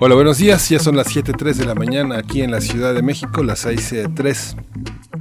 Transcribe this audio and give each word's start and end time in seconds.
Hola, 0.00 0.14
buenos 0.14 0.38
días. 0.38 0.68
Ya 0.68 0.78
son 0.78 0.96
las 0.96 1.08
7.03 1.08 1.54
de 1.54 1.64
la 1.64 1.74
mañana 1.74 2.18
aquí 2.18 2.42
en 2.42 2.52
la 2.52 2.60
Ciudad 2.60 2.94
de 2.94 3.02
México, 3.02 3.42
las 3.42 3.66
6.03 3.66 4.56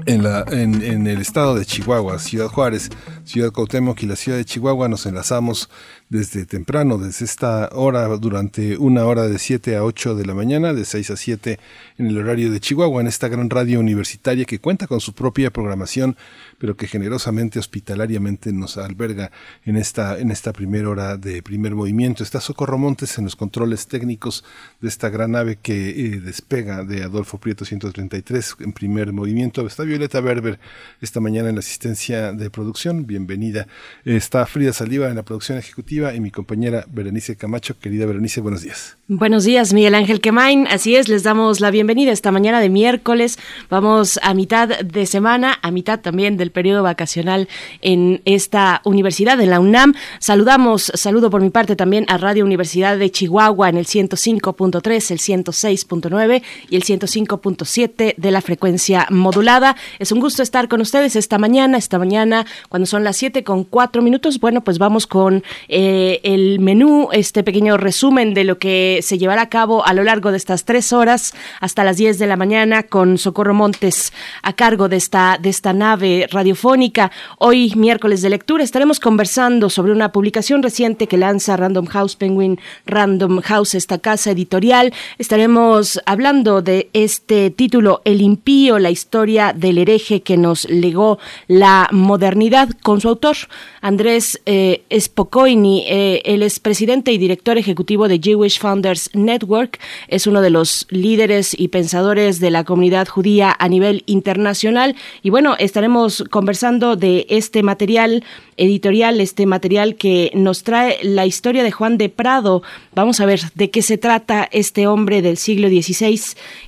en, 0.06 0.22
la, 0.22 0.46
en, 0.52 1.08
el 1.08 1.20
estado 1.20 1.56
de 1.56 1.66
Chihuahua, 1.66 2.20
Ciudad 2.20 2.48
Juárez, 2.48 2.92
Ciudad 3.24 3.52
Cuauhtémoc 3.52 4.04
y 4.04 4.06
la 4.06 4.16
Ciudad 4.16 4.38
de 4.38 4.46
Chihuahua. 4.46 4.88
Nos 4.88 5.08
enlazamos 5.08 5.72
desde 6.10 6.46
temprano, 6.46 6.98
desde 6.98 7.26
esta 7.26 7.70
hora, 7.74 8.08
durante 8.18 8.78
una 8.78 9.06
hora 9.06 9.28
de 9.28 9.40
7 9.40 9.76
a 9.76 9.84
8 9.84 10.16
de 10.16 10.26
la 10.26 10.34
mañana, 10.34 10.74
de 10.74 10.86
6 10.86 11.12
a 11.12 11.18
7 11.18 11.60
en 11.98 12.08
el 12.08 12.18
horario 12.18 12.50
de 12.50 12.62
Chihuahua, 12.62 13.02
en 13.02 13.08
esta 13.08 13.28
gran 13.28 13.50
radio 13.50 13.82
universitaria 13.82 14.46
que 14.46 14.60
cuenta 14.60 14.88
con 14.88 15.02
su 15.02 15.14
propia 15.14 15.52
programación, 15.52 16.16
pero 16.60 16.78
que 16.78 16.88
generosamente, 16.88 17.60
hospitalariamente 17.60 18.54
nos 18.54 18.78
alberga 18.78 19.32
en 19.66 19.76
esta, 19.76 20.18
en 20.18 20.32
esta 20.32 20.54
primera 20.54 20.90
hora 20.90 21.18
de 21.18 21.44
primer 21.44 21.76
movimiento. 21.76 22.24
Está 22.24 22.40
Socorro 22.40 22.78
Montes 22.78 23.18
en 23.18 23.26
los 23.26 23.36
controles 23.36 23.88
técnicos 23.88 24.46
de 24.80 24.88
esta 24.88 25.10
gran 25.10 25.32
nave 25.32 25.58
que 25.62 25.90
eh, 25.90 26.22
despega 26.22 26.86
de 26.86 27.04
Adolfo 27.04 27.38
Prieto 27.38 27.66
133 27.66 28.56
en 28.62 28.72
primer 28.72 29.12
movimiento. 29.12 29.68
Está 29.68 29.84
Violeta 29.84 30.22
Berber 30.22 30.58
esta 31.02 31.20
mañana 31.20 31.50
en 31.50 31.56
la 31.56 31.60
asistencia 31.60 32.32
de 32.32 32.50
producción. 32.50 33.06
Bienvenida. 33.06 33.68
Está 34.06 34.46
Frida 34.46 34.72
Saliva 34.72 35.10
en 35.10 35.16
la 35.16 35.24
producción 35.24 35.58
ejecutiva 35.58 35.97
y 35.98 36.20
mi 36.20 36.30
compañera 36.30 36.86
Berenice 36.92 37.36
Camacho. 37.38 37.80
Querida 37.80 38.06
Berenice, 38.06 38.40
buenos 38.40 38.62
días. 38.62 38.98
Buenos 39.08 39.46
días, 39.46 39.74
Miguel 39.74 39.96
Ángel 39.96 40.22
Quemain. 40.22 40.68
Así 40.68 40.96
es, 40.96 41.10
les 41.10 41.24
damos 41.24 41.60
la 41.60 41.72
bienvenida 41.72 42.12
esta 42.12 42.32
mañana 42.32 42.62
de 42.62 42.70
miércoles. 42.70 43.40
Vamos 43.72 44.20
a 44.22 44.36
mitad 44.36 44.68
de 44.68 45.06
semana, 45.08 45.58
a 45.64 45.72
mitad 45.72 46.00
también 46.00 46.38
del 46.38 46.52
periodo 46.52 46.84
vacacional 46.84 47.48
en 47.82 48.22
esta 48.26 48.82
universidad, 48.86 49.42
en 49.42 49.50
la 49.50 49.60
UNAM. 49.60 49.96
Saludamos, 50.20 50.92
saludo 50.94 51.32
por 51.32 51.42
mi 51.42 51.50
parte 51.50 51.76
también 51.76 52.06
a 52.10 52.20
Radio 52.20 52.46
Universidad 52.46 52.96
de 52.96 53.10
Chihuahua 53.10 53.70
en 53.70 53.78
el 53.78 53.88
105.3, 53.88 55.12
el 55.12 55.18
106.9 55.18 56.44
y 56.70 56.76
el 56.76 56.84
105.7 56.84 58.16
de 58.16 58.32
la 58.32 58.42
frecuencia 58.42 59.08
modulada. 59.10 59.76
Es 59.98 60.12
un 60.12 60.20
gusto 60.20 60.44
estar 60.44 60.68
con 60.68 60.80
ustedes 60.80 61.16
esta 61.16 61.40
mañana, 61.40 61.80
esta 61.80 61.98
mañana 61.98 62.46
cuando 62.70 62.86
son 62.86 63.04
las 63.04 63.18
7 63.18 63.44
con 63.44 63.64
4 63.64 64.04
minutos. 64.04 64.40
Bueno, 64.40 64.64
pues 64.64 64.78
vamos 64.78 65.08
con... 65.08 65.44
Eh, 65.70 65.87
eh, 65.90 66.20
el 66.24 66.60
menú, 66.60 67.08
este 67.14 67.46
pequeño 67.46 67.78
resumen 67.78 68.34
de 68.34 68.44
lo 68.44 68.60
que 68.60 69.00
se 69.02 69.18
llevará 69.18 69.44
a 69.44 69.50
cabo 69.50 69.86
a 69.86 69.94
lo 69.94 70.04
largo 70.04 70.32
de 70.32 70.38
estas 70.38 70.66
tres 70.66 70.92
horas 70.92 71.34
hasta 71.62 71.86
las 71.86 71.96
10 71.96 72.20
de 72.20 72.28
la 72.28 72.36
mañana 72.36 72.84
con 72.84 73.18
Socorro 73.18 73.54
Montes 73.54 74.12
a 74.44 74.52
cargo 74.52 74.90
de 74.90 74.98
esta, 74.98 75.38
de 75.42 75.48
esta 75.48 75.72
nave 75.72 76.28
radiofónica. 76.30 77.10
Hoy, 77.38 77.72
miércoles 77.78 78.22
de 78.22 78.30
lectura, 78.30 78.66
estaremos 78.66 79.00
conversando 79.00 79.70
sobre 79.70 79.94
una 79.94 80.12
publicación 80.12 80.62
reciente 80.62 81.08
que 81.08 81.16
lanza 81.16 81.56
Random 81.56 81.86
House 81.86 82.18
Penguin, 82.18 82.60
Random 82.86 83.40
House, 83.40 83.74
esta 83.74 83.98
casa 83.98 84.32
editorial. 84.32 84.94
Estaremos 85.18 86.02
hablando 86.06 86.62
de 86.62 86.90
este 86.92 87.50
título, 87.50 88.02
El 88.04 88.20
impío, 88.20 88.78
la 88.78 88.92
historia 88.92 89.54
del 89.54 89.78
hereje 89.78 90.22
que 90.22 90.36
nos 90.36 90.66
legó 90.70 91.18
la 91.48 91.88
modernidad, 91.94 92.72
con 92.84 93.00
su 93.00 93.08
autor, 93.08 93.38
Andrés 93.80 94.42
eh, 94.46 94.84
Spokoini 95.00 95.77
eh, 95.88 96.22
él 96.26 96.44
es 96.44 96.60
presidente 96.60 97.12
y 97.12 97.18
director 97.18 97.58
ejecutivo 97.58 98.08
de 98.08 98.20
Jewish 98.20 98.60
Founders 98.60 99.10
Network, 99.14 99.80
es 100.08 100.28
uno 100.28 100.42
de 100.42 100.50
los 100.50 100.88
líderes 100.90 101.58
y 101.58 101.68
pensadores 101.68 102.40
de 102.40 102.52
la 102.52 102.64
comunidad 102.64 103.08
judía 103.08 103.56
a 103.58 103.70
nivel 103.70 104.04
internacional. 104.06 104.96
Y 105.24 105.30
bueno, 105.30 105.56
estaremos 105.60 106.24
conversando 106.30 106.96
de 106.96 107.26
este 107.30 107.64
material 107.64 108.24
editorial, 108.58 109.22
este 109.22 109.46
material 109.46 109.96
que 109.96 110.32
nos 110.34 110.64
trae 110.64 110.98
la 111.04 111.26
historia 111.26 111.64
de 111.64 111.72
Juan 111.72 111.98
de 111.98 112.10
Prado. 112.10 112.64
Vamos 112.94 113.20
a 113.20 113.26
ver 113.26 113.42
de 113.56 113.70
qué 113.70 113.82
se 113.82 113.98
trata 113.98 114.48
este 114.52 114.88
hombre 114.88 115.22
del 115.22 115.38
siglo 115.38 115.70
XVI 115.70 116.20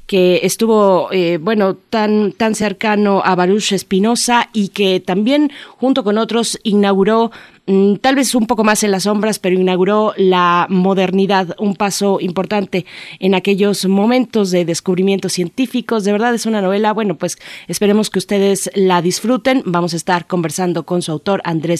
que 0.09 0.39
estuvo, 0.41 1.11
eh, 1.11 1.37
bueno, 1.39 1.75
tan, 1.75 2.31
tan 2.31 2.55
cercano 2.55 3.21
a 3.23 3.35
Baruch 3.35 3.73
Espinosa 3.73 4.49
y 4.53 4.69
que 4.69 4.99
también, 4.99 5.51
junto 5.77 6.03
con 6.03 6.17
otros, 6.17 6.59
inauguró 6.63 7.29
mm, 7.67 7.97
tal 7.97 8.15
vez 8.15 8.33
un 8.33 8.47
poco 8.47 8.63
más 8.63 8.83
en 8.83 8.89
las 8.89 9.03
sombras, 9.03 9.37
pero 9.37 9.59
inauguró 9.59 10.13
la 10.17 10.65
modernidad, 10.67 11.55
un 11.59 11.75
paso 11.75 12.17
importante 12.21 12.87
en 13.19 13.35
aquellos 13.35 13.85
momentos 13.85 14.49
de 14.49 14.65
descubrimientos 14.65 15.33
científicos. 15.33 16.05
De 16.05 16.11
verdad 16.11 16.33
es 16.33 16.47
una 16.47 16.63
novela, 16.63 16.91
bueno, 16.91 17.15
pues 17.15 17.37
esperemos 17.67 18.09
que 18.09 18.17
ustedes 18.17 18.71
la 18.73 19.03
disfruten. 19.03 19.61
Vamos 19.65 19.93
a 19.93 19.97
estar 19.97 20.25
conversando 20.25 20.87
con 20.87 21.03
su 21.03 21.11
autor, 21.11 21.41
Andrés 21.43 21.78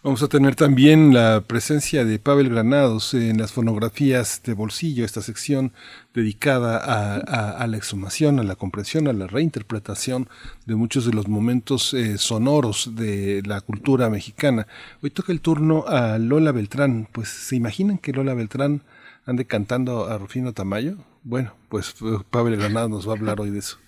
Vamos 0.00 0.22
a 0.22 0.28
tener 0.28 0.54
también 0.54 1.12
la 1.12 1.40
presencia 1.40 2.04
de 2.04 2.20
Pavel 2.20 2.50
Granados 2.50 3.14
en 3.14 3.36
las 3.36 3.50
fonografías 3.50 4.40
de 4.44 4.54
bolsillo, 4.54 5.04
esta 5.04 5.22
sección 5.22 5.72
dedicada 6.14 6.78
a, 6.78 7.66
la 7.66 7.76
exhumación, 7.76 8.38
a 8.38 8.44
la 8.44 8.54
comprensión, 8.54 9.08
a 9.08 9.12
la 9.12 9.26
reinterpretación 9.26 10.28
de 10.66 10.76
muchos 10.76 11.04
de 11.04 11.12
los 11.12 11.26
momentos 11.26 11.94
eh, 11.94 12.16
sonoros 12.16 12.94
de 12.94 13.42
la 13.44 13.60
cultura 13.60 14.08
mexicana. 14.08 14.68
Hoy 15.02 15.10
toca 15.10 15.32
el 15.32 15.40
turno 15.40 15.84
a 15.88 16.16
Lola 16.18 16.52
Beltrán. 16.52 17.08
Pues, 17.10 17.28
¿se 17.28 17.56
imaginan 17.56 17.98
que 17.98 18.12
Lola 18.12 18.34
Beltrán 18.34 18.82
ande 19.26 19.46
cantando 19.46 20.06
a 20.06 20.16
Rufino 20.16 20.52
Tamayo? 20.52 20.96
Bueno, 21.24 21.54
pues 21.68 21.96
eh, 22.02 22.18
Pavel 22.30 22.56
Granados 22.56 22.88
nos 22.88 23.08
va 23.08 23.14
a 23.14 23.16
hablar 23.16 23.40
hoy 23.40 23.50
de 23.50 23.58
eso. 23.58 23.78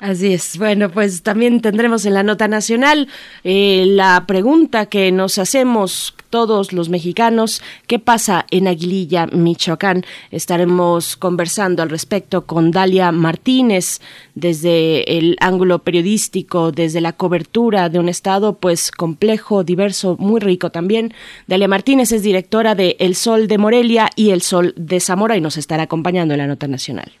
Así 0.00 0.32
es. 0.34 0.58
Bueno, 0.58 0.90
pues 0.90 1.22
también 1.22 1.60
tendremos 1.60 2.04
en 2.04 2.14
la 2.14 2.24
nota 2.24 2.48
nacional 2.48 3.08
eh, 3.44 3.84
la 3.86 4.24
pregunta 4.26 4.86
que 4.86 5.12
nos 5.12 5.38
hacemos 5.38 6.14
todos 6.28 6.72
los 6.72 6.88
mexicanos, 6.88 7.62
¿qué 7.86 7.98
pasa 7.98 8.46
en 8.50 8.66
Aguililla, 8.66 9.26
Michoacán? 9.26 10.04
Estaremos 10.30 11.16
conversando 11.16 11.82
al 11.82 11.90
respecto 11.90 12.46
con 12.46 12.70
Dalia 12.70 13.12
Martínez 13.12 14.00
desde 14.34 15.18
el 15.18 15.36
ángulo 15.40 15.80
periodístico, 15.80 16.72
desde 16.72 17.02
la 17.02 17.12
cobertura 17.12 17.90
de 17.90 17.98
un 17.98 18.08
estado 18.08 18.58
pues 18.58 18.90
complejo, 18.90 19.62
diverso, 19.62 20.16
muy 20.18 20.40
rico 20.40 20.70
también. 20.70 21.12
Dalia 21.46 21.68
Martínez 21.68 22.12
es 22.12 22.22
directora 22.22 22.74
de 22.74 22.96
El 22.98 23.14
Sol 23.14 23.46
de 23.46 23.58
Morelia 23.58 24.08
y 24.16 24.30
El 24.30 24.40
Sol 24.40 24.72
de 24.76 25.00
Zamora 25.00 25.36
y 25.36 25.42
nos 25.42 25.58
estará 25.58 25.84
acompañando 25.84 26.32
en 26.34 26.38
la 26.38 26.46
nota 26.46 26.66
nacional. 26.66 27.12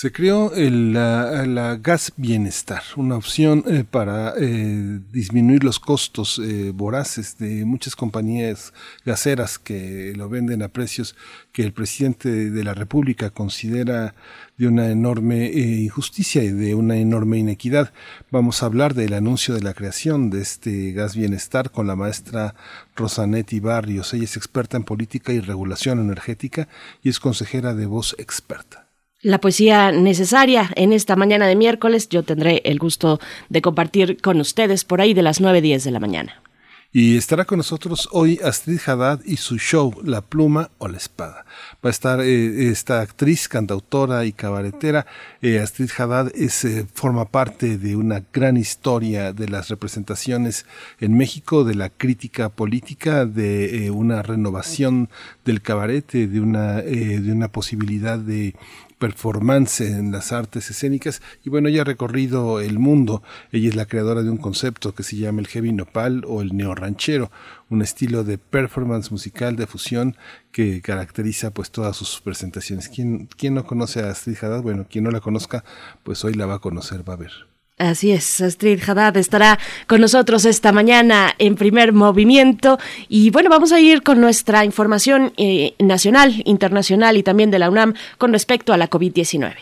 Se 0.00 0.12
creó 0.12 0.52
la, 0.54 1.76
gas 1.82 2.12
bienestar, 2.16 2.84
una 2.94 3.16
opción 3.16 3.64
eh, 3.66 3.82
para 3.82 4.32
eh, 4.38 5.00
disminuir 5.10 5.64
los 5.64 5.80
costos 5.80 6.38
eh, 6.38 6.70
voraces 6.72 7.36
de 7.36 7.64
muchas 7.64 7.96
compañías 7.96 8.72
gaseras 9.04 9.58
que 9.58 10.12
lo 10.14 10.28
venden 10.28 10.62
a 10.62 10.68
precios 10.68 11.16
que 11.50 11.64
el 11.64 11.72
presidente 11.72 12.28
de 12.48 12.62
la 12.62 12.74
República 12.74 13.30
considera 13.30 14.14
de 14.56 14.68
una 14.68 14.88
enorme 14.88 15.50
injusticia 15.50 16.44
y 16.44 16.52
de 16.52 16.76
una 16.76 16.98
enorme 16.98 17.38
inequidad. 17.38 17.92
Vamos 18.30 18.62
a 18.62 18.66
hablar 18.66 18.94
del 18.94 19.14
anuncio 19.14 19.52
de 19.56 19.62
la 19.62 19.74
creación 19.74 20.30
de 20.30 20.42
este 20.42 20.92
gas 20.92 21.16
bienestar 21.16 21.72
con 21.72 21.88
la 21.88 21.96
maestra 21.96 22.54
Rosanetti 22.94 23.58
Barrios. 23.58 24.14
Ella 24.14 24.22
es 24.22 24.36
experta 24.36 24.76
en 24.76 24.84
política 24.84 25.32
y 25.32 25.40
regulación 25.40 25.98
energética 25.98 26.68
y 27.02 27.08
es 27.08 27.18
consejera 27.18 27.74
de 27.74 27.86
Voz 27.86 28.14
Experta. 28.16 28.87
La 29.20 29.40
poesía 29.40 29.90
necesaria 29.90 30.70
en 30.76 30.92
esta 30.92 31.16
mañana 31.16 31.48
de 31.48 31.56
miércoles 31.56 32.08
yo 32.08 32.22
tendré 32.22 32.62
el 32.64 32.78
gusto 32.78 33.18
de 33.48 33.60
compartir 33.60 34.22
con 34.22 34.38
ustedes 34.40 34.84
por 34.84 35.00
ahí 35.00 35.12
de 35.12 35.22
las 35.22 35.40
9.10 35.40 35.82
de 35.82 35.90
la 35.90 35.98
mañana. 35.98 36.42
Y 36.90 37.16
estará 37.16 37.44
con 37.44 37.58
nosotros 37.58 38.08
hoy 38.12 38.40
Astrid 38.42 38.80
Haddad 38.86 39.20
y 39.24 39.36
su 39.36 39.58
show 39.58 39.92
La 40.04 40.22
pluma 40.22 40.70
o 40.78 40.88
la 40.88 40.96
espada. 40.96 41.44
Va 41.84 41.88
a 41.88 41.90
estar 41.90 42.20
eh, 42.20 42.70
esta 42.70 43.00
actriz, 43.00 43.46
cantautora 43.48 44.24
y 44.24 44.32
cabaretera. 44.32 45.04
Eh, 45.42 45.58
Astrid 45.58 45.90
Haddad 45.98 46.32
es, 46.34 46.64
eh, 46.64 46.86
forma 46.94 47.26
parte 47.26 47.76
de 47.76 47.94
una 47.94 48.22
gran 48.32 48.56
historia 48.56 49.34
de 49.34 49.48
las 49.48 49.68
representaciones 49.68 50.64
en 50.98 51.14
México, 51.14 51.64
de 51.64 51.74
la 51.74 51.90
crítica 51.90 52.48
política, 52.48 53.26
de 53.26 53.90
una 53.90 54.22
renovación 54.22 55.10
del 55.44 55.60
cabaret, 55.60 56.10
de 56.10 56.40
una, 56.40 56.80
de 56.80 57.32
una 57.32 57.48
posibilidad 57.48 58.18
de 58.18 58.54
performance 58.98 59.80
en 59.80 60.12
las 60.12 60.32
artes 60.32 60.70
escénicas 60.70 61.22
y 61.44 61.50
bueno, 61.50 61.68
ella 61.68 61.82
ha 61.82 61.84
recorrido 61.84 62.60
el 62.60 62.78
mundo. 62.78 63.22
Ella 63.52 63.68
es 63.68 63.76
la 63.76 63.86
creadora 63.86 64.22
de 64.22 64.30
un 64.30 64.36
concepto 64.36 64.94
que 64.94 65.02
se 65.02 65.16
llama 65.16 65.40
el 65.40 65.46
heavy 65.46 65.72
nopal 65.72 66.24
o 66.26 66.42
el 66.42 66.56
neorranchero, 66.56 67.30
un 67.70 67.82
estilo 67.82 68.24
de 68.24 68.38
performance 68.38 69.10
musical 69.10 69.56
de 69.56 69.66
fusión 69.66 70.16
que 70.52 70.82
caracteriza 70.82 71.50
pues 71.52 71.70
todas 71.70 71.96
sus 71.96 72.20
presentaciones. 72.20 72.88
¿Quién, 72.88 73.28
quién 73.36 73.54
no 73.54 73.64
conoce 73.64 74.00
a 74.00 74.10
Astrid 74.10 74.36
Haddad? 74.42 74.62
Bueno, 74.62 74.86
quien 74.88 75.04
no 75.04 75.10
la 75.10 75.20
conozca, 75.20 75.64
pues 76.02 76.24
hoy 76.24 76.34
la 76.34 76.46
va 76.46 76.54
a 76.54 76.60
conocer, 76.60 77.08
va 77.08 77.14
a 77.14 77.16
ver. 77.18 77.47
Así 77.78 78.10
es, 78.10 78.40
Astrid 78.40 78.80
Haddad 78.86 79.16
estará 79.16 79.58
con 79.86 80.00
nosotros 80.00 80.44
esta 80.44 80.72
mañana 80.72 81.34
en 81.38 81.54
primer 81.54 81.92
movimiento 81.92 82.78
y 83.08 83.30
bueno, 83.30 83.50
vamos 83.50 83.70
a 83.70 83.80
ir 83.80 84.02
con 84.02 84.20
nuestra 84.20 84.64
información 84.64 85.32
eh, 85.36 85.74
nacional, 85.78 86.42
internacional 86.44 87.16
y 87.16 87.22
también 87.22 87.52
de 87.52 87.60
la 87.60 87.70
UNAM 87.70 87.94
con 88.18 88.32
respecto 88.32 88.72
a 88.72 88.76
la 88.76 88.90
COVID-19. 88.90 89.54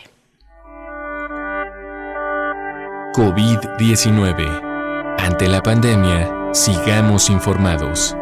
COVID-19. 3.13 5.17
Ante 5.19 5.47
la 5.47 5.61
pandemia, 5.61 6.49
sigamos 6.53 7.29
informados. 7.29 8.15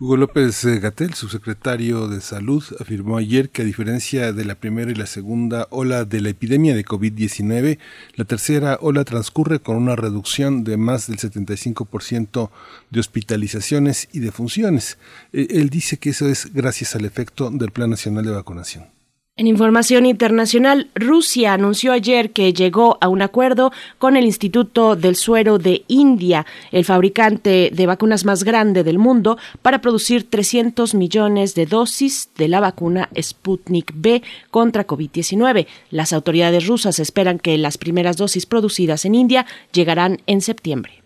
Hugo 0.00 0.16
López 0.16 0.64
eh, 0.64 0.78
Gatel, 0.78 1.14
subsecretario 1.14 2.06
de 2.06 2.20
Salud, 2.20 2.62
afirmó 2.78 3.16
ayer 3.16 3.50
que 3.50 3.62
a 3.62 3.64
diferencia 3.64 4.32
de 4.32 4.44
la 4.44 4.54
primera 4.54 4.92
y 4.92 4.94
la 4.94 5.06
segunda 5.06 5.66
ola 5.70 6.04
de 6.04 6.20
la 6.20 6.28
epidemia 6.28 6.76
de 6.76 6.84
COVID-19, 6.84 7.80
la 8.14 8.24
tercera 8.24 8.78
ola 8.80 9.02
transcurre 9.02 9.58
con 9.58 9.74
una 9.74 9.96
reducción 9.96 10.62
de 10.62 10.76
más 10.76 11.08
del 11.08 11.16
75% 11.16 12.50
de 12.90 13.00
hospitalizaciones 13.00 14.08
y 14.12 14.20
defunciones. 14.20 14.98
Eh, 15.32 15.48
él 15.50 15.68
dice 15.68 15.96
que 15.96 16.10
eso 16.10 16.28
es 16.28 16.54
gracias 16.54 16.94
al 16.94 17.04
efecto 17.04 17.50
del 17.50 17.72
Plan 17.72 17.90
Nacional 17.90 18.24
de 18.24 18.30
Vacunación. 18.30 18.97
En 19.38 19.46
información 19.46 20.04
internacional, 20.04 20.90
Rusia 20.96 21.52
anunció 21.52 21.92
ayer 21.92 22.32
que 22.32 22.52
llegó 22.52 22.98
a 23.00 23.06
un 23.06 23.22
acuerdo 23.22 23.70
con 23.98 24.16
el 24.16 24.24
Instituto 24.24 24.96
del 24.96 25.14
Suero 25.14 25.58
de 25.58 25.84
India, 25.86 26.44
el 26.72 26.84
fabricante 26.84 27.70
de 27.72 27.86
vacunas 27.86 28.24
más 28.24 28.42
grande 28.42 28.82
del 28.82 28.98
mundo, 28.98 29.38
para 29.62 29.80
producir 29.80 30.28
300 30.28 30.92
millones 30.96 31.54
de 31.54 31.66
dosis 31.66 32.30
de 32.36 32.48
la 32.48 32.58
vacuna 32.58 33.10
Sputnik 33.16 33.92
B 33.94 34.24
contra 34.50 34.88
COVID-19. 34.88 35.68
Las 35.90 36.12
autoridades 36.12 36.66
rusas 36.66 36.98
esperan 36.98 37.38
que 37.38 37.56
las 37.58 37.78
primeras 37.78 38.16
dosis 38.16 38.44
producidas 38.44 39.04
en 39.04 39.14
India 39.14 39.46
llegarán 39.70 40.18
en 40.26 40.40
septiembre 40.40 41.04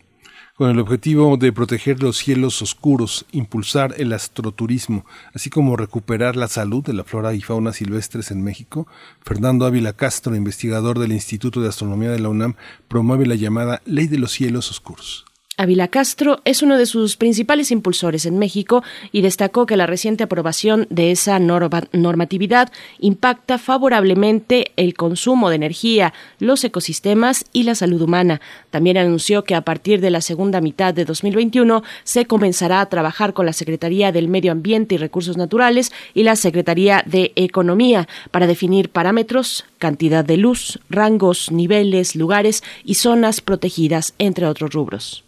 con 0.63 0.71
el 0.71 0.79
objetivo 0.79 1.37
de 1.37 1.53
proteger 1.53 2.01
los 2.05 2.19
cielos 2.19 2.63
oscuros, 2.63 3.27
impulsar 3.33 3.97
el 3.99 4.13
astroturismo, 4.13 5.05
así 5.35 5.51
como 5.51 5.77
recuperar 5.77 6.37
la 6.37 6.47
salud 6.47 6.85
de 6.85 6.93
la 6.93 7.03
flora 7.03 7.35
y 7.35 7.41
fauna 7.41 7.73
silvestres 7.73 8.31
en 8.31 8.45
México, 8.45 8.87
Fernando 9.23 9.67
Ávila 9.67 9.93
Castro, 9.93 10.37
investigador 10.37 11.01
del 11.01 11.11
Instituto 11.11 11.61
de 11.61 11.69
Astronomía 11.69 12.13
de 12.13 12.21
la 12.21 12.29
UNAM, 12.29 12.55
promueve 12.87 13.27
la 13.27 13.35
llamada 13.35 13.83
Ley 13.87 14.07
de 14.07 14.19
los 14.19 14.31
Cielos 14.31 14.71
Oscuros. 14.71 15.25
Ávila 15.59 15.89
Castro 15.89 16.41
es 16.47 16.63
uno 16.63 16.79
de 16.79 16.87
sus 16.87 17.19
principales 17.19 17.71
impulsores 17.71 18.25
en 18.25 18.39
México 18.39 18.83
y 19.13 19.21
destacó 19.21 19.67
que 19.67 19.77
la 19.77 19.87
reciente 19.87 20.25
aprobación 20.25 20.87
de 20.89 21.11
esa 21.11 21.39
normatividad 21.39 22.73
impacta 22.99 23.59
favorablemente 23.59 24.73
el 24.77 24.95
consumo 24.95 25.51
de 25.51 25.57
energía, 25.57 26.15
los 26.39 26.65
ecosistemas 26.65 27.45
y 27.53 27.65
la 27.65 27.75
salud 27.75 28.01
humana. 28.01 28.41
También 28.71 28.97
anunció 28.97 29.45
que 29.45 29.55
a 29.55 29.61
partir 29.61 30.01
de 30.01 30.11
la 30.11 30.23
segunda 30.23 30.63
mitad 30.63 30.95
de 30.95 31.05
2021 31.05 31.83
se 32.03 32.25
comenzará 32.25 32.81
a 32.81 32.89
trabajar 32.89 33.35
con 33.35 33.45
la 33.45 33.53
Secretaría 33.53 34.11
del 34.11 34.29
Medio 34.29 34.53
Ambiente 34.53 34.95
y 34.95 34.99
Recursos 34.99 35.37
Naturales 35.37 35.93
y 36.15 36.23
la 36.23 36.35
Secretaría 36.35 37.05
de 37.05 37.33
Economía 37.37 38.09
para 38.31 38.47
definir 38.47 38.89
parámetros, 38.89 39.67
cantidad 39.77 40.25
de 40.25 40.39
luz, 40.39 40.81
rangos, 40.89 41.53
niveles, 41.53 42.17
lugares 42.17 42.65
y 42.85 42.95
zonas 42.95 43.43
protegidas, 43.43 44.15
entre 44.19 44.47
otros 44.47 44.73
rubros. 44.73 45.25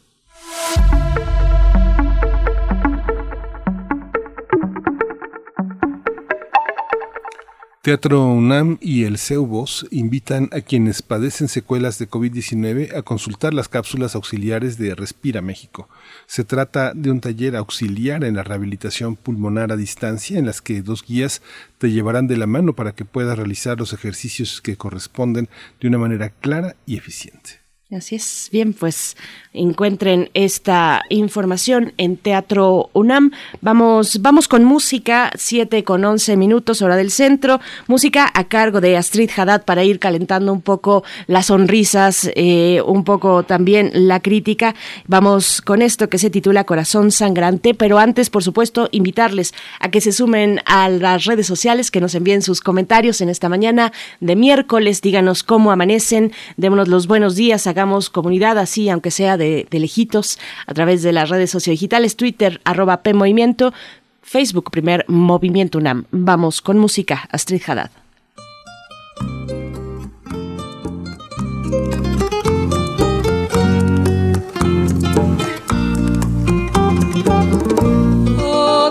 Teatro 7.84 8.24
UNAM 8.24 8.78
y 8.80 9.04
el 9.04 9.18
CEUBOS 9.18 9.88
invitan 9.90 10.48
a 10.52 10.62
quienes 10.62 11.02
padecen 11.02 11.48
secuelas 11.48 11.98
de 11.98 12.08
COVID-19 12.08 12.96
a 12.96 13.02
consultar 13.02 13.52
las 13.52 13.68
cápsulas 13.68 14.14
auxiliares 14.14 14.78
de 14.78 14.94
Respira 14.94 15.42
México. 15.42 15.86
Se 16.26 16.44
trata 16.44 16.94
de 16.94 17.10
un 17.10 17.20
taller 17.20 17.56
auxiliar 17.56 18.24
en 18.24 18.36
la 18.36 18.42
rehabilitación 18.42 19.16
pulmonar 19.16 19.70
a 19.70 19.76
distancia 19.76 20.38
en 20.38 20.46
las 20.46 20.62
que 20.62 20.80
dos 20.80 21.04
guías 21.06 21.42
te 21.76 21.90
llevarán 21.90 22.26
de 22.26 22.38
la 22.38 22.46
mano 22.46 22.72
para 22.72 22.94
que 22.94 23.04
puedas 23.04 23.36
realizar 23.36 23.78
los 23.78 23.92
ejercicios 23.92 24.62
que 24.62 24.78
corresponden 24.78 25.50
de 25.78 25.88
una 25.88 25.98
manera 25.98 26.30
clara 26.30 26.76
y 26.86 26.96
eficiente. 26.96 27.63
Así 27.90 28.16
es. 28.16 28.48
Bien, 28.50 28.72
pues 28.72 29.14
encuentren 29.52 30.30
esta 30.32 31.02
información 31.10 31.92
en 31.98 32.16
Teatro 32.16 32.88
UNAM. 32.94 33.30
Vamos, 33.60 34.22
vamos 34.22 34.48
con 34.48 34.64
música, 34.64 35.30
7 35.36 35.84
con 35.84 36.02
11 36.02 36.36
minutos, 36.38 36.80
hora 36.80 36.96
del 36.96 37.10
centro. 37.10 37.60
Música 37.86 38.28
a 38.32 38.44
cargo 38.44 38.80
de 38.80 38.96
Astrid 38.96 39.30
Haddad 39.36 39.64
para 39.66 39.84
ir 39.84 40.00
calentando 40.00 40.50
un 40.52 40.62
poco 40.62 41.04
las 41.26 41.46
sonrisas, 41.46 42.30
eh, 42.34 42.82
un 42.86 43.04
poco 43.04 43.42
también 43.42 43.90
la 43.92 44.20
crítica. 44.20 44.74
Vamos 45.06 45.60
con 45.60 45.82
esto 45.82 46.08
que 46.08 46.18
se 46.18 46.30
titula 46.30 46.64
Corazón 46.64 47.12
Sangrante, 47.12 47.74
pero 47.74 47.98
antes, 47.98 48.30
por 48.30 48.42
supuesto, 48.42 48.88
invitarles 48.92 49.52
a 49.78 49.90
que 49.90 50.00
se 50.00 50.12
sumen 50.12 50.62
a 50.64 50.88
las 50.88 51.26
redes 51.26 51.46
sociales, 51.46 51.90
que 51.90 52.00
nos 52.00 52.14
envíen 52.14 52.40
sus 52.40 52.62
comentarios 52.62 53.20
en 53.20 53.28
esta 53.28 53.50
mañana 53.50 53.92
de 54.20 54.36
miércoles. 54.36 55.02
Díganos 55.02 55.42
cómo 55.42 55.70
amanecen, 55.70 56.32
démonos 56.56 56.88
los 56.88 57.06
buenos 57.06 57.36
días, 57.36 57.66
hagamos 57.74 58.08
comunidad 58.08 58.56
así, 58.56 58.88
aunque 58.88 59.10
sea 59.10 59.36
de 59.36 59.66
lejitos 59.72 60.38
a 60.68 60.74
través 60.74 61.02
de 61.02 61.12
las 61.12 61.28
redes 61.28 61.50
sociodigitales, 61.50 62.16
Twitter, 62.16 62.60
arroba 62.64 63.02
PMovimiento, 63.02 63.74
Facebook, 64.22 64.70
primer 64.70 65.04
Movimiento 65.08 65.78
UNAM. 65.78 66.04
Vamos 66.12 66.62
con 66.62 66.78
música, 66.78 67.28
Astrid 67.32 67.62
Haddad. 67.66 67.90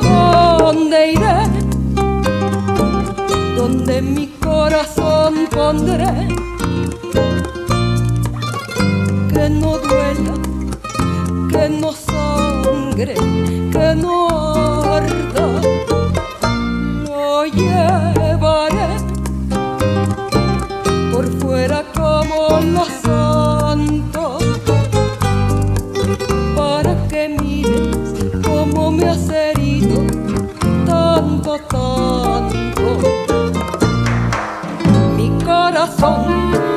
¿A 0.05 0.57
dónde 0.59 1.13
iré? 1.13 1.47
Donde 3.55 4.01
mi 4.01 4.27
corazón 4.41 5.47
pondré 5.49 6.27
que 9.43 9.49
no 9.49 9.77
duela, 9.77 10.35
que 11.51 11.67
no 11.67 11.91
sangre, 11.91 13.13
que 13.73 13.93
no 13.93 14.29
arda. 14.85 15.47
Lo 17.03 17.45
llevaré 17.47 18.87
por 21.11 21.27
fuera 21.41 21.83
como 21.93 22.61
los 22.61 22.87
santos 23.03 24.43
para 26.55 26.95
que 27.09 27.27
mires 27.41 28.13
cómo 28.47 28.91
me 28.91 29.09
has 29.09 29.27
herido 29.27 30.05
tanto, 30.85 31.57
tanto. 31.69 32.97
Mi 35.17 35.27
corazón 35.43 36.72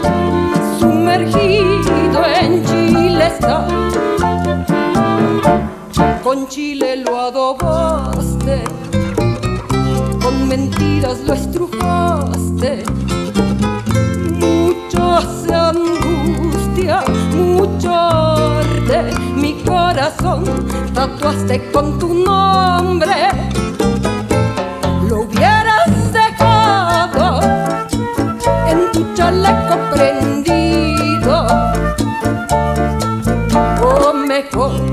con 6.26 6.49
chile 6.49 6.97
lo 6.97 7.21
adobaste, 7.21 8.64
con 10.21 10.49
mentiras 10.49 11.21
lo 11.21 11.35
estrujaste. 11.35 12.83
Mucho 14.33 15.21
se 15.40 15.54
angustia, 15.54 17.04
mucho 17.33 17.95
arde 17.95 19.14
mi 19.37 19.62
corazón, 19.62 20.42
tatuaste 20.92 21.71
con 21.71 21.97
tu 22.00 22.12
nombre. 22.12 23.28
Lo 25.09 25.21
hubieras 25.21 26.12
dejado 26.12 27.40
en 28.66 28.90
tu 28.90 29.14
chaleco 29.14 29.76
prendido, 29.92 31.47
o 33.80 34.12
mejor, 34.12 34.85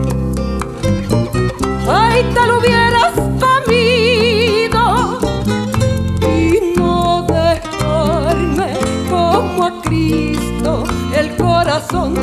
corazón 11.74 12.14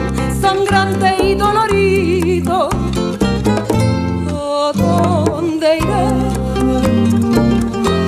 sangrante 0.40 1.16
y 1.24 1.34
dolorido. 1.34 2.68
¿A 4.28 4.72
dónde 4.72 5.78
iré? 5.78 6.06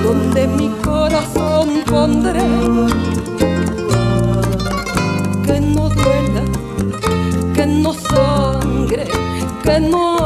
Donde 0.03 0.47
mi 0.47 0.69
corazón 0.81 1.83
pondré 1.85 2.47
que 5.45 5.59
no 5.59 5.89
duela, 5.89 6.43
que 7.53 7.65
no 7.65 7.93
sangre, 7.93 9.05
que 9.63 9.79
no 9.81 10.22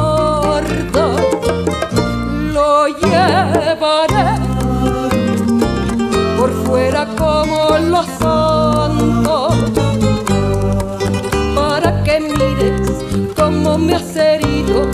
me 13.77 13.95
has 13.95 14.15
herido 14.15 14.89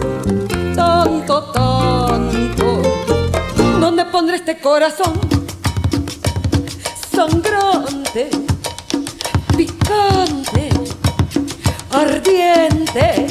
tanto, 0.75 1.52
tanto. 1.52 2.82
¿Dónde 3.80 4.06
pondré 4.06 4.38
este 4.38 4.60
corazón 4.60 5.13
sangrante, 7.13 8.30
picante, 9.56 10.70
ardiente, 11.92 13.28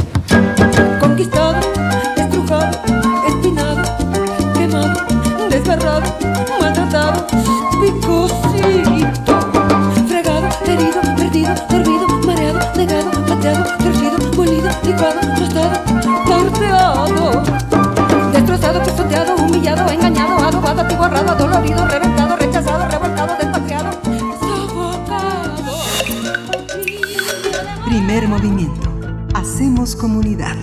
humillado, 19.73 19.91
engañado, 19.91 20.45
adobado, 20.45 20.83
atiborrado, 20.83 21.35
dolorido, 21.37 21.87
reventado, 21.87 22.37
rechazado, 22.37 22.89
revolcado, 22.89 23.37
despatriado. 23.37 23.91
Primer 27.87 28.29
movimiento. 28.29 28.91
Hacemos 29.35 29.97
comunidad. 29.97 30.57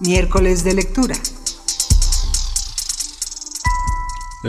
Miércoles 0.00 0.64
de 0.64 0.74
lectura. 0.74 1.16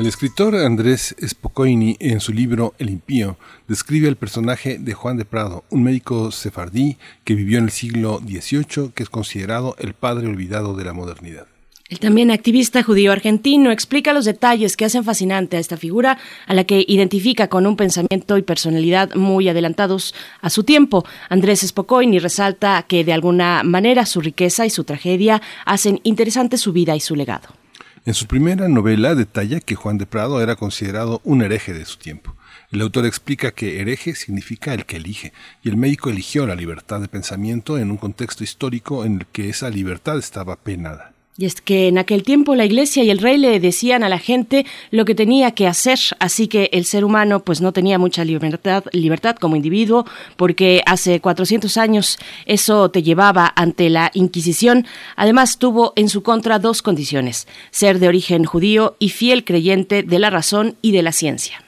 El 0.01 0.07
escritor 0.07 0.55
Andrés 0.55 1.15
Spokoiny, 1.23 1.95
en 1.99 2.21
su 2.21 2.33
libro 2.33 2.73
El 2.79 2.89
impío, 2.89 3.37
describe 3.67 4.07
el 4.07 4.15
personaje 4.15 4.79
de 4.79 4.95
Juan 4.95 5.15
de 5.15 5.25
Prado, 5.25 5.63
un 5.69 5.83
médico 5.83 6.31
sefardí 6.31 6.97
que 7.23 7.35
vivió 7.35 7.59
en 7.59 7.65
el 7.65 7.69
siglo 7.69 8.19
XVIII, 8.19 8.93
que 8.95 9.03
es 9.03 9.11
considerado 9.11 9.75
el 9.77 9.93
padre 9.93 10.25
olvidado 10.25 10.75
de 10.75 10.85
la 10.85 10.93
modernidad. 10.93 11.45
El 11.87 11.99
también 11.99 12.31
activista 12.31 12.81
judío 12.81 13.11
argentino 13.11 13.69
explica 13.69 14.11
los 14.11 14.25
detalles 14.25 14.75
que 14.75 14.85
hacen 14.85 15.03
fascinante 15.03 15.57
a 15.57 15.59
esta 15.59 15.77
figura, 15.77 16.17
a 16.47 16.55
la 16.55 16.63
que 16.63 16.83
identifica 16.87 17.47
con 17.47 17.67
un 17.67 17.75
pensamiento 17.75 18.39
y 18.39 18.41
personalidad 18.41 19.13
muy 19.13 19.49
adelantados 19.49 20.15
a 20.41 20.49
su 20.49 20.63
tiempo. 20.63 21.05
Andrés 21.29 21.59
Spokoiny 21.59 22.17
resalta 22.17 22.83
que 22.87 23.03
de 23.03 23.13
alguna 23.13 23.61
manera 23.63 24.07
su 24.07 24.19
riqueza 24.19 24.65
y 24.65 24.71
su 24.71 24.83
tragedia 24.83 25.43
hacen 25.63 25.99
interesante 26.01 26.57
su 26.57 26.73
vida 26.73 26.95
y 26.95 27.01
su 27.01 27.15
legado. 27.15 27.60
En 28.03 28.15
su 28.15 28.25
primera 28.25 28.67
novela 28.67 29.13
detalla 29.13 29.59
que 29.59 29.75
Juan 29.75 29.99
de 29.99 30.07
Prado 30.07 30.41
era 30.41 30.55
considerado 30.55 31.21
un 31.23 31.43
hereje 31.43 31.71
de 31.71 31.85
su 31.85 31.99
tiempo. 31.99 32.35
El 32.71 32.81
autor 32.81 33.05
explica 33.05 33.51
que 33.51 33.79
hereje 33.79 34.15
significa 34.15 34.73
el 34.73 34.87
que 34.87 34.97
elige, 34.97 35.33
y 35.61 35.69
el 35.69 35.77
médico 35.77 36.09
eligió 36.09 36.47
la 36.47 36.55
libertad 36.55 36.99
de 36.99 37.07
pensamiento 37.07 37.77
en 37.77 37.91
un 37.91 37.97
contexto 37.97 38.43
histórico 38.43 39.05
en 39.05 39.19
el 39.19 39.25
que 39.27 39.49
esa 39.49 39.69
libertad 39.69 40.17
estaba 40.17 40.55
penada. 40.55 41.10
Y 41.37 41.45
es 41.45 41.61
que 41.61 41.87
en 41.87 41.97
aquel 41.97 42.23
tiempo 42.23 42.55
la 42.55 42.65
iglesia 42.65 43.03
y 43.03 43.09
el 43.09 43.19
rey 43.19 43.37
le 43.37 43.59
decían 43.59 44.03
a 44.03 44.09
la 44.09 44.19
gente 44.19 44.65
lo 44.91 45.05
que 45.05 45.15
tenía 45.15 45.51
que 45.51 45.65
hacer, 45.65 45.97
así 46.19 46.47
que 46.47 46.69
el 46.73 46.83
ser 46.85 47.05
humano 47.05 47.39
pues 47.39 47.61
no 47.61 47.71
tenía 47.71 47.97
mucha 47.97 48.25
libertad, 48.25 48.83
libertad 48.91 49.37
como 49.37 49.55
individuo, 49.55 50.05
porque 50.35 50.83
hace 50.85 51.21
400 51.21 51.77
años 51.77 52.19
eso 52.45 52.91
te 52.91 53.01
llevaba 53.01 53.51
ante 53.55 53.89
la 53.89 54.11
Inquisición. 54.13 54.85
Además 55.15 55.57
tuvo 55.57 55.93
en 55.95 56.09
su 56.09 56.21
contra 56.21 56.59
dos 56.59 56.81
condiciones, 56.81 57.47
ser 57.71 57.99
de 57.99 58.09
origen 58.09 58.43
judío 58.43 58.97
y 58.99 59.09
fiel 59.09 59.45
creyente 59.45 60.03
de 60.03 60.19
la 60.19 60.29
razón 60.29 60.75
y 60.81 60.91
de 60.91 61.01
la 61.01 61.13
ciencia. 61.13 61.63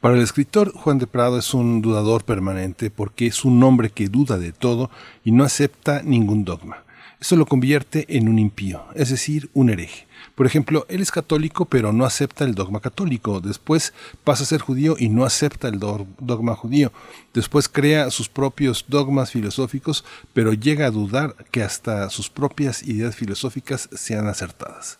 Para 0.00 0.16
el 0.16 0.22
escritor, 0.22 0.72
Juan 0.72 0.98
de 0.98 1.06
Prado 1.06 1.38
es 1.38 1.54
un 1.54 1.80
dudador 1.80 2.24
permanente 2.24 2.90
porque 2.90 3.26
es 3.26 3.44
un 3.44 3.62
hombre 3.62 3.90
que 3.90 4.08
duda 4.08 4.38
de 4.38 4.52
todo 4.52 4.90
y 5.22 5.30
no 5.30 5.44
acepta 5.44 6.02
ningún 6.02 6.44
dogma. 6.44 6.78
Eso 7.22 7.36
lo 7.36 7.46
convierte 7.46 8.04
en 8.18 8.28
un 8.28 8.40
impío, 8.40 8.82
es 8.96 9.10
decir, 9.10 9.48
un 9.54 9.70
hereje. 9.70 10.08
Por 10.34 10.44
ejemplo, 10.44 10.86
él 10.88 11.00
es 11.00 11.12
católico 11.12 11.66
pero 11.66 11.92
no 11.92 12.04
acepta 12.04 12.44
el 12.44 12.56
dogma 12.56 12.80
católico. 12.80 13.40
Después 13.40 13.94
pasa 14.24 14.42
a 14.42 14.46
ser 14.46 14.60
judío 14.60 14.96
y 14.98 15.08
no 15.08 15.24
acepta 15.24 15.68
el 15.68 15.78
dogma 15.78 16.56
judío. 16.56 16.92
Después 17.32 17.68
crea 17.68 18.10
sus 18.10 18.28
propios 18.28 18.86
dogmas 18.88 19.30
filosóficos 19.30 20.04
pero 20.32 20.52
llega 20.52 20.86
a 20.86 20.90
dudar 20.90 21.36
que 21.52 21.62
hasta 21.62 22.10
sus 22.10 22.28
propias 22.28 22.82
ideas 22.82 23.14
filosóficas 23.14 23.88
sean 23.92 24.26
acertadas. 24.26 24.98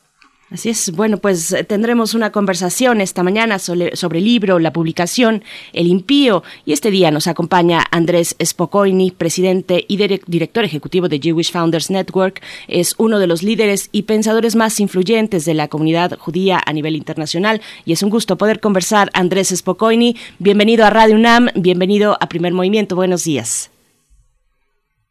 Así 0.53 0.69
es, 0.69 0.95
bueno, 0.95 1.17
pues 1.17 1.65
tendremos 1.67 2.13
una 2.13 2.31
conversación 2.31 3.01
esta 3.01 3.23
mañana 3.23 3.59
sobre, 3.59 3.97
sobre, 3.97 4.19
el 4.19 4.27
libro, 4.27 4.59
la 4.59 4.71
publicación, 4.71 5.43
El 5.73 5.87
impío, 5.87 6.43
y 6.67 6.75
este 6.75 6.91
día 6.91 7.11
nos 7.11 7.27
acompaña 7.27 7.81
Andrés 7.91 8.37
Spokoiny, 8.43 9.13
presidente 9.13 9.83
y 9.89 9.97
director 9.97 10.63
ejecutivo 10.63 11.09
de 11.09 11.21
Jewish 11.21 11.51
Founders 11.53 11.91
Network, 11.91 12.43
es 12.69 12.95
uno 12.99 13.19
de 13.19 13.29
los 13.29 13.43
líderes 13.43 13.89
y 13.93 14.03
pensadores 14.03 14.55
más 14.55 14.79
influyentes 14.79 15.47
de 15.47 15.55
la 15.55 15.69
comunidad 15.69 16.19
judía 16.19 16.61
a 16.67 16.75
nivel 16.75 16.97
internacional, 16.97 17.63
y 17.87 17.95
es 17.95 18.03
un 18.03 18.11
gusto 18.11 18.37
poder 18.37 18.61
conversar. 18.61 19.09
Andrés 19.15 19.55
Spokoiny, 19.57 20.17
bienvenido 20.39 20.85
a 20.85 20.91
Radio 20.91 21.15
UNAM, 21.15 21.49
bienvenido 21.55 22.19
a 22.21 22.29
Primer 22.29 22.53
Movimiento, 22.53 22.95
buenos 22.95 23.25
días. 23.25 23.71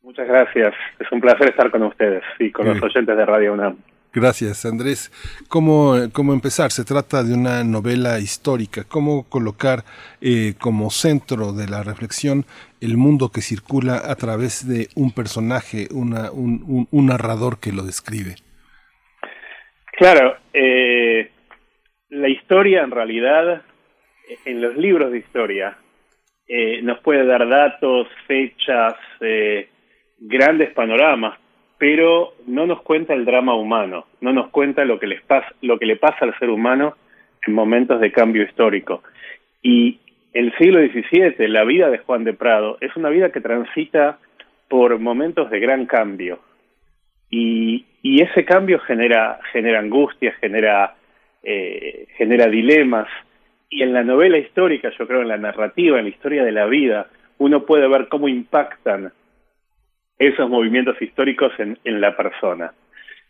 Muchas 0.04 0.28
gracias, 0.28 0.76
es 1.00 1.12
un 1.12 1.20
placer 1.20 1.50
estar 1.50 1.72
con 1.72 1.82
ustedes 1.82 2.22
y 2.38 2.52
con 2.52 2.68
los 2.68 2.80
oyentes 2.84 3.18
de 3.18 3.26
Radio 3.26 3.54
UNAM. 3.54 3.78
Gracias, 4.14 4.66
Andrés. 4.66 5.10
¿Cómo, 5.48 5.94
¿Cómo, 6.12 6.34
empezar? 6.34 6.72
Se 6.72 6.84
trata 6.84 7.24
de 7.24 7.34
una 7.34 7.64
novela 7.64 8.20
histórica. 8.20 8.84
¿Cómo 8.84 9.24
colocar 9.30 9.86
eh, 10.20 10.54
como 10.60 10.90
centro 10.90 11.54
de 11.54 11.70
la 11.70 11.82
reflexión 11.84 12.44
el 12.82 12.98
mundo 12.98 13.30
que 13.34 13.40
circula 13.40 14.02
a 14.04 14.16
través 14.16 14.68
de 14.68 14.90
un 14.96 15.14
personaje, 15.14 15.88
una, 15.94 16.30
un, 16.30 16.62
un, 16.68 16.88
un, 16.92 17.06
narrador 17.06 17.62
que 17.62 17.72
lo 17.72 17.84
describe? 17.84 18.36
Claro, 19.94 20.36
eh, 20.52 21.32
la 22.10 22.28
historia 22.28 22.84
en 22.84 22.92
realidad, 22.92 23.62
en 24.44 24.62
los 24.62 24.76
libros 24.76 25.14
de 25.14 25.20
historia, 25.20 25.78
eh, 26.50 26.82
nos 26.82 27.00
puede 27.00 27.26
dar 27.26 27.48
datos, 27.48 28.10
fechas, 28.28 28.96
grandes 30.20 30.74
panoramas, 30.74 31.41
pero 31.82 32.36
no 32.46 32.68
nos 32.68 32.84
cuenta 32.84 33.16
el 33.16 33.26
drama 33.26 33.56
humano, 33.56 34.06
no 34.20 34.32
nos 34.32 34.50
cuenta 34.50 34.86
lo 34.86 35.00
que, 35.00 35.08
les 35.08 35.24
pasa, 35.24 35.48
lo 35.64 35.80
que 35.80 35.88
le 35.88 35.96
pasa 35.96 36.26
al 36.26 36.38
ser 36.38 36.52
humano 36.52 36.96
en 37.48 37.56
momentos 37.56 38.00
de 38.00 38.12
cambio 38.12 38.44
histórico. 38.44 39.02
Y 39.64 39.98
el 40.32 40.56
siglo 40.60 40.80
XVII, 40.80 41.48
la 41.48 41.64
vida 41.64 41.90
de 41.90 41.98
Juan 41.98 42.24
de 42.24 42.34
Prado, 42.34 42.78
es 42.82 42.96
una 42.96 43.10
vida 43.10 43.32
que 43.32 43.42
transita 43.42 44.20
por 44.70 45.00
momentos 45.00 45.50
de 45.50 45.60
gran 45.60 45.88
cambio. 45.88 46.38
Y, 47.32 47.88
ese 48.04 48.46
cambio 48.46 48.78
genera, 48.82 49.40
genera 49.52 49.80
angustia, 49.80 50.34
genera, 50.40 50.94
eh, 51.42 52.06
genera 52.16 52.46
dilemas. 52.46 53.08
Y 53.72 53.82
en 53.82 53.94
la 53.94 54.04
novela 54.04 54.38
histórica, 54.38 54.92
yo 55.00 55.08
creo, 55.08 55.24
en 55.24 55.30
la 55.30 55.38
narrativa, 55.38 55.98
en 55.98 56.04
la 56.04 56.12
historia 56.12 56.44
de 56.44 56.52
la 56.52 56.68
vida, 56.68 57.08
uno 57.40 57.66
puede 57.66 57.88
ver 57.88 58.08
cómo 58.08 58.28
impactan 58.28 59.14
esos 60.28 60.50
movimientos 60.50 61.02
históricos 61.02 61.52
en, 61.58 62.02
la 62.02 62.16
persona. 62.16 62.74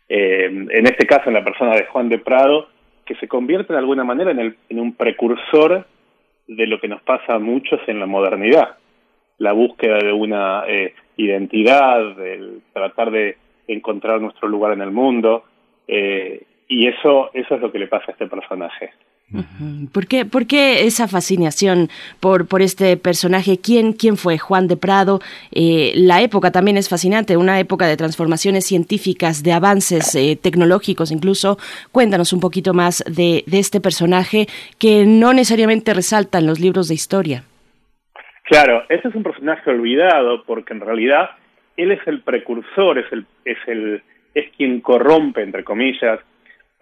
Eh, 0.08 0.44
en 0.44 0.86
este 0.86 1.06
caso, 1.06 1.28
en 1.28 1.34
la 1.34 1.44
persona 1.44 1.74
de 1.74 1.86
Juan 1.86 2.08
de 2.08 2.18
Prado, 2.18 2.68
que 3.04 3.14
se 3.16 3.28
convierte 3.28 3.72
de 3.72 3.78
alguna 3.78 4.04
manera 4.04 4.30
en, 4.30 4.56
en 4.68 4.80
un 4.80 4.94
precursor 4.94 5.86
de 6.46 6.66
lo 6.66 6.80
que 6.80 6.88
nos 6.88 7.02
pasa 7.02 7.34
a 7.34 7.38
muchos 7.38 7.80
en 7.86 7.98
la 7.98 8.06
modernidad. 8.06 8.76
La 9.38 9.52
búsqueda 9.52 9.98
de 9.98 10.12
una 10.12 10.64
eh, 10.68 10.94
identidad, 11.16 12.20
el 12.20 12.62
tratar 12.72 13.10
de 13.10 13.36
encontrar 13.66 14.20
nuestro 14.20 14.48
lugar 14.48 14.72
en 14.72 14.82
el 14.82 14.90
mundo, 14.90 15.44
eh, 15.88 16.42
y 16.68 16.88
eso, 16.88 17.30
eso 17.32 17.54
es 17.54 17.60
lo 17.60 17.72
que 17.72 17.78
le 17.78 17.86
pasa 17.86 18.06
a 18.08 18.12
este 18.12 18.26
personaje. 18.26 18.92
¿Por 19.92 20.06
qué, 20.06 20.24
¿Por 20.26 20.46
qué, 20.46 20.84
esa 20.86 21.08
fascinación 21.08 21.88
por, 22.20 22.46
por 22.46 22.60
este 22.60 22.96
personaje? 22.96 23.58
¿Quién, 23.58 23.92
quién 23.94 24.16
fue 24.16 24.36
Juan 24.38 24.68
de 24.68 24.76
Prado? 24.76 25.20
Eh, 25.52 25.92
la 25.94 26.20
época 26.20 26.50
también 26.50 26.76
es 26.76 26.88
fascinante, 26.88 27.36
una 27.36 27.58
época 27.58 27.86
de 27.86 27.96
transformaciones 27.96 28.66
científicas, 28.66 29.42
de 29.42 29.52
avances 29.52 30.14
eh, 30.14 30.38
tecnológicos 30.40 31.10
incluso. 31.10 31.56
Cuéntanos 31.92 32.32
un 32.32 32.40
poquito 32.40 32.74
más 32.74 33.02
de, 33.06 33.44
de 33.46 33.58
este 33.58 33.80
personaje 33.80 34.46
que 34.78 35.04
no 35.06 35.32
necesariamente 35.32 35.94
resalta 35.94 36.38
en 36.38 36.46
los 36.46 36.60
libros 36.60 36.88
de 36.88 36.94
historia. 36.94 37.44
Claro, 38.44 38.82
ese 38.90 39.08
es 39.08 39.14
un 39.14 39.22
personaje 39.22 39.70
olvidado 39.70 40.44
porque 40.44 40.74
en 40.74 40.80
realidad 40.80 41.30
él 41.76 41.92
es 41.92 42.06
el 42.06 42.20
precursor, 42.20 42.98
es 42.98 43.10
el, 43.12 43.24
es 43.46 43.58
el, 43.66 44.02
es 44.34 44.50
quien 44.56 44.80
corrompe, 44.80 45.42
entre 45.42 45.64
comillas, 45.64 46.20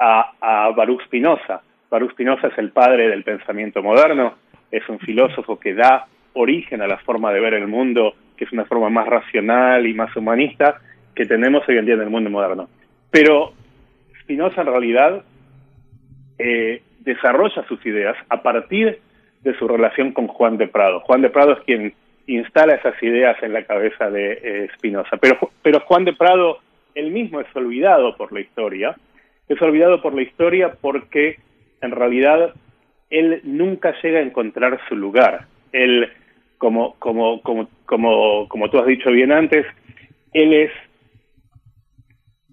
a, 0.00 0.32
a 0.40 0.70
Baruch 0.70 1.04
Spinoza 1.04 1.62
Baruch 1.90 2.12
Spinoza 2.12 2.48
es 2.48 2.58
el 2.58 2.70
padre 2.70 3.08
del 3.08 3.24
pensamiento 3.24 3.82
moderno, 3.82 4.34
es 4.70 4.88
un 4.88 5.00
filósofo 5.00 5.58
que 5.58 5.74
da 5.74 6.06
origen 6.34 6.80
a 6.82 6.86
la 6.86 6.98
forma 6.98 7.32
de 7.32 7.40
ver 7.40 7.54
el 7.54 7.66
mundo, 7.66 8.14
que 8.36 8.44
es 8.44 8.52
una 8.52 8.64
forma 8.64 8.88
más 8.88 9.08
racional 9.08 9.86
y 9.86 9.94
más 9.94 10.14
humanista 10.16 10.80
que 11.14 11.26
tenemos 11.26 11.68
hoy 11.68 11.78
en 11.78 11.86
día 11.86 11.94
en 11.94 12.02
el 12.02 12.10
mundo 12.10 12.30
moderno. 12.30 12.68
Pero 13.10 13.52
Spinoza 14.22 14.60
en 14.60 14.66
realidad 14.68 15.24
eh, 16.38 16.82
desarrolla 17.00 17.66
sus 17.66 17.84
ideas 17.84 18.16
a 18.28 18.40
partir 18.42 19.00
de 19.42 19.58
su 19.58 19.66
relación 19.66 20.12
con 20.12 20.28
Juan 20.28 20.58
de 20.58 20.68
Prado. 20.68 21.00
Juan 21.00 21.22
de 21.22 21.30
Prado 21.30 21.54
es 21.54 21.60
quien 21.60 21.92
instala 22.26 22.74
esas 22.74 23.02
ideas 23.02 23.36
en 23.42 23.52
la 23.52 23.64
cabeza 23.64 24.10
de 24.10 24.38
eh, 24.42 24.68
Spinoza. 24.76 25.16
pero, 25.16 25.50
pero 25.62 25.80
Juan 25.80 26.04
de 26.04 26.12
Prado 26.12 26.60
él 26.94 27.10
mismo 27.10 27.40
es 27.40 27.46
olvidado 27.54 28.16
por 28.16 28.32
la 28.32 28.40
historia. 28.40 28.96
Es 29.48 29.60
olvidado 29.60 30.00
por 30.00 30.14
la 30.14 30.22
historia 30.22 30.76
porque 30.80 31.38
en 31.80 31.90
realidad 31.90 32.54
él 33.10 33.40
nunca 33.44 33.94
llega 34.02 34.20
a 34.20 34.22
encontrar 34.22 34.80
su 34.88 34.96
lugar. 34.96 35.46
Él, 35.72 36.08
como, 36.58 36.94
como, 36.98 37.42
como, 37.42 37.68
como, 37.86 38.48
como 38.48 38.70
tú 38.70 38.78
has 38.78 38.86
dicho 38.86 39.10
bien 39.10 39.32
antes, 39.32 39.66
él 40.32 40.52
es 40.52 40.70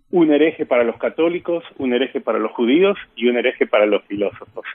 un 0.10 0.32
hereje 0.32 0.66
para 0.66 0.84
los 0.84 0.98
católicos, 0.98 1.64
un 1.78 1.94
hereje 1.94 2.22
para 2.22 2.40
los 2.40 2.52
judíos 2.52 2.98
y 3.16 3.28
un 3.28 3.38
hereje 3.38 3.68
para 3.68 3.86
los 3.86 4.04
filósofos. 4.06 4.66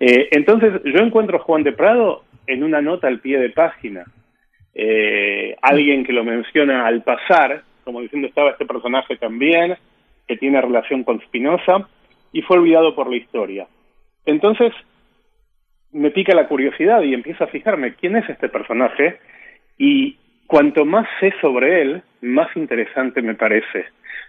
Eh, 0.00 0.28
entonces, 0.32 0.80
yo 0.84 1.00
encuentro 1.00 1.36
a 1.36 1.42
Juan 1.42 1.62
de 1.62 1.72
Prado 1.72 2.24
en 2.46 2.62
una 2.62 2.80
nota 2.80 3.08
al 3.08 3.20
pie 3.20 3.38
de 3.38 3.50
página. 3.50 4.04
Eh, 4.74 5.56
alguien 5.60 6.04
que 6.04 6.12
lo 6.12 6.24
menciona 6.24 6.86
al 6.86 7.02
pasar, 7.02 7.62
como 7.84 8.00
diciendo 8.00 8.28
estaba 8.28 8.50
este 8.50 8.66
personaje 8.66 9.16
también, 9.16 9.76
que 10.26 10.36
tiene 10.36 10.60
relación 10.60 11.02
con 11.02 11.20
Spinoza, 11.20 11.88
y 12.32 12.42
fue 12.42 12.58
olvidado 12.58 12.94
por 12.94 13.10
la 13.10 13.16
historia. 13.16 13.66
Entonces 14.26 14.72
me 15.92 16.10
pica 16.10 16.34
la 16.34 16.48
curiosidad 16.48 17.02
y 17.02 17.14
empiezo 17.14 17.44
a 17.44 17.48
fijarme 17.48 17.94
quién 17.94 18.16
es 18.16 18.28
este 18.28 18.48
personaje 18.48 19.18
y 19.78 20.16
cuanto 20.46 20.84
más 20.84 21.06
sé 21.20 21.32
sobre 21.40 21.82
él, 21.82 22.02
más 22.22 22.54
interesante 22.56 23.22
me 23.22 23.34
parece. 23.34 23.86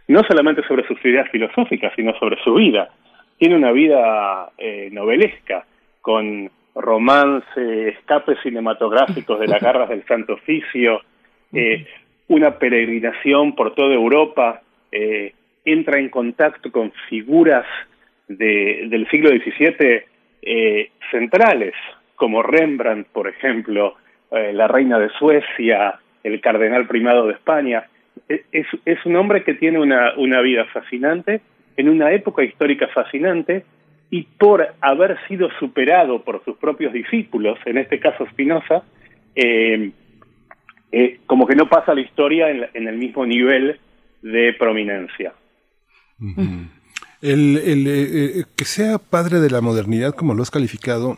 No 0.08 0.22
solamente 0.24 0.64
sobre 0.68 0.88
sus 0.88 1.04
ideas 1.06 1.30
filosóficas, 1.30 1.94
sino 1.96 2.14
sobre 2.18 2.42
su 2.44 2.54
vida. 2.56 2.90
Tiene 3.38 3.56
una 3.56 3.72
vida 3.72 4.52
eh, 4.58 4.90
novelesca, 4.92 5.66
con 6.02 6.50
romance, 6.76 7.90
escapes 7.90 8.38
cinematográficos 8.42 9.40
de 9.40 9.48
las 9.48 9.62
garras 9.62 9.90
del 9.90 10.06
Santo 10.06 10.34
Oficio, 10.34 11.02
eh, 11.54 11.86
una 12.28 12.58
peregrinación 12.58 13.56
por 13.56 13.74
toda 13.76 13.94
Europa, 13.94 14.62
eh, 14.92 15.34
entra 15.66 16.00
en 16.00 16.10
contacto 16.10 16.72
con 16.72 16.92
figuras 17.10 17.66
de, 18.30 18.88
del 18.90 19.10
siglo 19.10 19.30
XVII 19.32 20.04
eh, 20.42 20.92
centrales, 21.12 21.74
como 22.16 22.42
Rembrandt, 22.42 23.08
por 23.08 23.28
ejemplo, 23.28 23.96
eh, 24.32 24.54
la 24.54 24.68
reina 24.68 25.00
de 25.00 25.10
Suecia, 25.10 26.00
el 26.24 26.40
cardenal 26.40 26.88
primado 26.88 27.28
de 27.28 27.34
España. 27.34 27.84
E, 28.30 28.44
es, 28.52 29.06
un 29.06 29.16
hombre 29.16 29.44
que 29.44 29.56
tiene 29.56 29.80
una, 29.80 30.42
vida 30.42 30.66
fascinante, 30.66 31.42
en 31.76 31.90
una 31.90 32.12
época 32.12 32.44
histórica 32.44 32.88
fascinante, 32.88 33.66
y 34.12 34.24
por 34.24 34.66
haber 34.82 35.18
sido 35.28 35.50
superado 35.60 36.24
por 36.24 36.44
sus 36.44 36.58
propios 36.58 36.94
discípulos, 36.94 37.60
en 37.66 37.78
este 37.78 38.00
caso 38.00 38.26
Spinoza, 38.28 38.84
eh, 39.36 39.92
como 41.26 41.46
que 41.46 41.56
no 41.56 41.68
pasa 41.70 41.94
la 41.94 42.02
historia 42.02 42.50
en, 42.50 42.66
en, 42.74 42.88
el 42.88 42.98
mismo 42.98 43.26
nivel 43.26 43.80
de 44.22 44.54
prominencia. 44.54 45.34
El, 47.22 47.58
el 47.58 47.88
eh, 47.88 48.40
eh, 48.40 48.46
que 48.56 48.66
sea 48.66 48.98
padre 48.98 49.40
de 49.40 49.50
la 49.50 49.62
modernidad, 49.62 50.14
como 50.16 50.34
lo 50.34 50.44
has 50.44 50.52
calificado, 50.52 51.18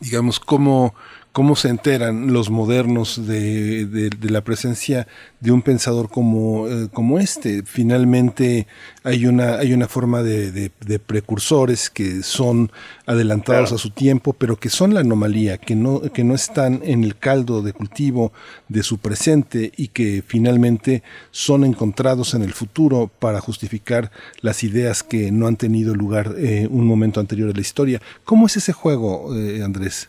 digamos, 0.00 0.40
como 0.40 0.94
cómo 1.32 1.54
se 1.54 1.68
enteran 1.68 2.32
los 2.32 2.50
modernos 2.50 3.26
de, 3.26 3.86
de, 3.86 4.30
la 4.30 4.42
presencia 4.42 5.06
de 5.40 5.52
un 5.52 5.62
pensador 5.62 6.10
como, 6.10 6.68
eh, 6.68 6.88
como 6.92 7.18
este. 7.18 7.62
Finalmente 7.64 8.66
hay 9.04 9.26
una, 9.26 9.54
hay 9.54 9.72
una 9.72 9.86
forma 9.86 10.22
de, 10.22 10.50
de 10.50 10.98
precursores 10.98 11.88
que 11.88 12.22
son 12.22 12.72
adelantados 13.06 13.72
a 13.72 13.78
su 13.78 13.90
tiempo, 13.90 14.32
pero 14.32 14.56
que 14.56 14.70
son 14.70 14.94
la 14.94 15.00
anomalía, 15.00 15.58
que 15.58 15.74
no, 15.74 16.00
que 16.00 16.24
no 16.24 16.34
están 16.34 16.80
en 16.84 17.04
el 17.04 17.16
caldo 17.16 17.62
de 17.62 17.72
cultivo 17.72 18.32
de 18.68 18.82
su 18.82 18.98
presente 18.98 19.72
y 19.76 19.88
que 19.88 20.22
finalmente 20.26 21.02
son 21.30 21.64
encontrados 21.64 22.34
en 22.34 22.42
el 22.42 22.52
futuro 22.52 23.10
para 23.18 23.40
justificar 23.40 24.10
las 24.40 24.64
ideas 24.64 25.02
que 25.02 25.30
no 25.30 25.46
han 25.46 25.56
tenido 25.56 25.94
lugar 25.94 26.34
en 26.38 26.72
un 26.72 26.86
momento 26.86 27.20
anterior 27.20 27.48
de 27.48 27.54
la 27.54 27.60
historia. 27.60 28.00
¿Cómo 28.24 28.46
es 28.46 28.56
ese 28.56 28.72
juego, 28.72 29.36
eh, 29.36 29.62
Andrés? 29.62 30.08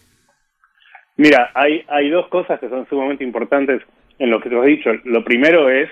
Mira, 1.21 1.51
hay, 1.53 1.83
hay 1.87 2.09
dos 2.09 2.29
cosas 2.29 2.59
que 2.59 2.67
son 2.67 2.87
sumamente 2.87 3.23
importantes 3.23 3.83
en 4.17 4.31
lo 4.31 4.41
que 4.41 4.49
te 4.49 4.57
has 4.57 4.65
dicho. 4.65 4.89
Lo 5.03 5.23
primero 5.23 5.69
es 5.69 5.87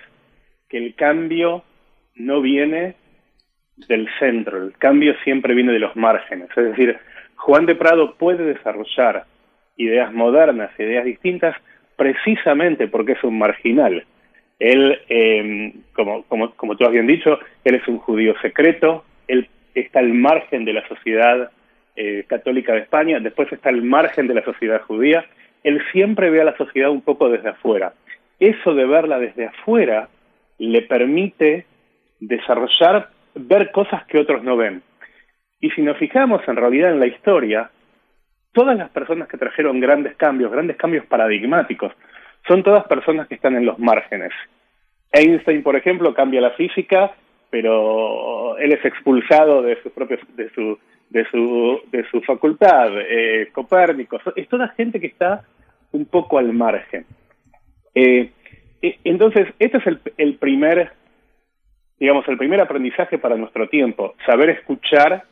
que 0.68 0.80
el 0.80 0.96
cambio 0.96 1.64
no 2.16 2.42
viene 2.42 2.96
del 3.88 4.10
centro, 4.18 4.58
el 4.58 4.74
cambio 4.80 5.14
siempre 5.24 5.54
viene 5.54 5.72
de 5.72 5.78
los 5.78 5.96
márgenes. 5.96 6.50
Es 6.50 6.64
decir, 6.64 6.98
Juan 7.36 7.68
de 7.68 7.76
Prado 7.76 8.16
puede 8.16 8.44
desarrollar 8.44 9.26
ideas 9.78 10.12
modernas, 10.12 10.72
ideas 10.80 11.06
distintas, 11.06 11.56
precisamente 11.96 12.88
porque 12.88 13.12
es 13.12 13.24
un 13.24 13.38
marginal. 13.38 14.04
Él, 14.58 15.00
eh, 15.10 15.74
como, 15.94 16.24
como, 16.24 16.56
como 16.56 16.76
tú 16.76 16.86
has 16.86 16.92
bien 16.92 17.06
dicho, 17.06 17.38
él 17.64 17.76
es 17.76 17.88
un 17.88 18.00
judío 18.00 18.34
secreto, 18.42 19.06
él 19.28 19.48
está 19.76 20.00
al 20.00 20.12
margen 20.12 20.66
de 20.66 20.74
la 20.74 20.88
sociedad 20.88 21.52
eh, 21.96 22.26
católica 22.28 22.74
de 22.74 22.80
España, 22.80 23.20
después 23.20 23.52
está 23.52 23.70
el 23.70 23.84
margen 23.84 24.28
de 24.28 24.36
la 24.36 24.44
sociedad 24.44 24.82
judía, 24.84 25.26
él 25.64 25.82
siempre 25.92 26.30
ve 26.30 26.42
a 26.42 26.46
la 26.46 26.58
sociedad 26.58 26.90
un 26.90 27.02
poco 27.02 27.30
desde 27.30 27.50
afuera. 27.50 27.94
Eso 28.40 28.74
de 28.74 28.86
verla 28.86 29.20
desde 29.20 29.48
afuera 29.48 30.08
le 30.58 30.82
permite 30.84 31.66
desarrollar, 32.20 33.10
ver 33.36 33.72
cosas 33.72 34.06
que 34.06 34.20
otros 34.20 34.44
no 34.44 34.56
ven. 34.56 34.82
Y 35.60 35.72
si 35.72 35.82
nos 35.82 35.98
fijamos 35.98 36.42
en 36.48 36.56
realidad 36.56 36.92
en 36.92 37.00
la 37.00 37.08
historia, 37.08 37.70
todas 38.54 38.78
las 38.78 38.90
personas 38.90 39.28
que 39.28 39.38
trajeron 39.38 39.80
grandes 39.80 40.16
cambios, 40.16 40.52
grandes 40.52 40.78
cambios 40.78 41.06
paradigmáticos, 41.06 41.92
son 42.48 42.64
todas 42.64 42.88
personas 42.88 43.28
que 43.28 43.36
están 43.36 43.56
en 43.56 43.66
los 43.66 43.78
márgenes. 43.80 44.32
Einstein, 45.12 45.64
por 45.64 45.76
ejemplo, 45.76 46.14
cambia 46.14 46.42
la 46.42 46.52
física, 46.52 47.12
pero 47.50 48.58
él 48.58 48.72
es 48.72 48.84
expulsado 48.86 49.62
de 49.62 49.82
sus 49.82 49.92
propios, 49.92 50.20
de 50.36 50.50
su 50.52 50.80
de 51.10 51.26
su, 51.30 51.82
de 51.92 52.06
su 52.10 52.22
facultad, 52.22 52.92
eh, 53.00 53.50
Copérnico, 53.52 54.20
es 54.36 54.48
toda 54.48 54.70
gente 54.70 55.00
que 55.00 55.08
está 55.08 55.44
un 55.92 56.06
poco 56.06 56.38
al 56.38 56.54
margen. 56.54 57.06
Eh, 57.96 58.32
eh, 58.82 59.00
entonces, 59.04 59.48
este 59.60 59.78
es 59.78 59.88
el, 59.88 60.00
el 60.18 60.36
primer, 60.36 60.92
digamos, 62.00 62.28
el 62.28 62.38
primer 62.38 62.62
aprendizaje 62.62 63.18
para 63.18 63.36
nuestro 63.36 63.68
tiempo, 63.68 64.16
saber 64.26 64.52
escuchar 64.52 65.24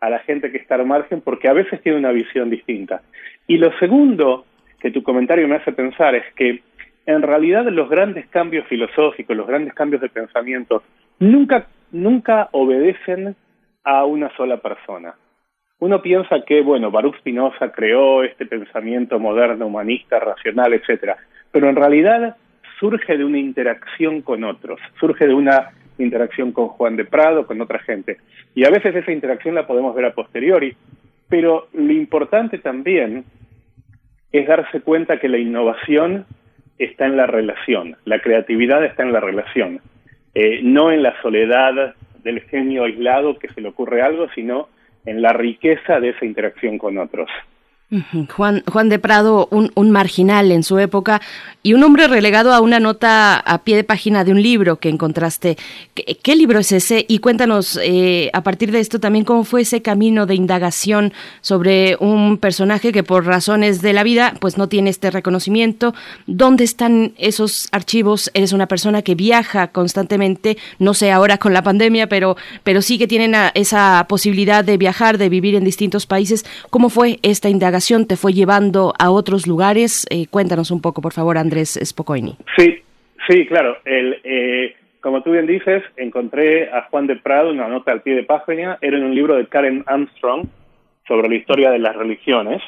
a 0.00 0.10
la 0.10 0.20
gente 0.20 0.52
que 0.52 0.58
está 0.58 0.76
al 0.76 0.86
margen 0.86 1.20
porque 1.20 1.48
a 1.48 1.52
veces 1.52 1.82
tiene 1.82 1.98
una 1.98 2.12
visión 2.12 2.50
distinta. 2.50 3.02
Y 3.46 3.58
lo 3.58 3.76
segundo 3.78 4.46
que 4.80 4.92
tu 4.92 5.02
comentario 5.02 5.48
me 5.48 5.56
hace 5.56 5.72
pensar 5.72 6.14
es 6.14 6.24
que 6.34 6.62
en 7.06 7.22
realidad 7.22 7.64
los 7.66 7.88
grandes 7.88 8.26
cambios 8.28 8.66
filosóficos, 8.68 9.36
los 9.36 9.46
grandes 9.46 9.74
cambios 9.74 10.00
de 10.02 10.08
pensamiento, 10.08 10.82
nunca, 11.18 11.66
nunca 11.90 12.48
obedecen 12.52 13.34
a 13.84 14.04
una 14.04 14.34
sola 14.36 14.58
persona. 14.58 15.14
Uno 15.80 16.02
piensa 16.02 16.42
que, 16.44 16.60
bueno, 16.60 16.90
Baruch 16.90 17.18
Spinoza 17.18 17.70
creó 17.70 18.24
este 18.24 18.46
pensamiento 18.46 19.18
moderno, 19.20 19.66
humanista, 19.66 20.18
racional, 20.18 20.74
etcétera, 20.74 21.16
pero 21.52 21.68
en 21.68 21.76
realidad 21.76 22.36
surge 22.80 23.16
de 23.16 23.24
una 23.24 23.38
interacción 23.38 24.22
con 24.22 24.44
otros, 24.44 24.80
surge 24.98 25.26
de 25.26 25.34
una 25.34 25.70
interacción 25.98 26.52
con 26.52 26.68
Juan 26.68 26.96
de 26.96 27.04
Prado, 27.04 27.46
con 27.46 27.60
otra 27.60 27.78
gente. 27.80 28.18
Y 28.54 28.64
a 28.64 28.70
veces 28.70 28.94
esa 28.94 29.12
interacción 29.12 29.54
la 29.54 29.66
podemos 29.66 29.94
ver 29.94 30.06
a 30.06 30.14
posteriori, 30.14 30.76
pero 31.28 31.68
lo 31.72 31.92
importante 31.92 32.58
también 32.58 33.24
es 34.32 34.46
darse 34.46 34.80
cuenta 34.80 35.18
que 35.18 35.28
la 35.28 35.38
innovación 35.38 36.26
está 36.78 37.06
en 37.06 37.16
la 37.16 37.26
relación, 37.26 37.96
la 38.04 38.20
creatividad 38.20 38.84
está 38.84 39.02
en 39.02 39.12
la 39.12 39.20
relación, 39.20 39.80
eh, 40.34 40.60
no 40.62 40.92
en 40.92 41.02
la 41.02 41.20
soledad 41.22 41.94
del 42.28 42.42
genio 42.42 42.84
aislado 42.84 43.38
que 43.38 43.48
se 43.48 43.62
le 43.62 43.68
ocurre 43.68 44.02
algo, 44.02 44.28
sino 44.34 44.68
en 45.06 45.22
la 45.22 45.32
riqueza 45.32 45.98
de 45.98 46.10
esa 46.10 46.26
interacción 46.26 46.76
con 46.76 46.98
otros. 46.98 47.30
Juan, 48.36 48.62
Juan 48.70 48.90
de 48.90 48.98
Prado, 48.98 49.48
un, 49.50 49.90
marginal 49.90 50.52
en 50.52 50.62
su 50.62 50.78
época 50.78 51.22
y 51.62 51.72
un 51.72 51.82
hombre 51.82 52.06
relegado 52.06 52.52
a 52.52 52.60
una 52.60 52.80
nota 52.80 53.38
a 53.38 53.64
pie 53.64 53.76
de 53.76 53.84
página 53.84 54.24
de 54.24 54.32
un 54.32 54.42
libro 54.42 54.76
que 54.76 54.90
encontraste. 54.90 55.56
¿Qué, 55.94 56.36
libro 56.36 56.58
es 56.58 56.70
ese? 56.70 57.06
Y 57.08 57.20
cuéntanos 57.20 57.80
eh, 57.82 58.28
a 58.34 58.42
partir 58.42 58.72
de 58.72 58.80
esto 58.80 59.00
también 59.00 59.24
cómo 59.24 59.42
fue 59.42 59.62
ese 59.62 59.80
camino 59.80 60.26
de 60.26 60.34
indagación 60.34 61.14
sobre 61.40 61.96
un 61.98 62.36
personaje 62.36 62.92
que 62.92 63.02
por 63.02 63.24
razones 63.24 63.80
de 63.80 63.94
la 63.94 64.02
vida 64.02 64.34
pues 64.38 64.58
no 64.58 64.68
tiene 64.68 64.90
este 64.90 65.10
reconocimiento. 65.10 65.94
¿Dónde 66.26 66.64
están 66.64 67.14
esos 67.16 67.68
archivos? 67.72 68.30
Eres 68.34 68.52
una 68.52 68.66
persona 68.66 69.00
que 69.00 69.14
viaja 69.14 69.68
constantemente, 69.68 70.58
no 70.78 70.92
sé 70.92 71.10
ahora 71.10 71.38
con 71.38 71.54
la 71.54 71.62
pandemia, 71.62 72.06
pero, 72.06 72.36
pero 72.64 72.82
sí 72.82 72.98
que 72.98 73.08
tienen 73.08 73.34
esa 73.54 74.04
posibilidad 74.10 74.62
de 74.62 74.76
viajar, 74.76 75.16
de 75.16 75.30
vivir 75.30 75.54
en 75.54 75.64
distintos 75.64 76.04
países. 76.04 76.44
¿Cómo 76.68 76.90
fue 76.90 77.18
esta 77.22 77.48
indagación? 77.48 77.77
Te 78.06 78.16
fue 78.16 78.32
llevando 78.32 78.92
a 78.98 79.10
otros 79.10 79.46
lugares. 79.46 80.06
Eh, 80.10 80.26
cuéntanos 80.28 80.70
un 80.70 80.80
poco, 80.80 81.00
por 81.00 81.12
favor, 81.12 81.38
Andrés 81.38 81.78
Spocoini. 81.82 82.36
Sí, 82.56 82.82
sí, 83.28 83.46
claro. 83.46 83.76
El, 83.84 84.20
eh, 84.24 84.74
como 85.00 85.22
tú 85.22 85.32
bien 85.32 85.46
dices, 85.46 85.82
encontré 85.96 86.70
a 86.70 86.88
Juan 86.90 87.06
de 87.06 87.16
Prado 87.16 87.50
una 87.50 87.68
nota 87.68 87.92
al 87.92 88.02
pie 88.02 88.14
de 88.14 88.24
página. 88.24 88.78
Era 88.80 88.98
en 88.98 89.04
un 89.04 89.14
libro 89.14 89.36
de 89.36 89.46
Karen 89.46 89.84
Armstrong 89.86 90.46
sobre 91.06 91.28
la 91.28 91.36
historia 91.36 91.70
de 91.70 91.78
las 91.78 91.94
religiones. 91.94 92.60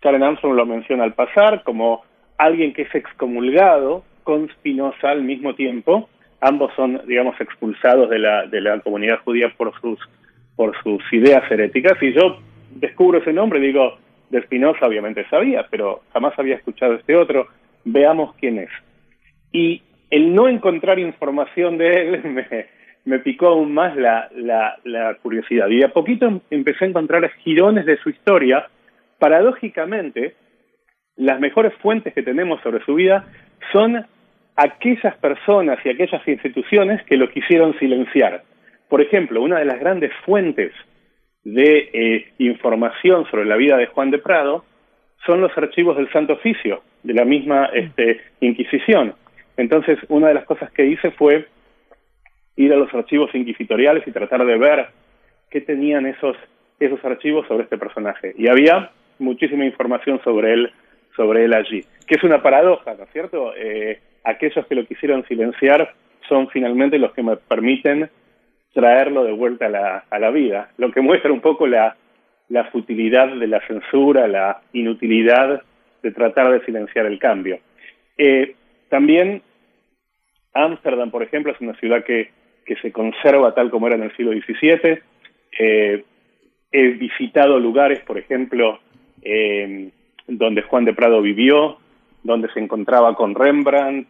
Karen 0.00 0.22
Armstrong 0.22 0.54
lo 0.54 0.64
menciona 0.64 1.04
al 1.04 1.14
pasar 1.14 1.62
como 1.64 2.02
alguien 2.38 2.72
que 2.72 2.82
es 2.82 2.94
excomulgado 2.94 4.04
con 4.22 4.48
Spinoza 4.48 5.10
al 5.10 5.22
mismo 5.22 5.54
tiempo. 5.54 6.08
Ambos 6.40 6.72
son, 6.76 7.02
digamos, 7.06 7.38
expulsados 7.40 8.08
de 8.08 8.18
la, 8.18 8.46
de 8.46 8.60
la 8.60 8.80
comunidad 8.80 9.18
judía 9.24 9.52
por 9.56 9.78
sus, 9.80 9.98
por 10.56 10.74
sus 10.82 11.02
ideas 11.12 11.42
heréticas. 11.50 12.00
Y 12.00 12.12
yo 12.12 12.38
descubro 12.70 13.18
ese 13.18 13.32
nombre 13.32 13.58
y 13.58 13.66
digo, 13.66 13.98
de 14.30 14.42
Spinoza 14.42 14.86
obviamente 14.86 15.26
sabía, 15.28 15.66
pero 15.70 16.02
jamás 16.12 16.38
había 16.38 16.56
escuchado 16.56 16.94
este 16.94 17.16
otro. 17.16 17.48
Veamos 17.84 18.34
quién 18.36 18.58
es. 18.58 18.70
Y 19.52 19.82
el 20.10 20.34
no 20.34 20.48
encontrar 20.48 20.98
información 20.98 21.78
de 21.78 21.90
él 21.90 22.66
me, 23.04 23.18
picó 23.18 23.48
aún 23.48 23.74
más 23.74 23.96
la, 23.96 24.28
la, 24.34 24.78
la, 24.84 25.14
curiosidad. 25.16 25.68
Y 25.68 25.82
a 25.82 25.92
poquito 25.92 26.42
empecé 26.50 26.84
a 26.84 26.88
encontrar 26.88 27.28
girones 27.42 27.86
de 27.86 27.96
su 27.98 28.10
historia. 28.10 28.68
Paradójicamente, 29.18 30.34
las 31.16 31.40
mejores 31.40 31.74
fuentes 31.82 32.14
que 32.14 32.22
tenemos 32.22 32.60
sobre 32.62 32.84
su 32.84 32.94
vida 32.94 33.26
son 33.72 34.06
aquellas 34.56 35.16
personas 35.16 35.78
y 35.84 35.90
aquellas 35.90 36.26
instituciones 36.26 37.02
que 37.04 37.16
lo 37.16 37.28
quisieron 37.30 37.78
silenciar. 37.78 38.42
Por 38.88 39.00
ejemplo, 39.00 39.42
una 39.42 39.58
de 39.58 39.64
las 39.64 39.80
grandes 39.80 40.12
fuentes 40.24 40.72
de 41.44 41.90
eh, 41.92 42.32
información 42.38 43.26
sobre 43.30 43.46
la 43.46 43.56
vida 43.56 43.76
de 43.76 43.86
Juan 43.86 44.10
de 44.10 44.18
Prado 44.18 44.64
son 45.24 45.40
los 45.40 45.56
archivos 45.56 45.96
del 45.96 46.10
Santo 46.12 46.34
Oficio, 46.34 46.82
de 47.02 47.14
la 47.14 47.24
misma 47.24 47.66
este, 47.74 48.20
Inquisición. 48.40 49.14
Entonces, 49.56 49.98
una 50.08 50.28
de 50.28 50.34
las 50.34 50.44
cosas 50.44 50.70
que 50.72 50.86
hice 50.86 51.10
fue 51.12 51.46
ir 52.56 52.72
a 52.72 52.76
los 52.76 52.92
archivos 52.94 53.34
inquisitoriales 53.34 54.06
y 54.06 54.12
tratar 54.12 54.44
de 54.44 54.56
ver 54.56 54.88
qué 55.50 55.60
tenían 55.60 56.06
esos, 56.06 56.36
esos 56.78 57.02
archivos 57.04 57.46
sobre 57.46 57.64
este 57.64 57.78
personaje. 57.78 58.34
Y 58.36 58.48
había 58.48 58.90
muchísima 59.18 59.64
información 59.64 60.20
sobre 60.24 60.52
él, 60.52 60.72
sobre 61.16 61.44
él 61.44 61.54
allí, 61.54 61.84
que 62.06 62.16
es 62.16 62.24
una 62.24 62.42
paradoja, 62.42 62.94
¿no 62.94 63.04
es 63.04 63.10
cierto? 63.10 63.52
Eh, 63.56 64.00
aquellos 64.24 64.66
que 64.66 64.74
lo 64.74 64.86
quisieron 64.86 65.26
silenciar 65.26 65.94
son 66.28 66.48
finalmente 66.48 66.98
los 66.98 67.12
que 67.12 67.22
me 67.22 67.36
permiten 67.36 68.10
traerlo 68.72 69.24
de 69.24 69.32
vuelta 69.32 69.66
a 69.66 69.70
la, 69.70 70.04
a 70.10 70.18
la 70.18 70.30
vida, 70.30 70.70
lo 70.78 70.90
que 70.92 71.00
muestra 71.00 71.32
un 71.32 71.40
poco 71.40 71.66
la, 71.66 71.96
la 72.50 72.64
futilidad 72.64 73.28
de 73.28 73.46
la 73.46 73.60
censura, 73.66 74.28
la 74.28 74.60
inutilidad 74.72 75.62
de 76.02 76.10
tratar 76.10 76.52
de 76.52 76.64
silenciar 76.64 77.06
el 77.06 77.18
cambio. 77.18 77.58
Eh, 78.18 78.54
también 78.88 79.42
Ámsterdam, 80.52 81.10
por 81.10 81.22
ejemplo, 81.22 81.52
es 81.52 81.60
una 81.60 81.74
ciudad 81.74 82.04
que, 82.04 82.30
que 82.66 82.76
se 82.76 82.92
conserva 82.92 83.54
tal 83.54 83.70
como 83.70 83.86
era 83.86 83.96
en 83.96 84.02
el 84.02 84.16
siglo 84.16 84.32
XVII. 84.32 84.98
Eh, 85.58 86.04
he 86.72 86.88
visitado 86.88 87.58
lugares, 87.58 88.00
por 88.00 88.18
ejemplo, 88.18 88.80
eh, 89.22 89.90
donde 90.26 90.62
Juan 90.62 90.84
de 90.84 90.94
Prado 90.94 91.22
vivió, 91.22 91.78
donde 92.24 92.50
se 92.52 92.60
encontraba 92.60 93.14
con 93.14 93.34
Rembrandt, 93.34 94.08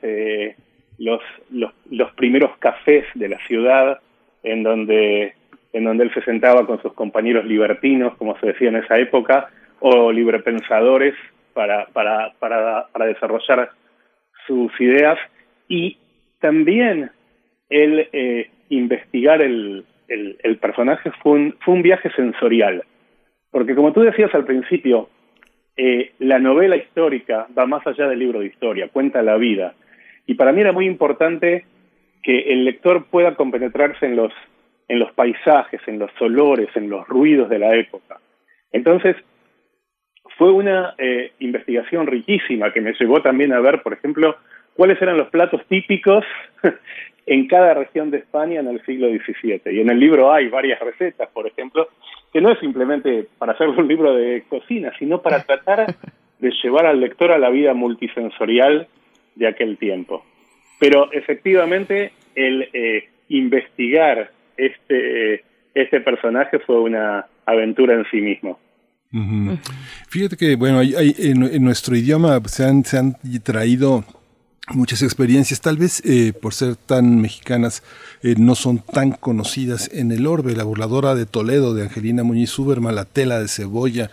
los, 0.98 1.20
los 1.50 2.12
primeros 2.12 2.56
cafés 2.58 3.04
de 3.14 3.28
la 3.28 3.38
ciudad, 3.46 4.00
en 4.42 4.62
donde, 4.62 5.34
en 5.72 5.84
donde 5.84 6.04
él 6.04 6.14
se 6.14 6.22
sentaba 6.22 6.66
con 6.66 6.80
sus 6.82 6.92
compañeros 6.94 7.44
libertinos, 7.44 8.16
como 8.16 8.38
se 8.38 8.48
decía 8.48 8.68
en 8.68 8.76
esa 8.76 8.98
época, 8.98 9.48
o 9.80 10.12
librepensadores 10.12 11.14
para, 11.52 11.86
para, 11.86 12.32
para, 12.38 12.86
para 12.92 13.06
desarrollar 13.06 13.70
sus 14.46 14.72
ideas. 14.80 15.18
Y 15.68 15.98
también 16.40 17.10
el 17.68 18.08
eh, 18.12 18.50
investigar 18.68 19.40
el, 19.42 19.84
el, 20.08 20.56
personaje 20.58 21.10
fue 21.22 21.32
un, 21.32 21.56
fue 21.60 21.74
un 21.74 21.82
viaje 21.82 22.10
sensorial, 22.10 22.82
porque 23.50 23.74
como 23.74 23.92
tú 23.92 24.00
decías 24.00 24.34
al 24.34 24.44
principio, 24.44 25.08
eh, 25.76 26.12
la 26.18 26.38
novela 26.38 26.76
histórica 26.76 27.46
va 27.56 27.66
más 27.66 27.86
allá 27.86 28.08
del 28.08 28.18
libro 28.18 28.40
de 28.40 28.46
historia, 28.46 28.88
cuenta 28.88 29.22
la 29.22 29.36
vida, 29.36 29.74
y 30.26 30.34
para 30.34 30.52
mí 30.52 30.60
era 30.60 30.72
muy 30.72 30.86
importante 30.86 31.64
que 32.22 32.52
el 32.52 32.64
lector 32.64 33.06
pueda 33.06 33.34
compenetrarse 33.34 34.06
en 34.06 34.16
los, 34.16 34.32
en 34.88 34.98
los 34.98 35.12
paisajes, 35.12 35.80
en 35.86 35.98
los 35.98 36.10
olores, 36.20 36.68
en 36.74 36.90
los 36.90 37.06
ruidos 37.08 37.48
de 37.48 37.58
la 37.58 37.74
época. 37.76 38.20
Entonces, 38.72 39.16
fue 40.36 40.52
una 40.52 40.94
eh, 40.98 41.32
investigación 41.40 42.06
riquísima 42.06 42.72
que 42.72 42.80
me 42.80 42.94
llevó 42.98 43.20
también 43.20 43.52
a 43.52 43.60
ver, 43.60 43.82
por 43.82 43.92
ejemplo, 43.92 44.36
cuáles 44.74 45.00
eran 45.02 45.16
los 45.18 45.28
platos 45.28 45.62
típicos 45.68 46.24
en 47.26 47.46
cada 47.46 47.74
región 47.74 48.10
de 48.10 48.18
España 48.18 48.60
en 48.60 48.68
el 48.68 48.84
siglo 48.84 49.08
XVII. 49.08 49.62
Y 49.72 49.80
en 49.80 49.90
el 49.90 50.00
libro 50.00 50.32
hay 50.32 50.48
varias 50.48 50.80
recetas, 50.80 51.28
por 51.30 51.46
ejemplo, 51.46 51.88
que 52.32 52.40
no 52.40 52.50
es 52.50 52.58
simplemente 52.58 53.26
para 53.38 53.52
hacer 53.52 53.68
un 53.68 53.86
libro 53.86 54.14
de 54.14 54.44
cocina, 54.48 54.92
sino 54.98 55.20
para 55.20 55.42
tratar 55.42 55.94
de 56.38 56.52
llevar 56.62 56.86
al 56.86 57.00
lector 57.00 57.32
a 57.32 57.38
la 57.38 57.50
vida 57.50 57.74
multisensorial 57.74 58.88
de 59.34 59.46
aquel 59.46 59.78
tiempo. 59.78 60.24
Pero 60.80 61.12
efectivamente 61.12 62.10
el 62.34 62.68
eh, 62.72 63.08
investigar 63.28 64.32
este, 64.56 65.44
este 65.74 66.00
personaje 66.00 66.58
fue 66.58 66.80
una 66.80 67.26
aventura 67.46 67.94
en 67.94 68.04
sí 68.10 68.20
mismo. 68.20 68.58
Fíjate 70.08 70.36
que, 70.36 70.56
bueno, 70.56 70.78
hay, 70.78 71.14
en, 71.18 71.64
nuestro 71.64 71.96
idioma 71.96 72.40
se 72.46 72.64
han, 72.64 72.84
se 72.84 72.96
han 72.96 73.16
traído 73.42 74.04
muchas 74.68 75.02
experiencias, 75.02 75.60
tal 75.60 75.76
vez 75.76 76.00
eh, 76.04 76.32
por 76.32 76.54
ser 76.54 76.76
tan 76.76 77.20
mexicanas, 77.20 77.82
eh, 78.22 78.34
no 78.38 78.54
son 78.54 78.78
tan 78.78 79.10
conocidas 79.12 79.90
en 79.92 80.12
el 80.12 80.26
orbe, 80.26 80.54
la 80.54 80.64
burladora 80.64 81.14
de 81.14 81.26
Toledo 81.26 81.74
de 81.74 81.82
Angelina 81.82 82.22
Muñiz 82.22 82.56
Uberma, 82.58 82.92
la 82.92 83.04
tela 83.04 83.40
de 83.40 83.48
cebolla, 83.48 84.10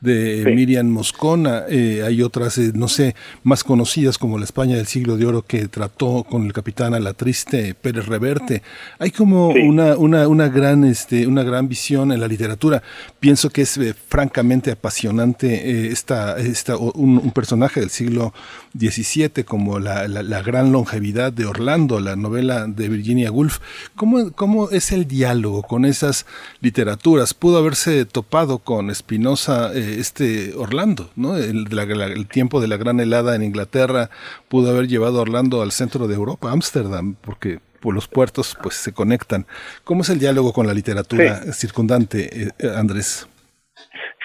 de 0.00 0.44
Miriam 0.54 0.86
Moscona, 0.86 1.64
eh, 1.68 2.02
hay 2.06 2.22
otras, 2.22 2.56
eh, 2.58 2.70
no 2.74 2.86
sé, 2.86 3.16
más 3.42 3.64
conocidas 3.64 4.16
como 4.16 4.38
la 4.38 4.44
España 4.44 4.76
del 4.76 4.86
siglo 4.86 5.16
de 5.16 5.26
oro 5.26 5.42
que 5.42 5.66
trató 5.66 6.24
con 6.28 6.46
el 6.46 6.52
capitán 6.52 6.94
a 6.94 7.00
la 7.00 7.14
triste 7.14 7.74
Pérez 7.74 8.06
Reverte. 8.06 8.62
Hay 9.00 9.10
como 9.10 9.48
una, 9.48 9.96
una, 9.96 10.28
una, 10.28 10.48
gran, 10.48 10.84
este, 10.84 11.26
una 11.26 11.42
gran 11.42 11.68
visión 11.68 12.12
en 12.12 12.20
la 12.20 12.28
literatura. 12.28 12.82
Pienso 13.18 13.50
que 13.50 13.62
es 13.62 13.76
eh, 13.78 13.94
francamente 14.08 14.70
apasionante 14.70 15.90
esta, 15.90 16.38
esta, 16.38 16.76
un, 16.76 17.18
un, 17.18 17.30
personaje 17.32 17.80
del 17.80 17.90
siglo 17.90 18.32
XVII 18.78 19.44
como 19.44 19.80
la, 19.80 20.06
la, 20.06 20.22
la, 20.22 20.42
gran 20.42 20.70
longevidad 20.70 21.32
de 21.32 21.44
Orlando, 21.44 21.98
la 21.98 22.14
novela 22.14 22.66
de 22.66 22.88
Virginia 22.88 23.32
Woolf. 23.32 23.58
¿Cómo, 23.96 24.30
¿Cómo 24.32 24.70
es 24.70 24.92
el 24.92 25.08
diálogo 25.08 25.62
con 25.62 25.84
esas 25.84 26.24
literaturas? 26.60 27.34
Pudo 27.34 27.58
haberse 27.58 28.04
topado 28.04 28.58
con 28.58 28.94
Spinoza 28.94 29.72
este 29.94 30.54
Orlando, 30.54 31.10
¿no? 31.16 31.36
El, 31.36 31.66
el, 31.70 32.28
tiempo 32.28 32.60
de 32.60 32.68
la 32.68 32.76
gran 32.76 33.00
helada 33.00 33.34
en 33.34 33.42
Inglaterra 33.42 34.10
pudo 34.48 34.70
haber 34.70 34.88
llevado 34.88 35.18
a 35.18 35.22
Orlando 35.22 35.62
al 35.62 35.72
centro 35.72 36.08
de 36.08 36.14
Europa, 36.14 36.50
Ámsterdam, 36.50 37.14
porque 37.20 37.58
por 37.80 37.94
los 37.94 38.08
puertos 38.08 38.56
pues 38.62 38.74
se 38.74 38.92
conectan. 38.92 39.46
¿Cómo 39.84 40.02
es 40.02 40.10
el 40.10 40.18
diálogo 40.18 40.52
con 40.52 40.66
la 40.66 40.74
literatura 40.74 41.36
circundante, 41.52 42.24
eh, 42.24 42.48
eh, 42.58 42.66
Andrés? 42.76 43.28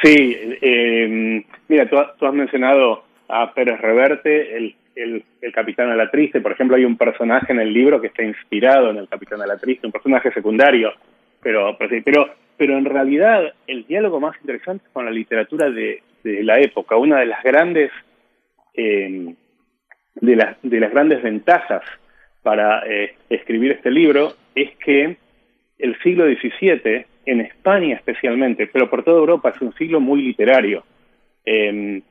Sí, 0.01 0.35
eh, 0.61 1.45
mira, 1.67 1.89
tú, 1.89 1.97
has 1.97 2.33
mencionado 2.33 3.03
a 3.29 3.53
Pérez 3.53 3.79
Reverte, 3.79 4.57
el, 4.57 4.75
el, 4.95 5.23
el 5.41 5.51
Capitán 5.53 5.89
a 5.89 5.95
la 5.95 6.11
Triste. 6.11 6.41
Por 6.41 6.51
ejemplo, 6.51 6.75
hay 6.75 6.85
un 6.85 6.97
personaje 6.97 7.53
en 7.53 7.59
el 7.59 7.73
libro 7.73 8.01
que 8.01 8.07
está 8.07 8.23
inspirado 8.23 8.89
en 8.89 8.97
el 8.97 9.07
Capitán 9.07 9.41
a 9.41 9.47
la 9.47 9.57
Triste, 9.57 9.87
un 9.87 9.93
personaje 9.93 10.31
secundario, 10.33 10.91
pero, 11.41 11.77
pero, 11.77 12.29
pero 12.57 12.77
en 12.77 12.85
realidad 12.85 13.53
el 13.67 13.85
diálogo 13.85 14.19
más 14.19 14.35
interesante 14.41 14.85
es 14.85 14.91
con 14.91 15.05
la 15.05 15.11
literatura 15.11 15.69
de, 15.69 16.01
la 16.23 16.59
época. 16.59 16.95
Una 16.95 17.19
de 17.19 17.25
las 17.25 17.43
grandes 17.43 17.91
eh, 18.73 19.35
de, 20.15 20.35
las, 20.35 20.57
de 20.61 20.79
las 20.79 20.91
grandes 20.91 21.21
ventajas 21.21 21.83
para 22.41 22.83
eh, 22.87 23.15
escribir 23.29 23.73
este 23.73 23.91
libro 23.91 24.33
es 24.55 24.75
que 24.77 25.17
el 25.79 25.99
siglo 26.01 26.25
XVII, 26.25 27.05
en 27.25 27.41
España 27.41 27.95
especialmente, 27.95 28.67
pero 28.67 28.89
por 28.89 29.03
toda 29.03 29.19
Europa, 29.19 29.49
es 29.49 29.61
un 29.61 29.73
siglo 29.73 29.99
muy 29.99 30.21
literario. 30.21 30.85
Eh, 31.45 32.01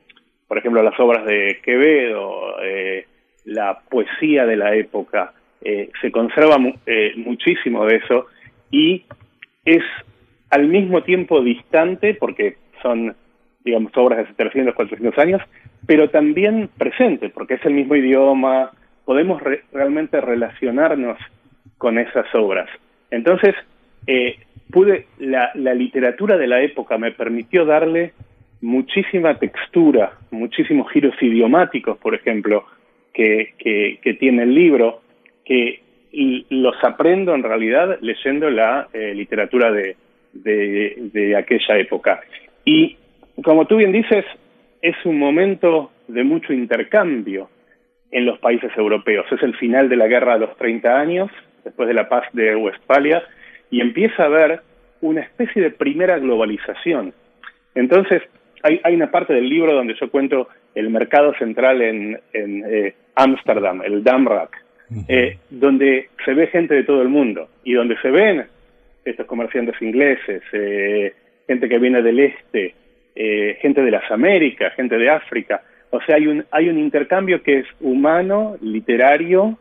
por 0.53 0.59
ejemplo, 0.59 0.83
las 0.83 0.99
obras 0.99 1.25
de 1.25 1.59
Quevedo, 1.63 2.61
eh, 2.61 3.07
la 3.45 3.79
poesía 3.89 4.45
de 4.45 4.55
la 4.55 4.75
época, 4.75 5.33
eh, 5.61 5.89
se 5.99 6.11
conserva 6.11 6.59
mu 6.59 6.73
eh, 6.85 7.13
muchísimo 7.15 7.85
de 7.85 7.95
eso 7.95 8.27
y 8.69 9.03
es 9.65 9.83
al 10.53 10.67
mismo 10.67 11.01
tiempo 11.01 11.41
distante, 11.41 12.13
porque 12.13 12.57
son, 12.83 13.15
digamos, 13.65 13.91
obras 13.97 14.19
de 14.19 14.23
hace 14.25 14.33
300, 14.35 14.75
400 14.75 15.17
años, 15.17 15.41
pero 15.87 16.11
también 16.11 16.69
presente, 16.77 17.29
porque 17.29 17.55
es 17.55 17.65
el 17.65 17.73
mismo 17.73 17.95
idioma, 17.95 18.69
podemos 19.03 19.41
re 19.41 19.63
realmente 19.73 20.21
relacionarnos 20.21 21.17
con 21.79 21.97
esas 21.97 22.27
obras. 22.35 22.69
Entonces, 23.09 23.55
eh, 24.05 24.37
pude, 24.69 25.07
la, 25.17 25.51
literatura 25.55 26.37
de 26.37 26.45
la 26.45 26.61
época 26.61 26.99
me 26.99 27.11
permitió 27.11 27.65
darle 27.65 28.13
muchísima 28.61 29.39
textura, 29.39 30.19
muchísimos 30.29 30.91
giros 30.91 31.15
idiomáticos, 31.19 31.97
por 31.97 32.13
ejemplo, 32.13 32.63
que, 33.11 33.55
que, 33.57 33.97
que 34.03 34.13
tiene 34.13 34.43
el 34.43 34.53
libro, 34.53 35.01
que 35.45 35.81
los 36.51 36.75
aprendo 36.83 37.33
en 37.33 37.41
realidad 37.41 37.97
leyendo 38.01 38.51
la 38.51 38.87
eh, 38.93 39.15
literatura 39.15 39.71
de, 39.71 39.95
de, 40.33 41.09
de 41.13 41.35
aquella 41.35 41.77
época. 41.77 42.21
Y 42.65 42.97
como 43.43 43.65
tú 43.65 43.77
bien 43.77 43.91
dices, 43.91 44.25
es 44.81 44.95
un 45.05 45.17
momento 45.17 45.91
de 46.07 46.23
mucho 46.23 46.53
intercambio 46.53 47.49
en 48.11 48.25
los 48.25 48.39
países 48.39 48.71
europeos. 48.77 49.25
Es 49.31 49.41
el 49.41 49.55
final 49.55 49.89
de 49.89 49.95
la 49.95 50.07
guerra 50.07 50.33
de 50.33 50.41
los 50.41 50.57
30 50.57 50.99
años, 50.99 51.31
después 51.63 51.87
de 51.87 51.93
la 51.93 52.09
paz 52.09 52.25
de 52.33 52.55
Westfalia, 52.55 53.23
y 53.69 53.81
empieza 53.81 54.23
a 54.23 54.27
haber 54.27 54.61
una 55.01 55.21
especie 55.21 55.61
de 55.61 55.71
primera 55.71 56.19
globalización. 56.19 57.13
Entonces, 57.75 58.21
hay, 58.61 58.79
hay 58.83 58.95
una 58.95 59.09
parte 59.09 59.33
del 59.33 59.49
libro 59.49 59.73
donde 59.73 59.95
yo 59.99 60.09
cuento 60.09 60.47
el 60.75 60.89
mercado 60.89 61.33
central 61.39 61.81
en 61.81 62.19
Ámsterdam, 63.15 63.81
eh, 63.81 63.85
el 63.87 64.03
Damrak, 64.03 64.63
eh, 65.07 65.37
donde 65.49 66.09
se 66.23 66.33
ve 66.33 66.47
gente 66.47 66.75
de 66.75 66.83
todo 66.83 67.01
el 67.01 67.09
mundo 67.09 67.49
y 67.63 67.73
donde 67.73 67.97
se 68.01 68.11
ven 68.11 68.45
estos 69.05 69.25
comerciantes 69.25 69.81
ingleses, 69.81 70.41
eh, 70.53 71.13
gente 71.47 71.67
que 71.67 71.79
viene 71.79 72.01
del 72.01 72.19
este, 72.19 72.75
eh, 73.15 73.57
gente 73.61 73.81
de 73.81 73.91
las 73.91 74.09
Américas, 74.11 74.73
gente 74.75 74.97
de 74.97 75.09
África. 75.09 75.61
O 75.89 76.01
sea, 76.01 76.15
hay 76.15 76.27
un, 76.27 76.45
hay 76.51 76.69
un 76.69 76.79
intercambio 76.79 77.43
que 77.43 77.59
es 77.59 77.65
humano, 77.79 78.55
literario, 78.61 79.57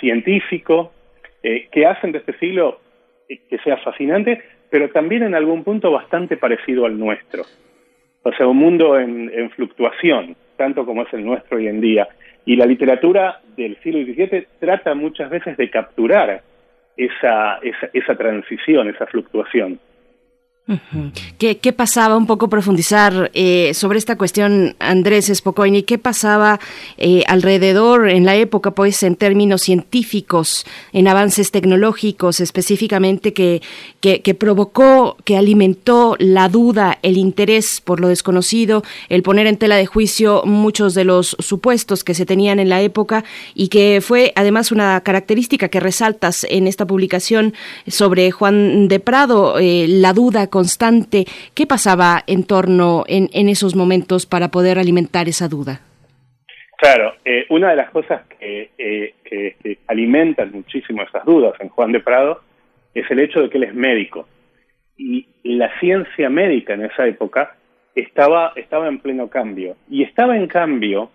científico, 0.00 0.92
eh, 1.42 1.68
que 1.70 1.86
hacen 1.86 2.12
de 2.12 2.18
este 2.18 2.36
siglo 2.38 2.80
que 3.28 3.58
sea 3.58 3.76
fascinante, 3.78 4.40
pero 4.70 4.90
también 4.90 5.24
en 5.24 5.34
algún 5.34 5.64
punto 5.64 5.90
bastante 5.90 6.36
parecido 6.36 6.86
al 6.86 6.98
nuestro. 6.98 7.42
O 8.22 8.32
sea, 8.32 8.46
un 8.46 8.56
mundo 8.56 8.98
en, 8.98 9.30
en 9.34 9.50
fluctuación, 9.50 10.36
tanto 10.56 10.84
como 10.84 11.02
es 11.02 11.12
el 11.12 11.24
nuestro 11.24 11.58
hoy 11.58 11.66
en 11.66 11.80
día. 11.80 12.08
Y 12.44 12.54
la 12.54 12.66
literatura 12.66 13.40
del 13.56 13.76
siglo 13.82 14.00
XVII 14.04 14.46
trata 14.60 14.94
muchas 14.94 15.30
veces 15.30 15.56
de 15.56 15.70
capturar 15.70 16.42
esa, 16.96 17.58
esa, 17.58 17.88
esa 17.92 18.14
transición, 18.16 18.88
esa 18.88 19.06
fluctuación. 19.06 19.78
¿Qué, 21.38 21.58
¿Qué, 21.58 21.72
pasaba? 21.72 22.16
Un 22.16 22.26
poco 22.26 22.48
profundizar 22.48 23.30
eh, 23.34 23.72
sobre 23.72 23.98
esta 23.98 24.18
cuestión, 24.18 24.74
Andrés 24.80 25.30
Spocoini. 25.32 25.84
¿Qué 25.84 25.96
pasaba 25.96 26.58
eh, 26.96 27.22
alrededor 27.28 28.08
en 28.08 28.24
la 28.24 28.34
época, 28.34 28.72
pues, 28.72 29.04
en 29.04 29.14
términos 29.14 29.62
científicos, 29.62 30.66
en 30.92 31.06
avances 31.06 31.52
tecnológicos 31.52 32.40
específicamente, 32.40 33.32
que, 33.32 33.62
que, 34.00 34.22
que, 34.22 34.34
provocó, 34.34 35.16
que 35.24 35.36
alimentó 35.36 36.16
la 36.18 36.48
duda, 36.48 36.98
el 37.02 37.16
interés 37.16 37.80
por 37.80 38.00
lo 38.00 38.08
desconocido, 38.08 38.82
el 39.08 39.22
poner 39.22 39.46
en 39.46 39.58
tela 39.58 39.76
de 39.76 39.86
juicio 39.86 40.42
muchos 40.44 40.94
de 40.94 41.04
los 41.04 41.36
supuestos 41.38 42.02
que 42.02 42.14
se 42.14 42.26
tenían 42.26 42.58
en 42.58 42.70
la 42.70 42.80
época 42.80 43.22
y 43.54 43.68
que 43.68 44.00
fue 44.02 44.32
además 44.34 44.72
una 44.72 45.00
característica 45.02 45.68
que 45.68 45.78
resaltas 45.78 46.44
en 46.50 46.66
esta 46.66 46.88
publicación 46.88 47.54
sobre 47.86 48.32
Juan 48.32 48.88
de 48.88 48.98
Prado, 48.98 49.60
eh, 49.60 49.86
la 49.88 50.12
duda 50.12 50.48
constante. 50.56 51.26
¿Qué 51.54 51.66
pasaba 51.66 52.22
en 52.26 52.42
torno 52.46 53.04
en, 53.06 53.28
en 53.34 53.50
esos 53.50 53.76
momentos 53.76 54.24
para 54.24 54.48
poder 54.48 54.78
alimentar 54.78 55.28
esa 55.28 55.48
duda? 55.48 55.82
Claro, 56.78 57.12
eh, 57.26 57.44
una 57.50 57.68
de 57.70 57.76
las 57.76 57.90
cosas 57.90 58.22
que, 58.38 58.70
eh, 58.78 59.76
alimentan 59.86 60.52
muchísimo 60.52 61.02
esas 61.02 61.26
dudas 61.26 61.52
en 61.60 61.68
Juan 61.68 61.92
de 61.92 62.00
Prado 62.00 62.40
es 62.94 63.04
el 63.10 63.20
hecho 63.20 63.40
de 63.42 63.50
que 63.50 63.58
él 63.58 63.64
es 63.64 63.74
médico. 63.74 64.26
Y 64.96 65.26
la 65.42 65.78
ciencia 65.78 66.30
médica 66.30 66.72
en 66.72 66.86
esa 66.86 67.06
época 67.06 67.56
estaba, 67.94 68.52
estaba 68.56 68.88
en 68.88 68.98
pleno 69.00 69.28
cambio. 69.28 69.76
Y 69.90 70.04
estaba 70.04 70.38
en 70.38 70.46
cambio 70.46 71.10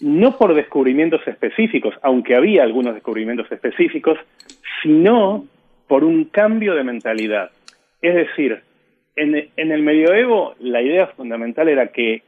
no 0.00 0.38
por 0.38 0.54
descubrimientos 0.54 1.20
específicos, 1.26 1.94
aunque 2.00 2.36
había 2.36 2.62
algunos 2.62 2.94
descubrimientos 2.94 3.52
específicos, 3.52 4.18
sino 4.82 5.44
por 5.86 6.04
un 6.04 6.24
cambio 6.24 6.74
de 6.74 6.84
mentalidad. 6.84 7.50
Es 8.04 8.14
decir, 8.14 8.60
en, 9.16 9.48
el 9.56 9.82
medioevo 9.82 10.54
la 10.60 10.82
idea 10.82 11.06
fundamental 11.06 11.70
era 11.70 11.86
que 11.86 12.22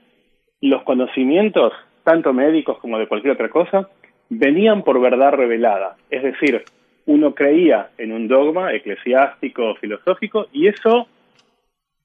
los 0.62 0.82
conocimientos, 0.84 1.74
tanto 2.02 2.32
médicos 2.32 2.78
como 2.78 2.98
de 2.98 3.06
cualquier 3.06 3.34
otra 3.34 3.50
cosa, 3.50 3.90
venían 4.30 4.84
por 4.84 4.98
verdad 5.02 5.32
revelada. 5.32 5.98
Es 6.08 6.22
decir, 6.22 6.62
uno 7.04 7.34
creía 7.34 7.90
en 7.98 8.12
un 8.12 8.26
dogma 8.26 8.72
eclesiástico, 8.72 9.74
filosófico, 9.74 10.46
y 10.50 10.68
eso 10.68 11.08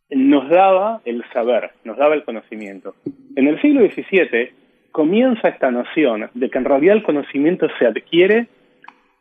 nos 0.10 0.49
daba 0.49 0.99
el 1.05 1.23
saber, 1.31 1.71
nos 1.86 1.95
daba 1.95 2.15
el 2.15 2.25
conocimiento. 2.25 2.95
En 3.38 3.47
el 3.47 3.62
siglo 3.62 3.88
XVII 3.88 4.49
comienza 4.91 5.47
esta 5.47 5.71
noción 5.71 6.29
de 6.34 6.49
que 6.49 6.57
en 6.57 6.65
realidad 6.65 6.97
el 6.97 7.03
conocimiento 7.03 7.69
se 7.79 7.86
adquiere 7.86 8.47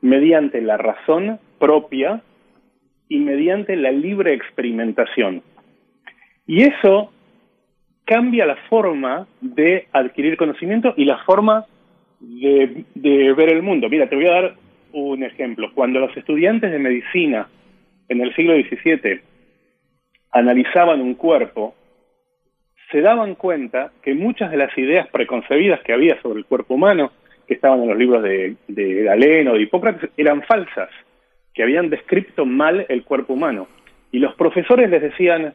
mediante 0.00 0.60
la 0.60 0.76
razón 0.76 1.38
propia 1.60 2.24
y 3.10 3.18
mediante 3.18 3.76
la 3.76 3.90
libre 3.90 4.32
experimentación. 4.32 5.42
Y 6.46 6.62
eso 6.62 7.12
cambia 8.04 8.46
la 8.46 8.56
forma 8.68 9.26
de 9.40 9.88
adquirir 9.92 10.36
conocimiento 10.36 10.94
y 10.96 11.04
la 11.04 11.18
forma 11.24 11.66
de, 12.20 12.84
ver 12.94 13.52
el 13.52 13.62
mundo. 13.62 13.88
Mira, 13.88 14.08
te 14.08 14.14
voy 14.14 14.26
a 14.26 14.32
dar 14.32 14.54
un 14.92 15.24
ejemplo. 15.24 15.72
Cuando 15.74 15.98
los 15.98 16.16
estudiantes 16.16 16.70
de 16.70 16.78
medicina 16.78 17.48
en 18.08 18.20
el 18.20 18.34
siglo 18.34 18.54
XVII 18.54 19.20
analizaban 20.30 21.00
un 21.00 21.14
cuerpo, 21.14 21.74
se 22.92 23.00
daban 23.00 23.34
cuenta 23.34 23.90
que 24.02 24.14
muchas 24.14 24.52
de 24.52 24.56
las 24.56 24.76
ideas 24.78 25.08
preconcebidas 25.08 25.80
que 25.82 25.92
había 25.92 26.20
sobre 26.22 26.38
el 26.38 26.46
cuerpo 26.46 26.74
humano, 26.74 27.10
que 27.48 27.54
estaban 27.54 27.82
en 27.82 27.88
los 27.88 27.98
libros 27.98 28.22
de, 28.22 28.54
de 28.68 29.02
Galeno, 29.02 29.54
de 29.54 29.62
Hipócrates, 29.62 30.10
eran 30.16 30.42
falsas 30.42 30.90
que 31.60 31.64
habían 31.64 31.90
descrito 31.90 32.46
mal 32.46 32.86
el 32.88 33.04
cuerpo 33.04 33.34
humano. 33.34 33.68
Y 34.12 34.18
los 34.18 34.34
profesores 34.34 34.88
les 34.88 35.02
decían, 35.02 35.52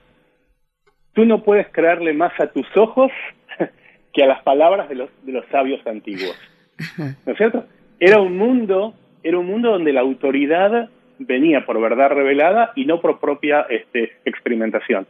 tú 1.13 1.25
no 1.25 1.41
puedes 1.41 1.67
creerle 1.69 2.13
más 2.13 2.31
a 2.39 2.45
tus 2.45 2.67
ojos 2.77 3.11
que 4.13 4.21
a 4.21 4.27
las 4.27 4.43
palabras 4.43 4.87
de 4.87 4.93
los, 4.93 5.09
de 5.25 5.31
los 5.31 5.43
sabios 5.47 5.81
antiguos. 5.87 6.39
¿No 7.25 7.31
es 7.31 7.37
cierto? 7.39 7.65
Era 7.99 8.21
un 8.21 8.37
mundo, 8.37 8.93
era 9.23 9.39
un 9.39 9.47
mundo 9.47 9.71
donde 9.71 9.93
la 9.93 10.01
autoridad 10.01 10.89
venía 11.17 11.65
por 11.65 11.81
verdad 11.81 12.09
revelada 12.09 12.71
y 12.75 12.85
no 12.85 13.01
por 13.01 13.19
propia 13.19 13.65
este, 13.67 14.11
experimentación. 14.25 15.07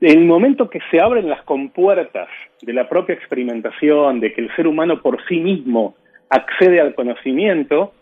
En 0.00 0.20
el 0.20 0.24
momento 0.24 0.70
que 0.70 0.80
se 0.90 1.02
abren 1.02 1.28
las 1.28 1.42
compuertas 1.42 2.28
de 2.62 2.72
la 2.72 2.88
propia 2.88 3.14
experimentación, 3.14 4.20
de 4.20 4.32
que 4.32 4.40
el 4.40 4.56
ser 4.56 4.68
humano 4.68 5.02
por 5.02 5.22
sí 5.28 5.38
mismo 5.38 5.96
accede 6.30 6.80
al 6.80 6.94
conocimiento, 6.94 7.92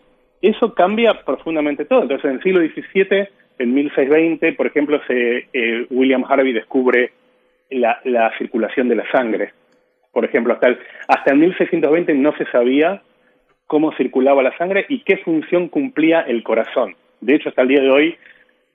eso 0.41 0.73
cambia 0.73 1.13
profundamente 1.25 1.85
todo. 1.85 2.03
Entonces, 2.03 2.25
en 2.25 2.37
el 2.37 2.43
siglo 2.43 2.61
XVII, 2.61 3.27
en 3.59 3.73
1620, 3.73 4.53
por 4.53 4.67
ejemplo, 4.67 5.01
se, 5.07 5.47
eh, 5.51 5.87
William 5.89 6.23
Harvey 6.27 6.53
descubre 6.53 7.11
la, 7.69 7.99
la, 8.03 8.31
circulación 8.37 8.87
de 8.87 8.95
la 8.95 9.11
sangre. 9.11 9.53
Por 10.11 10.25
ejemplo, 10.25 10.53
hasta 10.53 10.67
el, 10.67 10.79
hasta 11.07 11.31
el 11.31 11.39
1620 11.39 12.13
no 12.13 12.35
se 12.37 12.45
sabía 12.45 13.01
cómo 13.65 13.91
circulaba 13.93 14.43
la 14.43 14.57
sangre 14.57 14.85
y 14.89 15.03
qué 15.03 15.17
función 15.17 15.67
cumplía 15.67 16.21
el 16.21 16.43
corazón. 16.43 16.95
De 17.19 17.35
hecho, 17.35 17.49
hasta 17.49 17.63
el 17.63 17.67
día 17.67 17.81
de 17.81 17.89
hoy 17.89 18.15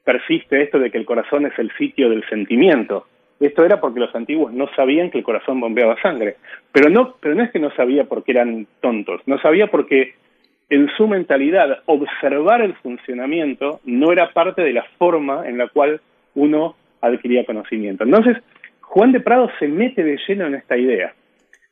persiste 0.04 0.62
esto 0.62 0.78
de 0.78 0.90
que 0.90 0.98
el 0.98 1.06
corazón 1.06 1.46
es 1.46 1.58
el 1.58 1.70
sitio 1.78 2.10
del 2.10 2.24
sentimiento. 2.28 3.06
Esto 3.40 3.64
era 3.64 3.80
porque 3.80 4.00
los 4.00 4.14
antiguos 4.14 4.52
no 4.52 4.68
sabían 4.76 5.10
que 5.10 5.18
el 5.18 5.24
corazón 5.24 5.60
bombeaba 5.60 6.00
sangre. 6.00 6.36
Pero 6.70 6.90
no, 6.90 7.16
pero 7.20 7.34
no 7.34 7.42
es 7.42 7.50
que 7.50 7.58
no 7.58 7.70
sabía 7.74 8.04
porque 8.04 8.32
eran 8.32 8.66
tontos, 8.80 9.20
no 9.26 9.38
sabía 9.40 9.68
porque 9.68 10.14
en 10.72 10.88
su 10.96 11.06
mentalidad 11.06 11.82
observar 11.84 12.62
el 12.62 12.72
funcionamiento 12.76 13.80
no 13.84 14.10
era 14.10 14.32
parte 14.32 14.62
de 14.62 14.72
la 14.72 14.84
forma 14.96 15.46
en 15.46 15.58
la 15.58 15.68
cual 15.68 16.00
uno 16.34 16.76
adquiría 17.02 17.44
conocimiento. 17.44 18.04
Entonces, 18.04 18.38
Juan 18.80 19.12
de 19.12 19.20
Prado 19.20 19.50
se 19.58 19.68
mete 19.68 20.02
de 20.02 20.18
lleno 20.26 20.46
en 20.46 20.54
esta 20.54 20.78
idea. 20.78 21.12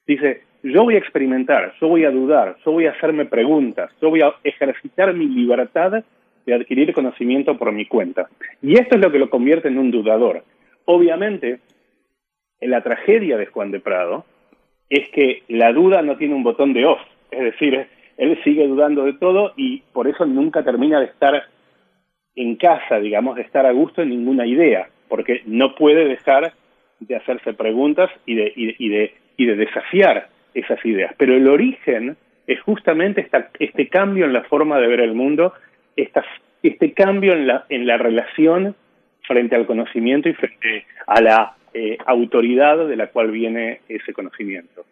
Dice, 0.06 0.42
yo 0.62 0.82
voy 0.82 0.96
a 0.96 0.98
experimentar, 0.98 1.72
yo 1.80 1.88
voy 1.88 2.04
a 2.04 2.10
dudar, 2.10 2.56
yo 2.62 2.72
voy 2.72 2.84
a 2.84 2.90
hacerme 2.90 3.24
preguntas, 3.24 3.90
yo 4.02 4.10
voy 4.10 4.20
a 4.20 4.34
ejercitar 4.44 5.14
mi 5.14 5.28
libertad 5.28 6.04
de 6.44 6.54
adquirir 6.54 6.92
conocimiento 6.92 7.56
por 7.56 7.72
mi 7.72 7.86
cuenta. 7.86 8.28
Y 8.60 8.74
esto 8.74 8.96
es 8.96 9.00
lo 9.00 9.10
que 9.10 9.18
lo 9.18 9.30
convierte 9.30 9.68
en 9.68 9.78
un 9.78 9.90
dudador. 9.90 10.44
Obviamente, 10.84 11.60
en 12.60 12.70
la 12.70 12.82
tragedia 12.82 13.38
de 13.38 13.46
Juan 13.46 13.70
de 13.70 13.80
Prado 13.80 14.26
es 14.90 15.08
que 15.08 15.42
la 15.48 15.72
duda 15.72 16.02
no 16.02 16.18
tiene 16.18 16.34
un 16.34 16.42
botón 16.42 16.74
de 16.74 16.84
off, 16.84 17.00
es 17.30 17.44
decir, 17.44 17.86
él 18.20 18.38
sigue 18.44 18.66
dudando 18.66 19.04
de 19.04 19.14
todo 19.14 19.54
y 19.56 19.82
por 19.94 20.06
eso 20.06 20.26
nunca 20.26 20.62
termina 20.62 21.00
de 21.00 21.06
estar 21.06 21.42
en 22.36 22.56
casa, 22.56 23.00
digamos, 23.00 23.34
de 23.36 23.42
estar 23.42 23.64
a 23.64 23.72
gusto 23.72 24.02
en 24.02 24.10
ninguna 24.10 24.46
idea, 24.46 24.90
porque 25.08 25.40
no 25.46 25.74
puede 25.74 26.04
dejar 26.04 26.52
de 27.00 27.16
hacerse 27.16 27.54
preguntas 27.54 28.10
y 28.26 28.34
de, 28.34 28.52
y 28.54 28.88
de, 28.90 29.14
y 29.38 29.46
de, 29.46 29.56
desafiar 29.56 30.28
esas 30.52 30.84
ideas. 30.84 31.14
Pero 31.16 31.34
el 31.34 31.48
origen 31.48 32.18
es 32.46 32.60
justamente 32.60 33.22
esta, 33.22 33.48
este 33.58 33.88
cambio 33.88 34.26
en 34.26 34.34
la 34.34 34.44
forma 34.44 34.78
de 34.78 34.86
ver 34.86 35.00
el 35.00 35.14
mundo, 35.14 35.54
este 35.96 36.92
cambio 36.92 37.32
en 37.32 37.46
la, 37.46 37.64
en 37.70 37.86
la 37.86 37.96
relación 37.96 38.76
frente 39.22 39.56
al 39.56 39.64
conocimiento 39.64 40.28
y 40.28 40.34
frente 40.34 40.84
a 41.06 41.22
la 41.22 41.54
eh, 41.72 41.98
autoridad 42.04 42.88
de 42.88 42.96
la 42.96 43.10
cual 43.10 43.30
viene 43.30 43.80
ese 43.88 44.12
conocimiento. 44.12 44.84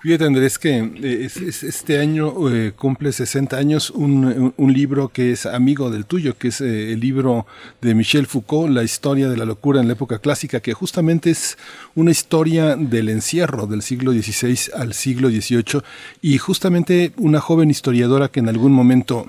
Fíjate 0.00 0.24
Andrés 0.24 0.58
que 0.58 0.78
eh, 0.78 1.26
este 1.26 1.98
año 1.98 2.32
eh, 2.48 2.72
cumple 2.72 3.12
60 3.12 3.56
años 3.56 3.90
un, 3.90 4.54
libro 4.72 5.08
que 5.08 5.32
es 5.32 5.44
amigo 5.44 5.90
del 5.90 6.06
tuyo, 6.06 6.38
que 6.38 6.48
es 6.48 6.60
el 6.60 7.00
libro 7.00 7.46
de 7.80 7.94
Michel 7.94 8.26
Foucault, 8.26 8.72
La 8.72 8.84
historia 8.84 9.28
de 9.28 9.36
la 9.36 9.44
locura 9.44 9.80
en 9.80 9.88
la 9.88 9.94
época 9.94 10.20
clásica, 10.20 10.60
que 10.60 10.74
justamente 10.74 11.30
es 11.30 11.58
una 11.96 12.12
historia 12.12 12.76
del 12.76 13.08
encierro 13.08 13.66
del 13.66 13.82
siglo 13.82 14.12
XVI 14.12 14.72
al 14.74 14.94
siglo 14.94 15.28
XVIII 15.28 15.82
y 16.22 16.38
justamente 16.38 17.10
una 17.16 17.40
joven 17.40 17.68
historiadora 17.68 18.28
que 18.28 18.40
en 18.40 18.48
algún 18.48 18.72
momento 18.72 19.26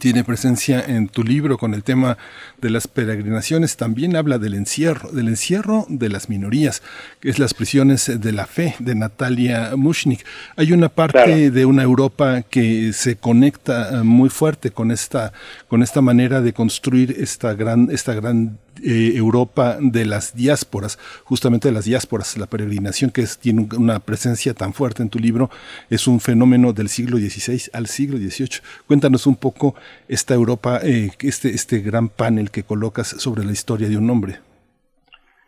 tiene 0.00 0.22
presencia 0.22 0.84
en 0.86 1.08
tu 1.08 1.24
libro 1.24 1.56
con 1.56 1.72
el 1.72 1.82
tema 1.82 2.18
de 2.60 2.70
las 2.70 2.86
peregrinaciones, 2.86 3.76
también 3.76 4.16
habla 4.16 4.38
del 4.38 4.54
encierro, 4.54 5.10
del 5.10 5.28
encierro 5.28 5.86
de 5.88 6.08
las 6.10 6.28
minorías, 6.28 6.82
que 7.20 7.30
es 7.30 7.38
las 7.38 7.54
prisiones 7.54 8.20
de 8.20 8.32
la 8.32 8.46
fe 8.46 8.74
de 8.78 8.94
Natalia 8.94 9.72
Mushnik. 9.76 10.24
Hay 10.56 10.72
una 10.72 10.88
parte 10.90 11.50
de 11.50 11.64
una 11.64 11.82
Europa 11.82 12.42
que 12.42 12.92
se 12.92 13.16
conecta 13.16 14.00
eh, 14.00 14.02
muy 14.02 14.28
fuerte 14.28 14.70
con 14.70 14.90
esta, 14.90 15.32
con 15.68 15.82
esta 15.82 16.02
manera 16.02 16.42
de 16.42 16.52
construir 16.52 17.16
esta 17.18 17.54
gran, 17.54 17.88
esta 17.90 18.14
gran 18.14 18.58
eh, 18.84 19.12
Europa 19.16 19.78
de 19.80 20.04
las 20.04 20.36
diásporas, 20.36 20.98
justamente 21.24 21.68
de 21.68 21.74
las 21.74 21.84
diásporas, 21.84 22.36
la 22.38 22.46
peregrinación 22.46 23.10
que 23.10 23.24
tiene 23.40 23.68
una 23.76 24.00
presencia 24.00 24.54
tan 24.54 24.72
fuerte 24.72 25.02
en 25.02 25.10
tu 25.10 25.18
libro, 25.18 25.50
es 25.90 26.06
un 26.06 26.20
fenómeno 26.20 26.72
del 26.72 26.88
siglo 26.88 27.16
XVI 27.16 27.70
al 27.72 27.86
siglo 27.86 28.18
XVIII. 28.18 28.60
Cuéntanos 28.86 29.26
un 29.26 29.36
poco 29.36 29.74
esta 30.08 30.34
Europa, 30.34 30.80
eh, 30.84 31.10
este, 31.20 31.48
este 31.50 31.80
gran 31.80 32.08
panel 32.08 32.50
que 32.50 32.62
colocas 32.62 33.08
sobre 33.08 33.44
la 33.44 33.52
historia 33.52 33.88
de 33.88 33.96
un 33.96 34.08
hombre. 34.10 34.36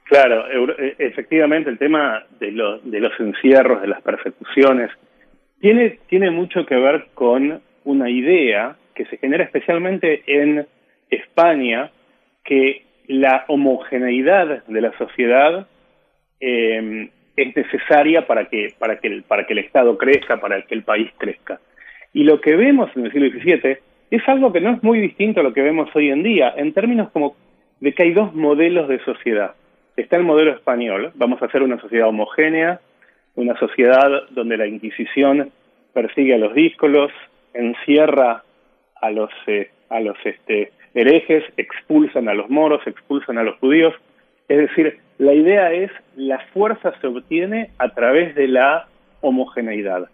Claro, 0.04 0.44
e, 0.48 0.96
efectivamente 0.98 1.70
el 1.70 1.78
tema 1.78 2.24
de, 2.40 2.50
de 2.84 3.00
los 3.00 3.12
encierros, 3.20 3.80
de 3.80 3.88
las 3.88 4.02
persecuciones, 4.02 4.90
tiene, 5.60 5.98
tiene 6.08 6.30
mucho 6.30 6.66
que 6.66 6.74
ver 6.74 7.08
con 7.14 7.60
una 7.84 8.10
idea 8.10 8.76
que 8.94 9.04
se 9.06 9.18
genera 9.18 9.44
especialmente 9.44 10.22
en 10.26 10.66
España, 11.10 11.90
que 12.44 12.84
la 13.10 13.44
homogeneidad 13.48 14.64
de 14.66 14.80
la 14.80 14.96
sociedad 14.96 15.66
eh, 16.38 17.10
es 17.36 17.56
necesaria 17.56 18.24
para 18.24 18.44
que, 18.44 18.72
para, 18.78 19.00
que 19.00 19.08
el, 19.08 19.22
para 19.24 19.46
que 19.46 19.52
el 19.54 19.58
Estado 19.58 19.98
crezca, 19.98 20.40
para 20.40 20.62
que 20.62 20.76
el 20.76 20.84
país 20.84 21.10
crezca. 21.18 21.58
Y 22.12 22.22
lo 22.22 22.40
que 22.40 22.54
vemos 22.54 22.88
en 22.94 23.06
el 23.06 23.12
siglo 23.12 23.28
XVII 23.28 23.78
es 24.12 24.28
algo 24.28 24.52
que 24.52 24.60
no 24.60 24.70
es 24.70 24.82
muy 24.84 25.00
distinto 25.00 25.40
a 25.40 25.42
lo 25.42 25.52
que 25.52 25.62
vemos 25.62 25.88
hoy 25.94 26.10
en 26.10 26.22
día, 26.22 26.54
en 26.56 26.72
términos 26.72 27.10
como 27.10 27.34
de 27.80 27.92
que 27.94 28.04
hay 28.04 28.12
dos 28.12 28.32
modelos 28.32 28.88
de 28.88 29.00
sociedad. 29.00 29.54
Está 29.96 30.16
el 30.16 30.22
modelo 30.22 30.52
español, 30.52 31.10
vamos 31.16 31.42
a 31.42 31.46
hacer 31.46 31.64
una 31.64 31.80
sociedad 31.80 32.08
homogénea, 32.08 32.80
una 33.34 33.58
sociedad 33.58 34.28
donde 34.30 34.56
la 34.56 34.68
Inquisición 34.68 35.50
persigue 35.92 36.34
a 36.34 36.38
los 36.38 36.54
díscolos, 36.54 37.10
encierra 37.54 38.44
a 39.00 39.10
los, 39.10 39.30
eh, 39.48 39.70
a 39.88 39.98
los 39.98 40.16
este, 40.24 40.70
herejes, 40.94 41.44
expulsan 41.56 42.28
a 42.28 42.34
los 42.34 42.48
moros, 42.50 42.80
expulsan 42.86 43.38
a 43.38 43.42
los 43.42 43.56
judíos. 43.58 43.94
Es 44.48 44.58
decir, 44.58 44.98
la 45.18 45.32
idea 45.34 45.72
es 45.72 45.90
la 46.16 46.38
fuerza 46.52 46.92
se 47.00 47.06
obtiene 47.06 47.70
a 47.78 47.90
través 47.90 48.34
de 48.34 48.48
la 48.48 48.88
homogeneidad. 49.20 50.08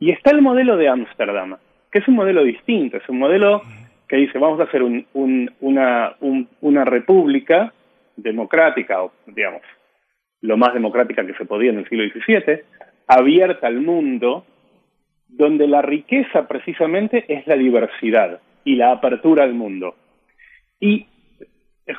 Y 0.00 0.10
está 0.10 0.30
el 0.30 0.42
modelo 0.42 0.76
de 0.76 0.88
Ámsterdam, 0.88 1.56
que 1.90 1.98
es 1.98 2.08
un 2.08 2.14
modelo 2.14 2.44
distinto, 2.44 2.96
es 2.98 3.08
un 3.08 3.18
modelo 3.18 3.62
que 4.06 4.16
dice 4.16 4.38
vamos 4.38 4.60
a 4.60 4.64
hacer 4.64 4.82
una, 4.82 6.16
una 6.60 6.84
república 6.84 7.72
democrática, 8.16 9.02
o 9.02 9.12
digamos, 9.26 9.62
lo 10.40 10.56
más 10.56 10.74
democrática 10.74 11.26
que 11.26 11.34
se 11.34 11.44
podía 11.44 11.70
en 11.70 11.78
el 11.78 11.88
siglo 11.88 12.04
XVII, 12.04 12.60
abierta 13.06 13.66
al 13.66 13.80
mundo, 13.80 14.44
donde 15.28 15.66
la 15.66 15.82
riqueza 15.82 16.46
precisamente 16.46 17.24
es 17.28 17.46
la 17.46 17.56
diversidad 17.56 18.40
y 18.64 18.76
la 18.76 18.92
apertura 18.92 19.44
al 19.44 19.54
mundo. 19.54 19.94
Y 20.80 21.06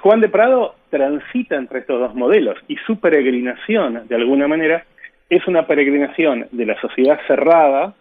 Juan 0.02 0.22
de 0.22 0.30
Prado 0.30 0.76
transita 0.90 1.56
entre 1.56 1.80
estos 1.80 2.00
dos 2.00 2.16
modelos 2.16 2.58
y 2.68 2.76
su 2.86 3.00
peregrinación, 3.00 4.08
de 4.08 4.16
alguna 4.16 4.48
manera, 4.48 4.86
es 5.30 5.46
una 5.48 5.68
peregrinación 5.68 6.48
de 6.52 6.66
la 6.66 6.80
sociedad 6.80 7.20
cerrada, 7.28 7.94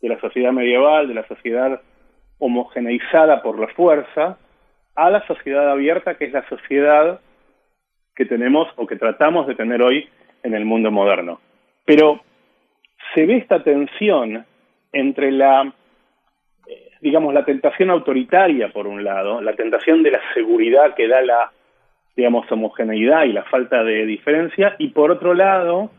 de 0.00 0.08
la 0.08 0.20
sociedad 0.20 0.52
medieval, 0.52 1.08
de 1.08 1.14
la 1.14 1.26
sociedad 1.26 1.80
homogeneizada 2.38 3.42
por 3.42 3.58
la 3.58 3.68
fuerza, 3.68 4.38
a 4.94 5.10
la 5.10 5.26
sociedad 5.26 5.70
abierta, 5.70 6.14
que 6.16 6.26
es 6.26 6.32
la 6.32 6.46
sociedad 6.48 7.20
que 8.14 8.24
tenemos 8.24 8.68
o 8.76 8.86
que 8.86 8.96
tratamos 8.96 9.46
de 9.46 9.54
tener 9.54 9.82
hoy 9.82 10.08
en 10.42 10.54
el 10.54 10.64
mundo 10.64 10.90
moderno. 10.90 11.40
Pero 11.84 12.20
se 13.14 13.26
ve 13.26 13.36
esta 13.38 13.62
tensión 13.62 14.44
entre 14.92 15.32
la 15.32 15.72
digamos, 17.04 17.34
la 17.34 17.44
tentación 17.44 17.90
autoritaria, 17.90 18.70
por 18.70 18.86
un 18.86 19.04
lado, 19.04 19.42
la 19.42 19.52
tentación 19.52 20.02
de 20.02 20.12
la 20.12 20.20
seguridad 20.32 20.94
que 20.94 21.06
da 21.06 21.20
la, 21.20 21.52
digamos, 22.16 22.50
homogeneidad 22.50 23.24
y 23.24 23.34
la 23.34 23.42
falta 23.42 23.84
de 23.84 24.06
diferencia, 24.06 24.74
y 24.78 24.88
por 24.88 25.10
otro 25.10 25.34
lado, 25.34 25.90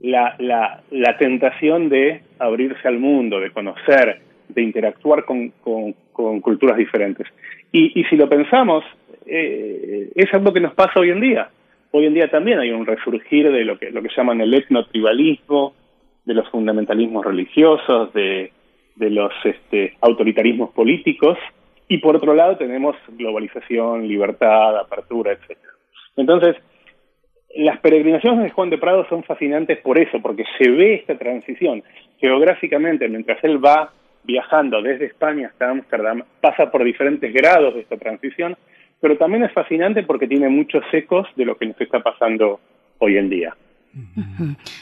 la, 0.00 0.36
la, 0.38 0.82
la 0.90 1.16
tentación 1.16 1.88
de 1.88 2.20
abrirse 2.38 2.86
al 2.86 2.98
mundo, 2.98 3.40
de 3.40 3.52
conocer, 3.52 4.20
de 4.50 4.62
interactuar 4.62 5.24
con, 5.24 5.48
con, 5.62 5.94
culturas 6.42 6.76
diferentes. 6.76 7.26
Y, 7.72 7.98
y, 7.98 8.04
si 8.04 8.16
lo 8.16 8.28
pensamos, 8.28 8.84
eh, 9.24 10.10
es 10.14 10.34
algo 10.34 10.52
que 10.52 10.60
nos 10.60 10.74
pasa 10.74 11.00
hoy 11.00 11.08
en 11.08 11.20
día. 11.20 11.48
Hoy 11.90 12.04
en 12.04 12.12
día 12.12 12.28
también 12.28 12.58
hay 12.58 12.70
un 12.70 12.84
resurgir 12.84 13.50
de 13.50 13.64
lo 13.64 13.78
que, 13.78 13.90
lo 13.90 14.02
que 14.02 14.10
llaman 14.14 14.42
el 14.42 14.52
etnotribalismo, 14.52 15.72
de 16.26 16.34
los 16.34 16.46
fundamentalismos 16.50 17.24
religiosos, 17.24 18.12
de, 18.12 18.52
de 18.98 19.10
los 19.10 19.32
este, 19.44 19.94
autoritarismos 20.00 20.70
políticos 20.70 21.38
y 21.88 21.98
por 21.98 22.16
otro 22.16 22.34
lado 22.34 22.56
tenemos 22.56 22.96
globalización, 23.08 24.06
libertad, 24.06 24.76
apertura, 24.76 25.32
etc. 25.32 25.56
Entonces, 26.16 26.56
las 27.54 27.78
peregrinaciones 27.80 28.44
de 28.44 28.50
Juan 28.50 28.70
de 28.70 28.78
Prado 28.78 29.06
son 29.08 29.24
fascinantes 29.24 29.78
por 29.78 29.98
eso, 29.98 30.20
porque 30.20 30.44
se 30.58 30.70
ve 30.70 30.94
esta 30.96 31.16
transición 31.16 31.82
geográficamente 32.18 33.08
mientras 33.08 33.42
él 33.42 33.64
va 33.64 33.92
viajando 34.24 34.82
desde 34.82 35.06
España 35.06 35.48
hasta 35.48 35.70
Ámsterdam, 35.70 36.22
pasa 36.40 36.70
por 36.70 36.84
diferentes 36.84 37.32
grados 37.32 37.74
de 37.74 37.80
esta 37.80 37.96
transición, 37.96 38.56
pero 39.00 39.16
también 39.16 39.44
es 39.44 39.52
fascinante 39.52 40.02
porque 40.02 40.26
tiene 40.26 40.48
muchos 40.48 40.82
ecos 40.92 41.26
de 41.36 41.46
lo 41.46 41.56
que 41.56 41.66
nos 41.66 41.80
está 41.80 42.00
pasando 42.00 42.60
hoy 42.98 43.16
en 43.16 43.30
día. 43.30 43.54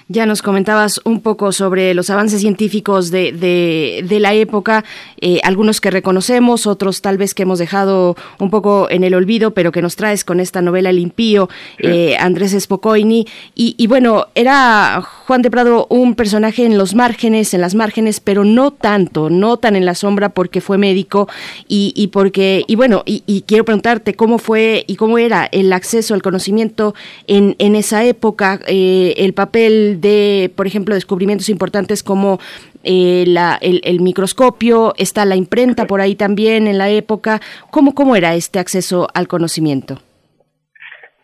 Ya 0.08 0.26
nos 0.26 0.42
comentabas 0.42 1.00
un 1.04 1.20
poco 1.20 1.52
sobre 1.52 1.94
los 1.94 2.10
avances 2.10 2.40
científicos 2.40 3.10
de, 3.10 3.32
de, 3.32 4.20
la 4.20 4.34
época, 4.34 4.84
eh, 5.20 5.40
algunos 5.42 5.80
que 5.80 5.90
reconocemos, 5.90 6.66
otros 6.66 7.02
tal 7.02 7.18
vez 7.18 7.34
que 7.34 7.42
hemos 7.42 7.58
dejado 7.58 8.16
un 8.38 8.50
poco 8.50 8.88
en 8.90 9.04
el 9.04 9.14
olvido, 9.14 9.52
pero 9.52 9.72
que 9.72 9.82
nos 9.82 9.96
traes 9.96 10.24
con 10.24 10.40
esta 10.40 10.62
novela 10.62 10.90
El 10.90 10.98
Impío, 10.98 11.48
eh, 11.78 12.16
Andrés 12.18 12.56
Spocoini. 12.58 13.26
Y, 13.54 13.86
bueno, 13.86 14.26
era 14.34 15.02
Juan 15.02 15.42
de 15.42 15.50
Prado 15.50 15.86
un 15.90 16.14
personaje 16.14 16.64
en 16.64 16.78
los 16.78 16.94
márgenes, 16.94 17.54
en 17.54 17.60
las 17.60 17.74
márgenes, 17.74 18.20
pero 18.20 18.44
no 18.44 18.70
tanto, 18.70 19.30
no 19.30 19.56
tan 19.56 19.76
en 19.76 19.84
la 19.84 19.94
sombra 19.94 20.30
porque 20.30 20.60
fue 20.60 20.78
médico 20.78 21.28
y, 21.68 21.92
y 21.96 22.08
porque, 22.08 22.64
y 22.66 22.76
bueno, 22.76 23.02
y, 23.06 23.44
quiero 23.46 23.64
preguntarte 23.64 24.14
cómo 24.14 24.38
fue 24.38 24.84
y 24.86 24.96
cómo 24.96 25.18
era 25.18 25.46
el 25.52 25.72
acceso 25.72 26.14
al 26.14 26.22
conocimiento 26.22 26.94
en, 27.26 27.54
en 27.58 27.76
esa 27.76 28.04
época. 28.04 28.60
Eh, 28.66 29.05
el 29.16 29.34
papel 29.34 30.00
de, 30.00 30.50
por 30.56 30.66
ejemplo, 30.66 30.94
descubrimientos 30.94 31.48
importantes 31.48 32.02
como 32.02 32.38
eh, 32.84 33.24
el, 33.60 34.00
microscopio, 34.00 34.94
está 34.96 35.24
la 35.24 35.36
imprenta 35.36 35.86
por 35.86 36.00
ahí 36.00 36.14
también 36.14 36.66
en 36.66 36.78
la 36.78 36.90
época. 36.90 37.40
¿Cómo, 37.70 37.94
cómo 37.94 38.16
era 38.16 38.34
este 38.34 38.58
acceso 38.58 39.08
al 39.14 39.28
conocimiento? 39.28 39.98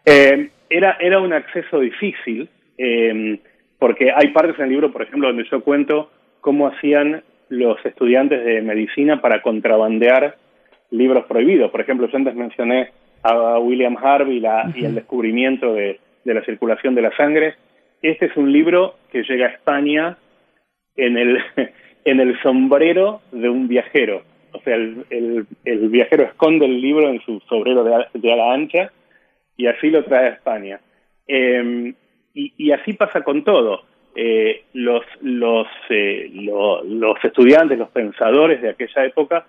Eh, 0.04 0.50
era, 0.68 0.96
era 1.00 1.20
un 1.20 1.32
acceso 1.32 1.80
difícil, 1.80 2.48
eh, 2.78 3.38
porque 3.78 4.10
hay 4.10 4.28
partes 4.28 4.58
en 4.58 4.64
el 4.64 4.70
libro, 4.70 4.92
por 4.92 5.02
ejemplo, 5.02 5.28
donde 5.28 5.44
yo 5.50 5.62
cuento 5.62 6.10
cómo 6.40 6.66
hacían 6.66 7.22
los 7.48 7.84
estudiantes 7.84 8.44
de 8.44 8.62
medicina 8.62 9.20
para 9.20 9.42
contrabandear 9.42 10.36
libros 10.90 11.26
prohibidos. 11.26 11.70
Por 11.70 11.80
ejemplo, 11.80 12.08
yo 12.08 12.16
antes 12.16 12.34
mencioné 12.34 12.90
a 13.22 13.58
William 13.58 13.96
Harvey 13.96 14.42
y 14.74 14.84
el 14.84 14.94
descubrimiento 14.94 15.74
de, 15.74 16.00
de 16.24 16.34
la 16.34 16.44
circulación 16.44 16.94
de 16.94 17.02
la 17.02 17.16
sangre. 17.16 17.54
Este 18.02 18.26
es 18.26 18.36
un 18.36 18.52
libro 18.52 18.96
que 19.10 19.22
llega 19.22 19.46
a 19.46 19.50
España 19.50 20.18
en 20.96 21.16
el, 21.16 21.38
en 22.04 22.20
el 22.20 22.40
sombrero 22.42 23.20
de 23.30 23.48
un 23.48 23.68
viajero. 23.68 24.22
O 24.52 24.60
sea, 24.60 24.74
el, 24.74 25.46
el, 25.64 25.88
viajero 25.88 26.24
esconde 26.24 26.66
el 26.66 26.80
libro 26.80 27.08
en 27.08 27.20
su 27.22 27.40
sombrero 27.48 27.84
de, 27.84 28.32
ala 28.32 28.52
ancha 28.52 28.92
y 29.56 29.66
así 29.66 29.90
lo 29.90 30.04
trae 30.04 30.26
a 30.26 30.32
España. 30.32 30.80
Em, 31.26 31.94
y, 32.34 32.70
así 32.72 32.94
pasa 32.94 33.22
con 33.22 33.44
todo. 33.44 33.82
Eh, 34.14 34.64
los, 34.74 35.04
eh, 35.88 36.30
los 36.34 37.24
estudiantes, 37.24 37.78
los 37.78 37.88
pensadores 37.90 38.60
de 38.60 38.70
aquella 38.70 39.06
época 39.06 39.46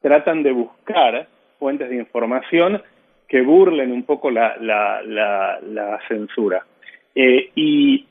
tratan 0.00 0.42
de 0.44 0.52
buscar 0.52 1.26
fuentes 1.58 1.88
de 1.88 1.96
información 1.96 2.80
que 3.26 3.42
burlen 3.42 3.90
un 3.90 4.04
poco 4.04 4.30
la, 4.30 4.56
la, 4.60 5.00
la, 5.02 5.98
censura. 6.06 6.64
Eh, 7.14 7.50
y, 7.54 8.06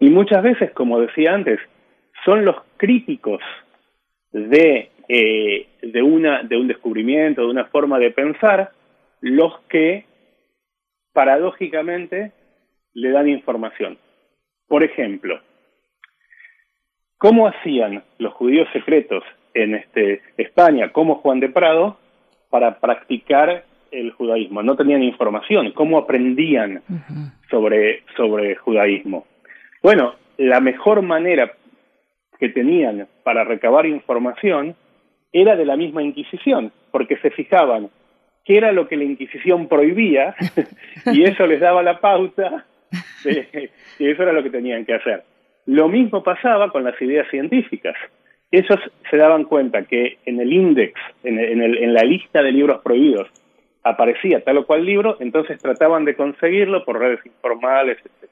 muchas 0.00 0.42
veces, 0.42 0.70
como 0.72 1.00
decía 1.00 1.32
antes, 1.32 1.58
son 2.24 2.44
los 2.44 2.56
críticos 2.76 3.40
de, 4.32 4.90
eh, 5.08 5.66
de, 5.82 6.02
una, 6.02 6.42
de 6.42 6.56
un 6.56 6.68
descubrimiento, 6.68 7.42
de 7.42 7.48
una 7.48 7.66
forma 7.66 7.98
de 7.98 8.10
pensar, 8.10 8.72
los 9.20 9.58
que 9.68 10.04
paradójicamente 11.12 12.32
le 12.92 13.10
dan 13.10 13.28
información. 13.28 13.98
Por 14.68 14.82
ejemplo, 14.82 15.40
¿cómo 17.18 17.48
hacían 17.48 18.04
los 18.18 18.34
judíos 18.34 18.68
secretos 18.72 19.24
en 19.54 19.76
este, 19.76 20.20
España, 20.36 20.92
como 20.92 21.16
Juan 21.16 21.40
de 21.40 21.48
Prado, 21.48 21.98
para 22.50 22.78
practicar 22.80 23.64
el 23.94 24.12
judaísmo, 24.12 24.62
no 24.62 24.76
tenían 24.76 25.02
información, 25.02 25.72
cómo 25.72 25.98
aprendían 25.98 26.82
sobre, 27.50 28.02
sobre 28.16 28.56
judaísmo. 28.56 29.26
Bueno, 29.82 30.14
la 30.36 30.60
mejor 30.60 31.02
manera 31.02 31.52
que 32.38 32.48
tenían 32.48 33.06
para 33.22 33.44
recabar 33.44 33.86
información 33.86 34.74
era 35.32 35.56
de 35.56 35.64
la 35.64 35.76
misma 35.76 36.02
Inquisición, 36.02 36.72
porque 36.90 37.16
se 37.18 37.30
fijaban 37.30 37.90
qué 38.44 38.56
era 38.56 38.72
lo 38.72 38.88
que 38.88 38.96
la 38.96 39.04
Inquisición 39.04 39.68
prohibía 39.68 40.34
y 41.06 41.22
eso 41.22 41.46
les 41.46 41.60
daba 41.60 41.82
la 41.82 42.00
pauta 42.00 42.66
y 43.24 44.10
eso 44.10 44.22
era 44.22 44.32
lo 44.32 44.42
que 44.42 44.50
tenían 44.50 44.84
que 44.84 44.94
hacer. 44.94 45.22
Lo 45.66 45.88
mismo 45.88 46.22
pasaba 46.22 46.70
con 46.70 46.84
las 46.84 47.00
ideas 47.00 47.26
científicas. 47.30 47.94
Ellos 48.50 48.78
se 49.10 49.16
daban 49.16 49.44
cuenta 49.44 49.82
que 49.84 50.18
en 50.26 50.40
el 50.40 50.52
índice, 50.52 50.92
en, 51.24 51.38
en 51.38 51.94
la 51.94 52.02
lista 52.02 52.42
de 52.42 52.52
libros 52.52 52.82
prohibidos, 52.82 53.28
aparecía 53.84 54.42
tal 54.42 54.58
o 54.58 54.66
cual 54.66 54.84
libro, 54.84 55.18
entonces 55.20 55.60
trataban 55.60 56.04
de 56.04 56.16
conseguirlo 56.16 56.84
por 56.84 56.98
redes 56.98 57.24
informales, 57.24 57.98
etc. 57.98 58.30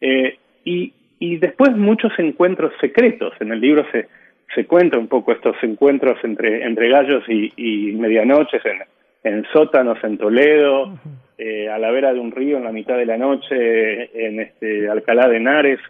Eh, 0.00 0.38
y, 0.64 0.92
y 1.18 1.38
después 1.38 1.74
muchos 1.76 2.12
encuentros 2.18 2.72
secretos. 2.80 3.32
En 3.40 3.52
el 3.52 3.60
libro 3.60 3.84
se, 3.90 4.06
se 4.54 4.66
cuenta 4.66 4.98
un 4.98 5.08
poco 5.08 5.32
estos 5.32 5.56
encuentros 5.62 6.18
entre, 6.22 6.62
entre 6.64 6.90
gallos 6.90 7.24
y, 7.28 7.52
y 7.56 7.92
medianoches 7.92 8.62
en, 8.66 8.82
en 9.24 9.44
sótanos 9.52 9.98
en 10.04 10.18
Toledo, 10.18 10.98
eh, 11.38 11.68
a 11.68 11.78
la 11.78 11.90
vera 11.90 12.12
de 12.12 12.20
un 12.20 12.30
río 12.30 12.58
en 12.58 12.64
la 12.64 12.72
mitad 12.72 12.96
de 12.96 13.06
la 13.06 13.16
noche 13.16 14.26
en 14.26 14.40
este 14.40 14.88
Alcalá 14.88 15.28
de 15.28 15.38
Henares, 15.38 15.80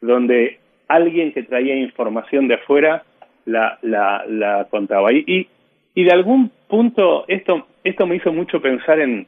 donde 0.00 0.58
alguien 0.88 1.32
que 1.32 1.42
traía 1.42 1.74
información 1.74 2.48
de 2.48 2.54
afuera 2.54 3.02
la, 3.44 3.78
la, 3.82 4.24
la 4.28 4.66
contaba. 4.70 5.12
Y, 5.12 5.24
y, 5.26 5.48
y 5.96 6.04
de 6.04 6.12
algún 6.12 6.52
punto 6.68 7.24
esto 7.26 7.66
esto 7.82 8.06
me 8.06 8.16
hizo 8.16 8.32
mucho 8.32 8.60
pensar 8.60 9.00
en 9.00 9.26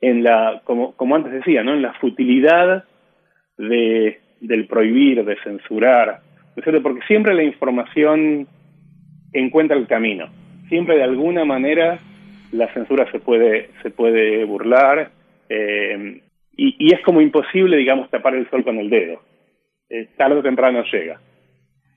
en 0.00 0.24
la 0.24 0.62
como 0.64 0.96
como 0.96 1.14
antes 1.14 1.32
decía 1.32 1.62
no 1.62 1.74
en 1.74 1.82
la 1.82 1.92
futilidad 1.94 2.84
de 3.58 4.18
del 4.40 4.66
prohibir 4.66 5.22
de 5.24 5.36
censurar 5.44 6.22
porque 6.82 7.00
siempre 7.06 7.34
la 7.34 7.42
información 7.42 8.46
encuentra 9.32 9.76
el 9.76 9.86
camino. 9.86 10.28
Siempre 10.68 10.96
de 10.96 11.04
alguna 11.04 11.44
manera 11.44 11.98
la 12.52 12.72
censura 12.72 13.10
se 13.12 13.20
puede 13.20 13.70
se 13.82 13.90
puede 13.90 14.44
burlar 14.44 15.10
eh, 15.48 16.20
y, 16.56 16.76
y, 16.78 16.94
es 16.94 17.00
como 17.02 17.20
imposible 17.20 17.76
digamos 17.76 18.10
tapar 18.10 18.34
el 18.34 18.48
sol 18.50 18.64
con 18.64 18.78
el 18.78 18.88
dedo. 18.88 19.20
Eh, 19.90 20.08
tarde 20.16 20.36
o 20.36 20.42
temprano 20.42 20.82
llega 20.90 21.20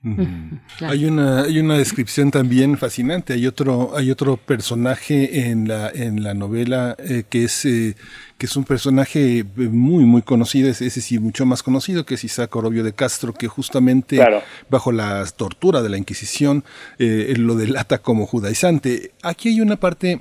hay 0.80 1.06
una 1.06 1.42
hay 1.42 1.58
una 1.58 1.78
descripción 1.78 2.30
también 2.30 2.76
fascinante. 2.76 3.32
Hay 3.32 3.46
otro 3.46 3.96
hay 3.96 4.10
otro 4.10 4.36
personaje 4.36 5.48
en 5.48 5.68
la 5.68 5.88
en 5.88 6.22
la 6.22 6.34
novela 6.34 6.94
eh, 6.98 7.24
que 7.28 7.44
es 7.44 7.64
eh, 7.64 7.96
que 8.36 8.46
es 8.46 8.56
un 8.56 8.64
personaje 8.64 9.38
eh, 9.38 9.44
muy 9.56 10.04
muy 10.04 10.22
conocido, 10.22 10.68
es, 10.68 10.82
ese 10.82 11.00
sí 11.00 11.18
mucho 11.18 11.46
más 11.46 11.62
conocido 11.62 12.04
que 12.04 12.14
es 12.14 12.24
Isaac 12.24 12.54
Orobio 12.54 12.84
de 12.84 12.92
Castro, 12.92 13.32
que 13.32 13.48
justamente 13.48 14.20
bajo 14.68 14.92
la 14.92 15.24
tortura 15.36 15.82
de 15.82 15.88
la 15.88 15.96
Inquisición 15.96 16.64
lo 16.98 17.54
delata 17.54 17.98
como 17.98 18.26
judaizante. 18.26 19.12
Aquí 19.22 19.48
hay 19.48 19.60
una 19.60 19.76
parte 19.76 20.20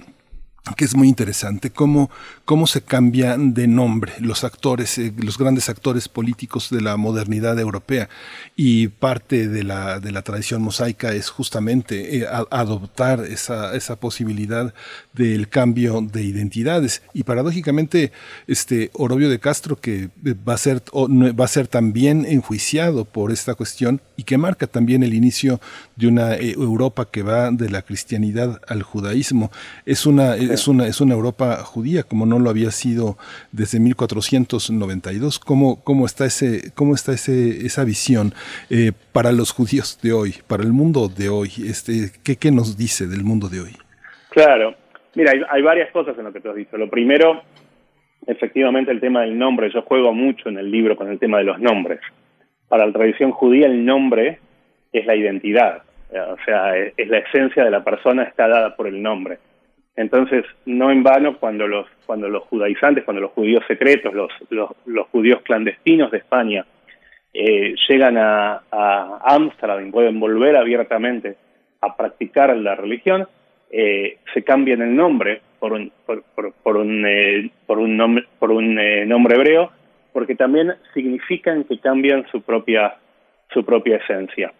que 0.77 0.85
es 0.85 0.95
muy 0.95 1.09
interesante, 1.09 1.71
cómo, 1.71 2.09
cómo 2.45 2.67
se 2.67 2.81
cambian 2.81 3.53
de 3.53 3.67
nombre 3.67 4.13
los 4.19 4.45
actores, 4.45 4.97
eh, 4.97 5.13
los 5.17 5.37
grandes 5.37 5.67
actores 5.67 6.07
políticos 6.07 6.69
de 6.69 6.79
la 6.79 6.95
modernidad 6.95 7.59
europea. 7.59 8.07
Y 8.55 8.87
parte 8.87 9.49
de 9.49 9.63
la, 9.63 9.99
de 9.99 10.13
la 10.13 10.21
tradición 10.21 10.61
mosaica 10.61 11.11
es 11.11 11.29
justamente 11.29 12.17
eh, 12.17 12.25
adoptar 12.49 13.25
esa, 13.25 13.75
esa 13.75 13.97
posibilidad 13.97 14.73
del 15.11 15.49
cambio 15.49 15.99
de 16.01 16.23
identidades. 16.23 17.01
Y 17.13 17.23
paradójicamente, 17.23 18.13
este 18.47 18.89
Orobio 18.93 19.29
de 19.29 19.39
Castro, 19.39 19.75
que 19.75 20.11
va 20.47 20.53
a 20.53 20.57
ser, 20.57 20.81
va 20.93 21.43
a 21.43 21.49
ser 21.49 21.67
también 21.67 22.25
enjuiciado 22.25 23.03
por 23.03 23.33
esta 23.33 23.55
cuestión 23.55 24.01
y 24.15 24.23
que 24.23 24.37
marca 24.37 24.67
también 24.67 25.03
el 25.03 25.13
inicio 25.13 25.59
de 25.97 26.07
una 26.07 26.35
eh, 26.35 26.53
Europa 26.53 27.09
que 27.11 27.21
va 27.21 27.51
de 27.51 27.69
la 27.69 27.81
cristianidad 27.81 28.61
al 28.67 28.81
judaísmo, 28.81 29.51
es 29.85 30.05
una 30.05 30.37
es 30.53 30.67
una, 30.67 30.85
es 30.85 31.01
una 31.01 31.15
Europa 31.15 31.57
judía, 31.63 32.03
como 32.03 32.25
no 32.25 32.37
lo 32.37 32.49
había 32.49 32.69
sido 32.69 33.17
desde 33.51 33.79
1492. 33.79 35.39
¿Cómo, 35.39 35.83
cómo 35.83 36.05
está, 36.05 36.25
ese, 36.25 36.71
cómo 36.75 36.93
está 36.93 37.13
ese, 37.13 37.65
esa 37.65 37.83
visión 37.83 38.33
eh, 38.69 38.91
para 39.11 39.31
los 39.31 39.51
judíos 39.51 39.99
de 40.01 40.13
hoy, 40.13 40.35
para 40.47 40.63
el 40.63 40.71
mundo 40.71 41.09
de 41.09 41.29
hoy? 41.29 41.49
Este, 41.67 42.11
¿qué, 42.23 42.37
¿Qué 42.37 42.51
nos 42.51 42.77
dice 42.77 43.07
del 43.07 43.23
mundo 43.23 43.49
de 43.49 43.61
hoy? 43.61 43.73
Claro, 44.29 44.75
mira, 45.15 45.31
hay, 45.31 45.41
hay 45.49 45.61
varias 45.63 45.91
cosas 45.91 46.17
en 46.17 46.25
lo 46.25 46.31
que 46.31 46.39
tú 46.39 46.49
has 46.49 46.55
dicho. 46.55 46.77
Lo 46.77 46.89
primero, 46.89 47.41
efectivamente, 48.27 48.91
el 48.91 49.01
tema 49.01 49.21
del 49.21 49.37
nombre. 49.37 49.71
Yo 49.73 49.81
juego 49.81 50.13
mucho 50.13 50.49
en 50.49 50.59
el 50.59 50.69
libro 50.69 50.95
con 50.95 51.09
el 51.09 51.17
tema 51.17 51.39
de 51.39 51.45
los 51.45 51.59
nombres. 51.59 51.99
Para 52.69 52.85
la 52.85 52.93
tradición 52.93 53.31
judía, 53.31 53.65
el 53.65 53.83
nombre 53.83 54.39
es 54.91 55.05
la 55.07 55.15
identidad. 55.15 55.81
O 56.11 56.37
sea, 56.45 56.77
es 56.77 57.07
la 57.07 57.17
esencia 57.17 57.63
de 57.63 57.71
la 57.71 57.83
persona 57.83 58.21
está 58.21 58.47
dada 58.47 58.75
por 58.75 58.85
el 58.85 59.01
nombre. 59.01 59.39
Entonces, 59.95 60.43
no 60.65 60.91
en 60.91 61.03
vano, 61.03 61.37
cuando 61.37 61.67
los, 61.67 61.87
cuando 62.05 62.27
los 62.27 62.43
judaizantes, 62.43 63.03
cuando 63.03 63.21
los 63.21 63.31
judíos 63.31 63.63
secretos, 63.67 64.13
los, 64.13 64.31
los, 64.49 65.07
judíos 65.07 65.41
clandestinos 65.43 66.11
de 66.11 66.17
España 66.17 66.65
eh, 67.33 67.75
llegan 67.87 68.17
a 68.17 68.61
Ámsterdam 69.23 69.87
y 69.87 69.91
pueden 69.91 70.19
volver 70.19 70.55
abiertamente 70.55 71.35
a 71.81 71.95
practicar 71.95 72.55
la 72.57 72.75
religión, 72.75 73.27
eh, 73.69 74.17
se 74.33 74.43
cambian 74.43 74.81
el 74.81 74.95
nombre 74.95 75.41
por 75.59 75.73
un, 75.73 75.91
por, 76.05 76.23
por, 76.63 76.77
un, 76.77 77.05
eh, 77.07 77.49
por 77.65 77.79
un 77.79 77.97
nombre, 77.97 78.25
por 78.39 78.51
un 78.51 78.75
nombre 79.07 79.35
hebreo 79.35 79.71
porque 80.13 80.35
también 80.35 80.75
significan 80.93 81.63
que 81.63 81.79
cambian 81.79 82.25
su 82.31 82.43
propia, 82.43 82.95
su 83.51 83.65
propia 83.65 83.97
esencia. 83.97 84.53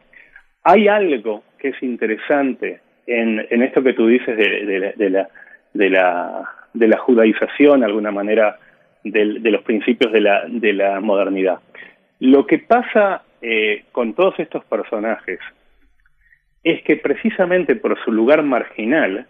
Hay 0.63 0.87
algo 0.87 1.43
que 1.59 1.69
es 1.69 1.83
interesante 1.83 2.81
en, 3.07 3.45
en 3.49 3.63
esto 3.63 3.83
que 3.83 3.93
tú 3.93 4.07
dices 4.07 4.37
de, 4.37 4.65
de, 4.65 4.93
de, 4.95 5.09
la, 5.09 5.29
de, 5.73 5.89
la, 5.89 6.49
de 6.73 6.87
la 6.87 6.97
judaización, 6.97 7.81
de 7.81 7.85
alguna 7.85 8.11
manera, 8.11 8.57
de, 9.03 9.39
de 9.39 9.51
los 9.51 9.63
principios 9.63 10.11
de 10.11 10.21
la, 10.21 10.43
de 10.47 10.73
la 10.73 10.99
modernidad. 10.99 11.59
Lo 12.19 12.45
que 12.45 12.59
pasa 12.59 13.23
eh, 13.41 13.83
con 13.91 14.13
todos 14.13 14.39
estos 14.39 14.63
personajes 14.65 15.39
es 16.63 16.81
que 16.83 16.95
precisamente 16.95 17.75
por 17.75 18.01
su 18.03 18.11
lugar 18.11 18.41
marginal 18.43 19.27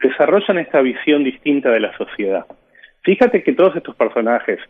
desarrollan 0.00 0.58
esta 0.58 0.82
visión 0.82 1.24
distinta 1.24 1.70
de 1.70 1.80
la 1.80 1.96
sociedad. 1.96 2.44
Fíjate 3.02 3.42
que 3.42 3.54
todos 3.54 3.74
estos 3.74 3.96
personajes, 3.96 4.60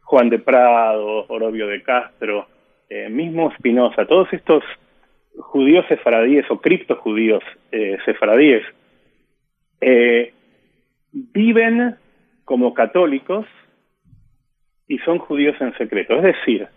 Juan 0.00 0.30
de 0.30 0.38
Prado, 0.38 1.26
Orobio 1.28 1.66
de 1.66 1.82
Castro, 1.82 2.46
eh, 2.88 3.08
mismo 3.10 3.52
Spinoza, 3.58 4.06
todos 4.06 4.32
estos 4.32 4.64
judíos 5.38 5.84
sefaradíes 5.88 6.50
o 6.50 6.60
criptojudíos 6.60 7.42
eh, 7.70 7.98
sefaradíes, 8.04 8.62
eh, 9.80 10.32
viven 11.12 11.96
como 12.44 12.74
católicos 12.74 13.46
y 14.88 14.98
son 14.98 15.18
judíos 15.18 15.56
en 15.60 15.76
secreto. 15.76 16.16
Es 16.16 16.22
decir, 16.22 16.68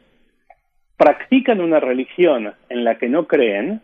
practican 0.97 1.62
una 1.62 1.80
religión 1.80 2.53
en 2.70 2.84
la 2.84 2.97
que 2.97 3.10
no 3.10 3.28
creen 3.28 3.82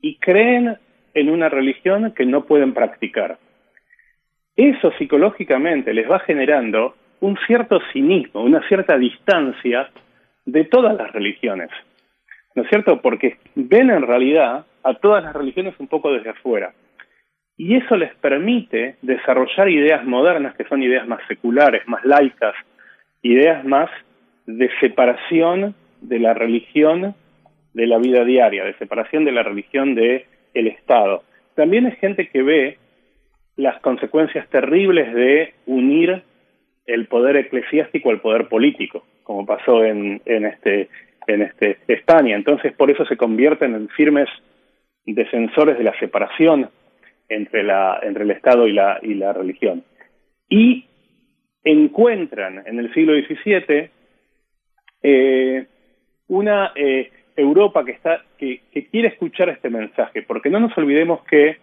y 0.00 0.18
creen 0.18 0.78
en 1.14 1.30
una 1.30 1.48
religión 1.48 2.12
que 2.12 2.26
no 2.26 2.44
pueden 2.44 2.74
practicar. 2.74 3.38
Eso 4.54 4.92
psicológicamente 4.98 5.92
les 5.92 6.10
va 6.10 6.20
generando 6.20 6.94
un 7.20 7.36
cierto 7.46 7.80
cinismo, 7.92 8.42
una 8.42 8.66
cierta 8.68 8.96
distancia 8.96 9.90
de 10.44 10.64
todas 10.64 10.96
las 10.96 11.12
religiones. 11.12 11.70
¿No 12.56 12.62
es 12.62 12.68
cierto? 12.70 13.00
Porque 13.02 13.36
ven 13.54 13.90
en 13.90 14.02
realidad 14.02 14.64
a 14.82 14.94
todas 14.94 15.22
las 15.22 15.34
religiones 15.34 15.74
un 15.78 15.88
poco 15.88 16.10
desde 16.10 16.30
afuera. 16.30 16.72
Y 17.58 17.76
eso 17.76 17.96
les 17.96 18.14
permite 18.16 18.96
desarrollar 19.02 19.68
ideas 19.68 20.04
modernas 20.04 20.56
que 20.56 20.64
son 20.64 20.82
ideas 20.82 21.06
más 21.06 21.20
seculares, 21.28 21.86
más 21.86 22.04
laicas, 22.04 22.54
ideas 23.22 23.62
más 23.64 23.90
de 24.46 24.70
separación 24.80 25.74
de 26.00 26.18
la 26.18 26.32
religión 26.32 27.14
de 27.74 27.86
la 27.86 27.98
vida 27.98 28.24
diaria, 28.24 28.64
de 28.64 28.74
separación 28.78 29.26
de 29.26 29.32
la 29.32 29.42
religión 29.42 29.94
del 29.94 30.24
el 30.54 30.66
Estado. 30.68 31.24
También 31.54 31.86
es 31.86 31.98
gente 31.98 32.28
que 32.28 32.42
ve 32.42 32.78
las 33.56 33.78
consecuencias 33.80 34.48
terribles 34.48 35.12
de 35.12 35.52
unir 35.66 36.22
el 36.86 37.06
poder 37.06 37.36
eclesiástico 37.36 38.10
al 38.10 38.20
poder 38.20 38.48
político, 38.48 39.04
como 39.24 39.44
pasó 39.44 39.84
en, 39.84 40.22
en 40.24 40.46
este 40.46 40.88
en 41.26 41.42
este 41.42 41.78
España. 41.88 42.36
Entonces, 42.36 42.72
por 42.72 42.90
eso 42.90 43.04
se 43.06 43.16
convierten 43.16 43.74
en 43.74 43.88
firmes 43.88 44.28
defensores 45.04 45.78
de 45.78 45.84
la 45.84 45.98
separación 45.98 46.70
entre 47.28 47.62
la 47.62 48.00
entre 48.02 48.24
el 48.24 48.30
Estado 48.30 48.66
y 48.66 48.72
la 48.72 48.98
y 49.02 49.14
la 49.14 49.32
religión. 49.32 49.84
Y 50.48 50.86
encuentran 51.64 52.62
en 52.66 52.78
el 52.78 52.92
siglo 52.94 53.14
XVII 53.14 53.90
eh, 55.02 55.66
una 56.28 56.72
eh, 56.74 57.10
Europa 57.36 57.84
que 57.84 57.92
está 57.92 58.24
que, 58.38 58.60
que, 58.72 58.86
quiere 58.86 59.08
escuchar 59.08 59.48
este 59.48 59.68
mensaje, 59.68 60.22
porque 60.22 60.50
no 60.50 60.60
nos 60.60 60.76
olvidemos 60.78 61.22
que 61.24 61.58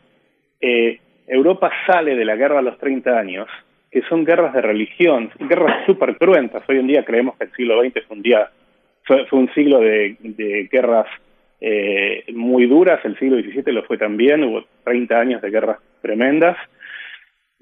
eh, 0.62 1.00
Europa 1.28 1.72
sale 1.88 2.16
de 2.16 2.26
la 2.26 2.36
guerra 2.36 2.58
de 2.58 2.64
los 2.64 2.78
30 2.78 3.18
años, 3.18 3.48
que 3.90 4.02
son 4.04 4.26
guerras 4.26 4.54
de 4.54 4.62
religión, 4.62 5.32
guerras 5.40 5.86
súper 5.86 6.18
cruentas. 6.18 6.64
Hoy 6.68 6.80
en 6.80 6.88
día 6.88 7.06
creemos 7.06 7.38
que 7.38 7.46
el 7.46 7.52
siglo 7.54 7.82
XX 7.82 8.06
fue 8.06 8.18
un 8.18 8.24
día 8.24 8.50
fue, 9.04 9.26
un 9.32 9.54
siglo 9.54 9.80
de, 9.80 10.18
de 10.20 10.70
guerras 10.72 11.08
eh, 11.62 12.26
muy 12.34 12.66
duras, 12.68 13.00
el 13.06 13.18
siglo 13.18 13.38
XVII 13.38 13.74
lo 13.74 13.84
fue 13.84 13.98
también, 13.98 14.44
hubo 14.44 14.64
30 14.84 15.20
años 15.20 15.42
de 15.42 15.50
guerras 15.50 15.80
tremendas, 16.02 16.58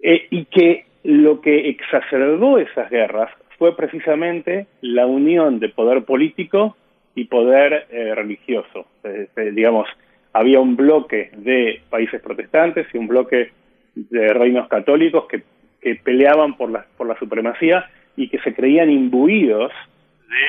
eh, 0.01 0.27
y 0.29 0.45
que 0.45 0.85
lo 1.03 1.41
que 1.41 1.69
exacerbó 1.69 2.57
esas 2.57 2.89
guerras 2.89 3.31
fue 3.57 3.75
precisamente 3.75 4.67
la 4.81 5.05
unión 5.05 5.59
de 5.59 5.69
poder 5.69 6.03
político 6.03 6.75
y 7.15 7.25
poder 7.25 7.87
eh, 7.91 8.15
religioso. 8.15 8.87
Eh, 9.03 9.27
eh, 9.35 9.51
digamos, 9.51 9.87
había 10.33 10.59
un 10.59 10.75
bloque 10.75 11.31
de 11.35 11.81
países 11.89 12.21
protestantes 12.21 12.87
y 12.93 12.97
un 12.97 13.07
bloque 13.07 13.51
de 13.93 14.27
reinos 14.29 14.67
católicos 14.67 15.25
que, 15.27 15.43
que 15.81 15.95
peleaban 15.95 16.55
por 16.55 16.71
la, 16.71 16.85
por 16.97 17.07
la 17.07 17.17
supremacía 17.19 17.89
y 18.15 18.29
que 18.29 18.39
se 18.39 18.53
creían 18.53 18.89
imbuidos 18.89 19.71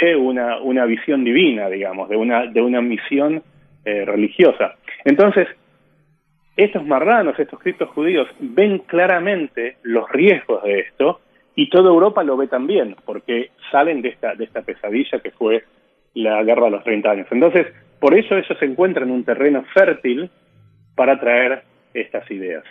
de 0.01 0.17
una, 0.17 0.61
una 0.61 0.85
visión 0.87 1.25
divina, 1.25 1.69
digamos, 1.69 2.09
de 2.09 2.17
una, 2.17 2.47
de 2.47 2.61
una 2.61 2.81
misión 2.81 3.43
eh, 3.85 4.05
religiosa. 4.05 4.77
Entonces, 5.05 5.49
estos 6.57 6.87
marranos, 6.87 7.39
estos 7.39 7.59
criptos 7.59 7.89
judíos, 7.91 8.29
ven 8.39 8.79
claramente 8.81 9.77
los 9.83 10.09
riesgos 10.11 10.63
de 10.63 10.81
esto 10.81 11.21
y 11.55 11.69
toda 11.69 11.91
Europa 11.91 12.23
lo 12.23 12.37
ve 12.37 12.47
también, 12.47 12.97
porque 13.05 13.51
salen 13.71 14.03
de 14.03 14.11
esta, 14.11 14.35
de 14.35 14.45
esta 14.45 14.63
pesadilla 14.63 15.19
que 15.21 15.31
fue 15.31 15.65
la 16.15 16.43
guerra 16.43 16.67
de 16.67 16.71
los 16.73 16.85
30 16.85 17.11
años. 17.11 17.27
Entonces, 17.31 17.67
por 18.01 18.15
eso 18.15 18.37
ellos 18.37 18.57
se 18.59 18.65
encuentran 18.65 19.09
en 19.09 19.15
un 19.15 19.25
terreno 19.25 19.65
fértil 19.75 20.31
para 20.95 21.19
traer 21.19 21.63
estas 21.95 22.31
ideas. 22.31 22.65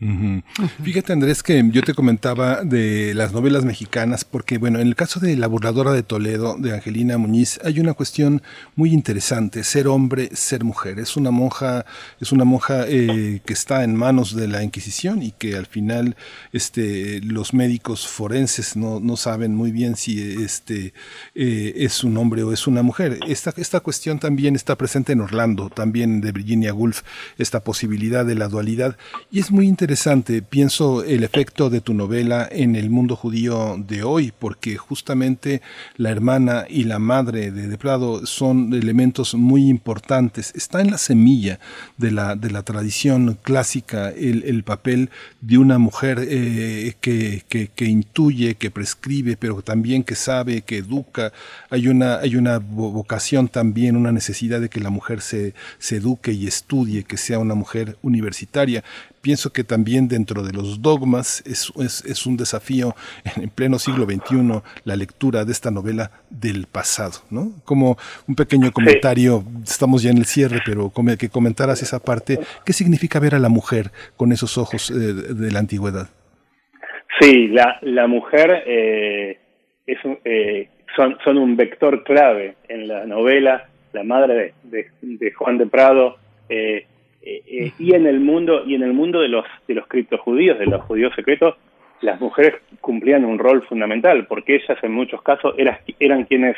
Fíjate 0.00 1.12
Andrés 1.12 1.42
que 1.42 1.60
yo 1.72 1.82
te 1.82 1.92
comentaba 1.92 2.62
de 2.62 3.14
las 3.14 3.32
novelas 3.32 3.64
mexicanas 3.64 4.24
porque 4.24 4.56
bueno, 4.56 4.78
en 4.78 4.86
el 4.86 4.94
caso 4.94 5.18
de 5.18 5.36
La 5.36 5.48
burladora 5.48 5.90
de 5.92 6.04
Toledo 6.04 6.54
de 6.56 6.72
Angelina 6.72 7.18
Muñiz 7.18 7.58
hay 7.64 7.80
una 7.80 7.94
cuestión 7.94 8.40
muy 8.76 8.92
interesante, 8.92 9.64
ser 9.64 9.88
hombre, 9.88 10.30
ser 10.34 10.62
mujer. 10.62 11.00
Es 11.00 11.16
una 11.16 11.32
monja, 11.32 11.84
es 12.20 12.30
una 12.30 12.44
monja 12.44 12.84
eh, 12.86 13.40
que 13.44 13.52
está 13.52 13.82
en 13.82 13.96
manos 13.96 14.36
de 14.36 14.46
la 14.46 14.62
Inquisición 14.62 15.20
y 15.20 15.32
que 15.32 15.56
al 15.56 15.66
final 15.66 16.14
este, 16.52 17.20
los 17.20 17.52
médicos 17.52 18.06
forenses 18.06 18.76
no, 18.76 19.00
no 19.00 19.16
saben 19.16 19.56
muy 19.56 19.72
bien 19.72 19.96
si 19.96 20.44
este, 20.44 20.94
eh, 21.34 21.72
es 21.74 22.04
un 22.04 22.16
hombre 22.18 22.44
o 22.44 22.52
es 22.52 22.68
una 22.68 22.82
mujer. 22.84 23.18
Esta, 23.26 23.52
esta 23.56 23.80
cuestión 23.80 24.20
también 24.20 24.54
está 24.54 24.78
presente 24.78 25.12
en 25.12 25.22
Orlando, 25.22 25.70
también 25.70 26.20
de 26.20 26.30
Virginia 26.30 26.72
Woolf, 26.72 27.02
esta 27.36 27.64
posibilidad 27.64 28.24
de 28.24 28.36
la 28.36 28.46
dualidad 28.46 28.96
y 29.32 29.40
es 29.40 29.50
muy 29.50 29.66
interesante 29.66 29.87
interesante, 29.88 30.42
pienso 30.42 31.02
el 31.02 31.24
efecto 31.24 31.70
de 31.70 31.80
tu 31.80 31.94
novela 31.94 32.46
en 32.52 32.76
el 32.76 32.90
mundo 32.90 33.16
judío 33.16 33.76
de 33.78 34.02
hoy, 34.02 34.34
porque 34.38 34.76
justamente 34.76 35.62
la 35.96 36.10
hermana 36.10 36.66
y 36.68 36.84
la 36.84 36.98
madre 36.98 37.50
de, 37.50 37.68
de 37.68 37.78
Prado 37.78 38.26
son 38.26 38.74
elementos 38.74 39.34
muy 39.34 39.66
importantes. 39.66 40.52
Está 40.54 40.82
en 40.82 40.90
la 40.90 40.98
semilla 40.98 41.58
de 41.96 42.10
la, 42.10 42.36
de 42.36 42.50
la 42.50 42.64
tradición 42.64 43.38
clásica 43.42 44.10
el, 44.10 44.44
el 44.44 44.62
papel 44.62 45.08
de 45.40 45.56
una 45.56 45.78
mujer 45.78 46.18
eh, 46.20 46.94
que, 47.00 47.44
que, 47.48 47.68
que, 47.68 47.86
intuye, 47.86 48.56
que 48.56 48.70
prescribe, 48.70 49.38
pero 49.38 49.62
también 49.62 50.04
que 50.04 50.16
sabe, 50.16 50.60
que 50.60 50.76
educa. 50.76 51.32
Hay 51.70 51.88
una, 51.88 52.18
hay 52.18 52.36
una 52.36 52.58
vocación 52.58 53.48
también, 53.48 53.96
una 53.96 54.12
necesidad 54.12 54.60
de 54.60 54.68
que 54.68 54.80
la 54.80 54.90
mujer 54.90 55.22
se, 55.22 55.54
se 55.78 55.96
eduque 55.96 56.32
y 56.32 56.46
estudie, 56.46 57.04
que 57.04 57.16
sea 57.16 57.38
una 57.38 57.54
mujer 57.54 57.96
universitaria 58.02 58.84
pienso 59.28 59.52
que 59.52 59.62
también 59.62 60.08
dentro 60.08 60.42
de 60.42 60.54
los 60.54 60.80
dogmas 60.80 61.42
es, 61.46 61.70
es, 61.84 62.02
es, 62.06 62.24
un 62.24 62.38
desafío 62.38 62.94
en 63.36 63.50
pleno 63.50 63.78
siglo 63.78 64.06
XXI 64.06 64.62
la 64.86 64.96
lectura 64.96 65.44
de 65.44 65.52
esta 65.52 65.70
novela 65.70 66.10
del 66.30 66.66
pasado, 66.66 67.18
¿no? 67.30 67.50
Como 67.66 67.98
un 68.26 68.34
pequeño 68.34 68.72
comentario, 68.72 69.44
estamos 69.62 70.02
ya 70.02 70.12
en 70.12 70.16
el 70.16 70.24
cierre, 70.24 70.60
pero 70.64 70.90
que 71.18 71.28
comentaras 71.28 71.82
esa 71.82 71.98
parte, 71.98 72.38
¿qué 72.64 72.72
significa 72.72 73.20
ver 73.20 73.34
a 73.34 73.38
la 73.38 73.50
mujer 73.50 73.90
con 74.16 74.32
esos 74.32 74.56
ojos 74.56 74.90
eh, 74.90 74.94
de 74.94 75.50
la 75.52 75.58
antigüedad? 75.58 76.08
Sí, 77.20 77.48
la, 77.48 77.78
la 77.82 78.06
mujer 78.06 78.62
eh, 78.66 79.38
es 79.86 80.02
un, 80.06 80.18
eh, 80.24 80.70
son, 80.96 81.18
son 81.22 81.36
un 81.36 81.54
vector 81.54 82.02
clave 82.02 82.54
en 82.66 82.88
la 82.88 83.04
novela, 83.04 83.68
la 83.92 84.04
madre 84.04 84.54
de, 84.64 84.86
de, 85.02 85.16
de 85.18 85.32
Juan 85.32 85.58
de 85.58 85.66
Prado, 85.66 86.16
eh, 86.48 86.86
eh, 87.28 87.42
eh, 87.46 87.72
y 87.78 87.94
en 87.94 88.06
el 88.06 88.20
mundo 88.20 88.64
y 88.64 88.74
en 88.74 88.82
el 88.82 88.92
mundo 88.92 89.20
de 89.20 89.28
los 89.28 89.44
de 89.66 89.74
los 89.74 89.86
criptojudíos, 89.86 90.58
de 90.58 90.66
los 90.66 90.82
judíos 90.82 91.12
secretos, 91.14 91.56
las 92.00 92.20
mujeres 92.20 92.54
cumplían 92.80 93.24
un 93.24 93.38
rol 93.38 93.62
fundamental 93.66 94.26
porque 94.26 94.56
ellas 94.56 94.78
en 94.82 94.92
muchos 94.92 95.20
casos 95.22 95.54
eran, 95.58 95.78
eran 96.00 96.24
quienes 96.24 96.56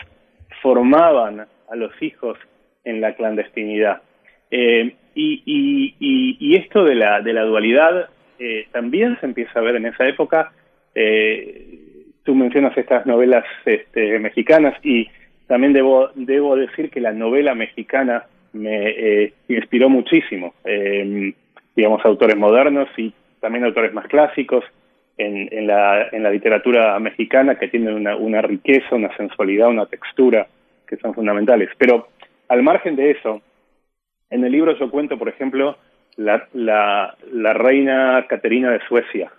formaban 0.63 1.47
a 1.71 1.77
los 1.77 1.91
hijos 2.03 2.39
en 2.85 3.01
la 3.01 3.15
clandestinidad. 3.15 4.03
Eh, 4.51 4.95
y, 5.15 5.43
y, 5.45 5.95
y, 5.99 6.37
y, 6.39 6.57
esto 6.57 6.85
de 6.85 6.95
la, 6.95 7.21
de 7.21 7.33
la 7.33 7.43
dualidad 7.43 8.09
eh, 8.39 8.69
también 8.73 9.19
se 9.21 9.27
empieza 9.27 9.59
a 9.59 9.63
ver 9.63 9.77
en 9.77 9.87
esa 9.87 10.07
época. 10.07 10.53
Eh, 10.95 11.67
tú 12.25 12.35
mencionas 12.35 12.77
estas 12.77 13.07
novelas 13.07 13.45
este, 13.65 14.19
mexicanas 14.19 14.75
y 14.85 15.09
también 15.47 15.73
debo, 15.73 16.11
debo 16.15 16.57
decir 16.57 16.91
que 16.91 17.01
la 17.01 17.13
novela 17.13 17.55
mexicana 17.55 18.25
me 18.53 18.89
eh, 18.89 19.33
inspiró 19.49 19.89
muchísimo. 19.89 20.55
Eh, 20.65 21.33
digamos, 21.77 22.05
autores 22.05 22.37
modernos 22.37 22.89
y 22.97 23.13
también 23.41 23.65
autores 23.65 23.93
más 23.93 24.07
clásicos. 24.07 24.65
en, 25.19 25.67
la, 25.67 26.09
en 26.13 26.23
la 26.23 26.31
literatura 26.31 26.99
mexicana 26.99 27.57
que 27.57 27.69
tienen 27.69 27.95
una, 27.95 28.17
una 28.17 28.41
riqueza, 28.41 28.95
una 28.95 29.15
sensualidad, 29.17 29.69
una 29.69 29.87
textura 29.87 30.47
que 30.87 30.97
son 30.97 31.15
fundamentales. 31.15 31.69
Pero 31.77 32.09
al 32.49 32.63
margen 32.63 32.97
de 32.97 33.11
eso, 33.11 33.43
en 34.31 34.45
el 34.45 34.53
libro 34.53 34.77
yo 34.79 34.91
cuento, 34.91 35.19
por 35.19 35.29
ejemplo, 35.29 35.77
la, 36.17 36.49
la, 36.55 37.17
la 37.33 37.53
reina 37.53 38.27
Caterina 38.29 38.71
de 38.71 38.81
Suecia, 38.89 39.31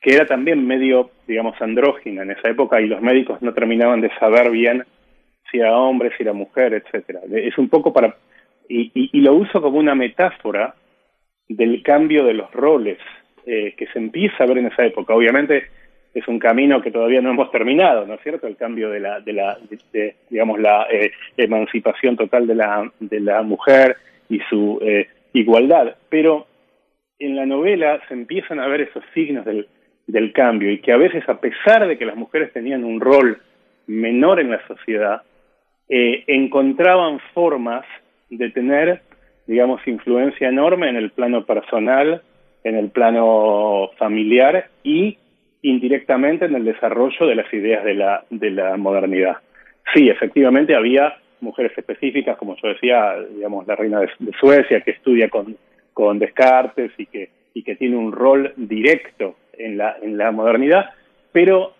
que 0.00 0.14
era 0.14 0.26
también 0.26 0.66
medio, 0.66 1.10
digamos, 1.26 1.60
andrógina 1.60 2.22
en 2.22 2.32
esa 2.32 2.50
época 2.50 2.80
y 2.80 2.86
los 2.86 3.00
médicos 3.00 3.40
no 3.42 3.54
terminaban 3.54 4.00
de 4.00 4.10
saber 4.18 4.50
bien 4.50 4.84
si 5.50 5.58
era 5.58 5.76
hombre, 5.76 6.10
si 6.16 6.22
era 6.22 6.32
mujer, 6.32 6.74
etcétera. 6.74 7.20
Es 7.30 7.56
un 7.58 7.68
poco 7.68 7.92
para 7.92 8.16
y, 8.68 8.90
y, 8.94 9.20
lo 9.20 9.34
uso 9.34 9.62
como 9.62 9.78
una 9.78 9.94
metáfora 9.94 10.74
del 11.48 11.82
cambio 11.82 12.24
de 12.24 12.34
los 12.34 12.50
roles 12.52 12.98
eh, 13.46 13.74
que 13.76 13.86
se 13.86 13.98
empieza 13.98 14.42
a 14.42 14.46
ver 14.46 14.58
en 14.58 14.66
esa 14.66 14.84
época. 14.84 15.14
Obviamente 15.14 15.66
es 16.14 16.26
un 16.26 16.38
camino 16.38 16.80
que 16.80 16.90
todavía 16.90 17.20
no 17.20 17.30
hemos 17.30 17.50
terminado, 17.50 18.06
¿no 18.06 18.14
es 18.14 18.22
cierto? 18.22 18.46
El 18.46 18.56
cambio 18.56 18.90
de 18.90 19.00
la, 19.00 19.20
de 19.20 19.32
la, 19.32 19.58
de, 19.92 20.16
digamos, 20.30 20.58
la 20.58 20.86
eh, 20.90 21.12
emancipación 21.36 22.16
total 22.16 22.46
de 22.46 22.54
la, 22.54 22.90
de 22.98 23.20
la 23.20 23.42
mujer 23.42 23.96
y 24.28 24.40
su 24.48 24.78
eh, 24.82 25.08
igualdad. 25.32 25.94
Pero 26.08 26.46
en 27.18 27.36
la 27.36 27.46
novela 27.46 28.00
se 28.08 28.14
empiezan 28.14 28.60
a 28.60 28.66
ver 28.66 28.80
esos 28.80 29.04
signos 29.14 29.44
del, 29.44 29.68
del 30.06 30.32
cambio 30.32 30.72
y 30.72 30.80
que 30.80 30.92
a 30.92 30.96
veces, 30.96 31.28
a 31.28 31.40
pesar 31.40 31.86
de 31.86 31.98
que 31.98 32.06
las 32.06 32.16
mujeres 32.16 32.52
tenían 32.52 32.82
un 32.82 33.00
rol 33.00 33.40
menor 33.86 34.40
en 34.40 34.50
la 34.50 34.66
sociedad, 34.66 35.22
eh, 35.88 36.24
encontraban 36.26 37.20
formas 37.32 37.84
de 38.30 38.50
tener, 38.50 39.02
digamos, 39.46 39.86
influencia 39.86 40.48
enorme 40.48 40.88
en 40.88 40.96
el 40.96 41.10
plano 41.10 41.44
personal, 41.44 42.22
en 42.64 42.76
el 42.76 42.90
plano 42.90 43.90
familiar 43.98 44.68
y 44.82 45.18
indirectamente 45.62 46.46
en 46.46 46.54
el 46.54 46.64
desarrollo 46.64 47.26
de 47.26 47.34
las 47.34 47.52
ideas 47.52 47.84
de 47.84 47.94
la, 47.94 48.24
de 48.30 48.50
la 48.50 48.76
modernidad. 48.76 49.36
Sí, 49.94 50.08
efectivamente 50.08 50.74
había 50.74 51.16
mujeres 51.40 51.72
específicas, 51.76 52.36
como 52.36 52.56
yo 52.56 52.68
decía, 52.68 53.14
digamos, 53.34 53.66
la 53.66 53.76
reina 53.76 54.00
de, 54.00 54.08
Suecia, 54.40 54.80
que 54.80 54.92
estudia 54.92 55.28
con, 55.28 55.56
con 55.92 56.18
Descartes 56.18 56.92
y 56.98 57.06
que, 57.06 57.30
y 57.54 57.62
que 57.62 57.76
tiene 57.76 57.96
un 57.96 58.12
rol 58.12 58.52
directo 58.56 59.36
en 59.52 59.78
la, 59.78 59.96
en 60.02 60.18
la 60.18 60.32
modernidad, 60.32 60.90
pero 61.32 61.74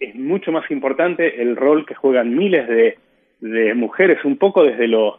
es 0.00 0.14
mucho 0.14 0.50
más 0.50 0.68
importante 0.70 1.40
el 1.40 1.56
rol 1.56 1.86
que 1.86 1.94
juegan 1.94 2.36
miles 2.36 2.66
de, 2.66 2.96
de 3.42 3.74
mujeres, 3.74 4.24
un 4.24 4.38
poco 4.38 4.62
desde, 4.62 4.86
lo, 4.86 5.18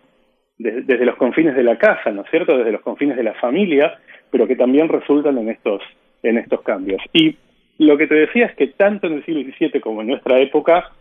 desde 0.58 1.06
los 1.06 1.18
confines 1.18 1.56
de 1.56 1.64
la 1.64 1.78
casa, 1.78 2.10
¿no 2.12 2.24
es 2.24 2.30
cierto?, 2.32 2.58
desde 2.58 2.72
los 2.72 2.82
confines 2.82 3.18
de 3.18 3.24
la 3.24 3.34
familia, 3.34 4.00
pero 4.32 4.48
que 4.48 4.56
también 4.56 4.88
resultan 4.88 5.38
en 5.38 5.50
estos, 5.50 5.82
en 6.24 6.38
estos 6.38 6.62
cambios. 6.62 7.02
Y 7.12 7.36
lo 7.80 7.98
que 7.98 8.08
te 8.08 8.16
decía 8.16 8.46
es 8.46 8.56
que 8.56 8.68
tanto 8.68 9.08
en 9.08 9.14
el 9.14 9.26
siglo 9.26 9.42
XVII 9.42 9.82
como 9.82 10.02
en 10.02 10.08
nuestra 10.08 10.40
época, 10.40 10.92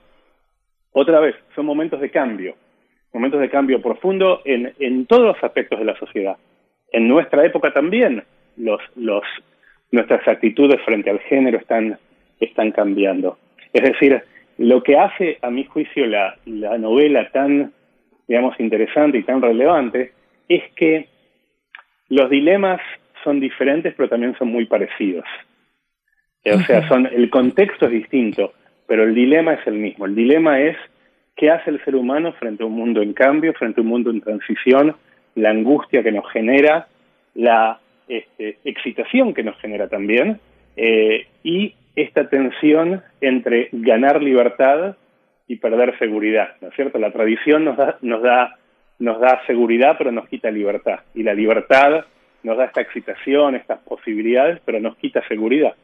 otra 0.91 1.21
vez, 1.21 1.37
son 1.55 1.65
momentos 1.65 2.01
de 2.01 2.11
cambio, 2.11 2.57
momentos 3.13 3.41
de 3.41 3.51
cambio 3.51 3.81
profundo 3.81 4.43
en, 4.45 4.73
en 4.81 5.07
todos 5.07 5.23
los 5.23 5.45
aspectos 5.45 5.79
de 5.79 5.85
la 5.85 5.97
sociedad. 5.97 6.37
En 6.91 7.07
nuestra 7.07 7.47
época 7.47 7.73
también 7.73 8.25
los, 8.57 8.81
los, 8.97 9.23
nuestras 9.93 10.27
actitudes 10.27 10.81
frente 10.85 11.09
al 11.09 11.21
género 11.21 11.59
están, 11.59 11.99
están 12.41 12.73
cambiando. 12.73 13.39
Es 13.73 13.83
decir, 13.83 14.23
lo 14.59 14.83
que 14.83 14.97
hace, 14.97 15.39
a 15.43 15.51
mi 15.51 15.65
juicio, 15.65 16.07
la, 16.07 16.37
la 16.47 16.79
novela 16.79 17.31
tan, 17.31 17.73
digamos, 18.29 18.59
interesante 18.61 19.19
y 19.19 19.23
tan 19.23 19.43
relevante 19.43 20.13
es 20.49 20.63
que 20.75 21.09
los 22.09 22.29
dilemas 22.31 22.81
son 23.25 23.41
diferentes, 23.41 23.95
pero 23.97 24.09
también 24.09 24.37
son 24.39 24.49
muy 24.49 24.67
parecidos. 24.67 25.25
O 26.45 26.59
sea, 26.61 26.87
son, 26.89 27.07
el 27.07 27.31
contexto 27.31 27.87
es 27.87 27.93
distinto, 27.93 28.53
pero 28.87 29.05
el 29.05 29.15
dilema 29.15 29.55
es 29.55 29.67
el 29.67 29.75
mismo. 29.75 30.07
El 30.07 30.15
dilema 30.15 30.61
es 30.61 30.77
qué 31.37 31.51
hace 31.51 31.71
el 31.71 31.83
ser 31.85 31.95
humano 31.95 32.33
frente 32.35 32.63
a 32.63 32.67
un 32.67 32.75
mundo 32.75 33.01
en 33.01 33.13
cambio, 33.13 33.53
frente 33.55 33.81
a 33.81 33.83
un 33.83 33.89
mundo 33.89 34.11
en 34.11 34.21
transición, 34.21 34.97
la 35.35 35.51
angustia 35.51 36.03
que 36.03 36.13
nos 36.13 36.31
genera, 36.31 36.89
la 37.35 37.81
este, 38.09 38.59
excitación 38.65 39.33
que 39.35 39.45
nos 39.45 39.57
genera 39.59 39.89
también, 39.89 40.41
eh, 40.77 41.27
y 41.43 41.75
esta 41.97 42.29
tensión 42.29 43.03
entre 43.21 43.69
ganar 43.73 44.23
libertad 44.23 44.97
y 45.47 45.57
perder 45.57 45.99
seguridad, 45.99 46.55
¿no 46.61 46.69
es 46.69 46.75
cierto? 46.75 46.99
La 46.99 47.13
tradición 47.13 47.65
nos 47.65 47.77
da, 47.77 47.99
nos 48.01 48.23
da, 48.23 48.57
nos 48.99 49.21
da 49.21 49.43
seguridad, 49.47 49.97
pero 49.99 50.13
nos 50.13 50.29
quita 50.29 50.51
libertad, 50.51 51.01
y 51.15 51.23
la 51.23 51.35
libertad 51.35 52.05
nos 52.43 52.57
da 52.57 52.65
esta 52.65 52.81
excitación, 52.81 53.55
estas 53.55 53.81
posibilidades, 53.81 54.61
pero 54.65 54.81
nos 54.81 54.97
quita 54.97 55.27
seguridad. 55.29 55.75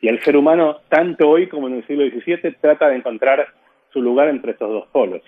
Y 0.00 0.08
el 0.08 0.20
ser 0.20 0.36
humano, 0.36 0.78
tanto 0.88 1.28
hoy 1.28 1.46
como 1.46 1.68
en 1.68 1.74
el 1.74 1.86
siglo 1.86 2.04
XVII, 2.04 2.56
trata 2.60 2.88
de 2.88 2.96
encontrar 2.96 3.46
su 3.92 4.02
lugar 4.02 4.28
entre 4.28 4.52
estos 4.52 4.68
dos 4.68 4.88
polos. 4.88 5.22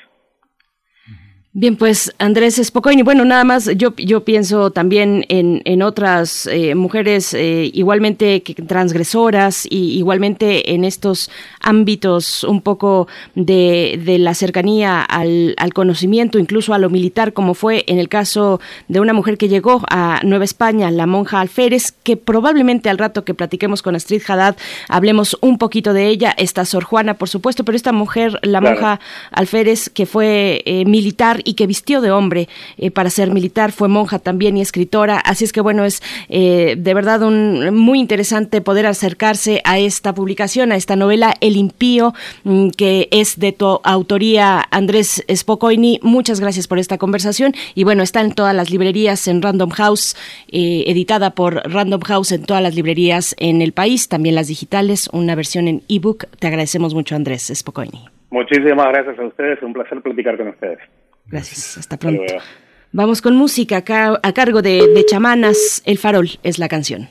Bien, 1.56 1.76
pues 1.76 2.12
Andrés 2.18 2.60
Spocoini, 2.60 3.02
bueno, 3.02 3.24
nada 3.24 3.44
más 3.44 3.70
yo, 3.76 3.94
yo 3.96 4.24
pienso 4.24 4.72
también 4.72 5.24
en, 5.28 5.62
en 5.64 5.82
otras 5.82 6.48
eh, 6.48 6.74
mujeres 6.74 7.32
eh, 7.32 7.70
igualmente 7.72 8.42
transgresoras 8.66 9.64
y 9.70 9.96
igualmente 9.96 10.74
en 10.74 10.84
estos 10.84 11.30
ámbitos 11.60 12.42
un 12.42 12.60
poco 12.60 13.06
de, 13.36 14.00
de 14.04 14.18
la 14.18 14.34
cercanía 14.34 15.00
al, 15.00 15.54
al, 15.56 15.72
conocimiento, 15.72 16.40
incluso 16.40 16.74
a 16.74 16.78
lo 16.78 16.90
militar, 16.90 17.32
como 17.32 17.54
fue 17.54 17.84
en 17.86 18.00
el 18.00 18.08
caso 18.08 18.60
de 18.88 18.98
una 18.98 19.12
mujer 19.12 19.38
que 19.38 19.48
llegó 19.48 19.80
a 19.88 20.18
Nueva 20.24 20.44
España, 20.44 20.90
la 20.90 21.06
monja 21.06 21.40
Alférez, 21.40 21.92
que 22.02 22.16
probablemente 22.16 22.90
al 22.90 22.98
rato 22.98 23.24
que 23.24 23.32
platiquemos 23.32 23.80
con 23.80 23.94
Astrid 23.94 24.22
Haddad 24.26 24.56
hablemos 24.88 25.38
un 25.40 25.58
poquito 25.58 25.92
de 25.92 26.08
ella, 26.08 26.34
esta 26.36 26.64
Sor 26.64 26.82
Juana, 26.82 27.14
por 27.14 27.28
supuesto, 27.28 27.64
pero 27.64 27.76
esta 27.76 27.92
mujer, 27.92 28.40
la 28.42 28.60
monja 28.60 28.98
Alférez, 29.30 29.88
que 29.88 30.04
fue 30.04 30.60
eh, 30.64 30.84
militar 30.84 31.43
y 31.44 31.54
que 31.54 31.66
vistió 31.66 32.00
de 32.00 32.10
hombre 32.10 32.48
eh, 32.78 32.90
para 32.90 33.10
ser 33.10 33.30
militar, 33.32 33.72
fue 33.72 33.88
monja 33.88 34.18
también 34.18 34.56
y 34.56 34.60
escritora, 34.60 35.18
así 35.18 35.44
es 35.44 35.52
que 35.52 35.60
bueno, 35.60 35.84
es 35.84 36.02
eh, 36.28 36.76
de 36.78 36.94
verdad 36.94 37.22
un, 37.22 37.74
muy 37.74 38.00
interesante 38.00 38.60
poder 38.60 38.86
acercarse 38.86 39.60
a 39.64 39.78
esta 39.78 40.14
publicación, 40.14 40.72
a 40.72 40.76
esta 40.76 40.96
novela 40.96 41.34
El 41.40 41.56
Impío, 41.56 42.14
mm, 42.44 42.70
que 42.70 43.08
es 43.10 43.38
de 43.38 43.52
tu 43.52 43.80
autoría 43.84 44.64
Andrés 44.70 45.24
Spocoini. 45.32 46.00
Muchas 46.02 46.40
gracias 46.40 46.68
por 46.68 46.78
esta 46.78 46.98
conversación 46.98 47.52
y 47.74 47.84
bueno, 47.84 48.02
está 48.02 48.20
en 48.20 48.32
todas 48.32 48.54
las 48.54 48.70
librerías 48.70 49.28
en 49.28 49.42
Random 49.42 49.70
House, 49.70 50.16
eh, 50.50 50.84
editada 50.86 51.30
por 51.30 51.62
Random 51.70 52.00
House 52.00 52.32
en 52.32 52.44
todas 52.44 52.62
las 52.62 52.74
librerías 52.74 53.34
en 53.38 53.62
el 53.62 53.72
país, 53.72 54.08
también 54.08 54.34
las 54.34 54.48
digitales, 54.48 55.08
una 55.12 55.34
versión 55.34 55.68
en 55.68 55.82
ebook. 55.88 56.26
Te 56.38 56.46
agradecemos 56.46 56.94
mucho 56.94 57.16
Andrés 57.16 57.52
Spocoini. 57.54 58.08
Muchísimas 58.30 58.88
gracias 58.88 59.18
a 59.18 59.26
ustedes, 59.26 59.62
un 59.62 59.72
placer 59.72 60.02
platicar 60.02 60.36
con 60.36 60.48
ustedes. 60.48 60.78
Gracias, 61.26 61.78
hasta 61.78 61.96
pronto. 61.96 62.22
Vamos 62.92 63.20
con 63.22 63.34
música 63.34 63.78
a, 63.78 64.32
cargo 64.32 64.62
de, 64.62 64.86
de 64.86 65.04
Chamanas, 65.04 65.82
El 65.84 65.98
Farol 65.98 66.30
es 66.42 66.58
la 66.58 66.68
canción. 66.68 67.08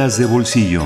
De 0.00 0.24
bolsillo. 0.24 0.84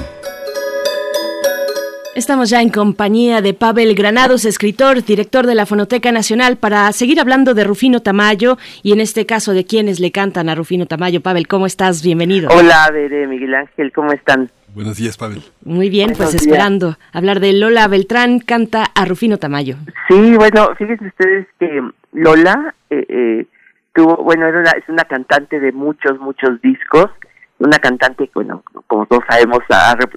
Estamos 2.17 2.51
ya 2.51 2.61
en 2.63 2.69
compañía 2.69 3.43
de 3.43 3.55
Pavel 3.55 3.95
Granados, 3.95 4.45
escritor, 4.45 5.05
director 5.05 5.47
de 5.47 5.55
la 5.55 5.67
Fonoteca 5.67 6.11
Nacional, 6.11 6.57
para 6.57 6.91
seguir 6.91 7.21
hablando 7.21 7.55
de 7.55 7.63
Rufino 7.63 8.01
Tamayo 8.01 8.59
y 8.83 8.93
en 8.93 8.99
este 8.99 9.25
caso 9.25 9.53
de 9.53 9.65
quienes 9.65 10.01
le 10.01 10.11
cantan 10.11 10.49
a 10.49 10.57
Rufino 10.57 10.87
Tamayo. 10.87 11.21
Pavel, 11.21 11.47
¿cómo 11.47 11.67
estás? 11.67 12.03
Bienvenido. 12.03 12.49
Hola, 12.51 12.91
Bere, 12.93 13.29
Miguel 13.29 13.55
Ángel, 13.55 13.93
¿cómo 13.93 14.11
están? 14.11 14.51
Buenos 14.75 14.97
días, 14.97 15.17
Pavel. 15.17 15.45
Muy 15.65 15.91
bien, 15.91 16.15
pues 16.17 16.35
esperando 16.35 16.97
hablar 17.13 17.39
de 17.39 17.53
Lola 17.53 17.87
Beltrán 17.87 18.41
canta 18.41 18.83
a 18.97 19.05
Rufino 19.05 19.39
Tamayo. 19.39 19.77
Sí, 20.09 20.35
bueno, 20.35 20.75
fíjense 20.77 21.07
ustedes 21.07 21.47
que 21.61 21.83
Lola 22.15 22.75
eh, 22.91 23.07
eh, 23.09 23.47
tuvo, 23.95 24.17
bueno, 24.25 24.49
era 24.49 24.59
una, 24.59 24.73
es 24.73 24.89
una 24.89 25.05
cantante 25.05 25.61
de 25.61 25.71
muchos, 25.71 26.19
muchos 26.19 26.61
discos, 26.63 27.11
una 27.59 27.79
cantante 27.79 28.31
bueno, 28.35 28.63
como 28.87 29.07
todos 29.07 29.25
sabemos, 29.29 29.61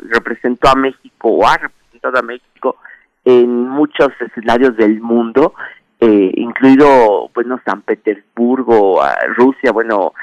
representó 0.10 0.70
a 0.70 0.76
México 0.76 1.30
o 1.30 1.48
ha 1.48 1.58
representado 1.58 2.18
a 2.20 2.22
México 2.22 2.78
en 3.26 3.68
muchos 3.68 4.10
escenarios 4.20 4.76
del 4.78 5.02
mundo, 5.02 5.54
eh, 6.00 6.32
incluido, 6.36 7.30
bueno, 7.34 7.60
San 7.66 7.82
Petersburgo, 7.82 9.02
Rusia, 9.36 9.72
bueno, 9.72 10.14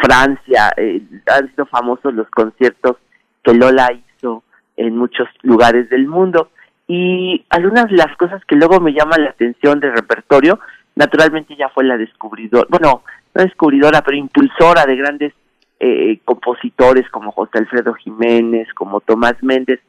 Francia, 0.00 0.72
han 1.26 1.50
sido 1.50 1.66
famosos 1.66 2.14
los 2.14 2.28
conciertos 2.30 2.96
que 3.42 3.54
Lola 3.54 3.90
hizo 3.92 4.44
en 4.76 4.96
muchos 4.96 5.28
lugares 5.42 5.88
del 5.90 6.06
mundo. 6.06 6.50
Y 6.86 7.44
algunas 7.50 7.86
de 7.86 7.96
las 7.96 8.16
cosas 8.16 8.44
que 8.44 8.56
luego 8.56 8.80
me 8.80 8.92
llaman 8.92 9.24
la 9.24 9.30
atención 9.30 9.80
del 9.80 9.94
repertorio, 9.94 10.60
naturalmente 10.94 11.56
ya 11.56 11.68
fue 11.70 11.84
la 11.84 11.96
descubridora, 11.96 12.66
bueno, 12.68 13.02
no 13.34 13.42
descubridora, 13.42 14.02
pero 14.02 14.16
impulsora 14.16 14.84
de 14.84 14.96
grandes 14.96 15.32
eh, 15.84 16.20
compositores 16.24 17.08
como 17.10 17.32
José 17.32 17.58
Alfredo 17.58 17.92
Jiménez, 17.94 18.68
como 18.72 19.00
Tomás 19.00 19.34
Méndez, 19.42 19.80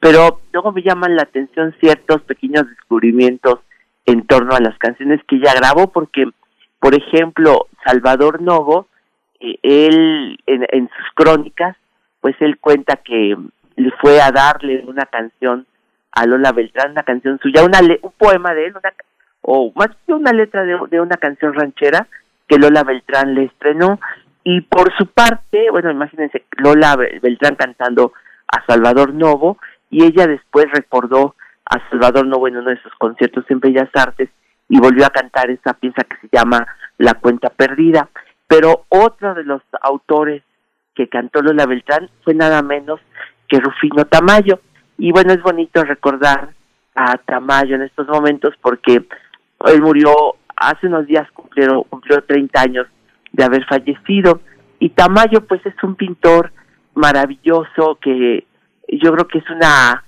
pero 0.00 0.40
luego 0.50 0.72
me 0.72 0.82
llaman 0.82 1.14
la 1.14 1.24
atención 1.24 1.74
ciertos 1.78 2.22
pequeños 2.22 2.66
descubrimientos 2.70 3.60
en 4.06 4.26
torno 4.26 4.54
a 4.54 4.60
las 4.60 4.78
canciones 4.78 5.20
que 5.28 5.36
ella 5.36 5.52
grabó, 5.54 5.92
porque, 5.92 6.24
por 6.80 6.94
ejemplo, 6.94 7.66
Salvador 7.84 8.40
Novo, 8.40 8.88
eh, 9.40 9.58
él 9.62 10.38
en, 10.46 10.88
sus 10.88 11.14
crónicas 11.14 11.76
pues 12.22 12.34
él 12.40 12.58
cuenta 12.58 12.96
que 12.96 13.36
le 13.76 13.90
fue 14.00 14.22
a 14.22 14.30
darle 14.30 14.82
una 14.86 15.04
canción 15.04 15.66
a 16.12 16.24
Lola 16.24 16.52
Beltrán, 16.52 16.92
una 16.92 17.02
canción 17.02 17.38
suya, 17.42 17.62
una 17.62 17.80
un 18.00 18.12
poema 18.16 18.54
de 18.54 18.68
él, 18.68 18.72
una, 18.76 18.94
o 19.42 19.70
más 19.74 19.88
que 20.06 20.14
una 20.14 20.32
letra 20.32 20.64
de 20.64 21.00
una 21.00 21.16
canción 21.18 21.52
ranchera 21.52 22.06
que 22.48 22.58
Lola 22.58 22.84
Beltrán 22.84 23.34
le 23.34 23.44
estrenó. 23.44 24.00
Y 24.44 24.60
por 24.62 24.92
su 24.96 25.06
parte, 25.06 25.70
bueno, 25.70 25.90
imagínense 25.90 26.44
Lola 26.56 26.96
Beltrán 26.96 27.54
cantando 27.54 28.12
a 28.48 28.64
Salvador 28.66 29.14
Novo 29.14 29.58
y 29.90 30.04
ella 30.04 30.26
después 30.26 30.66
recordó 30.72 31.36
a 31.64 31.78
Salvador 31.90 32.26
Novo 32.26 32.48
en 32.48 32.56
uno 32.56 32.70
de 32.70 32.82
sus 32.82 32.92
conciertos 32.94 33.44
en 33.48 33.60
Bellas 33.60 33.90
Artes 33.94 34.30
y 34.68 34.78
volvió 34.80 35.06
a 35.06 35.10
cantar 35.10 35.50
esa 35.50 35.74
pieza 35.74 36.02
que 36.04 36.16
se 36.16 36.28
llama 36.32 36.66
La 36.98 37.14
cuenta 37.14 37.50
perdida. 37.50 38.08
Pero 38.48 38.84
otro 38.88 39.34
de 39.34 39.44
los 39.44 39.62
autores 39.80 40.42
que 40.94 41.08
cantó 41.08 41.40
Lola 41.40 41.66
Beltrán 41.66 42.10
fue 42.24 42.34
nada 42.34 42.62
menos 42.62 43.00
que 43.48 43.60
Rufino 43.60 44.04
Tamayo. 44.06 44.60
Y 44.98 45.12
bueno, 45.12 45.32
es 45.32 45.42
bonito 45.42 45.84
recordar 45.84 46.50
a 46.94 47.16
Tamayo 47.18 47.76
en 47.76 47.82
estos 47.82 48.08
momentos 48.08 48.54
porque 48.60 49.06
él 49.66 49.82
murió 49.82 50.12
hace 50.56 50.86
unos 50.88 51.06
días, 51.06 51.30
cumplió, 51.32 51.84
cumplió 51.84 52.22
30 52.24 52.60
años 52.60 52.86
de 53.32 53.44
haber 53.44 53.64
fallecido. 53.66 54.40
Y 54.78 54.90
Tamayo 54.90 55.46
pues 55.46 55.64
es 55.66 55.74
un 55.82 55.94
pintor 55.94 56.52
maravilloso 56.94 57.98
que 58.00 58.44
yo 58.88 59.12
creo 59.12 59.28
que 59.28 59.38
es 59.38 59.50
una, 59.50 60.04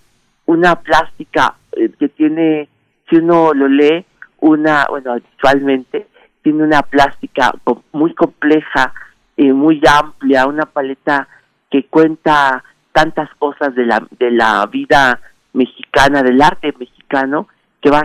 una 0.47 0.77
plástica 0.77 1.55
eh, 1.73 1.91
que 1.99 2.09
tiene, 2.09 2.69
si 3.09 3.17
uno 3.17 3.53
lo 3.55 3.69
lee, 3.69 4.05
una, 4.41 4.87
bueno, 4.91 5.13
actualmente 5.13 6.07
tiene 6.43 6.63
una 6.63 6.83
plástica 6.83 7.55
muy 7.93 8.15
compleja, 8.15 8.93
eh, 9.37 9.53
muy 9.53 9.81
amplia, 9.89 10.47
una 10.47 10.67
paleta 10.67 11.27
que 11.71 11.85
cuenta 11.87 12.63
tantas 12.93 13.31
cosas 13.37 13.75
de 13.75 13.87
la, 13.87 14.07
de 14.19 14.31
la 14.31 14.67
vida 14.67 15.21
mexicana, 15.55 16.23
del 16.23 16.43
arte 16.43 16.75
mexicano, 16.79 17.49
que 17.81 17.91
va 17.91 18.03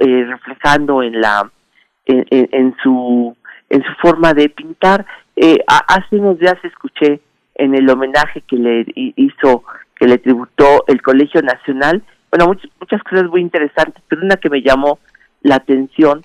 eh, 0.00 0.24
reflejando 0.24 1.02
en 1.02 1.20
la 1.20 1.50
en, 2.06 2.26
en, 2.30 2.76
su 2.82 3.36
en 3.74 3.82
su 3.82 3.92
forma 3.94 4.32
de 4.34 4.48
pintar. 4.48 5.04
Eh, 5.34 5.58
hace 5.66 6.16
unos 6.16 6.38
días 6.38 6.54
escuché 6.62 7.20
en 7.56 7.74
el 7.74 7.90
homenaje 7.90 8.40
que 8.42 8.56
le 8.56 8.86
hizo, 8.94 9.64
que 9.96 10.06
le 10.06 10.18
tributó 10.18 10.84
el 10.86 11.02
Colegio 11.02 11.42
Nacional, 11.42 12.02
bueno, 12.30 12.46
muchas, 12.46 12.70
muchas 12.78 13.02
cosas 13.02 13.24
muy 13.24 13.40
interesantes, 13.40 14.00
pero 14.06 14.22
una 14.22 14.36
que 14.36 14.48
me 14.48 14.62
llamó 14.62 15.00
la 15.42 15.56
atención, 15.56 16.24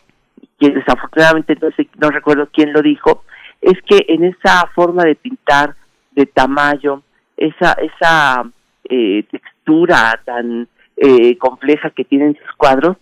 que 0.60 0.70
desafortunadamente 0.70 1.58
no 1.60 1.72
sé, 1.72 1.89
no 2.00 2.12
recuerdo 2.12 2.50
quién 2.54 2.72
lo 2.72 2.84
dijo, 2.84 3.24
es 3.62 3.82
que 3.82 4.06
en 4.08 4.26
esa 4.26 4.68
forma 4.76 5.04
de 5.04 5.16
pintar 5.16 5.74
de 6.12 6.28
Tamayo, 6.28 7.02
esa, 7.36 7.74
esa 7.74 8.43
eh, 8.84 9.24
textura 9.32 10.22
tan 10.24 10.68
eh, 10.97 11.36
compleja 11.38 11.89
que 11.89 12.06
tienen 12.06 12.38
sus 12.43 12.56
cuadros, 12.58 12.97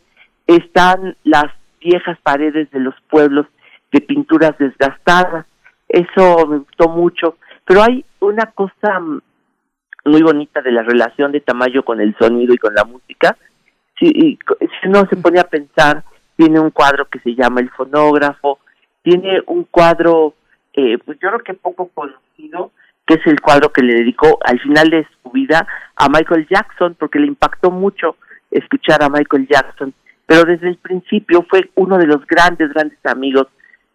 están 0.45 1.18
las 1.26 1.52
viejas 1.82 2.18
paredes 2.24 2.72
de 2.72 2.80
los 2.80 2.95
pueblos 3.10 3.45
de 3.92 4.02
pinturas 4.02 4.58
desgastadas. 4.58 5.46
Eso 5.88 6.48
me 6.48 6.58
gustó 6.60 6.90
mucho. 6.90 7.38
Pero 7.66 7.84
hay 7.84 8.06
una 8.20 8.48
cosa 8.48 9.02
muy 10.06 10.22
bonita 10.22 10.62
de 10.62 10.72
la 10.72 10.84
relación 10.84 11.32
de 11.32 11.42
Tamayo 11.42 11.84
con 11.84 12.00
el 12.00 12.16
sonido 12.18 12.54
y 12.54 12.58
con 12.58 12.74
la 12.74 12.84
música. 12.84 13.38
Si, 14.00 14.10
si 14.10 14.88
uno 14.88 15.06
se 15.10 15.18
pone 15.18 15.40
a 15.40 15.48
pensar, 15.48 16.04
tiene 16.36 16.60
un 16.60 16.72
cuadro 16.72 17.08
que 17.10 17.20
se 17.20 17.36
llama 17.36 17.62
El 17.62 17.70
Fonógrafo, 17.72 18.60
tiene 19.02 19.42
un 19.48 19.64
cuadro 19.64 20.36
eh, 20.78 21.00
pues 21.04 21.18
yo 21.20 21.30
creo 21.30 21.40
que 21.40 21.56
poco 21.56 21.88
conocido, 21.88 22.72
que 23.08 23.16
es 23.16 23.26
el 23.26 23.42
cuadro 23.42 23.74
que 23.74 23.82
le 23.82 23.96
dedicó 23.96 24.38
al 24.46 24.60
final 24.60 24.92
de 24.92 25.08
su 25.24 25.32
vida 25.32 25.68
a 25.96 26.08
Michael 26.08 26.48
Jackson, 26.48 26.96
porque 27.00 27.20
le 27.20 27.26
impactó 27.26 27.72
mucho 27.72 28.16
escuchar 28.52 29.02
a 29.02 29.10
Michael 29.10 29.48
Jackson, 29.50 29.92
pero 30.28 30.44
desde 30.44 30.70
el 30.70 30.78
principio 30.78 31.44
fue 31.50 31.72
uno 31.74 31.98
de 31.98 32.06
los 32.06 32.26
grandes, 32.28 32.72
grandes 32.72 33.04
amigos 33.06 33.48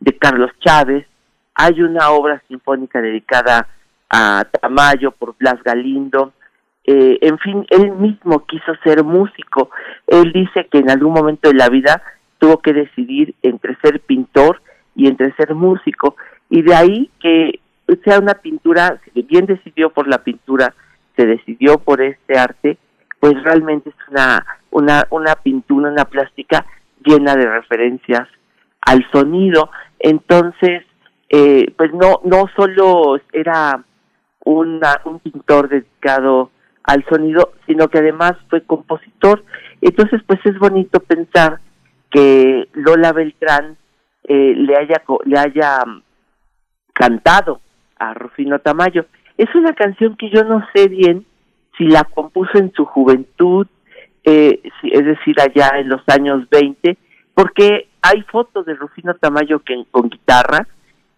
de 0.03 0.17
Carlos 0.19 0.51
Chávez. 0.61 1.07
Hay 1.55 1.81
una 1.81 2.11
obra 2.11 2.43
sinfónica 2.49 3.01
dedicada 3.01 3.69
a 4.11 4.45
Tamayo 4.61 5.13
por 5.13 5.37
Blas 5.37 5.63
Galindo. 5.63 6.33
Eh, 6.85 7.19
en 7.21 7.39
fin, 7.39 7.65
él 7.71 7.93
mismo 7.93 8.45
quiso 8.47 8.75
ser 8.83 9.05
músico. 9.05 9.71
Él 10.07 10.33
dice 10.33 10.67
que 10.71 10.79
en 10.79 10.91
algún 10.91 11.13
momento 11.13 11.49
de 11.49 11.55
la 11.55 11.69
vida 11.69 12.03
tuvo 12.39 12.59
que 12.59 12.73
decidir 12.73 13.35
entre 13.43 13.77
ser 13.77 14.01
pintor 14.01 14.61
y 14.97 15.07
entre 15.07 15.33
ser 15.35 15.55
músico 15.55 16.17
y 16.53 16.61
de 16.61 16.75
ahí 16.75 17.11
que 17.19 17.61
sea 18.05 18.19
una 18.19 18.35
pintura, 18.35 19.01
si 19.15 19.23
bien 19.23 19.47
decidió 19.47 19.89
por 19.89 20.07
la 20.07 20.19
pintura, 20.19 20.75
se 21.17 21.25
decidió 21.25 21.79
por 21.79 22.03
este 22.03 22.39
arte, 22.39 22.77
pues 23.21 23.43
realmente 23.43 23.89
es 23.89 24.09
una, 24.11 24.45
una, 24.71 25.07
una 25.09 25.35
pintura, 25.37 25.91
una 25.91 26.05
plástica 26.05 26.67
llena 27.03 27.37
de 27.37 27.47
referencias 27.47 28.29
al 28.83 29.03
sonido. 29.11 29.71
Entonces, 30.03 30.83
eh, 31.31 31.73
pues 31.77 31.93
no, 31.95 32.21
no 32.25 32.47
solo 32.57 33.19
era 33.33 33.85
una, 34.45 35.01
un 35.05 35.21
pintor 35.21 35.69
dedicado 35.69 36.51
al 36.85 37.05
sonido, 37.09 37.53
sino 37.67 37.89
que 37.89 37.99
además 37.99 38.33
fue 38.51 38.63
compositor. 38.63 39.45
Entonces, 39.81 40.21
pues 40.27 40.41
es 40.45 40.59
bonito 40.59 41.01
pensar 41.01 41.61
que 42.11 42.69
Lola 42.75 43.13
Beltrán 43.13 43.77
eh, 44.25 44.55
le 44.57 44.77
haya 44.77 45.03
le 45.25 45.39
haya 45.39 45.85
cantado 46.93 47.61
a 47.99 48.13
Rufino 48.15 48.59
Tamayo. 48.59 49.07
Es 49.39 49.55
una 49.55 49.73
canción 49.73 50.17
que 50.17 50.31
yo 50.31 50.43
no 50.45 50.67
sé 50.75 50.89
bien 50.89 51.25
si 51.79 51.85
la 51.85 52.05
compuso 52.05 52.59
en 52.59 52.73
su 52.73 52.85
juventud, 52.85 53.67
eh, 54.25 54.61
es 54.83 55.05
decir, 55.05 55.37
allá 55.41 55.79
en 55.79 55.89
los 55.89 56.03
años 56.09 56.49
20, 56.51 56.99
porque 57.35 57.89
hay 58.03 58.23
fotos 58.23 58.67
de 58.67 58.75
Rufino 58.75 59.15
Tamayo 59.15 59.61
que, 59.61 59.85
con 59.91 60.11
guitarra 60.11 60.67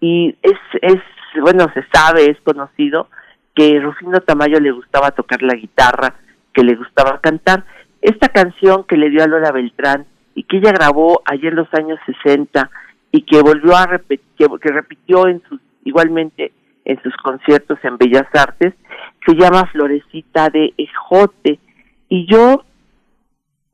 y 0.00 0.36
es, 0.42 0.58
es, 0.82 1.00
bueno, 1.40 1.66
se 1.74 1.84
sabe, 1.92 2.30
es 2.30 2.40
conocido 2.42 3.08
que 3.54 3.80
Rufino 3.80 4.20
Tamayo 4.20 4.60
le 4.60 4.70
gustaba 4.70 5.10
tocar 5.12 5.42
la 5.42 5.54
guitarra, 5.54 6.14
que 6.52 6.62
le 6.62 6.76
gustaba 6.76 7.20
cantar. 7.20 7.64
Esta 8.02 8.28
canción 8.28 8.84
que 8.84 8.96
le 8.96 9.10
dio 9.10 9.22
a 9.22 9.26
Lola 9.26 9.50
Beltrán 9.50 10.06
y 10.34 10.42
que 10.44 10.58
ella 10.58 10.72
grabó 10.72 11.22
ayer 11.24 11.52
en 11.52 11.56
los 11.56 11.72
años 11.74 11.98
60 12.22 12.70
y 13.12 13.22
que 13.22 13.40
volvió 13.40 13.74
a 13.76 13.86
repetir, 13.86 14.48
que 14.60 14.72
repitió 14.72 15.26
en 15.26 15.42
sus 15.48 15.60
igualmente 15.84 16.52
en 16.84 17.02
sus 17.02 17.16
conciertos 17.16 17.78
en 17.82 17.96
Bellas 17.96 18.26
Artes, 18.34 18.74
se 19.26 19.34
llama 19.34 19.66
Florecita 19.72 20.50
de 20.50 20.74
Ejote. 20.76 21.58
Y 22.08 22.26
yo, 22.26 22.64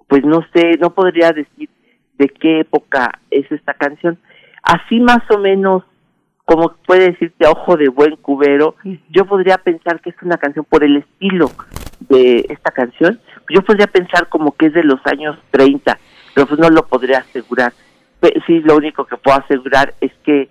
pues 0.06 0.24
no 0.24 0.44
sé, 0.54 0.76
no 0.78 0.90
podría 0.90 1.32
decir 1.32 1.68
de 2.20 2.28
qué 2.28 2.60
época 2.60 3.18
es 3.30 3.50
esta 3.50 3.72
canción. 3.72 4.18
Así 4.62 5.00
más 5.00 5.22
o 5.30 5.38
menos, 5.38 5.82
como 6.44 6.74
puede 6.86 7.12
decirte 7.12 7.46
a 7.46 7.50
ojo 7.50 7.78
de 7.78 7.88
buen 7.88 8.16
cubero, 8.16 8.76
yo 9.08 9.24
podría 9.24 9.56
pensar 9.56 10.00
que 10.00 10.10
es 10.10 10.16
una 10.22 10.36
canción 10.36 10.66
por 10.68 10.84
el 10.84 10.98
estilo 10.98 11.50
de 12.00 12.44
esta 12.50 12.70
canción, 12.72 13.18
yo 13.48 13.62
podría 13.62 13.86
pensar 13.86 14.28
como 14.28 14.52
que 14.52 14.66
es 14.66 14.74
de 14.74 14.84
los 14.84 15.00
años 15.06 15.38
30, 15.50 15.98
pero 16.34 16.46
pues 16.46 16.60
no 16.60 16.68
lo 16.68 16.86
podría 16.86 17.20
asegurar. 17.20 17.72
Sí, 18.46 18.60
lo 18.60 18.76
único 18.76 19.06
que 19.06 19.16
puedo 19.16 19.38
asegurar 19.38 19.94
es 20.02 20.12
que 20.22 20.50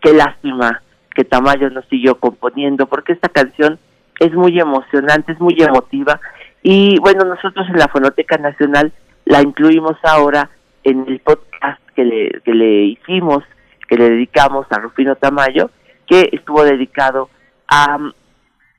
qué 0.00 0.12
lástima 0.12 0.82
que 1.14 1.24
Tamayo 1.24 1.70
no 1.70 1.82
siguió 1.82 2.18
componiendo, 2.18 2.86
porque 2.86 3.12
esta 3.12 3.28
canción 3.28 3.78
es 4.18 4.32
muy 4.32 4.58
emocionante, 4.58 5.30
es 5.32 5.40
muy 5.40 5.56
emotiva, 5.58 6.20
y 6.62 6.98
bueno, 6.98 7.24
nosotros 7.24 7.68
en 7.68 7.78
la 7.78 7.86
Fonoteca 7.86 8.36
Nacional 8.36 8.92
la 9.24 9.42
incluimos 9.42 9.96
ahora 10.02 10.50
en 10.84 11.06
el 11.08 11.20
podcast 11.20 11.80
que 11.94 12.04
le, 12.04 12.40
que 12.44 12.54
le 12.54 12.84
hicimos, 12.84 13.44
que 13.88 13.96
le 13.96 14.10
dedicamos 14.10 14.66
a 14.70 14.78
Rufino 14.78 15.16
Tamayo, 15.16 15.70
que 16.06 16.28
estuvo 16.32 16.64
dedicado 16.64 17.28
a 17.68 17.98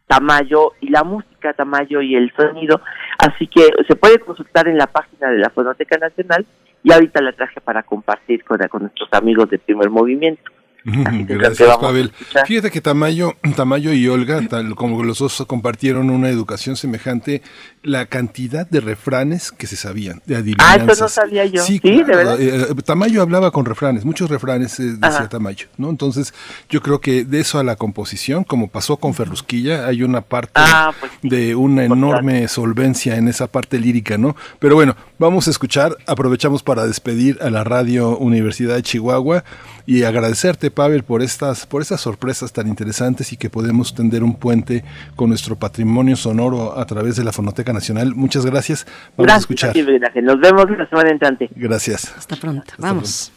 Tamayo 0.07 0.73
y 0.81 0.89
la 0.89 1.03
música, 1.03 1.53
Tamayo 1.53 2.01
y 2.01 2.15
el 2.15 2.33
sonido. 2.35 2.81
Así 3.17 3.47
que 3.47 3.67
se 3.87 3.95
puede 3.95 4.19
consultar 4.19 4.67
en 4.67 4.77
la 4.77 4.87
página 4.87 5.29
de 5.29 5.37
la 5.37 5.49
Fonoteca 5.49 5.97
Nacional 5.97 6.45
y 6.83 6.91
ahorita 6.91 7.21
la 7.21 7.33
traje 7.33 7.61
para 7.61 7.83
compartir 7.83 8.43
con, 8.43 8.57
con 8.69 8.83
nuestros 8.83 9.09
amigos 9.13 9.49
de 9.49 9.59
primer 9.59 9.89
movimiento. 9.89 10.51
Gracias, 10.83 11.77
Pavel. 11.77 12.11
Fíjate 12.45 12.71
que 12.71 12.81
Tamayo, 12.81 13.35
Tamayo 13.55 13.93
y 13.93 14.07
Olga, 14.07 14.41
tal 14.47 14.75
como 14.75 15.03
los 15.03 15.19
dos 15.19 15.43
compartieron 15.47 16.09
una 16.09 16.29
educación 16.29 16.75
semejante, 16.75 17.41
la 17.83 18.05
cantidad 18.05 18.67
de 18.67 18.79
refranes 18.79 19.51
que 19.51 19.67
se 19.67 19.75
sabían, 19.75 20.21
de 20.25 20.37
adivinanzas. 20.37 20.87
Ah, 20.87 20.91
eso 20.91 21.03
no 21.03 21.09
sabía 21.09 21.45
yo. 21.45 21.63
Sí, 21.63 21.79
¿de 21.79 22.03
verdad? 22.03 22.37
Eh, 22.39 22.75
Tamayo 22.85 23.21
hablaba 23.21 23.51
con 23.51 23.65
refranes, 23.65 24.05
muchos 24.05 24.29
refranes 24.29 24.79
eh, 24.79 24.95
decía 24.97 25.27
Tamayo, 25.29 25.67
¿no? 25.77 25.89
Entonces, 25.89 26.33
yo 26.69 26.81
creo 26.81 27.01
que 27.01 27.25
de 27.25 27.39
eso 27.41 27.59
a 27.59 27.63
la 27.63 27.75
composición, 27.75 28.43
como 28.43 28.69
pasó 28.69 28.97
con 28.97 29.13
Ferrusquilla, 29.13 29.85
hay 29.85 30.03
una 30.03 30.21
parte 30.21 30.53
ah, 30.55 30.93
pues 30.99 31.11
de 31.21 31.55
una 31.55 31.83
enorme 31.83 32.47
solvencia 32.47 33.17
en 33.17 33.27
esa 33.27 33.47
parte 33.47 33.79
lírica, 33.79 34.17
¿no? 34.17 34.35
Pero 34.59 34.75
bueno, 34.75 34.95
vamos 35.17 35.47
a 35.47 35.51
escuchar, 35.51 35.95
aprovechamos 36.07 36.63
para 36.63 36.85
despedir 36.85 37.37
a 37.41 37.49
la 37.49 37.63
Radio 37.63 38.17
Universidad 38.17 38.75
de 38.75 38.83
Chihuahua 38.83 39.43
y 39.85 40.03
agradecerte, 40.03 40.71
Pavel, 40.71 41.03
por 41.03 41.21
estas, 41.21 41.65
por 41.65 41.81
estas 41.81 42.01
sorpresas 42.01 42.53
tan 42.53 42.67
interesantes 42.67 43.33
y 43.33 43.37
que 43.37 43.49
podemos 43.49 43.93
tender 43.93 44.23
un 44.23 44.35
puente 44.35 44.83
con 45.15 45.29
nuestro 45.29 45.55
patrimonio 45.55 46.15
sonoro 46.15 46.77
a 46.77 46.85
través 46.85 47.15
de 47.15 47.23
la 47.23 47.31
Fonoteca 47.31 47.73
Nacional. 47.73 48.15
Muchas 48.15 48.45
gracias. 48.45 48.85
Vamos 49.17 49.33
a 49.33 49.37
escuchar. 49.37 49.75
Nos 49.75 50.39
vemos 50.39 50.65
la 50.77 50.87
semana 50.89 51.11
entrante. 51.11 51.49
Gracias. 51.55 52.13
Hasta 52.17 52.35
pronto. 52.35 52.73
Vamos. 52.77 53.31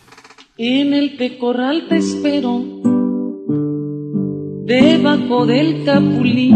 En 0.58 0.92
el 0.92 1.16
pecorral 1.16 1.88
te 1.88 1.96
espero, 1.96 2.60
debajo 4.66 5.46
del 5.46 5.84
capulí, 5.84 6.50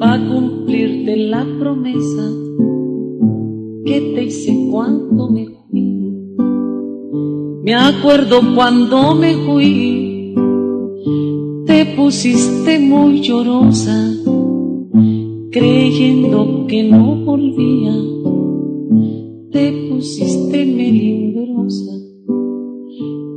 para 0.00 0.16
cumplirte 0.26 1.16
la 1.16 1.44
promesa 1.58 2.30
que 3.84 4.00
te 4.14 4.24
hice 4.24 4.56
cuando 4.70 5.30
me 5.30 5.46
me 7.64 7.74
acuerdo 7.74 8.40
cuando 8.54 9.14
me 9.14 9.34
fui, 9.44 10.34
te 11.66 11.84
pusiste 11.96 12.78
muy 12.78 13.20
llorosa, 13.20 14.12
creyendo 15.50 16.66
que 16.66 16.82
no 16.84 17.16
volvía, 17.24 17.94
te 19.50 19.88
pusiste 19.90 20.64
melindrosa. 20.64 21.92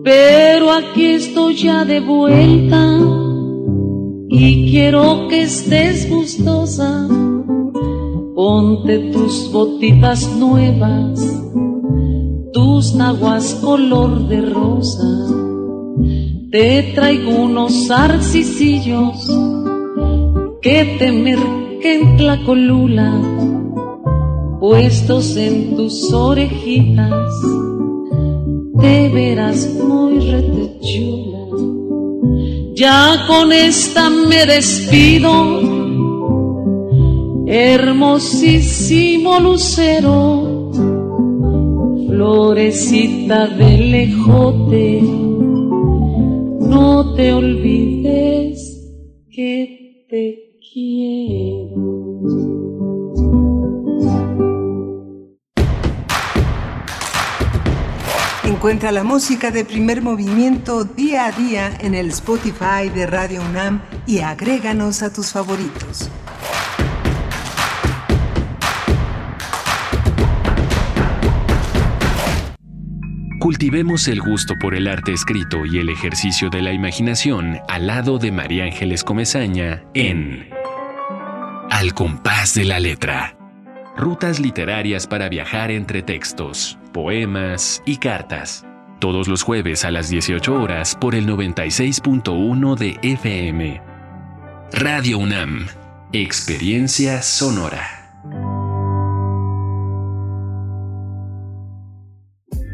Pero 0.03 0.71
aquí 0.71 1.05
estoy 1.05 1.55
ya 1.55 1.85
de 1.85 1.99
vuelta 1.99 2.99
y 4.29 4.71
quiero 4.71 5.27
que 5.29 5.41
estés 5.43 6.09
gustosa. 6.09 7.07
Ponte 8.33 9.11
tus 9.11 9.51
botitas 9.51 10.35
nuevas 10.37 11.41
tus 12.53 12.93
naguas 12.95 13.53
color 13.61 14.27
de 14.27 14.41
rosa. 14.41 15.07
Te 16.51 16.91
traigo 16.93 17.31
unos 17.31 17.89
arcicillos 17.89 19.27
que 20.61 20.97
te 20.99 21.11
merquen 21.11 22.25
la 22.25 22.43
colula, 22.43 23.19
puestos 24.59 25.37
en 25.37 25.75
tus 25.77 26.11
orejitas, 26.13 27.33
te 28.79 29.09
verás 29.09 29.69
muy 29.75 30.19
retechula. 30.19 31.39
Ya 32.75 33.25
con 33.27 33.53
esta 33.53 34.09
me 34.09 34.45
despido, 34.45 35.61
hermosísimo 37.47 39.39
lucero 39.39 41.00
florecita 42.21 43.47
de 43.47 43.77
lejote, 43.79 45.01
no 46.61 47.15
te 47.15 47.33
olvides 47.33 48.59
que 49.31 50.05
te 50.07 50.59
quiero. 50.71 51.81
Encuentra 58.43 58.91
la 58.91 59.03
música 59.03 59.49
de 59.49 59.65
primer 59.65 60.03
movimiento 60.03 60.83
día 60.83 61.25
a 61.25 61.31
día 61.31 61.75
en 61.81 61.95
el 61.95 62.09
Spotify 62.09 62.89
de 62.93 63.07
Radio 63.07 63.41
UNAM 63.41 63.81
y 64.05 64.19
agréganos 64.19 65.01
a 65.01 65.11
tus 65.11 65.31
favoritos. 65.31 66.11
Cultivemos 73.41 74.07
el 74.07 74.21
gusto 74.21 74.53
por 74.55 74.75
el 74.75 74.87
arte 74.87 75.13
escrito 75.13 75.65
y 75.65 75.79
el 75.79 75.89
ejercicio 75.89 76.51
de 76.51 76.61
la 76.61 76.73
imaginación 76.73 77.57
al 77.67 77.87
lado 77.87 78.19
de 78.19 78.31
María 78.31 78.65
Ángeles 78.65 79.03
Comezaña 79.03 79.83
en 79.95 80.47
Al 81.71 81.95
compás 81.95 82.53
de 82.53 82.65
la 82.65 82.79
letra. 82.79 83.35
Rutas 83.97 84.39
literarias 84.39 85.07
para 85.07 85.27
viajar 85.27 85.71
entre 85.71 86.03
textos, 86.03 86.77
poemas 86.93 87.81
y 87.83 87.97
cartas. 87.97 88.63
Todos 88.99 89.27
los 89.27 89.41
jueves 89.41 89.85
a 89.85 89.89
las 89.89 90.09
18 90.09 90.53
horas 90.53 90.95
por 90.95 91.15
el 91.15 91.25
96.1 91.25 92.77
de 92.77 92.99
FM. 93.01 93.81
Radio 94.71 95.17
UNAM. 95.17 95.65
Experiencia 96.13 97.23
sonora. 97.23 98.00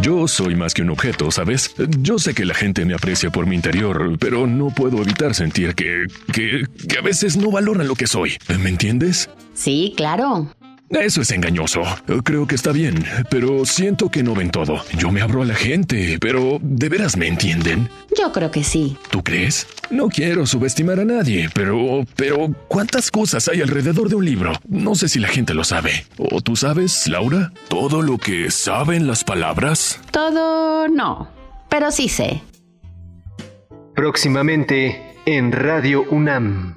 Yo 0.00 0.28
soy 0.28 0.54
más 0.54 0.74
que 0.74 0.82
un 0.82 0.90
objeto, 0.90 1.30
¿sabes? 1.30 1.74
Yo 2.00 2.18
sé 2.18 2.34
que 2.34 2.44
la 2.44 2.54
gente 2.54 2.84
me 2.84 2.94
aprecia 2.94 3.30
por 3.30 3.46
mi 3.46 3.56
interior, 3.56 4.16
pero 4.18 4.46
no 4.46 4.68
puedo 4.70 5.02
evitar 5.02 5.34
sentir 5.34 5.74
que, 5.74 6.06
que, 6.32 6.64
que 6.88 6.98
a 6.98 7.02
veces 7.02 7.36
no 7.36 7.50
valoran 7.50 7.88
lo 7.88 7.94
que 7.94 8.06
soy. 8.06 8.36
¿Me 8.62 8.68
entiendes? 8.68 9.28
Sí, 9.54 9.94
claro. 9.96 10.48
Eso 10.90 11.20
es 11.20 11.30
engañoso. 11.32 11.82
Creo 12.24 12.46
que 12.46 12.54
está 12.54 12.72
bien, 12.72 13.04
pero 13.30 13.66
siento 13.66 14.10
que 14.10 14.22
no 14.22 14.34
ven 14.34 14.50
todo. 14.50 14.82
Yo 14.96 15.10
me 15.10 15.20
abro 15.20 15.42
a 15.42 15.44
la 15.44 15.54
gente, 15.54 16.18
pero 16.20 16.58
¿de 16.62 16.88
veras 16.88 17.16
me 17.16 17.28
entienden? 17.28 17.90
Yo 18.16 18.32
creo 18.32 18.50
que 18.50 18.64
sí. 18.64 18.96
¿Tú 19.10 19.22
crees? 19.22 19.66
No 19.90 20.08
quiero 20.08 20.46
subestimar 20.46 20.98
a 21.00 21.04
nadie, 21.04 21.50
pero... 21.52 22.04
pero 22.16 22.54
¿cuántas 22.68 23.10
cosas 23.10 23.48
hay 23.48 23.60
alrededor 23.60 24.08
de 24.08 24.16
un 24.16 24.24
libro? 24.24 24.52
No 24.66 24.94
sé 24.94 25.08
si 25.08 25.18
la 25.18 25.28
gente 25.28 25.52
lo 25.52 25.64
sabe. 25.64 26.06
¿O 26.16 26.40
tú 26.40 26.56
sabes, 26.56 27.06
Laura? 27.06 27.52
¿Todo 27.68 28.00
lo 28.00 28.16
que 28.16 28.50
saben 28.50 29.06
las 29.06 29.24
palabras? 29.24 30.00
Todo 30.10 30.88
no, 30.88 31.28
pero 31.68 31.90
sí 31.90 32.08
sé. 32.08 32.40
Próximamente 33.94 35.02
en 35.26 35.52
Radio 35.52 36.04
UNAM. 36.10 36.76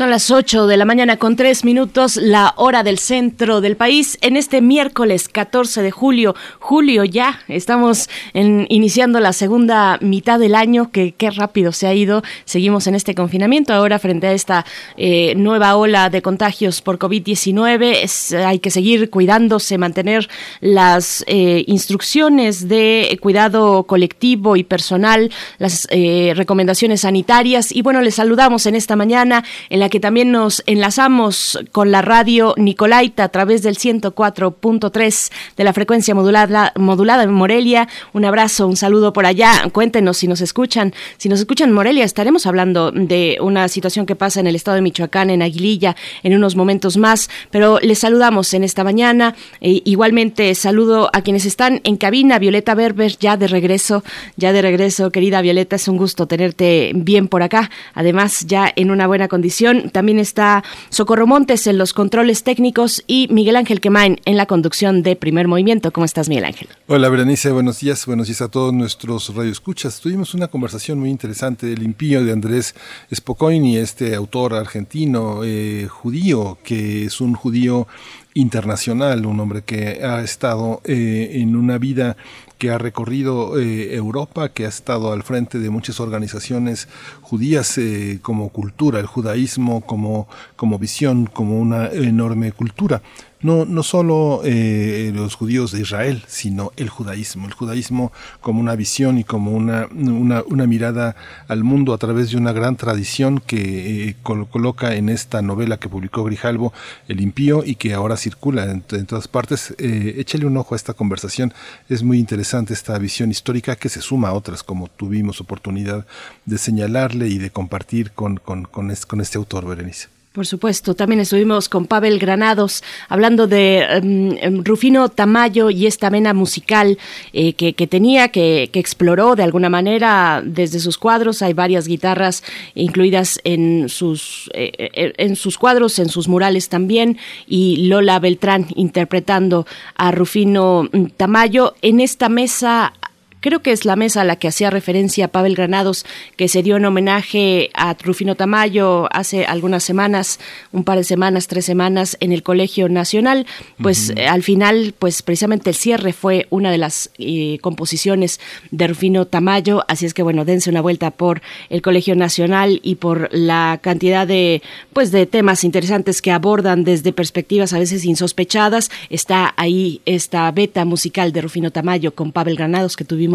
Son 0.00 0.08
las 0.08 0.30
8 0.30 0.66
de 0.66 0.78
la 0.78 0.86
mañana 0.86 1.18
con 1.18 1.36
3 1.36 1.62
minutos, 1.62 2.16
la 2.16 2.54
hora 2.56 2.82
del 2.82 2.98
centro 2.98 3.60
del 3.60 3.76
país, 3.76 4.16
en 4.22 4.38
este 4.38 4.62
miércoles 4.62 5.28
14 5.28 5.82
de 5.82 5.90
julio. 5.90 6.34
Julio 6.58 7.04
ya, 7.04 7.40
estamos 7.48 8.08
iniciando 8.32 9.20
la 9.20 9.34
segunda 9.34 9.98
mitad 10.00 10.38
del 10.38 10.54
año, 10.54 10.90
que 10.90 11.12
qué 11.12 11.30
rápido 11.30 11.72
se 11.72 11.86
ha 11.86 11.92
ido. 11.92 12.22
Seguimos 12.46 12.86
en 12.86 12.94
este 12.94 13.14
confinamiento 13.14 13.74
ahora 13.74 13.98
frente 13.98 14.28
a 14.28 14.32
esta 14.32 14.64
eh, 14.96 15.34
nueva 15.36 15.76
ola 15.76 16.08
de 16.08 16.22
contagios 16.22 16.80
por 16.80 16.98
COVID-19. 16.98 18.42
Hay 18.46 18.58
que 18.58 18.70
seguir 18.70 19.10
cuidándose, 19.10 19.76
mantener 19.76 20.30
las 20.62 21.26
eh, 21.26 21.62
instrucciones 21.66 22.68
de 22.68 23.18
cuidado 23.20 23.82
colectivo 23.82 24.56
y 24.56 24.64
personal, 24.64 25.30
las 25.58 25.86
eh, 25.90 26.32
recomendaciones 26.36 27.02
sanitarias. 27.02 27.70
Y 27.70 27.82
bueno, 27.82 28.00
les 28.00 28.14
saludamos 28.14 28.64
en 28.64 28.76
esta 28.76 28.96
mañana 28.96 29.44
en 29.68 29.78
la 29.80 29.89
que 29.90 30.00
también 30.00 30.32
nos 30.32 30.62
enlazamos 30.66 31.58
con 31.72 31.90
la 31.90 32.00
radio 32.00 32.54
Nicolaita 32.56 33.24
a 33.24 33.28
través 33.28 33.62
del 33.62 33.76
104.3 33.76 35.32
de 35.56 35.64
la 35.64 35.72
frecuencia 35.72 36.14
modulada, 36.14 36.72
modulada 36.76 37.24
en 37.24 37.32
Morelia. 37.32 37.88
Un 38.12 38.24
abrazo, 38.24 38.66
un 38.66 38.76
saludo 38.76 39.12
por 39.12 39.26
allá. 39.26 39.68
Cuéntenos 39.72 40.16
si 40.16 40.28
nos 40.28 40.40
escuchan. 40.40 40.94
Si 41.18 41.28
nos 41.28 41.40
escuchan 41.40 41.68
en 41.68 41.74
Morelia, 41.74 42.04
estaremos 42.04 42.46
hablando 42.46 42.90
de 42.92 43.38
una 43.40 43.68
situación 43.68 44.06
que 44.06 44.16
pasa 44.16 44.40
en 44.40 44.46
el 44.46 44.56
estado 44.56 44.76
de 44.76 44.82
Michoacán, 44.82 45.28
en 45.30 45.42
Aguililla, 45.42 45.96
en 46.22 46.34
unos 46.34 46.56
momentos 46.56 46.96
más. 46.96 47.28
Pero 47.50 47.78
les 47.80 47.98
saludamos 47.98 48.54
en 48.54 48.64
esta 48.64 48.84
mañana. 48.84 49.34
E 49.60 49.82
igualmente 49.84 50.54
saludo 50.54 51.10
a 51.12 51.22
quienes 51.22 51.44
están 51.44 51.80
en 51.84 51.96
cabina. 51.96 52.38
Violeta 52.38 52.74
Berber, 52.74 53.16
ya 53.18 53.36
de 53.36 53.48
regreso, 53.48 54.04
ya 54.36 54.52
de 54.52 54.62
regreso. 54.62 55.10
Querida 55.10 55.42
Violeta, 55.42 55.76
es 55.76 55.88
un 55.88 55.96
gusto 55.96 56.26
tenerte 56.26 56.92
bien 56.94 57.28
por 57.28 57.42
acá. 57.42 57.70
Además, 57.94 58.46
ya 58.46 58.72
en 58.76 58.90
una 58.90 59.06
buena 59.06 59.28
condición 59.28 59.79
también 59.88 60.18
está 60.18 60.62
Socorro 60.90 61.26
Montes 61.26 61.66
en 61.66 61.78
los 61.78 61.92
controles 61.92 62.42
técnicos 62.42 63.02
y 63.06 63.28
Miguel 63.30 63.56
Ángel 63.56 63.80
Quemain 63.80 64.20
en 64.24 64.36
la 64.36 64.46
conducción 64.46 65.02
de 65.02 65.16
Primer 65.16 65.48
Movimiento. 65.48 65.92
¿Cómo 65.92 66.04
estás, 66.04 66.28
Miguel 66.28 66.44
Ángel? 66.44 66.68
Hola, 66.86 67.08
Berenice. 67.08 67.50
Buenos 67.50 67.80
días. 67.80 68.06
Buenos 68.06 68.26
días 68.26 68.42
a 68.42 68.48
todos 68.48 68.72
nuestros 68.72 69.34
radioescuchas. 69.34 70.00
Tuvimos 70.00 70.34
una 70.34 70.48
conversación 70.48 70.98
muy 70.98 71.10
interesante 71.10 71.66
del 71.66 71.82
impío 71.82 72.24
de 72.24 72.32
Andrés 72.32 72.74
Spocoini, 73.14 73.76
este 73.76 74.14
autor 74.14 74.54
argentino 74.54 75.42
eh, 75.44 75.86
judío, 75.88 76.58
que 76.62 77.04
es 77.04 77.20
un 77.20 77.34
judío 77.34 77.86
internacional, 78.34 79.26
un 79.26 79.40
hombre 79.40 79.62
que 79.62 80.04
ha 80.04 80.22
estado 80.22 80.80
eh, 80.84 81.30
en 81.34 81.56
una 81.56 81.78
vida 81.78 82.16
que 82.60 82.70
ha 82.70 82.76
recorrido 82.76 83.58
eh, 83.58 83.94
Europa, 83.94 84.50
que 84.50 84.66
ha 84.66 84.68
estado 84.68 85.12
al 85.12 85.22
frente 85.22 85.58
de 85.58 85.70
muchas 85.70 85.98
organizaciones 85.98 86.88
judías 87.22 87.78
eh, 87.78 88.18
como 88.20 88.50
cultura, 88.50 89.00
el 89.00 89.06
judaísmo 89.06 89.80
como, 89.80 90.28
como 90.56 90.78
visión, 90.78 91.24
como 91.24 91.58
una 91.58 91.88
enorme 91.88 92.52
cultura 92.52 93.00
no, 93.42 93.64
no 93.64 93.82
solo 93.82 94.42
eh, 94.44 95.12
los 95.14 95.34
judíos 95.34 95.72
de 95.72 95.80
Israel, 95.80 96.22
sino 96.26 96.72
el 96.76 96.88
judaísmo, 96.88 97.46
el 97.46 97.54
judaísmo 97.54 98.12
como 98.40 98.60
una 98.60 98.76
visión 98.76 99.18
y 99.18 99.24
como 99.24 99.52
una, 99.52 99.88
una, 99.94 100.42
una 100.46 100.66
mirada 100.66 101.16
al 101.48 101.64
mundo 101.64 101.94
a 101.94 101.98
través 101.98 102.30
de 102.30 102.36
una 102.36 102.52
gran 102.52 102.76
tradición 102.76 103.40
que 103.44 104.08
eh, 104.08 104.16
coloca 104.22 104.94
en 104.94 105.08
esta 105.08 105.42
novela 105.42 105.78
que 105.78 105.88
publicó 105.88 106.24
Grijalvo, 106.24 106.72
El 107.08 107.20
impío, 107.20 107.62
y 107.64 107.76
que 107.76 107.94
ahora 107.94 108.16
circula 108.16 108.64
en, 108.70 108.82
todas 108.82 109.28
partes. 109.28 109.74
Eh, 109.78 110.16
échale 110.18 110.46
un 110.46 110.56
ojo 110.56 110.74
a 110.74 110.76
esta 110.76 110.94
conversación, 110.94 111.52
es 111.88 112.02
muy 112.02 112.18
interesante 112.18 112.74
esta 112.74 112.98
visión 112.98 113.30
histórica 113.30 113.76
que 113.76 113.88
se 113.88 114.02
suma 114.02 114.28
a 114.28 114.32
otras, 114.34 114.62
como 114.62 114.88
tuvimos 114.88 115.40
oportunidad 115.40 116.06
de 116.44 116.58
señalarle 116.58 117.28
y 117.28 117.38
de 117.38 117.50
compartir 117.50 118.12
con, 118.12 118.36
con, 118.36 118.64
con, 118.64 118.94
con 118.94 119.20
este 119.20 119.38
autor, 119.38 119.66
Berenice. 119.66 120.19
Por 120.32 120.46
supuesto, 120.46 120.94
también 120.94 121.18
estuvimos 121.18 121.68
con 121.68 121.86
Pavel 121.86 122.20
Granados 122.20 122.84
hablando 123.08 123.48
de 123.48 123.80
em, 123.80 124.36
em, 124.40 124.62
Rufino 124.62 125.08
Tamayo 125.08 125.70
y 125.70 125.88
esta 125.88 126.08
vena 126.08 126.32
musical 126.34 126.98
eh, 127.32 127.54
que, 127.54 127.72
tenía, 127.88 128.28
que, 128.28 128.70
exploró 128.72 129.34
de 129.34 129.42
alguna 129.42 129.68
manera 129.68 130.40
desde 130.44 130.78
sus 130.78 130.98
cuadros. 130.98 131.42
Hay 131.42 131.52
varias 131.52 131.88
guitarras 131.88 132.44
incluidas 132.76 133.40
en 133.42 133.88
sus, 133.88 134.48
eh, 134.54 134.70
eh, 134.78 135.14
en 135.16 135.34
sus 135.34 135.58
cuadros, 135.58 135.98
en 135.98 136.08
sus 136.08 136.28
murales 136.28 136.68
también, 136.68 137.18
y 137.48 137.88
Lola 137.88 138.20
Beltrán 138.20 138.68
interpretando 138.76 139.66
a 139.96 140.12
Rufino 140.12 140.88
mm, 140.92 141.06
Tamayo. 141.16 141.74
En 141.82 141.98
esta 141.98 142.28
mesa 142.28 142.92
creo 143.40 143.60
que 143.60 143.72
es 143.72 143.84
la 143.84 143.96
mesa 143.96 144.20
a 144.20 144.24
la 144.24 144.36
que 144.36 144.48
hacía 144.48 144.70
referencia 144.70 145.28
Pavel 145.28 145.54
Granados, 145.54 146.04
que 146.36 146.48
se 146.48 146.62
dio 146.62 146.76
en 146.76 146.84
homenaje 146.84 147.70
a 147.74 147.94
Trufino 147.94 148.34
Tamayo 148.34 149.08
hace 149.12 149.46
algunas 149.46 149.82
semanas, 149.82 150.38
un 150.72 150.84
par 150.84 150.98
de 150.98 151.04
semanas, 151.04 151.48
tres 151.48 151.64
semanas, 151.64 152.16
en 152.20 152.32
el 152.32 152.42
Colegio 152.42 152.88
Nacional. 152.88 153.46
Pues 153.80 154.10
eh, 154.10 154.26
al 154.26 154.42
final, 154.42 154.94
pues 154.98 155.22
precisamente 155.22 155.70
el 155.70 155.76
cierre 155.76 156.12
fue 156.12 156.46
una 156.50 156.70
de 156.70 156.78
las 156.78 157.10
eh, 157.18 157.58
composiciones 157.60 158.40
de 158.70 158.86
Rufino 158.86 159.26
Tamayo, 159.26 159.84
así 159.88 160.06
es 160.06 160.14
que 160.14 160.22
bueno, 160.22 160.44
dense 160.44 160.70
una 160.70 160.80
vuelta 160.80 161.10
por 161.10 161.42
el 161.70 161.82
Colegio 161.82 162.14
Nacional 162.14 162.80
y 162.82 162.96
por 162.96 163.28
la 163.32 163.78
cantidad 163.82 164.26
de, 164.26 164.62
pues 164.92 165.10
de 165.12 165.26
temas 165.26 165.64
interesantes 165.64 166.20
que 166.20 166.30
abordan 166.30 166.84
desde 166.84 167.12
perspectivas 167.12 167.72
a 167.72 167.78
veces 167.78 168.04
insospechadas. 168.04 168.90
Está 169.08 169.54
ahí 169.56 170.02
esta 170.04 170.50
beta 170.50 170.84
musical 170.84 171.32
de 171.32 171.40
Rufino 171.40 171.70
Tamayo 171.70 172.14
con 172.14 172.32
Pavel 172.32 172.56
Granados 172.56 172.96
que 172.96 173.04
tuvimos 173.04 173.29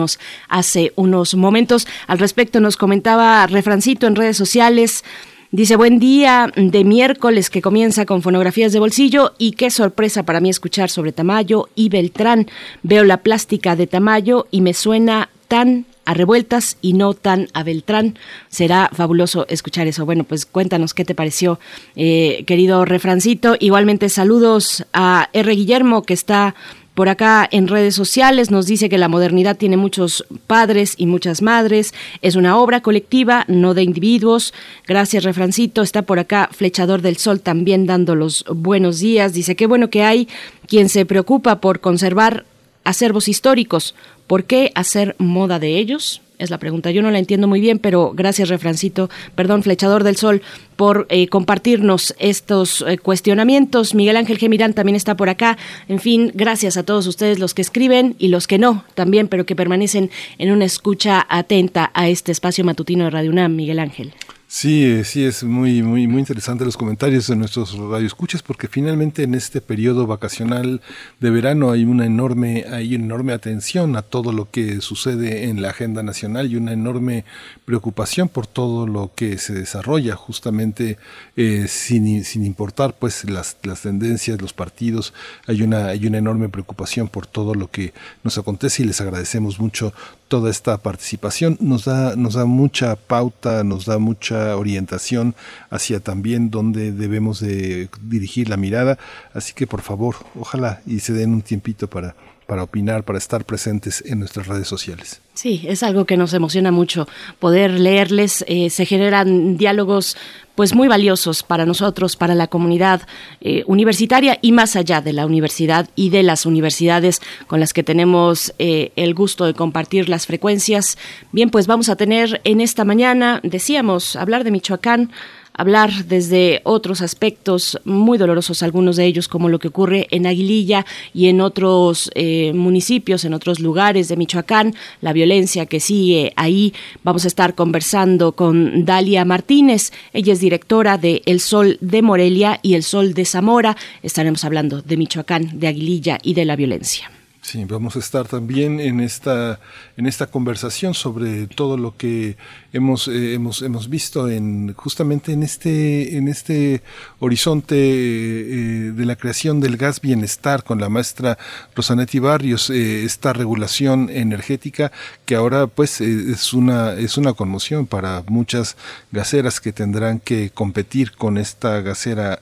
hace 0.50 0.94
unos 0.96 1.36
momentos. 1.36 1.88
Al 2.08 2.20
respecto 2.20 2.60
nos 2.60 2.78
comentaba 2.78 3.46
Refrancito 3.48 4.08
en 4.08 4.16
redes 4.16 4.38
sociales. 4.38 5.04
Dice, 5.52 5.78
buen 5.78 6.00
día 6.00 6.52
de 6.56 6.84
miércoles 6.84 7.50
que 7.50 7.62
comienza 7.62 8.06
con 8.06 8.22
fonografías 8.22 8.74
de 8.74 8.80
bolsillo 8.80 9.34
y 9.38 9.54
qué 9.54 9.70
sorpresa 9.70 10.24
para 10.24 10.42
mí 10.42 10.50
escuchar 10.50 10.90
sobre 10.90 11.14
Tamayo 11.14 11.70
y 11.76 11.90
Beltrán. 11.90 12.48
Veo 12.84 13.04
la 13.06 13.18
plástica 13.18 13.76
de 13.76 13.88
Tamayo 13.88 14.48
y 14.52 14.62
me 14.62 14.74
suena 14.74 15.30
tan 15.48 15.86
a 16.06 16.14
revueltas 16.14 16.78
y 16.82 16.94
no 16.94 17.14
tan 17.14 17.48
a 17.54 17.64
Beltrán. 17.64 18.18
Será 18.50 18.90
fabuloso 18.94 19.46
escuchar 19.50 19.88
eso. 19.88 20.06
Bueno, 20.06 20.24
pues 20.24 20.46
cuéntanos 20.46 20.94
qué 20.94 21.06
te 21.06 21.16
pareció, 21.16 21.60
eh, 21.96 22.44
querido 22.46 22.86
refrancito. 22.86 23.56
Igualmente 23.60 24.10
saludos 24.10 24.86
a 24.94 25.30
R. 25.34 25.56
Guillermo 25.56 26.04
que 26.04 26.14
está 26.14 26.56
por 26.96 27.10
acá 27.10 27.48
en 27.52 27.68
redes 27.68 27.94
sociales 27.94 28.52
nos 28.52 28.68
dice 28.68 28.88
que 28.88 28.98
la 28.98 29.10
modernidad 29.10 29.58
tiene 29.58 29.76
muchos 29.76 30.26
padres 30.48 30.96
y 30.98 31.08
muchas 31.08 31.42
madres. 31.42 31.94
Es 32.22 32.38
una 32.38 32.58
obra 32.58 32.82
colectiva, 32.82 33.44
no 33.50 33.74
de 33.74 33.84
individuos. 33.84 34.54
Gracias, 34.88 35.26
Refrancito. 35.26 35.82
Está 35.82 36.04
por 36.04 36.20
acá 36.20 36.50
Flechador 36.54 37.02
del 37.02 37.18
Sol 37.18 37.42
también 37.42 37.86
dando 37.86 38.16
los 38.16 38.46
buenos 38.50 39.00
días. 39.00 39.34
Dice 39.34 39.58
qué 39.58 39.68
bueno 39.68 39.90
que 39.90 40.04
hay 40.04 40.30
quien 40.68 40.88
se 40.88 41.06
preocupa 41.06 41.60
por 41.60 41.82
conservar 41.82 42.46
acervos 42.86 43.28
históricos. 43.28 43.94
¿Por 44.26 44.46
qué 44.46 44.72
hacer 44.74 45.18
moda 45.20 45.60
de 45.60 45.78
ellos? 45.78 46.22
Es 46.40 46.50
la 46.50 46.58
pregunta. 46.58 46.92
Yo 46.92 47.02
no 47.02 47.12
la 47.12 47.20
entiendo 47.20 47.48
muy 47.48 47.62
bien, 47.62 47.80
pero 47.80 48.12
gracias, 48.14 48.50
Refrancito, 48.50 49.10
perdón, 49.36 49.64
Flechador 49.64 50.04
del 50.04 50.16
Sol, 50.16 50.42
por 50.76 51.08
eh, 51.10 51.28
compartirnos 51.28 52.16
estos 52.20 52.84
eh, 52.88 52.98
cuestionamientos. 52.98 53.96
Miguel 53.96 54.18
Ángel 54.18 54.38
Gemirán 54.38 54.74
también 54.74 54.96
está 54.96 55.16
por 55.16 55.30
acá. 55.30 55.58
En 55.88 56.00
fin, 56.00 56.32
gracias 56.34 56.78
a 56.78 56.84
todos 56.84 57.08
ustedes 57.08 57.40
los 57.40 57.54
que 57.54 57.62
escriben 57.62 58.16
y 58.20 58.28
los 58.28 58.48
que 58.48 58.58
no 58.58 58.84
también, 58.94 59.28
pero 59.28 59.46
que 59.46 59.56
permanecen 59.56 60.10
en 60.38 60.52
una 60.52 60.66
escucha 60.66 61.26
atenta 61.30 61.92
a 61.94 62.10
este 62.10 62.32
espacio 62.32 62.64
matutino 62.64 63.06
de 63.06 63.10
Radio 63.10 63.32
UNAM, 63.32 63.56
Miguel 63.56 63.80
Ángel. 63.80 64.14
Sí, 64.58 65.04
sí, 65.04 65.26
es 65.26 65.44
muy, 65.44 65.84
muy, 65.84 66.08
muy 66.08 66.20
interesante 66.20 66.64
los 66.64 66.78
comentarios 66.78 67.28
de 67.28 67.36
nuestros 67.36 67.78
radioescuchas 67.78 68.42
porque 68.42 68.70
finalmente 68.70 69.24
en 69.24 69.36
este 69.36 69.60
periodo 69.60 70.08
vacacional 70.08 70.80
de 71.20 71.30
verano 71.30 71.72
hay 71.72 71.84
una 71.84 72.06
enorme, 72.06 72.64
hay 72.72 72.96
una 72.96 73.04
enorme 73.04 73.34
atención 73.34 73.98
a 73.98 74.02
todo 74.02 74.32
lo 74.32 74.50
que 74.50 74.80
sucede 74.80 75.50
en 75.50 75.62
la 75.62 75.72
agenda 75.72 76.04
nacional 76.04 76.50
y 76.50 76.56
una 76.56 76.72
enorme 76.72 77.26
preocupación 77.66 78.30
por 78.30 78.48
todo 78.48 78.88
lo 78.88 79.12
que 79.14 79.38
se 79.40 79.52
desarrolla 79.52 80.16
justamente 80.16 80.98
eh, 81.36 81.66
sin, 81.68 82.24
sin 82.24 82.46
importar 82.46 82.96
pues 82.98 83.30
las, 83.30 83.58
las 83.64 83.82
tendencias, 83.82 84.42
los 84.42 84.54
partidos, 84.54 85.14
hay 85.48 85.64
una, 85.64 85.88
hay 85.88 86.08
una 86.08 86.20
enorme 86.20 86.48
preocupación 86.48 87.10
por 87.10 87.28
todo 87.28 87.56
lo 87.56 87.70
que 87.70 87.94
nos 88.24 88.38
acontece 88.38 88.84
y 88.84 88.86
les 88.86 89.02
agradecemos 89.02 89.60
mucho 89.60 89.94
toda 90.28 90.50
esta 90.50 90.78
participación. 90.78 91.58
Nos 91.60 91.86
da 91.86 92.16
nos 92.16 92.34
da 92.34 92.46
mucha 92.46 92.96
pauta 92.96 93.64
nos 93.64 93.86
da 93.86 93.98
mucha 94.00 94.56
orientación 94.58 95.36
hacia 95.70 96.00
también 96.00 96.50
dónde 96.50 96.92
debemos 96.92 97.40
de 97.40 97.90
dirigir 98.02 98.50
la 98.50 98.58
mirada. 98.58 98.98
Así 99.34 99.54
que 99.54 99.68
por 99.68 99.82
favor 99.82 100.16
ojalá 100.40 100.82
y 100.86 101.00
se 101.00 101.14
den 101.14 101.34
un 101.34 101.42
tiempito 101.42 101.88
para 101.90 102.16
para 102.46 102.64
opinar, 102.64 103.04
para 103.04 103.18
estar 103.18 103.46
presentes 103.46 104.04
en 104.06 104.20
nuestras 104.20 104.48
redes 104.48 104.68
sociales. 104.68 105.22
Sí, 105.34 105.66
es 105.68 105.84
algo 105.84 106.06
que 106.06 106.16
nos 106.16 106.34
emociona 106.34 106.72
mucho 106.72 107.08
poder 107.40 107.72
leerles. 107.72 108.46
Eh, 108.48 108.70
se 108.70 108.86
generan 108.86 109.58
diálogos 109.58 110.16
pues 110.56 110.74
muy 110.74 110.88
valiosos 110.88 111.44
para 111.44 111.66
nosotros, 111.66 112.16
para 112.16 112.34
la 112.34 112.48
comunidad 112.48 113.02
eh, 113.42 113.64
universitaria 113.68 114.40
y 114.42 114.54
más 114.54 114.76
allá 114.78 115.02
de 115.02 115.12
la 115.12 115.26
universidad 115.26 115.90
y 115.96 116.10
de 116.10 116.24
las 116.24 116.46
universidades 116.46 117.22
con 117.48 117.60
las 117.60 117.74
que 117.74 117.84
tenemos 117.84 118.54
eh, 118.58 118.94
el 118.96 119.14
gusto 119.14 119.46
de 119.46 119.54
compartir 119.54 120.08
las 120.08 120.26
frecuencias. 120.26 120.98
Bien, 121.34 121.50
pues 121.50 121.68
vamos 121.68 121.90
a 121.90 121.98
tener 121.98 122.40
en 122.46 122.62
esta 122.62 122.86
mañana, 122.86 123.42
decíamos, 123.44 124.16
hablar 124.16 124.46
de 124.46 124.52
Michoacán 124.52 125.12
hablar 125.58 126.06
desde 126.06 126.62
otros 126.64 127.02
aspectos 127.02 127.80
muy 127.86 128.18
dolorosos, 128.18 128.64
algunos 128.64 128.96
de 128.96 129.06
ellos 129.06 129.28
como 129.28 129.50
lo 129.50 129.60
que 129.60 129.70
ocurre 129.70 130.08
en 130.12 130.26
Aguililla 130.26 130.86
y 131.14 131.28
en 131.28 131.42
otros 131.42 132.12
eh, 132.16 132.54
municipios, 132.54 133.26
en 133.26 133.34
otros 133.34 133.60
lugares 133.60 134.08
de 134.08 134.18
Michoacán, 134.18 134.76
la 135.02 135.14
violencia 135.14 135.66
que 135.66 135.80
sigue 135.80 136.34
ahí. 136.36 136.74
Vamos 137.04 137.26
a 137.26 137.28
estar 137.28 137.56
conversando 137.56 138.34
con 138.34 138.86
Dalia 138.86 139.26
Martínez, 139.26 139.92
ella 140.14 140.34
es 140.34 140.40
directora 140.40 140.98
de 140.98 141.22
El 141.26 141.40
Sol 141.40 141.78
de 141.82 142.02
Morelia 142.02 142.60
y 142.62 142.76
El 142.76 142.84
Sol 142.84 143.14
de 143.14 143.26
Zamora. 143.26 143.78
Estaremos 144.04 144.44
hablando 144.44 144.82
de 144.82 144.98
Michoacán, 144.98 145.60
de 145.60 145.68
Aguililla 145.68 146.18
y 146.22 146.34
de 146.34 146.46
la 146.46 146.56
violencia. 146.56 147.15
Sí, 147.46 147.64
vamos 147.64 147.96
a 147.96 148.00
estar 148.00 148.28
también 148.28 148.80
en 148.80 149.00
esta 149.00 149.60
en 149.98 150.08
esta 150.08 150.26
conversación 150.26 150.96
sobre 150.96 151.46
todo 151.46 151.78
lo 151.78 151.96
que 151.96 152.38
hemos 152.74 153.08
eh, 153.08 153.36
hemos 153.36 153.62
hemos 153.62 153.88
visto 153.88 154.28
en 154.28 154.74
justamente 154.74 155.32
en 155.32 155.44
este 155.44 156.18
en 156.18 156.28
este 156.28 156.82
horizonte 157.20 157.76
eh, 157.78 158.92
de 158.94 159.06
la 159.06 159.16
creación 159.16 159.60
del 159.60 159.78
gas 159.78 160.02
bienestar 160.02 160.64
con 160.64 160.80
la 160.82 160.90
maestra 160.90 161.38
Rosanetti 161.76 162.18
Barrios 162.18 162.72
eh, 162.72 163.04
esta 163.04 163.32
regulación 163.32 164.10
energética 164.10 164.92
que 165.26 165.36
ahora 165.36 165.68
pues 165.68 166.02
es 166.02 166.52
una 166.52 166.94
es 166.94 167.16
una 167.16 167.34
conmoción 167.34 167.86
para 167.86 168.24
muchas 168.28 168.76
gaseras 169.12 169.62
que 169.62 169.72
tendrán 169.72 170.20
que 170.20 170.50
competir 170.50 171.12
con 171.12 171.38
esta 171.38 171.82
gasera 171.82 172.40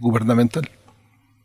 gubernamental. 0.00 0.68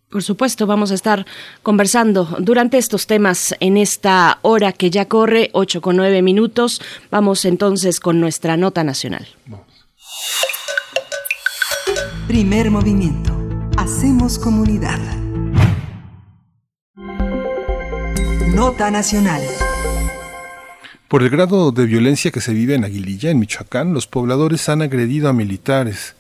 Por 0.10 0.24
supuesto, 0.24 0.66
vamos 0.68 0.92
a 0.92 0.94
estar 0.94 1.26
conversando 1.64 2.38
durante 2.40 2.78
estos 2.78 3.08
temas 3.08 3.54
en 3.60 3.76
esta 3.76 4.40
hora 4.42 4.72
que 4.72 4.90
ya 4.90 5.06
corre, 5.06 5.50
8 5.52 5.82
con 5.82 5.98
9 5.98 6.22
minutos. 6.22 6.82
Vamos 7.12 7.44
entonces 7.44 8.00
con 8.00 8.22
nuestra 8.22 8.56
nota 8.56 8.86
nacional. 8.86 9.28
Primer 12.28 12.72
movimiento. 12.72 13.38
Hacemos 13.78 14.40
comunidad. 14.40 15.00
Nota 18.54 18.90
nacional. 18.92 19.42
Por 21.08 21.24
el 21.24 21.30
grado 21.30 21.72
de 21.72 21.86
violencia 21.86 22.32
que 22.32 22.42
se 22.42 22.54
vive 22.54 22.76
en 22.76 22.84
Aguililla, 22.84 23.30
en 23.30 23.40
Michoacán, 23.40 23.94
los 23.94 24.08
pobladores 24.08 24.68
han 24.68 24.82
agredido 24.82 25.30
a 25.30 25.34
militares 25.34 26.17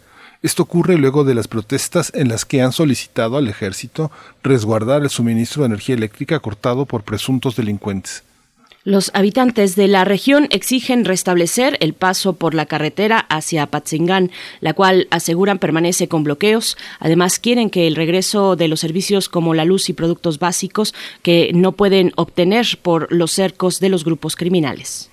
esto 0.47 0.63
ocurre 0.63 0.97
luego 0.97 1.25
de 1.25 1.35
las 1.35 1.49
protestas 1.49 2.09
en 2.15 2.29
las 2.29 2.45
que 2.45 2.61
han 2.61 2.71
solicitado 2.71 3.35
al 3.35 3.49
ejército 3.49 4.11
resguardar 4.43 5.03
el 5.03 5.09
suministro 5.09 5.61
de 5.61 5.67
energía 5.67 5.95
eléctrica 5.95 6.39
cortado 6.39 6.85
por 6.85 7.03
presuntos 7.03 7.57
delincuentes. 7.57 8.23
Los 8.85 9.11
habitantes 9.13 9.75
de 9.75 9.89
la 9.89 10.05
región 10.05 10.47
exigen 10.49 11.03
restablecer 11.03 11.75
el 11.81 11.91
paso 11.91 12.37
por 12.37 12.53
la 12.53 12.65
carretera 12.65 13.19
hacia 13.27 13.63
Apatzingán, 13.63 14.31
la 14.61 14.73
cual 14.73 15.09
aseguran 15.11 15.59
permanece 15.59 16.07
con 16.07 16.23
bloqueos. 16.23 16.77
Además, 17.01 17.39
quieren 17.39 17.69
que 17.69 17.85
el 17.85 17.97
regreso 17.97 18.55
de 18.55 18.69
los 18.69 18.79
servicios 18.79 19.27
como 19.27 19.53
la 19.53 19.65
luz 19.65 19.89
y 19.89 19.93
productos 19.93 20.39
básicos 20.39 20.93
que 21.23 21.51
no 21.53 21.73
pueden 21.73 22.13
obtener 22.15 22.65
por 22.81 23.11
los 23.11 23.33
cercos 23.33 23.81
de 23.81 23.89
los 23.89 24.05
grupos 24.05 24.37
criminales. 24.37 25.09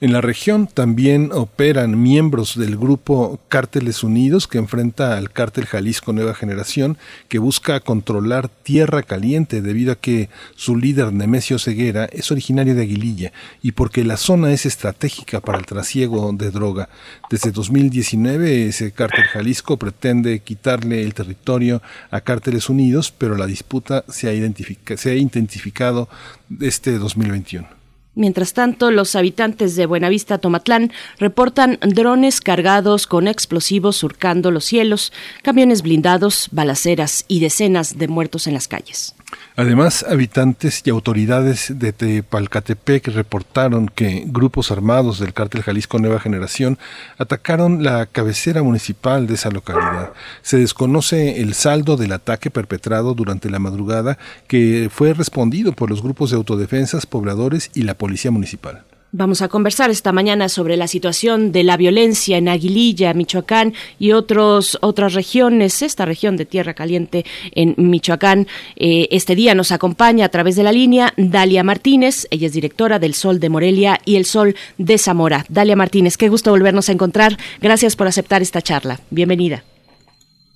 En 0.00 0.12
la 0.12 0.20
región 0.20 0.68
también 0.68 1.32
operan 1.32 2.00
miembros 2.00 2.56
del 2.56 2.76
grupo 2.76 3.40
Cárteles 3.48 4.04
Unidos 4.04 4.46
que 4.46 4.58
enfrenta 4.58 5.16
al 5.16 5.32
cártel 5.32 5.66
Jalisco 5.66 6.12
Nueva 6.12 6.34
Generación 6.34 6.96
que 7.26 7.40
busca 7.40 7.80
controlar 7.80 8.48
Tierra 8.48 9.02
Caliente 9.02 9.60
debido 9.60 9.90
a 9.90 9.96
que 9.96 10.28
su 10.54 10.76
líder 10.76 11.12
Nemesio 11.12 11.58
Ceguera 11.58 12.04
es 12.12 12.30
originario 12.30 12.76
de 12.76 12.82
Aguililla 12.82 13.32
y 13.60 13.72
porque 13.72 14.04
la 14.04 14.16
zona 14.16 14.52
es 14.52 14.66
estratégica 14.66 15.40
para 15.40 15.58
el 15.58 15.66
trasiego 15.66 16.30
de 16.32 16.52
droga. 16.52 16.90
Desde 17.28 17.50
2019 17.50 18.68
ese 18.68 18.92
cártel 18.92 19.24
Jalisco 19.24 19.78
pretende 19.78 20.38
quitarle 20.38 21.02
el 21.02 21.12
territorio 21.12 21.82
a 22.12 22.20
Cárteles 22.20 22.68
Unidos, 22.68 23.12
pero 23.18 23.36
la 23.36 23.46
disputa 23.46 24.04
se 24.08 24.30
ha, 24.30 24.96
se 24.96 25.10
ha 25.10 25.14
intensificado 25.16 26.08
este 26.60 26.98
2021. 26.98 27.77
Mientras 28.18 28.52
tanto, 28.52 28.90
los 28.90 29.14
habitantes 29.14 29.76
de 29.76 29.86
Buenavista, 29.86 30.38
Tomatlán, 30.38 30.90
reportan 31.20 31.78
drones 31.80 32.40
cargados 32.40 33.06
con 33.06 33.28
explosivos 33.28 33.94
surcando 33.94 34.50
los 34.50 34.64
cielos, 34.64 35.12
camiones 35.42 35.82
blindados, 35.82 36.48
balaceras 36.50 37.24
y 37.28 37.38
decenas 37.38 37.96
de 37.96 38.08
muertos 38.08 38.48
en 38.48 38.54
las 38.54 38.66
calles. 38.66 39.14
Además, 39.56 40.06
habitantes 40.08 40.82
y 40.84 40.90
autoridades 40.90 41.78
de 41.78 41.92
Tepalcatepec 41.92 43.08
reportaron 43.08 43.88
que 43.88 44.22
grupos 44.26 44.70
armados 44.70 45.18
del 45.18 45.32
cártel 45.34 45.62
Jalisco 45.62 45.98
Nueva 45.98 46.20
Generación 46.20 46.78
atacaron 47.18 47.82
la 47.82 48.06
cabecera 48.06 48.62
municipal 48.62 49.26
de 49.26 49.34
esa 49.34 49.50
localidad. 49.50 50.12
Se 50.42 50.58
desconoce 50.58 51.40
el 51.40 51.54
saldo 51.54 51.96
del 51.96 52.12
ataque 52.12 52.50
perpetrado 52.50 53.14
durante 53.14 53.50
la 53.50 53.58
madrugada 53.58 54.16
que 54.46 54.90
fue 54.92 55.12
respondido 55.12 55.72
por 55.72 55.90
los 55.90 56.02
grupos 56.02 56.30
de 56.30 56.36
autodefensas, 56.36 57.06
pobladores 57.06 57.70
y 57.74 57.82
la 57.82 57.94
policía 57.94 58.30
municipal. 58.30 58.84
Vamos 59.10 59.40
a 59.40 59.48
conversar 59.48 59.88
esta 59.88 60.12
mañana 60.12 60.50
sobre 60.50 60.76
la 60.76 60.86
situación 60.86 61.50
de 61.50 61.64
la 61.64 61.78
violencia 61.78 62.36
en 62.36 62.46
Aguililla, 62.46 63.14
Michoacán 63.14 63.72
y 63.98 64.12
otros, 64.12 64.76
otras 64.82 65.14
regiones, 65.14 65.80
esta 65.80 66.04
región 66.04 66.36
de 66.36 66.44
Tierra 66.44 66.74
Caliente 66.74 67.24
en 67.52 67.74
Michoacán. 67.78 68.46
Eh, 68.76 69.08
este 69.10 69.34
día 69.34 69.54
nos 69.54 69.72
acompaña 69.72 70.26
a 70.26 70.28
través 70.28 70.56
de 70.56 70.62
la 70.62 70.72
línea 70.72 71.14
Dalia 71.16 71.64
Martínez, 71.64 72.26
ella 72.30 72.48
es 72.48 72.52
directora 72.52 72.98
del 72.98 73.14
Sol 73.14 73.40
de 73.40 73.48
Morelia 73.48 73.98
y 74.04 74.16
el 74.16 74.26
Sol 74.26 74.54
de 74.76 74.98
Zamora. 74.98 75.46
Dalia 75.48 75.74
Martínez, 75.74 76.18
qué 76.18 76.28
gusto 76.28 76.50
volvernos 76.50 76.90
a 76.90 76.92
encontrar. 76.92 77.32
Gracias 77.62 77.96
por 77.96 78.08
aceptar 78.08 78.42
esta 78.42 78.60
charla. 78.60 78.98
Bienvenida. 79.08 79.62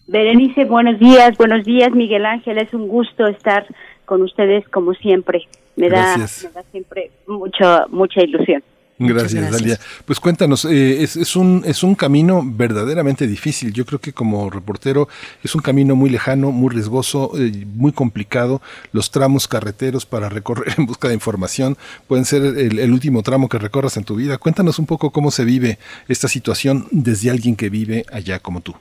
Berenice, 0.09 0.67
buenos 0.67 1.01
días, 1.01 1.39
buenos 1.39 1.65
días 1.65 1.91
Miguel 1.95 2.27
Ángel, 2.27 2.59
es 2.59 2.75
un 2.75 2.87
gusto 2.87 3.27
estar 3.29 3.65
con 4.05 4.21
ustedes 4.21 4.69
como 4.69 4.93
siempre 4.93 5.49
me 5.77 5.89
da, 5.89 6.17
me 6.17 6.25
da 6.25 6.65
siempre 6.71 7.11
mucho, 7.27 7.87
mucha 7.89 8.23
ilusión. 8.23 8.63
Gracias, 9.09 9.51
Dalia. 9.51 9.79
Pues 10.05 10.21
cuéntanos, 10.21 10.65
eh, 10.65 11.03
es, 11.03 11.17
es, 11.17 11.35
un, 11.35 11.63
es 11.67 11.83
un 11.83 11.95
camino 11.95 12.43
verdaderamente 12.45 13.27
difícil. 13.27 13.73
Yo 13.73 13.85
creo 13.85 13.99
que 13.99 14.13
como 14.13 14.51
reportero 14.51 15.09
es 15.43 15.55
un 15.55 15.63
camino 15.63 15.97
muy 15.97 16.11
lejano, 16.11 16.53
muy 16.53 16.71
riesgoso, 16.71 17.33
eh, 17.37 17.65
muy 17.67 17.93
complicado. 17.93 18.61
Los 18.93 19.11
tramos 19.11 19.49
carreteros 19.49 20.07
para 20.07 20.29
recorrer 20.29 20.75
en 20.79 20.87
busca 20.87 21.09
de 21.09 21.15
información 21.15 21.77
pueden 22.07 22.25
ser 22.25 22.43
el, 22.43 22.79
el, 22.79 22.93
último 22.93 23.23
tramo 23.23 23.49
que 23.49 23.59
recorras 23.59 23.97
en 23.97 24.05
tu 24.05 24.17
vida. 24.17 24.39
Cuéntanos 24.39 24.79
un 24.79 24.87
poco 24.87 25.11
cómo 25.11 25.31
se 25.31 25.45
vive 25.45 25.79
esta 26.09 26.29
situación 26.29 26.87
desde 26.91 27.31
alguien 27.31 27.57
que 27.57 27.71
vive 27.71 28.05
allá 28.13 28.39
como 28.39 28.61
tú. 28.61 28.75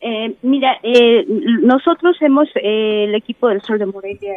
Eh, 0.00 0.34
mira, 0.42 0.78
nosotros 1.62 2.16
hemos, 2.20 2.48
el 2.54 3.14
equipo 3.14 3.48
del 3.48 3.62
Sol 3.62 3.78
de 3.78 3.86
Morelia 3.86 4.32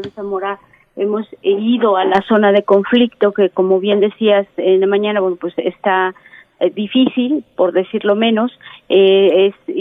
de 0.00 0.10
Zamora 0.10 0.58
hemos 0.96 1.26
ido 1.42 1.96
a 1.96 2.04
la 2.04 2.22
zona 2.22 2.52
de 2.52 2.62
conflicto 2.62 3.32
que 3.32 3.50
como 3.50 3.80
bien 3.80 4.00
decías 4.00 4.46
en 4.56 4.80
la 4.80 4.86
mañana 4.86 5.20
bueno 5.20 5.36
pues 5.40 5.54
está 5.56 6.14
eh, 6.60 6.70
difícil 6.70 7.44
por 7.56 7.72
decirlo 7.72 8.14
menos 8.14 8.52
eh, 8.88 9.52
es 9.68 9.76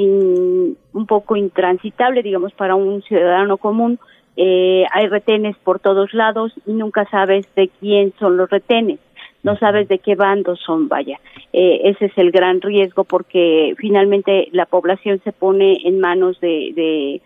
un 0.93 1.05
poco 1.07 1.35
intransitable 1.35 2.23
digamos 2.23 2.53
para 2.53 2.75
un 2.75 3.01
ciudadano 3.03 3.57
común 3.57 3.99
eh, 4.37 4.85
hay 4.91 5.07
retenes 5.07 5.57
por 5.57 5.79
todos 5.79 6.13
lados 6.13 6.53
y 6.65 6.73
nunca 6.73 7.05
sabes 7.09 7.45
de 7.55 7.69
quién 7.79 8.13
son 8.19 8.37
los 8.37 8.49
retenes 8.49 8.99
no 9.43 9.57
sabes 9.57 9.87
de 9.87 9.99
qué 9.99 10.15
bando 10.15 10.55
son, 10.55 10.87
vaya. 10.87 11.19
Eh, 11.53 11.81
ese 11.85 12.05
es 12.05 12.17
el 12.17 12.31
gran 12.31 12.61
riesgo 12.61 13.03
porque 13.03 13.73
finalmente 13.77 14.49
la 14.51 14.65
población 14.65 15.19
se 15.23 15.31
pone 15.31 15.77
en 15.83 15.99
manos 15.99 16.39
de, 16.41 16.71
de, 16.75 17.21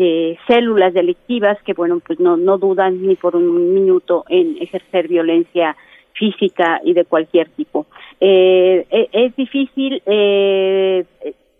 de 0.00 0.38
células 0.46 0.94
delictivas 0.94 1.58
que, 1.62 1.74
bueno, 1.74 2.00
pues 2.00 2.18
no, 2.18 2.38
no 2.38 2.56
dudan 2.56 3.06
ni 3.06 3.16
por 3.16 3.36
un 3.36 3.74
minuto 3.74 4.24
en 4.28 4.56
ejercer 4.60 5.08
violencia 5.08 5.76
física 6.14 6.80
y 6.82 6.94
de 6.94 7.04
cualquier 7.04 7.50
tipo. 7.50 7.86
Eh, 8.18 8.86
e, 8.90 9.08
es 9.12 9.36
difícil 9.36 10.02
eh, 10.06 11.04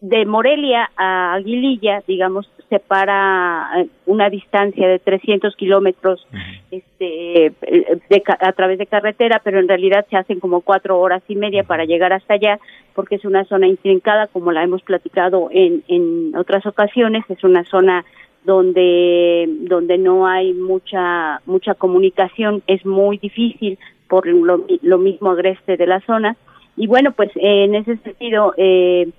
de 0.01 0.25
Morelia 0.25 0.91
a 0.97 1.35
Aguililla, 1.35 2.03
digamos, 2.07 2.51
separa 2.71 3.69
eh, 3.77 3.89
una 4.07 4.31
distancia 4.31 4.89
de 4.89 4.99
300 4.99 5.55
kilómetros 5.57 6.27
este, 6.71 7.53
a 8.39 8.53
través 8.53 8.79
de 8.79 8.87
carretera, 8.87 9.43
pero 9.45 9.61
en 9.61 9.69
realidad 9.69 10.07
se 10.09 10.17
hacen 10.17 10.41
como 10.41 10.63
cuatro 10.63 10.99
horas 10.99 11.23
y 11.29 11.37
media 11.37 11.65
para 11.65 11.85
llegar 11.85 12.15
hasta 12.15 12.35
allá, 12.35 12.59
porque 12.95 13.17
es 13.17 13.25
una 13.27 13.45
zona 13.45 13.67
intrincada, 13.67 14.29
como 14.29 14.53
la 14.53 14.63
hemos 14.63 14.83
platicado 14.83 15.49
en, 15.53 15.83
en 15.89 16.35
otras 16.37 16.65
ocasiones, 16.65 17.25
es 17.29 17.45
una 17.45 17.65
zona 17.65 18.05
donde 18.45 19.47
donde 19.69 19.99
no 19.99 20.27
hay 20.27 20.55
mucha 20.55 21.41
mucha 21.47 21.75
comunicación 21.75 22.63
es 22.67 22.85
muy 22.87 23.19
difícil 23.19 23.79
por 24.09 24.27
lo, 24.27 24.65
lo 24.83 24.99
mismo 24.99 25.31
agreste 25.31 25.77
de 25.77 25.87
la 25.87 26.01
zona 26.01 26.37
y 26.77 26.87
bueno 26.87 27.13
pues 27.13 27.31
en 27.37 27.75
ese 27.75 27.97
sentido 27.99 28.55
eh, 28.57 29.11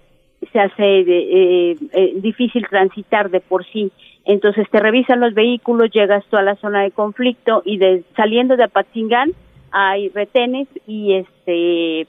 se 0.51 0.59
hace 0.59 0.99
eh, 1.01 1.77
eh, 1.93 2.13
difícil 2.15 2.67
transitar 2.67 3.29
de 3.29 3.39
por 3.39 3.65
sí. 3.65 3.91
Entonces 4.25 4.67
te 4.69 4.79
revisan 4.79 5.19
los 5.19 5.33
vehículos, 5.33 5.91
llegas 5.91 6.25
tú 6.29 6.37
a 6.37 6.41
la 6.41 6.55
zona 6.55 6.83
de 6.83 6.91
conflicto 6.91 7.61
y 7.65 7.77
de, 7.77 8.03
saliendo 8.15 8.55
de 8.55 8.63
Apatzingán 8.63 9.31
hay 9.71 10.09
retenes 10.09 10.67
y 10.85 11.13
este 11.13 12.01
eh, 12.01 12.07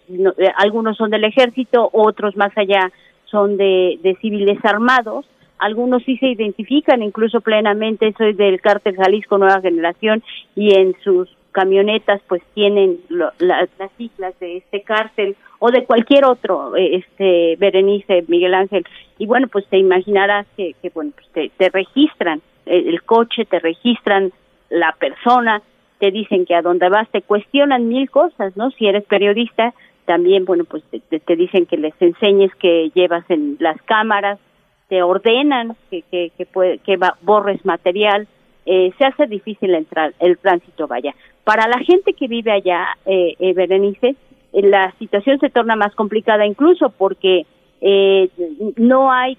algunos 0.57 0.97
son 0.97 1.11
del 1.11 1.25
ejército, 1.25 1.89
otros 1.93 2.37
más 2.37 2.51
allá 2.57 2.91
son 3.27 3.57
de, 3.57 3.99
de 4.03 4.17
civiles 4.17 4.59
armados. 4.65 5.27
Algunos 5.63 6.03
sí 6.03 6.17
se 6.17 6.27
identifican 6.27 7.05
incluso 7.05 7.41
plenamente, 7.41 8.13
soy 8.19 8.33
del 8.33 8.61
cártel 8.61 8.97
Jalisco 8.97 9.39
Nueva 9.39 9.61
Generación 9.61 10.21
y 10.57 10.77
en 10.77 10.97
sus 11.05 11.29
camionetas 11.53 12.21
pues 12.27 12.43
tienen 12.53 12.99
las 13.09 13.69
siglas 13.97 14.37
de 14.41 14.57
este 14.57 14.83
cártel 14.83 15.37
o 15.61 15.71
de 15.71 15.85
cualquier 15.85 16.25
otro, 16.25 16.75
eh, 16.75 16.97
este 16.97 17.55
Berenice, 17.61 18.25
Miguel 18.27 18.55
Ángel. 18.55 18.85
Y 19.19 19.27
bueno, 19.27 19.47
pues 19.47 19.65
te 19.69 19.79
imaginarás 19.79 20.49
que, 20.57 20.75
que 20.83 20.91
bueno, 20.91 21.13
pues 21.15 21.53
te, 21.57 21.69
registran 21.69 22.43
el, 22.67 23.01
coche, 23.05 23.45
te 23.45 23.61
registran 23.61 24.33
la 24.69 24.97
persona, 24.99 25.63
te 26.01 26.11
dicen 26.11 26.45
que 26.45 26.57
a 26.57 26.63
dónde 26.63 26.89
vas, 26.89 27.09
te 27.11 27.23
cuestionan 27.23 27.87
mil 27.87 28.11
cosas, 28.11 28.57
¿no? 28.57 28.73
Si 28.73 28.89
eres 28.89 29.05
periodista, 29.05 29.75
también, 30.07 30.45
bueno, 30.45 30.65
pues 30.65 30.83
te, 30.91 31.21
te 31.21 31.37
dicen 31.37 31.67
que 31.67 31.77
les 31.77 31.95
enseñes 32.01 32.53
que 32.57 32.91
llevas 32.97 33.25
en 33.31 33.59
las 33.61 33.81
cámaras, 33.83 34.41
te 34.89 35.03
ordenan 35.03 35.77
que, 35.91 36.03
que, 36.03 36.31
que, 36.37 36.79
que 36.85 36.99
borres 37.23 37.65
material, 37.65 38.27
eh, 38.67 38.93
se 38.99 39.05
hace 39.05 39.27
difícil 39.27 39.75
entrar, 39.75 40.15
el 40.21 40.39
tránsito 40.39 40.87
vaya. 40.87 41.15
Para 41.45 41.67
la 41.67 41.79
gente 41.79 42.13
que 42.13 42.29
vive 42.29 42.53
allá, 42.53 42.87
eh, 43.07 43.35
eh 43.39 43.53
Berenice, 43.55 44.15
eh, 44.53 44.63
la 44.63 44.93
situación 44.99 45.39
se 45.41 45.51
torna 45.51 45.77
más 45.77 45.95
complicada 45.95 46.47
incluso 46.47 46.91
porque 46.91 47.47
eh, 47.81 48.29
no 48.77 49.11
hay 49.11 49.37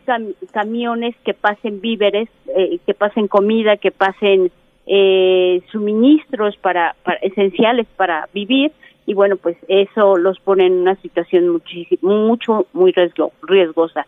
camiones 0.51 1.15
que 1.23 1.33
pasen 1.33 1.79
víveres, 1.79 2.29
eh, 2.55 2.79
que 2.85 2.93
pasen 2.93 3.27
comida, 3.27 3.77
que 3.77 3.91
pasen 3.91 4.51
suministros 5.71 6.57
para, 6.57 6.93
esenciales 7.21 7.87
para 7.95 8.27
vivir 8.33 8.73
y 9.05 9.13
bueno 9.13 9.37
pues 9.37 9.55
eso 9.69 10.17
los 10.17 10.41
pone 10.41 10.65
en 10.65 10.73
una 10.73 10.95
situación 10.97 11.61
mucho 12.01 12.67
muy 12.73 12.93
riesgosa. 13.43 14.05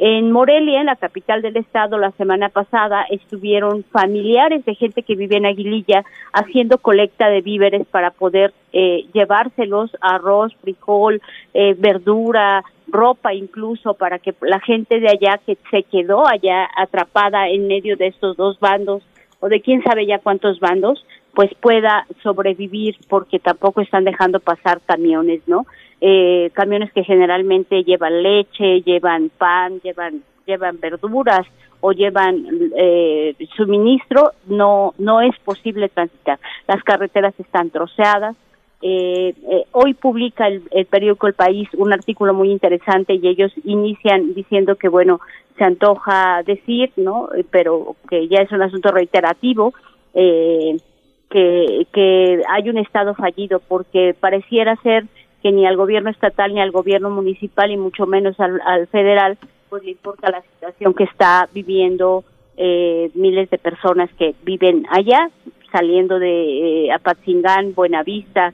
En 0.00 0.30
Morelia, 0.30 0.78
en 0.78 0.86
la 0.86 0.94
capital 0.94 1.42
del 1.42 1.56
estado, 1.56 1.98
la 1.98 2.12
semana 2.12 2.50
pasada 2.50 3.04
estuvieron 3.10 3.82
familiares 3.82 4.64
de 4.64 4.76
gente 4.76 5.02
que 5.02 5.16
vive 5.16 5.36
en 5.36 5.46
Aguililla 5.46 6.04
haciendo 6.32 6.78
colecta 6.78 7.28
de 7.28 7.40
víveres 7.40 7.84
para 7.88 8.12
poder 8.12 8.54
eh, 8.72 9.06
llevárselos, 9.12 9.90
arroz, 10.00 10.54
frijol, 10.60 11.20
eh, 11.52 11.74
verdura, 11.76 12.62
ropa 12.86 13.34
incluso, 13.34 13.94
para 13.94 14.20
que 14.20 14.32
la 14.40 14.60
gente 14.60 15.00
de 15.00 15.08
allá 15.08 15.40
que 15.44 15.58
se 15.68 15.82
quedó 15.82 16.28
allá 16.28 16.68
atrapada 16.76 17.48
en 17.48 17.66
medio 17.66 17.96
de 17.96 18.06
estos 18.06 18.36
dos 18.36 18.60
bandos 18.60 19.02
o 19.40 19.48
de 19.48 19.60
quién 19.60 19.82
sabe 19.82 20.06
ya 20.06 20.20
cuántos 20.20 20.60
bandos, 20.60 21.04
pues 21.34 21.50
pueda 21.60 22.06
sobrevivir 22.22 22.96
porque 23.08 23.40
tampoco 23.40 23.80
están 23.80 24.04
dejando 24.04 24.38
pasar 24.38 24.80
camiones, 24.86 25.40
¿no? 25.48 25.66
Eh, 26.00 26.50
camiones 26.52 26.92
que 26.92 27.04
generalmente 27.04 27.82
llevan 27.82 28.22
leche, 28.22 28.82
llevan 28.82 29.30
pan, 29.30 29.80
llevan 29.80 30.22
llevan 30.46 30.80
verduras 30.80 31.46
o 31.80 31.92
llevan 31.92 32.46
eh, 32.76 33.34
suministro, 33.56 34.32
no 34.46 34.94
no 34.98 35.20
es 35.20 35.36
posible 35.40 35.88
transitar. 35.88 36.38
Las 36.66 36.82
carreteras 36.82 37.34
están 37.38 37.70
troceadas. 37.70 38.36
Eh, 38.80 39.34
eh, 39.50 39.64
hoy 39.72 39.94
publica 39.94 40.46
el, 40.46 40.62
el, 40.70 40.86
periódico 40.86 41.26
El 41.26 41.34
País 41.34 41.68
un 41.76 41.92
artículo 41.92 42.32
muy 42.32 42.52
interesante 42.52 43.14
y 43.14 43.26
ellos 43.26 43.52
inician 43.64 44.34
diciendo 44.34 44.76
que 44.76 44.88
bueno 44.88 45.20
se 45.56 45.64
antoja 45.64 46.44
decir, 46.44 46.92
no, 46.96 47.28
pero 47.50 47.96
que 48.08 48.28
ya 48.28 48.38
es 48.40 48.52
un 48.52 48.62
asunto 48.62 48.92
reiterativo. 48.92 49.74
Eh, 50.14 50.76
que, 51.30 51.86
que 51.92 52.42
hay 52.48 52.68
un 52.70 52.78
Estado 52.78 53.14
fallido 53.14 53.60
porque 53.60 54.14
pareciera 54.18 54.76
ser 54.76 55.04
que 55.42 55.52
ni 55.52 55.66
al 55.66 55.76
gobierno 55.76 56.10
estatal 56.10 56.54
ni 56.54 56.60
al 56.60 56.70
gobierno 56.70 57.10
municipal 57.10 57.70
y 57.70 57.76
mucho 57.76 58.06
menos 58.06 58.38
al, 58.40 58.86
federal 58.88 59.38
pues 59.68 59.84
le 59.84 59.90
importa 59.92 60.30
la 60.30 60.42
situación 60.42 60.94
que 60.94 61.04
está 61.04 61.48
viviendo 61.52 62.24
eh, 62.56 63.10
miles 63.14 63.50
de 63.50 63.58
personas 63.58 64.10
que 64.18 64.34
viven 64.42 64.86
allá 64.90 65.30
saliendo 65.70 66.18
de 66.18 66.86
eh, 66.86 66.92
Apatzingán, 66.92 67.74
Buenavista, 67.74 68.52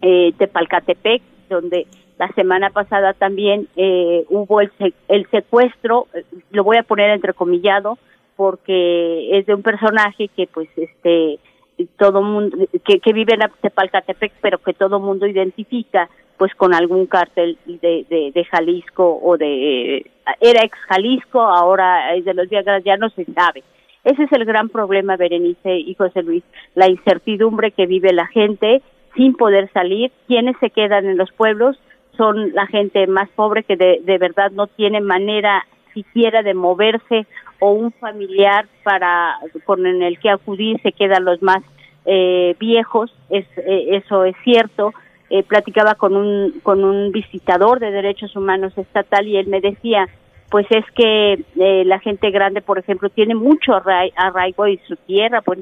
eh, 0.00 0.32
Tepalcatepec, 0.38 1.22
donde 1.48 1.86
la 2.18 2.28
semana 2.34 2.70
pasada 2.70 3.14
también 3.14 3.68
eh, 3.76 4.24
hubo 4.28 4.60
el, 4.60 4.70
el 5.08 5.28
secuestro, 5.30 6.06
eh, 6.14 6.24
lo 6.50 6.64
voy 6.64 6.76
a 6.76 6.82
poner 6.82 7.10
entrecomillado, 7.10 7.98
porque 8.36 9.38
es 9.38 9.46
de 9.46 9.54
un 9.54 9.62
personaje 9.62 10.28
que 10.28 10.46
pues 10.46 10.68
este 10.76 11.38
todo 11.86 12.22
mundo 12.22 12.56
que, 12.84 13.00
que 13.00 13.12
vive 13.12 13.34
en 13.34 13.40
Tepalcatepec, 13.60 14.32
pero 14.40 14.58
que 14.58 14.74
todo 14.74 15.00
mundo 15.00 15.26
identifica 15.26 16.08
pues 16.36 16.54
con 16.54 16.74
algún 16.74 17.06
cártel 17.06 17.56
de, 17.66 18.04
de, 18.08 18.44
Jalisco 18.44 19.20
o 19.22 19.36
de 19.36 20.10
era 20.40 20.64
ex 20.64 20.76
Jalisco, 20.88 21.40
ahora 21.40 22.14
es 22.14 22.24
de 22.24 22.34
los 22.34 22.48
Viagras, 22.48 22.82
ya 22.84 22.96
no 22.96 23.10
se 23.10 23.24
sabe. 23.26 23.62
Ese 24.02 24.24
es 24.24 24.32
el 24.32 24.44
gran 24.44 24.68
problema, 24.68 25.16
Berenice 25.16 25.76
y 25.76 25.94
José 25.94 26.22
Luis, 26.22 26.42
la 26.74 26.90
incertidumbre 26.90 27.70
que 27.70 27.86
vive 27.86 28.12
la 28.12 28.26
gente 28.26 28.82
sin 29.14 29.34
poder 29.34 29.70
salir, 29.72 30.10
quienes 30.26 30.56
se 30.58 30.70
quedan 30.70 31.06
en 31.06 31.16
los 31.16 31.30
pueblos 31.30 31.78
son 32.16 32.52
la 32.54 32.66
gente 32.66 33.06
más 33.06 33.28
pobre 33.30 33.62
que 33.62 33.76
de, 33.76 34.00
de 34.02 34.18
verdad 34.18 34.50
no 34.50 34.66
tiene 34.66 35.00
manera 35.00 35.64
siquiera 35.94 36.42
de 36.42 36.54
moverse 36.54 37.26
o 37.64 37.70
un 37.70 37.92
familiar 37.92 38.66
para 38.82 39.38
con 39.64 39.86
el 39.86 40.18
que 40.18 40.30
acudir 40.30 40.82
se 40.82 40.90
quedan 40.90 41.24
los 41.24 41.40
más 41.42 41.62
eh, 42.04 42.56
viejos 42.58 43.14
es 43.30 43.46
eh, 43.56 44.02
eso 44.02 44.24
es 44.24 44.34
cierto 44.42 44.92
eh, 45.30 45.44
platicaba 45.44 45.94
con 45.94 46.16
un 46.16 46.58
con 46.64 46.82
un 46.82 47.12
visitador 47.12 47.78
de 47.78 47.92
derechos 47.92 48.34
humanos 48.34 48.76
estatal 48.76 49.28
y 49.28 49.36
él 49.36 49.46
me 49.46 49.60
decía 49.60 50.08
pues 50.50 50.66
es 50.70 50.84
que 50.94 51.44
eh, 51.56 51.84
la 51.86 51.98
gente 52.00 52.30
grande, 52.30 52.60
por 52.60 52.78
ejemplo, 52.78 53.08
tiene 53.08 53.34
mucho 53.34 53.72
arraigo 53.72 54.66
en 54.66 54.78
su 54.86 54.96
tierra, 54.96 55.40
pues 55.40 55.60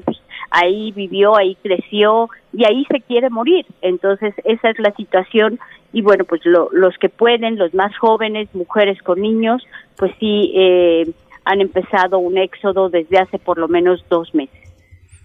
ahí 0.49 0.91
vivió, 0.91 1.37
ahí 1.37 1.55
creció 1.63 2.27
y 2.51 2.65
ahí 2.65 2.85
se 2.91 2.99
quiere 2.99 3.29
morir. 3.29 3.65
Entonces, 3.81 4.33
esa 4.43 4.69
es 4.69 4.79
la 4.79 4.91
situación 4.95 5.59
y 5.93 6.01
bueno, 6.01 6.25
pues 6.25 6.41
los 6.43 6.97
que 6.97 7.07
pueden, 7.07 7.57
los 7.57 7.73
más 7.73 7.97
jóvenes, 7.97 8.53
mujeres 8.53 9.01
con 9.01 9.21
niños, 9.21 9.65
pues 9.95 10.11
sí 10.19 10.51
han 11.51 11.61
empezado 11.61 12.19
un 12.19 12.37
éxodo 12.37 12.89
desde 12.89 13.17
hace 13.19 13.37
por 13.37 13.57
lo 13.57 13.67
menos 13.67 14.03
dos 14.09 14.33
meses. 14.33 14.61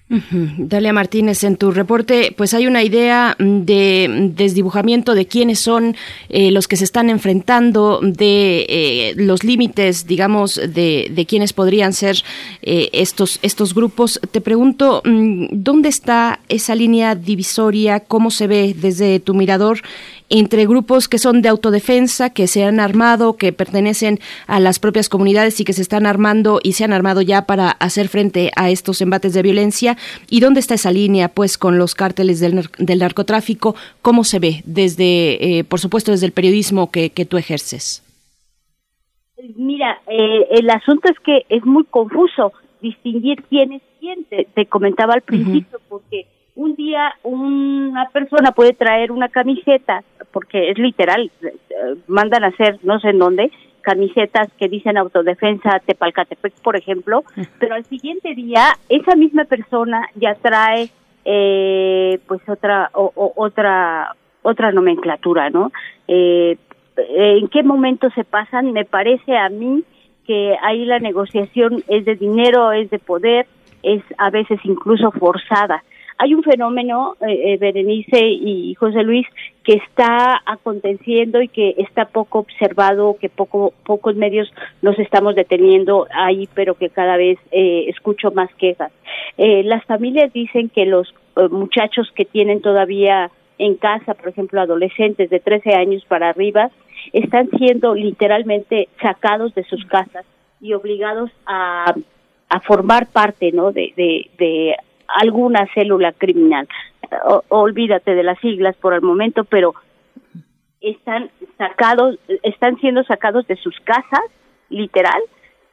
Dalia 0.09 0.93
Martínez, 0.93 1.43
en 1.43 1.57
tu 1.57 1.73
reporte, 1.73 2.33
pues 2.37 2.55
hay 2.55 2.69
una 2.69 2.85
idea 2.85 3.35
de 3.41 4.31
desdibujamiento 4.37 5.17
de 5.17 5.27
quiénes 5.27 5.59
son 5.59 5.97
eh, 6.29 6.53
los 6.53 6.69
que 6.69 6.77
se 6.77 6.85
están 6.85 7.11
enfrentando, 7.11 7.99
de 8.01 8.67
eh, 8.69 9.15
los 9.17 9.43
límites, 9.43 10.07
digamos, 10.07 10.55
de, 10.55 11.09
de 11.11 11.27
quiénes 11.27 11.53
podrían 11.53 11.93
ser 11.93 12.19
eh, 12.63 12.89
estos, 12.93 13.41
estos 13.43 13.75
grupos. 13.75 14.21
Te 14.31 14.41
pregunto, 14.41 15.03
mm, 15.05 15.47
¿dónde 15.51 15.89
está 15.89 16.39
esa 16.49 16.77
línea 16.77 17.17
divisoria? 17.17 17.99
¿Cómo 17.99 18.31
se 18.31 18.47
ve 18.47 18.77
desde 18.79 19.19
tu 19.19 19.35
mirador 19.35 19.81
entre 20.29 20.67
grupos 20.67 21.09
que 21.09 21.19
son 21.19 21.43
de 21.43 21.49
autodefensa, 21.49 22.31
que 22.31 22.47
se 22.47 22.65
han 22.65 22.81
armado, 22.81 23.37
que 23.37 23.53
pertenecen 23.53 24.19
a 24.47 24.61
las 24.61 24.79
propias 24.79 25.09
comunidades 25.09 25.61
y 25.61 25.65
que 25.65 25.73
se 25.73 25.83
están 25.83 26.07
armando 26.07 26.61
y 26.63 26.73
se 26.73 26.85
han 26.85 26.93
armado 26.93 27.23
ya 27.23 27.47
para 27.47 27.71
hacer 27.71 28.09
frente 28.09 28.51
a 28.57 28.71
estos 28.71 29.01
embates 29.01 29.35
de 29.35 29.43
violencia? 29.43 29.97
¿Y 30.29 30.41
dónde 30.41 30.61
está 30.61 30.75
esa 30.75 30.91
línea, 30.91 31.29
pues, 31.29 31.59
con 31.59 31.79
los 31.79 31.95
cárteles 31.95 32.41
del, 32.41 32.69
del 32.79 32.99
narcotráfico? 32.99 33.75
¿Cómo 34.03 34.25
se 34.25 34.39
ve 34.39 34.63
desde, 34.65 35.59
eh, 35.59 35.65
por 35.65 35.81
supuesto, 35.81 36.11
desde 36.11 36.27
el 36.27 36.33
periodismo 36.33 36.91
que, 36.91 37.11
que 37.11 37.25
tú 37.25 37.37
ejerces? 37.37 38.03
Mira, 39.55 40.01
eh, 40.07 40.47
el 40.51 40.69
asunto 40.71 41.11
es 41.11 41.19
que 41.21 41.45
es 41.49 41.65
muy 41.65 41.85
confuso 41.85 42.53
distinguir 42.81 43.43
quién 43.49 43.73
es 43.73 43.83
quién. 44.01 44.25
Te, 44.25 44.67
comentaba 44.67 45.15
al 45.15 45.23
principio, 45.23 45.79
porque 45.89 46.27
un 46.57 46.75
día 46.75 47.15
una 47.23 48.09
persona 48.11 48.51
puede 48.53 48.73
traer 48.73 49.13
una 49.13 49.29
camiseta, 49.29 50.03
porque 50.33 50.71
es 50.71 50.79
literal, 50.79 51.31
eh, 51.43 51.95
mandan 52.09 52.45
a 52.45 52.49
hacer 52.49 52.79
no 52.83 52.99
sé 52.99 53.11
en 53.11 53.19
dónde, 53.19 53.51
camisetas 53.83 54.49
que 54.59 54.69
dicen 54.69 54.97
autodefensa 54.97 55.81
Tepalcatepec, 55.87 56.55
por 56.63 56.77
ejemplo, 56.77 57.23
pero 57.61 57.77
al 57.77 57.85
siguiente 57.85 58.35
día 58.35 58.65
esa 58.89 59.15
misma 59.15 59.45
persona 59.45 60.09
ya 60.17 60.35
trae 60.35 60.91
eh, 61.25 62.19
pues 62.27 62.41
otra 62.49 62.91
o, 62.95 63.33
otra 63.37 64.17
otra 64.43 64.73
nomenclatura, 64.73 65.51
¿no? 65.51 65.73
Eh, 66.09 66.57
¿En 66.97 67.49
qué 67.49 67.63
momento 67.63 68.09
se 68.11 68.25
pasan? 68.25 68.73
Me 68.73 68.85
parece 68.85 69.37
a 69.37 69.49
mí 69.51 69.85
que 70.27 70.57
ahí 70.63 70.85
la 70.85 70.99
negociación 70.99 71.83
es 71.89 72.05
de 72.05 72.15
dinero, 72.15 72.73
es 72.73 72.91
de 72.91 72.99
poder, 72.99 73.47
es 73.83 74.03
a 74.19 74.31
veces 74.31 74.59
incluso 74.65 75.11
forzada. 75.13 75.85
Hay 76.19 76.35
un 76.35 76.43
fenómeno, 76.43 77.17
eh, 77.21 77.53
eh, 77.53 77.57
Berenice 77.59 78.21
y 78.21 78.75
José 78.75 79.03
Luis, 79.03 79.27
que 79.65 79.75
está 79.75 80.41
aconteciendo 80.47 81.43
y 81.43 81.49
que 81.49 81.75
está 81.79 82.07
poco 82.07 82.39
observado, 82.39 83.17
que 83.21 83.29
poco 83.29 83.75
pocos 83.85 84.17
medios 84.17 84.51
nos 84.81 84.99
estamos 84.99 85.35
deteniendo 85.35 86.07
ahí, 86.11 86.49
pero 86.55 86.75
que 86.75 86.89
cada 86.89 87.17
vez 87.17 87.39
eh, 87.51 87.87
escucho 87.89 88.31
más 88.31 88.53
quejas. 88.55 88.93
las 89.37 89.85
familias 89.85 90.33
dicen 90.33 90.71
que 90.71 90.87
los 90.87 91.15
muchachos 91.51 92.11
que 92.15 92.25
tienen 92.25 92.63
todavía 92.63 93.31
en 93.59 93.75
casa, 93.75 94.15
por 94.15 94.29
ejemplo, 94.29 94.61
adolescentes 94.61 95.29
de 95.29 95.41
13 95.41 95.75
años 95.75 96.05
para 96.07 96.31
arriba, 96.31 96.71
están 97.13 97.51
siendo 97.59 97.95
literalmente 97.95 98.89
sacados 99.03 99.55
de 99.55 99.65
sus 99.65 99.85
casas 99.87 100.25
y 100.61 100.73
obligados 100.73 101.31
a, 101.47 101.95
a 102.49 102.61
formar 102.61 103.07
parte 103.09 103.53
¿no? 103.53 103.73
de, 103.73 104.77
alguna 105.09 105.67
célula 105.75 106.13
criminal. 106.13 106.69
olvídate 107.49 108.15
de 108.15 108.23
las 108.23 108.39
siglas 108.41 108.77
por 108.77 108.95
el 108.95 109.03
momento, 109.03 109.45
pero 109.45 109.75
están 110.81 111.31
sacados, 111.59 112.19
están 112.43 112.77
siendo 112.79 113.03
sacados 113.05 113.47
de 113.47 113.57
sus 113.57 113.79
casas, 113.81 114.25
literal, 114.69 115.21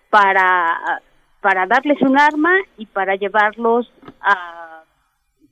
para, 0.09 1.01
para 1.41 1.65
darles 1.65 2.01
un 2.01 2.17
arma 2.19 2.53
y 2.77 2.85
para 2.85 3.15
llevarlos 3.15 3.91
a, 4.21 4.83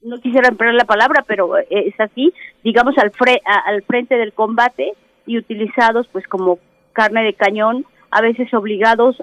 no 0.02 0.20
quisiera 0.20 0.50
emplear 0.50 0.74
la 0.74 0.86
palabra, 0.86 1.24
pero 1.28 1.58
es 1.58 2.00
así, 2.00 2.34
digamos 2.64 2.98
al, 2.98 3.12
fre 3.12 3.42
al 3.44 3.84
frente 3.84 4.16
del 4.16 4.34
combate 4.34 4.94
y 5.26 5.38
utilizados 5.38 6.08
pues 6.08 6.28
como 6.28 6.60
carne 6.94 7.24
de 7.24 7.34
cañón 7.34 7.86
a 8.12 8.22
veces 8.22 8.54
obligados, 8.54 9.16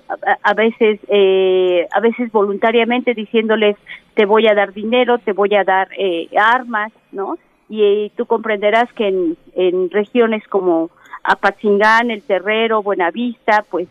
a, 0.42 0.54
veces, 0.54 0.98
eh, 1.08 1.86
a 1.92 2.00
veces 2.00 2.32
voluntariamente 2.32 3.14
diciéndoles 3.14 3.76
te 4.14 4.24
voy 4.24 4.48
a 4.48 4.54
dar 4.54 4.72
dinero, 4.72 5.18
te 5.18 5.32
voy 5.32 5.54
a 5.54 5.62
dar 5.62 5.88
eh, 5.96 6.28
armas, 6.36 6.90
¿no? 7.12 7.38
Y 7.68 7.82
eh, 7.82 8.10
tú 8.16 8.24
comprenderás 8.24 8.90
que 8.94 9.08
en, 9.08 9.36
en 9.54 9.90
regiones 9.90 10.42
como 10.48 10.90
Apatzingán, 11.22 12.10
El 12.10 12.22
Terrero, 12.22 12.82
Buenavista, 12.82 13.64
pues 13.70 13.88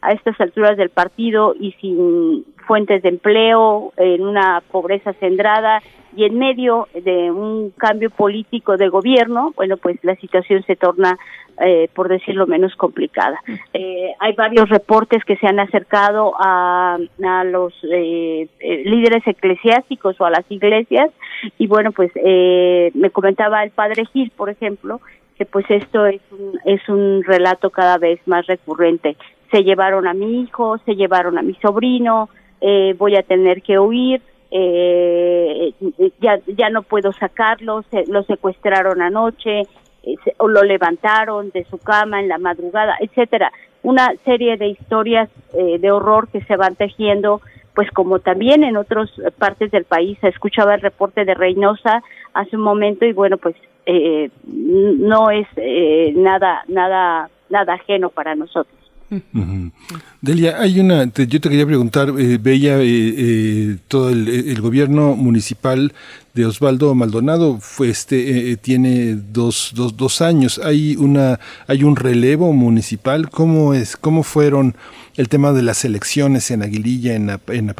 a 0.00 0.12
estas 0.12 0.40
alturas 0.40 0.76
del 0.76 0.90
partido 0.90 1.54
y 1.58 1.72
sin 1.80 2.44
fuentes 2.66 3.02
de 3.02 3.08
empleo, 3.08 3.92
en 3.96 4.26
una 4.26 4.62
pobreza 4.70 5.12
centrada 5.14 5.82
y 6.14 6.24
en 6.24 6.38
medio 6.38 6.88
de 6.94 7.30
un 7.30 7.70
cambio 7.70 8.10
político 8.10 8.76
de 8.76 8.88
gobierno, 8.88 9.52
bueno, 9.56 9.76
pues 9.76 9.98
la 10.02 10.14
situación 10.16 10.62
se 10.64 10.76
torna, 10.76 11.18
eh, 11.60 11.88
por 11.94 12.08
decirlo 12.08 12.46
menos, 12.46 12.74
complicada. 12.76 13.40
Eh, 13.72 14.12
hay 14.18 14.32
varios 14.34 14.68
reportes 14.68 15.24
que 15.24 15.36
se 15.36 15.46
han 15.46 15.60
acercado 15.60 16.34
a, 16.38 16.98
a 17.24 17.44
los 17.44 17.72
eh, 17.90 18.48
líderes 18.60 19.26
eclesiásticos 19.26 20.20
o 20.20 20.24
a 20.24 20.30
las 20.30 20.50
iglesias 20.50 21.10
y 21.56 21.66
bueno, 21.66 21.92
pues 21.92 22.12
me 22.14 23.10
comentaba 23.10 23.62
el 23.62 23.70
padre 23.70 24.04
Gil, 24.06 24.30
por 24.36 24.50
ejemplo, 24.50 25.00
que 25.36 25.46
pues 25.46 25.64
esto 25.70 26.04
es 26.06 26.20
un, 26.32 26.58
es 26.64 26.88
un 26.88 27.22
relato 27.24 27.70
cada 27.70 27.96
vez 27.96 28.20
más 28.26 28.46
recurrente. 28.46 29.16
Se 29.50 29.64
llevaron 29.64 30.06
a 30.06 30.14
mi 30.14 30.42
hijo, 30.42 30.78
se 30.78 30.94
llevaron 30.94 31.38
a 31.38 31.42
mi 31.42 31.54
sobrino, 31.54 32.28
voy 32.96 33.16
a 33.16 33.22
tener 33.22 33.62
que 33.62 33.78
huir, 33.78 34.20
eh, 34.50 35.74
ya, 36.20 36.38
ya 36.46 36.70
no 36.70 36.82
puedo 36.82 37.12
sacarlo, 37.12 37.82
se, 37.90 38.04
lo 38.06 38.22
secuestraron 38.22 39.02
anoche, 39.02 39.60
eh, 40.02 40.16
o 40.38 40.48
lo 40.48 40.62
levantaron 40.62 41.50
de 41.50 41.64
su 41.64 41.78
cama 41.78 42.20
en 42.20 42.28
la 42.28 42.38
madrugada, 42.38 42.96
etcétera. 43.00 43.52
Una 43.82 44.12
serie 44.24 44.56
de 44.56 44.68
historias 44.68 45.28
eh, 45.54 45.78
de 45.78 45.90
horror 45.90 46.28
que 46.28 46.42
se 46.44 46.56
van 46.56 46.76
tejiendo, 46.76 47.40
pues 47.74 47.90
como 47.92 48.18
también 48.18 48.64
en 48.64 48.76
otras 48.76 49.10
partes 49.38 49.70
del 49.70 49.84
país. 49.84 50.18
Se 50.20 50.28
escuchaba 50.28 50.74
el 50.74 50.80
reporte 50.80 51.24
de 51.24 51.34
Reynosa 51.34 52.02
hace 52.34 52.56
un 52.56 52.62
momento 52.62 53.04
y 53.04 53.12
bueno, 53.12 53.36
pues 53.36 53.54
eh, 53.86 54.30
no 54.44 55.30
es 55.30 55.46
eh, 55.56 56.12
nada, 56.16 56.64
nada, 56.68 57.30
nada 57.50 57.74
ajeno 57.74 58.10
para 58.10 58.34
nosotros. 58.34 58.77
Delia, 60.20 60.60
hay 60.60 60.80
una, 60.80 61.04
yo 61.04 61.40
te 61.40 61.48
quería 61.48 61.64
preguntar, 61.64 62.12
eh, 62.18 62.38
veía 62.38 62.78
eh, 62.78 63.14
eh, 63.16 63.76
todo 63.88 64.10
el, 64.10 64.60
gobierno 64.60 65.16
municipal 65.16 65.94
de 66.34 66.44
Osvaldo 66.44 66.94
Maldonado 66.94 67.58
fue 67.58 67.88
este 67.88 68.56
tiene 68.58 69.14
dos, 69.14 69.72
dos, 69.74 69.96
dos 69.96 70.20
años. 70.20 70.60
Hay 70.62 70.96
una, 70.96 71.40
hay 71.66 71.84
un 71.84 71.96
relevo 71.96 72.52
municipal. 72.52 73.30
¿Cómo 73.30 73.72
es, 73.72 73.96
cómo 73.96 74.22
fueron 74.22 74.76
el 75.16 75.28
tema 75.28 75.52
de 75.52 75.62
las 75.62 75.84
elecciones 75.84 76.50
en 76.50 76.62
Aguililla, 76.62 77.14
en, 77.14 77.30
en 77.48 77.74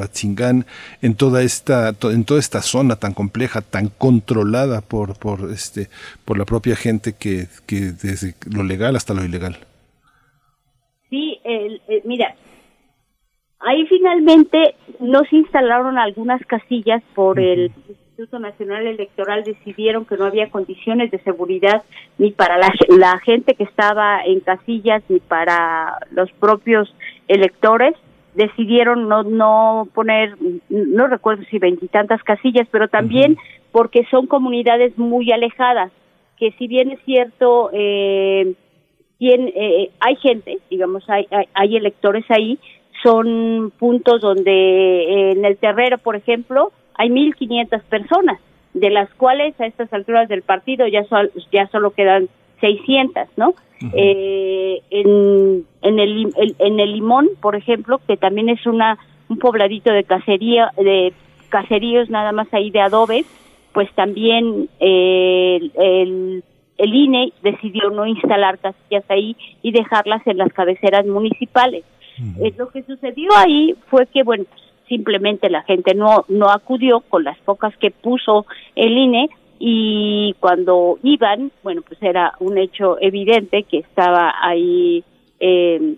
en 1.02 1.14
toda 1.14 1.42
esta, 1.42 1.94
en 2.02 2.24
toda 2.24 2.40
esta 2.40 2.62
zona 2.62 2.96
tan 2.96 3.12
compleja, 3.12 3.60
tan 3.60 3.88
controlada 3.88 4.80
por, 4.80 5.18
por 5.18 5.50
este, 5.52 5.90
por 6.24 6.38
la 6.38 6.46
propia 6.46 6.74
gente 6.74 7.12
que, 7.12 7.48
que 7.66 7.92
desde 7.92 8.34
lo 8.48 8.62
legal 8.64 8.96
hasta 8.96 9.14
lo 9.14 9.24
ilegal? 9.24 9.58
Sí, 11.10 11.40
el, 11.44 11.80
eh, 11.88 12.02
mira, 12.04 12.34
ahí 13.60 13.86
finalmente 13.86 14.74
no 15.00 15.24
se 15.24 15.36
instalaron 15.36 15.98
algunas 15.98 16.44
casillas 16.46 17.02
por 17.14 17.40
el 17.40 17.72
Instituto 18.18 18.38
Nacional 18.38 18.86
Electoral, 18.86 19.44
decidieron 19.44 20.04
que 20.04 20.16
no 20.16 20.26
había 20.26 20.50
condiciones 20.50 21.10
de 21.10 21.18
seguridad 21.20 21.82
ni 22.18 22.32
para 22.32 22.58
la, 22.58 22.72
la 22.88 23.18
gente 23.20 23.54
que 23.54 23.64
estaba 23.64 24.22
en 24.24 24.40
casillas 24.40 25.02
ni 25.08 25.20
para 25.20 25.98
los 26.10 26.30
propios 26.32 26.94
electores. 27.28 27.94
Decidieron 28.34 29.08
no 29.08 29.22
no 29.24 29.88
poner 29.94 30.36
no 30.68 31.06
recuerdo 31.08 31.42
si 31.50 31.58
veintitantas 31.58 32.22
casillas 32.22 32.68
pero 32.70 32.86
también 32.86 33.36
porque 33.72 34.04
son 34.10 34.26
comunidades 34.26 34.96
muy 34.96 35.32
alejadas 35.32 35.90
que 36.36 36.52
si 36.52 36.68
bien 36.68 36.90
es 36.90 37.00
cierto 37.04 37.70
eh, 37.72 38.54
eh, 39.20 39.52
eh, 39.54 39.90
hay 40.00 40.16
gente, 40.16 40.58
digamos, 40.70 41.08
hay, 41.08 41.26
hay, 41.54 41.76
electores 41.76 42.24
ahí, 42.28 42.58
son 43.02 43.72
puntos 43.78 44.20
donde 44.20 44.50
eh, 44.50 45.32
en 45.32 45.44
el 45.44 45.56
terreno, 45.56 45.98
por 45.98 46.16
ejemplo, 46.16 46.72
hay 46.94 47.08
1.500 47.08 47.82
personas, 47.82 48.40
de 48.74 48.90
las 48.90 49.12
cuales 49.14 49.58
a 49.60 49.66
estas 49.66 49.92
alturas 49.92 50.28
del 50.28 50.42
partido 50.42 50.86
ya, 50.86 51.04
ya 51.52 51.68
solo 51.68 51.90
quedan 51.90 52.28
600, 52.60 53.28
¿no? 53.36 53.54
eh, 53.94 54.82
en, 54.90 55.64
en, 55.82 55.98
el, 55.98 56.32
en 56.58 56.80
el 56.80 56.92
Limón, 56.92 57.28
por 57.40 57.54
ejemplo, 57.54 58.00
que 58.06 58.16
también 58.16 58.48
es 58.48 58.66
una 58.66 58.98
un 59.28 59.38
pobladito 59.38 59.92
de 59.92 60.04
cacería, 60.04 60.72
de 60.76 61.12
caseríos 61.48 62.10
nada 62.10 62.32
más 62.32 62.48
ahí 62.52 62.70
de 62.70 62.80
adobe, 62.80 63.24
pues 63.72 63.90
también 63.94 64.68
eh, 64.80 65.70
el 65.74 66.42
el 66.78 66.94
INE 66.94 67.32
decidió 67.42 67.90
no 67.90 68.06
instalar 68.06 68.58
casillas 68.58 69.04
ahí 69.08 69.36
y 69.62 69.72
dejarlas 69.72 70.26
en 70.26 70.38
las 70.38 70.52
cabeceras 70.52 71.06
municipales. 71.06 71.84
Eh, 72.42 72.52
lo 72.56 72.68
que 72.70 72.82
sucedió 72.82 73.30
ahí 73.36 73.76
fue 73.88 74.06
que, 74.06 74.24
bueno, 74.24 74.44
simplemente 74.88 75.50
la 75.50 75.62
gente 75.62 75.94
no, 75.94 76.24
no 76.28 76.50
acudió 76.50 77.00
con 77.00 77.22
las 77.24 77.38
pocas 77.40 77.76
que 77.76 77.90
puso 77.90 78.46
el 78.74 78.96
INE 78.96 79.28
y 79.60 80.34
cuando 80.40 80.98
iban, 81.02 81.52
bueno, 81.62 81.82
pues 81.86 82.02
era 82.02 82.32
un 82.40 82.58
hecho 82.58 82.96
evidente 83.00 83.64
que 83.64 83.78
estaba 83.78 84.34
ahí, 84.40 85.04
eh, 85.40 85.96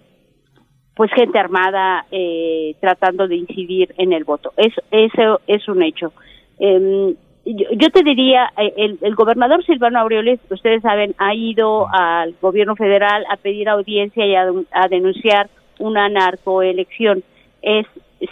pues 0.94 1.10
gente 1.12 1.38
armada 1.38 2.06
eh, 2.10 2.74
tratando 2.80 3.28
de 3.28 3.36
incidir 3.36 3.94
en 3.98 4.12
el 4.12 4.24
voto. 4.24 4.52
Eso, 4.56 4.82
eso 4.90 5.40
es 5.46 5.68
un 5.68 5.82
hecho. 5.82 6.12
Em, 6.58 7.14
yo, 7.44 7.66
yo 7.72 7.90
te 7.90 8.02
diría, 8.02 8.52
eh, 8.56 8.72
el, 8.76 8.98
el 9.00 9.14
gobernador 9.14 9.64
Silvano 9.64 9.98
Aureoles, 10.00 10.40
ustedes 10.50 10.82
saben, 10.82 11.14
ha 11.18 11.34
ido 11.34 11.88
al 11.92 12.34
gobierno 12.40 12.76
federal 12.76 13.24
a 13.30 13.36
pedir 13.36 13.68
audiencia 13.68 14.26
y 14.26 14.34
a, 14.34 14.46
a 14.72 14.88
denunciar 14.88 15.48
una 15.78 16.08
narcoelección. 16.08 17.22
Es 17.62 17.86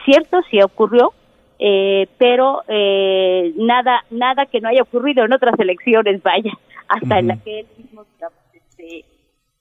cierto, 0.04 0.40
sí 0.50 0.60
ocurrió, 0.62 1.12
eh, 1.58 2.06
pero 2.18 2.62
eh, 2.68 3.52
nada 3.56 4.04
nada 4.10 4.46
que 4.46 4.60
no 4.60 4.68
haya 4.68 4.82
ocurrido 4.82 5.24
en 5.24 5.32
otras 5.32 5.58
elecciones, 5.58 6.22
vaya, 6.22 6.52
hasta 6.88 7.18
en 7.18 7.28
la 7.28 7.36
que 7.36 7.60
él 7.60 7.66
mismo 7.76 8.04
digamos, 8.14 8.38
este, 8.52 9.04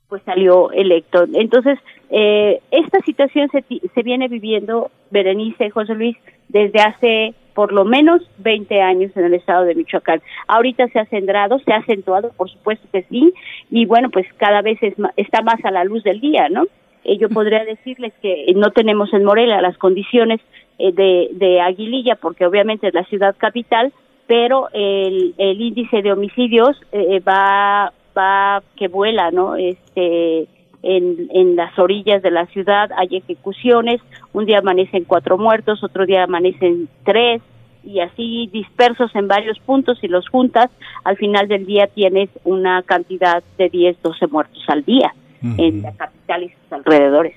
pues 0.10 0.22
salió 0.24 0.72
electo. 0.72 1.26
Entonces, 1.34 1.80
eh, 2.10 2.62
esta 2.72 3.00
situación 3.00 3.50
se, 3.50 3.64
se 3.94 4.04
viene 4.04 4.28
viviendo, 4.28 4.92
Berenice, 5.12 5.70
José 5.70 5.96
Luis, 5.96 6.18
desde 6.50 6.80
hace 6.80 7.34
por 7.58 7.74
lo 7.74 7.86
menos 7.86 8.22
20 8.38 8.80
años 8.84 9.12
en 9.18 9.26
el 9.26 9.34
estado 9.34 9.66
de 9.66 9.74
Michoacán. 9.74 10.22
Ahorita 10.48 10.88
se 10.90 11.00
ha 11.00 11.06
centrado, 11.06 11.58
se 11.58 11.74
ha 11.74 11.78
acentuado, 11.78 12.32
por 12.38 12.48
supuesto 12.52 12.88
que 12.94 13.02
sí, 13.10 13.34
y 13.72 13.88
bueno, 13.88 14.12
pues 14.12 14.28
cada 14.38 14.62
vez 14.62 14.78
es 14.84 14.98
ma- 15.00 15.12
está 15.18 15.42
más 15.42 15.60
a 15.66 15.72
la 15.72 15.84
luz 15.84 16.04
del 16.04 16.22
día, 16.22 16.50
¿no? 16.50 16.66
Eh, 17.04 17.18
yo 17.18 17.30
podría 17.30 17.66
decirles 17.66 18.14
que 18.22 18.46
no 18.56 18.70
tenemos 18.70 19.12
en 19.12 19.24
Morelia 19.24 19.60
las 19.60 19.76
condiciones 19.80 20.40
eh, 20.78 20.92
de, 20.92 21.30
de 21.32 21.60
Aguililla, 21.60 22.14
porque 22.16 22.46
obviamente 22.46 22.90
es 22.90 22.94
la 22.94 23.06
ciudad 23.06 23.36
capital, 23.40 23.92
pero 24.28 24.68
el, 24.74 25.34
el 25.40 25.60
índice 25.60 26.04
de 26.04 26.12
homicidios 26.12 26.80
eh, 26.92 27.20
va 27.28 27.92
va 28.16 28.62
que 28.76 28.88
vuela, 28.88 29.32
¿no? 29.32 29.56
Este 29.56 30.48
en, 30.84 31.30
en 31.32 31.56
las 31.56 31.78
orillas 31.78 32.22
de 32.22 32.32
la 32.32 32.46
ciudad 32.48 32.90
hay 32.98 33.18
ejecuciones, 33.18 34.02
un 34.34 34.46
día 34.46 34.60
amanecen 34.60 35.04
cuatro 35.06 35.38
muertos, 35.38 35.84
otro 35.84 36.06
día 36.06 36.24
amanecen 36.24 36.88
tres 37.04 37.42
y 37.84 38.02
así 38.02 38.50
dispersos 38.52 39.16
en 39.16 39.28
varios 39.28 39.60
puntos 39.60 39.98
y 40.02 40.08
los 40.08 40.28
juntas, 40.28 40.70
al 41.06 41.16
final 41.16 41.48
del 41.48 41.66
día 41.66 41.88
tienes 41.88 42.30
una 42.44 42.84
cantidad 42.84 43.42
de 43.58 43.70
10, 43.70 44.02
12 44.02 44.28
muertos 44.28 44.64
al 44.68 44.84
día 44.84 45.14
en 45.42 45.84
la 45.84 45.94
capital 45.94 46.44
y 46.44 46.50
sus 46.50 46.74
alrededores. 46.74 47.36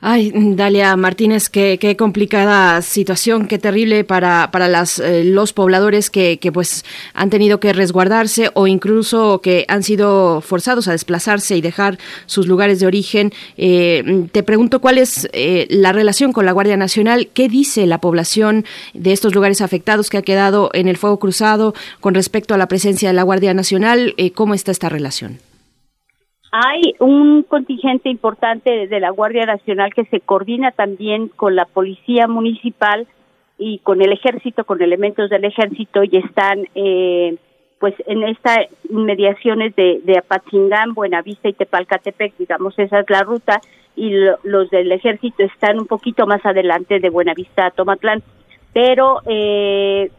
Ay, 0.00 0.30
Dalia 0.32 0.94
Martínez, 0.94 1.48
qué, 1.48 1.76
qué 1.80 1.96
complicada 1.96 2.82
situación, 2.82 3.48
qué 3.48 3.58
terrible 3.58 4.04
para, 4.04 4.50
para 4.52 4.68
las, 4.68 5.00
eh, 5.00 5.24
los 5.24 5.52
pobladores 5.52 6.08
que, 6.08 6.38
que 6.38 6.52
pues 6.52 6.84
han 7.14 7.30
tenido 7.30 7.58
que 7.58 7.72
resguardarse 7.72 8.52
o 8.54 8.68
incluso 8.68 9.40
que 9.40 9.64
han 9.66 9.82
sido 9.82 10.40
forzados 10.40 10.86
a 10.86 10.92
desplazarse 10.92 11.56
y 11.56 11.60
dejar 11.60 11.98
sus 12.26 12.46
lugares 12.46 12.78
de 12.78 12.86
origen. 12.86 13.32
Eh, 13.56 14.28
te 14.30 14.44
pregunto 14.44 14.80
cuál 14.80 14.98
es 14.98 15.28
eh, 15.32 15.66
la 15.68 15.90
relación 15.90 16.32
con 16.32 16.46
la 16.46 16.52
Guardia 16.52 16.76
Nacional, 16.76 17.28
qué 17.34 17.48
dice 17.48 17.84
la 17.86 18.00
población 18.00 18.64
de 18.94 19.12
estos 19.12 19.34
lugares 19.34 19.60
afectados 19.60 20.10
que 20.10 20.18
ha 20.18 20.22
quedado 20.22 20.70
en 20.74 20.86
el 20.86 20.96
fuego 20.96 21.18
cruzado 21.18 21.74
con 21.98 22.14
respecto 22.14 22.54
a 22.54 22.58
la 22.58 22.68
presencia 22.68 23.08
de 23.08 23.14
la 23.14 23.24
Guardia 23.24 23.52
Nacional, 23.52 24.14
eh, 24.16 24.30
cómo 24.30 24.54
está 24.54 24.70
esta 24.70 24.88
relación. 24.88 25.40
Hay 26.50 26.94
un 26.98 27.42
contingente 27.42 28.08
importante 28.08 28.86
de 28.86 29.00
la 29.00 29.10
Guardia 29.10 29.44
Nacional 29.44 29.92
que 29.92 30.04
se 30.06 30.20
coordina 30.20 30.70
también 30.72 31.28
con 31.28 31.54
la 31.54 31.66
Policía 31.66 32.26
Municipal 32.26 33.06
y 33.58 33.80
con 33.80 34.00
el 34.00 34.12
Ejército, 34.12 34.64
con 34.64 34.80
elementos 34.80 35.28
del 35.28 35.44
Ejército 35.44 36.02
y 36.04 36.16
están 36.16 36.64
eh, 36.74 37.36
pues 37.78 37.94
en 38.06 38.22
estas 38.22 38.58
inmediaciones 38.88 39.76
de, 39.76 40.00
de 40.04 40.18
Apatzingán, 40.18 40.94
Buenavista 40.94 41.48
y 41.48 41.52
Tepalcatepec, 41.52 42.36
digamos, 42.38 42.78
esa 42.78 43.00
es 43.00 43.10
la 43.10 43.20
ruta 43.22 43.60
y 43.94 44.10
lo- 44.10 44.38
los 44.42 44.70
del 44.70 44.90
Ejército 44.90 45.42
están 45.42 45.78
un 45.78 45.86
poquito 45.86 46.26
más 46.26 46.44
adelante 46.46 46.98
de 46.98 47.10
Buenavista 47.10 47.66
a 47.66 47.70
Tomatlán, 47.72 48.22
pero 48.72 49.20
eh, 49.26 50.10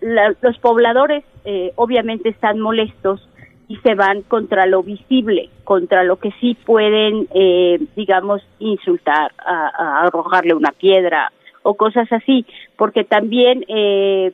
la- 0.00 0.34
los 0.40 0.58
pobladores 0.58 1.24
eh, 1.44 1.72
obviamente 1.76 2.28
están 2.28 2.60
molestos 2.60 3.27
y 3.68 3.76
se 3.76 3.94
van 3.94 4.22
contra 4.22 4.66
lo 4.66 4.82
visible, 4.82 5.50
contra 5.64 6.02
lo 6.02 6.16
que 6.16 6.30
sí 6.40 6.56
pueden, 6.64 7.28
eh, 7.34 7.78
digamos, 7.96 8.42
insultar, 8.58 9.32
a, 9.38 10.02
arrojarle 10.06 10.54
una 10.54 10.72
piedra 10.72 11.30
o 11.62 11.74
cosas 11.74 12.10
así, 12.12 12.46
porque 12.76 13.04
también 13.04 13.64
eh, 13.68 14.32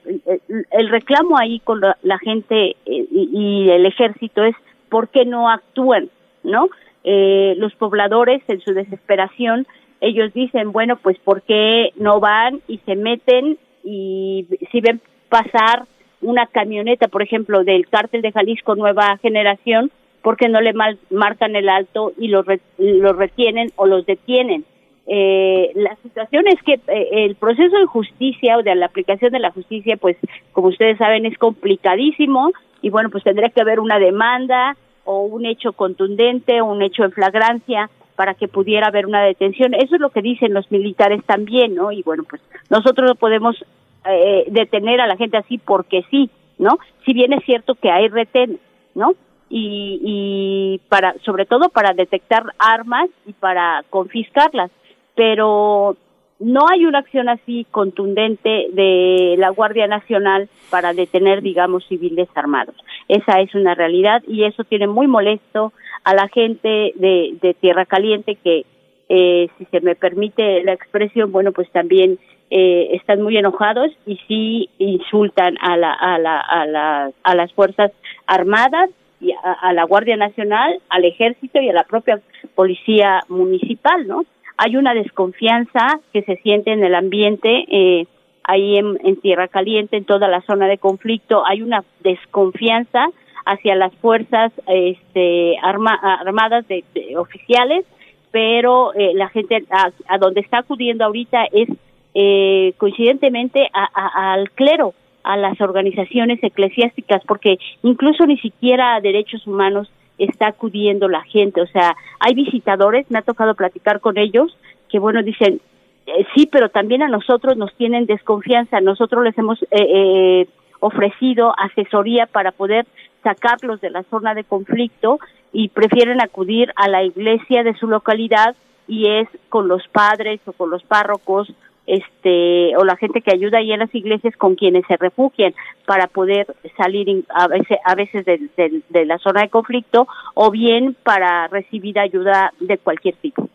el- 0.70 0.88
reclamo 0.88 1.36
ahí 1.36 1.58
con 1.60 1.80
la, 1.80 1.96
la 2.02 2.18
gente 2.18 2.70
eh, 2.70 2.76
y, 2.86 3.28
y 3.32 3.70
el 3.70 3.86
ejército 3.86 4.44
es 4.44 4.54
por 4.88 5.08
qué 5.08 5.24
no 5.24 5.50
actúan, 5.50 6.10
¿no? 6.44 6.68
Eh, 7.02 7.54
los 7.58 7.74
pobladores 7.74 8.42
en 8.48 8.60
su 8.60 8.72
desesperación, 8.72 9.66
ellos 10.00 10.32
dicen, 10.32 10.70
bueno, 10.70 10.96
pues 11.02 11.18
por 11.18 11.42
qué 11.42 11.90
no 11.96 12.20
van 12.20 12.60
y 12.68 12.78
se 12.86 12.94
meten 12.94 13.58
y 13.82 14.46
si 14.70 14.80
ven 14.80 15.00
pasar 15.28 15.86
una 16.24 16.46
camioneta, 16.46 17.08
por 17.08 17.22
ejemplo, 17.22 17.64
del 17.64 17.88
cártel 17.88 18.22
de 18.22 18.32
Jalisco 18.32 18.74
Nueva 18.74 19.18
Generación, 19.18 19.90
porque 20.22 20.48
no 20.48 20.60
le 20.60 20.72
marcan 21.10 21.54
el 21.54 21.68
alto 21.68 22.12
y 22.18 22.28
lo, 22.28 22.42
re- 22.42 22.60
lo 22.78 23.12
retienen 23.12 23.70
o 23.76 23.86
los 23.86 24.06
detienen. 24.06 24.64
Eh, 25.06 25.70
la 25.74 25.96
situación 25.96 26.44
es 26.48 26.62
que 26.62 26.80
eh, 26.88 27.08
el 27.26 27.34
proceso 27.34 27.76
de 27.78 27.84
justicia 27.84 28.56
o 28.56 28.62
de 28.62 28.74
la 28.74 28.86
aplicación 28.86 29.32
de 29.32 29.38
la 29.38 29.50
justicia, 29.50 29.98
pues 29.98 30.16
como 30.52 30.68
ustedes 30.68 30.96
saben, 30.96 31.26
es 31.26 31.36
complicadísimo 31.36 32.52
y 32.80 32.88
bueno, 32.88 33.10
pues 33.10 33.22
tendría 33.22 33.50
que 33.50 33.60
haber 33.60 33.80
una 33.80 33.98
demanda 33.98 34.76
o 35.04 35.24
un 35.24 35.44
hecho 35.44 35.74
contundente 35.74 36.62
o 36.62 36.66
un 36.72 36.80
hecho 36.80 37.04
en 37.04 37.12
flagrancia 37.12 37.90
para 38.16 38.32
que 38.32 38.48
pudiera 38.48 38.86
haber 38.86 39.06
una 39.06 39.22
detención. 39.22 39.74
Eso 39.74 39.96
es 39.96 40.00
lo 40.00 40.08
que 40.08 40.22
dicen 40.22 40.54
los 40.54 40.70
militares 40.70 41.22
también, 41.26 41.74
¿no? 41.74 41.92
Y 41.92 42.02
bueno, 42.02 42.24
pues 42.28 42.40
nosotros 42.70 43.06
no 43.06 43.14
podemos 43.14 43.62
eh, 44.06 44.44
detener 44.48 45.00
a 45.00 45.06
la 45.06 45.16
gente 45.16 45.36
así 45.36 45.58
porque 45.58 46.04
sí, 46.10 46.30
¿no? 46.58 46.78
Si 47.04 47.12
bien 47.12 47.32
es 47.32 47.44
cierto 47.44 47.74
que 47.74 47.90
hay 47.90 48.08
retén, 48.08 48.58
¿no? 48.94 49.14
Y, 49.48 50.00
y 50.02 50.80
para, 50.88 51.14
sobre 51.24 51.46
todo 51.46 51.68
para 51.68 51.92
detectar 51.92 52.44
armas 52.58 53.08
y 53.26 53.32
para 53.32 53.84
confiscarlas, 53.90 54.70
pero 55.14 55.96
no 56.40 56.66
hay 56.68 56.84
una 56.84 56.98
acción 56.98 57.28
así 57.28 57.66
contundente 57.70 58.66
de 58.72 59.36
la 59.38 59.50
Guardia 59.50 59.86
Nacional 59.86 60.48
para 60.70 60.92
detener, 60.92 61.42
digamos, 61.42 61.86
civiles 61.86 62.28
armados. 62.34 62.74
Esa 63.08 63.40
es 63.40 63.54
una 63.54 63.74
realidad 63.74 64.22
y 64.26 64.44
eso 64.44 64.64
tiene 64.64 64.86
muy 64.86 65.06
molesto 65.06 65.72
a 66.02 66.14
la 66.14 66.28
gente 66.28 66.92
de, 66.96 67.36
de 67.40 67.54
Tierra 67.54 67.86
Caliente 67.86 68.36
que, 68.42 68.64
eh, 69.08 69.48
si 69.58 69.64
se 69.66 69.80
me 69.80 69.94
permite 69.94 70.62
la 70.64 70.72
expresión, 70.72 71.30
bueno, 71.30 71.52
pues 71.52 71.70
también 71.70 72.18
eh, 72.50 72.90
están 72.92 73.22
muy 73.22 73.36
enojados 73.36 73.90
y 74.06 74.16
sí 74.28 74.70
insultan 74.78 75.56
a, 75.60 75.76
la, 75.76 75.92
a, 75.92 76.18
la, 76.18 76.40
a, 76.40 76.66
la, 76.66 77.10
a 77.22 77.34
las 77.34 77.52
Fuerzas 77.52 77.92
Armadas 78.26 78.90
y 79.20 79.32
a, 79.32 79.52
a 79.52 79.72
la 79.72 79.84
Guardia 79.84 80.16
Nacional, 80.16 80.78
al 80.88 81.04
Ejército 81.04 81.60
y 81.60 81.68
a 81.68 81.72
la 81.72 81.84
propia 81.84 82.20
Policía 82.54 83.20
Municipal, 83.28 84.06
¿no? 84.06 84.24
Hay 84.56 84.76
una 84.76 84.94
desconfianza 84.94 86.00
que 86.12 86.22
se 86.22 86.36
siente 86.36 86.72
en 86.72 86.84
el 86.84 86.94
ambiente, 86.94 87.64
eh, 87.68 88.06
ahí 88.44 88.76
en, 88.76 89.16
Tierra 89.20 89.48
Caliente, 89.48 89.96
en 89.96 90.04
toda 90.04 90.28
la 90.28 90.42
zona 90.42 90.68
de 90.68 90.78
conflicto, 90.78 91.44
hay 91.46 91.62
una 91.62 91.82
desconfianza 92.00 93.06
hacia 93.46 93.74
las 93.74 93.92
fuerzas 93.96 94.52
este, 94.66 95.56
arma, 95.62 95.94
armadas 95.94 96.68
de, 96.68 96.84
de 96.94 97.16
oficiales, 97.16 97.84
pero 98.30 98.94
eh, 98.94 99.12
la 99.14 99.28
gente 99.28 99.64
a, 99.70 99.90
a, 100.08 100.18
donde 100.18 100.40
está 100.40 100.58
acudiendo 100.58 101.04
ahorita 101.04 101.46
es 101.52 101.68
eh, 102.14 102.74
coincidentemente 102.78 103.68
a, 103.72 103.88
a, 103.92 104.32
al 104.32 104.50
clero, 104.52 104.94
a 105.24 105.36
las 105.36 105.60
organizaciones 105.60 106.38
eclesiásticas, 106.42 107.22
porque 107.26 107.58
incluso 107.82 108.26
ni 108.26 108.38
siquiera 108.38 108.94
a 108.94 109.00
derechos 109.00 109.46
humanos 109.46 109.90
está 110.18 110.48
acudiendo 110.48 111.08
la 111.08 111.22
gente, 111.22 111.60
o 111.60 111.66
sea, 111.66 111.96
hay 112.20 112.34
visitadores, 112.34 113.10
me 113.10 113.18
ha 113.18 113.22
tocado 113.22 113.54
platicar 113.54 114.00
con 114.00 114.16
ellos, 114.16 114.56
que 114.88 114.98
bueno, 114.98 115.22
dicen, 115.22 115.60
eh, 116.06 116.26
sí, 116.34 116.46
pero 116.46 116.68
también 116.68 117.02
a 117.02 117.08
nosotros 117.08 117.56
nos 117.56 117.74
tienen 117.74 118.06
desconfianza, 118.06 118.80
nosotros 118.80 119.24
les 119.24 119.36
hemos 119.38 119.60
eh, 119.62 119.66
eh, 119.72 120.46
ofrecido 120.80 121.54
asesoría 121.58 122.26
para 122.26 122.52
poder 122.52 122.86
sacarlos 123.22 123.80
de 123.80 123.90
la 123.90 124.02
zona 124.04 124.34
de 124.34 124.44
conflicto 124.44 125.18
y 125.52 125.68
prefieren 125.68 126.20
acudir 126.20 126.72
a 126.76 126.88
la 126.88 127.02
iglesia 127.02 127.62
de 127.62 127.74
su 127.74 127.86
localidad 127.86 128.54
y 128.86 129.08
es 129.08 129.28
con 129.48 129.66
los 129.66 129.88
padres 129.88 130.40
o 130.44 130.52
con 130.52 130.68
los 130.68 130.82
párrocos 130.82 131.50
este 131.86 132.76
o 132.76 132.84
la 132.84 132.96
gente 132.96 133.20
que 133.20 133.34
ayuda 133.34 133.58
ahí 133.58 133.72
en 133.72 133.80
las 133.80 133.94
iglesias 133.94 134.34
con 134.36 134.54
quienes 134.54 134.86
se 134.86 134.96
refugian 134.96 135.54
para 135.86 136.06
poder 136.06 136.46
salir 136.76 137.24
a 137.28 137.48
veces 137.48 137.78
a 137.84 137.94
veces 137.94 138.24
de, 138.24 138.38
de, 138.56 138.82
de 138.88 139.04
la 139.04 139.18
zona 139.18 139.42
de 139.42 139.50
conflicto 139.50 140.06
o 140.34 140.50
bien 140.50 140.96
para 141.02 141.48
recibir 141.48 141.98
ayuda 141.98 142.52
de 142.60 142.78
cualquier 142.78 143.16
tipo. 143.16 143.48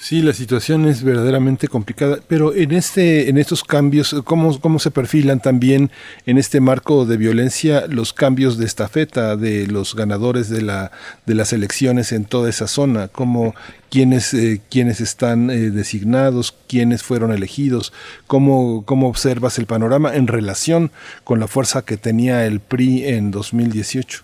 Sí, 0.00 0.22
la 0.22 0.32
situación 0.32 0.86
es 0.86 1.02
verdaderamente 1.02 1.66
complicada, 1.66 2.18
pero 2.28 2.54
en 2.54 2.70
este, 2.70 3.28
en 3.28 3.36
estos 3.36 3.64
cambios, 3.64 4.14
¿cómo, 4.24 4.60
cómo 4.60 4.78
se 4.78 4.92
perfilan 4.92 5.40
también 5.40 5.90
en 6.24 6.38
este 6.38 6.60
marco 6.60 7.04
de 7.04 7.16
violencia 7.16 7.84
los 7.88 8.12
cambios 8.12 8.58
de 8.58 8.64
estafeta 8.64 9.34
de 9.34 9.66
los 9.66 9.96
ganadores 9.96 10.48
de 10.48 10.62
la, 10.62 10.92
de 11.26 11.34
las 11.34 11.52
elecciones 11.52 12.12
en 12.12 12.26
toda 12.26 12.48
esa 12.48 12.68
zona? 12.68 13.08
¿Cómo, 13.08 13.56
quiénes, 13.90 14.32
eh, 14.34 14.60
quiénes 14.70 15.00
están 15.00 15.50
eh, 15.50 15.70
designados, 15.70 16.56
quiénes 16.68 17.02
fueron 17.02 17.32
elegidos? 17.32 17.92
¿Cómo, 18.28 18.84
¿Cómo 18.86 19.08
observas 19.08 19.58
el 19.58 19.66
panorama 19.66 20.14
en 20.14 20.28
relación 20.28 20.92
con 21.24 21.40
la 21.40 21.48
fuerza 21.48 21.84
que 21.84 21.96
tenía 21.96 22.46
el 22.46 22.60
PRI 22.60 23.04
en 23.04 23.32
2018? 23.32 24.22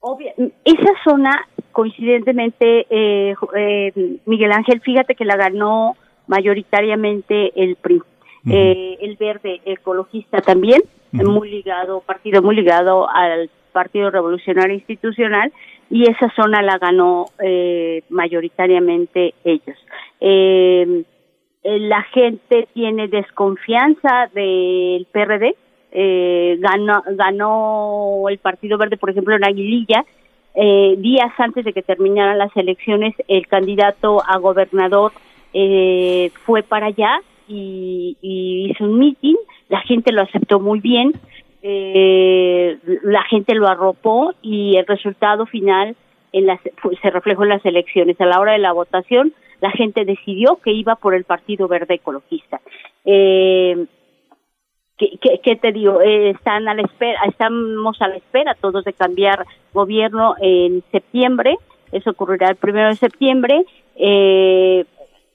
Obvio, 0.00 0.30
esa 0.66 0.92
zona 1.02 1.48
coincidentemente, 1.74 2.86
eh, 2.88 3.34
eh, 3.56 3.92
Miguel 4.24 4.52
Ángel, 4.52 4.80
fíjate 4.80 5.14
que 5.14 5.26
la 5.26 5.36
ganó 5.36 5.96
mayoritariamente 6.28 7.52
el 7.62 7.76
PRI. 7.76 8.00
Eh, 8.48 8.98
el 9.00 9.16
verde 9.16 9.60
ecologista 9.64 10.40
también, 10.40 10.82
muy 11.12 11.50
ligado, 11.50 12.00
partido 12.00 12.42
muy 12.42 12.54
ligado 12.54 13.08
al 13.10 13.50
Partido 13.72 14.10
Revolucionario 14.10 14.74
Institucional, 14.74 15.52
y 15.90 16.08
esa 16.10 16.30
zona 16.36 16.62
la 16.62 16.78
ganó 16.78 17.26
mayoritariamente 18.08 19.34
ellos. 19.44 19.78
la 21.62 22.02
gente 22.02 22.68
tiene 22.72 23.08
desconfianza 23.08 24.30
del 24.34 25.06
PRD, 25.10 25.56
ganó, 26.58 27.02
ganó 27.12 28.28
el 28.28 28.38
Partido 28.38 28.76
Verde, 28.78 28.98
por 28.98 29.10
ejemplo, 29.10 29.34
en 29.34 29.44
Aguililla, 29.44 30.04
eh, 30.54 30.94
días 30.98 31.32
antes 31.38 31.64
de 31.64 31.72
que 31.72 31.82
terminaran 31.82 32.38
las 32.38 32.56
elecciones, 32.56 33.14
el 33.28 33.46
candidato 33.46 34.22
a 34.26 34.38
gobernador 34.38 35.12
eh, 35.52 36.30
fue 36.44 36.62
para 36.62 36.86
allá 36.86 37.20
y, 37.48 38.16
hizo 38.70 38.84
un 38.84 38.98
meeting, 38.98 39.36
la 39.68 39.80
gente 39.80 40.12
lo 40.12 40.22
aceptó 40.22 40.60
muy 40.60 40.80
bien, 40.80 41.12
eh, 41.62 42.78
la 43.02 43.22
gente 43.24 43.54
lo 43.54 43.68
arropó 43.68 44.34
y 44.42 44.76
el 44.76 44.86
resultado 44.86 45.46
final 45.46 45.96
en 46.32 46.46
las, 46.46 46.60
se 46.60 47.10
reflejó 47.10 47.44
en 47.44 47.50
las 47.50 47.64
elecciones. 47.64 48.20
A 48.20 48.26
la 48.26 48.40
hora 48.40 48.52
de 48.52 48.58
la 48.58 48.72
votación, 48.72 49.32
la 49.60 49.70
gente 49.70 50.04
decidió 50.04 50.56
que 50.62 50.72
iba 50.72 50.96
por 50.96 51.14
el 51.14 51.24
Partido 51.24 51.68
Verde 51.68 51.94
Ecologista. 51.94 52.60
Eh, 53.04 53.86
¿Qué, 54.96 55.56
te 55.56 55.72
digo? 55.72 56.00
Eh, 56.00 56.30
están 56.30 56.68
a 56.68 56.74
la 56.74 56.82
espera, 56.82 57.20
estamos 57.26 58.00
a 58.00 58.08
la 58.08 58.16
espera 58.16 58.54
todos 58.54 58.84
de 58.84 58.92
cambiar 58.92 59.44
gobierno 59.72 60.36
en 60.40 60.84
septiembre. 60.92 61.56
Eso 61.90 62.10
ocurrirá 62.10 62.48
el 62.50 62.56
primero 62.56 62.88
de 62.88 62.96
septiembre. 62.96 63.64
Eh, 63.96 64.84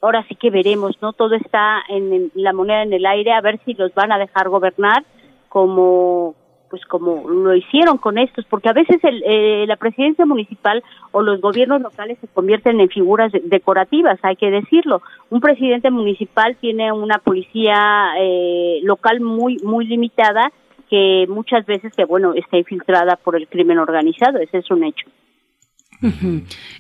ahora 0.01 0.25
sí 0.29 0.35
que 0.35 0.49
veremos, 0.49 0.95
¿no? 1.01 1.11
Todo 1.11 1.35
está 1.35 1.81
en, 1.89 2.31
la 2.35 2.53
moneda 2.53 2.83
en 2.83 2.93
el 2.93 3.05
aire, 3.05 3.33
a 3.33 3.41
ver 3.41 3.59
si 3.65 3.73
los 3.73 3.93
van 3.93 4.13
a 4.13 4.17
dejar 4.17 4.47
gobernar 4.47 5.03
como 5.49 6.35
pues 6.69 6.85
como 6.85 7.29
lo 7.29 7.55
hicieron 7.55 7.97
con 7.97 8.17
estos, 8.17 8.45
porque 8.45 8.69
a 8.69 8.73
veces 8.73 9.03
el, 9.03 9.23
eh, 9.25 9.65
la 9.67 9.75
presidencia 9.75 10.25
municipal 10.25 10.83
o 11.11 11.21
los 11.21 11.41
gobiernos 11.41 11.81
locales 11.81 12.17
se 12.21 12.27
convierten 12.27 12.79
en 12.79 12.89
figuras 12.89 13.31
decorativas, 13.43 14.19
hay 14.21 14.35
que 14.35 14.51
decirlo. 14.51 15.01
Un 15.29 15.41
presidente 15.41 15.89
municipal 15.89 16.55
tiene 16.57 16.91
una 16.91 17.19
policía 17.19 18.13
eh, 18.19 18.79
local 18.83 19.21
muy 19.21 19.57
muy 19.63 19.85
limitada 19.85 20.51
que 20.89 21.25
muchas 21.29 21.65
veces 21.65 21.93
que 21.95 22.05
bueno 22.05 22.33
está 22.33 22.57
infiltrada 22.57 23.15
por 23.15 23.35
el 23.35 23.47
crimen 23.47 23.79
organizado, 23.79 24.39
ese 24.39 24.59
es 24.59 24.71
un 24.71 24.83
hecho. 24.83 25.07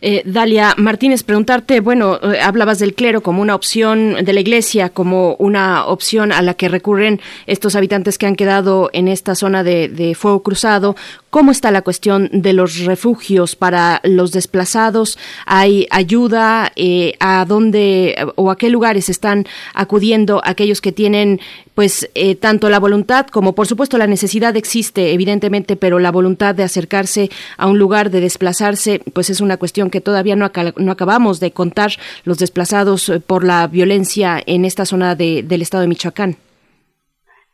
Eh, 0.01 0.21
Dalia 0.25 0.75
Martínez, 0.77 1.23
preguntarte, 1.23 1.81
bueno, 1.81 2.19
eh, 2.21 2.39
hablabas 2.39 2.79
del 2.79 2.93
clero 2.93 3.21
como 3.21 3.41
una 3.41 3.53
opción 3.53 4.23
de 4.23 4.33
la 4.33 4.39
iglesia, 4.39 4.89
como 4.89 5.35
una 5.35 5.85
opción 5.85 6.31
a 6.31 6.41
la 6.41 6.53
que 6.53 6.69
recurren 6.69 7.19
estos 7.45 7.75
habitantes 7.75 8.17
que 8.17 8.27
han 8.27 8.37
quedado 8.37 8.89
en 8.93 9.09
esta 9.09 9.35
zona 9.35 9.63
de 9.63 10.15
fuego 10.17 10.41
cruzado. 10.41 10.95
¿Cómo 11.29 11.51
está 11.51 11.69
la 11.69 11.83
cuestión 11.83 12.27
de 12.31 12.53
los 12.53 12.85
refugios 12.85 13.55
para 13.55 14.01
los 14.03 14.31
desplazados? 14.31 15.19
¿Hay 15.45 15.85
ayuda? 15.91 16.71
Eh, 16.75 17.13
¿A 17.19 17.45
dónde 17.45 18.15
o 18.35 18.49
a 18.49 18.57
qué 18.57 18.71
lugares 18.71 19.09
están 19.09 19.45
acudiendo 19.75 20.41
aquellos 20.43 20.81
que 20.81 20.91
tienen, 20.91 21.39
pues, 21.75 22.09
eh, 22.15 22.33
tanto 22.33 22.67
la 22.71 22.79
voluntad 22.79 23.27
como, 23.27 23.53
por 23.53 23.67
supuesto, 23.67 23.99
la 23.99 24.07
necesidad 24.07 24.57
existe, 24.57 25.13
evidentemente, 25.13 25.75
pero 25.75 25.99
la 25.99 26.11
voluntad 26.11 26.55
de 26.55 26.63
acercarse 26.63 27.29
a 27.57 27.67
un 27.67 27.77
lugar, 27.77 28.09
de 28.09 28.21
desplazarse, 28.21 28.99
pues 29.13 29.29
es 29.29 29.39
una 29.39 29.57
cuestión 29.57 29.91
que 29.91 30.01
todavía 30.01 30.35
no, 30.35 30.45
acabamos 30.45 31.39
de 31.39 31.51
contar 31.51 31.91
los 32.23 32.39
desplazados 32.39 33.07
eh, 33.07 33.19
por 33.19 33.43
la 33.43 33.67
violencia 33.67 34.41
en 34.47 34.65
esta 34.65 34.83
zona 34.83 35.13
del 35.13 35.61
estado 35.61 35.81
de 35.81 35.89
Michoacán. 35.89 36.37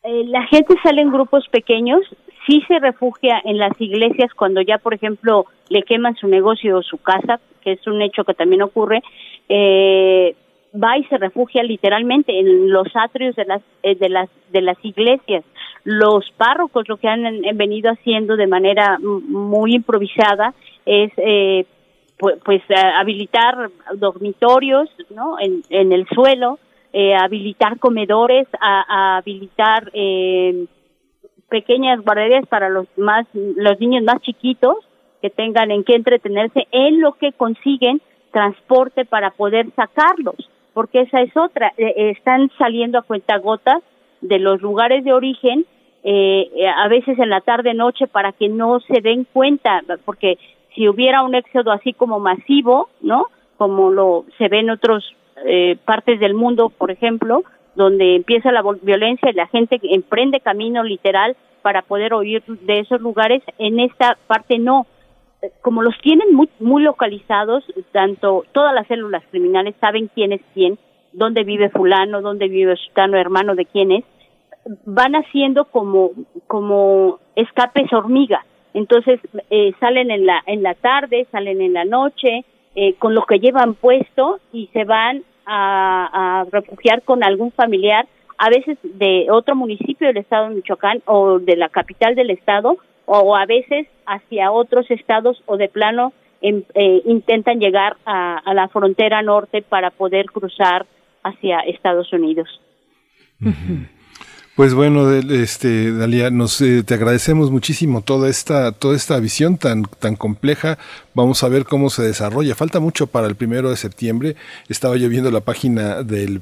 la 0.03 0.43
gente 0.47 0.75
sale 0.81 1.01
en 1.01 1.11
grupos 1.11 1.43
pequeños, 1.51 1.99
sí 2.47 2.63
se 2.67 2.79
refugia 2.79 3.41
en 3.43 3.57
las 3.57 3.79
iglesias 3.79 4.33
cuando 4.33 4.61
ya, 4.61 4.77
por 4.77 4.93
ejemplo, 4.93 5.45
le 5.69 5.83
queman 5.83 6.15
su 6.15 6.27
negocio 6.27 6.77
o 6.77 6.83
su 6.83 6.97
casa, 6.97 7.39
que 7.61 7.73
es 7.73 7.87
un 7.87 8.01
hecho 8.01 8.23
que 8.23 8.33
también 8.33 8.61
ocurre, 8.61 9.01
eh, 9.49 10.35
va 10.73 10.97
y 10.97 11.03
se 11.05 11.17
refugia 11.17 11.63
literalmente 11.63 12.37
en 12.37 12.69
los 12.69 12.87
atrios 12.95 13.35
de 13.35 13.45
las 13.45 13.61
eh, 13.83 13.95
de 13.95 14.09
las 14.09 14.29
de 14.51 14.61
las 14.61 14.77
iglesias. 14.83 15.43
Los 15.83 16.29
párrocos 16.31 16.87
lo 16.87 16.97
que 16.97 17.07
han, 17.07 17.23
venido 17.55 17.91
haciendo 17.91 18.35
de 18.35 18.47
manera 18.47 18.97
muy 18.99 19.75
improvisada 19.75 20.53
es 20.85 21.11
eh, 21.17 21.65
pues, 22.17 22.61
habilitar 22.95 23.69
dormitorios, 23.95 24.89
¿no? 25.11 25.37
En, 25.39 25.91
el 25.91 26.07
suelo, 26.07 26.57
habilitar 27.19 27.77
comedores, 27.77 28.47
habilitar 28.59 29.91
eh, 29.93 30.65
pequeñas 31.55 32.03
guarderías 32.03 32.45
para 32.47 32.67
los 32.67 32.85
más 32.97 33.25
los 33.33 33.79
niños 33.79 34.03
más 34.03 34.19
chiquitos 34.21 34.75
que 35.21 35.29
tengan 35.29 35.71
en 35.71 35.85
qué 35.85 35.95
entretenerse 35.95 36.67
en 36.71 36.99
lo 36.99 37.13
que 37.13 37.31
consiguen 37.31 38.01
transporte 38.31 39.05
para 39.05 39.31
poder 39.31 39.67
sacarlos 39.73 40.35
porque 40.75 40.99
esa 40.99 41.21
es 41.21 41.31
otra. 41.37 41.71
Eh, 41.77 41.93
eh, 41.95 42.09
están 42.09 42.51
saliendo 42.57 42.99
a 42.99 43.03
cuentagotas 43.03 43.81
de 44.19 44.39
los 44.39 44.61
lugares 44.61 45.05
de 45.05 45.13
origen 45.13 45.65
eh, 46.03 46.49
a 46.67 46.89
veces 46.89 47.17
en 47.17 47.29
la 47.29 47.39
tarde 47.39 47.73
noche 47.73 48.07
para 48.07 48.33
que 48.33 48.49
no 48.49 48.81
se 48.81 48.99
den 48.99 49.25
cuenta 49.31 49.81
porque 50.03 50.37
si 50.75 50.89
hubiera 50.89 51.23
un 51.23 51.33
éxodo 51.33 51.71
así 51.71 51.93
como 51.93 52.19
masivo 52.19 52.89
no 53.01 53.27
como 53.57 53.89
lo 53.89 54.25
se 54.37 54.49
ve 54.49 54.59
en 54.59 54.69
otras 54.69 55.03
partes 55.83 56.19
del 56.19 56.33
mundo 56.33 56.69
por 56.69 56.91
ejemplo 56.91 57.43
donde 57.75 58.15
empieza 58.15 58.51
la 58.51 58.63
violencia 58.81 59.29
y 59.29 59.33
la 59.33 59.47
gente 59.47 59.79
emprende 59.83 60.39
camino 60.39 60.83
literal 60.83 61.35
para 61.61 61.81
poder 61.81 62.13
huir 62.13 62.43
de 62.45 62.79
esos 62.79 63.01
lugares, 63.01 63.41
en 63.57 63.79
esta 63.79 64.17
parte 64.27 64.59
no. 64.59 64.85
Como 65.61 65.81
los 65.81 65.97
tienen 66.01 66.33
muy, 66.33 66.49
muy 66.59 66.83
localizados, 66.83 67.63
tanto 67.91 68.45
todas 68.51 68.73
las 68.73 68.87
células 68.87 69.23
criminales 69.29 69.75
saben 69.79 70.09
quién 70.13 70.31
es 70.31 70.41
quién, 70.53 70.77
dónde 71.11 71.43
vive 71.43 71.69
fulano, 71.69 72.21
dónde 72.21 72.47
vive 72.47 72.75
sutano, 72.77 73.17
hermano 73.17 73.55
de 73.55 73.65
quién 73.65 73.91
es, 73.91 74.03
van 74.85 75.15
haciendo 75.15 75.65
como, 75.65 76.11
como 76.47 77.19
escapes 77.35 77.91
hormiga. 77.93 78.45
Entonces 78.73 79.19
eh, 79.49 79.73
salen 79.79 80.11
en 80.11 80.25
la, 80.25 80.43
en 80.45 80.63
la 80.63 80.73
tarde, 80.73 81.27
salen 81.31 81.61
en 81.61 81.73
la 81.73 81.85
noche, 81.85 82.43
eh, 82.75 82.95
con 82.95 83.15
lo 83.15 83.25
que 83.25 83.39
llevan 83.39 83.75
puesto 83.75 84.39
y 84.51 84.67
se 84.73 84.83
van 84.83 85.23
a, 85.45 86.45
refugiar 86.51 87.03
con 87.03 87.23
algún 87.23 87.51
familiar, 87.51 88.07
a 88.37 88.49
veces 88.49 88.77
de 88.83 89.27
otro 89.31 89.55
municipio 89.55 90.07
del 90.07 90.17
estado 90.17 90.49
de 90.49 90.55
Michoacán 90.55 91.01
o 91.05 91.39
de 91.39 91.55
la 91.55 91.69
capital 91.69 92.15
del 92.15 92.29
estado, 92.29 92.77
o 93.05 93.35
a 93.35 93.45
veces 93.45 93.87
hacia 94.05 94.51
otros 94.51 94.89
estados 94.89 95.41
o 95.45 95.57
de 95.57 95.69
plano 95.69 96.13
em, 96.41 96.63
eh, 96.73 97.01
intentan 97.05 97.59
llegar 97.59 97.97
a, 98.05 98.41
la 98.53 98.67
frontera 98.67 99.21
norte 99.21 99.61
para 99.61 99.91
poder 99.91 100.25
cruzar 100.25 100.85
hacia 101.23 101.59
Estados 101.59 102.11
Unidos. 102.13 102.47
Pues 104.55 104.73
bueno, 104.73 105.11
este 105.11 105.91
Dalia, 105.91 106.29
nos 106.29 106.61
eh, 106.61 106.81
te 106.83 106.93
agradecemos 106.93 107.51
muchísimo 107.51 108.01
toda 108.01 108.29
esta 108.29 108.71
toda 108.71 108.95
esta 108.95 109.19
visión 109.19 109.57
tan 109.57 109.83
tan 109.83 110.15
compleja. 110.15 110.77
Vamos 111.15 111.41
a 111.43 111.47
ver 111.47 111.63
cómo 111.63 111.89
se 111.89 112.03
desarrolla. 112.03 112.55
Falta 112.55 112.81
mucho 112.81 113.07
para 113.07 113.27
el 113.27 113.35
primero 113.35 113.69
de 113.69 113.77
septiembre. 113.77 114.35
Estaba 114.67 114.97
yo 114.97 115.07
viendo 115.07 115.31
la 115.31 115.39
página 115.39 116.03
del, 116.03 116.41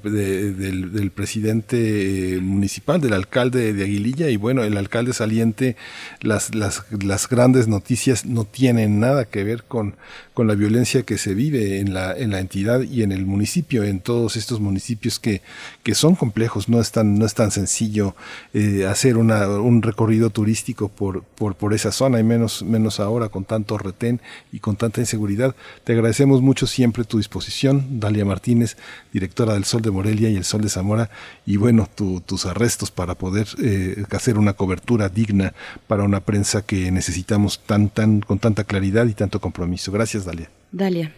presidente 1.13 2.37
eh, 2.37 2.39
municipal, 2.39 2.99
del 2.99 3.13
alcalde 3.13 3.73
de 3.73 3.83
Aguililla, 3.83 4.29
y 4.29 4.37
bueno, 4.37 4.63
el 4.63 4.75
alcalde 4.75 5.13
saliente, 5.13 5.75
las, 6.21 6.55
las, 6.55 6.85
las 7.03 7.29
grandes 7.29 7.67
noticias 7.67 8.25
no 8.25 8.45
tienen 8.45 8.99
nada 8.99 9.25
que 9.25 9.43
ver 9.43 9.63
con, 9.63 9.95
con 10.33 10.47
la 10.47 10.55
violencia 10.55 11.03
que 11.03 11.19
se 11.19 11.35
vive 11.35 11.79
en 11.79 11.93
la, 11.93 12.17
en 12.17 12.31
la 12.31 12.39
entidad 12.39 12.81
y 12.81 13.03
en 13.03 13.11
el 13.11 13.27
municipio, 13.27 13.83
en 13.83 13.99
todos 13.99 14.35
estos 14.37 14.59
municipios 14.59 15.19
que, 15.19 15.43
que 15.83 15.93
son 15.93 16.15
complejos, 16.15 16.67
no 16.67 16.81
es 16.81 16.91
tan, 16.91 17.19
no 17.19 17.27
es 17.27 17.35
tan 17.35 17.51
sencillo 17.51 18.15
eh, 18.55 18.87
hacer 18.89 19.17
una, 19.17 19.47
un 19.47 19.83
recorrido 19.83 20.31
turístico 20.31 20.89
por, 20.89 21.21
por, 21.21 21.53
por 21.53 21.75
esa 21.75 21.91
zona, 21.91 22.19
y 22.19 22.23
menos, 22.23 22.63
menos 22.63 22.99
ahora 22.99 23.29
con 23.29 23.45
tanto 23.45 23.77
retén 23.77 24.19
y 24.51 24.62
con 24.63 24.77
tanta 24.77 25.01
inseguridad. 25.01 25.55
Te 25.83 25.91
agradecemos 25.91 26.41
mucho 26.41 26.67
siempre 26.67 27.03
tu 27.03 27.17
disposición, 27.17 27.99
Dalia 27.99 28.23
Martínez, 28.23 28.77
directora 29.11 29.55
del 29.55 29.65
Sol 29.65 29.81
de 29.81 29.91
Morelia 29.91 30.29
y 30.29 30.37
el 30.37 30.45
Sol 30.45 30.61
de 30.61 30.69
Zamora, 30.69 31.09
y 31.45 31.57
bueno, 31.57 31.85
tus 31.93 32.45
arrestos 32.45 32.89
para 32.89 33.15
poder 33.15 33.47
eh, 33.61 34.05
hacer 34.11 34.37
una 34.37 34.53
cobertura 34.53 35.09
digna 35.09 35.53
para 35.87 36.03
una 36.03 36.21
prensa 36.21 36.65
que 36.65 36.91
necesitamos 36.91 37.59
tan, 37.59 37.89
tan, 37.89 38.21
con 38.21 38.39
tanta 38.39 38.63
claridad 38.63 39.05
y 39.07 39.13
tanto 39.13 39.41
compromiso. 39.41 39.91
Gracias, 39.91 40.23
Dalia. 40.23 40.49
Dalia. 40.71 41.11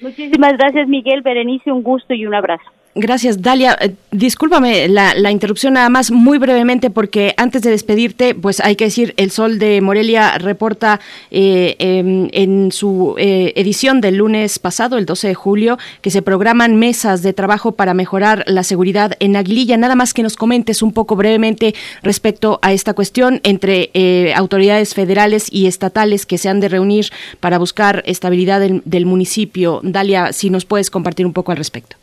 Muchísimas 0.00 0.54
gracias, 0.58 0.88
Miguel. 0.88 1.22
Berenice, 1.22 1.70
un 1.70 1.84
gusto 1.84 2.14
y 2.14 2.26
un 2.26 2.34
abrazo. 2.34 2.64
Gracias, 3.00 3.42
Dalia. 3.42 3.78
Eh, 3.80 3.94
discúlpame 4.10 4.88
la, 4.88 5.30
interrupción 5.30 5.74
nada 5.74 5.88
más 5.88 6.10
muy 6.10 6.36
brevemente 6.38 6.90
porque 6.90 7.32
antes 7.36 7.62
de 7.62 7.70
despedirte, 7.70 8.34
pues 8.34 8.58
hay 8.58 8.74
que 8.74 8.86
decir, 8.86 9.14
El 9.16 9.30
Sol 9.30 9.60
de 9.60 9.80
Morelia 9.80 10.36
reporta 10.38 10.98
eh, 11.30 11.76
em, 11.78 12.28
en 12.32 12.72
su 12.72 13.14
eh, 13.16 13.52
edición 13.54 14.00
del 14.00 14.16
lunes 14.16 14.58
pasado, 14.58 14.98
el 14.98 15.06
12 15.06 15.28
de 15.28 15.34
julio, 15.34 15.78
que 16.00 16.10
se 16.10 16.22
programan 16.22 16.74
mesas 16.74 17.22
de 17.22 17.32
trabajo 17.32 17.70
para 17.70 17.94
mejorar 17.94 18.42
la 18.48 18.64
seguridad 18.64 19.12
en 19.20 19.36
Aguililla. 19.36 19.76
Nada 19.76 19.94
más 19.94 20.12
que 20.12 20.24
nos 20.24 20.34
comentes 20.34 20.82
un 20.82 20.92
poco 20.92 21.14
brevemente 21.14 21.76
respecto 22.02 22.58
a 22.62 22.72
esta 22.72 22.94
cuestión 22.94 23.40
entre 23.44 23.92
autoridades 24.34 24.94
federales 24.94 25.46
y 25.52 25.68
estatales 25.68 26.26
que 26.26 26.36
se 26.36 26.48
han 26.48 26.58
de 26.58 26.68
reunir 26.68 27.10
para 27.38 27.58
buscar 27.58 28.02
estabilidad 28.06 28.60
del 28.60 29.06
municipio. 29.06 29.78
Dalia, 29.84 30.32
si 30.32 30.50
nos 30.50 30.64
puedes 30.64 30.90
compartir 30.90 31.26
un 31.26 31.32
poco 31.32 31.52
al 31.52 31.58
respecto. 31.58 31.96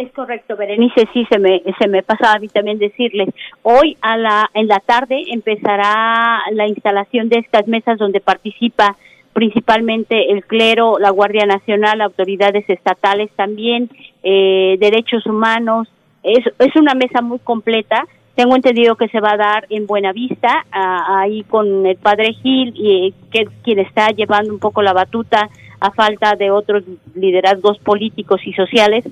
Es 0.00 0.10
correcto, 0.12 0.56
Berenice, 0.56 1.06
sí, 1.12 1.26
se 1.30 1.38
me, 1.38 1.62
se 1.78 1.86
me 1.86 2.02
pasaba 2.02 2.32
a 2.32 2.38
mí 2.38 2.48
también 2.48 2.78
decirles. 2.78 3.28
Hoy 3.60 3.98
a 4.00 4.16
la, 4.16 4.50
en 4.54 4.66
la 4.66 4.80
tarde 4.80 5.24
empezará 5.28 6.40
la 6.52 6.66
instalación 6.66 7.28
de 7.28 7.40
estas 7.40 7.68
mesas 7.68 7.98
donde 7.98 8.22
participa 8.22 8.96
principalmente 9.34 10.32
el 10.32 10.42
clero, 10.46 10.98
la 10.98 11.10
Guardia 11.10 11.44
Nacional, 11.44 12.00
autoridades 12.00 12.64
estatales 12.70 13.30
también, 13.36 13.90
eh, 14.22 14.78
derechos 14.80 15.26
humanos. 15.26 15.86
Es, 16.22 16.46
es 16.58 16.74
una 16.76 16.94
mesa 16.94 17.20
muy 17.20 17.38
completa. 17.38 18.06
Tengo 18.34 18.56
entendido 18.56 18.96
que 18.96 19.08
se 19.08 19.20
va 19.20 19.32
a 19.32 19.36
dar 19.36 19.66
en 19.68 19.86
Buenavista, 19.86 20.64
ahí 20.70 21.42
con 21.42 21.84
el 21.84 21.96
padre 21.96 22.32
Gil, 22.32 22.72
y, 22.74 23.12
que 23.30 23.48
quien 23.62 23.80
está 23.80 24.08
llevando 24.08 24.50
un 24.50 24.60
poco 24.60 24.80
la 24.80 24.94
batuta 24.94 25.50
a 25.78 25.90
falta 25.90 26.36
de 26.36 26.50
otros 26.50 26.84
liderazgos 27.14 27.78
políticos 27.80 28.40
y 28.46 28.54
sociales 28.54 29.04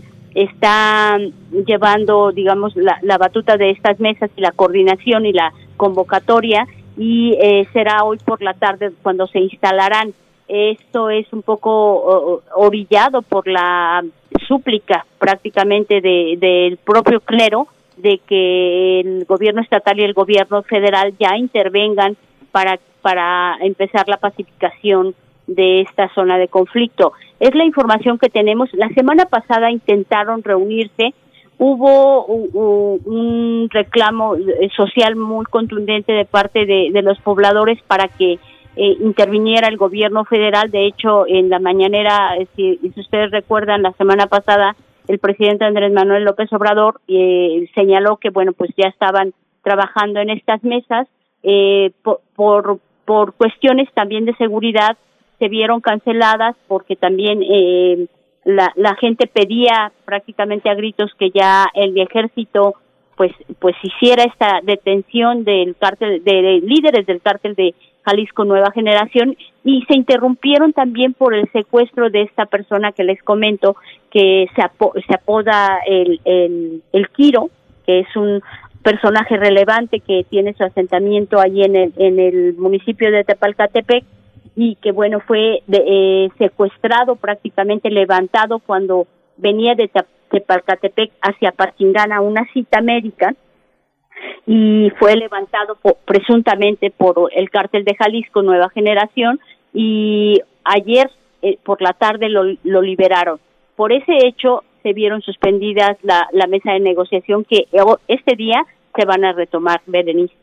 está 0.42 1.18
llevando, 1.66 2.32
digamos, 2.32 2.74
la, 2.76 3.18
batuta 3.18 3.56
de 3.56 3.70
estas 3.70 3.98
mesas 3.98 4.30
y 4.36 4.40
la 4.40 4.52
coordinación 4.52 5.26
y 5.26 5.32
la 5.32 5.52
convocatoria 5.76 6.66
y 6.96 7.36
eh, 7.40 7.66
será 7.72 8.04
hoy 8.04 8.18
por 8.18 8.42
la 8.42 8.54
tarde 8.54 8.92
cuando 9.02 9.26
se 9.26 9.40
instalarán. 9.40 10.12
Esto 10.46 11.10
es 11.10 11.30
un 11.32 11.42
poco 11.42 12.42
orillado 12.54 13.22
por 13.22 13.46
la 13.46 14.02
súplica 14.46 15.04
prácticamente 15.18 16.00
del 16.00 16.78
propio 16.78 17.20
clero 17.20 17.68
de 17.98 18.18
que 18.26 19.00
el 19.00 19.24
gobierno 19.26 19.60
estatal 19.60 19.98
y 19.98 20.04
el 20.04 20.14
gobierno 20.14 20.62
federal 20.62 21.14
ya 21.18 21.36
intervengan 21.36 22.16
para, 22.52 22.78
para 23.02 23.56
empezar 23.60 24.08
la 24.08 24.16
pacificación 24.16 25.14
de 25.48 25.80
esta 25.80 26.08
zona 26.14 26.38
de 26.38 26.46
conflicto. 26.46 27.12
Es 27.40 27.54
la 27.54 27.64
información 27.64 28.18
que 28.18 28.28
tenemos. 28.28 28.72
La 28.74 28.88
semana 28.90 29.24
pasada 29.24 29.70
intentaron 29.70 30.44
reunirse, 30.44 31.14
hubo 31.58 32.24
un 32.26 33.68
reclamo 33.70 34.36
eh, 34.36 34.68
social 34.76 35.16
muy 35.16 35.44
contundente 35.46 36.12
de 36.12 36.24
parte 36.24 36.66
de, 36.66 37.02
los 37.02 37.18
pobladores 37.20 37.80
para 37.82 38.06
que 38.08 38.34
eh, 38.76 38.96
interviniera 39.00 39.66
el 39.68 39.76
gobierno 39.76 40.24
federal. 40.24 40.70
De 40.70 40.86
hecho, 40.86 41.26
en 41.26 41.48
la 41.48 41.58
mañanera, 41.58 42.36
eh, 42.36 42.46
si, 42.54 42.78
ustedes 42.96 43.30
recuerdan, 43.32 43.82
la 43.82 43.92
semana 43.92 44.26
pasada 44.26 44.76
el 45.08 45.18
presidente 45.18 45.64
Andrés 45.64 45.90
Manuel 45.90 46.24
López 46.24 46.52
Obrador 46.52 47.00
señaló 47.74 48.18
que, 48.18 48.28
bueno, 48.28 48.52
pues 48.52 48.70
ya 48.76 48.88
estaban 48.88 49.32
trabajando 49.62 50.20
en 50.20 50.28
estas 50.28 50.62
mesas 50.62 51.08
por, 52.02 52.78
por 53.06 53.32
cuestiones 53.32 53.88
también 53.94 54.26
de 54.26 54.34
seguridad 54.34 54.98
se 55.38 55.48
vieron 55.48 55.80
canceladas 55.80 56.56
porque 56.66 56.96
también 56.96 57.42
eh, 57.42 58.06
la, 58.44 58.94
gente 59.00 59.26
pedía 59.26 59.92
prácticamente 60.04 60.70
a 60.70 60.74
gritos 60.74 61.12
que 61.18 61.30
ya 61.30 61.66
el 61.74 61.98
ejército 61.98 62.74
pues 63.16 63.32
pues 63.58 63.74
hiciera 63.82 64.24
esta 64.24 64.60
detención 64.62 65.44
del 65.44 65.76
cártel 65.76 66.22
de, 66.24 66.60
líderes 66.62 67.04
del 67.06 67.20
cártel 67.20 67.54
de 67.54 67.74
Jalisco 68.04 68.44
Nueva 68.44 68.70
Generación 68.70 69.36
y 69.64 69.84
se 69.88 69.96
interrumpieron 69.96 70.72
también 70.72 71.14
por 71.14 71.34
el 71.34 71.50
secuestro 71.52 72.10
de 72.10 72.22
esta 72.22 72.46
persona 72.46 72.92
que 72.92 73.04
les 73.04 73.22
comento 73.22 73.76
que 74.10 74.46
se, 74.54 74.62
se 75.06 75.14
apoda 75.14 75.80
el, 75.86 76.20
el, 76.24 76.82
el 76.92 77.08
Quiro, 77.10 77.50
que 77.84 78.00
es 78.00 78.16
un 78.16 78.40
personaje 78.82 79.36
relevante 79.36 80.00
que 80.00 80.24
tiene 80.30 80.54
su 80.54 80.64
asentamiento 80.64 81.38
allí 81.38 81.62
en 81.62 81.76
el, 81.76 81.92
en 81.98 82.18
el 82.18 82.54
municipio 82.54 83.10
de 83.10 83.24
Tepalcatepec 83.24 84.04
y 84.60 84.74
que 84.82 84.90
bueno 84.90 85.20
fue 85.20 85.62
eh, 85.70 86.28
secuestrado 86.36 87.14
prácticamente 87.14 87.90
levantado 87.90 88.58
cuando 88.58 89.06
venía 89.36 89.76
de 89.76 89.88
Tepalcatepec 90.32 91.12
hacia 91.22 91.52
Parchingana 91.52 92.20
una 92.20 92.44
cita 92.52 92.80
médica 92.80 93.36
y 94.48 94.90
fue 94.98 95.14
levantado 95.14 95.78
presuntamente 96.04 96.90
por 96.90 97.30
el 97.36 97.50
cártel 97.50 97.84
de 97.84 97.94
Jalisco 97.94 98.42
Nueva 98.42 98.68
Generación 98.70 99.38
y 99.72 100.40
ayer 100.64 101.08
eh, 101.42 101.56
por 101.62 101.80
la 101.80 101.92
tarde 101.92 102.28
lo, 102.28 102.42
lo, 102.64 102.82
liberaron. 102.82 103.38
Por 103.76 103.92
ese 103.92 104.26
hecho 104.26 104.64
se 104.82 104.92
vieron 104.92 105.22
suspendidas 105.22 105.96
la, 106.02 106.26
la 106.32 106.48
mesa 106.48 106.72
de 106.72 106.80
negociación 106.80 107.44
que 107.44 107.68
este 108.08 108.34
día 108.34 108.66
se 108.96 109.06
van 109.06 109.24
a 109.24 109.32
retomar, 109.32 109.82
Berenice. 109.86 110.34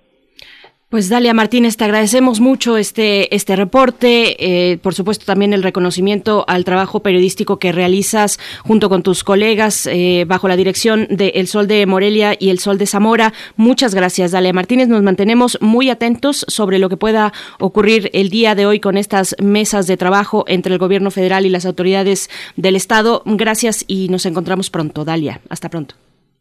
Pues 0.95 1.09
Dalia 1.09 1.33
Martínez, 1.33 1.75
te 1.75 1.83
agradecemos 1.83 2.39
mucho 2.39 2.77
este, 2.77 3.35
este 3.35 3.57
reporte, 3.57 4.37
eh, 4.71 4.77
por 4.77 4.95
supuesto 4.95 5.25
también 5.25 5.51
el 5.51 5.61
reconocimiento 5.61 6.45
al 6.47 6.63
trabajo 6.63 7.01
periodístico 7.01 7.59
que 7.59 7.73
realizas 7.73 8.39
junto 8.63 8.87
con 8.87 9.03
tus 9.03 9.25
colegas 9.25 9.87
eh, 9.87 10.23
bajo 10.25 10.47
la 10.47 10.55
dirección 10.55 11.05
de 11.09 11.33
El 11.35 11.47
Sol 11.47 11.67
de 11.67 11.85
Morelia 11.85 12.37
y 12.39 12.49
El 12.49 12.59
Sol 12.59 12.77
de 12.77 12.87
Zamora. 12.87 13.33
Muchas 13.57 13.93
gracias, 13.93 14.31
Dalia 14.31 14.53
Martínez. 14.53 14.87
Nos 14.87 15.03
mantenemos 15.03 15.57
muy 15.59 15.89
atentos 15.89 16.45
sobre 16.47 16.79
lo 16.79 16.87
que 16.87 16.95
pueda 16.95 17.33
ocurrir 17.59 18.09
el 18.13 18.29
día 18.29 18.55
de 18.55 18.65
hoy 18.65 18.79
con 18.79 18.95
estas 18.95 19.35
mesas 19.43 19.87
de 19.87 19.97
trabajo 19.97 20.45
entre 20.47 20.71
el 20.71 20.79
gobierno 20.79 21.11
federal 21.11 21.45
y 21.45 21.49
las 21.49 21.65
autoridades 21.65 22.29
del 22.55 22.77
Estado. 22.77 23.21
Gracias 23.25 23.83
y 23.85 24.07
nos 24.07 24.25
encontramos 24.25 24.69
pronto, 24.69 25.03
Dalia. 25.03 25.41
Hasta 25.49 25.67
pronto. 25.67 25.95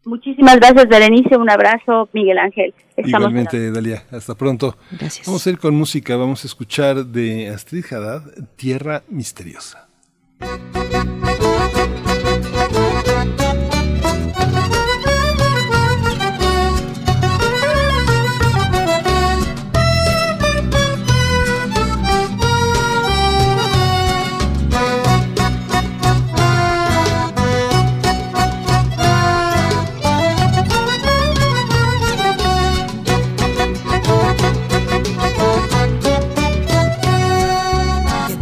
Muchísimas 0.05 0.57
gracias, 0.57 0.89
Berenice. 0.89 1.37
Un 1.37 1.51
abrazo, 1.51 2.09
Miguel 2.13 2.39
Ángel. 2.39 2.75
Igualmente, 2.97 3.71
Dalia. 3.71 4.05
Hasta 4.11 4.35
pronto. 4.35 4.77
Gracias. 4.93 5.27
Vamos 5.27 5.47
a 5.47 5.51
ir 5.51 5.59
con 5.59 5.75
música. 5.75 6.17
Vamos 6.17 6.45
a 6.45 6.47
escuchar 6.47 7.07
de 7.07 7.49
Astrid 7.49 7.85
Haddad, 7.91 8.23
Tierra 8.57 9.03
Misteriosa. 9.09 9.89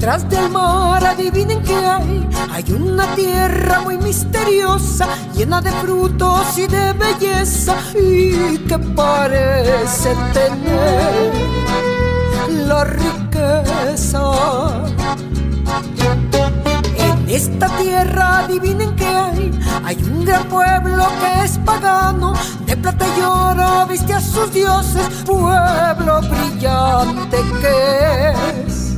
Adivinen 0.09 1.63
qué 1.63 1.75
hay. 1.75 2.29
Hay 2.51 2.73
una 2.73 3.15
tierra 3.15 3.81
muy 3.81 3.97
misteriosa, 3.99 5.07
llena 5.35 5.61
de 5.61 5.71
frutos 5.73 6.59
y 6.59 6.67
de 6.67 6.93
belleza, 6.93 7.77
y 7.95 8.59
que 8.67 8.79
parece 8.79 10.15
tener 10.33 11.33
la 12.67 12.85
riqueza. 12.85 14.33
En 16.97 17.29
esta 17.29 17.69
tierra 17.79 18.39
adivinen 18.39 18.97
qué 18.97 19.07
hay. 19.07 19.51
Hay 19.85 19.97
un 20.03 20.25
gran 20.25 20.45
pueblo 20.49 21.07
que 21.21 21.45
es 21.45 21.59
pagano, 21.59 22.35
de 22.67 22.77
plata 22.77 23.07
y 23.17 23.21
oro 23.23 23.87
viste 23.87 24.13
a 24.15 24.21
sus 24.21 24.53
dioses, 24.53 25.07
pueblo 25.25 26.21
brillante 26.23 27.39
que 27.61 28.31
es 28.67 28.92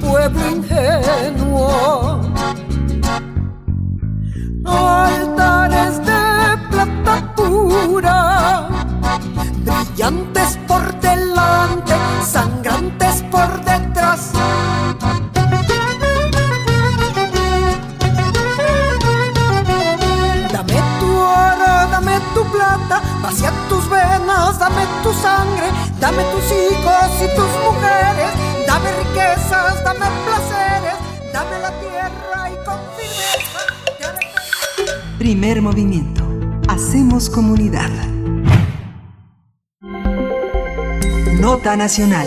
pueblo 0.00 0.50
ingenuo. 0.50 2.20
Altares 4.64 5.98
de 6.04 6.58
plata 6.70 7.34
pura, 7.36 8.68
brillantes 9.64 10.58
por 10.66 10.82
delante, 11.00 11.94
sangrantes 12.22 13.22
por 13.30 13.48
detrás. 13.64 14.32
Dame 20.52 20.82
tu 21.00 21.10
oro, 21.16 21.72
dame 21.90 22.20
tu 22.34 22.44
plata, 22.50 23.02
vacía 23.22 23.52
tus 23.68 23.88
venas, 23.88 24.58
dame 24.58 24.84
tu 25.02 25.12
sangre, 25.12 25.70
dame 26.00 26.24
tus 26.24 26.44
hijos 26.50 27.10
y 27.22 27.28
tus 27.36 27.50
mujeres 27.64 28.55
dame 28.76 28.92
riquezas, 28.92 29.82
dame 29.84 30.06
placeres, 30.24 30.96
dame 31.32 31.58
la 31.60 31.72
tierra 31.80 32.50
y 32.50 32.64
con 32.64 32.78
firmeza. 32.96 33.60
Primer 35.18 35.62
movimiento. 35.62 36.24
Hacemos 36.68 37.30
comunidad. 37.30 37.90
Nota 41.40 41.76
Nacional. 41.76 42.26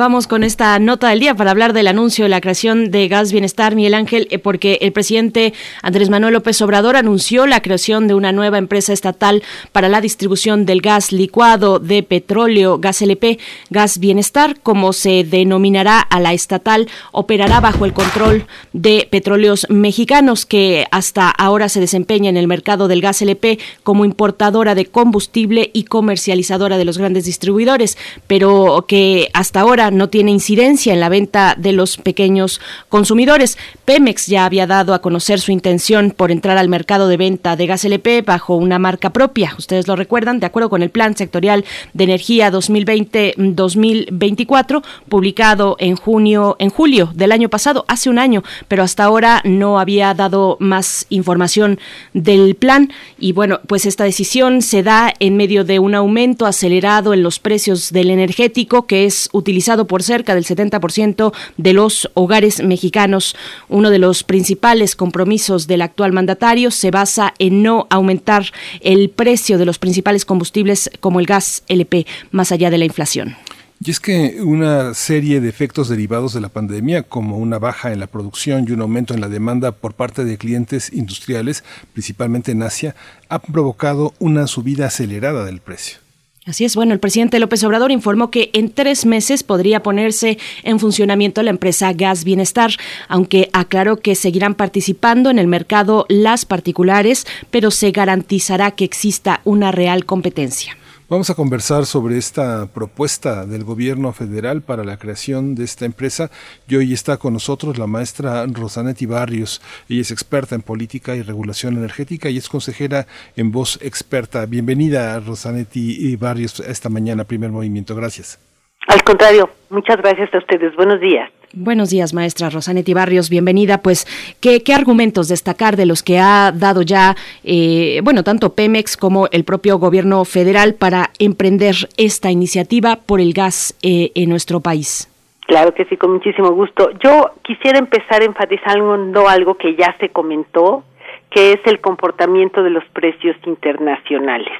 Vamos 0.00 0.26
con 0.26 0.44
esta 0.44 0.78
nota 0.78 1.10
del 1.10 1.20
día 1.20 1.34
para 1.34 1.50
hablar 1.50 1.74
del 1.74 1.86
anuncio 1.86 2.24
de 2.24 2.30
la 2.30 2.40
creación 2.40 2.90
de 2.90 3.06
Gas 3.06 3.32
Bienestar, 3.32 3.74
Miguel 3.74 3.92
Ángel, 3.92 4.28
eh, 4.30 4.38
porque 4.38 4.78
el 4.80 4.92
presidente 4.92 5.52
Andrés 5.82 6.08
Manuel 6.08 6.32
López 6.32 6.62
Obrador 6.62 6.96
anunció 6.96 7.46
la 7.46 7.60
creación 7.60 8.08
de 8.08 8.14
una 8.14 8.32
nueva 8.32 8.56
empresa 8.56 8.94
estatal 8.94 9.42
para 9.72 9.90
la 9.90 10.00
distribución 10.00 10.64
del 10.64 10.80
gas 10.80 11.12
licuado 11.12 11.80
de 11.80 12.02
petróleo, 12.02 12.78
Gas 12.78 13.02
LP, 13.02 13.38
Gas 13.68 13.98
Bienestar, 13.98 14.58
como 14.62 14.94
se 14.94 15.22
denominará 15.22 16.00
a 16.00 16.18
la 16.18 16.32
estatal, 16.32 16.88
operará 17.12 17.60
bajo 17.60 17.84
el 17.84 17.92
control 17.92 18.46
de 18.72 19.06
petróleos 19.10 19.66
mexicanos 19.68 20.46
que 20.46 20.86
hasta 20.92 21.28
ahora 21.28 21.68
se 21.68 21.78
desempeña 21.78 22.30
en 22.30 22.38
el 22.38 22.48
mercado 22.48 22.88
del 22.88 23.02
gas 23.02 23.20
LP 23.20 23.58
como 23.82 24.06
importadora 24.06 24.74
de 24.74 24.86
combustible 24.86 25.70
y 25.74 25.84
comercializadora 25.84 26.78
de 26.78 26.86
los 26.86 26.96
grandes 26.96 27.26
distribuidores, 27.26 27.98
pero 28.26 28.86
que 28.88 29.28
hasta 29.34 29.60
ahora 29.60 29.89
no 29.90 30.08
tiene 30.08 30.30
incidencia 30.30 30.92
en 30.92 31.00
la 31.00 31.08
venta 31.08 31.54
de 31.56 31.72
los 31.72 31.96
pequeños 31.96 32.60
consumidores. 32.88 33.58
Pemex 33.90 34.28
ya 34.28 34.44
había 34.44 34.68
dado 34.68 34.94
a 34.94 35.02
conocer 35.02 35.40
su 35.40 35.50
intención 35.50 36.12
por 36.12 36.30
entrar 36.30 36.56
al 36.58 36.68
mercado 36.68 37.08
de 37.08 37.16
venta 37.16 37.56
de 37.56 37.66
gas 37.66 37.84
LP 37.84 38.22
bajo 38.22 38.54
una 38.54 38.78
marca 38.78 39.12
propia. 39.12 39.52
Ustedes 39.58 39.88
lo 39.88 39.96
recuerdan, 39.96 40.38
de 40.38 40.46
acuerdo 40.46 40.70
con 40.70 40.84
el 40.84 40.90
Plan 40.90 41.16
Sectorial 41.16 41.64
de 41.92 42.04
Energía 42.04 42.52
2020-2024, 42.52 44.84
publicado 45.08 45.74
en 45.80 45.96
junio, 45.96 46.54
en 46.60 46.70
julio 46.70 47.10
del 47.16 47.32
año 47.32 47.48
pasado, 47.48 47.84
hace 47.88 48.08
un 48.08 48.20
año, 48.20 48.44
pero 48.68 48.84
hasta 48.84 49.02
ahora 49.02 49.40
no 49.42 49.80
había 49.80 50.14
dado 50.14 50.56
más 50.60 51.06
información 51.08 51.80
del 52.14 52.54
plan. 52.54 52.92
Y 53.18 53.32
bueno, 53.32 53.58
pues 53.66 53.86
esta 53.86 54.04
decisión 54.04 54.62
se 54.62 54.84
da 54.84 55.12
en 55.18 55.36
medio 55.36 55.64
de 55.64 55.80
un 55.80 55.96
aumento 55.96 56.46
acelerado 56.46 57.12
en 57.12 57.24
los 57.24 57.40
precios 57.40 57.90
del 57.90 58.10
energético 58.10 58.86
que 58.86 59.04
es 59.04 59.28
utilizado 59.32 59.88
por 59.88 60.04
cerca 60.04 60.36
del 60.36 60.44
70% 60.44 61.32
de 61.56 61.72
los 61.72 62.08
hogares 62.14 62.62
mexicanos. 62.62 63.34
Uno 63.80 63.88
de 63.88 63.98
los 63.98 64.24
principales 64.24 64.94
compromisos 64.94 65.66
del 65.66 65.80
actual 65.80 66.12
mandatario 66.12 66.70
se 66.70 66.90
basa 66.90 67.32
en 67.38 67.62
no 67.62 67.86
aumentar 67.88 68.44
el 68.82 69.08
precio 69.08 69.56
de 69.56 69.64
los 69.64 69.78
principales 69.78 70.26
combustibles 70.26 70.90
como 71.00 71.18
el 71.18 71.24
gas 71.24 71.62
LP 71.66 72.06
más 72.30 72.52
allá 72.52 72.68
de 72.68 72.76
la 72.76 72.84
inflación. 72.84 73.36
Y 73.82 73.90
es 73.90 73.98
que 73.98 74.42
una 74.42 74.92
serie 74.92 75.40
de 75.40 75.48
efectos 75.48 75.88
derivados 75.88 76.34
de 76.34 76.42
la 76.42 76.50
pandemia, 76.50 77.04
como 77.04 77.38
una 77.38 77.58
baja 77.58 77.90
en 77.90 78.00
la 78.00 78.06
producción 78.06 78.66
y 78.68 78.72
un 78.72 78.82
aumento 78.82 79.14
en 79.14 79.22
la 79.22 79.30
demanda 79.30 79.72
por 79.72 79.94
parte 79.94 80.26
de 80.26 80.36
clientes 80.36 80.92
industriales, 80.92 81.64
principalmente 81.94 82.52
en 82.52 82.62
Asia, 82.62 82.94
han 83.30 83.40
provocado 83.40 84.12
una 84.18 84.46
subida 84.46 84.88
acelerada 84.88 85.46
del 85.46 85.62
precio. 85.62 85.99
Así 86.46 86.64
es, 86.64 86.74
bueno, 86.74 86.94
el 86.94 87.00
presidente 87.00 87.38
López 87.38 87.62
Obrador 87.64 87.92
informó 87.92 88.30
que 88.30 88.48
en 88.54 88.70
tres 88.70 89.04
meses 89.04 89.42
podría 89.42 89.82
ponerse 89.82 90.38
en 90.62 90.80
funcionamiento 90.80 91.42
la 91.42 91.50
empresa 91.50 91.92
Gas 91.92 92.24
Bienestar, 92.24 92.70
aunque 93.08 93.50
aclaró 93.52 93.98
que 93.98 94.14
seguirán 94.14 94.54
participando 94.54 95.28
en 95.28 95.38
el 95.38 95.46
mercado 95.46 96.06
las 96.08 96.46
particulares, 96.46 97.26
pero 97.50 97.70
se 97.70 97.90
garantizará 97.90 98.70
que 98.70 98.84
exista 98.84 99.42
una 99.44 99.70
real 99.70 100.06
competencia. 100.06 100.79
Vamos 101.10 101.28
a 101.28 101.34
conversar 101.34 101.86
sobre 101.86 102.18
esta 102.18 102.68
propuesta 102.72 103.44
del 103.44 103.64
gobierno 103.64 104.12
federal 104.12 104.62
para 104.62 104.84
la 104.84 104.96
creación 104.96 105.56
de 105.56 105.64
esta 105.64 105.84
empresa 105.84 106.30
y 106.68 106.76
hoy 106.76 106.92
está 106.92 107.16
con 107.16 107.32
nosotros 107.32 107.78
la 107.78 107.88
maestra 107.88 108.46
Rosanetti 108.46 109.06
Barrios. 109.06 109.60
Ella 109.88 110.02
es 110.02 110.12
experta 110.12 110.54
en 110.54 110.62
política 110.62 111.16
y 111.16 111.22
regulación 111.22 111.76
energética 111.76 112.30
y 112.30 112.36
es 112.36 112.48
consejera 112.48 113.06
en 113.36 113.50
voz 113.50 113.80
experta. 113.82 114.46
Bienvenida 114.46 115.18
Rosanetti 115.18 116.14
Barrios 116.14 116.60
esta 116.60 116.88
mañana, 116.88 117.24
primer 117.24 117.50
movimiento. 117.50 117.96
Gracias. 117.96 118.38
Al 118.86 119.02
contrario, 119.02 119.50
muchas 119.68 119.96
gracias 119.96 120.32
a 120.32 120.38
ustedes. 120.38 120.76
Buenos 120.76 121.00
días. 121.00 121.28
Buenos 121.52 121.90
días, 121.90 122.14
maestra 122.14 122.48
Rosanetti 122.48 122.94
Barrios, 122.94 123.28
bienvenida. 123.28 123.78
Pues, 123.78 124.06
¿qué, 124.40 124.62
qué 124.62 124.72
argumentos 124.72 125.26
destacar 125.26 125.76
de 125.76 125.84
los 125.84 126.04
que 126.04 126.20
ha 126.20 126.52
dado 126.52 126.82
ya, 126.82 127.16
eh, 127.42 128.00
bueno, 128.04 128.22
tanto 128.22 128.54
Pemex 128.54 128.96
como 128.96 129.26
el 129.32 129.42
propio 129.42 129.78
gobierno 129.78 130.24
federal 130.24 130.74
para 130.74 131.10
emprender 131.18 131.74
esta 131.96 132.30
iniciativa 132.30 133.00
por 133.04 133.20
el 133.20 133.32
gas 133.32 133.76
eh, 133.82 134.12
en 134.14 134.30
nuestro 134.30 134.60
país? 134.60 135.08
Claro 135.48 135.74
que 135.74 135.86
sí, 135.86 135.96
con 135.96 136.12
muchísimo 136.12 136.52
gusto. 136.52 136.90
Yo 137.02 137.32
quisiera 137.42 137.80
empezar 137.80 138.22
enfatizando 138.22 139.28
algo 139.28 139.56
que 139.56 139.74
ya 139.74 139.96
se 139.98 140.10
comentó, 140.10 140.84
que 141.30 141.54
es 141.54 141.60
el 141.64 141.80
comportamiento 141.80 142.62
de 142.62 142.70
los 142.70 142.84
precios 142.92 143.36
internacionales. 143.44 144.52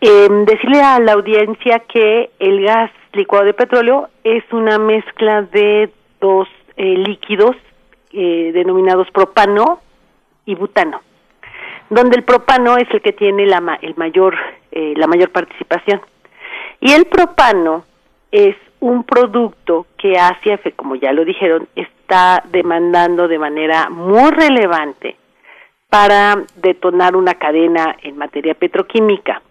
Eh, 0.00 0.28
decirle 0.46 0.80
a 0.80 1.00
la 1.00 1.12
audiencia 1.12 1.82
que 1.92 2.30
el 2.38 2.62
gas 2.62 2.90
licuado 3.12 3.44
de 3.44 3.54
petróleo 3.54 4.08
es 4.24 4.44
una 4.52 4.78
mezcla 4.78 5.42
de 5.42 5.90
dos 6.20 6.48
eh, 6.76 6.96
líquidos 6.96 7.56
eh, 8.12 8.50
denominados 8.52 9.10
propano 9.10 9.80
y 10.44 10.54
butano, 10.54 11.02
donde 11.90 12.16
el 12.16 12.24
propano 12.24 12.76
es 12.76 12.88
el 12.90 13.02
que 13.02 13.12
tiene 13.12 13.46
la, 13.46 13.78
el 13.82 13.94
mayor, 13.96 14.36
eh, 14.72 14.94
la 14.96 15.06
mayor 15.06 15.30
participación. 15.30 16.00
Y 16.80 16.92
el 16.92 17.06
propano 17.06 17.84
es 18.30 18.56
un 18.80 19.04
producto 19.04 19.86
que 19.98 20.18
Asia, 20.18 20.60
como 20.76 20.94
ya 20.94 21.12
lo 21.12 21.24
dijeron, 21.24 21.68
está 21.74 22.42
demandando 22.50 23.26
de 23.28 23.38
manera 23.38 23.88
muy 23.90 24.30
relevante 24.30 25.16
para 25.88 26.44
detonar 26.56 27.16
una 27.16 27.34
cadena 27.34 27.96
en 28.02 28.16
materia 28.16 28.54
petroquímica. 28.54 29.42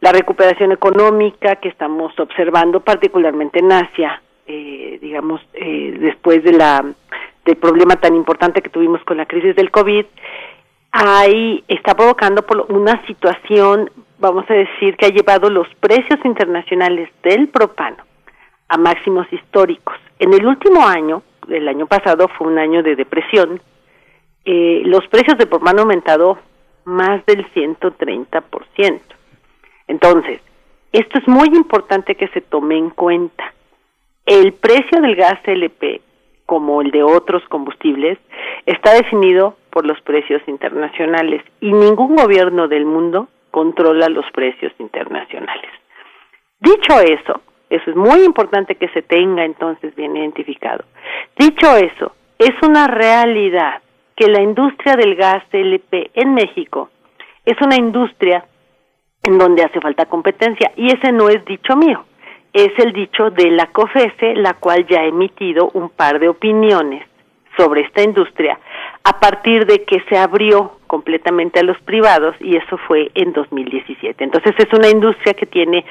La 0.00 0.12
recuperación 0.12 0.72
económica 0.72 1.56
que 1.56 1.68
estamos 1.68 2.18
observando, 2.18 2.80
particularmente 2.80 3.58
en 3.58 3.72
Asia, 3.72 4.22
eh, 4.46 4.98
digamos, 5.02 5.40
eh, 5.54 5.96
después 5.98 6.42
de 6.44 6.52
la, 6.52 6.84
del 7.44 7.56
problema 7.56 7.96
tan 7.96 8.14
importante 8.14 8.62
que 8.62 8.70
tuvimos 8.70 9.02
con 9.04 9.16
la 9.16 9.26
crisis 9.26 9.56
del 9.56 9.70
COVID, 9.70 10.06
ahí 10.92 11.64
está 11.68 11.94
provocando 11.94 12.42
por 12.42 12.66
una 12.72 13.04
situación, 13.06 13.90
vamos 14.18 14.44
a 14.48 14.54
decir, 14.54 14.96
que 14.96 15.06
ha 15.06 15.10
llevado 15.10 15.50
los 15.50 15.68
precios 15.80 16.18
internacionales 16.24 17.10
del 17.22 17.48
propano 17.48 18.04
a 18.68 18.78
máximos 18.78 19.26
históricos. 19.32 19.96
En 20.18 20.32
el 20.32 20.46
último 20.46 20.86
año, 20.86 21.22
el 21.48 21.68
año 21.68 21.86
pasado 21.86 22.28
fue 22.36 22.46
un 22.46 22.58
año 22.58 22.82
de 22.82 22.96
depresión, 22.96 23.60
eh, 24.44 24.82
los 24.84 25.06
precios 25.08 25.36
de 25.38 25.46
propano 25.46 25.70
han 25.70 25.78
aumentado 25.80 26.38
más 26.84 27.24
del 27.26 27.44
130%. 27.52 29.00
Entonces, 29.88 30.40
esto 30.92 31.18
es 31.18 31.26
muy 31.26 31.48
importante 31.48 32.14
que 32.14 32.28
se 32.28 32.40
tome 32.40 32.76
en 32.76 32.90
cuenta 32.90 33.52
el 34.26 34.52
precio 34.52 35.00
del 35.00 35.16
gas 35.16 35.40
LP, 35.44 36.02
como 36.44 36.82
el 36.82 36.90
de 36.90 37.02
otros 37.02 37.42
combustibles, 37.48 38.18
está 38.66 38.92
definido 38.92 39.56
por 39.70 39.86
los 39.86 40.00
precios 40.02 40.42
internacionales 40.46 41.42
y 41.60 41.72
ningún 41.72 42.16
gobierno 42.16 42.68
del 42.68 42.84
mundo 42.84 43.28
controla 43.50 44.08
los 44.08 44.24
precios 44.32 44.72
internacionales. 44.78 45.70
Dicho 46.60 47.00
eso, 47.00 47.40
eso 47.70 47.90
es 47.90 47.96
muy 47.96 48.22
importante 48.24 48.74
que 48.74 48.88
se 48.88 49.02
tenga 49.02 49.44
entonces 49.44 49.94
bien 49.94 50.16
identificado. 50.16 50.84
Dicho 51.38 51.76
eso, 51.76 52.12
es 52.38 52.52
una 52.62 52.86
realidad 52.86 53.80
que 54.16 54.26
la 54.26 54.42
industria 54.42 54.96
del 54.96 55.14
gas 55.14 55.44
LP 55.52 56.10
en 56.14 56.34
México 56.34 56.90
es 57.44 57.56
una 57.62 57.76
industria 57.76 58.44
en 59.28 59.38
donde 59.38 59.62
hace 59.62 59.80
falta 59.80 60.06
competencia 60.06 60.72
y 60.76 60.88
ese 60.88 61.12
no 61.12 61.28
es 61.28 61.44
dicho 61.44 61.76
mío 61.76 62.04
es 62.52 62.72
el 62.78 62.92
dicho 62.92 63.30
de 63.30 63.50
la 63.50 63.66
COFESE, 63.66 64.34
la 64.36 64.54
cual 64.54 64.86
ya 64.86 65.00
ha 65.00 65.04
emitido 65.04 65.70
un 65.74 65.90
par 65.90 66.18
de 66.18 66.28
opiniones 66.28 67.06
sobre 67.56 67.82
esta 67.82 68.02
industria 68.02 68.58
a 69.04 69.20
partir 69.20 69.66
de 69.66 69.84
que 69.84 70.00
se 70.08 70.16
abrió 70.16 70.78
completamente 70.86 71.60
a 71.60 71.62
los 71.62 71.78
privados 71.80 72.34
y 72.40 72.56
eso 72.56 72.78
fue 72.86 73.10
en 73.14 73.32
2017. 73.32 74.24
Entonces 74.24 74.54
es 74.58 74.72
una 74.72 74.88
industria 74.88 75.34
que 75.34 75.46
tiene 75.46 75.84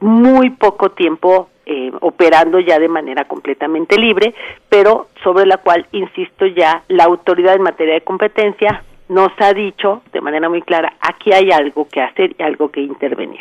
muy 0.00 0.50
poco 0.50 0.90
tiempo 0.90 1.48
eh, 1.66 1.92
operando 2.00 2.58
ya 2.60 2.78
de 2.78 2.88
manera 2.88 3.24
completamente 3.24 3.98
libre, 3.98 4.34
pero 4.68 5.08
sobre 5.22 5.46
la 5.46 5.58
cual, 5.58 5.86
insisto 5.92 6.46
ya, 6.46 6.82
la 6.88 7.04
autoridad 7.04 7.54
en 7.54 7.62
materia 7.62 7.94
de 7.94 8.00
competencia 8.02 8.82
nos 9.10 9.32
ha 9.38 9.52
dicho 9.52 10.02
de 10.12 10.20
manera 10.20 10.48
muy 10.48 10.62
clara, 10.62 10.94
aquí 11.00 11.32
hay 11.32 11.50
algo 11.50 11.86
que 11.88 12.00
hacer 12.00 12.34
y 12.38 12.42
algo 12.42 12.70
que 12.70 12.80
intervenir. 12.80 13.40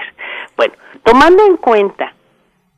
Bueno, 0.58 0.74
tomando 1.04 1.46
en 1.46 1.58
cuenta 1.58 2.14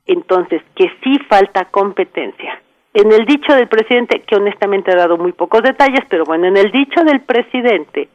entonces 0.06 0.62
que 0.76 0.92
sí 1.04 1.18
falta 1.30 1.66
competencia. 1.66 2.62
En 2.94 3.12
el 3.14 3.26
dicho 3.26 3.56
del 3.56 3.70
presidente, 3.70 4.22
que 4.22 4.36
honestamente 4.36 4.92
ha 4.92 4.98
dado 4.98 5.18
muy 5.18 5.32
pocos 5.32 5.64
detalles, 5.64 6.02
pero 6.10 6.26
bueno, 6.26 6.48
en 6.48 6.58
el 6.58 6.70
dicho 6.72 7.02
del 7.06 7.22
presidente 7.22 8.10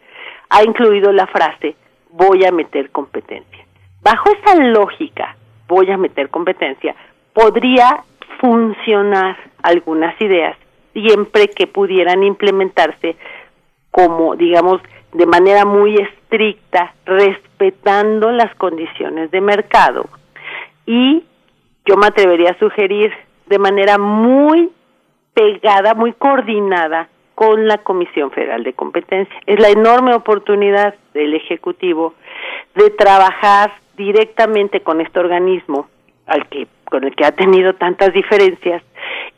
ha 0.50 0.62
incluido 0.62 1.10
la 1.10 1.26
frase 1.26 1.74
voy 2.10 2.44
a 2.44 2.52
meter 2.52 2.90
competencia. 2.90 3.64
Bajo 4.02 4.30
esa 4.30 4.56
lógica, 4.56 5.36
voy 5.68 5.90
a 5.90 5.96
meter 5.96 6.28
competencia, 6.28 6.94
podría 7.32 8.04
funcionar 8.40 9.36
algunas 9.62 10.20
ideas 10.20 10.56
siempre 10.92 11.48
que 11.48 11.66
pudieran 11.66 12.22
implementarse 12.22 13.16
como, 13.96 14.36
digamos, 14.36 14.82
de 15.14 15.24
manera 15.24 15.64
muy 15.64 15.94
estricta, 15.96 16.92
respetando 17.06 18.30
las 18.30 18.54
condiciones 18.56 19.30
de 19.30 19.40
mercado. 19.40 20.04
Y 20.84 21.24
yo 21.86 21.96
me 21.96 22.08
atrevería 22.08 22.50
a 22.50 22.58
sugerir 22.58 23.10
de 23.46 23.58
manera 23.58 23.96
muy 23.96 24.70
pegada, 25.32 25.94
muy 25.94 26.12
coordinada 26.12 27.08
con 27.34 27.66
la 27.66 27.78
Comisión 27.78 28.30
Federal 28.32 28.64
de 28.64 28.74
Competencia. 28.74 29.34
Es 29.46 29.58
la 29.58 29.70
enorme 29.70 30.14
oportunidad 30.14 30.94
del 31.14 31.32
Ejecutivo 31.32 32.12
de 32.74 32.90
trabajar 32.90 33.72
directamente 33.96 34.80
con 34.80 35.00
este 35.00 35.20
organismo 35.20 35.88
al 36.26 36.46
que 36.48 36.66
con 36.84 37.02
el 37.02 37.16
que 37.16 37.24
ha 37.24 37.32
tenido 37.32 37.74
tantas 37.74 38.12
diferencias 38.12 38.82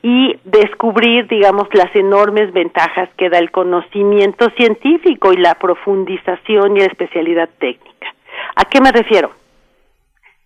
y 0.02 0.36
descubrir, 0.44 1.26
digamos, 1.26 1.68
las 1.72 1.94
enormes 1.96 2.52
ventajas 2.52 3.08
que 3.16 3.28
da 3.28 3.38
el 3.38 3.50
conocimiento 3.50 4.48
científico 4.56 5.32
y 5.32 5.36
la 5.36 5.54
profundización 5.54 6.76
y 6.76 6.80
la 6.80 6.86
especialidad 6.86 7.48
técnica. 7.58 8.14
¿A 8.54 8.64
qué 8.64 8.80
me 8.80 8.92
refiero? 8.92 9.30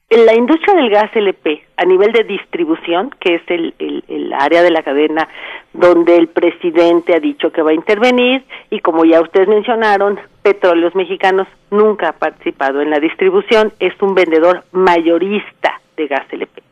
En 0.08 0.26
la 0.26 0.34
industria 0.34 0.74
del 0.74 0.90
gas 0.90 1.10
LP, 1.14 1.64
a 1.78 1.86
nivel 1.86 2.12
de 2.12 2.24
distribución, 2.24 3.10
que 3.18 3.36
es 3.36 3.42
el, 3.46 3.74
el, 3.78 4.32
área 4.34 4.62
de 4.62 4.70
la 4.70 4.82
cadena 4.82 5.26
donde 5.72 6.16
el 6.16 6.28
presidente 6.28 7.14
ha 7.14 7.18
dicho 7.18 7.50
que 7.50 7.62
va 7.62 7.70
a 7.70 7.74
intervenir, 7.74 8.44
y 8.68 8.80
como 8.80 9.06
ya 9.06 9.22
ustedes 9.22 9.48
mencionaron, 9.48 10.20
Petróleos 10.42 10.94
Mexicanos 10.94 11.48
nunca 11.70 12.10
ha 12.10 12.12
participado 12.12 12.82
en 12.82 12.90
la 12.90 12.98
distribución, 12.98 13.72
es 13.80 13.94
un 14.02 14.14
vendedor 14.14 14.64
mayorista 14.72 15.80
de 15.96 16.06
gas 16.08 16.26
LP. 16.30 16.62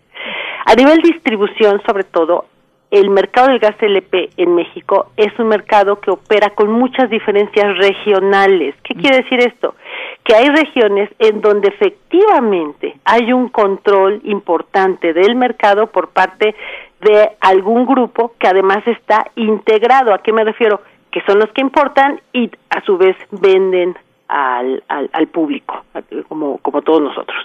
A 0.67 0.75
nivel 0.75 0.99
distribución, 0.99 1.81
sobre 1.87 2.05
todo, 2.05 2.45
el 2.91 3.09
mercado 3.11 3.49
del 3.49 3.61
gas 3.61 3.77
LP 3.81 4.31
en 4.37 4.55
México 4.55 5.11
es 5.17 5.37
un 5.39 5.49
mercado 5.49 6.01
que 6.01 6.11
opera 6.11 6.51
con 6.51 6.73
muchas 6.73 7.09
diferencias 7.09 7.79
regionales. 7.79 8.75
¿Qué 8.83 8.95
quiere 8.95 9.19
decir 9.19 9.39
esto? 9.41 9.77
Que 10.25 10.35
hay 10.35 10.49
regiones 10.49 11.09
en 11.21 11.41
donde 11.41 11.69
efectivamente 11.69 12.97
hay 13.05 13.33
un 13.33 13.49
control 13.49 14.21
importante 14.25 15.13
del 15.13 15.37
mercado 15.37 15.87
por 15.87 16.09
parte 16.09 16.57
de 17.01 17.31
algún 17.41 17.87
grupo 17.87 18.35
que 18.39 18.49
además 18.49 18.87
está 18.87 19.25
integrado. 19.37 20.13
¿A 20.13 20.23
qué 20.23 20.33
me 20.33 20.45
refiero? 20.45 20.83
Que 21.13 21.23
son 21.23 21.39
los 21.39 21.51
que 21.53 21.61
importan 21.61 22.21
y 22.33 22.51
a 22.71 22.85
su 22.85 22.99
vez 22.99 23.17
venden 23.31 23.97
al, 24.27 24.83
al, 24.89 25.09
al 25.13 25.27
público, 25.29 25.85
como, 26.29 26.59
como 26.59 26.83
todos 26.83 27.03
nosotros. 27.03 27.39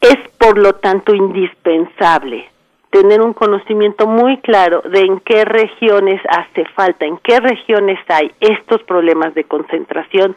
Es 0.00 0.16
por 0.38 0.56
lo 0.56 0.74
tanto 0.74 1.14
indispensable 1.14 2.48
tener 2.90 3.20
un 3.20 3.32
conocimiento 3.32 4.06
muy 4.06 4.38
claro 4.38 4.82
de 4.82 5.00
en 5.00 5.20
qué 5.20 5.44
regiones 5.44 6.20
hace 6.28 6.64
falta, 6.74 7.06
en 7.06 7.18
qué 7.18 7.38
regiones 7.38 7.98
hay 8.08 8.32
estos 8.40 8.82
problemas 8.82 9.34
de 9.34 9.44
concentración, 9.44 10.36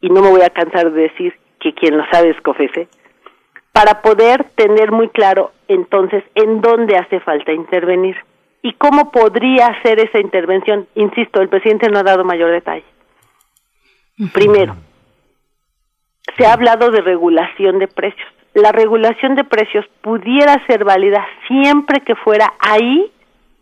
y 0.00 0.08
no 0.08 0.22
me 0.22 0.30
voy 0.30 0.42
a 0.42 0.50
cansar 0.50 0.92
de 0.92 1.02
decir 1.02 1.34
que 1.60 1.74
quien 1.74 1.96
lo 1.96 2.04
sabe 2.10 2.30
es 2.30 2.40
COFESE, 2.42 2.88
para 3.72 4.02
poder 4.02 4.44
tener 4.54 4.92
muy 4.92 5.08
claro 5.08 5.50
entonces 5.66 6.22
en 6.34 6.60
dónde 6.60 6.96
hace 6.96 7.20
falta 7.20 7.52
intervenir 7.52 8.16
y 8.62 8.72
cómo 8.74 9.10
podría 9.10 9.66
hacer 9.66 9.98
esa 9.98 10.20
intervención. 10.20 10.86
Insisto, 10.94 11.40
el 11.40 11.48
presidente 11.48 11.88
no 11.90 11.98
ha 11.98 12.02
dado 12.02 12.24
mayor 12.24 12.50
detalle. 12.50 12.84
Primero, 14.32 14.76
se 16.36 16.46
ha 16.46 16.52
hablado 16.52 16.90
de 16.90 17.00
regulación 17.00 17.78
de 17.78 17.88
precios 17.88 18.33
la 18.54 18.70
regulación 18.70 19.34
de 19.34 19.44
precios 19.44 19.84
pudiera 20.00 20.64
ser 20.66 20.84
válida 20.84 21.26
siempre 21.48 22.00
que 22.00 22.14
fuera 22.14 22.54
ahí 22.60 23.10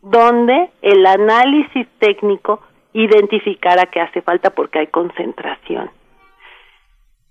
donde 0.02 0.70
el 0.82 1.06
análisis 1.06 1.86
técnico 1.98 2.60
identificara 2.92 3.86
que 3.86 4.00
hace 4.00 4.20
falta 4.20 4.50
porque 4.50 4.80
hay 4.80 4.86
concentración. 4.88 5.90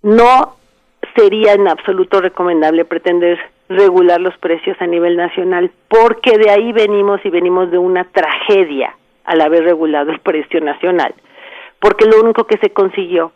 No 0.02 0.56
sería 1.16 1.54
en 1.54 1.68
absoluto 1.68 2.20
recomendable 2.20 2.86
pretender 2.86 3.38
regular 3.70 4.20
los 4.20 4.36
precios 4.40 4.76
a 4.80 4.88
nivel 4.88 5.16
nacional 5.16 5.72
porque 5.88 6.38
de 6.38 6.50
ahí 6.50 6.74
venimos 6.74 7.22
y 7.24 7.30
venimos 7.30 7.70
de 7.70 7.78
una 7.78 8.06
tragedia 8.06 8.96
al 9.24 9.40
haber 9.42 9.64
regulado 9.64 10.12
el 10.12 10.20
precio 10.20 10.60
nacional, 10.62 11.14
porque 11.80 12.06
lo 12.06 12.20
único 12.22 12.46
que 12.46 12.58
se 12.58 12.72
consiguió 12.72 13.32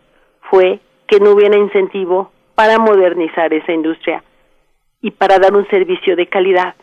fue 0.50 0.80
que 1.08 1.20
no 1.20 1.32
hubiera 1.32 1.58
incentivo 1.58 2.32
para 2.56 2.80
modernizar 2.80 3.54
esa 3.54 3.74
industria 3.74 4.24
y 5.02 5.12
para 5.12 5.38
dar 5.38 5.54
un 5.54 5.68
servicio 5.68 6.16
de 6.16 6.28
calidad. 6.28 6.76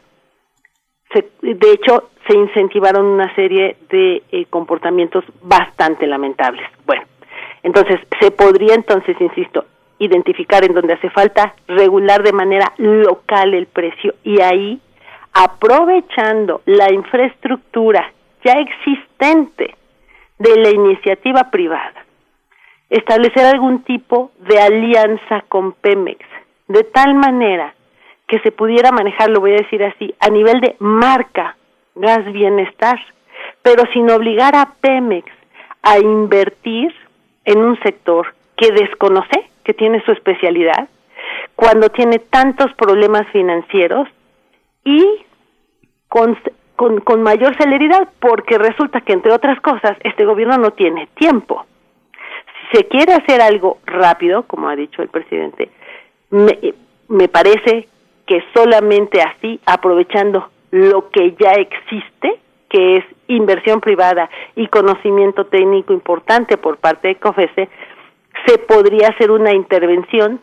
de 1.42 1.70
hecho, 1.72 2.10
se 2.26 2.36
incentivaron 2.36 3.04
una 3.04 3.34
serie 3.34 3.76
de 3.90 4.22
eh, 4.30 4.46
comportamientos 4.46 5.24
bastante 5.42 6.06
lamentables. 6.06 6.64
Bueno, 6.86 7.02
entonces 7.62 8.00
se 8.20 8.30
podría 8.30 8.74
entonces, 8.74 9.20
insisto, 9.20 9.66
identificar 9.98 10.64
en 10.64 10.74
donde 10.74 10.94
hace 10.94 11.10
falta, 11.10 11.54
regular 11.68 12.22
de 12.22 12.32
manera 12.32 12.72
local 12.76 13.54
el 13.54 13.66
precio 13.66 14.14
y 14.24 14.40
ahí, 14.40 14.80
aprovechando 15.32 16.62
la 16.66 16.92
infraestructura 16.92 18.12
ya 18.44 18.54
existente 18.54 19.74
de 20.38 20.56
la 20.56 20.70
iniciativa 20.70 21.50
privada, 21.50 22.01
establecer 22.92 23.46
algún 23.46 23.82
tipo 23.84 24.32
de 24.40 24.60
alianza 24.60 25.42
con 25.48 25.72
Pemex, 25.72 26.20
de 26.68 26.84
tal 26.84 27.14
manera 27.14 27.74
que 28.28 28.38
se 28.40 28.52
pudiera 28.52 28.92
manejar, 28.92 29.30
lo 29.30 29.40
voy 29.40 29.52
a 29.52 29.62
decir 29.62 29.82
así, 29.82 30.14
a 30.20 30.28
nivel 30.28 30.60
de 30.60 30.76
marca, 30.78 31.56
gas 31.94 32.30
bienestar, 32.32 33.00
pero 33.62 33.84
sin 33.94 34.10
obligar 34.10 34.54
a 34.54 34.74
Pemex 34.80 35.26
a 35.82 35.98
invertir 35.98 36.94
en 37.46 37.58
un 37.58 37.80
sector 37.80 38.34
que 38.56 38.70
desconoce, 38.70 39.50
que 39.64 39.72
tiene 39.72 40.04
su 40.04 40.12
especialidad, 40.12 40.88
cuando 41.56 41.88
tiene 41.88 42.18
tantos 42.18 42.72
problemas 42.74 43.26
financieros 43.32 44.06
y 44.84 45.24
con, 46.08 46.38
con, 46.76 47.22
mayor 47.22 47.56
celeridad, 47.56 48.08
porque 48.20 48.58
resulta 48.58 49.00
que, 49.00 49.14
entre 49.14 49.32
otras 49.32 49.58
cosas, 49.60 49.96
este 50.04 50.26
gobierno 50.26 50.58
no 50.58 50.72
tiene 50.72 51.08
tiempo 51.14 51.64
se 52.72 52.86
quiere 52.88 53.12
hacer 53.14 53.40
algo 53.40 53.78
rápido, 53.84 54.44
como 54.44 54.68
ha 54.68 54.76
dicho 54.76 55.02
el 55.02 55.08
presidente, 55.08 55.70
me, 56.30 57.28
parece 57.28 57.88
que 58.26 58.42
solamente 58.54 59.20
así, 59.20 59.60
aprovechando 59.66 60.48
lo 60.70 61.10
que 61.10 61.34
ya 61.38 61.52
existe, 61.52 62.40
que 62.70 62.96
es 62.96 63.04
inversión 63.28 63.80
privada 63.80 64.30
y 64.56 64.66
conocimiento 64.68 65.46
técnico 65.46 65.92
importante 65.92 66.56
por 66.56 66.78
parte 66.78 67.08
de 67.08 67.16
COFESE, 67.16 67.68
se 68.46 68.58
podría 68.58 69.08
hacer 69.08 69.30
una 69.30 69.52
intervención 69.52 70.40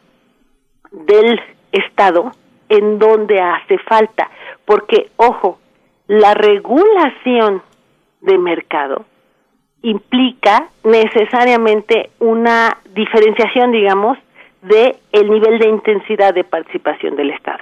del 0.91 1.41
Estado 1.71 2.31
en 2.69 2.99
donde 2.99 3.41
hace 3.41 3.79
falta, 3.79 4.29
porque, 4.65 5.09
ojo, 5.17 5.59
la 6.07 6.35
regulación 6.35 7.63
de 8.21 8.37
mercado 8.37 9.05
implica 9.81 10.67
necesariamente 10.83 12.09
una 12.19 12.77
diferenciación, 12.93 13.71
digamos, 13.71 14.17
de 14.61 14.95
el 15.11 15.29
nivel 15.29 15.59
de 15.59 15.69
intensidad 15.69 16.33
de 16.33 16.43
participación 16.43 17.15
del 17.15 17.31
Estado. 17.31 17.59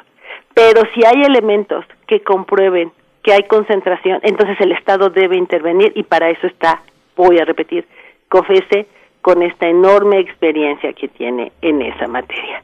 Pero 0.53 0.81
si 0.95 1.06
hay 1.06 1.22
elementos 1.22 1.85
que 2.07 2.22
comprueben 2.22 2.91
que 3.22 3.34
hay 3.34 3.44
concentración, 3.44 4.19
entonces 4.23 4.60
el 4.61 4.72
Estado 4.72 5.10
debe 5.10 5.38
intervenir 5.38 5.91
y 5.95 6.03
para 6.03 6.30
eso 6.30 6.48
está, 6.48 6.81
voy 7.15 7.38
a 7.39 7.45
repetir, 7.45 7.85
COFESE 8.30 8.88
con 9.22 9.44
esta 9.44 9.68
enorme 9.68 10.19
experiencia 10.19 10.94
que 10.94 11.10
tiene 11.10 11.52
en 11.61 11.81
esa 11.81 12.07
materia. 12.07 12.64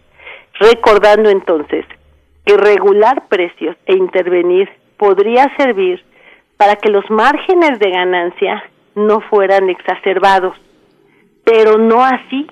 Recordando 0.60 1.30
entonces 1.30 1.86
que 2.46 2.58
regular 2.58 3.28
precios 3.28 3.76
e 3.86 3.96
intervenir 3.96 4.70
podría 4.98 5.54
servir 5.58 6.04
para 6.58 6.78
que 6.78 6.90
los 6.90 7.10
márgenes 7.10 7.80
de 7.80 7.90
ganancia 7.92 8.64
no 8.96 9.22
fueran 9.22 9.70
exacerbados, 9.70 10.56
pero 11.44 11.78
no 11.78 12.04
así 12.04 12.48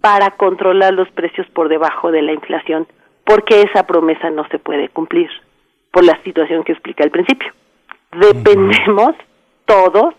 para 0.00 0.30
controlar 0.32 0.94
los 0.94 1.10
precios 1.10 1.46
por 1.48 1.68
debajo 1.68 2.10
de 2.10 2.22
la 2.22 2.32
inflación, 2.32 2.86
porque 3.24 3.62
esa 3.62 3.86
promesa 3.86 4.30
no 4.30 4.46
se 4.48 4.58
puede 4.58 4.88
cumplir 4.88 5.28
por 5.90 6.04
la 6.04 6.20
situación 6.22 6.64
que 6.64 6.72
explica 6.72 7.04
al 7.04 7.10
principio. 7.10 7.52
Dependemos 8.12 9.14
todos 9.66 10.14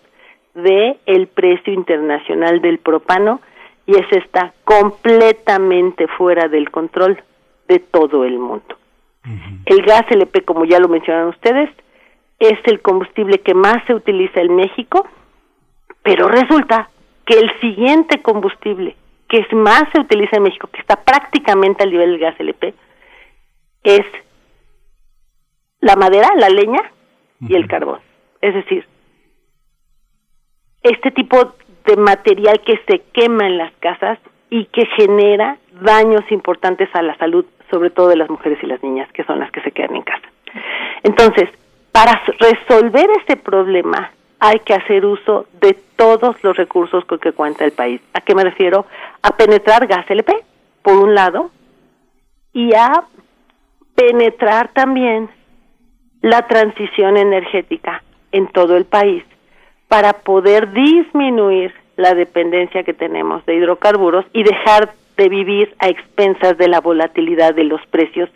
de 0.54 0.98
el 1.06 1.28
precio 1.28 1.74
internacional 1.74 2.62
del 2.62 2.80
propano 2.80 3.42
y 3.86 3.94
ese 3.94 4.20
está 4.20 4.54
completamente 4.64 6.08
fuera 6.08 6.48
del 6.48 6.70
control 6.70 7.22
de 7.68 7.80
todo 7.80 8.26
el 8.26 8.38
mundo. 8.38 8.78
El 9.66 9.84
gas 9.84 10.04
LP, 10.10 10.44
como 10.46 10.66
ya 10.66 10.80
lo 10.80 10.88
mencionaron 10.88 11.30
ustedes, 11.30 11.70
es 12.40 12.58
el 12.66 12.82
combustible 12.82 13.40
que 13.40 13.54
más 13.54 13.78
se 13.86 13.94
utiliza 13.94 14.42
en 14.42 14.56
México, 14.56 15.08
pero 16.04 16.28
resulta 16.28 16.90
que 17.26 17.40
el 17.40 17.60
siguiente 17.60 18.22
combustible 18.22 18.96
que 19.32 19.38
es 19.38 19.54
más 19.54 19.86
se 19.94 20.02
utiliza 20.02 20.36
en 20.36 20.44
México, 20.44 20.68
que 20.68 20.82
está 20.82 20.98
prácticamente 20.98 21.84
al 21.84 21.90
nivel 21.90 22.12
del 22.12 22.20
gas 22.20 22.38
LP, 22.38 22.74
es 23.82 24.06
la 25.80 25.96
madera, 25.96 26.28
la 26.38 26.50
leña 26.50 26.92
y 27.40 27.56
el 27.56 27.66
carbón. 27.70 28.02
Es 28.42 28.54
decir, 28.54 28.86
este 30.84 31.12
tipo 31.12 31.56
de 31.86 31.96
material 31.96 32.60
que 32.66 32.78
se 32.86 33.04
quema 33.14 33.48
en 33.48 33.58
las 33.58 33.72
casas 33.80 34.20
y 34.50 34.66
que 34.66 34.86
genera 34.98 35.58
daños 35.82 36.30
importantes 36.30 36.90
a 36.94 37.02
la 37.02 37.16
salud, 37.18 37.46
sobre 37.70 37.90
todo 37.90 38.10
de 38.10 38.18
las 38.18 38.30
mujeres 38.30 38.60
y 38.62 38.68
las 38.68 38.84
niñas, 38.84 39.10
que 39.14 39.24
son 39.24 39.40
las 39.40 39.50
que 39.52 39.62
se 39.62 39.72
quedan 39.72 39.96
en 39.96 40.02
casa. 40.02 40.28
Entonces, 41.04 41.50
para 41.94 42.22
resolver 42.38 43.10
este 43.22 43.38
problema 43.38 44.12
hay 44.44 44.60
que 44.62 44.74
hacer 44.74 45.06
uso 45.06 45.46
de 45.62 45.78
todos 45.96 46.36
los 46.44 46.58
recursos 46.58 47.06
con 47.06 47.20
que 47.20 47.32
cuenta 47.32 47.64
el 47.64 47.74
país. 47.74 48.02
¿A 48.16 48.22
qué 48.22 48.34
me 48.34 48.44
refiero? 48.44 48.88
A 49.22 49.38
penetrar 49.38 49.86
gas 49.86 50.10
LP, 50.10 50.34
por 50.82 50.98
un 50.98 51.14
lado, 51.14 51.52
y 52.52 52.74
a 52.74 53.04
penetrar 53.94 54.70
también 54.74 55.30
la 56.22 56.48
transición 56.48 57.18
energética 57.18 58.02
en 58.32 58.48
todo 58.48 58.78
el 58.78 58.86
país 58.86 59.24
para 59.88 60.14
poder 60.14 60.74
disminuir 60.74 61.72
la 61.96 62.16
dependencia 62.16 62.84
que 62.84 62.96
tenemos 62.96 63.46
de 63.46 63.56
hidrocarburos 63.56 64.26
y 64.34 64.42
dejar 64.42 64.92
de 65.18 65.30
vivir 65.30 65.76
a 65.78 65.88
expensas 65.88 66.58
de 66.58 66.68
la 66.68 66.82
volatilidad 66.82 67.54
de 67.54 67.66
los 67.66 67.86
precios, 67.92 68.28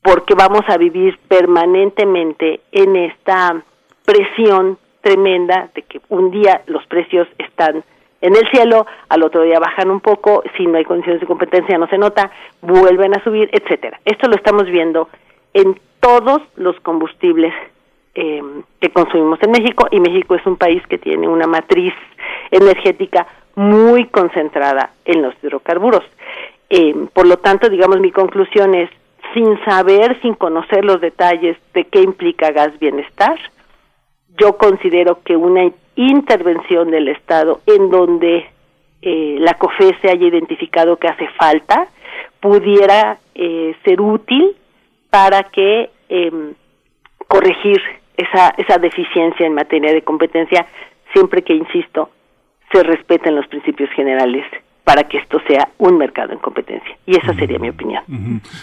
porque 0.00 0.34
vamos 0.34 0.62
a 0.68 0.78
vivir 0.78 1.18
permanentemente 1.28 2.60
en 2.72 2.96
esta 2.96 3.62
presión 4.06 4.78
tremenda 5.06 5.68
de 5.72 5.82
que 5.82 6.00
un 6.08 6.32
día 6.32 6.62
los 6.66 6.84
precios 6.86 7.28
están 7.38 7.84
en 8.20 8.34
el 8.34 8.48
cielo, 8.50 8.86
al 9.08 9.22
otro 9.22 9.42
día 9.42 9.60
bajan 9.60 9.88
un 9.88 10.00
poco, 10.00 10.42
si 10.56 10.66
no 10.66 10.78
hay 10.78 10.84
condiciones 10.84 11.20
de 11.20 11.28
competencia 11.28 11.78
no 11.78 11.86
se 11.86 11.96
nota, 11.96 12.32
vuelven 12.60 13.14
a 13.14 13.22
subir, 13.22 13.48
etcétera. 13.52 14.00
Esto 14.04 14.26
lo 14.26 14.34
estamos 14.34 14.64
viendo 14.64 15.08
en 15.54 15.78
todos 16.00 16.42
los 16.56 16.74
combustibles 16.80 17.54
eh, 18.16 18.42
que 18.80 18.88
consumimos 18.90 19.40
en 19.42 19.52
México 19.52 19.86
y 19.92 20.00
México 20.00 20.34
es 20.34 20.44
un 20.44 20.56
país 20.56 20.82
que 20.88 20.98
tiene 20.98 21.28
una 21.28 21.46
matriz 21.46 21.94
energética 22.50 23.28
muy 23.54 24.06
concentrada 24.06 24.90
en 25.04 25.22
los 25.22 25.34
hidrocarburos. 25.40 26.02
Eh, 26.68 26.94
por 27.12 27.28
lo 27.28 27.36
tanto, 27.36 27.68
digamos, 27.68 28.00
mi 28.00 28.10
conclusión 28.10 28.74
es, 28.74 28.90
sin 29.34 29.62
saber, 29.64 30.20
sin 30.20 30.34
conocer 30.34 30.84
los 30.84 31.00
detalles 31.00 31.56
de 31.74 31.84
qué 31.84 32.00
implica 32.00 32.50
gas 32.50 32.76
bienestar, 32.80 33.38
yo 34.36 34.56
considero 34.56 35.22
que 35.22 35.36
una 35.36 35.70
intervención 35.96 36.90
del 36.90 37.08
Estado 37.08 37.60
en 37.66 37.90
donde 37.90 38.46
eh, 39.02 39.36
la 39.38 39.54
COFE 39.54 39.96
se 40.00 40.10
haya 40.10 40.26
identificado 40.26 40.96
que 40.96 41.08
hace 41.08 41.28
falta 41.38 41.88
pudiera 42.40 43.18
eh, 43.34 43.74
ser 43.84 44.00
útil 44.00 44.56
para 45.10 45.44
que 45.44 45.90
em, 46.08 46.54
corregir 47.28 47.80
esa, 48.16 48.54
esa 48.56 48.78
deficiencia 48.78 49.46
en 49.46 49.54
materia 49.54 49.92
de 49.92 50.02
competencia 50.02 50.66
siempre 51.12 51.42
que, 51.42 51.54
insisto, 51.54 52.10
se 52.72 52.82
respeten 52.82 53.36
los 53.36 53.46
principios 53.46 53.90
generales 53.90 54.44
para 54.86 55.02
que 55.08 55.18
esto 55.18 55.40
sea 55.48 55.68
un 55.78 55.98
mercado 55.98 56.32
en 56.32 56.38
competencia. 56.38 56.96
Y 57.06 57.16
esa 57.16 57.34
sería 57.34 57.58
mi 57.58 57.70
opinión. 57.70 58.04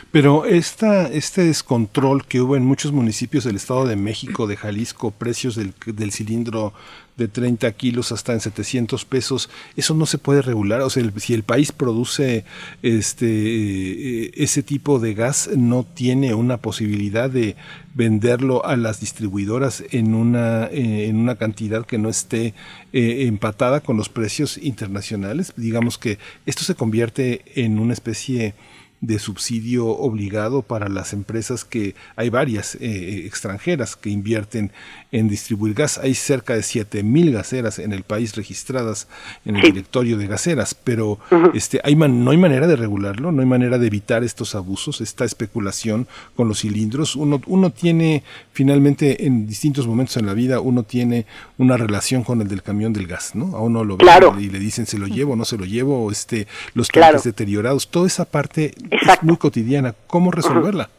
Pero 0.09 0.45
esta, 0.45 1.09
este 1.09 1.43
descontrol 1.43 2.25
que 2.25 2.39
hubo 2.39 2.55
en 2.55 2.65
muchos 2.65 2.93
municipios 2.93 3.43
del 3.43 3.57
Estado 3.57 3.85
de 3.85 3.97
México, 3.97 4.47
de 4.47 4.55
Jalisco, 4.55 5.11
precios 5.11 5.55
del, 5.57 5.73
del 5.85 6.13
cilindro 6.13 6.71
de 7.17 7.27
30 7.27 7.71
kilos 7.73 8.11
hasta 8.11 8.33
en 8.33 8.39
700 8.39 9.05
pesos, 9.05 9.49
eso 9.75 9.93
no 9.93 10.05
se 10.05 10.17
puede 10.17 10.41
regular. 10.41 10.81
O 10.81 10.89
sea, 10.89 11.03
si 11.17 11.33
el 11.33 11.43
país 11.43 11.71
produce 11.71 12.45
este 12.81 14.25
eh, 14.25 14.31
ese 14.35 14.63
tipo 14.63 14.99
de 14.99 15.13
gas, 15.13 15.49
no 15.55 15.83
tiene 15.83 16.33
una 16.33 16.57
posibilidad 16.57 17.29
de 17.29 17.55
venderlo 17.93 18.65
a 18.65 18.75
las 18.75 18.99
distribuidoras 18.99 19.83
en 19.91 20.15
una, 20.15 20.65
eh, 20.65 21.07
en 21.07 21.17
una 21.17 21.35
cantidad 21.35 21.85
que 21.85 21.99
no 21.99 22.09
esté 22.09 22.55
eh, 22.91 23.25
empatada 23.27 23.81
con 23.81 23.97
los 23.97 24.09
precios 24.09 24.57
internacionales. 24.57 25.53
Digamos 25.55 25.97
que 25.97 26.17
esto 26.45 26.63
se 26.63 26.75
convierte 26.75 27.43
en 27.55 27.77
una 27.77 27.93
especie 27.93 28.55
de 29.01 29.19
subsidio 29.19 29.87
obligado 29.87 30.61
para 30.61 30.87
las 30.87 31.11
empresas 31.11 31.65
que 31.65 31.93
hay 32.15 32.29
varias 32.29 32.77
extranjeras 32.79 33.97
que 33.97 34.09
invierten 34.09 34.71
en 35.13 35.29
distribuir 35.29 35.75
gas. 35.75 35.99
Hay 35.99 36.15
cerca 36.15 36.55
de 36.55 36.61
7.000 36.61 37.31
gaseras 37.31 37.79
en 37.79 37.93
el 37.93 38.03
país 38.03 38.35
registradas 38.35 39.07
en 39.45 39.55
el 39.55 39.61
directorio 39.61 40.17
de 40.17 40.27
gaseras, 40.27 40.73
pero 40.73 41.19
este, 41.53 41.79
hay 41.83 41.95
no 41.95 42.31
hay 42.31 42.37
manera 42.37 42.67
de 42.67 42.75
regularlo, 42.75 43.31
no 43.31 43.41
hay 43.41 43.47
manera 43.47 43.77
de 43.77 43.87
evitar 43.87 44.23
estos 44.23 44.55
abusos, 44.55 44.99
esta 45.01 45.23
especulación 45.23 46.07
con 46.35 46.47
los 46.47 46.61
cilindros. 46.61 47.15
Uno, 47.15 47.39
uno 47.45 47.69
tiene 47.69 48.23
finalmente 48.51 49.25
en 49.25 49.47
distintos 49.47 49.87
momentos 49.87 50.17
en 50.17 50.25
la 50.25 50.33
vida, 50.33 50.59
uno 50.59 50.81
tiene 50.83 51.27
una 51.59 51.77
relación 51.77 52.23
con 52.23 52.41
el 52.41 52.47
del 52.47 52.63
camión 52.63 52.91
del 52.91 53.05
gas, 53.05 53.35
¿no? 53.35 53.55
A 53.55 53.61
uno 53.61 53.83
lo 53.83 53.97
ve 53.97 54.05
y 54.39 54.49
le 54.49 54.59
dicen 54.59 54.87
se 54.87 54.97
lo 54.97 55.05
llevo, 55.05 55.35
no 55.35 55.45
se 55.45 55.57
lo 55.57 55.65
llevo, 55.65 56.11
este, 56.11 56.47
los 56.73 56.89
tanques 56.89 57.23
deteriorados, 57.23 57.87
toda 57.87 58.07
esa 58.07 58.25
parte 58.25 58.73
es 58.89 59.23
muy 59.23 59.37
cotidiana. 59.37 59.93
¿Cómo 60.07 60.31
resolverla? 60.31 60.89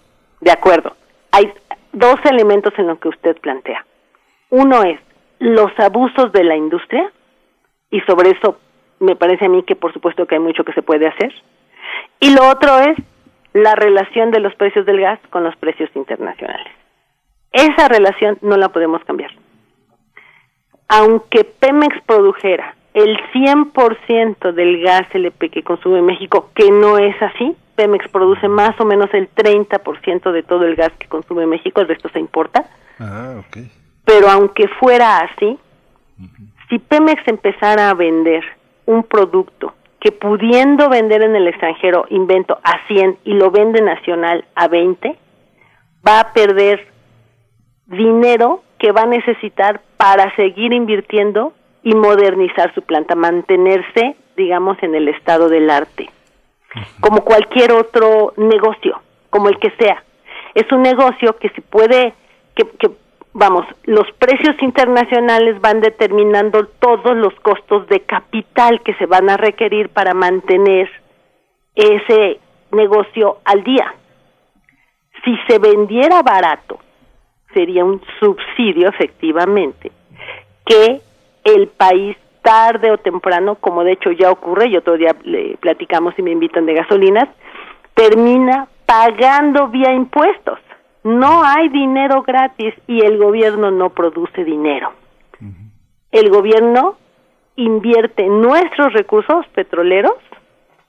De 0.40 0.52
acuerdo. 0.52 0.94
Hay 1.32 1.52
dos 1.92 2.20
elementos 2.24 2.72
en 2.78 2.86
lo 2.86 3.00
que 3.00 3.08
usted 3.08 3.36
plantea. 3.40 3.84
Uno 4.50 4.82
es 4.82 5.00
los 5.38 5.72
abusos 5.78 6.32
de 6.32 6.44
la 6.44 6.56
industria, 6.56 7.10
y 7.90 8.00
sobre 8.02 8.30
eso 8.30 8.58
me 9.00 9.16
parece 9.16 9.46
a 9.46 9.48
mí 9.48 9.62
que 9.62 9.76
por 9.76 9.92
supuesto 9.92 10.26
que 10.26 10.36
hay 10.36 10.40
mucho 10.40 10.64
que 10.64 10.72
se 10.72 10.82
puede 10.82 11.06
hacer. 11.06 11.32
Y 12.20 12.34
lo 12.34 12.48
otro 12.48 12.78
es 12.80 12.96
la 13.52 13.74
relación 13.74 14.30
de 14.30 14.40
los 14.40 14.54
precios 14.56 14.84
del 14.86 15.00
gas 15.00 15.20
con 15.30 15.44
los 15.44 15.54
precios 15.56 15.90
internacionales. 15.94 16.72
Esa 17.52 17.88
relación 17.88 18.38
no 18.42 18.56
la 18.56 18.70
podemos 18.70 19.04
cambiar. 19.04 19.30
Aunque 20.88 21.44
Pemex 21.44 22.00
produjera 22.04 22.74
el 22.94 23.16
100% 23.32 24.52
del 24.52 24.82
gas 24.82 25.06
LP 25.12 25.50
que 25.50 25.62
consume 25.62 26.02
México, 26.02 26.50
que 26.54 26.70
no 26.70 26.98
es 26.98 27.20
así, 27.22 27.56
Pemex 27.76 28.08
produce 28.08 28.48
más 28.48 28.78
o 28.80 28.84
menos 28.84 29.08
el 29.14 29.28
30% 29.32 30.32
de 30.32 30.42
todo 30.42 30.64
el 30.64 30.74
gas 30.74 30.92
que 30.98 31.08
consume 31.08 31.46
México, 31.46 31.80
el 31.80 31.88
resto 31.88 32.08
se 32.08 32.20
importa. 32.20 32.64
Ah, 32.98 33.40
okay. 33.46 33.70
Pero 34.04 34.28
aunque 34.28 34.68
fuera 34.80 35.20
así, 35.20 35.58
si 36.68 36.78
Pemex 36.78 37.26
empezara 37.26 37.90
a 37.90 37.94
vender 37.94 38.44
un 38.86 39.02
producto 39.04 39.74
que 40.00 40.12
pudiendo 40.12 40.90
vender 40.90 41.22
en 41.22 41.34
el 41.34 41.48
extranjero 41.48 42.04
invento 42.10 42.58
a 42.62 42.86
100 42.86 43.18
y 43.24 43.32
lo 43.32 43.50
vende 43.50 43.80
nacional 43.80 44.44
a 44.54 44.68
20, 44.68 45.16
va 46.06 46.20
a 46.20 46.32
perder 46.34 46.86
dinero 47.86 48.62
que 48.78 48.92
va 48.92 49.02
a 49.02 49.06
necesitar 49.06 49.80
para 49.96 50.34
seguir 50.36 50.74
invirtiendo 50.74 51.54
y 51.82 51.94
modernizar 51.94 52.74
su 52.74 52.82
planta, 52.82 53.14
mantenerse, 53.14 54.16
digamos, 54.36 54.76
en 54.82 54.94
el 54.94 55.08
estado 55.08 55.48
del 55.48 55.70
arte. 55.70 56.10
Como 57.00 57.22
cualquier 57.24 57.72
otro 57.72 58.34
negocio, 58.36 59.00
como 59.30 59.48
el 59.48 59.58
que 59.58 59.70
sea. 59.78 60.02
Es 60.54 60.70
un 60.72 60.82
negocio 60.82 61.36
que 61.38 61.48
se 61.50 61.62
puede, 61.62 62.12
que, 62.54 62.68
que 62.78 62.90
vamos, 63.34 63.66
los 63.84 64.10
precios 64.12 64.56
internacionales 64.62 65.60
van 65.60 65.80
determinando 65.80 66.66
todos 66.78 67.16
los 67.16 67.34
costos 67.40 67.86
de 67.88 68.00
capital 68.00 68.80
que 68.82 68.94
se 68.94 69.06
van 69.06 69.28
a 69.28 69.36
requerir 69.36 69.90
para 69.90 70.14
mantener 70.14 70.88
ese 71.74 72.38
negocio 72.70 73.38
al 73.44 73.62
día. 73.64 73.94
Si 75.24 75.36
se 75.48 75.58
vendiera 75.58 76.22
barato, 76.22 76.78
sería 77.52 77.84
un 77.84 78.00
subsidio 78.20 78.88
efectivamente 78.88 79.90
que 80.64 81.00
el 81.44 81.68
país 81.68 82.16
tarde 82.42 82.92
o 82.92 82.98
temprano, 82.98 83.56
como 83.56 83.84
de 83.84 83.92
hecho 83.92 84.12
ya 84.12 84.30
ocurre, 84.30 84.68
y 84.68 84.76
otro 84.76 84.96
día 84.96 85.16
le 85.24 85.56
platicamos 85.56 86.14
y 86.18 86.22
me 86.22 86.30
invitan 86.30 86.66
de 86.66 86.74
gasolinas, 86.74 87.28
termina 87.94 88.68
pagando 88.86 89.68
vía 89.68 89.92
impuestos. 89.92 90.58
No 91.04 91.44
hay 91.44 91.68
dinero 91.68 92.22
gratis 92.22 92.74
y 92.86 93.04
el 93.04 93.18
gobierno 93.18 93.70
no 93.70 93.90
produce 93.90 94.42
dinero. 94.44 94.92
El 96.10 96.30
gobierno 96.30 96.96
invierte 97.56 98.26
nuestros 98.26 98.92
recursos 98.92 99.46
petroleros 99.54 100.16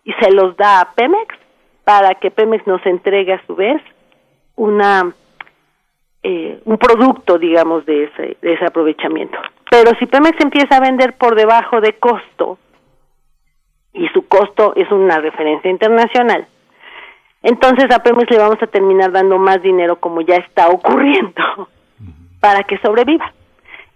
y 0.04 0.14
se 0.14 0.32
los 0.32 0.56
da 0.56 0.82
a 0.82 0.94
Pemex 0.94 1.36
para 1.84 2.16
que 2.16 2.32
Pemex 2.32 2.66
nos 2.66 2.86
entregue 2.86 3.34
a 3.34 3.46
su 3.46 3.56
vez 3.56 3.82
una 4.56 5.14
eh, 6.24 6.60
un 6.66 6.78
producto, 6.80 7.38
digamos, 7.38 7.86
de 7.86 8.06
ese, 8.06 8.38
de 8.42 8.54
ese 8.54 8.66
aprovechamiento. 8.66 9.38
Pero 9.70 9.92
si 10.00 10.08
Pemex 10.08 10.40
empieza 10.42 10.78
a 10.78 10.80
vender 10.80 11.14
por 11.18 11.36
debajo 11.36 11.82
de 11.82 11.94
costo, 12.00 12.58
y 13.94 14.08
su 14.08 14.28
costo 14.28 14.74
es 14.76 14.92
una 14.92 15.20
referencia 15.20 15.70
internacional, 15.70 16.48
entonces 17.46 17.86
a 17.92 18.00
Pemex 18.00 18.32
le 18.32 18.40
vamos 18.40 18.58
a 18.60 18.66
terminar 18.66 19.12
dando 19.12 19.38
más 19.38 19.62
dinero 19.62 19.98
como 19.98 20.22
ya 20.22 20.38
está 20.38 20.68
ocurriendo 20.68 21.70
para 22.40 22.64
que 22.64 22.80
sobreviva. 22.80 23.32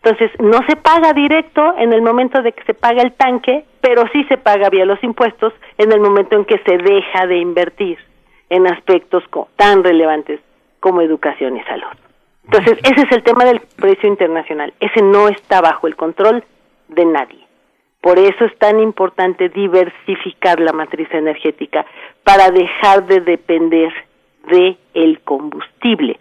Entonces, 0.03 0.31
no 0.39 0.59
se 0.69 0.75
paga 0.75 1.13
directo 1.13 1.73
en 1.77 1.91
el 1.91 2.03
momento 2.03 2.43
de 2.43 2.53
que 2.53 2.63
se 2.63 2.75
paga 2.75 3.01
el 3.01 3.11
tanque, 3.13 3.65
pero 3.81 4.03
sí 4.13 4.23
se 4.25 4.37
paga 4.37 4.69
vía 4.69 4.85
los 4.85 5.03
impuestos 5.03 5.51
en 5.79 5.91
el 5.91 5.99
momento 5.99 6.35
en 6.35 6.45
que 6.45 6.59
se 6.59 6.77
deja 6.77 7.25
de 7.25 7.37
invertir 7.39 7.97
en 8.49 8.67
aspectos 8.67 9.23
tan 9.55 9.83
relevantes 9.83 10.39
como 10.79 11.01
educación 11.01 11.57
y 11.57 11.63
salud. 11.63 11.97
Entonces, 12.45 12.77
ese 12.83 13.01
es 13.01 13.11
el 13.11 13.23
tema 13.23 13.45
del 13.45 13.61
precio 13.61 14.07
internacional. 14.07 14.73
Ese 14.79 15.01
no 15.01 15.27
está 15.27 15.59
bajo 15.59 15.87
el 15.87 15.95
control 15.95 16.43
de 16.87 17.05
nadie. 17.05 17.48
Por 18.01 18.17
eso 18.17 18.45
es 18.45 18.57
tan 18.57 18.79
importante 18.79 19.49
diversificar 19.49 20.59
la 20.59 20.71
matriz 20.71 21.07
energética 21.11 21.85
para 22.23 22.49
dejar 22.49 23.05
de 23.05 23.19
depender 23.19 23.93
de 24.47 24.77
el 24.93 25.19
combustible, 25.21 26.17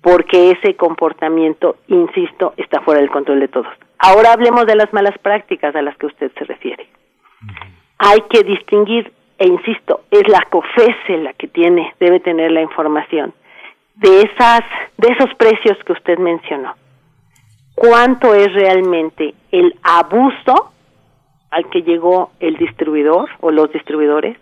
porque 0.00 0.52
ese 0.52 0.76
comportamiento, 0.76 1.76
insisto, 1.88 2.54
está 2.56 2.80
fuera 2.80 3.00
del 3.00 3.10
control 3.10 3.40
de 3.40 3.48
todos. 3.48 3.72
Ahora 3.98 4.32
hablemos 4.32 4.66
de 4.66 4.76
las 4.76 4.92
malas 4.92 5.18
prácticas 5.18 5.74
a 5.74 5.82
las 5.82 5.96
que 5.96 6.06
usted 6.06 6.30
se 6.38 6.44
refiere. 6.44 6.86
Hay 7.98 8.20
que 8.30 8.42
distinguir, 8.44 9.12
e 9.38 9.48
insisto, 9.48 10.02
es 10.10 10.28
la 10.28 10.42
COFESE 10.48 11.18
la 11.18 11.32
que 11.32 11.48
tiene, 11.48 11.94
debe 11.98 12.20
tener 12.20 12.52
la 12.52 12.62
información 12.62 13.34
de 13.96 14.22
esas, 14.22 14.60
de 14.98 15.08
esos 15.12 15.34
precios 15.34 15.76
que 15.84 15.92
usted 15.92 16.18
mencionó. 16.18 16.74
¿Cuánto 17.74 18.34
es 18.34 18.52
realmente 18.52 19.34
el 19.50 19.74
abuso 19.82 20.72
al 21.56 21.70
que 21.70 21.80
llegó 21.80 22.32
el 22.38 22.56
distribuidor 22.58 23.30
o 23.40 23.50
los 23.50 23.72
distribuidores 23.72 24.36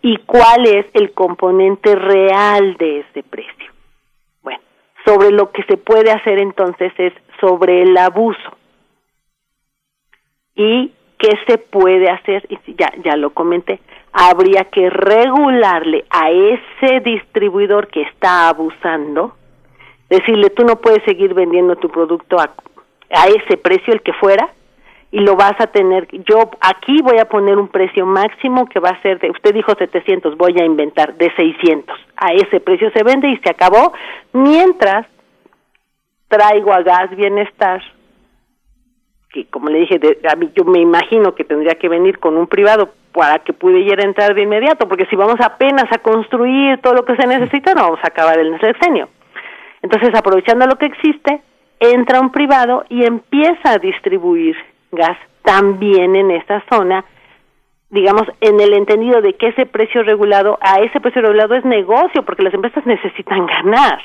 y 0.00 0.16
cuál 0.24 0.66
es 0.66 0.86
el 0.94 1.12
componente 1.12 1.94
real 1.94 2.76
de 2.78 3.00
ese 3.00 3.22
precio. 3.22 3.72
Bueno, 4.42 4.60
sobre 5.04 5.32
lo 5.32 5.52
que 5.52 5.62
se 5.64 5.76
puede 5.76 6.10
hacer 6.10 6.38
entonces 6.38 6.94
es 6.96 7.12
sobre 7.40 7.82
el 7.82 7.94
abuso. 7.98 8.56
¿Y 10.54 10.92
qué 11.18 11.38
se 11.46 11.58
puede 11.58 12.08
hacer? 12.08 12.48
Ya, 12.78 12.90
ya 13.04 13.16
lo 13.16 13.34
comenté. 13.34 13.80
Habría 14.12 14.64
que 14.64 14.88
regularle 14.88 16.06
a 16.08 16.30
ese 16.30 17.00
distribuidor 17.00 17.88
que 17.88 18.00
está 18.00 18.48
abusando, 18.48 19.36
decirle, 20.08 20.48
tú 20.48 20.64
no 20.64 20.76
puedes 20.76 21.04
seguir 21.04 21.34
vendiendo 21.34 21.76
tu 21.76 21.90
producto 21.90 22.38
a, 22.40 22.54
a 23.10 23.26
ese 23.26 23.58
precio, 23.58 23.92
el 23.92 24.00
que 24.00 24.14
fuera, 24.14 24.54
y 25.10 25.20
lo 25.20 25.36
vas 25.36 25.54
a 25.60 25.66
tener, 25.68 26.08
yo 26.28 26.50
aquí 26.60 27.00
voy 27.02 27.18
a 27.18 27.28
poner 27.28 27.58
un 27.58 27.68
precio 27.68 28.04
máximo 28.06 28.66
que 28.66 28.80
va 28.80 28.90
a 28.90 29.02
ser 29.02 29.18
de, 29.20 29.30
usted 29.30 29.54
dijo 29.54 29.72
700, 29.78 30.36
voy 30.36 30.56
a 30.60 30.64
inventar 30.64 31.14
de 31.14 31.32
600, 31.34 31.98
a 32.16 32.32
ese 32.32 32.60
precio 32.60 32.90
se 32.90 33.02
vende 33.02 33.28
y 33.28 33.36
se 33.38 33.50
acabó, 33.50 33.92
mientras 34.32 35.06
traigo 36.28 36.72
a 36.72 36.82
gas 36.82 37.10
bienestar, 37.16 37.82
que 39.30 39.46
como 39.46 39.68
le 39.68 39.80
dije, 39.80 40.00
a 40.30 40.36
mí, 40.36 40.50
yo 40.54 40.64
me 40.64 40.80
imagino 40.80 41.34
que 41.34 41.44
tendría 41.44 41.74
que 41.74 41.88
venir 41.88 42.18
con 42.18 42.36
un 42.36 42.46
privado 42.46 42.90
para 43.12 43.38
que 43.38 43.52
pudiera 43.52 44.04
entrar 44.04 44.34
de 44.34 44.42
inmediato, 44.42 44.88
porque 44.88 45.06
si 45.06 45.16
vamos 45.16 45.36
apenas 45.40 45.90
a 45.90 45.98
construir 45.98 46.78
todo 46.82 46.94
lo 46.94 47.04
que 47.04 47.16
se 47.16 47.26
necesita, 47.26 47.74
no 47.74 47.82
vamos 47.82 48.00
a 48.02 48.08
acabar 48.08 48.38
el 48.38 48.58
sexenio. 48.60 49.08
Entonces, 49.82 50.10
aprovechando 50.14 50.66
lo 50.66 50.76
que 50.76 50.86
existe, 50.86 51.40
entra 51.80 52.20
un 52.20 52.30
privado 52.30 52.84
y 52.88 53.04
empieza 53.04 53.72
a 53.72 53.78
distribuir 53.78 54.56
gas 54.96 55.16
también 55.42 56.16
en 56.16 56.32
esta 56.32 56.62
zona, 56.68 57.04
digamos, 57.90 58.24
en 58.40 58.60
el 58.60 58.74
entendido 58.74 59.22
de 59.22 59.34
que 59.34 59.48
ese 59.48 59.64
precio 59.64 60.02
regulado, 60.02 60.58
a 60.60 60.80
ese 60.80 61.00
precio 61.00 61.22
regulado 61.22 61.54
es 61.54 61.64
negocio, 61.64 62.24
porque 62.24 62.42
las 62.42 62.52
empresas 62.52 62.84
necesitan 62.84 63.46
ganar. 63.46 64.00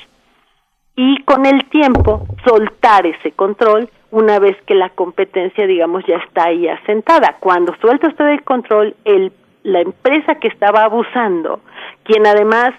Y 0.96 1.24
con 1.24 1.46
el 1.46 1.66
tiempo, 1.66 2.28
soltar 2.46 3.08
ese 3.08 3.32
control 3.32 3.90
una 4.12 4.40
vez 4.40 4.56
que 4.68 4.76
la 4.76 4.90
competencia, 4.90 5.66
digamos, 5.66 6.06
ya 6.06 6.18
está 6.18 6.50
ahí 6.50 6.68
asentada. 6.68 7.38
Cuando 7.40 7.74
suelta 7.82 8.10
usted 8.10 8.28
el 8.28 8.44
control, 8.44 8.96
el, 9.06 9.32
la 9.64 9.80
empresa 9.82 10.36
que 10.36 10.50
estaba 10.50 10.84
abusando, 10.84 11.62
quien 12.04 12.28
además, 12.28 12.72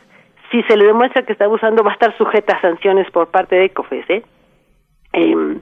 si 0.50 0.62
se 0.64 0.76
le 0.76 0.84
demuestra 0.86 1.22
que 1.22 1.32
está 1.32 1.46
abusando, 1.46 1.82
va 1.82 1.90
a 1.90 1.94
estar 1.94 2.16
sujeta 2.18 2.56
a 2.56 2.60
sanciones 2.60 3.10
por 3.10 3.28
parte 3.28 3.56
de 3.56 3.70
COFESE, 3.70 4.22
eh, 5.14 5.56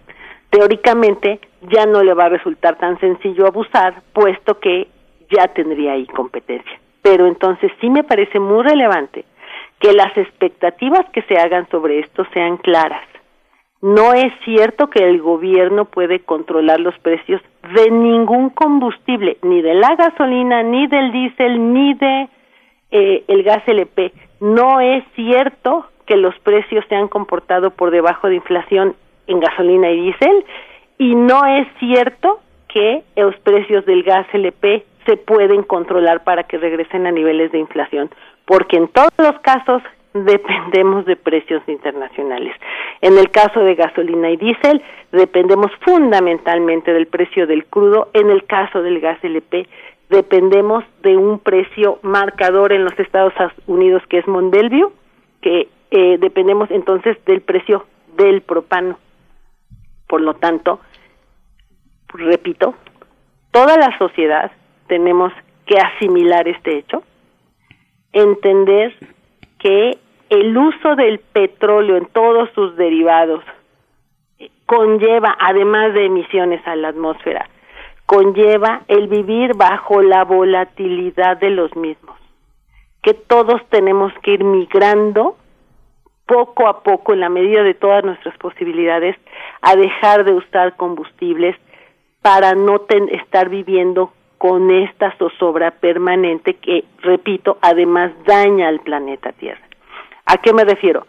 teóricamente 0.50 1.40
ya 1.62 1.86
no 1.86 2.02
le 2.02 2.14
va 2.14 2.24
a 2.24 2.30
resultar 2.30 2.76
tan 2.76 2.98
sencillo 3.00 3.46
abusar, 3.46 4.02
puesto 4.12 4.58
que 4.58 4.88
ya 5.30 5.48
tendría 5.48 5.92
ahí 5.92 6.06
competencia. 6.06 6.80
Pero 7.02 7.26
entonces 7.26 7.72
sí 7.80 7.88
me 7.88 8.04
parece 8.04 8.38
muy 8.38 8.62
relevante 8.62 9.24
que 9.78 9.92
las 9.92 10.16
expectativas 10.16 11.08
que 11.12 11.22
se 11.22 11.38
hagan 11.38 11.68
sobre 11.70 12.00
esto 12.00 12.26
sean 12.32 12.58
claras. 12.58 13.02
No 13.80 14.12
es 14.12 14.30
cierto 14.44 14.90
que 14.90 15.02
el 15.02 15.22
gobierno 15.22 15.86
puede 15.86 16.20
controlar 16.20 16.80
los 16.80 16.98
precios 16.98 17.40
de 17.74 17.90
ningún 17.90 18.50
combustible, 18.50 19.38
ni 19.42 19.62
de 19.62 19.72
la 19.72 19.96
gasolina, 19.96 20.62
ni 20.62 20.86
del 20.86 21.12
diésel, 21.12 21.72
ni 21.72 21.94
de 21.94 22.28
eh, 22.90 23.24
el 23.26 23.42
gas 23.42 23.62
LP. 23.66 24.12
No 24.40 24.80
es 24.80 25.02
cierto 25.14 25.86
que 26.04 26.16
los 26.16 26.38
precios 26.40 26.84
se 26.90 26.94
han 26.94 27.08
comportado 27.08 27.70
por 27.70 27.90
debajo 27.90 28.28
de 28.28 28.34
inflación 28.34 28.96
en 29.30 29.40
gasolina 29.40 29.90
y 29.90 30.00
diésel 30.02 30.44
y 30.98 31.14
no 31.14 31.46
es 31.46 31.66
cierto 31.78 32.40
que 32.68 33.02
los 33.16 33.34
precios 33.40 33.84
del 33.86 34.02
gas 34.02 34.26
LP 34.32 34.84
se 35.06 35.16
pueden 35.16 35.62
controlar 35.62 36.24
para 36.24 36.44
que 36.44 36.58
regresen 36.58 37.06
a 37.06 37.10
niveles 37.10 37.50
de 37.52 37.58
inflación, 37.58 38.10
porque 38.44 38.76
en 38.76 38.88
todos 38.88 39.12
los 39.18 39.38
casos 39.40 39.82
dependemos 40.14 41.06
de 41.06 41.16
precios 41.16 41.62
internacionales. 41.68 42.54
En 43.00 43.16
el 43.16 43.30
caso 43.30 43.60
de 43.60 43.76
gasolina 43.76 44.30
y 44.30 44.36
diésel, 44.36 44.82
dependemos 45.12 45.70
fundamentalmente 45.80 46.92
del 46.92 47.06
precio 47.06 47.46
del 47.46 47.64
crudo. 47.64 48.08
En 48.12 48.28
el 48.28 48.44
caso 48.44 48.82
del 48.82 49.00
gas 49.00 49.18
LP, 49.22 49.68
dependemos 50.10 50.84
de 51.02 51.16
un 51.16 51.38
precio 51.38 51.98
marcador 52.02 52.72
en 52.72 52.84
los 52.84 52.98
Estados 52.98 53.32
Unidos 53.66 54.02
que 54.08 54.18
es 54.18 54.26
Mondelvio, 54.26 54.92
que 55.40 55.68
eh, 55.92 56.18
dependemos 56.18 56.70
entonces 56.70 57.16
del 57.24 57.40
precio 57.40 57.86
del 58.16 58.42
propano. 58.42 58.98
Por 60.10 60.22
lo 60.22 60.34
tanto, 60.34 60.80
repito, 62.08 62.74
toda 63.52 63.76
la 63.76 63.96
sociedad 63.96 64.50
tenemos 64.88 65.32
que 65.66 65.78
asimilar 65.78 66.48
este 66.48 66.78
hecho, 66.78 67.04
entender 68.12 68.92
que 69.60 69.98
el 70.30 70.58
uso 70.58 70.96
del 70.96 71.20
petróleo 71.20 71.96
en 71.96 72.06
todos 72.06 72.50
sus 72.56 72.74
derivados 72.76 73.44
eh, 74.40 74.50
conlleva, 74.66 75.36
además 75.38 75.94
de 75.94 76.06
emisiones 76.06 76.60
a 76.66 76.74
la 76.74 76.88
atmósfera, 76.88 77.48
conlleva 78.04 78.82
el 78.88 79.06
vivir 79.06 79.54
bajo 79.54 80.02
la 80.02 80.24
volatilidad 80.24 81.36
de 81.36 81.50
los 81.50 81.76
mismos, 81.76 82.18
que 83.00 83.14
todos 83.14 83.64
tenemos 83.68 84.12
que 84.24 84.32
ir 84.32 84.42
migrando 84.42 85.36
poco 86.30 86.68
a 86.68 86.84
poco, 86.84 87.12
en 87.12 87.18
la 87.18 87.28
medida 87.28 87.64
de 87.64 87.74
todas 87.74 88.04
nuestras 88.04 88.38
posibilidades, 88.38 89.16
a 89.62 89.74
dejar 89.74 90.24
de 90.24 90.32
usar 90.32 90.76
combustibles 90.76 91.56
para 92.22 92.54
no 92.54 92.86
estar 93.10 93.48
viviendo 93.48 94.12
con 94.38 94.70
esta 94.70 95.12
zozobra 95.18 95.72
permanente 95.72 96.54
que, 96.54 96.84
repito, 97.02 97.58
además 97.60 98.12
daña 98.24 98.68
al 98.68 98.78
planeta 98.78 99.32
Tierra. 99.32 99.60
¿A 100.24 100.36
qué 100.36 100.52
me 100.52 100.64
refiero? 100.64 101.04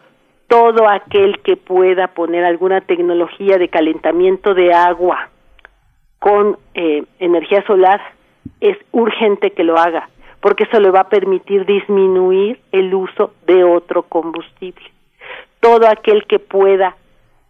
Todo 0.48 0.90
aquel 0.90 1.40
que 1.42 1.56
pueda 1.56 2.08
poner 2.08 2.44
alguna 2.44 2.82
tecnología 2.82 3.60
de 3.60 3.70
calentamiento 3.70 4.56
de 4.56 4.74
agua 4.74 5.30
con 6.18 6.58
eh, 6.74 7.04
energía 7.20 7.64
solar 7.68 8.02
es 8.60 8.76
urgente 8.92 9.52
que 9.52 9.64
lo 9.64 9.78
haga, 9.78 10.10
porque 10.40 10.64
eso 10.64 10.80
le 10.80 10.90
va 10.90 11.02
a 11.02 11.10
permitir 11.10 11.68
disminuir 11.68 12.60
el 12.72 12.92
uso 12.96 13.36
de 13.46 13.64
otro 13.64 14.02
combustible 14.02 14.92
todo 15.62 15.88
aquel 15.88 16.26
que 16.26 16.40
pueda 16.40 16.98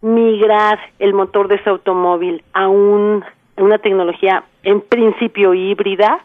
migrar 0.00 0.78
el 0.98 1.14
motor 1.14 1.48
de 1.48 1.56
ese 1.56 1.70
automóvil 1.70 2.44
a 2.52 2.68
un, 2.68 3.24
una 3.56 3.78
tecnología 3.78 4.44
en 4.62 4.80
principio 4.80 5.54
híbrida, 5.54 6.20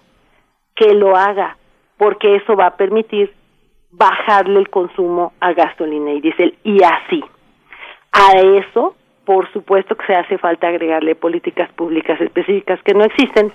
que 0.75 0.93
lo 0.93 1.15
haga, 1.15 1.57
porque 1.97 2.35
eso 2.35 2.55
va 2.55 2.67
a 2.67 2.77
permitir 2.77 3.33
bajarle 3.91 4.59
el 4.59 4.69
consumo 4.69 5.33
a 5.39 5.53
gasolina 5.53 6.11
y 6.11 6.21
diésel 6.21 6.55
y 6.63 6.83
así. 6.83 7.23
A 8.11 8.37
eso, 8.37 8.95
por 9.25 9.51
supuesto 9.51 9.95
que 9.95 10.05
se 10.05 10.13
hace 10.13 10.37
falta 10.37 10.67
agregarle 10.67 11.15
políticas 11.15 11.71
públicas 11.73 12.19
específicas 12.21 12.79
que 12.83 12.93
no 12.93 13.03
existen, 13.03 13.51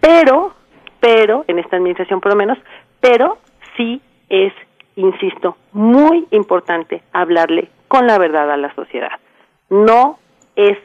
pero, 0.00 0.54
pero, 1.00 1.44
en 1.46 1.58
esta 1.58 1.76
administración 1.76 2.20
por 2.20 2.32
lo 2.32 2.36
menos, 2.36 2.58
pero 3.00 3.38
sí 3.76 4.00
es 4.28 4.52
insisto, 4.96 5.56
muy 5.72 6.26
importante 6.30 7.02
hablarle 7.12 7.68
con 7.88 8.06
la 8.06 8.18
verdad 8.18 8.50
a 8.50 8.56
la 8.56 8.74
sociedad. 8.74 9.12
No 9.70 10.18
es 10.56 10.78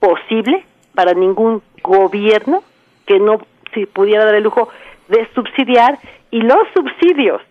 posible 0.00 0.64
para 0.94 1.14
ningún 1.14 1.62
gobierno 1.82 2.62
que 3.06 3.18
no 3.18 3.38
si 3.74 3.86
pudiera 3.86 4.24
dar 4.24 4.34
el 4.34 4.44
lujo 4.44 4.68
de 5.08 5.28
subsidiar 5.34 5.98
y 6.30 6.40
los 6.40 6.62
subsidios 6.74 7.42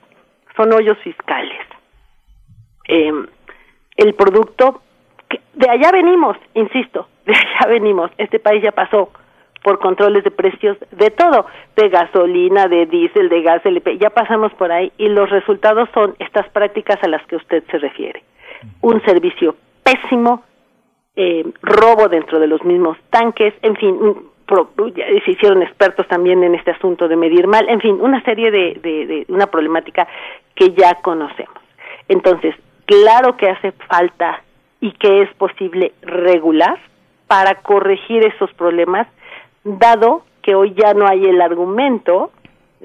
son 0.55 0.73
hoyos 0.73 0.97
fiscales. 0.99 1.59
Eh, 2.87 3.11
el 3.97 4.13
producto 4.13 4.81
de 5.53 5.69
allá 5.69 5.91
venimos, 5.91 6.37
insisto, 6.53 7.07
de 7.25 7.33
allá 7.33 7.67
venimos. 7.67 8.11
Este 8.17 8.39
país 8.39 8.63
ya 8.63 8.71
pasó 8.71 9.11
por 9.67 9.79
controles 9.79 10.23
de 10.23 10.31
precios 10.31 10.77
de 10.91 11.09
todo, 11.11 11.45
de 11.75 11.89
gasolina, 11.89 12.69
de 12.69 12.85
diésel, 12.85 13.27
de 13.27 13.41
gas 13.41 13.65
LP, 13.65 13.97
ya 13.97 14.09
pasamos 14.09 14.53
por 14.53 14.71
ahí 14.71 14.93
y 14.97 15.09
los 15.09 15.29
resultados 15.29 15.89
son 15.93 16.15
estas 16.19 16.47
prácticas 16.51 17.03
a 17.03 17.09
las 17.09 17.21
que 17.27 17.35
usted 17.35 17.65
se 17.69 17.77
refiere. 17.77 18.23
Un 18.79 19.03
servicio 19.03 19.57
pésimo, 19.83 20.41
eh, 21.17 21.43
robo 21.61 22.07
dentro 22.07 22.39
de 22.39 22.47
los 22.47 22.63
mismos 22.63 22.97
tanques, 23.09 23.55
en 23.61 23.75
fin, 23.75 23.99
se 25.25 25.31
hicieron 25.31 25.61
expertos 25.61 26.07
también 26.07 26.41
en 26.45 26.55
este 26.55 26.71
asunto 26.71 27.09
de 27.09 27.17
medir 27.17 27.45
mal, 27.45 27.67
en 27.67 27.81
fin, 27.81 27.97
una 27.99 28.23
serie 28.23 28.49
de, 28.49 28.79
de 28.81 29.25
una 29.27 29.47
problemática 29.47 30.07
que 30.55 30.69
ya 30.69 30.95
conocemos. 31.01 31.61
Entonces, 32.07 32.55
claro 32.85 33.35
que 33.35 33.49
hace 33.49 33.73
falta 33.73 34.43
y 34.79 34.93
que 34.93 35.23
es 35.23 35.33
posible 35.33 35.91
regular 36.03 36.79
para 37.27 37.55
corregir 37.55 38.25
esos 38.25 38.53
problemas, 38.53 39.07
dado 39.67 40.23
que 40.41 40.55
hoy 40.55 40.73
ya 40.73 40.93
no 40.93 41.07
hay 41.07 41.25
el 41.25 41.41
argumento, 41.41 42.31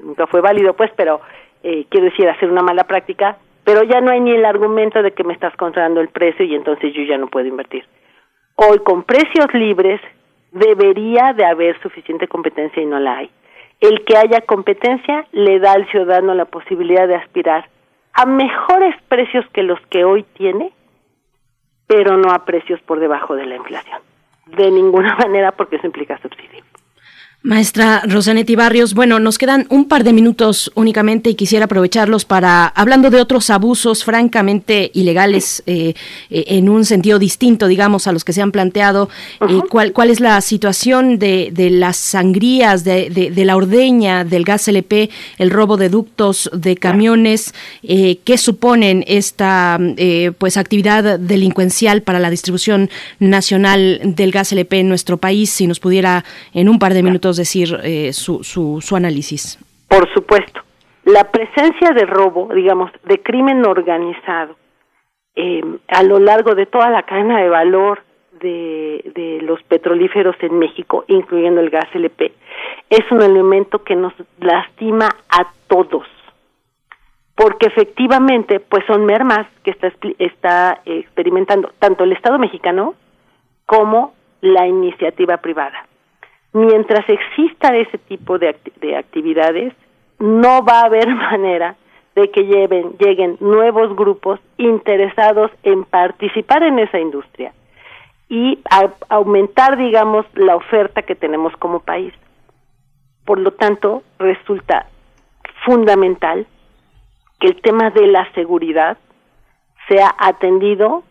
nunca 0.01 0.27
fue 0.27 0.41
válido 0.41 0.73
pues, 0.73 0.91
pero 0.95 1.21
eh, 1.63 1.85
quiero 1.89 2.05
decir 2.05 2.27
hacer 2.27 2.51
una 2.51 2.61
mala 2.61 2.83
práctica, 2.83 3.37
pero 3.63 3.83
ya 3.83 4.01
no 4.01 4.11
hay 4.11 4.19
ni 4.19 4.31
el 4.31 4.45
argumento 4.45 5.01
de 5.01 5.11
que 5.11 5.23
me 5.23 5.33
estás 5.33 5.55
controlando 5.55 6.01
el 6.01 6.09
precio 6.09 6.45
y 6.45 6.55
entonces 6.55 6.93
yo 6.93 7.03
ya 7.03 7.17
no 7.17 7.27
puedo 7.27 7.47
invertir. 7.47 7.85
Hoy 8.55 8.79
con 8.79 9.03
precios 9.03 9.47
libres 9.53 10.01
debería 10.51 11.33
de 11.33 11.45
haber 11.45 11.81
suficiente 11.81 12.27
competencia 12.27 12.83
y 12.83 12.85
no 12.85 12.99
la 12.99 13.17
hay. 13.17 13.31
El 13.79 14.03
que 14.05 14.17
haya 14.17 14.41
competencia 14.41 15.25
le 15.31 15.59
da 15.59 15.73
al 15.73 15.89
ciudadano 15.89 16.33
la 16.33 16.45
posibilidad 16.45 17.07
de 17.07 17.15
aspirar 17.15 17.69
a 18.13 18.25
mejores 18.25 18.95
precios 19.07 19.45
que 19.53 19.63
los 19.63 19.79
que 19.89 20.05
hoy 20.05 20.23
tiene, 20.37 20.71
pero 21.87 22.17
no 22.17 22.31
a 22.31 22.45
precios 22.45 22.79
por 22.81 22.99
debajo 22.99 23.35
de 23.35 23.45
la 23.45 23.55
inflación. 23.55 24.01
De 24.45 24.71
ninguna 24.71 25.15
manera 25.19 25.51
porque 25.51 25.77
eso 25.77 25.87
implica 25.87 26.19
subsidio. 26.21 26.63
Maestra 27.45 28.03
Rosanetti 28.07 28.55
Barrios, 28.55 28.93
bueno, 28.93 29.19
nos 29.19 29.37
quedan 29.37 29.67
un 29.67 29.89
par 29.89 30.05
de 30.05 30.13
minutos 30.13 30.71
únicamente 30.75 31.29
y 31.29 31.35
quisiera 31.35 31.65
aprovecharlos 31.65 32.23
para, 32.23 32.67
hablando 32.67 33.09
de 33.09 33.19
otros 33.19 33.49
abusos 33.49 34.05
francamente 34.05 34.91
ilegales 34.93 35.61
eh, 35.65 35.93
eh, 36.29 36.45
en 36.47 36.69
un 36.69 36.85
sentido 36.85 37.19
distinto, 37.19 37.67
digamos, 37.67 38.07
a 38.07 38.13
los 38.13 38.23
que 38.23 38.31
se 38.31 38.41
han 38.41 38.53
planteado, 38.53 39.09
eh, 39.41 39.59
¿cuál, 39.69 39.91
¿cuál 39.91 40.09
es 40.09 40.21
la 40.21 40.39
situación 40.39 41.19
de, 41.19 41.49
de 41.51 41.69
las 41.69 41.97
sangrías, 41.97 42.85
de, 42.85 43.09
de, 43.09 43.45
la 43.45 43.57
ordeña, 43.57 44.23
del 44.23 44.45
gas 44.45 44.69
LP, 44.69 45.09
el 45.37 45.49
robo 45.49 45.75
de 45.75 45.89
ductos 45.89 46.49
de 46.53 46.77
camiones? 46.77 47.53
¿Qué 47.81 48.37
suponen 48.37 49.03
esta 49.05 49.77
pues 50.37 50.55
actividad 50.55 51.19
delincuencial 51.19 52.03
para 52.03 52.19
la 52.19 52.29
distribución 52.29 52.89
nacional 53.19 53.99
del 54.01 54.31
gas 54.31 54.53
LP 54.53 54.79
en 54.79 54.87
nuestro 54.87 55.17
país? 55.17 55.49
Si 55.49 55.67
nos 55.67 55.81
pudiera 55.81 56.23
en 56.53 56.69
un 56.69 56.79
par 56.79 56.93
de 56.93 57.03
minutos 57.03 57.32
decir 57.37 57.79
eh, 57.83 58.13
su, 58.13 58.43
su, 58.43 58.79
su 58.81 58.95
análisis. 58.95 59.59
Por 59.87 60.11
supuesto. 60.13 60.61
La 61.05 61.29
presencia 61.31 61.91
de 61.91 62.05
robo, 62.05 62.49
digamos, 62.53 62.91
de 63.03 63.21
crimen 63.21 63.65
organizado 63.65 64.55
eh, 65.35 65.61
a 65.87 66.03
lo 66.03 66.19
largo 66.19 66.55
de 66.55 66.65
toda 66.65 66.89
la 66.89 67.03
cadena 67.03 67.41
de 67.41 67.49
valor 67.49 68.03
de, 68.39 69.11
de, 69.15 69.41
los 69.41 69.61
petrolíferos 69.63 70.35
en 70.41 70.59
México, 70.59 71.05
incluyendo 71.07 71.59
el 71.59 71.69
gas 71.69 71.87
LP, 71.93 72.33
es 72.89 73.11
un 73.11 73.21
elemento 73.21 73.83
que 73.83 73.95
nos 73.95 74.13
lastima 74.39 75.09
a 75.29 75.47
todos, 75.67 76.05
porque 77.35 77.67
efectivamente, 77.67 78.59
pues 78.59 78.83
son 78.85 79.05
mermas 79.05 79.47
que 79.63 79.71
está, 79.71 79.91
está 80.19 80.81
experimentando 80.85 81.71
tanto 81.79 82.03
el 82.03 82.13
Estado 82.13 82.37
mexicano 82.37 82.95
como 83.65 84.13
la 84.41 84.67
iniciativa 84.67 85.37
privada 85.37 85.87
mientras 86.53 87.07
exista 87.09 87.75
ese 87.75 87.97
tipo 87.97 88.37
de, 88.37 88.55
de 88.79 88.95
actividades, 88.95 89.73
no 90.19 90.63
va 90.63 90.81
a 90.81 90.85
haber 90.85 91.07
manera 91.15 91.75
de 92.15 92.29
que 92.29 92.45
lleven, 92.45 92.95
lleguen 92.99 93.37
nuevos 93.39 93.95
grupos 93.95 94.39
interesados 94.57 95.51
en 95.63 95.83
participar 95.83 96.63
en 96.63 96.79
esa 96.79 96.99
industria 96.99 97.53
y 98.29 98.59
aumentar, 99.09 99.77
digamos, 99.77 100.25
la 100.35 100.55
oferta 100.55 101.01
que 101.01 101.15
tenemos 101.15 101.55
como 101.57 101.79
país. 101.79 102.13
Por 103.25 103.39
lo 103.39 103.51
tanto, 103.51 104.03
resulta 104.19 104.87
fundamental 105.65 106.45
que 107.39 107.47
el 107.47 107.61
tema 107.61 107.89
de 107.89 108.07
la 108.07 108.31
seguridad 108.33 108.97
sea 109.87 110.13
atendido 110.17 111.03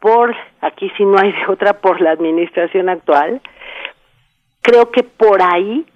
por, 0.00 0.34
aquí 0.60 0.90
si 0.96 1.04
no 1.04 1.18
hay 1.18 1.32
de 1.32 1.46
otra, 1.48 1.80
por 1.80 2.00
la 2.00 2.10
administración 2.10 2.88
actual, 2.88 3.40
creo 4.66 4.90
que 4.90 5.04
por 5.04 5.40
ahí 5.40 5.86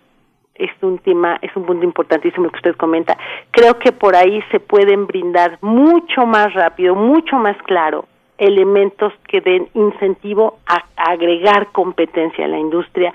es 0.55 0.71
un 0.81 0.99
tema, 0.99 1.39
es 1.43 1.51
un 1.57 1.67
punto 1.67 1.85
importantísimo 1.85 2.49
que 2.51 2.57
usted 2.59 2.77
comenta. 2.77 3.19
Creo 3.51 3.81
que 3.81 3.91
por 3.91 4.15
ahí 4.15 4.41
se 4.53 4.61
pueden 4.61 5.09
brindar 5.09 5.59
mucho 5.61 6.25
más 6.25 6.55
rápido, 6.55 6.95
mucho 6.95 7.37
más 7.37 7.57
claro 7.65 8.05
elementos 8.39 9.13
que 9.27 9.41
den 9.41 9.69
incentivo 9.75 10.59
a, 10.67 10.85
agregar 10.97 11.73
competencia 11.73 12.45
a 12.45 12.49
la 12.49 12.59
industria 12.59 13.13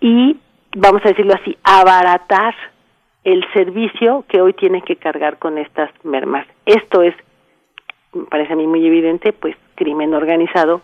y 0.00 0.36
vamos 0.76 1.00
a 1.04 1.08
decirlo 1.08 1.32
así, 1.34 1.56
abaratar 1.64 2.54
el 3.24 3.42
servicio 3.54 4.26
que 4.28 4.42
hoy 4.42 4.52
tiene 4.52 4.82
que 4.82 4.96
cargar 4.96 5.38
con 5.38 5.56
estas 5.56 5.90
mermas. 6.04 6.46
Esto 6.66 7.00
es, 7.00 7.14
me 8.12 8.24
parece 8.24 8.52
a 8.52 8.56
mí 8.56 8.66
muy 8.66 8.86
evidente, 8.86 9.32
pues 9.32 9.56
crimen 9.76 10.12
organizado 10.12 10.82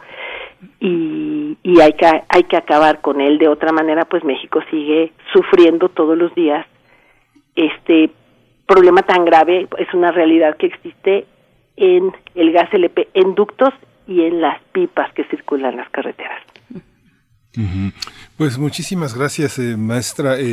y, 0.80 1.56
y 1.62 1.80
hay, 1.80 1.92
que, 1.94 2.06
hay 2.28 2.42
que 2.44 2.56
acabar 2.56 3.00
con 3.00 3.20
él. 3.20 3.38
De 3.38 3.48
otra 3.48 3.72
manera, 3.72 4.04
pues 4.04 4.24
México 4.24 4.60
sigue 4.70 5.12
sufriendo 5.32 5.88
todos 5.88 6.16
los 6.16 6.34
días 6.34 6.66
este 7.54 8.10
problema 8.66 9.02
tan 9.02 9.24
grave. 9.24 9.68
Es 9.78 9.92
una 9.94 10.12
realidad 10.12 10.56
que 10.56 10.66
existe 10.66 11.26
en 11.76 12.12
el 12.34 12.52
gas 12.52 12.72
LP, 12.72 13.08
en 13.14 13.34
ductos 13.34 13.70
y 14.06 14.22
en 14.22 14.40
las 14.40 14.60
pipas 14.72 15.12
que 15.14 15.24
circulan 15.24 15.76
las 15.76 15.88
carreteras. 15.90 16.42
Pues 18.36 18.58
muchísimas 18.58 19.14
gracias, 19.14 19.58
eh, 19.58 19.76
maestra. 19.76 20.38
Eh, 20.38 20.44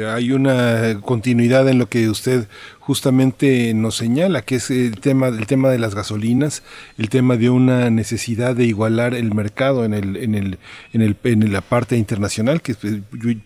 eh, 0.00 0.06
hay 0.06 0.32
una 0.32 1.00
continuidad 1.00 1.68
en 1.68 1.78
lo 1.78 1.86
que 1.86 2.08
usted 2.08 2.48
justamente 2.86 3.74
nos 3.74 3.96
señala, 3.96 4.42
que 4.42 4.54
es 4.54 4.70
el 4.70 5.00
tema, 5.00 5.26
el 5.26 5.48
tema 5.48 5.70
de 5.70 5.78
las 5.80 5.96
gasolinas, 5.96 6.62
el 6.98 7.08
tema 7.08 7.36
de 7.36 7.50
una 7.50 7.90
necesidad 7.90 8.54
de 8.54 8.64
igualar 8.64 9.12
el 9.12 9.34
mercado 9.34 9.84
en 9.84 9.92
el, 9.92 10.16
en 10.16 10.36
el, 10.36 10.58
en 10.92 11.02
el, 11.02 11.16
en 11.24 11.52
la 11.52 11.62
parte 11.62 11.96
internacional, 11.96 12.62
que 12.62 12.76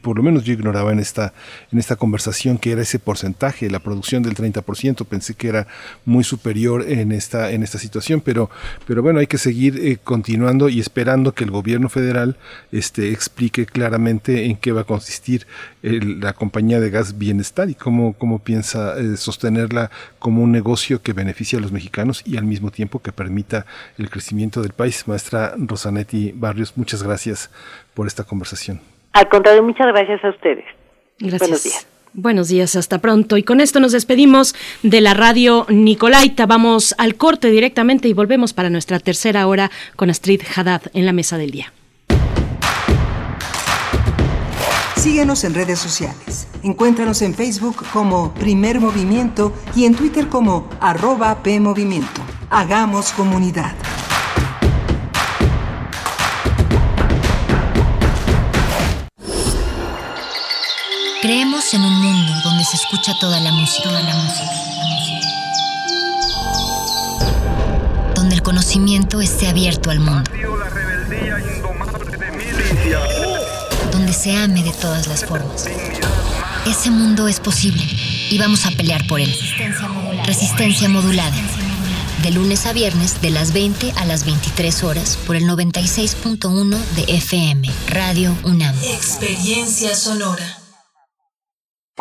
por 0.02 0.18
lo 0.18 0.22
menos 0.22 0.44
yo 0.44 0.52
ignoraba 0.52 0.92
en 0.92 0.98
esta, 0.98 1.32
en 1.72 1.78
esta 1.78 1.96
conversación 1.96 2.58
que 2.58 2.72
era 2.72 2.82
ese 2.82 2.98
porcentaje, 2.98 3.70
la 3.70 3.78
producción 3.78 4.22
del 4.22 4.34
30%, 4.34 5.06
pensé 5.06 5.32
que 5.32 5.48
era 5.48 5.66
muy 6.04 6.22
superior 6.22 6.84
en 6.86 7.10
esta, 7.10 7.50
en 7.50 7.62
esta 7.62 7.78
situación, 7.78 8.20
pero, 8.20 8.50
pero 8.86 9.00
bueno, 9.00 9.20
hay 9.20 9.26
que 9.26 9.38
seguir 9.38 10.00
continuando 10.04 10.68
y 10.68 10.80
esperando 10.80 11.32
que 11.32 11.44
el 11.44 11.50
gobierno 11.50 11.88
federal 11.88 12.36
este, 12.72 13.10
explique 13.10 13.64
claramente 13.64 14.44
en 14.44 14.56
qué 14.56 14.72
va 14.72 14.82
a 14.82 14.84
consistir 14.84 15.46
la 15.80 16.34
compañía 16.34 16.78
de 16.78 16.90
gas 16.90 17.16
Bienestar 17.16 17.70
y 17.70 17.74
cómo, 17.74 18.12
cómo 18.12 18.40
piensa 18.40 18.98
eh, 18.98 19.16
sostenerla 19.30 19.90
como 20.18 20.42
un 20.42 20.52
negocio 20.52 21.02
que 21.02 21.12
beneficie 21.12 21.58
a 21.58 21.62
los 21.62 21.72
mexicanos 21.72 22.22
y 22.26 22.36
al 22.36 22.44
mismo 22.44 22.70
tiempo 22.70 23.00
que 23.00 23.12
permita 23.12 23.66
el 23.98 24.10
crecimiento 24.10 24.62
del 24.62 24.72
país. 24.72 25.06
Maestra 25.06 25.54
Rosanetti 25.56 26.32
Barrios, 26.34 26.76
muchas 26.76 27.02
gracias 27.02 27.50
por 27.94 28.06
esta 28.06 28.24
conversación. 28.24 28.80
Al 29.12 29.28
contrario, 29.28 29.62
muchas 29.62 29.86
gracias 29.88 30.24
a 30.24 30.30
ustedes. 30.30 30.64
Gracias. 31.18 31.40
Buenos 31.40 31.62
días. 31.64 31.86
Buenos 32.12 32.48
días, 32.48 32.74
hasta 32.74 32.98
pronto. 32.98 33.36
Y 33.36 33.44
con 33.44 33.60
esto 33.60 33.78
nos 33.78 33.92
despedimos 33.92 34.54
de 34.82 35.00
la 35.00 35.14
radio 35.14 35.64
Nicolaita. 35.68 36.46
Vamos 36.46 36.94
al 36.98 37.14
corte 37.14 37.50
directamente 37.50 38.08
y 38.08 38.14
volvemos 38.14 38.52
para 38.52 38.68
nuestra 38.68 38.98
tercera 38.98 39.46
hora 39.46 39.70
con 39.94 40.10
Astrid 40.10 40.42
Haddad 40.56 40.82
en 40.92 41.06
la 41.06 41.12
mesa 41.12 41.38
del 41.38 41.52
día. 41.52 41.72
Síguenos 45.00 45.44
en 45.44 45.54
redes 45.54 45.78
sociales. 45.78 46.46
Encuéntranos 46.62 47.22
en 47.22 47.34
Facebook 47.34 47.86
como 47.90 48.34
Primer 48.34 48.80
Movimiento 48.80 49.54
y 49.74 49.86
en 49.86 49.94
Twitter 49.94 50.28
como 50.28 50.68
arroba 50.78 51.42
PMovimiento. 51.42 52.20
Hagamos 52.50 53.12
comunidad. 53.12 53.74
Creemos 61.22 61.72
en 61.72 61.80
un 61.80 62.02
mundo 62.02 62.32
donde 62.44 62.64
se 62.64 62.76
escucha 62.76 63.14
toda 63.18 63.40
la 63.40 63.52
música, 63.52 63.88
toda 63.88 64.02
la 64.02 64.14
música, 64.16 64.50
donde 68.14 68.34
el 68.34 68.42
conocimiento 68.42 69.22
esté 69.22 69.48
abierto 69.48 69.90
al 69.90 70.00
mundo 70.00 70.30
donde 74.10 74.24
se 74.24 74.36
ame 74.36 74.64
de 74.64 74.72
todas 74.72 75.06
las 75.06 75.24
formas. 75.24 75.68
Ese 76.66 76.90
mundo 76.90 77.28
es 77.28 77.38
posible 77.38 77.82
y 78.28 78.38
vamos 78.38 78.66
a 78.66 78.70
pelear 78.70 79.06
por 79.06 79.20
él. 79.20 79.32
Resistencia 80.26 80.88
modulada. 80.88 81.36
de 82.22 82.32
lunes 82.32 82.66
a 82.66 82.74
viernes 82.74 83.22
de 83.22 83.30
las 83.30 83.54
20 83.54 83.92
a 83.96 84.04
las 84.04 84.26
23 84.26 84.84
horas 84.84 85.16
por 85.26 85.36
el 85.36 85.44
96.1 85.44 86.76
de 86.96 87.14
FM, 87.14 87.70
Radio 87.88 88.36
UNAM. 88.44 88.74
Experiencia 88.82 89.94
sonora. 89.94 90.58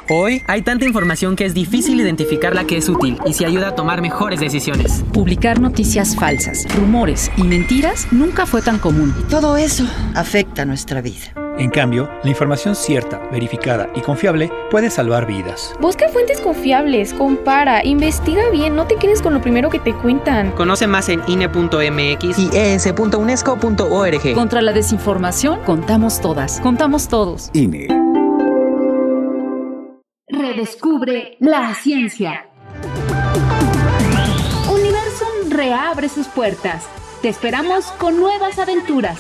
Hoy 0.10 0.42
hay 0.48 0.62
tanta 0.64 0.86
información 0.86 1.38
que 1.38 1.46
es 1.46 1.54
difícil 1.54 2.00
identificar 2.02 2.54
la 2.54 2.66
que 2.66 2.78
es 2.78 2.90
útil 2.90 3.18
y 3.26 3.34
si 3.34 3.46
ayuda 3.46 3.70
a 3.70 3.76
tomar 3.76 4.02
mejores 4.02 4.42
decisiones. 4.42 5.06
Publicar 5.14 5.62
noticias 5.62 6.16
falsas, 6.18 6.66
rumores 6.76 7.32
y 7.38 7.44
mentiras 7.44 8.08
nunca 8.12 8.46
fue 8.46 8.62
tan 8.62 8.80
común. 8.80 9.14
Todo 9.30 9.56
eso 9.56 9.86
afecta 10.16 10.66
nuestra 10.66 11.02
vida. 11.02 11.34
En 11.60 11.70
cambio, 11.70 12.10
la 12.24 12.30
información 12.30 12.74
cierta, 12.74 13.20
verificada 13.34 13.90
y 13.94 14.00
confiable 14.00 14.50
puede 14.72 14.90
salvar 14.90 15.28
vidas. 15.28 15.76
Busca 15.82 16.08
fuentes 16.08 16.40
confiables, 16.40 17.14
compara, 17.14 17.86
investiga 17.86 18.50
bien, 18.50 18.78
no 18.78 18.88
te 18.88 18.96
quedes 18.96 19.22
con 19.22 19.34
lo 19.34 19.42
primero 19.42 19.70
que 19.70 19.80
te 19.80 19.94
cuentan. 19.94 20.52
Conoce 20.52 20.88
más 20.88 21.10
en 21.10 21.22
INE.mx 21.28 22.40
y 22.40 22.50
es.unesco.org. 22.54 24.34
Contra 24.34 24.62
la 24.62 24.72
desinformación, 24.72 25.60
contamos 25.66 26.22
todas, 26.22 26.62
contamos 26.62 27.10
todos. 27.10 27.50
INE. 27.52 27.90
Redescubre 30.30 31.36
la 31.42 31.76
ciencia. 31.76 32.48
Universum 34.72 35.50
reabre 35.50 36.08
sus 36.08 36.28
puertas. 36.28 36.88
Te 37.22 37.28
esperamos 37.28 37.88
con 37.98 38.18
nuevas 38.18 38.58
aventuras. 38.60 39.20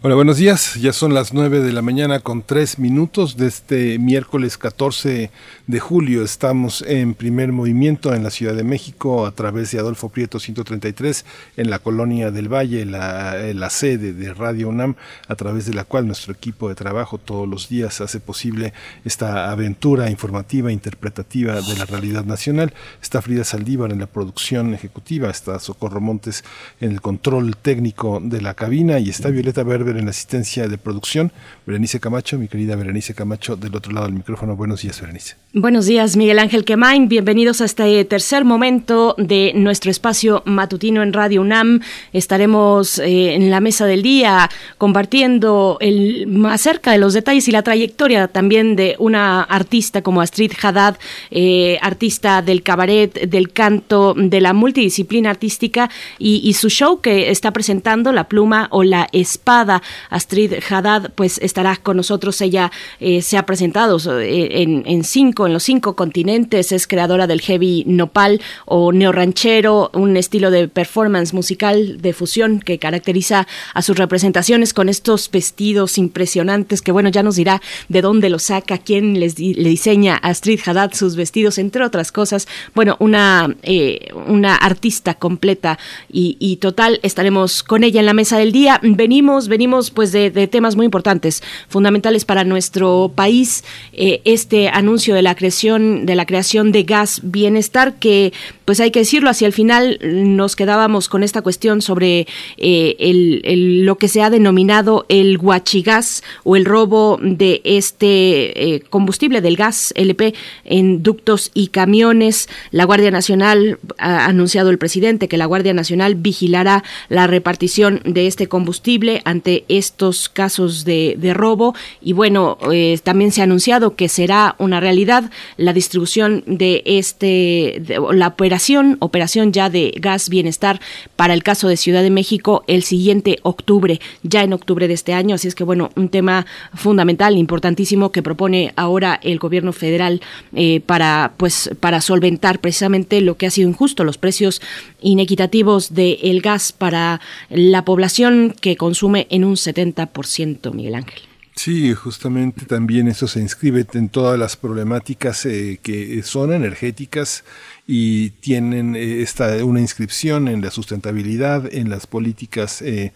Hola, 0.00 0.14
buenos 0.14 0.36
días. 0.36 0.76
Ya 0.76 0.92
son 0.92 1.12
las 1.12 1.32
9 1.32 1.58
de 1.58 1.72
la 1.72 1.82
mañana 1.82 2.20
con 2.20 2.42
3 2.42 2.78
minutos 2.78 3.36
de 3.36 3.48
este 3.48 3.98
miércoles 3.98 4.56
14 4.56 5.32
de 5.66 5.80
julio. 5.80 6.22
Estamos 6.22 6.82
en 6.82 7.14
primer 7.14 7.50
movimiento 7.50 8.14
en 8.14 8.22
la 8.22 8.30
Ciudad 8.30 8.54
de 8.54 8.62
México 8.62 9.26
a 9.26 9.32
través 9.32 9.72
de 9.72 9.80
Adolfo 9.80 10.08
Prieto 10.08 10.38
133 10.38 11.24
en 11.56 11.68
la 11.68 11.80
Colonia 11.80 12.30
del 12.30 12.48
Valle, 12.48 12.84
la, 12.84 13.38
la 13.52 13.70
sede 13.70 14.12
de 14.12 14.32
Radio 14.32 14.68
UNAM, 14.68 14.94
a 15.26 15.34
través 15.34 15.66
de 15.66 15.74
la 15.74 15.82
cual 15.82 16.06
nuestro 16.06 16.32
equipo 16.32 16.68
de 16.68 16.76
trabajo 16.76 17.18
todos 17.18 17.48
los 17.48 17.68
días 17.68 18.00
hace 18.00 18.20
posible 18.20 18.74
esta 19.04 19.50
aventura 19.50 20.10
informativa, 20.10 20.70
interpretativa 20.70 21.60
de 21.60 21.76
la 21.76 21.86
realidad 21.86 22.24
nacional. 22.24 22.72
Está 23.02 23.20
Frida 23.20 23.42
Saldívar 23.42 23.90
en 23.90 23.98
la 23.98 24.06
producción 24.06 24.74
ejecutiva, 24.74 25.28
está 25.28 25.58
Socorro 25.58 26.00
Montes 26.00 26.44
en 26.80 26.92
el 26.92 27.00
control 27.00 27.56
técnico 27.56 28.20
de 28.22 28.40
la 28.40 28.54
cabina 28.54 29.00
y 29.00 29.08
está 29.08 29.30
Violeta 29.30 29.64
En 29.96 30.04
la 30.04 30.10
asistencia 30.10 30.68
de 30.68 30.76
producción. 30.76 31.32
Berenice 31.64 31.98
Camacho, 31.98 32.38
mi 32.38 32.46
querida 32.46 32.76
Berenice 32.76 33.14
Camacho, 33.14 33.56
del 33.56 33.74
otro 33.74 33.92
lado 33.92 34.06
del 34.06 34.14
micrófono. 34.14 34.54
Buenos 34.54 34.82
días, 34.82 35.00
Berenice. 35.00 35.36
Buenos 35.54 35.86
días, 35.86 36.16
Miguel 36.16 36.38
Ángel 36.38 36.66
Quemain. 36.66 37.08
Bienvenidos 37.08 37.62
a 37.62 37.64
este 37.64 38.04
tercer 38.04 38.44
momento 38.44 39.14
de 39.16 39.52
nuestro 39.54 39.90
espacio 39.90 40.42
matutino 40.44 41.02
en 41.02 41.14
Radio 41.14 41.40
UNAM. 41.40 41.80
Estaremos 42.12 42.98
eh, 42.98 43.34
en 43.34 43.50
la 43.50 43.60
mesa 43.60 43.86
del 43.86 44.02
día 44.02 44.50
compartiendo 44.76 45.78
el, 45.80 46.26
más 46.26 46.60
cerca 46.60 46.92
de 46.92 46.98
los 46.98 47.14
detalles 47.14 47.48
y 47.48 47.52
la 47.52 47.62
trayectoria 47.62 48.28
también 48.28 48.76
de 48.76 48.94
una 48.98 49.42
artista 49.42 50.02
como 50.02 50.20
Astrid 50.20 50.52
Haddad, 50.62 50.98
eh, 51.30 51.78
artista 51.80 52.42
del 52.42 52.62
cabaret, 52.62 53.12
del 53.28 53.52
canto, 53.52 54.14
de 54.16 54.40
la 54.42 54.52
multidisciplina 54.52 55.30
artística 55.30 55.88
y 56.18 56.52
su 56.52 56.68
show 56.68 57.00
que 57.00 57.30
está 57.30 57.52
presentando, 57.52 58.12
La 58.12 58.28
Pluma 58.28 58.68
o 58.70 58.84
La 58.84 59.08
Espada. 59.12 59.77
Astrid 60.10 60.54
Haddad 60.68 61.12
pues 61.14 61.38
estará 61.38 61.76
con 61.76 61.96
nosotros. 61.96 62.40
Ella 62.40 62.70
eh, 63.00 63.22
se 63.22 63.36
ha 63.36 63.46
presentado 63.46 63.98
eh, 64.20 64.62
en, 64.62 65.04
cinco, 65.04 65.46
en 65.46 65.52
los 65.52 65.62
cinco 65.62 65.96
continentes. 65.96 66.72
Es 66.72 66.86
creadora 66.86 67.26
del 67.26 67.40
heavy 67.40 67.84
nopal 67.86 68.40
o 68.66 68.92
neorranchero, 68.92 69.90
un 69.94 70.16
estilo 70.16 70.50
de 70.50 70.68
performance 70.68 71.32
musical 71.32 72.00
de 72.00 72.12
fusión 72.12 72.60
que 72.60 72.78
caracteriza 72.78 73.46
a 73.74 73.82
sus 73.82 73.96
representaciones 73.96 74.72
con 74.74 74.88
estos 74.88 75.30
vestidos 75.30 75.98
impresionantes 75.98 76.82
que 76.82 76.92
bueno, 76.92 77.08
ya 77.08 77.22
nos 77.22 77.36
dirá 77.36 77.60
de 77.88 78.02
dónde 78.02 78.28
los 78.30 78.44
saca, 78.44 78.78
quién 78.78 79.20
les 79.20 79.38
le 79.38 79.68
diseña 79.68 80.14
a 80.14 80.28
Astrid 80.28 80.60
Haddad 80.64 80.92
sus 80.94 81.16
vestidos, 81.16 81.58
entre 81.58 81.84
otras 81.84 82.12
cosas. 82.12 82.48
Bueno, 82.74 82.96
una, 83.00 83.54
eh, 83.62 84.08
una 84.26 84.54
artista 84.56 85.14
completa 85.14 85.78
y, 86.10 86.36
y 86.38 86.56
total. 86.56 87.00
Estaremos 87.02 87.62
con 87.62 87.84
ella 87.84 88.00
en 88.00 88.06
la 88.06 88.14
mesa 88.14 88.38
del 88.38 88.52
día. 88.52 88.80
Venimos, 88.82 89.48
venimos 89.48 89.67
pues 89.94 90.12
de, 90.12 90.30
temas 90.48 90.76
muy 90.76 90.84
importantes, 90.84 91.42
fundamentales 91.68 92.24
para 92.24 92.44
nuestro 92.44 93.12
país. 93.14 93.64
Eh, 93.92 94.20
este 94.24 94.68
anuncio 94.68 95.14
de 95.14 95.22
la 95.22 95.34
creación 95.34 96.06
de 96.06 96.14
la 96.14 96.26
creación 96.26 96.72
de 96.72 96.82
gas 96.84 97.20
bienestar 97.22 97.94
que 97.94 98.32
pues 98.64 98.80
hay 98.80 98.90
que 98.90 98.98
decirlo, 98.98 99.30
hacia 99.30 99.46
el 99.46 99.54
final 99.54 99.98
nos 100.02 100.54
quedábamos 100.54 101.08
con 101.08 101.22
esta 101.22 101.40
cuestión 101.40 101.80
sobre 101.80 102.26
eh, 102.58 102.96
el, 102.98 103.86
lo 103.86 103.96
que 103.96 104.08
se 104.08 104.22
ha 104.22 104.28
denominado 104.28 105.06
el 105.08 105.38
guachigas 105.38 106.22
o 106.44 106.54
el 106.54 106.66
robo 106.66 107.18
de 107.22 107.62
este 107.64 108.74
eh, 108.74 108.80
combustible 108.90 109.40
del 109.40 109.56
gas 109.56 109.92
LP 109.96 110.34
en 110.64 111.02
ductos 111.02 111.50
y 111.54 111.68
camiones. 111.68 112.48
La 112.70 112.84
Guardia 112.84 113.10
Nacional 113.10 113.78
ha 113.96 114.26
anunciado 114.26 114.68
el 114.68 114.76
presidente 114.76 115.28
que 115.28 115.38
la 115.38 115.46
Guardia 115.46 115.72
Nacional 115.72 116.14
vigilará 116.14 116.84
la 117.08 117.26
repartición 117.26 118.02
de 118.04 118.26
este 118.26 118.48
combustible 118.48 119.22
ante 119.24 119.57
estos 119.68 120.28
casos 120.28 120.84
de, 120.84 121.16
de 121.18 121.34
robo. 121.34 121.74
Y 122.00 122.12
bueno, 122.12 122.58
eh, 122.72 122.98
también 123.02 123.32
se 123.32 123.40
ha 123.40 123.44
anunciado 123.44 123.96
que 123.96 124.08
será 124.08 124.54
una 124.58 124.80
realidad 124.80 125.30
la 125.56 125.72
distribución 125.72 126.44
de 126.46 126.82
este, 126.84 127.80
de, 127.80 128.00
la 128.12 128.28
operación, 128.28 128.96
operación 129.00 129.52
ya 129.52 129.70
de 129.70 129.92
gas 129.96 130.28
bienestar 130.28 130.80
para 131.16 131.34
el 131.34 131.42
caso 131.42 131.68
de 131.68 131.76
Ciudad 131.76 132.02
de 132.02 132.10
México 132.10 132.64
el 132.66 132.82
siguiente 132.82 133.38
octubre, 133.42 134.00
ya 134.22 134.42
en 134.42 134.52
octubre 134.52 134.88
de 134.88 134.94
este 134.94 135.14
año, 135.14 135.34
así 135.34 135.48
es 135.48 135.54
que 135.54 135.64
bueno, 135.64 135.90
un 135.96 136.08
tema 136.08 136.46
fundamental, 136.74 137.36
importantísimo 137.36 138.12
que 138.12 138.22
propone 138.22 138.72
ahora 138.76 139.18
el 139.22 139.38
gobierno 139.38 139.72
federal 139.72 140.20
eh, 140.54 140.80
para 140.84 141.32
pues 141.36 141.70
para 141.80 142.00
solventar 142.00 142.60
precisamente 142.60 143.20
lo 143.20 143.36
que 143.36 143.46
ha 143.46 143.50
sido 143.50 143.68
injusto, 143.68 144.04
los 144.04 144.18
precios 144.18 144.60
inequitativos 145.00 145.94
del 145.94 146.18
el 146.22 146.40
gas 146.40 146.72
para 146.72 147.20
la 147.50 147.84
población 147.84 148.54
que 148.60 148.76
consume 148.76 149.26
en 149.30 149.44
un 149.44 149.47
70%, 149.54 150.72
Miguel 150.72 150.94
Ángel. 150.94 151.22
Sí, 151.58 151.92
justamente 151.92 152.66
también 152.66 153.08
eso 153.08 153.26
se 153.26 153.40
inscribe 153.40 153.84
en 153.94 154.10
todas 154.10 154.38
las 154.38 154.56
problemáticas 154.56 155.44
eh, 155.44 155.80
que 155.82 156.22
son 156.22 156.52
energéticas 156.52 157.42
y 157.84 158.30
tienen 158.30 158.94
eh, 158.94 159.22
esta 159.22 159.64
una 159.64 159.80
inscripción 159.80 160.46
en 160.46 160.60
la 160.60 160.70
sustentabilidad, 160.70 161.68
en 161.74 161.90
las 161.90 162.06
políticas 162.06 162.80
eh, 162.80 163.12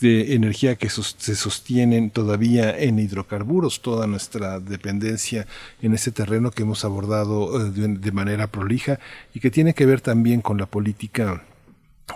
de 0.00 0.34
energía 0.34 0.76
que 0.76 0.88
se 0.88 1.36
sostienen 1.36 2.08
todavía 2.08 2.78
en 2.78 2.98
hidrocarburos, 2.98 3.82
toda 3.82 4.06
nuestra 4.06 4.58
dependencia 4.58 5.46
en 5.82 5.92
ese 5.92 6.12
terreno 6.12 6.50
que 6.50 6.62
hemos 6.62 6.86
abordado 6.86 7.68
de 7.68 8.12
manera 8.12 8.46
prolija 8.46 9.00
y 9.34 9.40
que 9.40 9.50
tiene 9.50 9.74
que 9.74 9.84
ver 9.84 10.00
también 10.00 10.40
con 10.40 10.56
la 10.56 10.64
política 10.64 11.44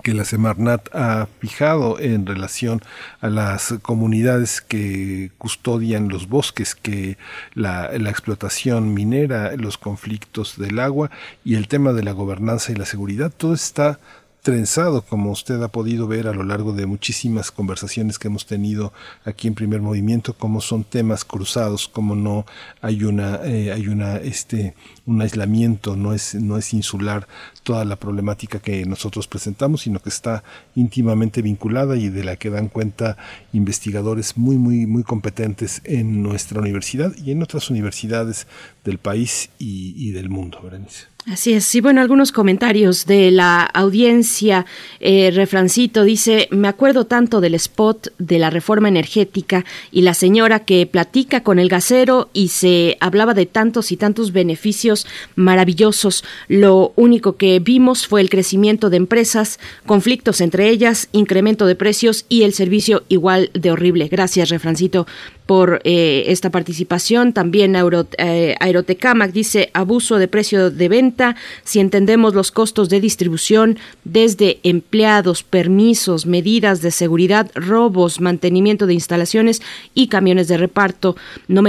que 0.03 0.15
la 0.15 0.25
Semarnat 0.25 0.89
ha 0.95 1.27
fijado 1.41 1.99
en 1.99 2.27
relación 2.27 2.81
a 3.21 3.29
las 3.29 3.75
comunidades 3.83 4.61
que 4.61 5.31
custodian 5.39 6.09
los 6.09 6.29
bosques, 6.29 6.75
que 6.75 7.19
la, 7.55 7.95
explotación 7.95 8.95
minera, 8.95 9.57
los 9.57 9.79
conflictos 9.79 10.59
del 10.59 10.79
agua 10.79 11.11
y 11.45 11.55
el 11.55 11.69
tema 11.69 11.93
de 11.93 12.03
la 12.03 12.13
gobernanza 12.13 12.73
y 12.73 12.77
la 12.77 12.87
seguridad, 12.87 13.33
todo 13.37 13.55
está 13.55 13.99
trenzado, 14.47 15.03
como 15.03 15.33
usted 15.33 15.61
ha 15.61 15.73
podido 15.73 16.07
ver 16.07 16.29
a 16.29 16.33
lo 16.33 16.45
largo 16.45 16.73
de 16.73 16.87
muchísimas 16.87 17.51
conversaciones 17.51 18.17
que 18.17 18.29
hemos 18.29 18.47
tenido 18.47 18.93
aquí 19.25 19.49
en 19.49 19.57
Primer 19.57 19.83
Movimiento, 19.83 20.35
como 20.35 20.61
son 20.61 20.85
temas 20.85 21.25
cruzados, 21.25 21.89
como 21.89 22.15
no 22.15 22.47
hay 22.81 23.03
una, 23.03 23.41
eh, 23.43 23.73
hay 23.73 23.89
una, 23.89 24.19
este, 24.19 24.77
un 25.05 25.21
aislamiento, 25.21 25.97
no 25.97 26.13
es, 26.13 26.37
no 26.37 26.59
es 26.59 26.73
insular 26.75 27.27
toda 27.65 27.85
la 27.85 27.97
problemática 27.97 28.61
que 28.61 28.87
nosotros 28.87 29.27
presentamos, 29.27 29.81
sino 29.81 29.99
que 30.01 30.11
está 30.11 30.45
íntimamente 30.77 31.43
vinculada 31.43 31.97
y 31.97 32.09
de 32.09 32.23
la 32.23 32.37
que 32.37 32.51
dan 32.51 32.69
cuenta 32.69 33.17
investigadores 33.53 34.37
muy, 34.37 34.59
muy, 34.59 34.87
muy 34.87 35.03
competentes 35.03 35.81
en 35.83 36.23
nuestra 36.23 36.61
universidad 36.61 37.13
y 37.17 37.33
en 37.33 37.43
otras 37.43 37.69
universidades 37.69 38.47
del 38.85 38.99
país 38.99 39.51
y, 39.59 40.13
del 40.13 40.29
mundo, 40.29 40.61
Berenice. 40.63 41.16
Así 41.29 41.55
es, 41.55 41.75
y 41.75 41.81
bueno, 41.81 42.01
algunos 42.01 42.31
comentarios 42.31 43.05
de 43.05 43.33
la 43.33 43.65
audiencia. 43.65 44.65
Eh, 45.01 45.33
refrancito 45.35 46.05
dice, 46.05 46.47
me 46.53 46.69
acuerdo 46.69 47.07
tanto 47.07 47.41
del 47.41 47.55
spot 47.57 48.13
de 48.19 48.39
la 48.39 48.49
reforma 48.49 48.87
energética 48.87 49.65
y 49.91 50.03
la 50.03 50.15
señora 50.15 50.61
que 50.61 50.87
platica 50.87 51.43
con 51.43 51.59
el 51.59 51.69
gasero 51.69 52.31
y 52.33 52.49
se 52.49 52.97
hablaba 53.01 53.35
de 53.35 53.47
tantos 53.47 53.91
y 53.91 53.97
tantos 53.97 54.33
beneficios 54.33 55.05
maravillosos. 55.35 56.23
Lo 56.47 56.93
único 56.95 57.37
que 57.37 57.59
vimos 57.59 58.07
fue 58.07 58.21
el 58.21 58.31
crecimiento 58.31 58.89
de 58.89 58.99
empresas, 58.99 59.59
conflictos 59.85 60.41
entre 60.41 60.69
ellas, 60.69 61.09
incremento 61.11 61.67
de 61.67 61.75
precios 61.75 62.25
y 62.29 62.45
el 62.45 62.53
servicio 62.53 63.03
igual 63.09 63.51
de 63.53 63.73
horrible. 63.73 64.07
Gracias, 64.07 64.49
refrancito 64.49 65.09
por 65.47 65.81
eh, 65.85 66.25
esta 66.27 66.51
participación. 66.51 67.33
También 67.33 67.77
eh, 67.77 68.57
Aerotecamac 68.61 69.33
dice 69.33 69.71
abuso 69.73 70.19
de 70.19 70.29
precio 70.29 70.71
de 70.71 70.89
venta. 70.89 71.37
Si 71.65 71.81
entendemos 71.81 72.35
los 72.35 72.51
costos 72.51 72.89
de 72.89 73.01
distribución 73.01 73.79
desde 74.05 74.59
empleados, 74.65 75.43
permisos, 75.43 76.27
medidas 76.27 76.83
de 76.83 76.91
seguridad, 76.91 77.51
robos, 77.55 78.21
mantenimiento 78.21 78.87
de 78.87 78.95
instalaciones 78.95 79.63
y 79.95 80.09
camiones 80.09 80.49
de 80.49 80.59
reparto, 80.59 81.17
no, 81.49 81.63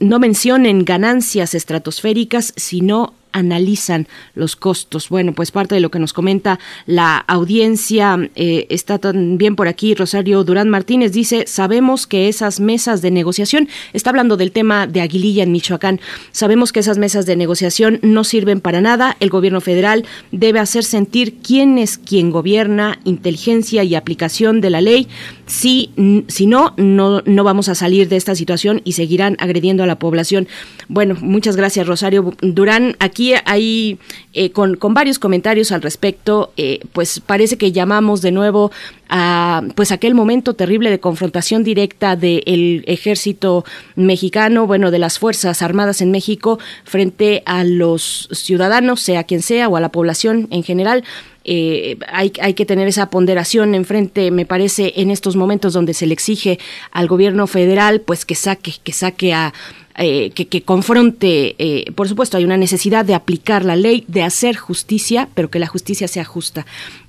no 0.00 0.18
mencionen 0.18 0.84
ganancias 0.84 1.54
estratosféricas, 1.54 2.52
sino 2.56 3.14
analizan 3.34 4.06
los 4.34 4.56
costos. 4.56 5.10
Bueno, 5.10 5.34
pues 5.34 5.50
parte 5.50 5.74
de 5.74 5.82
lo 5.82 5.90
que 5.90 5.98
nos 5.98 6.14
comenta 6.14 6.58
la 6.86 7.18
audiencia 7.18 8.30
eh, 8.36 8.66
está 8.70 8.98
también 8.98 9.56
por 9.56 9.68
aquí 9.68 9.94
Rosario 9.94 10.44
Durán 10.44 10.70
Martínez 10.70 11.12
dice, 11.12 11.44
sabemos 11.46 12.06
que 12.06 12.28
esas 12.28 12.60
mesas 12.60 13.02
de 13.02 13.10
negociación, 13.10 13.68
está 13.92 14.10
hablando 14.10 14.36
del 14.36 14.52
tema 14.52 14.86
de 14.86 15.00
Aguililla 15.00 15.42
en 15.42 15.52
Michoacán, 15.52 16.00
sabemos 16.30 16.72
que 16.72 16.80
esas 16.80 16.96
mesas 16.96 17.26
de 17.26 17.36
negociación 17.36 17.98
no 18.02 18.24
sirven 18.24 18.60
para 18.60 18.80
nada, 18.80 19.16
el 19.20 19.30
gobierno 19.30 19.60
federal 19.60 20.04
debe 20.30 20.60
hacer 20.60 20.84
sentir 20.84 21.38
quién 21.42 21.76
es 21.76 21.98
quien 21.98 22.30
gobierna, 22.30 23.00
inteligencia 23.04 23.82
y 23.82 23.96
aplicación 23.96 24.60
de 24.60 24.70
la 24.70 24.80
ley, 24.80 25.08
si, 25.46 25.90
si 26.28 26.46
no, 26.46 26.72
no, 26.76 27.22
no 27.26 27.44
vamos 27.44 27.68
a 27.68 27.74
salir 27.74 28.08
de 28.08 28.16
esta 28.16 28.34
situación 28.34 28.80
y 28.84 28.92
seguirán 28.92 29.36
agrediendo 29.40 29.82
a 29.82 29.86
la 29.86 29.98
población. 29.98 30.46
Bueno, 30.88 31.16
muchas 31.20 31.56
gracias 31.56 31.86
Rosario 31.86 32.34
Durán. 32.40 32.96
Aquí 33.00 33.23
hay, 33.32 33.98
eh, 34.32 34.50
con, 34.50 34.76
con, 34.76 34.94
varios 34.94 35.18
comentarios 35.18 35.72
al 35.72 35.82
respecto, 35.82 36.52
eh, 36.56 36.80
pues 36.92 37.20
parece 37.20 37.56
que 37.56 37.72
llamamos 37.72 38.22
de 38.22 38.32
nuevo 38.32 38.70
a 39.08 39.62
pues 39.74 39.92
aquel 39.92 40.14
momento 40.14 40.54
terrible 40.54 40.90
de 40.90 41.00
confrontación 41.00 41.64
directa 41.64 42.16
del 42.16 42.84
ejército 42.86 43.64
mexicano, 43.96 44.66
bueno, 44.66 44.90
de 44.90 44.98
las 44.98 45.18
Fuerzas 45.18 45.62
Armadas 45.62 46.00
en 46.00 46.10
México 46.10 46.58
frente 46.84 47.42
a 47.46 47.64
los 47.64 48.28
ciudadanos, 48.32 49.00
sea 49.00 49.24
quien 49.24 49.42
sea, 49.42 49.68
o 49.68 49.76
a 49.76 49.80
la 49.80 49.90
población 49.90 50.48
en 50.50 50.62
general. 50.62 51.04
Eh, 51.46 51.98
hay, 52.08 52.32
hay, 52.40 52.54
que 52.54 52.64
tener 52.64 52.88
esa 52.88 53.10
ponderación 53.10 53.74
enfrente, 53.74 54.30
me 54.30 54.46
parece, 54.46 54.94
en 54.96 55.10
estos 55.10 55.36
momentos 55.36 55.74
donde 55.74 55.92
se 55.92 56.06
le 56.06 56.14
exige 56.14 56.58
al 56.90 57.06
gobierno 57.06 57.46
federal, 57.46 58.00
pues 58.00 58.24
que 58.24 58.34
saque, 58.34 58.72
que 58.82 58.92
saque 58.92 59.34
a, 59.34 59.52
eh, 59.96 60.30
que, 60.30 60.62
confronte, 60.62 61.54
eh, 61.58 61.92
por 61.92 62.08
supuesto, 62.08 62.36
hay 62.36 62.44
una 62.44 62.56
necesidad 62.56 63.04
de 63.04 63.14
aplicar 63.14 63.64
la 63.64 63.76
ley, 63.76 64.04
de 64.08 64.22
hacer 64.22 64.56
justicia, 64.56 65.28
pero 65.34 65.50
que 65.50 65.58
la 65.58 65.66
justicia 65.66 66.08
sea 66.08 66.24
justa. 66.24 66.66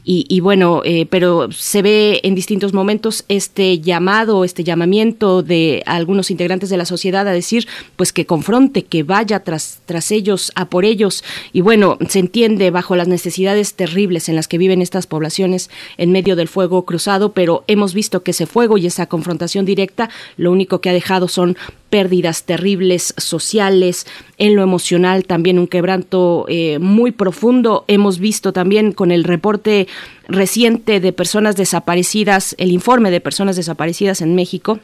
Y, 0.07 0.40
bueno, 0.40 0.84
eh, 0.86 1.07
pero 1.10 1.52
se 1.52 1.82
ve 1.82 2.19
en 2.22 2.36
distintos 2.36 2.73
momentos 2.73 3.26
este 3.27 3.80
llamado, 3.80 4.44
este 4.44 4.64
llamamiento 4.64 5.41
de 5.41 5.82
algunos 5.88 6.30
integrantes 6.30 6.69
de 6.69 6.77
la 6.77 6.86
sociedad 6.86 7.27
a 7.27 7.32
decir, 7.32 7.68
pues 7.95 8.14
que 8.14 8.27
confronte, 8.27 8.84
que 8.84 9.02
vaya 9.02 9.40
tras, 9.40 9.82
tras 9.88 10.11
ellos, 10.11 10.52
a 10.53 10.69
por 10.69 10.86
ellos. 10.86 11.23
Y 11.53 11.61
bueno, 11.61 11.98
se 12.07 12.19
entiende 12.19 12.69
bajo 12.69 12.95
las 12.95 13.07
necesidades 13.07 13.73
terribles 13.73 14.30
en 14.30 14.36
las 14.36 14.48
que 14.48 14.60
viven 14.60 14.84
estas 14.84 15.07
poblaciones 15.07 15.72
en 15.98 16.11
medio 16.11 16.36
del 16.36 16.49
fuego 16.49 16.86
cruzado, 16.86 17.32
pero 17.34 17.64
hemos 17.65 17.95
visto 17.95 18.22
que 18.22 18.30
ese 18.30 18.45
fuego 18.45 18.77
y 18.77 18.86
esa 18.86 19.07
confrontación 19.07 19.65
directa 19.65 20.11
lo 20.38 20.52
único 20.52 20.82
que 20.82 20.91
ha 20.91 20.94
dejado 20.94 21.27
son 21.27 21.57
pérdidas 21.90 22.44
terribles 22.44 23.14
sociales, 23.18 24.06
en 24.38 24.56
lo 24.56 24.64
emocional 24.64 25.26
también 25.26 25.60
un 25.60 25.68
quebranto 25.68 26.45
eh, 26.48 26.80
muy 26.80 27.12
profundo. 27.12 27.86
Hemos 27.88 28.20
visto 28.20 28.53
también 28.53 28.91
con 28.91 29.12
el 29.12 29.24
reporte 29.24 29.88
reciente 30.28 30.99
de 30.99 31.14
personas 31.14 31.56
desaparecidas, 31.56 32.56
el 32.57 32.72
informe 32.72 33.12
de 33.12 33.22
personas 33.22 33.56
desaparecidas 33.56 34.22
en 34.22 34.36
México, 34.36 34.80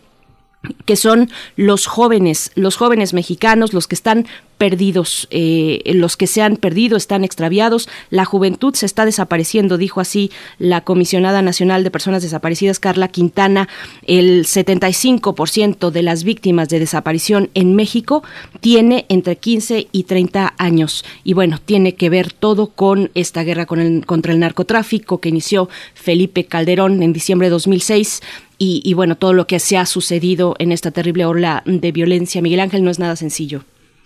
que 0.85 0.95
son 0.95 1.29
los 1.55 1.87
jóvenes, 1.87 2.51
los 2.55 2.75
jóvenes 2.75 3.13
mexicanos, 3.13 3.73
los 3.73 3.87
que 3.87 3.95
están 3.95 4.27
perdidos, 4.59 5.27
eh, 5.31 5.81
los 5.95 6.17
que 6.17 6.27
se 6.27 6.43
han 6.43 6.55
perdido 6.55 6.95
están 6.95 7.23
extraviados, 7.23 7.89
la 8.11 8.25
juventud 8.25 8.75
se 8.75 8.85
está 8.85 9.05
desapareciendo, 9.05 9.79
dijo 9.79 10.01
así 10.01 10.29
la 10.59 10.81
comisionada 10.81 11.41
nacional 11.41 11.83
de 11.83 11.89
personas 11.89 12.21
desaparecidas, 12.21 12.79
Carla 12.79 13.07
Quintana, 13.07 13.67
el 14.05 14.45
75% 14.45 15.89
de 15.89 16.03
las 16.03 16.23
víctimas 16.23 16.69
de 16.69 16.77
desaparición 16.77 17.49
en 17.55 17.75
México 17.75 18.21
tiene 18.59 19.07
entre 19.09 19.35
15 19.37 19.87
y 19.91 20.03
30 20.03 20.53
años. 20.59 21.05
Y 21.23 21.33
bueno, 21.33 21.59
tiene 21.63 21.95
que 21.95 22.11
ver 22.11 22.31
todo 22.31 22.67
con 22.67 23.09
esta 23.15 23.41
guerra 23.41 23.65
con 23.65 23.79
el, 23.79 24.05
contra 24.05 24.31
el 24.31 24.39
narcotráfico 24.39 25.21
que 25.21 25.29
inició 25.29 25.69
Felipe 25.95 26.45
Calderón 26.45 27.01
en 27.01 27.13
diciembre 27.13 27.47
de 27.47 27.51
2006 27.51 28.21
y, 28.63 28.83
y, 28.85 28.93
bueno, 28.93 29.17
todo 29.17 29.33
lo 29.33 29.47
que 29.47 29.59
se 29.59 29.75
ha 29.75 29.87
sucedido 29.87 30.55
en 30.59 30.71
esta 30.71 30.91
terrible 30.91 31.25
ola 31.25 31.63
de 31.65 31.91
violencia. 31.91 32.43
Miguel 32.43 32.59
Ángel 32.59 32.83
no 32.83 32.91
es 32.91 32.99
nada 32.99 33.15
sencillo. 33.15 33.63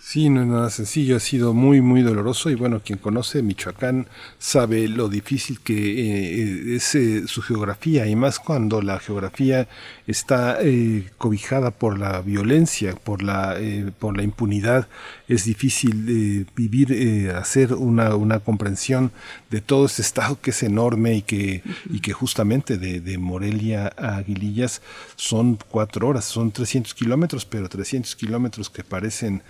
Sí, 0.08 0.30
no 0.30 0.42
es 0.42 0.46
nada 0.46 0.70
sencillo, 0.70 1.16
ha 1.16 1.20
sido 1.20 1.52
muy, 1.52 1.80
muy 1.80 2.02
doloroso 2.02 2.48
y 2.48 2.54
bueno, 2.54 2.80
quien 2.80 2.96
conoce 2.96 3.42
Michoacán 3.42 4.06
sabe 4.38 4.86
lo 4.86 5.08
difícil 5.08 5.58
que 5.58 5.74
eh, 5.74 6.76
es 6.76 6.94
eh, 6.94 7.24
su 7.26 7.42
geografía 7.42 8.06
y 8.06 8.14
más 8.14 8.38
cuando 8.38 8.82
la 8.82 9.00
geografía 9.00 9.66
está 10.06 10.58
eh, 10.60 11.10
cobijada 11.18 11.72
por 11.72 11.98
la 11.98 12.20
violencia, 12.20 12.94
por 12.94 13.20
la, 13.20 13.56
por 13.98 14.16
la 14.16 14.22
impunidad, 14.22 14.86
es 15.26 15.44
difícil 15.44 16.46
vivir, 16.54 17.32
hacer 17.32 17.74
una, 17.74 18.14
una 18.14 18.38
comprensión 18.38 19.10
de 19.50 19.60
todo 19.60 19.86
este 19.86 20.02
estado 20.02 20.40
que 20.40 20.50
es 20.50 20.62
enorme 20.62 21.14
y 21.14 21.22
que, 21.22 21.62
y 21.90 21.98
que 21.98 22.12
justamente 22.12 22.78
de, 22.78 23.18
Morelia 23.18 23.92
a 23.96 24.18
Aguilillas 24.18 24.82
son 25.16 25.58
cuatro 25.68 26.06
horas, 26.06 26.26
son 26.26 26.52
300 26.52 26.94
kilómetros, 26.94 27.44
pero 27.44 27.68
300 27.68 28.14
kilómetros 28.14 28.70
que 28.70 28.84
parecen 28.84 29.42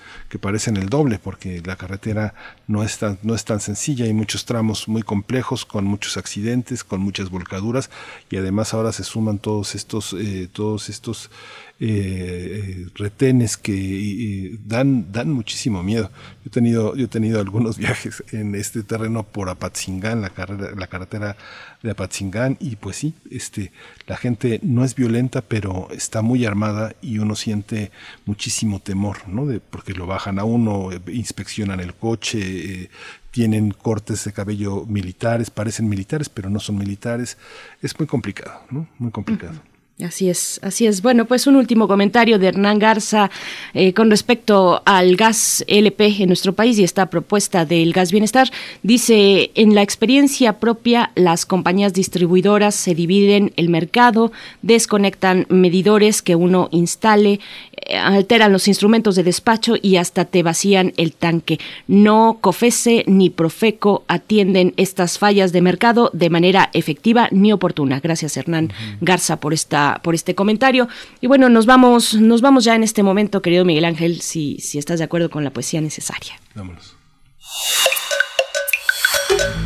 parecen 0.46 0.76
el 0.76 0.88
doble 0.88 1.18
porque 1.18 1.60
la 1.64 1.74
carretera 1.74 2.32
no 2.68 2.84
es 2.84 2.98
tan, 2.98 3.18
no 3.24 3.34
es 3.34 3.44
tan 3.44 3.58
sencilla, 3.58 4.04
hay 4.04 4.12
muchos 4.12 4.44
tramos 4.44 4.86
muy 4.86 5.02
complejos 5.02 5.64
con 5.64 5.84
muchos 5.84 6.16
accidentes, 6.16 6.84
con 6.84 7.00
muchas 7.00 7.30
volcaduras 7.30 7.90
y 8.30 8.36
además 8.36 8.72
ahora 8.72 8.92
se 8.92 9.02
suman 9.02 9.40
todos 9.40 9.74
estos, 9.74 10.12
eh, 10.12 10.48
todos 10.52 10.88
estos 10.88 11.32
eh, 11.78 12.86
retenes 12.94 13.58
que 13.58 14.58
dan, 14.64 15.12
dan 15.12 15.30
muchísimo 15.30 15.82
miedo. 15.82 16.10
Yo 16.44 16.48
he, 16.48 16.50
tenido, 16.50 16.96
yo 16.96 17.04
he 17.04 17.08
tenido 17.08 17.40
algunos 17.40 17.76
viajes 17.78 18.24
en 18.32 18.54
este 18.54 18.82
terreno 18.82 19.24
por 19.24 19.48
Apatzingán, 19.50 20.22
la, 20.22 20.30
carretera 20.30 21.36
de 21.82 21.90
Apatzingán, 21.90 22.56
y 22.60 22.76
pues 22.76 22.96
sí, 22.96 23.14
este, 23.30 23.72
la 24.06 24.16
gente 24.16 24.58
no 24.62 24.84
es 24.84 24.94
violenta, 24.94 25.42
pero 25.42 25.88
está 25.90 26.22
muy 26.22 26.46
armada 26.46 26.94
y 27.02 27.18
uno 27.18 27.36
siente 27.36 27.90
muchísimo 28.24 28.80
temor, 28.80 29.28
¿no? 29.28 29.46
Porque 29.70 29.92
lo 29.92 30.06
bajan 30.06 30.38
a 30.38 30.44
uno, 30.44 30.90
inspeccionan 31.12 31.80
el 31.80 31.94
coche, 31.94 32.38
eh, 32.40 32.90
tienen 33.30 33.70
cortes 33.70 34.24
de 34.24 34.32
cabello 34.32 34.86
militares, 34.86 35.50
parecen 35.50 35.90
militares, 35.90 36.30
pero 36.30 36.48
no 36.48 36.58
son 36.58 36.78
militares. 36.78 37.36
Es 37.82 37.98
muy 37.98 38.06
complicado. 38.06 38.62
Muy 38.98 39.10
complicado. 39.10 39.60
Así 40.04 40.28
es, 40.28 40.60
así 40.62 40.86
es. 40.86 41.00
Bueno, 41.00 41.24
pues 41.24 41.46
un 41.46 41.56
último 41.56 41.88
comentario 41.88 42.38
de 42.38 42.48
Hernán 42.48 42.78
Garza 42.78 43.30
eh, 43.72 43.94
con 43.94 44.10
respecto 44.10 44.82
al 44.84 45.16
gas 45.16 45.64
LP 45.68 46.16
en 46.18 46.26
nuestro 46.26 46.52
país 46.52 46.78
y 46.78 46.84
esta 46.84 47.08
propuesta 47.08 47.64
del 47.64 47.94
gas 47.94 48.12
bienestar. 48.12 48.50
Dice, 48.82 49.52
en 49.54 49.74
la 49.74 49.80
experiencia 49.80 50.58
propia, 50.58 51.12
las 51.14 51.46
compañías 51.46 51.94
distribuidoras 51.94 52.74
se 52.74 52.94
dividen 52.94 53.54
el 53.56 53.70
mercado, 53.70 54.32
desconectan 54.60 55.46
medidores 55.48 56.20
que 56.20 56.36
uno 56.36 56.68
instale, 56.72 57.40
eh, 57.72 57.96
alteran 57.96 58.52
los 58.52 58.68
instrumentos 58.68 59.16
de 59.16 59.22
despacho 59.22 59.76
y 59.80 59.96
hasta 59.96 60.26
te 60.26 60.42
vacían 60.42 60.92
el 60.98 61.14
tanque. 61.14 61.58
No 61.88 62.36
COFESE 62.42 63.04
ni 63.06 63.30
Profeco 63.30 64.04
atienden 64.08 64.74
estas 64.76 65.18
fallas 65.18 65.52
de 65.52 65.62
mercado 65.62 66.10
de 66.12 66.28
manera 66.28 66.68
efectiva 66.74 67.28
ni 67.30 67.50
oportuna. 67.50 68.00
Gracias, 68.00 68.36
Hernán 68.36 68.74
Garza, 69.00 69.40
por 69.40 69.54
esta 69.54 69.85
por 70.02 70.14
este 70.14 70.34
comentario. 70.34 70.88
Y 71.20 71.26
bueno, 71.26 71.48
nos 71.48 71.66
vamos, 71.66 72.14
nos 72.14 72.40
vamos 72.40 72.64
ya 72.64 72.74
en 72.74 72.82
este 72.82 73.02
momento, 73.02 73.42
querido 73.42 73.64
Miguel 73.64 73.84
Ángel, 73.84 74.20
si, 74.20 74.58
si 74.58 74.78
estás 74.78 74.98
de 74.98 75.04
acuerdo 75.04 75.30
con 75.30 75.44
la 75.44 75.50
poesía 75.50 75.80
necesaria. 75.80 76.34
Vámonos. 76.54 76.96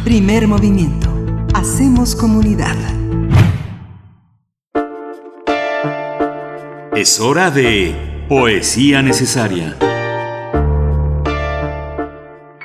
Primer 0.05 0.48
movimiento. 0.48 1.09
Hacemos 1.55 2.16
comunidad. 2.16 2.76
Es 6.97 7.20
hora 7.20 7.51
de 7.51 7.94
poesía 8.28 9.02
necesaria. 9.02 9.76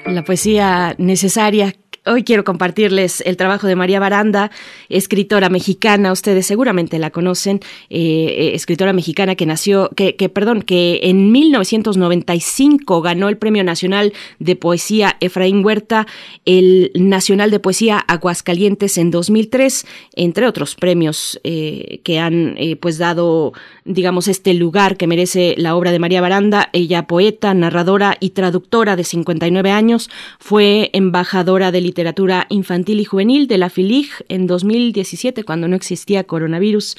La 0.05 0.23
poesía 0.23 0.95
necesaria 0.97 1.73
Hoy 2.07 2.23
quiero 2.23 2.43
compartirles 2.43 3.21
el 3.21 3.35
trabajo 3.35 3.65
de 3.65 3.75
María 3.75 3.99
Baranda, 3.99 4.51
escritora 4.89 5.49
mexicana. 5.49 6.11
Ustedes 6.11 6.45
seguramente 6.45 6.99
la 6.99 7.09
conocen, 7.09 7.61
eh, 7.89 8.27
eh, 8.27 8.51
escritora 8.53 8.93
mexicana 8.93 9.33
que 9.33 9.47
nació, 9.47 9.89
que, 9.95 10.15
que, 10.15 10.29
perdón, 10.29 10.61
que 10.61 10.99
en 11.01 11.31
1995 11.31 13.01
ganó 13.01 13.27
el 13.27 13.37
Premio 13.37 13.63
Nacional 13.63 14.13
de 14.37 14.55
Poesía 14.55 15.17
Efraín 15.19 15.65
Huerta, 15.65 16.05
el 16.45 16.91
Nacional 16.93 17.49
de 17.49 17.59
Poesía 17.59 17.97
Aguascalientes 17.97 18.99
en 18.99 19.09
2003, 19.09 19.87
entre 20.13 20.45
otros 20.45 20.75
premios 20.75 21.39
eh, 21.43 22.01
que 22.03 22.19
han 22.19 22.55
pues 22.81 22.99
dado, 22.99 23.53
digamos, 23.83 24.27
este 24.27 24.53
lugar 24.53 24.95
que 24.97 25.07
merece 25.07 25.55
la 25.57 25.75
obra 25.75 25.91
de 25.91 25.97
María 25.97 26.21
Baranda. 26.21 26.69
Ella 26.71 27.07
poeta, 27.07 27.51
narradora 27.55 28.15
y 28.19 28.29
traductora 28.29 28.95
de 28.95 29.03
59 29.03 29.71
años, 29.71 30.11
fue 30.37 30.91
embajadora 30.93 31.71
de 31.71 31.81
literatura 31.95 32.45
infantil 32.49 32.99
y 32.99 33.05
juvenil 33.05 33.47
de 33.47 33.57
la 33.57 33.69
FILIG 33.69 34.09
en 34.27 34.47
2017, 34.47 35.45
cuando 35.45 35.69
no 35.69 35.77
existía 35.77 36.25
coronavirus. 36.25 36.97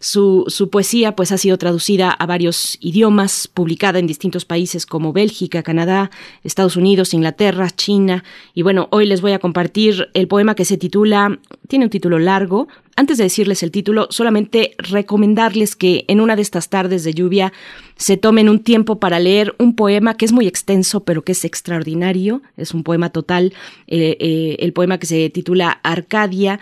Su, 0.00 0.68
poesía 0.70 1.16
pues, 1.16 1.32
ha 1.32 1.38
sido 1.38 1.58
traducida 1.58 2.10
a 2.10 2.26
varios 2.26 2.78
idiomas, 2.80 3.48
publicada 3.48 3.98
en 3.98 4.06
distintos 4.06 4.44
países 4.44 4.86
como 4.86 5.12
Bélgica, 5.12 5.62
Canadá, 5.62 6.10
Estados 6.44 6.76
Unidos, 6.76 7.14
Inglaterra, 7.14 7.70
China. 7.70 8.24
Y 8.54 8.62
bueno, 8.62 8.88
hoy 8.90 9.06
les 9.06 9.20
voy 9.20 9.32
a 9.32 9.38
compartir 9.38 10.08
el 10.14 10.28
poema 10.28 10.54
que 10.54 10.64
se 10.64 10.76
titula, 10.76 11.38
tiene 11.66 11.86
un 11.86 11.90
título 11.90 12.18
largo. 12.18 12.68
Antes 12.96 13.18
de 13.18 13.24
decirles 13.24 13.62
el 13.62 13.70
título, 13.70 14.08
solamente 14.10 14.74
recomendarles 14.78 15.76
que 15.76 16.04
en 16.08 16.20
una 16.20 16.34
de 16.34 16.42
estas 16.42 16.68
tardes 16.68 17.04
de 17.04 17.14
lluvia 17.14 17.52
se 17.96 18.16
tomen 18.16 18.48
un 18.48 18.58
tiempo 18.60 18.98
para 18.98 19.20
leer 19.20 19.54
un 19.58 19.76
poema 19.76 20.14
que 20.14 20.24
es 20.24 20.32
muy 20.32 20.48
extenso, 20.48 21.04
pero 21.04 21.22
que 21.22 21.32
es 21.32 21.44
extraordinario. 21.44 22.42
Es 22.56 22.74
un 22.74 22.82
poema 22.82 23.10
total, 23.10 23.52
eh, 23.86 24.16
eh, 24.18 24.56
el 24.60 24.72
poema 24.72 24.98
que 24.98 25.06
se 25.06 25.30
titula 25.30 25.80
Arcadia 25.82 26.58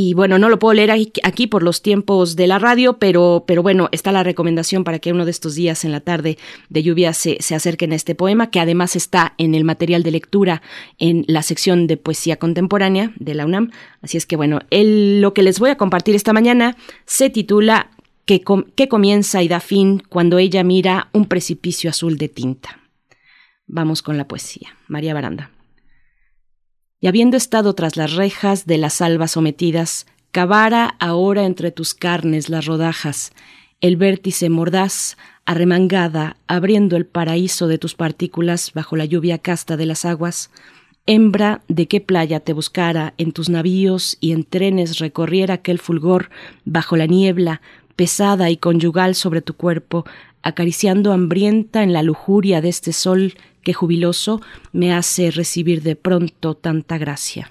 y 0.00 0.14
bueno, 0.14 0.38
no 0.38 0.48
lo 0.48 0.58
puedo 0.58 0.72
leer 0.72 0.90
aquí 0.90 1.46
por 1.46 1.62
los 1.62 1.82
tiempos 1.82 2.34
de 2.34 2.46
la 2.46 2.58
radio, 2.58 2.94
pero, 2.98 3.44
pero 3.46 3.62
bueno, 3.62 3.90
está 3.92 4.12
la 4.12 4.22
recomendación 4.22 4.82
para 4.82 4.98
que 4.98 5.12
uno 5.12 5.26
de 5.26 5.30
estos 5.30 5.54
días 5.54 5.84
en 5.84 5.92
la 5.92 6.00
tarde 6.00 6.38
de 6.70 6.82
lluvia 6.82 7.12
se, 7.12 7.36
se 7.40 7.54
acerquen 7.54 7.92
a 7.92 7.96
este 7.96 8.14
poema, 8.14 8.50
que 8.50 8.60
además 8.60 8.96
está 8.96 9.34
en 9.36 9.54
el 9.54 9.64
material 9.64 10.02
de 10.02 10.12
lectura 10.12 10.62
en 10.98 11.26
la 11.28 11.42
sección 11.42 11.86
de 11.86 11.98
poesía 11.98 12.36
contemporánea 12.38 13.12
de 13.16 13.34
la 13.34 13.44
UNAM. 13.44 13.72
Así 14.00 14.16
es 14.16 14.24
que 14.24 14.36
bueno, 14.36 14.60
el, 14.70 15.20
lo 15.20 15.34
que 15.34 15.42
les 15.42 15.58
voy 15.58 15.68
a 15.68 15.76
compartir 15.76 16.14
esta 16.14 16.32
mañana 16.32 16.78
se 17.04 17.28
titula 17.28 17.90
¿Qué, 18.24 18.42
¿Qué 18.74 18.88
comienza 18.88 19.42
y 19.42 19.48
da 19.48 19.60
fin 19.60 20.02
cuando 20.08 20.38
ella 20.38 20.64
mira 20.64 21.10
un 21.12 21.26
precipicio 21.26 21.90
azul 21.90 22.16
de 22.16 22.30
tinta? 22.30 22.80
Vamos 23.66 24.00
con 24.00 24.16
la 24.16 24.26
poesía. 24.26 24.76
María 24.88 25.12
Baranda 25.12 25.50
y 27.00 27.06
habiendo 27.06 27.36
estado 27.36 27.74
tras 27.74 27.96
las 27.96 28.14
rejas 28.14 28.66
de 28.66 28.78
las 28.78 29.00
albas 29.00 29.32
sometidas, 29.32 30.06
cavara 30.30 30.96
ahora 30.98 31.44
entre 31.44 31.70
tus 31.70 31.94
carnes 31.94 32.48
las 32.48 32.66
rodajas, 32.66 33.32
el 33.80 33.96
vértice 33.96 34.50
mordaz, 34.50 35.16
arremangada, 35.46 36.36
abriendo 36.46 36.96
el 36.96 37.06
paraíso 37.06 37.66
de 37.66 37.78
tus 37.78 37.94
partículas 37.94 38.72
bajo 38.74 38.96
la 38.96 39.06
lluvia 39.06 39.38
casta 39.38 39.76
de 39.76 39.86
las 39.86 40.04
aguas, 40.04 40.50
hembra 41.06 41.62
de 41.68 41.88
qué 41.88 42.00
playa 42.00 42.40
te 42.40 42.52
buscara 42.52 43.14
en 43.16 43.32
tus 43.32 43.48
navíos 43.48 44.16
y 44.20 44.32
en 44.32 44.44
trenes 44.44 44.98
recorriera 44.98 45.54
aquel 45.54 45.78
fulgor 45.78 46.30
bajo 46.64 46.96
la 46.96 47.06
niebla, 47.06 47.62
pesada 47.96 48.50
y 48.50 48.56
conyugal 48.56 49.14
sobre 49.14 49.42
tu 49.42 49.54
cuerpo, 49.54 50.04
acariciando 50.42 51.12
hambrienta 51.12 51.82
en 51.82 51.92
la 51.92 52.02
lujuria 52.02 52.60
de 52.60 52.68
este 52.68 52.92
sol 52.92 53.34
que 53.62 53.74
jubiloso 53.74 54.40
me 54.72 54.94
hace 54.94 55.30
recibir 55.30 55.82
de 55.82 55.96
pronto 55.96 56.54
tanta 56.54 56.98
gracia. 56.98 57.50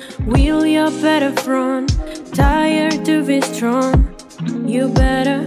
will 0.25 0.65
you 0.65 0.89
better 1.01 1.31
front? 1.41 1.97
Tired 2.33 3.03
to 3.05 3.23
be 3.25 3.41
strong, 3.41 4.15
you 4.65 4.87
better 4.89 5.43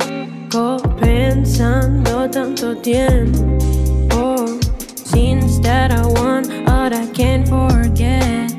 go 0.48 0.78
pensando 1.00 2.30
tanto 2.30 2.74
tiempo. 2.82 3.40
Oh, 4.12 4.60
since 4.84 5.58
that 5.60 5.90
I 5.90 6.06
want, 6.06 6.48
but 6.66 6.92
I 6.92 7.06
can't 7.12 7.48
forget. 7.48 8.50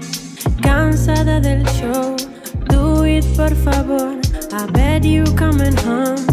Cansada 0.61 1.41
del 1.41 1.65
show, 1.77 2.15
do 2.69 3.03
it 3.03 3.25
por 3.35 3.53
favor. 3.55 4.19
I 4.51 4.65
bet 4.71 5.03
you 5.03 5.23
coming 5.35 5.75
home 5.77 6.25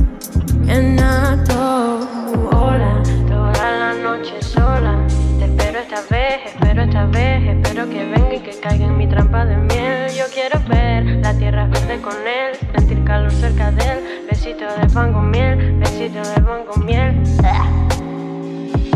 and 0.69 0.97
not 0.97 1.51
all. 1.51 2.07
Hola, 2.53 3.03
toda 3.29 3.69
la 3.79 3.93
noche 3.95 4.41
sola. 4.43 5.07
Te 5.39 5.45
espero 5.45 5.79
esta 5.81 6.03
vez, 6.11 6.41
espero 6.47 6.83
esta 6.83 7.07
vez, 7.07 7.43
espero 7.49 7.89
que 7.89 8.05
venga 8.05 8.13
y 8.13 8.15
que 8.15 8.22
caiga 8.63 8.87
en 8.87 8.97
mi 8.97 9.09
trampa 9.09 9.45
de 9.45 9.57
miel. 9.57 10.11
Yo 10.17 10.25
quiero 10.33 10.61
ver 10.69 11.05
la 11.21 11.35
tierra 11.35 11.67
verde 11.67 12.01
con 12.01 12.15
él, 12.15 12.57
sentir 12.75 13.03
calor 13.05 13.33
cerca 13.33 13.73
de 13.73 13.83
él. 13.83 13.99
Besito 14.31 14.65
de 14.65 14.87
pan 14.95 15.13
con 15.13 15.31
miel, 15.31 15.79
besito 15.81 16.21
de 16.21 16.41
pan 16.41 16.65
con 16.65 16.87
miel. 16.87 17.23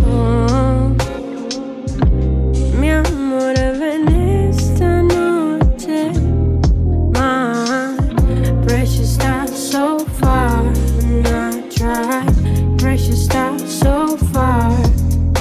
Oh, 0.09 0.91
mi 2.81 2.91
amor, 2.91 3.55
ven 3.81 4.07
esta 4.49 5.03
noche. 5.03 6.13
My 7.13 7.97
precious 8.67 9.15
star 9.15 9.49
so 9.49 9.99
far, 10.21 10.63
not 11.25 11.71
try. 11.71 12.25
Precious 12.79 13.25
star 13.25 13.59
so 13.59 14.17
far. 14.33 14.71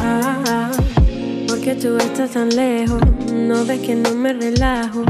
Ah, 0.02 0.72
porque 1.48 1.76
tú 1.76 1.98
estás 1.98 2.32
tan 2.32 2.50
lejos, 2.50 3.02
no 3.36 3.66
ves 3.66 3.82
que 3.82 3.96
no 3.96 4.12
me 4.16 4.34
relajo. 4.34 5.04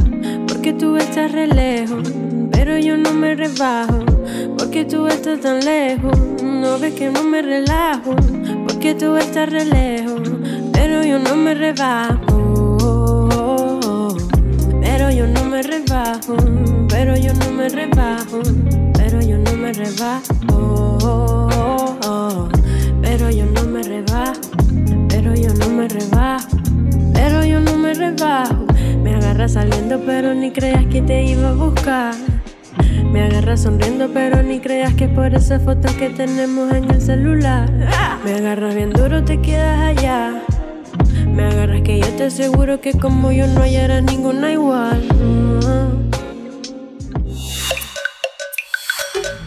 Porque 0.47 0.73
tú 0.73 0.97
estás 0.97 1.31
re 1.31 1.47
lejos, 1.47 2.11
pero 2.51 2.77
yo 2.79 2.97
no 2.97 3.13
me 3.13 3.35
rebajo. 3.35 3.99
Porque 4.57 4.85
tú 4.85 5.07
estás 5.07 5.39
tan 5.39 5.63
lejos. 5.63 6.17
No 6.43 6.79
ves 6.79 6.93
que 6.95 7.09
no 7.09 7.23
me 7.23 7.41
relajo, 7.41 8.15
porque 8.67 8.95
tú 8.95 9.15
estás 9.15 9.49
re 9.49 9.65
lejos. 9.65 10.21
Pero 10.73 11.03
yo 11.03 11.19
no 11.19 11.35
me 11.35 11.53
rebajo. 11.53 12.45
Pero 14.81 15.11
yo 15.11 15.27
no 15.27 15.45
me 15.45 15.61
rebajo, 15.61 16.35
pero 16.89 17.15
yo 17.17 17.33
no 17.33 17.51
me 17.51 17.69
rebajo, 17.69 18.41
pero 18.93 19.21
yo 19.21 19.37
no 19.37 19.53
me 19.53 19.73
rebajo. 19.73 20.34
Agarras 29.45 29.53
saliendo, 29.53 29.99
pero 30.05 30.33
ni 30.33 30.51
creas 30.51 30.85
que 30.87 31.01
te 31.01 31.23
iba 31.23 31.49
a 31.49 31.53
buscar. 31.53 32.15
Me 33.11 33.23
agarras 33.23 33.61
sonriendo, 33.61 34.09
pero 34.11 34.41
ni 34.41 34.59
creas 34.59 34.93
que 34.95 35.07
por 35.07 35.33
esa 35.33 35.59
foto 35.59 35.87
que 35.97 36.09
tenemos 36.09 36.73
en 36.73 36.89
el 36.89 37.01
celular. 37.01 37.71
Me 38.23 38.33
agarras 38.33 38.75
bien 38.75 38.91
duro, 38.91 39.23
te 39.23 39.39
quedas 39.41 39.79
allá. 39.79 40.41
Me 41.27 41.43
agarras 41.45 41.81
que 41.81 41.99
yo 41.99 42.07
te 42.17 42.23
aseguro 42.25 42.81
que 42.81 42.93
como 42.93 43.31
yo 43.31 43.47
no 43.47 43.61
hallará 43.61 44.01
ninguna 44.01 44.51
igual. 44.51 45.03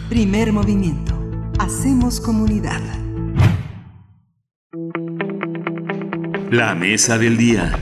Primer 0.09 0.53
movimiento. 0.53 1.13
Hacemos 1.59 2.19
comunidad. 2.21 2.81
La 6.49 6.73
mesa 6.73 7.17
del 7.17 7.37
día. 7.37 7.73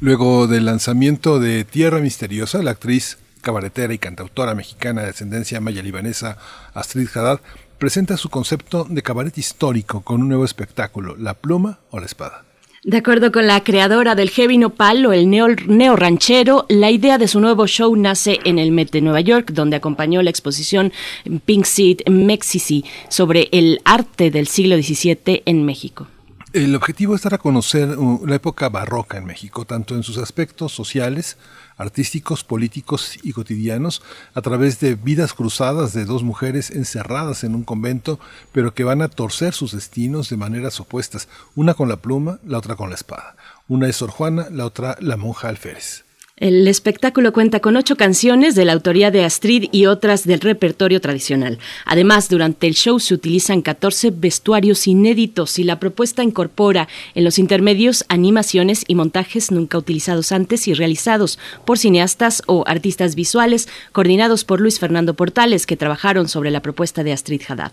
Luego 0.00 0.46
del 0.46 0.64
lanzamiento 0.64 1.40
de 1.40 1.64
Tierra 1.64 1.98
Misteriosa, 1.98 2.62
la 2.62 2.70
actriz, 2.70 3.18
cabaretera 3.42 3.92
y 3.92 3.98
cantautora 3.98 4.54
mexicana 4.54 5.02
de 5.02 5.08
ascendencia 5.08 5.60
maya-libanesa 5.60 6.38
Astrid 6.72 7.08
Haddad 7.12 7.40
presenta 7.78 8.16
su 8.16 8.28
concepto 8.28 8.86
de 8.88 9.02
cabaret 9.02 9.36
histórico 9.36 10.02
con 10.02 10.22
un 10.22 10.28
nuevo 10.28 10.44
espectáculo, 10.44 11.16
La 11.16 11.34
pluma 11.34 11.80
o 11.90 11.98
la 11.98 12.06
espada. 12.06 12.44
De 12.84 12.96
acuerdo 12.96 13.32
con 13.32 13.48
la 13.48 13.64
creadora 13.64 14.14
del 14.14 14.30
heavy 14.30 14.56
nopal 14.56 15.04
o 15.04 15.12
el 15.12 15.28
neo, 15.28 15.48
neo, 15.66 15.96
ranchero, 15.96 16.64
la 16.68 16.92
idea 16.92 17.18
de 17.18 17.26
su 17.26 17.40
nuevo 17.40 17.66
show 17.66 17.96
nace 17.96 18.38
en 18.44 18.60
el 18.60 18.70
Met 18.70 18.92
de 18.92 19.00
Nueva 19.00 19.20
York, 19.20 19.50
donde 19.50 19.74
acompañó 19.74 20.22
la 20.22 20.30
exposición 20.30 20.92
Pink 21.44 21.64
Seed 21.64 22.02
Mexici 22.08 22.84
sobre 23.08 23.48
el 23.50 23.80
arte 23.84 24.30
del 24.30 24.46
siglo 24.46 24.76
XVII 24.76 25.42
en 25.44 25.64
México. 25.64 26.06
El 26.54 26.74
objetivo 26.74 27.14
es 27.14 27.20
dar 27.20 27.34
a 27.34 27.38
conocer 27.38 27.98
uh, 27.98 28.24
la 28.26 28.36
época 28.36 28.70
barroca 28.70 29.18
en 29.18 29.26
México, 29.26 29.66
tanto 29.66 29.94
en 29.94 30.02
sus 30.02 30.16
aspectos 30.16 30.72
sociales, 30.72 31.36
artísticos, 31.76 32.42
políticos 32.42 33.18
y 33.22 33.32
cotidianos, 33.32 34.00
a 34.32 34.40
través 34.40 34.80
de 34.80 34.94
vidas 34.94 35.34
cruzadas 35.34 35.92
de 35.92 36.06
dos 36.06 36.22
mujeres 36.22 36.70
encerradas 36.70 37.44
en 37.44 37.54
un 37.54 37.64
convento, 37.64 38.18
pero 38.50 38.72
que 38.72 38.84
van 38.84 39.02
a 39.02 39.10
torcer 39.10 39.52
sus 39.52 39.72
destinos 39.72 40.30
de 40.30 40.38
maneras 40.38 40.80
opuestas, 40.80 41.28
una 41.54 41.74
con 41.74 41.90
la 41.90 41.98
pluma, 41.98 42.38
la 42.46 42.56
otra 42.56 42.76
con 42.76 42.88
la 42.88 42.96
espada. 42.96 43.36
Una 43.68 43.86
es 43.86 43.96
Sor 43.96 44.08
Juana, 44.08 44.48
la 44.50 44.64
otra 44.64 44.96
la 45.00 45.18
monja 45.18 45.50
alférez. 45.50 46.07
El 46.40 46.68
espectáculo 46.68 47.32
cuenta 47.32 47.58
con 47.58 47.76
ocho 47.76 47.96
canciones 47.96 48.54
de 48.54 48.64
la 48.64 48.72
autoría 48.72 49.10
de 49.10 49.24
Astrid 49.24 49.68
y 49.72 49.86
otras 49.86 50.24
del 50.24 50.38
repertorio 50.38 51.00
tradicional. 51.00 51.58
Además, 51.84 52.28
durante 52.28 52.68
el 52.68 52.74
show 52.74 53.00
se 53.00 53.14
utilizan 53.14 53.60
14 53.60 54.12
vestuarios 54.12 54.86
inéditos 54.86 55.58
y 55.58 55.64
la 55.64 55.80
propuesta 55.80 56.22
incorpora 56.22 56.86
en 57.16 57.24
los 57.24 57.40
intermedios 57.40 58.04
animaciones 58.08 58.84
y 58.86 58.94
montajes 58.94 59.50
nunca 59.50 59.78
utilizados 59.78 60.30
antes 60.30 60.68
y 60.68 60.74
realizados 60.74 61.40
por 61.64 61.76
cineastas 61.76 62.44
o 62.46 62.62
artistas 62.68 63.16
visuales 63.16 63.68
coordinados 63.90 64.44
por 64.44 64.60
Luis 64.60 64.78
Fernando 64.78 65.14
Portales 65.14 65.66
que 65.66 65.76
trabajaron 65.76 66.28
sobre 66.28 66.52
la 66.52 66.62
propuesta 66.62 67.02
de 67.02 67.12
Astrid 67.12 67.42
Haddad. 67.48 67.72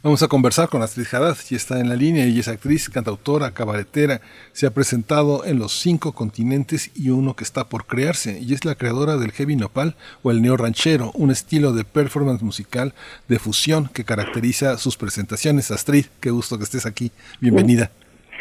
Vamos 0.00 0.22
a 0.22 0.28
conversar 0.28 0.68
con 0.68 0.80
Astrid 0.80 1.08
Haddad, 1.12 1.34
ya 1.50 1.56
está 1.56 1.80
en 1.80 1.88
la 1.88 1.96
línea, 1.96 2.24
ella 2.24 2.38
es 2.38 2.46
actriz, 2.46 2.88
cantautora, 2.88 3.50
cabaretera, 3.50 4.20
se 4.52 4.68
ha 4.68 4.70
presentado 4.70 5.44
en 5.44 5.58
los 5.58 5.72
cinco 5.72 6.12
continentes 6.12 6.92
y 6.94 7.10
uno 7.10 7.34
que 7.34 7.42
está 7.42 7.68
por 7.68 7.84
crearse, 7.84 8.38
y 8.38 8.54
es 8.54 8.64
la 8.64 8.76
creadora 8.76 9.16
del 9.16 9.32
heavy 9.32 9.56
nopal 9.56 9.96
o 10.22 10.30
el 10.30 10.40
neo 10.40 10.56
ranchero, 10.56 11.10
un 11.14 11.32
estilo 11.32 11.72
de 11.72 11.82
performance 11.82 12.42
musical 12.42 12.94
de 13.26 13.40
fusión 13.40 13.88
que 13.92 14.04
caracteriza 14.04 14.78
sus 14.78 14.96
presentaciones. 14.96 15.72
Astrid, 15.72 16.06
qué 16.20 16.30
gusto 16.30 16.58
que 16.58 16.64
estés 16.64 16.86
aquí, 16.86 17.10
bienvenida. 17.40 17.90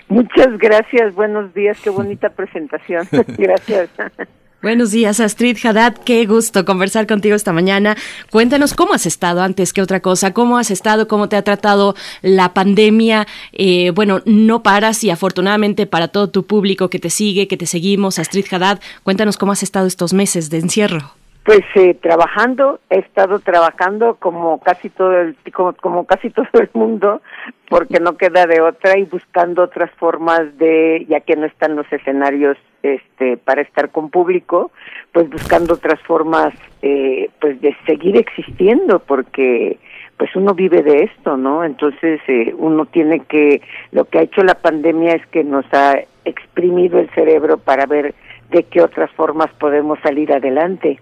Muchas 0.10 0.60
gracias, 0.60 1.16
buenos 1.16 1.56
días, 1.56 1.80
qué 1.84 1.90
bonita 1.90 2.30
presentación, 2.36 3.08
gracias. 3.36 3.90
Buenos 4.60 4.90
días, 4.90 5.20
Astrid 5.20 5.56
Haddad. 5.64 5.98
Qué 6.04 6.26
gusto 6.26 6.66
conversar 6.66 7.06
contigo 7.06 7.36
esta 7.36 7.54
mañana. 7.54 7.96
Cuéntanos 8.32 8.74
cómo 8.74 8.96
has 8.96 9.06
estado 9.06 9.44
antes 9.44 9.72
que 9.72 9.84
otra 9.84 10.00
cosa. 10.00 10.34
¿Cómo 10.34 10.58
has 10.58 10.72
estado? 10.72 11.08
¿Cómo 11.08 11.30
te 11.30 11.36
ha 11.36 11.44
tratado 11.44 11.94
la 12.24 12.56
pandemia? 12.56 13.28
Eh, 13.54 13.92
bueno, 13.92 14.24
no 14.26 14.64
paras 14.64 15.04
y 15.04 15.12
afortunadamente 15.12 15.86
para 15.86 16.08
todo 16.08 16.32
tu 16.32 16.48
público 16.48 16.90
que 16.90 16.98
te 16.98 17.12
sigue, 17.12 17.48
que 17.48 17.56
te 17.56 17.68
seguimos, 17.68 18.18
Astrid 18.18 18.48
Haddad, 18.52 18.80
cuéntanos 19.04 19.38
cómo 19.38 19.52
has 19.52 19.62
estado 19.62 19.86
estos 19.86 20.14
meses 20.14 20.50
de 20.50 20.58
encierro. 20.58 21.17
Pues 21.48 21.64
eh, 21.76 21.94
trabajando, 21.94 22.82
he 22.90 23.00
estado 23.00 23.40
trabajando 23.40 24.16
como 24.16 24.60
casi 24.60 24.90
todo 24.90 25.18
el 25.18 25.38
como, 25.54 25.72
como 25.72 26.06
casi 26.06 26.30
todo 26.32 26.46
el 26.56 26.70
mundo, 26.74 27.22
porque 27.70 28.02
no 28.02 28.18
queda 28.18 28.46
de 28.46 28.60
otra 28.60 29.00
y 29.00 29.06
buscando 29.06 29.64
otras 29.64 29.90
formas 29.92 30.58
de, 30.58 31.06
ya 31.08 31.22
que 31.22 31.38
no 31.38 31.46
están 31.46 31.78
los 31.78 31.90
escenarios 31.90 32.58
este 32.84 33.38
para 33.38 33.62
estar 33.62 33.92
con 33.92 34.10
público 34.10 34.72
pues 35.14 35.30
buscando 35.30 35.76
otras 35.76 36.02
formas 36.02 36.54
eh, 36.82 37.30
pues 37.40 37.62
de 37.62 37.76
seguir 37.86 38.18
existiendo 38.18 39.00
porque 39.00 39.80
pues 40.18 40.36
uno 40.36 40.54
vive 40.54 40.84
de 40.84 41.06
esto 41.06 41.38
no 41.38 41.64
entonces 41.64 42.20
eh, 42.28 42.54
uno 42.58 42.86
tiene 42.86 43.22
que 43.22 43.62
lo 43.92 44.04
que 44.06 44.20
ha 44.20 44.24
hecho 44.24 44.44
la 44.44 44.56
pandemia 44.56 45.14
es 45.14 45.26
que 45.28 45.44
nos 45.44 45.66
ha 45.74 45.98
exprimido 46.24 47.00
el 47.00 47.10
cerebro 47.12 47.58
para 47.58 47.86
ver 47.86 48.14
de 48.52 48.64
qué 48.64 48.82
otras 48.82 49.10
formas 49.12 49.50
podemos 49.58 49.98
salir 50.02 50.32
adelante 50.32 51.00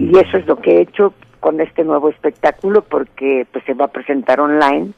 y 0.00 0.18
eso 0.18 0.38
es 0.38 0.46
lo 0.46 0.56
que 0.56 0.78
he 0.78 0.80
hecho 0.80 1.12
con 1.40 1.60
este 1.60 1.84
nuevo 1.84 2.08
espectáculo 2.08 2.82
porque 2.82 3.46
pues 3.52 3.64
se 3.66 3.74
va 3.74 3.84
a 3.86 3.92
presentar 3.92 4.40
online 4.40 4.92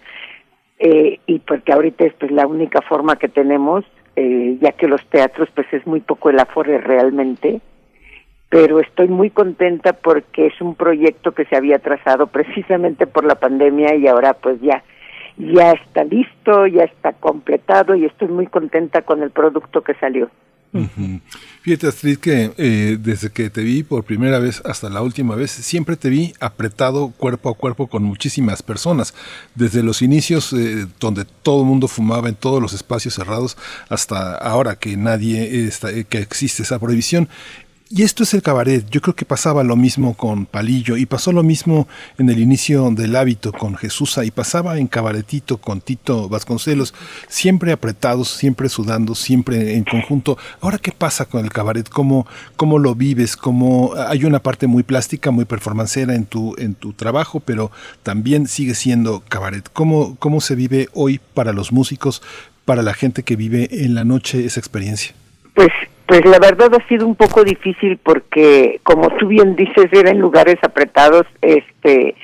eh, 0.79 1.19
y 1.27 1.41
porque 1.41 1.73
ahorita 1.73 2.05
es 2.05 2.15
pues 2.15 2.31
la 2.31 2.47
única 2.47 2.81
forma 2.83 3.17
que 3.17 3.29
tenemos 3.29 3.85
eh, 4.15 4.59
ya 4.61 4.73
que 4.73 4.87
los 4.87 5.05
teatros 5.07 5.49
pues 5.55 5.67
es 5.73 5.85
muy 5.87 6.01
poco 6.01 6.31
el 6.31 6.39
afore 6.39 6.79
realmente, 6.79 7.61
pero 8.49 8.79
estoy 8.79 9.09
muy 9.09 9.31
contenta 9.31 9.93
porque 9.93 10.47
es 10.47 10.61
un 10.61 10.77
proyecto 10.77 11.33
que 11.33 11.47
se 11.47 11.57
había 11.57 11.79
trazado 11.81 12.27
precisamente 12.29 13.07
por 13.07 13.25
la 13.25 13.35
pandemia 13.35 13.97
y 13.97 14.07
ahora 14.07 14.35
pues 14.35 14.61
ya 14.61 14.85
ya 15.37 15.73
está 15.73 16.05
listo, 16.05 16.67
ya 16.67 16.85
está 16.85 17.13
completado 17.15 17.97
y 17.97 18.05
estoy 18.05 18.29
muy 18.29 18.47
contenta 18.47 19.03
con 19.03 19.23
el 19.23 19.31
producto 19.31 19.81
que 19.81 19.95
salió. 19.95 20.31
Fíjate, 21.61 21.87
Astrid, 21.87 22.17
que 22.17 22.53
eh, 22.57 22.97
desde 22.99 23.31
que 23.31 23.51
te 23.51 23.63
vi 23.63 23.83
por 23.83 24.05
primera 24.05 24.39
vez 24.39 24.63
hasta 24.65 24.89
la 24.89 25.03
última 25.03 25.35
vez, 25.35 25.51
siempre 25.51 25.97
te 25.97 26.09
vi 26.09 26.33
apretado 26.41 27.11
cuerpo 27.11 27.51
a 27.51 27.55
cuerpo 27.55 27.89
con 27.89 28.03
muchísimas 28.03 28.63
personas. 28.63 29.13
Desde 29.55 29.83
los 29.83 30.01
inicios, 30.01 30.53
eh, 30.55 30.87
donde 30.99 31.27
todo 31.43 31.61
el 31.61 31.67
mundo 31.67 31.89
fumaba 31.89 32.31
en 32.31 32.37
todos 32.37 32.63
los 32.63 32.73
espacios 32.73 33.15
cerrados, 33.15 33.59
hasta 33.91 34.35
ahora 34.37 34.77
que 34.77 34.97
nadie 34.97 35.67
está, 35.67 35.91
que 36.05 36.19
existe 36.19 36.63
esa 36.63 36.79
prohibición. 36.79 37.29
Y 37.95 38.05
esto 38.05 38.23
es 38.23 38.33
el 38.33 38.41
cabaret. 38.41 38.89
Yo 38.89 39.03
creo 39.03 39.15
que 39.15 39.27
pasaba 39.27 39.63
lo 39.63 39.77
mismo 39.77 40.15
con 40.15 40.47
Palillo 40.47 40.97
y 40.97 41.05
pasó 41.05 41.31
lo 41.31 41.43
mismo 41.43 41.87
en 42.17 42.31
el 42.31 42.39
inicio 42.39 42.91
del 42.91 43.15
hábito 43.15 43.53
con 43.53 43.77
Jesús 43.77 44.19
y 44.25 44.31
pasaba 44.31 44.79
en 44.79 44.87
Cabaretito 44.87 45.59
con 45.59 45.83
Tito 45.83 46.27
Vasconcelos, 46.31 46.95
siempre 47.29 47.71
apretados, 47.71 48.31
siempre 48.31 48.71
sudando, 48.71 49.15
siempre 49.15 49.77
en 49.77 49.85
conjunto. 49.85 50.39
Ahora, 50.63 50.79
¿qué 50.79 50.91
pasa 50.91 51.27
con 51.27 51.45
el 51.45 51.53
cabaret? 51.53 51.87
¿Cómo, 51.87 52.27
cómo 52.57 52.79
lo 52.79 52.95
vives? 52.95 53.37
¿Cómo, 53.37 53.93
hay 54.09 54.25
una 54.25 54.43
parte 54.43 54.67
muy 54.67 54.85
plástica, 54.85 55.31
muy 55.31 55.45
performancera 55.45 56.15
en 56.15 56.25
tu, 56.25 56.55
en 56.57 56.75
tu 56.75 56.95
trabajo, 56.95 57.41
pero 57.41 57.71
también 58.03 58.49
sigue 58.49 58.75
siendo 58.75 59.23
cabaret. 59.29 59.69
¿Cómo, 59.71 60.17
¿Cómo 60.17 60.41
se 60.41 60.55
vive 60.55 60.89
hoy 60.95 61.21
para 61.35 61.53
los 61.53 61.73
músicos, 61.73 62.23
para 62.65 62.81
la 62.81 62.95
gente 62.95 63.23
que 63.23 63.37
vive 63.37 63.69
en 63.85 63.95
la 63.95 64.05
noche 64.05 64.47
esa 64.47 64.61
experiencia? 64.61 65.13
Pues 65.55 65.69
pues 66.13 66.27
la 66.27 66.39
verdad 66.39 66.71
ha 66.75 66.89
sido 66.89 67.07
un 67.07 67.15
poco 67.15 67.43
difícil 67.43 67.97
porque, 67.97 68.81
como 68.83 69.09
tú 69.17 69.29
bien 69.29 69.57
dices, 69.57 69.87
era 69.93 70.11
en 70.11 70.19
lugares 70.19 70.57
apretados, 70.61 71.23
este, 71.41 72.15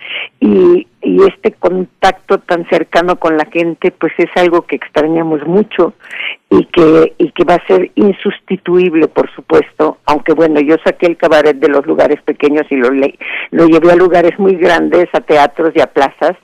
y, 0.41 0.87
y 1.01 1.23
este 1.23 1.53
contacto 1.53 2.37
tan 2.37 2.69
cercano 2.69 3.19
con 3.19 3.39
la 3.39 3.47
gente, 3.47 3.91
pues 3.91 4.13
es 4.19 4.29
algo 4.37 4.61
que 4.61 4.77
extrañamos 4.77 5.41
mucho 5.47 5.95
y 6.51 6.67
que 6.67 7.15
y 7.17 7.31
que 7.31 7.45
va 7.45 7.55
a 7.55 7.67
ser 7.67 7.91
insustituible, 7.95 9.09
por 9.09 9.35
supuesto. 9.35 9.97
Aunque 10.05 10.35
bueno, 10.35 10.61
yo 10.61 10.77
saqué 10.85 11.07
el 11.07 11.17
cabaret 11.17 11.57
de 11.57 11.69
los 11.69 11.87
lugares 11.87 12.21
pequeños 12.21 12.67
y 12.69 12.77
lo 12.77 12.91
lo 12.91 13.67
llevé 13.69 13.91
a 13.91 13.97
lugares 13.97 14.39
muy 14.39 14.57
grandes, 14.57 15.09
a 15.15 15.23
teatros 15.23 15.73
y 15.75 15.81
a 15.81 15.87
plazas, 15.87 16.37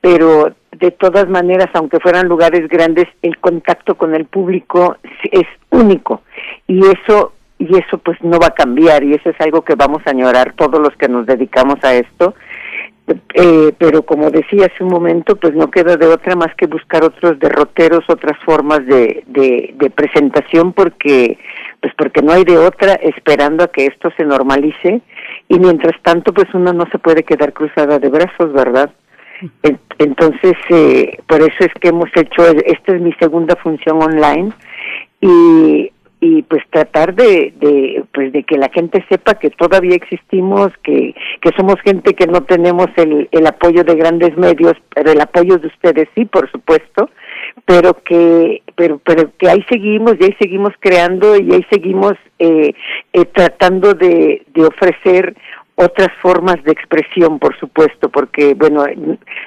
pero 0.00 0.54
de 0.70 0.92
todas 0.92 1.28
maneras, 1.28 1.68
aunque 1.74 1.98
fueran 1.98 2.28
lugares 2.28 2.68
grandes, 2.68 3.06
el 3.22 3.38
contacto 3.38 3.96
con 3.96 4.14
el 4.14 4.26
público 4.26 4.98
es 5.32 5.48
único 5.70 6.22
y 6.66 6.80
eso 6.80 7.32
y 7.58 7.74
eso 7.78 7.96
pues 7.98 8.22
no 8.22 8.38
va 8.38 8.48
a 8.48 8.54
cambiar 8.54 9.02
y 9.02 9.14
eso 9.14 9.30
es 9.30 9.40
algo 9.40 9.62
que 9.62 9.74
vamos 9.74 10.02
a 10.04 10.10
añorar 10.10 10.52
todos 10.54 10.78
los 10.78 10.94
que 10.96 11.08
nos 11.08 11.24
dedicamos 11.24 11.82
a 11.82 11.94
esto 11.94 12.34
eh, 13.34 13.72
pero 13.78 14.02
como 14.02 14.30
decía 14.30 14.66
hace 14.66 14.82
un 14.82 14.90
momento, 14.90 15.36
pues 15.36 15.54
no 15.54 15.70
queda 15.70 15.96
de 15.96 16.06
otra 16.06 16.34
más 16.34 16.52
que 16.56 16.66
buscar 16.66 17.04
otros 17.04 17.38
derroteros, 17.38 18.02
otras 18.08 18.36
formas 18.44 18.84
de, 18.86 19.22
de, 19.28 19.74
de 19.76 19.90
presentación, 19.90 20.72
porque 20.72 21.38
pues 21.80 21.92
porque 21.96 22.22
no 22.22 22.32
hay 22.32 22.42
de 22.42 22.58
otra 22.58 22.94
esperando 22.94 23.62
a 23.62 23.68
que 23.68 23.86
esto 23.86 24.10
se 24.16 24.24
normalice 24.24 25.02
y 25.48 25.58
mientras 25.60 25.94
tanto 26.02 26.32
pues 26.32 26.48
uno 26.52 26.72
no 26.72 26.84
se 26.90 26.98
puede 26.98 27.22
quedar 27.22 27.52
cruzada 27.52 28.00
de 28.00 28.08
brazos, 28.08 28.52
¿verdad? 28.52 28.90
Entonces, 29.98 30.54
eh, 30.70 31.18
por 31.28 31.42
eso 31.42 31.58
es 31.60 31.72
que 31.80 31.88
hemos 31.88 32.08
hecho, 32.16 32.42
esta 32.64 32.94
es 32.94 33.00
mi 33.02 33.12
segunda 33.20 33.54
función 33.56 34.02
online 34.02 34.50
y 35.20 35.92
y 36.20 36.42
pues 36.42 36.62
tratar 36.70 37.14
de, 37.14 37.52
de 37.58 38.04
pues 38.12 38.32
de 38.32 38.42
que 38.44 38.56
la 38.56 38.70
gente 38.70 39.04
sepa 39.08 39.34
que 39.34 39.50
todavía 39.50 39.94
existimos 39.94 40.72
que 40.82 41.14
que 41.42 41.50
somos 41.56 41.76
gente 41.82 42.14
que 42.14 42.26
no 42.26 42.42
tenemos 42.42 42.86
el, 42.96 43.28
el 43.32 43.46
apoyo 43.46 43.84
de 43.84 43.94
grandes 43.94 44.36
medios 44.36 44.74
pero 44.94 45.12
el 45.12 45.20
apoyo 45.20 45.58
de 45.58 45.66
ustedes 45.66 46.08
sí 46.14 46.24
por 46.24 46.50
supuesto 46.50 47.10
pero 47.66 47.94
que 48.02 48.62
pero 48.74 48.98
pero 49.04 49.30
que 49.38 49.50
ahí 49.50 49.62
seguimos 49.68 50.14
y 50.18 50.24
ahí 50.24 50.36
seguimos 50.40 50.72
creando 50.80 51.36
y 51.36 51.52
ahí 51.52 51.66
seguimos 51.70 52.14
eh, 52.38 52.72
eh, 53.12 53.24
tratando 53.26 53.92
de, 53.92 54.42
de 54.54 54.66
ofrecer 54.66 55.36
otras 55.76 56.08
formas 56.22 56.62
de 56.64 56.72
expresión, 56.72 57.38
por 57.38 57.54
supuesto, 57.58 58.08
porque, 58.08 58.54
bueno, 58.54 58.84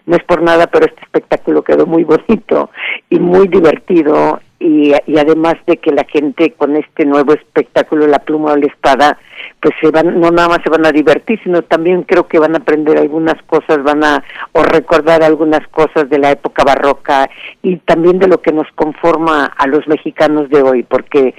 no 0.06 0.16
es 0.16 0.24
por 0.26 0.44
nada, 0.44 0.68
pero 0.68 0.86
este 0.86 1.02
espectáculo 1.02 1.64
quedó 1.64 1.88
muy 1.88 2.04
bonito 2.04 2.70
y 3.10 3.20
muy 3.20 3.48
divertido 3.48 4.40
y, 4.70 4.94
y 5.08 5.18
además 5.18 5.56
de 5.66 5.78
que 5.78 5.92
la 5.92 6.04
gente 6.04 6.52
con 6.52 6.76
este 6.76 7.06
nuevo 7.06 7.34
espectáculo, 7.34 8.06
La 8.06 8.20
pluma 8.20 8.54
o 8.54 8.56
la 8.56 8.68
espada, 8.68 9.18
pues 9.62 9.74
se 9.82 9.92
van, 9.92 10.20
no 10.20 10.32
nada 10.32 10.50
más 10.50 10.60
se 10.64 10.70
van 10.70 10.86
a 10.86 10.92
divertir, 10.92 11.40
sino 11.44 11.62
también 11.62 12.04
creo 12.04 12.28
que 12.28 12.40
van 12.40 12.56
a 12.56 12.60
aprender 12.60 12.98
algunas 12.98 13.42
cosas, 13.44 13.84
van 13.84 14.04
a, 14.04 14.24
o 14.54 14.64
recordar 14.64 15.22
algunas 15.24 15.68
cosas 15.68 16.10
de 16.10 16.18
la 16.18 16.32
época 16.32 16.64
barroca 16.64 17.30
y 17.62 17.78
también 17.78 18.20
de 18.20 18.28
lo 18.28 18.42
que 18.42 18.54
nos 18.54 18.68
conforma 18.76 19.46
a 19.46 19.68
los 19.68 19.88
mexicanos 19.88 20.50
de 20.50 20.62
hoy, 20.62 20.84
porque, 20.84 21.36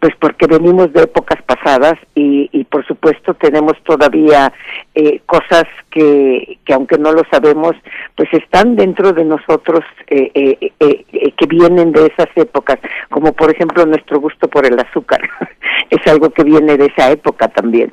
pues 0.00 0.14
porque 0.18 0.46
venimos 0.46 0.92
de 0.92 1.04
épocas 1.04 1.42
pasadas 1.42 1.94
y, 2.14 2.50
y 2.52 2.64
por 2.64 2.86
supuesto 2.86 3.34
tenemos 3.34 3.74
todavía 3.84 4.52
eh, 4.94 5.20
cosas 5.26 5.64
que, 5.90 6.58
que 6.64 6.74
aunque 6.74 6.98
no 6.98 7.12
lo 7.12 7.22
sabemos, 7.30 7.74
pues 8.16 8.28
están 8.32 8.76
dentro 8.76 9.12
de 9.12 9.24
nosotros 9.24 9.80
eh, 10.08 10.30
eh, 10.34 10.72
eh, 10.80 11.04
eh 11.12 11.32
que 11.36 11.46
vienen 11.46 11.92
de 11.92 12.06
esas 12.06 12.28
épocas, 12.36 12.78
como 13.10 13.32
por 13.32 13.50
ejemplo 13.50 13.84
nuestro 13.86 14.20
gusto 14.20 14.48
por 14.48 14.66
el 14.66 14.78
azúcar, 14.78 15.20
es 15.92 16.06
algo 16.06 16.30
que 16.30 16.42
viene 16.42 16.76
de 16.78 16.86
esa 16.86 17.10
época 17.10 17.48
también. 17.48 17.92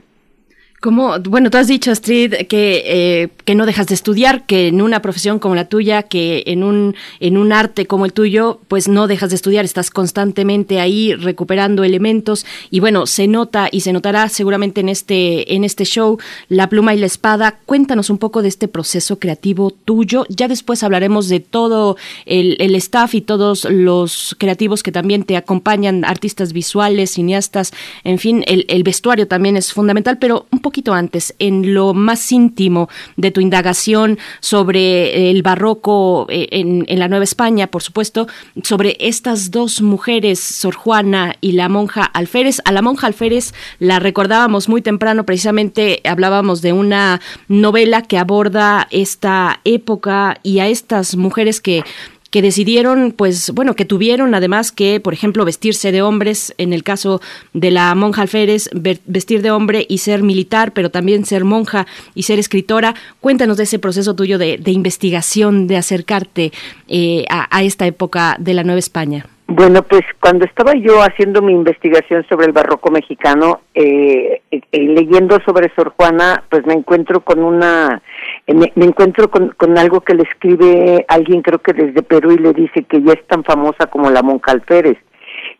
Como, 0.79 1.19
bueno, 1.19 1.49
tú 1.49 1.57
has 1.57 1.67
dicho, 1.67 1.91
Astrid, 1.91 2.47
que, 2.47 2.83
eh, 2.85 3.29
que 3.49 3.55
no 3.55 3.65
dejas 3.65 3.87
de 3.87 3.95
estudiar, 3.95 4.45
que 4.45 4.67
en 4.67 4.79
una 4.79 5.01
profesión 5.01 5.39
como 5.39 5.55
la 5.55 5.65
tuya, 5.65 6.03
que 6.03 6.43
en 6.45 6.61
un, 6.61 6.95
en 7.19 7.35
un 7.35 7.51
arte 7.51 7.87
como 7.87 8.05
el 8.05 8.13
tuyo, 8.13 8.59
pues 8.67 8.87
no 8.87 9.07
dejas 9.07 9.31
de 9.31 9.37
estudiar, 9.37 9.65
estás 9.65 9.89
constantemente 9.89 10.79
ahí 10.79 11.15
recuperando 11.15 11.83
elementos 11.83 12.45
y 12.69 12.79
bueno, 12.79 13.07
se 13.07 13.25
nota 13.27 13.67
y 13.71 13.81
se 13.81 13.91
notará 13.91 14.29
seguramente 14.29 14.81
en 14.81 14.89
este, 14.89 15.55
en 15.55 15.63
este 15.63 15.83
show, 15.83 16.19
La 16.47 16.69
pluma 16.69 16.93
y 16.93 16.99
la 16.99 17.07
espada. 17.07 17.57
Cuéntanos 17.65 18.11
un 18.11 18.19
poco 18.19 18.43
de 18.43 18.49
este 18.49 18.67
proceso 18.67 19.17
creativo 19.17 19.71
tuyo. 19.71 20.25
Ya 20.29 20.47
después 20.47 20.83
hablaremos 20.83 21.27
de 21.27 21.39
todo 21.39 21.97
el, 22.27 22.55
el 22.59 22.75
staff 22.75 23.15
y 23.15 23.21
todos 23.21 23.65
los 23.65 24.35
creativos 24.37 24.83
que 24.83 24.91
también 24.91 25.23
te 25.23 25.35
acompañan, 25.37 26.05
artistas 26.05 26.53
visuales, 26.53 27.13
cineastas, 27.13 27.73
en 28.03 28.19
fin, 28.19 28.43
el, 28.45 28.67
el 28.67 28.83
vestuario 28.83 29.27
también 29.27 29.57
es 29.57 29.73
fundamental, 29.73 30.19
pero 30.19 30.45
un 30.51 30.59
poquito 30.59 30.93
antes, 30.93 31.33
en 31.39 31.73
lo 31.73 31.95
más 31.95 32.31
íntimo 32.31 32.89
de 33.17 33.31
tu 33.31 33.38
indagación 33.39 34.17
sobre 34.39 35.31
el 35.31 35.41
barroco 35.41 36.27
eh, 36.29 36.47
en, 36.51 36.85
en 36.87 36.99
la 36.99 37.07
Nueva 37.07 37.23
España, 37.23 37.67
por 37.67 37.83
supuesto, 37.83 38.27
sobre 38.63 38.97
estas 38.99 39.51
dos 39.51 39.81
mujeres, 39.81 40.39
Sor 40.39 40.75
Juana 40.75 41.35
y 41.41 41.53
la 41.53 41.69
monja 41.69 42.03
Alférez. 42.03 42.61
A 42.65 42.71
la 42.71 42.81
monja 42.81 43.07
Alférez 43.07 43.53
la 43.79 43.99
recordábamos 43.99 44.69
muy 44.69 44.81
temprano, 44.81 45.25
precisamente 45.25 46.01
hablábamos 46.03 46.61
de 46.61 46.73
una 46.73 47.21
novela 47.47 48.01
que 48.01 48.17
aborda 48.17 48.87
esta 48.91 49.59
época 49.63 50.39
y 50.43 50.59
a 50.59 50.67
estas 50.67 51.15
mujeres 51.15 51.61
que 51.61 51.83
que 52.29 52.41
decidieron, 52.41 53.11
pues 53.11 53.51
bueno, 53.51 53.75
que 53.75 53.85
tuvieron 53.85 54.35
además 54.35 54.71
que, 54.71 54.99
por 54.99 55.13
ejemplo, 55.13 55.45
vestirse 55.45 55.91
de 55.91 56.01
hombres, 56.01 56.53
en 56.57 56.73
el 56.73 56.83
caso 56.83 57.21
de 57.53 57.71
la 57.71 57.93
monja 57.95 58.21
alférez, 58.21 58.69
vestir 58.73 59.41
de 59.41 59.51
hombre 59.51 59.85
y 59.89 59.99
ser 59.99 60.23
militar, 60.23 60.73
pero 60.73 60.91
también 60.91 61.25
ser 61.25 61.43
monja 61.43 61.87
y 62.13 62.23
ser 62.23 62.39
escritora. 62.39 62.95
Cuéntanos 63.19 63.57
de 63.57 63.63
ese 63.63 63.79
proceso 63.79 64.15
tuyo 64.15 64.37
de, 64.37 64.57
de 64.57 64.71
investigación, 64.71 65.67
de 65.67 65.77
acercarte 65.77 66.51
eh, 66.87 67.25
a, 67.29 67.55
a 67.55 67.63
esta 67.63 67.87
época 67.87 68.35
de 68.39 68.53
la 68.53 68.63
Nueva 68.63 68.79
España. 68.79 69.25
Bueno, 69.51 69.81
pues 69.81 70.03
cuando 70.21 70.45
estaba 70.45 70.73
yo 70.75 71.01
haciendo 71.01 71.41
mi 71.41 71.53
investigación 71.53 72.23
sobre 72.29 72.45
el 72.45 72.51
barroco 72.51 72.91
mexicano, 72.91 73.61
eh, 73.73 74.43
eh, 74.51 74.61
leyendo 74.71 75.39
sobre 75.43 75.73
Sor 75.73 75.91
Juana, 75.97 76.43
pues 76.49 76.67
me 76.67 76.75
encuentro 76.75 77.21
con 77.21 77.43
una, 77.43 77.99
eh, 78.45 78.53
me, 78.53 78.71
encuentro 78.85 79.31
con, 79.31 79.49
con, 79.57 79.75
algo 79.79 80.01
que 80.01 80.13
le 80.13 80.21
escribe 80.21 81.03
alguien, 81.07 81.41
creo 81.41 81.57
que 81.57 81.73
desde 81.73 82.03
Perú, 82.03 82.31
y 82.31 82.37
le 82.37 82.53
dice 82.53 82.83
que 82.83 83.01
ya 83.01 83.13
es 83.13 83.25
tan 83.25 83.43
famosa 83.43 83.87
como 83.87 84.11
la 84.11 84.21
monja 84.21 84.51
Alférez. 84.51 84.99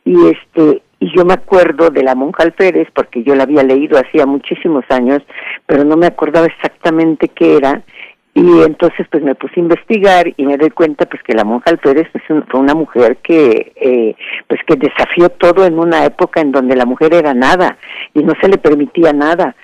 Y 0.06 0.16
este, 0.28 0.84
y 1.00 1.12
yo 1.16 1.26
me 1.26 1.34
acuerdo 1.34 1.90
de 1.90 2.04
la 2.04 2.14
monja 2.14 2.44
Alférez, 2.44 2.90
porque 2.94 3.24
yo 3.24 3.34
la 3.34 3.44
había 3.44 3.64
leído 3.64 3.98
hacía 3.98 4.28
muchísimos 4.28 4.86
años, 4.90 5.24
pero 5.66 5.84
no 5.84 5.98
me 5.98 6.06
acordaba 6.06 6.46
exactamente 6.46 7.30
qué 7.30 7.56
era, 7.56 7.82
y 8.34 8.62
entonces 8.62 9.08
pues 9.12 9.24
me 9.24 9.36
puse 9.36 9.56
a 9.58 9.64
investigar 9.64 10.28
y 10.38 10.46
me 10.46 10.58
doy 10.58 10.70
cuenta 10.70 11.06
pues 11.06 11.22
que 11.24 11.34
la 11.34 11.44
monja 11.44 11.72
Alférez 11.72 12.08
pues, 12.12 12.24
fue 12.50 12.60
una 12.60 12.76
mujer 12.76 13.18
que 13.18 13.74
eh, 13.76 14.16
pues 14.48 14.62
que 14.68 14.76
desafió 14.76 15.30
todo 15.30 15.66
en 15.66 15.80
una 15.80 16.06
época 16.06 16.40
en 16.42 16.52
donde 16.52 16.76
la 16.76 16.86
mujer 16.86 17.14
era 17.14 17.34
nada 17.34 17.78
y 18.14 18.24
no 18.24 18.34
se 18.40 18.48
le 18.48 18.58
permitía 18.58 19.14
nada. 19.14 19.56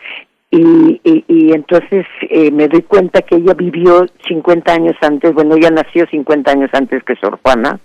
Y, 0.52 1.02
y, 1.04 1.26
y 1.28 1.52
entonces 1.52 2.06
eh, 2.22 2.50
me 2.52 2.68
doy 2.68 2.84
cuenta 2.84 3.22
que 3.22 3.36
ella 3.36 3.54
vivió 3.54 4.06
50 4.28 4.74
años 4.74 4.96
antes, 5.02 5.34
bueno, 5.34 5.56
ella 5.56 5.70
nació 5.70 6.06
50 6.08 6.52
años 6.52 6.70
antes 6.74 7.04
que 7.04 7.16
Sor 7.18 7.40
Juana, 7.44 7.80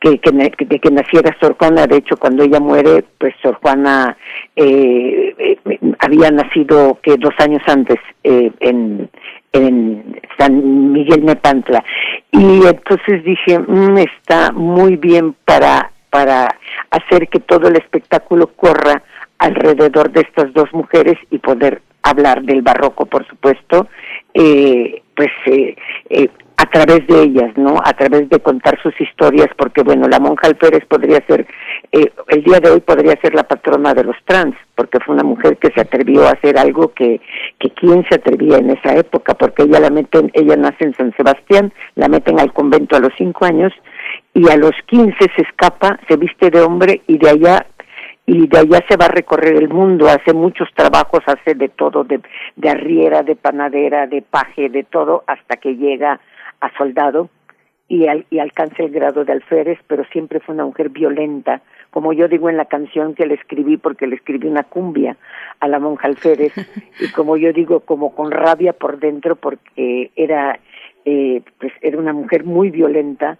que, 0.00 0.18
que, 0.18 0.30
de 0.66 0.78
que 0.78 0.90
naciera 0.90 1.36
Sor 1.40 1.56
Juana, 1.58 1.86
de 1.86 1.96
hecho 1.96 2.16
cuando 2.16 2.44
ella 2.44 2.60
muere, 2.60 3.04
pues 3.18 3.34
Sor 3.42 3.58
Juana 3.60 4.16
eh, 4.54 5.34
eh, 5.38 5.78
había 5.98 6.30
nacido 6.30 6.98
que 7.02 7.16
dos 7.16 7.34
años 7.38 7.62
antes 7.66 7.98
eh, 8.22 8.50
en, 8.60 9.08
en 9.56 10.20
San 10.38 10.92
Miguel 10.92 11.24
Nepantla 11.24 11.84
y 12.30 12.66
entonces 12.66 13.24
dije 13.24 13.58
mmm, 13.58 13.98
está 13.98 14.52
muy 14.52 14.96
bien 14.96 15.34
para 15.44 15.90
para 16.10 16.48
hacer 16.90 17.28
que 17.28 17.40
todo 17.40 17.68
el 17.68 17.76
espectáculo 17.76 18.48
corra 18.56 19.02
alrededor 19.38 20.10
de 20.10 20.22
estas 20.22 20.52
dos 20.52 20.72
mujeres 20.72 21.18
y 21.30 21.38
poder 21.38 21.82
hablar 22.02 22.42
del 22.42 22.62
barroco 22.62 23.06
por 23.06 23.26
supuesto 23.26 23.88
eh, 24.34 25.02
pues 25.14 25.30
eh, 25.46 25.76
eh, 26.10 26.28
a 26.58 26.66
través 26.66 27.06
de 27.06 27.22
ellas, 27.22 27.56
¿no? 27.56 27.76
A 27.84 27.92
través 27.92 28.28
de 28.30 28.40
contar 28.40 28.80
sus 28.82 28.98
historias, 29.00 29.48
porque 29.56 29.82
bueno, 29.82 30.08
la 30.08 30.18
monja 30.18 30.46
Alférez 30.46 30.84
podría 30.86 31.22
ser, 31.26 31.46
eh, 31.92 32.12
el 32.28 32.42
día 32.42 32.60
de 32.60 32.70
hoy 32.70 32.80
podría 32.80 33.20
ser 33.20 33.34
la 33.34 33.44
patrona 33.44 33.94
de 33.94 34.04
los 34.04 34.16
trans, 34.24 34.54
porque 34.74 35.00
fue 35.00 35.14
una 35.14 35.24
mujer 35.24 35.56
que 35.56 35.70
se 35.70 35.80
atrevió 35.80 36.26
a 36.26 36.32
hacer 36.32 36.58
algo 36.58 36.92
que, 36.92 37.20
que 37.58 37.70
quién 37.70 38.04
se 38.08 38.16
atrevía 38.16 38.58
en 38.58 38.70
esa 38.70 38.96
época, 38.96 39.34
porque 39.34 39.64
ella 39.64 39.80
la 39.80 39.90
meten, 39.90 40.30
ella 40.34 40.56
nace 40.56 40.84
en 40.84 40.94
San 40.94 41.14
Sebastián, 41.16 41.72
la 41.94 42.08
meten 42.08 42.40
al 42.40 42.52
convento 42.52 42.96
a 42.96 43.00
los 43.00 43.12
cinco 43.16 43.44
años, 43.44 43.72
y 44.34 44.48
a 44.50 44.56
los 44.56 44.72
quince 44.86 45.26
se 45.34 45.42
escapa, 45.42 45.98
se 46.08 46.16
viste 46.16 46.50
de 46.50 46.60
hombre, 46.60 47.02
y 47.06 47.18
de 47.18 47.30
allá 47.30 47.66
y 48.28 48.48
de 48.48 48.58
allá 48.58 48.84
se 48.88 48.96
va 48.96 49.04
a 49.04 49.10
recorrer 49.10 49.54
el 49.54 49.68
mundo, 49.68 50.08
hace 50.08 50.34
muchos 50.34 50.68
trabajos, 50.74 51.20
hace 51.26 51.54
de 51.54 51.68
todo, 51.68 52.02
de, 52.02 52.20
de 52.56 52.68
arriera, 52.68 53.22
de 53.22 53.36
panadera, 53.36 54.08
de 54.08 54.20
paje, 54.20 54.68
de 54.68 54.82
todo, 54.82 55.22
hasta 55.28 55.56
que 55.58 55.76
llega 55.76 56.20
a 56.60 56.76
soldado 56.76 57.30
y, 57.88 58.08
al, 58.08 58.26
y 58.30 58.40
alcanza 58.40 58.82
el 58.82 58.90
grado 58.90 59.24
de 59.24 59.32
alférez, 59.32 59.78
pero 59.86 60.04
siempre 60.06 60.40
fue 60.40 60.54
una 60.54 60.64
mujer 60.64 60.88
violenta, 60.88 61.62
como 61.96 62.12
yo 62.12 62.28
digo 62.28 62.50
en 62.50 62.58
la 62.58 62.66
canción 62.66 63.14
que 63.14 63.24
le 63.24 63.36
escribí, 63.36 63.78
porque 63.78 64.06
le 64.06 64.16
escribí 64.16 64.48
una 64.48 64.64
cumbia 64.64 65.16
a 65.60 65.66
la 65.66 65.78
monja 65.78 66.06
alférez, 66.08 66.52
y 67.00 67.10
como 67.12 67.38
yo 67.38 67.54
digo, 67.54 67.80
como 67.80 68.14
con 68.14 68.30
rabia 68.30 68.74
por 68.74 68.98
dentro, 68.98 69.34
porque 69.34 70.10
era, 70.14 70.60
eh, 71.06 71.40
pues 71.58 71.72
era 71.80 71.96
una 71.96 72.12
mujer 72.12 72.44
muy 72.44 72.70
violenta, 72.70 73.38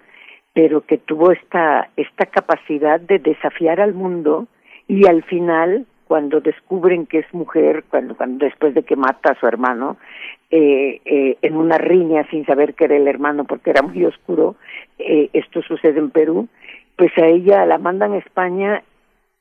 pero 0.54 0.80
que 0.86 0.96
tuvo 0.96 1.32
esta, 1.32 1.90
esta 1.98 2.24
capacidad 2.24 2.98
de 2.98 3.18
desafiar 3.18 3.78
al 3.78 3.92
mundo 3.92 4.46
y 4.88 5.06
al 5.06 5.22
final 5.24 5.84
cuando 6.06 6.40
descubren 6.40 7.04
que 7.04 7.18
es 7.18 7.34
mujer, 7.34 7.84
cuando, 7.90 8.16
cuando 8.16 8.46
después 8.46 8.72
de 8.74 8.84
que 8.84 8.96
mata 8.96 9.32
a 9.32 9.40
su 9.40 9.46
hermano, 9.46 9.98
eh, 10.50 11.00
eh, 11.04 11.36
en 11.42 11.56
una 11.56 11.78
riña 11.78 12.24
sin 12.30 12.46
saber 12.46 12.74
que 12.74 12.84
era 12.84 12.96
el 12.96 13.08
hermano 13.08 13.44
porque 13.44 13.70
era 13.70 13.82
muy 13.82 14.04
oscuro, 14.04 14.54
eh, 14.98 15.28
esto 15.32 15.62
sucede 15.62 15.98
en 15.98 16.10
Perú, 16.10 16.48
pues 16.96 17.12
a 17.18 17.26
ella 17.26 17.66
la 17.66 17.78
mandan 17.78 18.12
a 18.12 18.18
España 18.18 18.82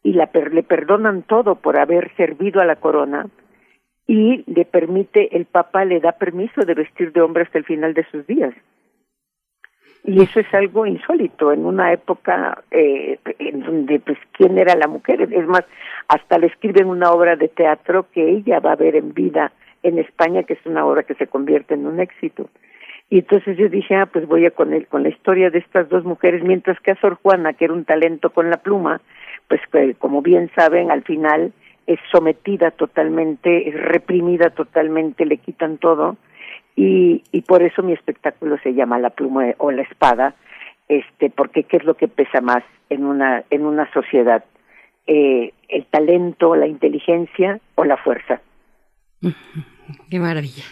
y 0.04 0.14
la 0.14 0.28
per 0.28 0.54
le 0.54 0.64
perdonan 0.64 1.24
todo 1.24 1.56
por 1.56 1.80
haber 1.80 2.14
servido 2.16 2.62
a 2.62 2.66
la 2.66 2.76
corona 2.76 3.28
y 4.08 4.44
le 4.52 4.66
permite, 4.66 5.36
el 5.36 5.46
Papa 5.46 5.84
le 5.84 6.00
da 6.00 6.12
permiso 6.12 6.62
de 6.62 6.76
vestir 6.76 7.12
de 7.12 7.22
hombre 7.22 7.44
hasta 7.44 7.58
el 7.58 7.66
final 7.66 7.94
de 7.94 8.06
sus 8.12 8.26
días. 8.28 8.54
Y 10.04 10.22
eso 10.22 10.40
es 10.40 10.54
algo 10.54 10.86
insólito 10.86 11.52
en 11.52 11.66
una 11.66 11.92
época 11.92 12.64
eh, 12.70 13.18
en 13.40 13.62
donde, 13.62 14.00
pues, 14.00 14.20
¿quién 14.34 14.60
era 14.60 14.76
la 14.76 14.88
mujer? 14.88 15.22
Es 15.22 15.48
más, 15.48 15.66
hasta 16.08 16.38
le 16.38 16.48
escriben 16.48 16.86
una 16.86 17.12
obra 17.12 17.36
de 17.36 17.48
teatro 17.48 18.06
que 18.12 18.30
ella 18.30 18.60
va 18.60 18.74
a 18.74 18.76
ver 18.76 18.96
en 18.96 19.16
vida 19.16 19.52
en 19.82 19.98
España, 19.98 20.44
que 20.44 20.54
es 20.54 20.66
una 20.66 20.86
obra 20.86 21.02
que 21.02 21.16
se 21.16 21.26
convierte 21.26 21.74
en 21.74 21.88
un 21.88 22.00
éxito. 22.00 22.50
Y 23.10 23.20
entonces 23.20 23.58
yo 23.58 23.70
dije, 23.70 23.96
ah, 23.96 24.08
pues 24.08 24.28
voy 24.28 24.46
a 24.46 24.52
con, 24.52 24.74
el, 24.74 24.88
con 24.88 25.04
la 25.04 25.10
historia 25.10 25.50
de 25.50 25.60
estas 25.60 25.88
dos 25.90 26.04
mujeres, 26.04 26.44
mientras 26.44 26.80
que 26.80 26.92
a 26.92 27.00
Sor 27.00 27.20
Juana, 27.22 27.54
que 27.54 27.66
era 27.66 27.74
un 27.74 27.86
talento 27.86 28.32
con 28.32 28.50
la 28.50 28.58
pluma, 28.58 29.02
pues 29.48 29.62
como 30.00 30.22
bien 30.22 30.50
saben, 30.56 30.90
al 30.90 31.04
final 31.04 31.54
es 31.86 32.00
sometida 32.12 32.72
totalmente, 32.72 33.70
es 33.70 33.76
reprimida 33.76 34.50
totalmente, 34.50 35.26
le 35.26 35.38
quitan 35.38 35.78
todo, 35.78 36.18
y, 36.76 37.24
y 37.32 37.42
por 37.42 37.62
eso 37.62 37.84
mi 37.84 37.94
espectáculo 37.94 38.58
se 38.64 38.74
llama 38.74 38.98
La 38.98 39.12
pluma 39.12 39.54
o 39.60 39.72
la 39.72 39.84
espada, 39.84 40.36
este, 40.88 41.30
porque 41.30 41.64
qué 41.64 41.78
es 41.78 41.84
lo 41.84 41.96
que 41.96 42.08
pesa 42.08 42.42
más 42.42 42.64
en 42.90 43.06
una, 43.06 43.44
en 43.50 43.66
una 43.66 43.92
sociedad, 43.94 44.44
eh, 45.08 45.54
el 45.70 45.86
talento, 45.86 46.56
la 46.56 46.68
inteligencia 46.68 47.60
o 47.76 47.86
la 47.86 47.98
fuerza. 47.98 48.42
Qué 50.10 50.20
maravilla. 50.20 50.64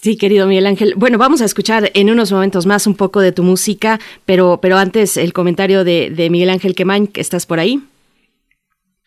Sí, 0.00 0.16
querido 0.16 0.46
Miguel 0.46 0.66
Ángel. 0.66 0.94
Bueno, 0.96 1.18
vamos 1.18 1.40
a 1.40 1.44
escuchar 1.44 1.90
en 1.94 2.10
unos 2.10 2.30
momentos 2.30 2.66
más 2.66 2.86
un 2.86 2.94
poco 2.94 3.20
de 3.20 3.32
tu 3.32 3.42
música, 3.42 3.98
pero, 4.24 4.58
pero 4.60 4.76
antes 4.76 5.16
el 5.16 5.32
comentario 5.32 5.84
de, 5.84 6.10
de 6.10 6.30
Miguel 6.30 6.50
Ángel 6.50 6.74
Quemain, 6.74 7.06
que 7.06 7.20
estás 7.20 7.46
por 7.46 7.58
ahí. 7.58 7.80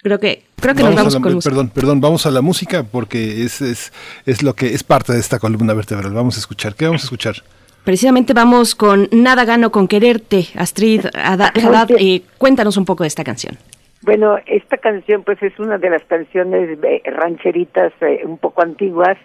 Creo 0.02 0.20
que, 0.20 0.44
creo 0.60 0.76
que 0.76 0.84
nos 0.84 0.96
vamos 0.96 1.14
la, 1.14 1.22
con 1.22 1.34
música. 1.36 1.52
Perdón, 1.52 1.70
perdón, 1.70 2.02
vamos 2.02 2.26
a 2.26 2.32
la 2.32 2.42
música 2.42 2.84
porque 2.84 3.44
es, 3.44 3.62
es, 3.62 3.94
es 4.26 4.44
lo 4.44 4.54
que 4.56 4.74
es 4.74 4.84
parte 4.84 5.14
de 5.14 5.20
esta 5.20 5.40
columna 5.40 5.74
vertebral. 5.74 6.14
Vamos 6.14 6.38
a 6.38 6.40
escuchar. 6.40 6.74
¿Qué 6.76 6.86
vamos 6.86 7.04
a 7.04 7.06
escuchar? 7.06 7.36
Precisamente 7.84 8.34
vamos 8.34 8.76
con 8.76 9.10
Nada 9.12 9.46
gano 9.46 9.72
con 9.72 9.88
quererte, 9.88 10.48
Astrid 10.56 11.06
Haddad. 11.14 11.92
Eh, 11.98 12.24
cuéntanos 12.38 12.78
un 12.78 12.86
poco 12.86 13.04
de 13.04 13.08
esta 13.08 13.24
canción. 13.24 13.58
Bueno, 14.02 14.38
esta 14.46 14.78
canción 14.78 15.24
pues 15.24 15.42
es 15.44 15.58
una 15.60 15.78
de 15.78 15.90
las 15.90 16.04
canciones 16.04 16.80
rancheritas 17.06 17.92
eh, 18.02 18.22
un 18.26 18.38
poco 18.38 18.64
antiguas 18.64 19.18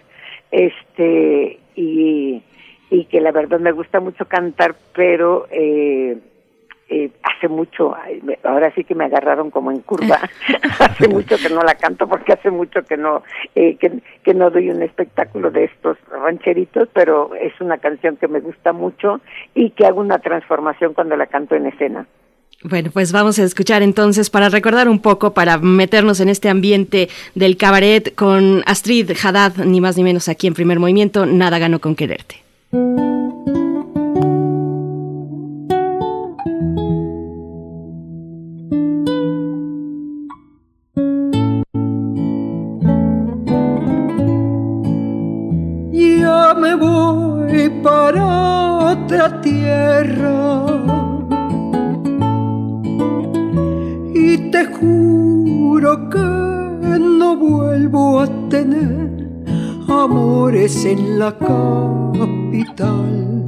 este 0.51 1.59
y, 1.75 2.41
y 2.89 3.05
que 3.05 3.21
la 3.21 3.31
verdad 3.31 3.59
me 3.59 3.71
gusta 3.71 3.99
mucho 3.99 4.25
cantar, 4.25 4.75
pero 4.93 5.47
eh, 5.51 6.17
eh, 6.87 7.09
hace 7.23 7.47
mucho, 7.47 7.95
ahora 8.43 8.71
sí 8.75 8.83
que 8.83 8.93
me 8.93 9.05
agarraron 9.05 9.49
como 9.49 9.71
en 9.71 9.81
curva, 9.81 10.19
hace 10.79 11.07
mucho 11.07 11.35
que 11.37 11.49
no 11.49 11.61
la 11.61 11.75
canto 11.75 12.07
porque 12.07 12.33
hace 12.33 12.51
mucho 12.51 12.83
que 12.83 12.95
no 12.95 13.23
eh, 13.55 13.75
que, 13.77 14.01
que 14.23 14.33
no 14.33 14.51
doy 14.51 14.69
un 14.69 14.83
espectáculo 14.83 15.49
de 15.49 15.65
estos 15.65 15.97
rancheritos, 16.11 16.87
pero 16.93 17.33
es 17.35 17.59
una 17.59 17.79
canción 17.79 18.17
que 18.17 18.27
me 18.27 18.39
gusta 18.39 18.71
mucho 18.71 19.19
y 19.55 19.71
que 19.71 19.85
hago 19.85 19.99
una 19.99 20.19
transformación 20.19 20.93
cuando 20.93 21.15
la 21.15 21.27
canto 21.27 21.55
en 21.55 21.65
escena. 21.65 22.07
Bueno, 22.67 22.89
pues 22.91 23.11
vamos 23.11 23.37
a 23.37 23.43
escuchar 23.43 23.83
entonces 23.83 24.31
para 24.31 24.49
recordar 24.49 24.89
un 24.89 24.97
poco, 24.97 25.35
para 25.35 25.59
meternos 25.59 26.19
en 26.19 26.29
este 26.29 26.49
ambiente 26.49 27.09
del 27.35 27.57
cabaret 27.57 28.15
con 28.15 28.63
Astrid 28.65 29.11
Haddad, 29.21 29.57
ni 29.57 29.81
más 29.81 29.97
ni 29.97 30.03
menos 30.03 30.27
aquí 30.29 30.47
en 30.47 30.55
primer 30.55 30.79
movimiento, 30.79 31.27
Nada 31.27 31.59
gano 31.59 31.79
con 31.79 31.95
quererte. 31.95 32.43
En 60.95 61.19
la 61.19 61.31
capital. 62.19 63.43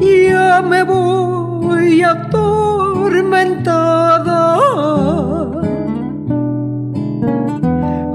Ya 0.00 0.62
me 0.62 0.82
voy 0.84 2.02
atormentada 2.02 4.58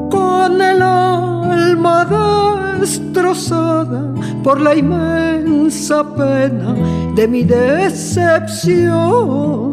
con 0.10 0.62
el 0.62 0.82
alma 0.82 2.06
destrozada 2.80 4.14
por 4.44 4.62
la 4.62 4.76
inmensa 4.76 6.04
pena 6.16 6.74
de 7.16 7.28
mi 7.28 7.44
decepción. 7.44 9.69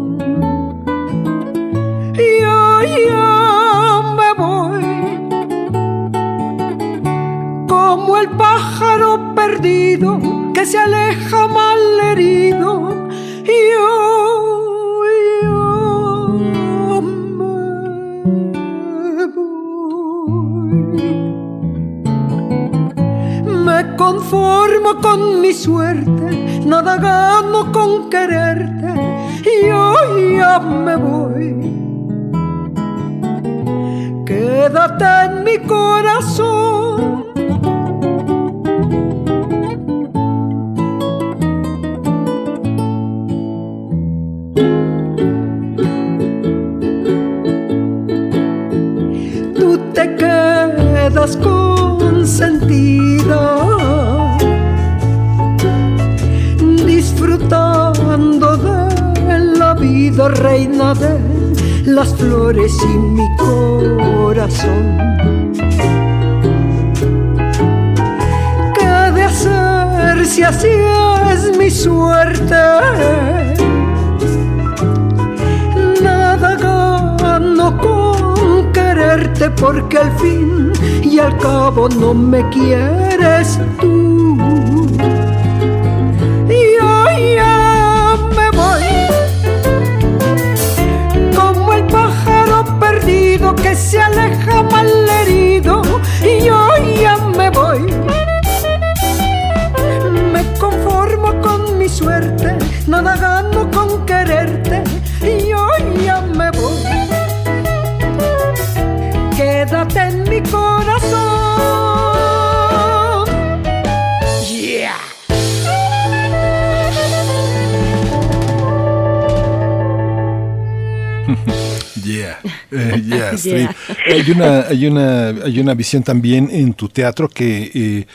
Hay 124.77 124.87
una, 124.87 125.29
hay 125.29 125.59
una, 125.59 125.73
visión 125.73 126.03
también 126.03 126.51
en 126.53 126.75
tu 126.75 126.91
teatro 126.91 127.31
que 127.31 127.71
eh, 127.75 128.07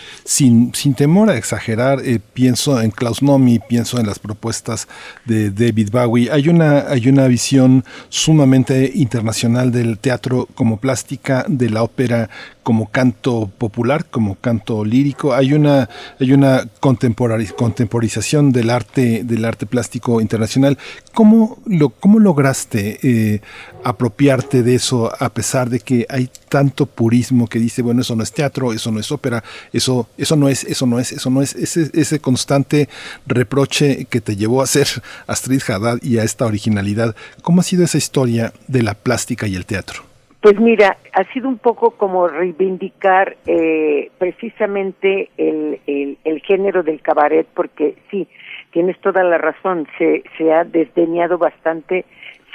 sin, 0.41 0.93
temor 0.95 1.29
a 1.29 1.37
exagerar, 1.37 2.01
eh, 2.03 2.19
pienso 2.33 2.81
en 2.81 2.89
Klaus 2.89 3.21
Nomi, 3.21 3.59
pienso 3.59 3.99
en 3.99 4.07
las 4.07 4.17
propuestas 4.17 4.87
de 5.25 5.51
David 5.51 5.89
Bowie. 5.91 6.31
Hay 6.31 6.49
una, 6.49 6.87
hay 6.89 7.07
una 7.09 7.27
visión 7.27 7.85
sumamente 8.09 8.91
internacional 8.95 9.71
del 9.71 9.99
teatro 9.99 10.47
como 10.55 10.77
plástica, 10.77 11.45
de 11.47 11.69
la 11.69 11.83
ópera 11.83 12.29
como 12.63 12.89
canto 12.89 13.51
popular, 13.57 14.05
como 14.05 14.35
canto 14.35 14.85
lírico. 14.85 15.33
Hay 15.33 15.53
una, 15.53 15.89
hay 16.19 16.33
una 16.33 16.67
contemporización 16.79 18.51
del 18.51 18.69
arte, 18.69 19.23
del 19.23 19.45
arte 19.45 19.65
plástico 19.65 20.21
internacional. 20.21 20.77
¿Cómo, 21.13 21.59
lo, 21.65 21.89
cómo 21.89 22.19
lograste 22.19 22.99
eh, 23.03 23.41
apropiarte 23.83 24.63
de 24.63 24.75
eso 24.75 25.11
a 25.19 25.29
pesar 25.29 25.69
de 25.69 25.79
que 25.79 26.05
hay 26.09 26.29
tanto 26.49 26.85
purismo 26.85 27.47
que 27.47 27.59
dice, 27.59 27.81
bueno, 27.81 28.01
eso 28.01 28.15
no 28.15 28.23
es 28.23 28.31
teatro, 28.31 28.73
eso 28.73 28.91
no 28.91 28.99
es 28.99 29.11
ópera, 29.11 29.43
eso, 29.73 30.07
eso 30.17 30.30
no 30.35 30.49
es, 30.49 30.63
eso 30.63 30.85
no 30.85 30.99
es, 30.99 31.11
eso 31.11 31.29
no 31.29 31.41
es, 31.41 31.55
ese, 31.55 31.89
ese 31.99 32.19
constante 32.19 32.87
reproche 33.25 34.05
que 34.09 34.21
te 34.21 34.35
llevó 34.35 34.61
a 34.61 34.67
ser 34.67 34.87
Astrid 35.27 35.61
Haddad 35.67 35.99
y 36.01 36.19
a 36.19 36.23
esta 36.23 36.45
originalidad. 36.45 37.15
¿Cómo 37.41 37.61
ha 37.61 37.63
sido 37.63 37.83
esa 37.83 37.97
historia 37.97 38.53
de 38.67 38.83
la 38.83 38.93
plástica 38.93 39.47
y 39.47 39.55
el 39.55 39.65
teatro? 39.65 40.03
Pues 40.41 40.59
mira, 40.59 40.97
ha 41.13 41.23
sido 41.33 41.47
un 41.47 41.59
poco 41.59 41.91
como 41.91 42.27
reivindicar 42.27 43.37
eh, 43.45 44.09
precisamente 44.17 45.29
el, 45.37 45.79
el, 45.85 46.41
género 46.41 46.81
del 46.81 46.99
cabaret, 46.99 47.45
porque 47.53 47.95
sí, 48.09 48.27
tienes 48.71 48.99
toda 49.01 49.23
la 49.23 49.37
razón, 49.37 49.87
se, 49.99 50.23
se 50.39 50.51
ha 50.51 50.63
desdeñado 50.63 51.37
bastante 51.37 52.05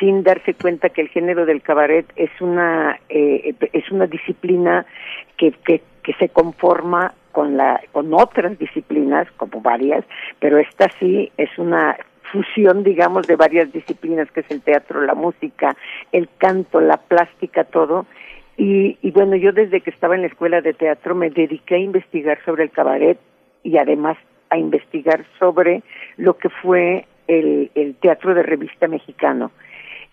sin 0.01 0.25
darse 0.25 0.55
cuenta 0.55 0.89
que 0.89 1.01
el 1.01 1.09
género 1.09 1.47
del 1.47 1.63
cabaret 1.63 2.07
es 2.17 2.31
una 2.41 2.99
eh, 3.09 3.55
es 3.73 3.91
una 3.91 4.07
disciplina 4.07 4.85
que, 5.37 5.53
que 5.63 6.13
se 6.19 6.29
conforma 6.29 7.15
con 7.37 7.59
la 7.59 7.83
con 7.93 8.15
otras 8.15 8.59
disciplinas 8.59 9.31
como 9.37 9.61
varias 9.61 10.07
pero 10.41 10.57
esta 10.57 10.89
sí 10.99 11.31
es 11.37 11.51
una 11.59 11.99
fusión, 12.33 12.83
digamos, 12.83 13.27
de 13.27 13.37
varias 13.37 13.71
disciplinas, 13.73 14.31
que 14.33 14.41
es 14.41 14.51
el 14.51 14.63
teatro, 14.63 15.03
la 15.03 15.15
música, 15.15 15.77
el 16.13 16.29
canto, 16.39 16.81
la 16.81 16.97
plástica, 16.97 17.65
todo. 17.65 18.07
Y, 18.57 18.99
y 19.03 19.11
bueno, 19.11 19.37
yo 19.37 19.53
desde 19.53 19.81
que 19.81 19.91
estaba 19.91 20.15
en 20.15 20.23
la 20.23 20.29
escuela 20.29 20.61
de 20.61 20.73
teatro 20.73 21.15
me 21.15 21.31
dediqué 21.31 21.77
a 21.77 21.79
investigar 21.79 22.39
sobre 22.45 22.65
el 22.65 22.71
cabaret 22.71 23.19
y 23.63 23.77
además 23.79 24.17
a 24.51 24.59
investigar 24.59 25.25
sobre 25.39 25.83
lo 26.17 26.37
que 26.39 26.49
fue 26.49 27.07
el, 27.29 27.71
el 27.75 27.95
teatro 27.97 28.35
de 28.35 28.43
revista 28.43 28.89
mexicano. 28.89 29.51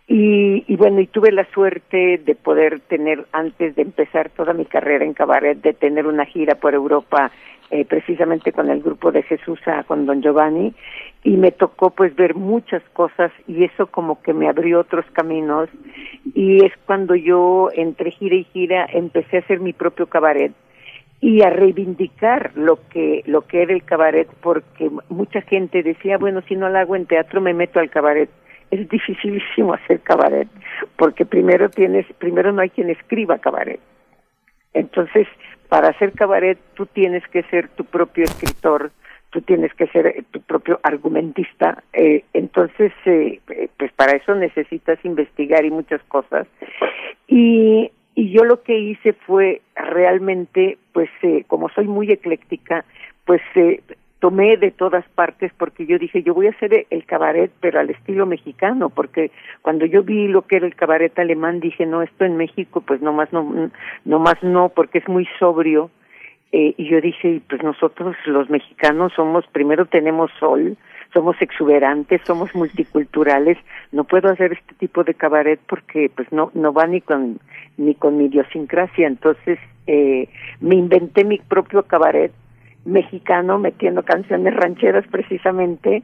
Y, 0.07 0.65
y, 0.67 0.75
bueno, 0.75 0.99
y 0.99 1.07
tuve 1.07 1.31
la 1.31 1.45
suerte 1.51 2.17
de 2.17 2.35
poder 2.35 2.81
tener, 2.81 3.25
antes 3.31 3.75
de 3.75 3.83
empezar 3.83 4.29
toda 4.31 4.53
mi 4.53 4.65
carrera 4.65 5.05
en 5.05 5.13
cabaret, 5.13 5.61
de 5.61 5.73
tener 5.73 6.07
una 6.07 6.25
gira 6.25 6.55
por 6.55 6.73
Europa 6.73 7.31
eh, 7.71 7.85
precisamente 7.85 8.51
con 8.51 8.69
el 8.69 8.83
grupo 8.83 9.11
de 9.11 9.23
Jesús, 9.23 9.59
con 9.87 10.05
Don 10.05 10.21
Giovanni, 10.21 10.75
y 11.23 11.37
me 11.37 11.51
tocó 11.51 11.89
pues 11.89 12.15
ver 12.15 12.35
muchas 12.35 12.83
cosas 12.93 13.31
y 13.47 13.63
eso 13.63 13.87
como 13.87 14.21
que 14.21 14.33
me 14.33 14.47
abrió 14.47 14.81
otros 14.81 15.05
caminos. 15.13 15.69
Y 16.35 16.63
es 16.63 16.73
cuando 16.85 17.15
yo 17.15 17.69
entre 17.73 18.11
gira 18.11 18.35
y 18.35 18.43
gira 18.43 18.85
empecé 18.93 19.37
a 19.37 19.39
hacer 19.39 19.59
mi 19.59 19.73
propio 19.73 20.05
cabaret 20.05 20.51
y 21.19 21.41
a 21.41 21.49
reivindicar 21.49 22.51
lo 22.55 22.77
que 22.89 23.23
lo 23.25 23.43
que 23.43 23.63
era 23.63 23.73
el 23.73 23.83
cabaret 23.83 24.27
porque 24.41 24.91
mucha 25.07 25.41
gente 25.41 25.81
decía 25.81 26.17
bueno 26.17 26.41
si 26.49 26.55
no 26.57 26.67
lo 26.67 26.77
hago 26.77 26.97
en 26.97 27.05
teatro 27.05 27.39
me 27.39 27.53
meto 27.53 27.79
al 27.79 27.89
cabaret 27.89 28.29
es 28.73 28.89
dificilísimo 28.89 29.73
hacer 29.73 30.01
cabaret 30.01 30.47
porque 30.97 31.25
primero 31.25 31.69
tienes 31.69 32.05
primero 32.17 32.51
no 32.51 32.61
hay 32.61 32.69
quien 32.69 32.89
escriba 32.89 33.37
cabaret 33.39 33.79
entonces 34.73 35.27
para 35.73 35.89
hacer 35.89 36.11
cabaret 36.13 36.59
tú 36.75 36.85
tienes 36.85 37.27
que 37.29 37.41
ser 37.43 37.67
tu 37.69 37.85
propio 37.85 38.25
escritor, 38.25 38.91
tú 39.31 39.41
tienes 39.41 39.73
que 39.73 39.87
ser 39.87 40.05
eh, 40.05 40.23
tu 40.29 40.39
propio 40.41 40.79
argumentista, 40.83 41.83
eh, 41.93 42.25
entonces 42.33 42.91
eh, 43.05 43.39
pues 43.77 43.91
para 43.93 44.11
eso 44.15 44.35
necesitas 44.35 45.03
investigar 45.03 45.65
y 45.65 45.71
muchas 45.71 45.99
cosas. 46.03 46.47
Y, 47.27 47.91
y 48.13 48.31
yo 48.31 48.43
lo 48.43 48.61
que 48.61 48.77
hice 48.77 49.13
fue 49.13 49.61
realmente, 49.75 50.77
pues 50.91 51.09
como 51.47 51.69
soy 51.69 51.87
muy 51.87 52.11
ecléctica, 52.11 52.85
pues 53.25 53.41
tomé 54.23 54.55
de 54.55 54.71
todas 54.71 55.03
partes 55.15 55.51
porque 55.57 55.85
yo 55.85 55.99
dije, 55.99 56.23
yo 56.23 56.33
voy 56.33 56.47
a 56.47 56.51
hacer 56.51 56.87
el 56.89 57.05
cabaret, 57.05 57.51
pero 57.59 57.81
al 57.81 57.89
estilo 57.89 58.25
mexicano, 58.25 58.89
porque 58.89 59.31
cuando 59.61 59.85
yo 59.85 60.01
vi 60.01 60.29
lo 60.29 60.43
que 60.43 60.55
era 60.55 60.65
el 60.65 60.75
cabaret 60.75 61.19
alemán, 61.19 61.59
dije, 61.59 61.85
no, 61.85 62.01
esto 62.01 62.23
en 62.23 62.37
México, 62.37 62.79
pues 62.79 63.01
nomás 63.01 63.33
no, 63.33 63.69
nomás 64.05 64.41
no, 64.41 64.69
porque 64.69 64.99
es 64.99 65.09
muy 65.09 65.27
sobrio. 65.39 65.91
Eh, 66.53 66.73
y 66.77 66.87
yo 66.89 67.01
dije, 67.01 67.41
pues 67.49 67.61
nosotros 67.63 68.15
los 68.25 68.49
mexicanos 68.49 69.11
somos, 69.13 69.45
primero 69.47 69.87
tenemos 69.87 70.31
sol, 70.39 70.77
somos 71.13 71.35
exuberantes, 71.41 72.21
somos 72.23 72.55
multiculturales, 72.55 73.57
no 73.91 74.05
puedo 74.05 74.29
hacer 74.29 74.53
este 74.53 74.73
tipo 74.75 75.03
de 75.03 75.15
cabaret 75.15 75.59
porque 75.67 76.09
pues 76.15 76.31
no, 76.31 76.49
no 76.53 76.71
va 76.71 76.87
ni 76.87 77.01
con, 77.01 77.41
ni 77.75 77.93
con 77.93 78.15
mi 78.15 78.27
idiosincrasia. 78.27 79.05
Entonces, 79.05 79.59
eh, 79.85 80.29
me 80.61 80.75
inventé 80.75 81.25
mi 81.25 81.39
propio 81.39 81.83
cabaret 81.83 82.31
mexicano 82.85 83.59
metiendo 83.59 84.03
canciones 84.03 84.55
rancheras 84.55 85.05
precisamente 85.07 86.03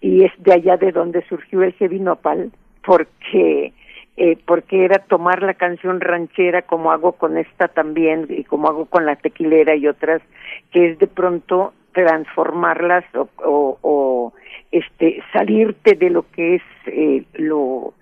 y 0.00 0.24
es 0.24 0.32
de 0.38 0.52
allá 0.52 0.76
de 0.76 0.92
donde 0.92 1.24
surgió 1.28 1.62
el 1.62 1.72
heavy 1.74 2.00
nopal 2.00 2.52
porque 2.84 3.72
eh, 4.16 4.36
porque 4.46 4.84
era 4.84 4.98
tomar 4.98 5.42
la 5.42 5.54
canción 5.54 6.00
ranchera 6.00 6.62
como 6.62 6.90
hago 6.90 7.12
con 7.12 7.38
esta 7.38 7.68
también 7.68 8.26
y 8.28 8.44
como 8.44 8.68
hago 8.68 8.86
con 8.86 9.06
la 9.06 9.16
tequilera 9.16 9.76
y 9.76 9.86
otras 9.86 10.20
que 10.72 10.90
es 10.90 10.98
de 10.98 11.06
pronto 11.06 11.72
transformarlas 11.92 13.04
o, 13.14 14.32
este 14.70 15.22
salirte 15.32 15.94
de 15.94 16.10
lo 16.10 16.30
que 16.30 16.56
es 16.56 16.62
eh, 16.86 17.24
lo 17.34 17.94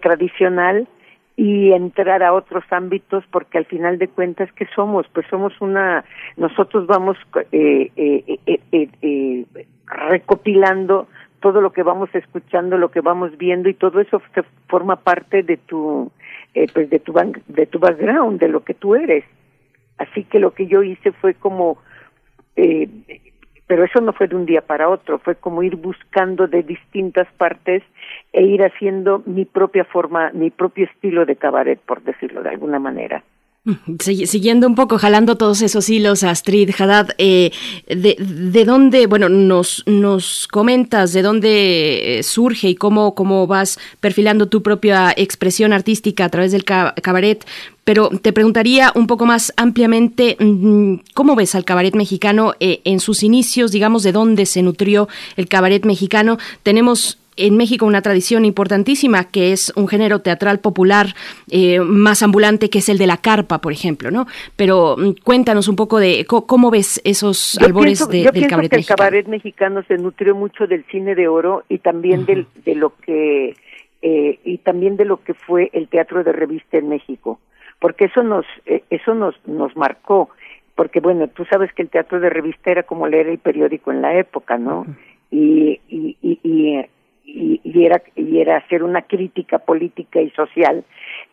tradicional 0.00 0.86
y 1.40 1.72
entrar 1.72 2.22
a 2.22 2.34
otros 2.34 2.64
ámbitos 2.68 3.24
porque 3.30 3.56
al 3.56 3.64
final 3.64 3.96
de 3.96 4.08
cuentas 4.08 4.52
qué 4.52 4.66
somos 4.74 5.06
pues 5.14 5.26
somos 5.30 5.58
una 5.62 6.04
nosotros 6.36 6.86
vamos 6.86 7.16
eh, 7.50 7.90
eh, 7.96 8.38
eh, 8.44 8.88
eh, 9.00 9.46
recopilando 9.86 11.08
todo 11.40 11.62
lo 11.62 11.72
que 11.72 11.82
vamos 11.82 12.10
escuchando 12.14 12.76
lo 12.76 12.90
que 12.90 13.00
vamos 13.00 13.38
viendo 13.38 13.70
y 13.70 13.74
todo 13.74 14.02
eso 14.02 14.20
forma 14.68 14.96
parte 14.96 15.42
de 15.42 15.56
tu 15.56 16.12
pues 16.74 16.90
de 16.90 16.98
tu 16.98 17.14
de 17.48 17.64
tu 17.64 17.78
background 17.78 18.38
de 18.38 18.48
lo 18.48 18.62
que 18.62 18.74
tú 18.74 18.94
eres. 18.94 19.24
Así 19.96 20.24
que 20.24 20.40
lo 20.40 20.52
que 20.52 20.66
yo 20.66 20.82
hice 20.82 21.10
fue 21.12 21.32
como 21.32 21.78
eh, 22.56 22.86
pero 23.70 23.84
eso 23.84 24.00
no 24.00 24.12
fue 24.12 24.26
de 24.26 24.34
un 24.34 24.46
día 24.46 24.62
para 24.62 24.88
otro, 24.88 25.20
fue 25.20 25.36
como 25.36 25.62
ir 25.62 25.76
buscando 25.76 26.48
de 26.48 26.64
distintas 26.64 27.28
partes 27.34 27.84
e 28.32 28.42
ir 28.42 28.64
haciendo 28.64 29.22
mi 29.26 29.44
propia 29.44 29.84
forma, 29.84 30.32
mi 30.32 30.50
propio 30.50 30.86
estilo 30.86 31.24
de 31.24 31.36
cabaret, 31.36 31.78
por 31.78 32.02
decirlo 32.02 32.42
de 32.42 32.48
alguna 32.48 32.80
manera. 32.80 33.22
Siguiendo 33.98 34.66
un 34.66 34.74
poco, 34.74 34.96
jalando 34.96 35.36
todos 35.36 35.60
esos 35.60 35.90
hilos, 35.90 36.22
Astrid 36.22 36.70
Haddad, 36.78 37.10
eh, 37.18 37.52
de, 37.86 38.16
de, 38.18 38.64
dónde, 38.64 39.06
bueno, 39.06 39.28
nos, 39.28 39.82
nos 39.86 40.48
comentas 40.48 41.12
de 41.12 41.20
dónde 41.20 42.18
eh, 42.18 42.22
surge 42.22 42.70
y 42.70 42.74
cómo, 42.74 43.14
cómo 43.14 43.46
vas 43.46 43.78
perfilando 44.00 44.46
tu 44.48 44.62
propia 44.62 45.12
expresión 45.14 45.74
artística 45.74 46.24
a 46.24 46.30
través 46.30 46.52
del 46.52 46.64
cabaret, 46.64 47.44
pero 47.84 48.08
te 48.08 48.32
preguntaría 48.32 48.92
un 48.94 49.06
poco 49.06 49.26
más 49.26 49.52
ampliamente, 49.58 50.38
mm, 50.40 50.94
¿cómo 51.12 51.36
ves 51.36 51.54
al 51.54 51.66
cabaret 51.66 51.94
mexicano 51.94 52.54
eh, 52.60 52.80
en 52.84 52.98
sus 52.98 53.22
inicios, 53.22 53.72
digamos, 53.72 54.02
de 54.02 54.12
dónde 54.12 54.46
se 54.46 54.62
nutrió 54.62 55.06
el 55.36 55.48
cabaret 55.48 55.84
mexicano? 55.84 56.38
Tenemos 56.62 57.19
en 57.46 57.56
México 57.56 57.86
una 57.86 58.02
tradición 58.02 58.44
importantísima 58.44 59.24
que 59.24 59.52
es 59.52 59.72
un 59.76 59.88
género 59.88 60.20
teatral 60.20 60.60
popular 60.60 61.08
eh, 61.50 61.80
más 61.80 62.22
ambulante 62.22 62.70
que 62.70 62.78
es 62.78 62.88
el 62.88 62.98
de 62.98 63.06
la 63.06 63.16
carpa, 63.16 63.60
por 63.60 63.72
ejemplo, 63.72 64.10
¿no? 64.10 64.26
Pero 64.56 64.96
mm, 64.96 65.22
cuéntanos 65.24 65.68
un 65.68 65.76
poco 65.76 65.98
de 65.98 66.24
cómo, 66.26 66.70
ves 66.70 67.00
esos 67.04 67.58
albores 67.58 68.06
de, 68.08 68.22
yo 68.22 68.30
del 68.30 68.46
cabaret 68.46 68.70
que 68.70 68.76
mexicano. 68.76 68.94
El 68.94 68.98
cabaret 68.98 69.26
mexicano 69.28 69.82
se 69.88 69.96
nutrió 69.96 70.34
mucho 70.34 70.66
del 70.66 70.84
cine 70.86 71.14
de 71.14 71.28
oro 71.28 71.64
y 71.68 71.78
también 71.78 72.26
del, 72.26 72.46
de 72.64 72.74
lo 72.74 72.94
que 72.96 73.56
eh, 74.02 74.38
y 74.44 74.58
también 74.58 74.96
de 74.96 75.04
lo 75.04 75.22
que 75.22 75.34
fue 75.34 75.70
el 75.72 75.88
teatro 75.88 76.24
de 76.24 76.32
revista 76.32 76.78
en 76.78 76.88
México 76.88 77.38
porque 77.80 78.06
eso 78.06 78.22
nos 78.22 78.46
eh, 78.66 78.84
eso 78.90 79.14
nos 79.14 79.34
nos 79.46 79.76
marcó 79.76 80.30
porque 80.74 81.00
bueno 81.00 81.28
tú 81.28 81.44
sabes 81.46 81.72
que 81.72 81.82
el 81.82 81.90
teatro 81.90 82.20
de 82.20 82.30
revista 82.30 82.70
era 82.70 82.84
como 82.84 83.08
leer 83.08 83.26
el 83.28 83.38
periódico 83.38 83.90
en 83.90 84.02
la 84.02 84.16
época 84.16 84.56
no 84.56 84.86
y, 85.30 85.80
y, 85.88 86.16
y, 86.22 86.40
y 86.42 86.86
y, 87.34 87.60
y, 87.64 87.84
era 87.84 88.02
y 88.16 88.40
era 88.40 88.56
hacer 88.56 88.82
una 88.82 89.02
crítica 89.02 89.58
política 89.58 90.20
y 90.20 90.30
social 90.30 90.84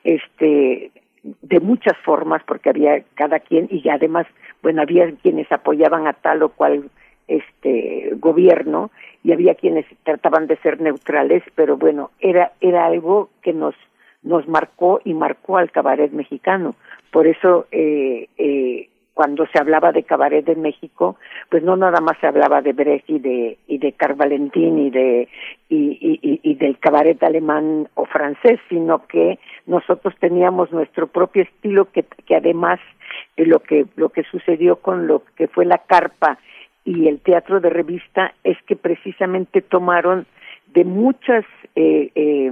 este 0.04 0.92
de 1.24 1.60
muchas 1.60 1.98
formas 2.06 2.42
porque 2.46 2.70
había 2.70 3.04
cada 3.16 3.40
quien 3.40 3.68
y 3.70 3.88
además 3.90 4.28
bueno 4.62 4.82
había 4.82 5.12
quienes 5.22 5.52
apoyaban 5.52 6.08
a 6.08 6.14
tal 6.14 6.44
o 6.44 6.50
cual 6.50 6.90
este 7.28 8.12
gobierno 8.16 8.92
y 9.24 9.34
había 9.34 9.56
quienes 9.56 9.86
trataban 10.04 10.48
de 10.48 10.58
ser 10.58 10.80
neutrales 10.80 11.44
pero 11.56 11.78
bueno 11.78 12.12
era 12.20 12.54
era 12.62 12.86
algo 12.86 13.30
que 13.42 13.54
nos 13.54 13.76
nos 14.24 14.48
marcó 14.48 15.00
y 15.04 15.14
marcó 15.14 15.58
al 15.58 15.72
cabaret 15.72 16.12
mexicano. 16.12 16.76
Por 17.12 17.28
eso 17.28 17.68
eh, 17.72 18.28
eh, 18.38 18.90
cuando 19.18 19.48
se 19.48 19.58
hablaba 19.58 19.92
de 19.92 20.04
cabaret 20.04 20.48
en 20.48 20.62
México, 20.62 21.18
pues 21.50 21.64
no 21.64 21.76
nada 21.76 22.02
más 22.02 22.20
se 22.20 22.28
hablaba 22.28 22.62
de 22.62 22.74
Brecht 22.74 23.10
y 23.10 23.18
de 23.18 23.58
y 23.66 23.80
de 23.80 23.94
Carl 23.94 24.14
Valentín 24.14 24.78
y 24.78 24.92
de 24.92 25.28
y, 25.70 25.98
y, 26.00 26.40
y 26.44 26.54
del 26.54 26.78
cabaret 26.78 27.22
alemán 27.24 27.90
o 27.96 28.06
francés, 28.06 28.60
sino 28.70 29.08
que 29.08 29.40
nosotros 29.66 30.14
teníamos 30.20 30.72
nuestro 30.72 31.08
propio 31.08 31.42
estilo 31.42 31.86
que, 31.92 32.06
que 32.28 32.36
además 32.36 32.80
de 33.36 33.48
lo 33.48 33.58
que 33.58 33.88
lo 33.96 34.10
que 34.10 34.22
sucedió 34.22 34.76
con 34.76 35.08
lo 35.08 35.24
que 35.36 35.48
fue 35.48 35.66
la 35.66 35.80
carpa 35.80 36.38
y 36.86 37.08
el 37.08 37.20
teatro 37.20 37.60
de 37.60 37.72
revista 37.72 38.36
es 38.44 38.62
que 38.68 38.76
precisamente 38.76 39.64
tomaron 39.64 40.28
de 40.76 40.84
muchas 40.84 41.44
eh, 41.74 42.12
eh, 42.14 42.52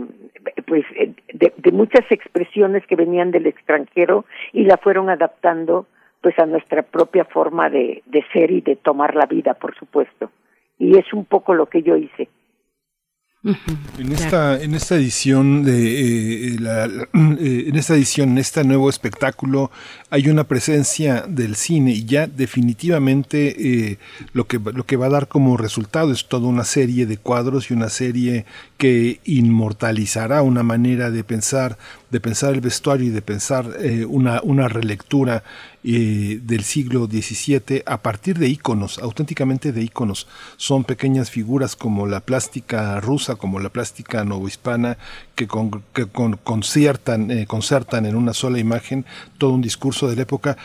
pues 0.65 0.83
eh, 0.95 1.13
de, 1.31 1.53
de, 1.57 1.71
muchas 1.71 2.09
expresiones 2.09 2.87
que 2.87 2.95
venían 2.95 3.29
del 3.29 3.45
extranjero 3.45 4.25
y 4.51 4.63
la 4.63 4.77
fueron 4.77 5.11
adaptando 5.11 5.85
pues 6.25 6.39
a 6.39 6.47
nuestra 6.47 6.81
propia 6.81 7.23
forma 7.23 7.69
de, 7.69 8.01
de 8.07 8.25
ser 8.33 8.49
y 8.49 8.61
de 8.61 8.77
tomar 8.77 9.13
la 9.13 9.27
vida, 9.27 9.53
por 9.53 9.77
supuesto. 9.77 10.31
Y 10.79 10.97
es 10.97 11.13
un 11.13 11.23
poco 11.23 11.53
lo 11.53 11.67
que 11.67 11.83
yo 11.83 11.95
hice. 11.97 12.29
En 13.99 14.11
esta, 14.11 14.59
en 14.59 14.73
esta 14.73 14.95
edición 14.95 15.63
de 15.63 16.55
eh, 16.55 16.59
la, 16.59 16.85
eh, 16.85 17.65
en 17.67 17.75
esta 17.75 17.93
edición, 17.93 18.29
en 18.29 18.37
este 18.39 18.63
nuevo 18.63 18.89
espectáculo, 18.89 19.69
hay 20.09 20.29
una 20.29 20.45
presencia 20.45 21.25
del 21.27 21.55
cine 21.55 21.91
y 21.91 22.05
ya 22.05 22.25
definitivamente 22.25 23.91
eh, 23.91 23.99
lo 24.33 24.45
que 24.47 24.57
lo 24.57 24.83
que 24.87 24.97
va 24.97 25.05
a 25.05 25.09
dar 25.09 25.27
como 25.27 25.57
resultado 25.57 26.11
es 26.11 26.27
toda 26.27 26.47
una 26.47 26.63
serie 26.63 27.05
de 27.05 27.17
cuadros 27.17 27.69
y 27.69 27.75
una 27.75 27.89
serie 27.89 28.45
que 28.77 29.19
inmortalizará 29.25 30.41
una 30.41 30.63
manera 30.63 31.11
de 31.11 31.23
pensar, 31.23 31.77
de 32.09 32.19
pensar 32.19 32.55
el 32.55 32.61
vestuario 32.61 33.09
y 33.09 33.11
de 33.11 33.21
pensar 33.21 33.67
eh, 33.79 34.05
una, 34.05 34.41
una 34.41 34.67
relectura 34.67 35.43
eh, 35.87 36.39
del 36.41 36.63
siglo 36.63 37.05
XVII 37.05 37.83
a 37.85 38.01
partir 38.01 38.39
de 38.39 38.49
íconos, 38.49 38.97
auténticamente 38.97 39.71
de 39.71 39.83
íconos. 39.83 40.27
Son 40.57 40.83
pequeñas 40.83 41.29
figuras 41.29 41.75
como 41.75 42.07
la 42.07 42.21
plástica 42.21 42.99
rusa, 43.01 43.35
como 43.35 43.59
la 43.59 43.69
plástica 43.69 44.25
novohispana, 44.25 44.97
que, 45.35 45.47
con, 45.47 45.83
que 45.93 46.07
con, 46.07 46.37
conciertan, 46.37 47.29
eh, 47.29 47.45
concertan 47.45 48.07
en 48.07 48.15
una 48.15 48.33
sola 48.33 48.57
imagen 48.57 49.05
todo 49.37 49.51
un 49.51 49.61
discurso 49.61 50.07
de 50.07 50.15
la 50.15 50.23
época. 50.23 50.57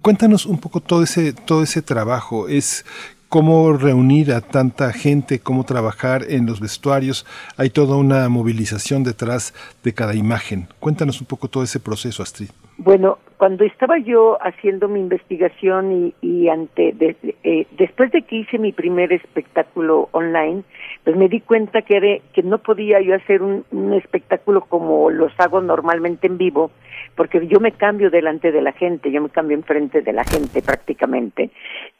Cuéntanos 0.00 0.46
un 0.46 0.58
poco 0.58 0.80
todo 0.80 1.02
ese, 1.02 1.34
todo 1.34 1.62
ese 1.62 1.82
trabajo. 1.82 2.48
Es 2.48 2.86
cómo 3.32 3.72
reunir 3.72 4.30
a 4.30 4.42
tanta 4.42 4.92
gente, 4.92 5.40
cómo 5.40 5.64
trabajar 5.64 6.20
en 6.28 6.44
los 6.44 6.60
vestuarios. 6.60 7.24
Hay 7.56 7.70
toda 7.70 7.96
una 7.96 8.28
movilización 8.28 9.04
detrás 9.04 9.54
de 9.82 9.94
cada 9.94 10.14
imagen. 10.14 10.68
Cuéntanos 10.80 11.18
un 11.22 11.26
poco 11.26 11.48
todo 11.48 11.62
ese 11.62 11.80
proceso, 11.80 12.22
Astrid. 12.22 12.50
Bueno, 12.76 13.16
cuando 13.38 13.64
estaba 13.64 13.96
yo 13.98 14.36
haciendo 14.42 14.86
mi 14.86 15.00
investigación 15.00 15.92
y, 15.92 16.14
y 16.20 16.50
ante 16.50 16.94
eh, 17.42 17.66
después 17.78 18.12
de 18.12 18.20
que 18.20 18.36
hice 18.36 18.58
mi 18.58 18.72
primer 18.72 19.14
espectáculo 19.14 20.10
online, 20.12 20.62
pues 21.02 21.16
me 21.16 21.30
di 21.30 21.40
cuenta 21.40 21.80
que, 21.80 21.96
era, 21.96 22.22
que 22.34 22.42
no 22.42 22.58
podía 22.58 23.00
yo 23.00 23.14
hacer 23.14 23.40
un 23.40 23.94
espectáculo 23.94 24.66
como 24.66 25.08
los 25.08 25.32
hago 25.38 25.62
normalmente 25.62 26.26
en 26.26 26.36
vivo, 26.36 26.70
porque 27.16 27.46
yo 27.46 27.60
me 27.60 27.72
cambio 27.72 28.10
delante 28.10 28.52
de 28.52 28.62
la 28.62 28.72
gente, 28.72 29.10
yo 29.10 29.20
me 29.20 29.28
cambio 29.28 29.56
enfrente 29.56 30.00
de 30.00 30.12
la 30.12 30.24
gente 30.24 30.62
prácticamente. 30.62 31.50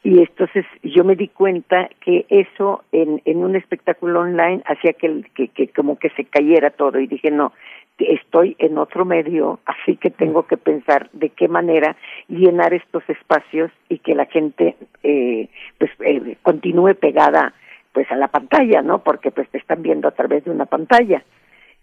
Y 0.03 0.19
entonces 0.19 0.65
yo 0.81 1.03
me 1.03 1.15
di 1.15 1.27
cuenta 1.27 1.89
que 2.01 2.25
eso 2.29 2.83
en, 2.91 3.21
un 3.25 3.55
espectáculo 3.55 4.21
online 4.21 4.63
hacía 4.65 4.93
que, 4.93 5.23
que, 5.35 5.49
que 5.49 5.67
como 5.69 5.97
que 5.97 6.09
se 6.11 6.25
cayera 6.25 6.71
todo 6.71 6.99
y 6.99 7.07
dije, 7.07 7.31
no, 7.31 7.53
estoy 7.99 8.55
en 8.59 8.77
otro 8.77 9.05
medio, 9.05 9.59
así 9.65 9.97
que 9.97 10.09
tengo 10.09 10.47
que 10.47 10.57
pensar 10.57 11.09
de 11.13 11.29
qué 11.29 11.47
manera 11.47 11.95
llenar 12.27 12.73
estos 12.73 13.07
espacios 13.09 13.71
y 13.89 13.99
que 13.99 14.15
la 14.15 14.25
gente 14.25 14.75
eh, 15.03 15.49
pues 15.77 15.91
eh, 15.99 16.37
continúe 16.41 16.95
pegada 16.95 17.53
pues 17.91 18.11
a 18.11 18.15
la 18.15 18.27
pantalla, 18.27 18.81
¿no? 18.81 19.03
Porque 19.03 19.31
pues 19.31 19.47
te 19.49 19.59
están 19.59 19.83
viendo 19.83 20.07
a 20.07 20.11
través 20.11 20.43
de 20.45 20.51
una 20.51 20.65
pantalla. 20.65 21.23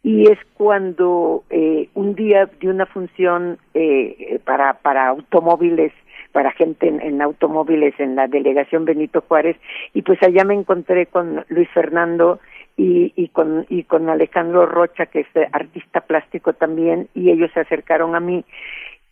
Y 0.02 0.30
es 0.30 0.38
cuando 0.54 1.44
eh, 1.50 1.88
un 1.94 2.14
día 2.14 2.48
de 2.60 2.68
una 2.68 2.86
función 2.86 3.58
eh, 3.74 4.40
para 4.44 4.74
para 4.74 5.08
automóviles 5.08 5.92
para 6.32 6.52
gente 6.52 6.86
en, 6.88 7.00
en, 7.00 7.20
automóviles 7.20 7.98
en 7.98 8.14
la 8.14 8.28
delegación 8.28 8.84
Benito 8.84 9.22
Juárez 9.26 9.56
y 9.92 10.02
pues 10.02 10.22
allá 10.22 10.44
me 10.44 10.54
encontré 10.54 11.06
con 11.06 11.44
Luis 11.48 11.68
Fernando 11.70 12.38
y, 12.76 13.12
y 13.16 13.28
con 13.28 13.66
y 13.68 13.82
con 13.82 14.08
Alejandro 14.08 14.64
Rocha 14.64 15.06
que 15.06 15.20
es 15.20 15.26
artista 15.52 16.00
plástico 16.00 16.54
también 16.54 17.08
y 17.14 17.30
ellos 17.30 17.50
se 17.52 17.60
acercaron 17.60 18.14
a 18.14 18.20
mí. 18.20 18.44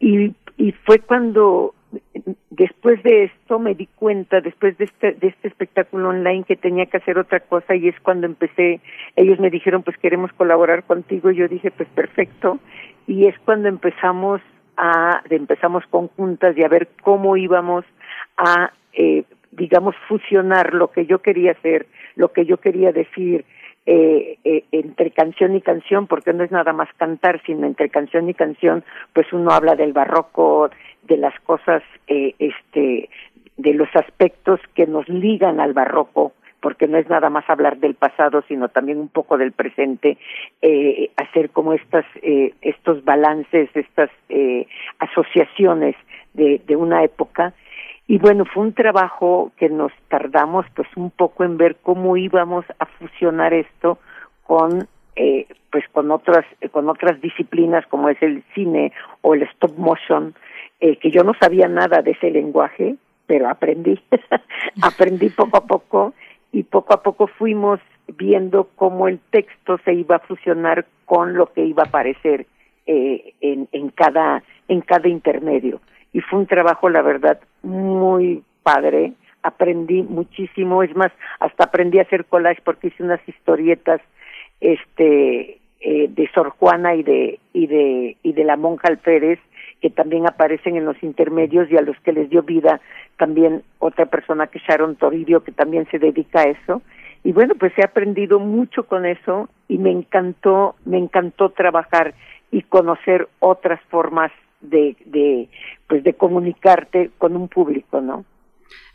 Y 0.00 0.32
y 0.56 0.72
fue 0.72 0.98
cuando 0.98 1.74
después 2.50 3.02
de 3.02 3.24
esto 3.24 3.58
me 3.58 3.74
di 3.74 3.86
cuenta 3.86 4.40
después 4.40 4.76
de 4.78 4.84
este 4.84 5.12
de 5.12 5.28
este 5.28 5.48
espectáculo 5.48 6.10
online 6.10 6.44
que 6.44 6.56
tenía 6.56 6.86
que 6.86 6.98
hacer 6.98 7.18
otra 7.18 7.40
cosa 7.40 7.74
y 7.74 7.88
es 7.88 7.98
cuando 8.00 8.26
empecé 8.26 8.80
ellos 9.16 9.38
me 9.38 9.50
dijeron 9.50 9.82
pues 9.82 9.96
queremos 9.98 10.32
colaborar 10.32 10.84
contigo 10.84 11.30
y 11.30 11.36
yo 11.36 11.48
dije 11.48 11.70
pues 11.70 11.88
perfecto 11.90 12.58
y 13.06 13.26
es 13.26 13.38
cuando 13.44 13.68
empezamos 13.68 14.40
a 14.76 15.22
empezamos 15.30 15.84
conjuntas 15.86 16.56
y 16.56 16.64
a 16.64 16.68
ver 16.68 16.88
cómo 17.02 17.36
íbamos 17.36 17.84
a 18.36 18.72
eh, 18.92 19.24
digamos 19.52 19.94
fusionar 20.08 20.74
lo 20.74 20.90
que 20.90 21.06
yo 21.06 21.20
quería 21.20 21.52
hacer 21.52 21.86
lo 22.16 22.32
que 22.32 22.44
yo 22.44 22.58
quería 22.58 22.92
decir 22.92 23.44
eh, 23.90 24.36
eh, 24.44 24.64
entre 24.70 25.10
canción 25.12 25.56
y 25.56 25.62
canción, 25.62 26.06
porque 26.06 26.34
no 26.34 26.44
es 26.44 26.50
nada 26.50 26.74
más 26.74 26.90
cantar, 26.98 27.40
sino 27.46 27.66
entre 27.66 27.88
canción 27.88 28.28
y 28.28 28.34
canción, 28.34 28.84
pues 29.14 29.32
uno 29.32 29.50
habla 29.50 29.76
del 29.76 29.94
barroco, 29.94 30.68
de 31.04 31.16
las 31.16 31.32
cosas, 31.40 31.82
eh, 32.06 32.34
este, 32.38 33.08
de 33.56 33.72
los 33.72 33.88
aspectos 33.96 34.60
que 34.74 34.86
nos 34.86 35.08
ligan 35.08 35.58
al 35.58 35.72
barroco, 35.72 36.34
porque 36.60 36.86
no 36.86 36.98
es 36.98 37.08
nada 37.08 37.30
más 37.30 37.48
hablar 37.48 37.78
del 37.78 37.94
pasado, 37.94 38.44
sino 38.46 38.68
también 38.68 38.98
un 38.98 39.08
poco 39.08 39.38
del 39.38 39.52
presente, 39.52 40.18
eh, 40.60 41.10
hacer 41.16 41.48
como 41.48 41.72
estas, 41.72 42.04
eh, 42.20 42.52
estos 42.60 43.02
balances, 43.06 43.70
estas 43.72 44.10
eh, 44.28 44.66
asociaciones 44.98 45.96
de, 46.34 46.60
de 46.66 46.76
una 46.76 47.04
época 47.04 47.54
y 48.10 48.16
bueno, 48.16 48.46
fue 48.46 48.62
un 48.62 48.72
trabajo 48.72 49.52
que 49.58 49.68
nos 49.68 49.92
tardamos 50.08 50.64
pues 50.74 50.88
un 50.96 51.10
poco 51.10 51.44
en 51.44 51.58
ver 51.58 51.76
cómo 51.82 52.16
íbamos 52.16 52.64
a 52.78 52.86
fusionar 52.86 53.52
esto 53.52 53.98
con 54.44 54.88
eh, 55.14 55.46
pues 55.70 55.84
con 55.92 56.10
otras 56.10 56.46
con 56.72 56.88
otras 56.88 57.20
disciplinas 57.20 57.86
como 57.86 58.08
es 58.08 58.20
el 58.22 58.42
cine 58.54 58.92
o 59.20 59.34
el 59.34 59.42
stop 59.42 59.76
motion 59.76 60.34
eh, 60.80 60.96
que 60.96 61.10
yo 61.10 61.22
no 61.22 61.34
sabía 61.38 61.68
nada 61.68 62.00
de 62.00 62.12
ese 62.12 62.30
lenguaje 62.30 62.94
pero 63.26 63.50
aprendí 63.50 64.00
aprendí 64.82 65.28
poco 65.28 65.58
a 65.58 65.66
poco 65.66 66.14
y 66.50 66.62
poco 66.62 66.94
a 66.94 67.02
poco 67.02 67.26
fuimos 67.26 67.78
viendo 68.16 68.70
cómo 68.76 69.08
el 69.08 69.18
texto 69.30 69.78
se 69.84 69.92
iba 69.92 70.16
a 70.16 70.20
fusionar 70.20 70.86
con 71.04 71.34
lo 71.34 71.52
que 71.52 71.62
iba 71.66 71.82
a 71.82 71.88
aparecer 71.88 72.46
eh, 72.86 73.34
en, 73.42 73.68
en 73.72 73.90
cada 73.90 74.42
en 74.66 74.80
cada 74.80 75.08
intermedio 75.08 75.80
y 76.12 76.20
fue 76.20 76.38
un 76.40 76.46
trabajo, 76.46 76.88
la 76.88 77.02
verdad, 77.02 77.40
muy 77.62 78.42
padre. 78.62 79.12
Aprendí 79.42 80.02
muchísimo, 80.02 80.82
es 80.82 80.94
más, 80.96 81.12
hasta 81.40 81.64
aprendí 81.64 81.98
a 81.98 82.02
hacer 82.02 82.24
collage 82.24 82.60
porque 82.64 82.88
hice 82.88 83.02
unas 83.02 83.20
historietas 83.28 84.00
este 84.60 85.60
eh, 85.80 86.08
de 86.08 86.30
Sor 86.34 86.50
Juana 86.50 86.94
y 86.96 87.02
de 87.02 87.38
y 87.52 87.66
de 87.68 88.16
y 88.22 88.32
de 88.32 88.44
la 88.44 88.56
monja 88.56 88.88
Alférez 88.88 89.38
que 89.80 89.90
también 89.90 90.26
aparecen 90.26 90.76
en 90.76 90.84
los 90.84 91.00
intermedios 91.04 91.70
y 91.70 91.76
a 91.76 91.82
los 91.82 91.96
que 92.00 92.12
les 92.12 92.28
dio 92.30 92.42
vida 92.42 92.80
también 93.16 93.62
otra 93.78 94.06
persona 94.06 94.48
que 94.48 94.58
Sharon 94.58 94.96
Toribio 94.96 95.44
que 95.44 95.52
también 95.52 95.86
se 95.92 96.00
dedica 96.00 96.40
a 96.40 96.48
eso 96.48 96.82
y 97.22 97.30
bueno 97.30 97.54
pues 97.54 97.72
he 97.78 97.84
aprendido 97.84 98.40
mucho 98.40 98.86
con 98.86 99.06
eso 99.06 99.48
y 99.68 99.78
me 99.78 99.92
encantó 99.92 100.74
me 100.84 100.98
encantó 100.98 101.50
trabajar 101.50 102.14
y 102.50 102.62
conocer 102.62 103.28
otras 103.38 103.80
formas 103.82 104.32
de, 104.60 104.96
de 105.04 105.48
pues 105.86 106.02
de 106.04 106.14
comunicarte 106.14 107.10
con 107.18 107.36
un 107.36 107.48
público, 107.48 108.00
¿no? 108.00 108.24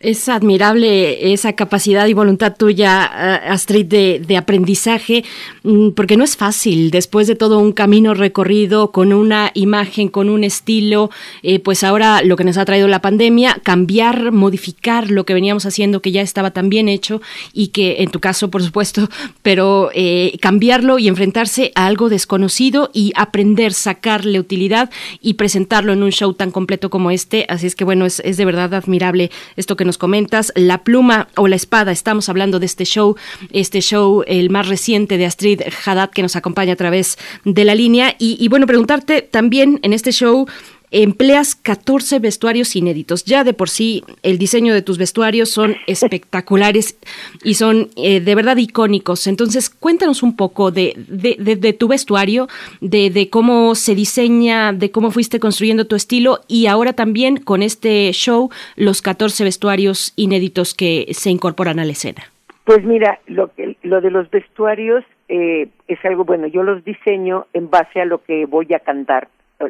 Es 0.04 0.28
admirable 0.28 1.32
esa 1.32 1.54
capacidad 1.54 2.06
y 2.08 2.14
voluntad 2.14 2.58
tuya, 2.58 3.06
Astrid, 3.54 3.86
de, 3.86 4.22
de, 4.28 4.36
aprendizaje, 4.36 5.24
mm, 5.64 5.92
porque 5.92 6.18
no 6.18 6.26
es 6.26 6.36
fácil, 6.36 6.92
después 6.92 7.26
de 7.26 7.36
todo 7.36 7.58
un 7.60 7.72
camino 7.72 8.14
recorrido 8.14 8.92
con 8.92 9.14
una 9.14 9.52
imagen, 9.54 10.10
con 10.10 10.28
un 10.28 10.44
estilo, 10.44 11.10
eh, 11.42 11.60
pues 11.60 11.86
ahora 11.86 12.22
lo 12.22 12.36
que 12.36 12.44
nos 12.44 12.58
ha 12.58 12.66
traído 12.66 12.90
la 12.90 13.02
pandemia, 13.02 13.62
cambiar, 13.64 14.34
modificar 14.34 15.10
lo 15.10 15.26
que 15.26 15.34
veníamos 15.34 15.66
haciendo, 15.66 16.02
que 16.02 16.12
ya 16.12 16.22
estaba 16.22 16.52
tan 16.52 16.68
bien 16.68 16.90
hecho 16.90 17.22
y 17.54 17.68
que 17.68 18.04
en 18.04 18.12
tu 18.12 18.20
caso, 18.20 18.52
por 18.52 18.62
supuesto, 18.62 19.08
pero 19.42 19.90
eh, 19.94 20.38
cambiarlo 20.42 21.00
y 21.00 21.08
enfrentarse 21.08 21.72
a 21.76 21.86
algo 21.86 22.10
desconocido 22.10 22.92
y 22.94 23.14
aprender, 23.16 23.72
sacarle 23.72 24.38
utilidad 24.38 24.90
y 25.22 25.36
presentarlo 25.36 25.94
en 25.94 26.04
un 26.04 26.12
show 26.12 26.34
tan 26.34 26.52
completo 26.52 26.90
como 26.90 27.10
este. 27.10 27.46
Así 27.48 27.68
es 27.68 27.76
que 27.76 27.86
bueno, 27.86 28.06
es, 28.06 28.20
es 28.26 28.36
de 28.36 28.44
verdad 28.44 28.74
admirable 28.74 29.32
esto 29.56 29.78
que 29.78 29.86
nos 29.86 29.93
comentas, 29.98 30.52
La 30.56 30.84
pluma 30.84 31.28
o 31.36 31.48
la 31.48 31.56
espada, 31.56 31.92
estamos 31.92 32.30
hablando 32.30 32.60
de 32.60 32.66
este 32.66 32.86
show, 32.86 33.16
este 33.52 33.82
show, 33.82 34.24
el 34.28 34.50
más 34.50 34.68
reciente 34.68 35.18
de 35.18 35.26
Astrid 35.26 35.62
Haddad 35.86 36.10
que 36.10 36.22
nos 36.22 36.36
acompaña 36.36 36.74
a 36.74 36.78
través 36.78 37.18
de 37.46 37.64
la 37.66 37.76
línea. 37.76 38.16
Y, 38.20 38.38
y 38.40 38.48
bueno, 38.48 38.68
preguntarte 38.68 39.22
también 39.22 39.80
en 39.84 39.94
este 39.94 40.12
show, 40.12 40.48
empleas 40.94 41.56
14 41.56 42.20
vestuarios 42.20 42.76
inéditos. 42.76 43.26
Ya 43.26 43.44
de 43.44 43.54
por 43.54 43.70
sí 43.70 44.04
el 44.22 44.38
diseño 44.38 44.74
de 44.74 44.82
tus 44.82 44.98
vestuarios 44.98 45.50
son 45.50 45.76
espectaculares 45.88 46.98
y 47.44 47.56
son 47.56 47.90
eh, 47.98 48.22
de 48.22 48.36
verdad 48.36 48.58
icónicos. 48.58 49.28
Entonces 49.28 49.70
cuéntanos 49.70 50.24
un 50.24 50.38
poco 50.38 50.72
de, 50.72 50.94
de, 50.96 51.74
tu 51.74 51.88
vestuario, 51.88 52.48
de, 52.80 53.10
de, 53.10 53.30
cómo 53.30 53.76
se 53.76 53.96
diseña, 53.96 54.72
de 54.72 54.92
cómo 54.92 55.12
fuiste 55.12 55.40
construyendo 55.40 55.86
tu 55.86 55.96
estilo 55.96 56.40
y 56.48 56.68
ahora 56.68 56.94
también 56.94 57.38
con 57.38 57.64
este 57.64 58.12
show 58.14 58.50
los 58.76 59.02
14 59.02 59.44
vestuarios 59.44 60.14
inéditos 60.16 60.74
que 60.74 61.08
se 61.12 61.32
incorporan 61.32 61.80
a 61.80 61.86
la 61.86 61.92
escena. 61.92 62.24
Pues 62.66 62.84
mira, 62.86 63.20
lo, 63.28 63.52
que, 63.54 63.76
lo 63.82 64.00
de 64.00 64.10
los 64.10 64.30
vestuarios 64.30 65.04
eh, 65.28 65.68
es 65.88 66.06
algo 66.06 66.24
bueno. 66.24 66.48
Yo 66.48 66.64
los 66.64 66.84
diseño 66.86 67.48
en 67.54 67.70
base 67.70 68.00
a 68.00 68.06
lo 68.06 68.24
que 68.24 68.46
voy 68.46 68.74
a 68.74 68.80
cantar 68.80 69.28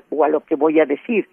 o 0.10 0.24
a 0.24 0.30
lo 0.30 0.42
que 0.42 0.56
voy 0.56 0.80
a 0.80 0.86
decir. 0.86 1.28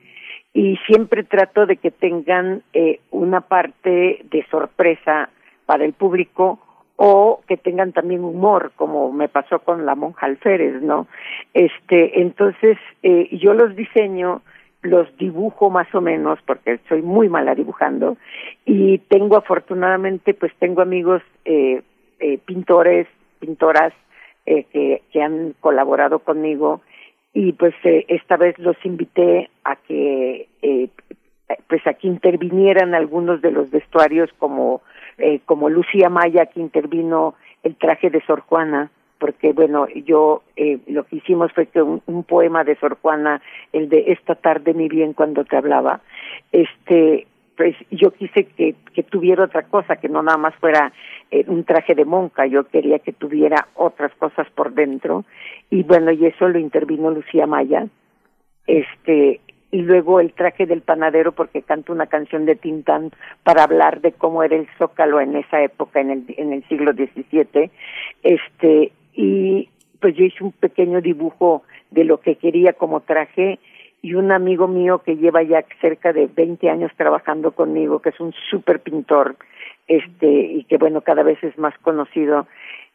Y 0.52 0.76
siempre 0.86 1.22
trato 1.22 1.66
de 1.66 1.76
que 1.76 1.90
tengan 1.90 2.62
eh, 2.72 3.00
una 3.10 3.40
parte 3.40 4.24
de 4.30 4.46
sorpresa 4.50 5.30
para 5.66 5.84
el 5.84 5.92
público 5.92 6.58
o 6.96 7.40
que 7.46 7.56
tengan 7.56 7.92
también 7.92 8.24
humor, 8.24 8.72
como 8.76 9.10
me 9.12 9.28
pasó 9.28 9.60
con 9.60 9.86
la 9.86 9.94
monja 9.94 10.26
alférez, 10.26 10.82
¿no? 10.82 11.06
Este, 11.54 12.20
entonces, 12.20 12.76
eh, 13.02 13.28
yo 13.38 13.54
los 13.54 13.74
diseño, 13.74 14.42
los 14.82 15.16
dibujo 15.16 15.70
más 15.70 15.94
o 15.94 16.02
menos, 16.02 16.38
porque 16.44 16.78
soy 16.88 17.00
muy 17.00 17.30
mala 17.30 17.54
dibujando, 17.54 18.18
y 18.66 18.98
tengo 19.08 19.36
afortunadamente, 19.36 20.34
pues 20.34 20.52
tengo 20.58 20.82
amigos 20.82 21.22
eh, 21.46 21.80
eh, 22.18 22.38
pintores, 22.44 23.06
pintoras, 23.38 23.94
eh, 24.46 24.64
que, 24.64 25.02
que 25.12 25.22
han 25.22 25.54
colaborado 25.60 26.18
conmigo 26.18 26.80
y 27.32 27.52
pues 27.52 27.74
eh, 27.84 28.04
esta 28.08 28.36
vez 28.36 28.58
los 28.58 28.76
invité 28.84 29.50
a 29.64 29.76
que 29.76 30.48
eh, 30.62 30.88
pues 31.68 31.86
aquí 31.86 32.08
intervinieran 32.08 32.94
algunos 32.94 33.40
de 33.42 33.50
los 33.50 33.70
vestuarios 33.70 34.30
como 34.38 34.82
eh, 35.18 35.40
como 35.44 35.68
Lucía 35.68 36.08
Maya 36.08 36.46
que 36.46 36.60
intervino 36.60 37.34
el 37.62 37.76
traje 37.76 38.10
de 38.10 38.20
Sor 38.22 38.40
Juana 38.40 38.90
porque 39.18 39.52
bueno 39.52 39.86
yo 40.06 40.42
eh, 40.56 40.78
lo 40.86 41.04
que 41.04 41.16
hicimos 41.16 41.52
fue 41.52 41.66
que 41.66 41.82
un, 41.82 42.02
un, 42.06 42.24
poema 42.24 42.64
de 42.64 42.76
Sor 42.76 42.98
Juana 43.00 43.40
el 43.72 43.88
de 43.88 44.12
esta 44.12 44.34
tarde 44.34 44.74
mi 44.74 44.88
bien 44.88 45.12
cuando 45.12 45.44
te 45.44 45.56
hablaba 45.56 46.00
este 46.52 47.26
pues 47.60 47.76
yo 47.90 48.10
quise 48.12 48.44
que, 48.44 48.74
tuviera 49.10 49.44
otra 49.44 49.64
cosa, 49.64 49.96
que 49.96 50.08
no 50.08 50.22
nada 50.22 50.38
más 50.38 50.54
fuera 50.54 50.94
eh, 51.30 51.44
un 51.46 51.64
traje 51.64 51.94
de 51.94 52.06
monja, 52.06 52.46
yo 52.46 52.64
quería 52.64 53.00
que 53.00 53.12
tuviera 53.12 53.68
otras 53.74 54.14
cosas 54.14 54.48
por 54.54 54.72
dentro, 54.72 55.26
y 55.68 55.82
bueno, 55.82 56.10
y 56.10 56.24
eso 56.24 56.48
lo 56.48 56.58
intervino 56.58 57.10
Lucía 57.10 57.46
Maya, 57.46 57.86
este, 58.66 59.40
y 59.70 59.82
luego 59.82 60.20
el 60.20 60.32
traje 60.32 60.64
del 60.64 60.80
panadero 60.80 61.32
porque 61.32 61.60
canto 61.60 61.92
una 61.92 62.06
canción 62.06 62.46
de 62.46 62.56
Tintán 62.56 63.10
para 63.44 63.64
hablar 63.64 64.00
de 64.00 64.12
cómo 64.12 64.42
era 64.42 64.56
el 64.56 64.66
zócalo 64.78 65.20
en 65.20 65.36
esa 65.36 65.62
época, 65.62 66.00
en 66.00 66.10
el, 66.12 66.24
en 66.38 66.54
el 66.54 66.66
siglo 66.66 66.94
XVII, 66.94 67.70
este, 68.22 68.92
y 69.12 69.68
pues 70.00 70.16
yo 70.16 70.24
hice 70.24 70.44
un 70.44 70.52
pequeño 70.52 71.02
dibujo 71.02 71.62
de 71.90 72.04
lo 72.04 72.20
que 72.20 72.36
quería 72.36 72.72
como 72.72 73.00
traje, 73.00 73.58
y 74.02 74.14
un 74.14 74.32
amigo 74.32 74.66
mío 74.66 75.00
que 75.04 75.16
lleva 75.16 75.42
ya 75.42 75.64
cerca 75.80 76.12
de 76.12 76.26
20 76.26 76.70
años 76.70 76.92
trabajando 76.96 77.52
conmigo, 77.52 78.00
que 78.00 78.10
es 78.10 78.20
un 78.20 78.32
súper 78.50 78.80
pintor, 78.80 79.36
este, 79.86 80.26
y 80.28 80.64
que 80.64 80.78
bueno, 80.78 81.02
cada 81.02 81.22
vez 81.22 81.42
es 81.42 81.58
más 81.58 81.76
conocido, 81.78 82.46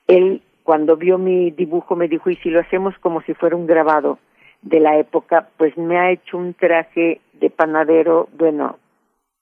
él 0.08 0.42
cuando 0.64 0.98
vio 0.98 1.17
mi 1.17 1.51
dibujo 1.51 1.95
me 1.95 2.08
dijo, 2.08 2.30
y 2.30 2.38
si 2.38 2.50
lo 2.50 2.59
hacemos 2.59 2.98
como 3.00 3.22
si 3.22 3.34
fuera 3.35 3.56
un 3.56 3.67
grabado 3.67 4.17
de 4.64 4.80
la 4.80 4.98
época, 4.98 5.50
pues 5.58 5.77
me 5.77 6.00
ha 6.00 6.11
hecho 6.11 6.38
un 6.38 6.56
traje 6.56 7.22
de 7.34 7.50
panadero, 7.51 8.27
bueno, 8.35 8.77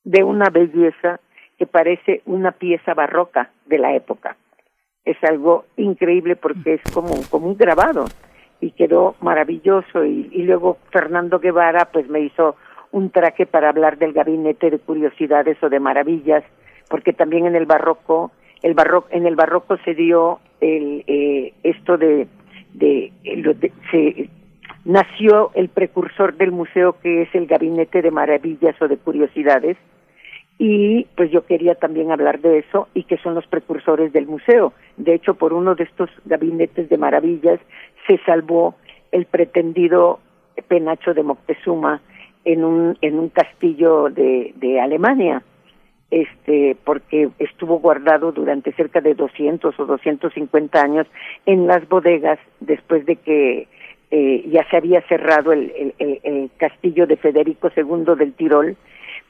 de 0.03 0.23
una 0.23 0.49
belleza 0.49 1.21
que 1.57 1.65
parece 1.65 2.21
una 2.25 2.51
pieza 2.51 2.93
barroca 2.93 3.51
de 3.65 3.77
la 3.77 3.95
época. 3.95 4.35
Es 5.05 5.17
algo 5.23 5.65
increíble 5.77 6.35
porque 6.35 6.73
es 6.73 6.81
como, 6.93 7.13
como 7.29 7.47
un 7.47 7.57
grabado 7.57 8.05
y 8.63 8.71
quedó 8.71 9.15
maravilloso 9.21 10.05
y, 10.05 10.29
y 10.31 10.43
luego 10.43 10.77
Fernando 10.91 11.39
Guevara 11.39 11.89
pues 11.91 12.09
me 12.09 12.21
hizo 12.21 12.55
un 12.91 13.09
traje 13.09 13.45
para 13.45 13.69
hablar 13.69 13.97
del 13.97 14.13
gabinete 14.13 14.69
de 14.69 14.79
curiosidades 14.79 15.61
o 15.61 15.69
de 15.69 15.79
maravillas 15.79 16.43
porque 16.89 17.11
también 17.11 17.45
en 17.45 17.55
el 17.55 17.65
barroco 17.65 18.31
el 18.61 18.73
barroco 18.73 19.07
en 19.11 19.25
el 19.25 19.35
barroco 19.35 19.77
se 19.83 19.93
dio 19.93 20.39
el 20.61 21.03
eh, 21.07 21.53
esto 21.63 21.97
de 21.97 22.27
de, 22.73 23.11
de 23.23 23.71
se 23.91 24.29
nació 24.85 25.51
el 25.55 25.69
precursor 25.69 26.35
del 26.37 26.51
museo 26.51 26.95
que 27.01 27.23
es 27.23 27.35
el 27.35 27.47
gabinete 27.47 28.01
de 28.01 28.11
maravillas 28.11 28.81
o 28.81 28.87
de 28.87 28.97
curiosidades 28.97 29.77
y 30.59 31.07
pues 31.15 31.31
yo 31.31 31.45
quería 31.45 31.75
también 31.75 32.11
hablar 32.11 32.39
de 32.39 32.59
eso 32.59 32.87
y 32.93 33.03
que 33.03 33.17
son 33.17 33.35
los 33.35 33.45
precursores 33.47 34.13
del 34.13 34.27
museo. 34.27 34.73
De 34.97 35.15
hecho, 35.15 35.33
por 35.33 35.51
uno 35.51 35.75
de 35.75 35.83
estos 35.83 36.09
gabinetes 36.25 36.89
de 36.89 36.97
maravillas 36.97 37.59
se 38.07 38.17
salvó 38.25 38.75
el 39.11 39.25
pretendido 39.25 40.19
penacho 40.67 41.13
de 41.13 41.23
Moctezuma 41.23 42.01
en 42.45 42.63
un 42.63 42.97
en 43.01 43.19
un 43.19 43.29
castillo 43.29 44.09
de, 44.09 44.79
Alemania 44.81 45.41
este 46.11 46.75
porque 46.83 47.29
estuvo 47.39 47.79
guardado 47.79 48.31
durante 48.31 48.73
cerca 48.73 49.01
de 49.01 49.15
200 49.15 49.79
o 49.79 49.85
250 49.85 50.81
años 50.81 51.07
en 51.45 51.67
las 51.67 51.87
bodegas 51.87 52.39
después 52.59 53.05
de 53.05 53.15
que 53.15 53.67
eh, 54.11 54.43
ya 54.49 54.67
se 54.69 54.77
había 54.77 55.01
cerrado 55.07 55.53
el, 55.53 55.93
el, 55.97 56.51
castillo 56.57 57.07
de 57.07 57.17
Federico 57.17 57.71
II 57.75 58.15
del 58.17 58.33
Tirol 58.33 58.77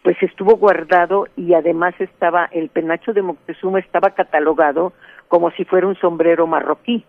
pues 0.02 0.22
estuvo 0.22 0.58
guardado 0.58 1.28
y 1.38 1.54
además 1.54 1.94
estaba 2.00 2.50
el 2.52 2.70
penacho 2.70 3.14
de 3.14 3.22
Moctezuma 3.22 3.80
estaba 3.80 4.10
catalogado 4.10 4.92
como 5.30 5.52
si 5.52 5.64
fuera 5.64 5.88
un 5.88 5.96
sombrero 5.96 6.48
marroquí 6.48 7.06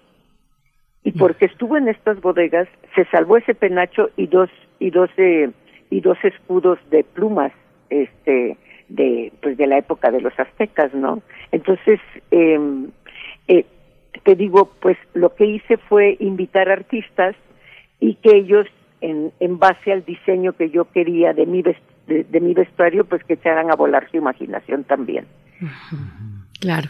y 1.04 1.12
porque 1.12 1.44
estuvo 1.44 1.76
en 1.76 1.88
estas 1.88 2.20
bodegas 2.20 2.66
se 2.94 3.04
salvó 3.06 3.36
ese 3.36 3.54
penacho 3.54 4.10
y 4.16 4.26
dos 4.26 4.50
y 4.80 4.90
dos 4.90 5.10
eh, 5.18 5.50
y 5.90 6.00
dos 6.00 6.18
escudos 6.24 6.78
de 6.90 7.04
plumas 7.04 7.52
este 7.90 8.56
de 8.88 9.32
pues 9.42 9.56
de 9.56 9.66
la 9.66 9.78
época 9.78 10.10
de 10.10 10.22
los 10.22 10.32
aztecas 10.38 10.92
no 10.94 11.22
entonces 11.52 12.00
eh, 12.30 12.58
eh, 13.48 13.66
te 14.24 14.34
digo 14.34 14.72
pues 14.80 14.96
lo 15.12 15.34
que 15.34 15.44
hice 15.44 15.76
fue 15.76 16.16
invitar 16.20 16.70
artistas 16.70 17.36
y 18.00 18.14
que 18.16 18.36
ellos 18.36 18.66
en, 19.02 19.30
en 19.40 19.58
base 19.58 19.92
al 19.92 20.04
diseño 20.04 20.54
que 20.54 20.70
yo 20.70 20.86
quería 20.90 21.34
de 21.34 21.44
mi 21.44 21.62
de, 21.62 21.76
de 22.06 22.40
mi 22.40 22.54
vestuario 22.54 23.04
pues 23.04 23.22
que 23.24 23.34
echaran 23.34 23.70
a 23.70 23.76
volar 23.76 24.10
su 24.10 24.16
imaginación 24.16 24.84
también. 24.84 25.26
Claro. 26.60 26.88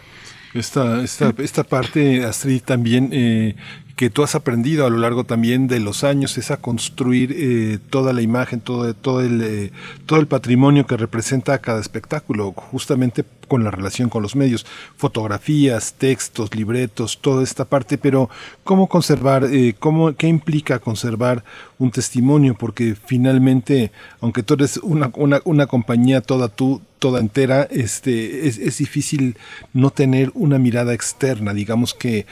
Esta, 0.54 1.02
esta, 1.02 1.34
esta 1.38 1.64
parte, 1.64 2.24
Astrid, 2.24 2.62
también 2.62 3.10
eh, 3.12 3.56
que 3.96 4.10
tú 4.10 4.24
has 4.24 4.34
aprendido 4.34 4.86
a 4.86 4.90
lo 4.90 4.98
largo 4.98 5.24
también 5.24 5.68
de 5.68 5.78
los 5.78 6.02
años 6.02 6.36
es 6.36 6.50
a 6.50 6.56
construir 6.56 7.32
eh, 7.36 7.78
toda 7.90 8.12
la 8.12 8.22
imagen, 8.22 8.60
todo, 8.60 9.20
el, 9.20 9.42
eh, 9.42 9.72
todo 10.06 10.18
el 10.18 10.26
patrimonio 10.26 10.86
que 10.86 10.96
representa 10.96 11.58
cada 11.58 11.80
espectáculo, 11.80 12.52
justamente 12.52 13.24
con 13.46 13.62
la 13.62 13.70
relación 13.70 14.08
con 14.08 14.22
los 14.22 14.34
medios, 14.34 14.66
fotografías, 14.96 15.94
textos, 15.94 16.54
libretos, 16.54 17.18
toda 17.20 17.44
esta 17.44 17.66
parte, 17.66 17.98
pero 17.98 18.30
¿cómo 18.64 18.88
conservar, 18.88 19.44
eh, 19.44 19.74
cómo, 19.78 20.14
qué 20.16 20.26
implica 20.26 20.78
conservar 20.80 21.44
un 21.78 21.90
testimonio? 21.90 22.56
Porque 22.58 22.96
finalmente, 23.06 23.92
aunque 24.20 24.42
tú 24.42 24.54
eres 24.54 24.78
una, 24.78 25.12
una, 25.44 25.66
compañía 25.66 26.20
toda 26.22 26.48
tú, 26.48 26.80
toda 26.98 27.20
entera, 27.20 27.68
este, 27.70 28.48
es, 28.48 28.58
es, 28.58 28.78
difícil 28.78 29.36
no 29.74 29.90
tener 29.90 30.30
una 30.34 30.58
mirada 30.58 30.94
externa, 30.94 31.52
digamos 31.52 31.92
que 31.92 32.26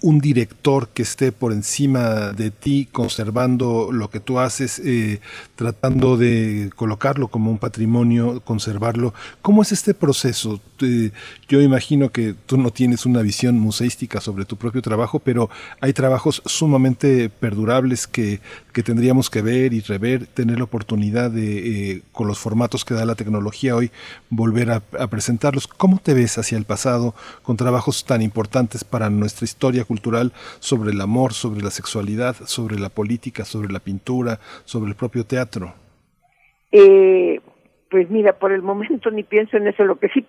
un 0.00 0.18
director 0.18 0.89
que 0.92 1.02
esté 1.02 1.32
por 1.32 1.52
encima 1.52 2.32
de 2.32 2.50
ti, 2.50 2.88
conservando 2.90 3.90
lo 3.92 4.10
que 4.10 4.20
tú 4.20 4.38
haces, 4.38 4.80
eh, 4.84 5.20
tratando 5.56 6.16
de 6.16 6.70
colocarlo 6.76 7.28
como 7.28 7.50
un 7.50 7.58
patrimonio, 7.58 8.40
conservarlo. 8.40 9.14
¿Cómo 9.42 9.62
es 9.62 9.72
este 9.72 9.94
proceso? 9.94 10.60
yo 11.46 11.60
imagino 11.60 12.10
que 12.10 12.34
tú 12.46 12.56
no 12.56 12.70
tienes 12.70 13.04
una 13.04 13.20
visión 13.20 13.58
museística 13.58 14.18
sobre 14.18 14.46
tu 14.46 14.56
propio 14.56 14.80
trabajo, 14.80 15.18
pero 15.18 15.50
hay 15.80 15.92
trabajos 15.92 16.42
sumamente 16.46 17.28
perdurables 17.28 18.06
que, 18.06 18.40
que 18.72 18.82
tendríamos 18.82 19.30
que 19.30 19.42
ver 19.42 19.74
y 19.74 19.80
rever, 19.80 20.26
tener 20.26 20.58
la 20.58 20.64
oportunidad 20.64 21.30
de, 21.30 21.90
eh, 21.92 22.02
con 22.12 22.26
los 22.26 22.38
formatos 22.38 22.84
que 22.84 22.94
da 22.94 23.04
la 23.04 23.14
tecnología 23.14 23.76
hoy, 23.76 23.90
volver 24.30 24.70
a, 24.70 24.80
presentarlos. 24.80 25.66
¿Cómo 25.66 25.98
te 25.98 26.14
ves 26.14 26.38
hacia 26.38 26.56
el 26.56 26.64
pasado 26.64 27.14
con 27.42 27.56
trabajos 27.56 28.04
tan 28.04 28.22
importantes 28.22 28.84
para 28.84 29.10
nuestra 29.10 29.44
historia 29.44 29.84
cultural 29.84 30.32
el 30.88 31.00
amor, 31.00 31.34
sobre 31.34 31.60
la 31.62 31.70
sexualidad, 31.70 32.34
sobre 32.46 32.78
la 32.78 32.88
política, 32.88 33.44
sobre 33.44 33.72
la 33.72 33.80
pintura, 33.80 34.40
sobre 34.64 34.90
el 34.90 34.96
propio 34.96 35.24
teatro? 35.24 35.74
Eh, 36.72 37.40
pues 37.90 38.08
mira, 38.08 38.34
por 38.34 38.52
el 38.52 38.62
momento 38.62 39.10
ni 39.10 39.24
pienso 39.24 39.56
en 39.56 39.66
eso. 39.66 39.84
Lo 39.84 39.96
que 39.96 40.08
sí 40.08 40.24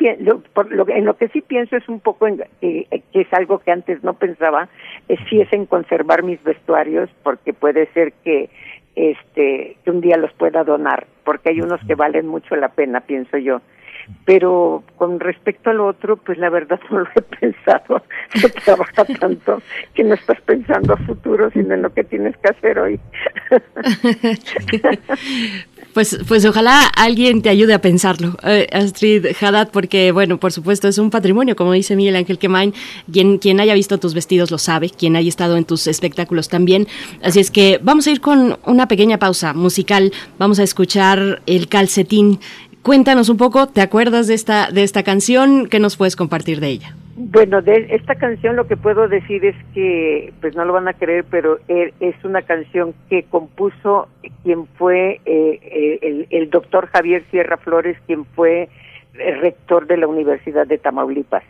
por 0.53 0.71
lo, 0.71 0.89
en 0.89 1.05
lo 1.05 1.15
que 1.15 1.29
sí 1.29 1.41
pienso 1.41 1.77
es 1.77 1.87
un 1.87 1.99
poco 1.99 2.27
en, 2.27 2.43
eh, 2.61 2.85
que 3.13 3.21
es 3.21 3.31
algo 3.33 3.59
que 3.59 3.71
antes 3.71 4.03
no 4.03 4.15
pensaba, 4.15 4.67
es 5.07 5.19
si 5.29 5.41
es 5.41 5.53
en 5.53 5.67
conservar 5.67 6.23
mis 6.23 6.43
vestuarios, 6.43 7.09
porque 7.23 7.53
puede 7.53 7.87
ser 7.93 8.13
que 8.23 8.49
este 8.95 9.77
que 9.83 9.91
un 9.91 10.01
día 10.01 10.17
los 10.17 10.33
pueda 10.33 10.63
donar, 10.63 11.07
porque 11.23 11.51
hay 11.51 11.61
unos 11.61 11.79
que 11.85 11.95
valen 11.95 12.27
mucho 12.27 12.55
la 12.55 12.69
pena, 12.69 13.01
pienso 13.01 13.37
yo. 13.37 13.61
Pero 14.25 14.83
con 14.97 15.19
respecto 15.19 15.69
al 15.69 15.81
otro, 15.81 16.17
pues 16.17 16.37
la 16.37 16.49
verdad 16.49 16.79
no 16.91 16.99
lo 16.99 17.07
he 17.15 17.21
pensado. 17.21 18.03
No 18.41 18.49
trabaja 18.63 19.05
tanto 19.05 19.61
que 19.93 20.03
no 20.03 20.13
estás 20.13 20.39
pensando 20.41 20.93
a 20.93 20.97
futuro, 20.97 21.49
sino 21.51 21.73
en 21.73 21.81
lo 21.81 21.93
que 21.93 22.03
tienes 22.03 22.35
que 22.37 22.49
hacer 22.49 22.79
hoy. 22.79 22.99
Pues, 25.93 26.17
pues 26.25 26.45
ojalá 26.45 26.87
alguien 26.95 27.41
te 27.41 27.49
ayude 27.49 27.73
a 27.73 27.81
pensarlo, 27.81 28.37
eh, 28.43 28.65
Astrid 28.71 29.25
Haddad, 29.41 29.71
porque, 29.71 30.13
bueno, 30.13 30.37
por 30.37 30.53
supuesto 30.53 30.87
es 30.87 30.97
un 30.97 31.09
patrimonio, 31.09 31.57
como 31.57 31.73
dice 31.73 31.97
Miguel 31.97 32.15
Ángel 32.15 32.37
Quemain, 32.37 32.73
quien, 33.11 33.39
quien 33.39 33.59
haya 33.59 33.73
visto 33.73 33.97
tus 33.97 34.13
vestidos 34.13 34.51
lo 34.51 34.57
sabe, 34.57 34.89
quien 34.89 35.17
haya 35.17 35.27
estado 35.27 35.57
en 35.57 35.65
tus 35.65 35.87
espectáculos 35.87 36.47
también. 36.47 36.87
Así 37.23 37.41
es 37.41 37.51
que 37.51 37.77
vamos 37.83 38.07
a 38.07 38.11
ir 38.11 38.21
con 38.21 38.57
una 38.65 38.87
pequeña 38.87 39.19
pausa 39.19 39.53
musical, 39.53 40.13
vamos 40.37 40.59
a 40.59 40.63
escuchar 40.63 41.41
El 41.45 41.67
Calcetín. 41.67 42.39
Cuéntanos 42.83 43.29
un 43.29 43.37
poco, 43.37 43.67
¿te 43.67 43.81
acuerdas 43.81 44.27
de 44.27 44.33
esta, 44.33 44.71
de 44.71 44.83
esta 44.83 45.03
canción? 45.03 45.67
¿Qué 45.67 45.79
nos 45.79 45.97
puedes 45.97 46.15
compartir 46.15 46.59
de 46.59 46.67
ella? 46.67 46.95
Bueno, 47.15 47.61
de 47.61 47.87
esta 47.91 48.15
canción 48.15 48.55
lo 48.55 48.65
que 48.65 48.75
puedo 48.75 49.07
decir 49.07 49.45
es 49.45 49.55
que, 49.75 50.33
pues 50.41 50.55
no 50.55 50.65
lo 50.65 50.73
van 50.73 50.87
a 50.87 50.93
creer, 50.93 51.23
pero 51.29 51.59
er, 51.67 51.93
es 51.99 52.15
una 52.23 52.41
canción 52.41 52.95
que 53.09 53.23
compuso 53.23 54.07
quien 54.43 54.65
fue 54.65 55.21
eh, 55.25 55.59
eh, 55.61 55.99
el, 56.01 56.27
el, 56.31 56.49
doctor 56.49 56.87
Javier 56.87 57.23
Sierra 57.29 57.57
Flores, 57.57 57.97
quien 58.07 58.25
fue 58.25 58.69
rector 59.13 59.85
de 59.85 59.97
la 59.97 60.07
Universidad 60.07 60.65
de 60.65 60.79
Tamaulipas. 60.79 61.43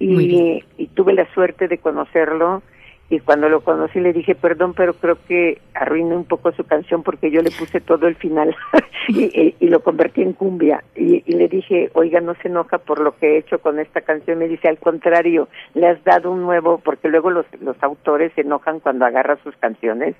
Y, 0.00 0.64
y 0.78 0.86
tuve 0.88 1.12
la 1.12 1.32
suerte 1.34 1.68
de 1.68 1.76
conocerlo 1.76 2.62
y 3.10 3.18
cuando 3.18 3.48
lo 3.48 3.62
conocí 3.62 3.98
le 3.98 4.12
dije, 4.12 4.36
perdón, 4.36 4.72
pero 4.72 4.94
creo 4.94 5.18
que 5.26 5.60
arruiné 5.74 6.14
un 6.14 6.24
poco 6.24 6.52
su 6.52 6.62
canción 6.62 7.02
porque 7.02 7.32
yo 7.32 7.42
le 7.42 7.50
puse 7.50 7.80
todo 7.80 8.06
el 8.06 8.14
final 8.14 8.54
y, 9.08 9.56
y, 9.58 9.68
lo 9.68 9.82
convertí 9.82 10.22
en 10.22 10.32
cumbia. 10.32 10.84
Y, 10.94 11.24
y, 11.26 11.34
le 11.34 11.48
dije, 11.48 11.90
oiga, 11.94 12.20
no 12.20 12.36
se 12.36 12.46
enoja 12.46 12.78
por 12.78 13.00
lo 13.00 13.16
que 13.16 13.34
he 13.34 13.38
hecho 13.38 13.58
con 13.58 13.80
esta 13.80 14.02
canción. 14.02 14.38
Me 14.38 14.46
dice, 14.46 14.68
al 14.68 14.78
contrario, 14.78 15.48
le 15.74 15.88
has 15.88 16.02
dado 16.04 16.30
un 16.30 16.42
nuevo, 16.42 16.78
porque 16.78 17.08
luego 17.08 17.30
los, 17.32 17.46
los 17.60 17.76
autores 17.82 18.32
se 18.36 18.42
enojan 18.42 18.78
cuando 18.78 19.04
agarran 19.04 19.42
sus 19.42 19.56
canciones 19.56 20.14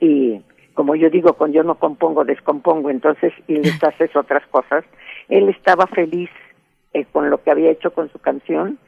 y 0.00 0.40
como 0.72 0.94
yo 0.94 1.10
digo, 1.10 1.34
con 1.34 1.52
yo 1.52 1.62
no 1.62 1.74
compongo, 1.74 2.24
descompongo, 2.24 2.88
entonces, 2.88 3.34
y 3.48 3.56
les 3.56 3.84
haces 3.84 4.16
otras 4.16 4.46
cosas. 4.46 4.82
Él 5.28 5.50
estaba 5.50 5.86
feliz 5.88 6.30
eh, 6.94 7.04
con 7.12 7.28
lo 7.28 7.42
que 7.42 7.50
había 7.50 7.70
hecho 7.70 7.92
con 7.92 8.10
su 8.10 8.18
canción 8.18 8.78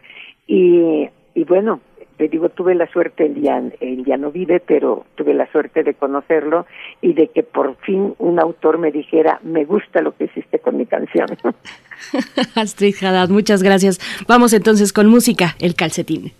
y, 0.46 1.10
y 1.34 1.44
bueno, 1.44 1.80
te 2.16 2.28
digo, 2.28 2.48
tuve 2.48 2.74
la 2.74 2.86
suerte, 2.86 3.26
él 3.26 3.40
ya, 3.40 3.62
él 3.80 4.04
ya 4.04 4.16
no 4.16 4.30
vive, 4.30 4.60
pero 4.60 5.04
tuve 5.14 5.34
la 5.34 5.50
suerte 5.50 5.82
de 5.82 5.94
conocerlo 5.94 6.66
y 7.00 7.14
de 7.14 7.28
que 7.28 7.42
por 7.42 7.76
fin 7.78 8.14
un 8.18 8.38
autor 8.40 8.78
me 8.78 8.90
dijera, 8.90 9.40
me 9.42 9.64
gusta 9.64 10.00
lo 10.02 10.16
que 10.16 10.24
hiciste 10.24 10.58
con 10.58 10.76
mi 10.76 10.86
canción. 10.86 11.26
Astrid 12.54 12.94
Haddad, 13.02 13.28
muchas 13.28 13.62
gracias. 13.62 14.00
Vamos 14.26 14.52
entonces 14.52 14.92
con 14.92 15.08
música, 15.08 15.56
El 15.60 15.74
Calcetín. 15.74 16.32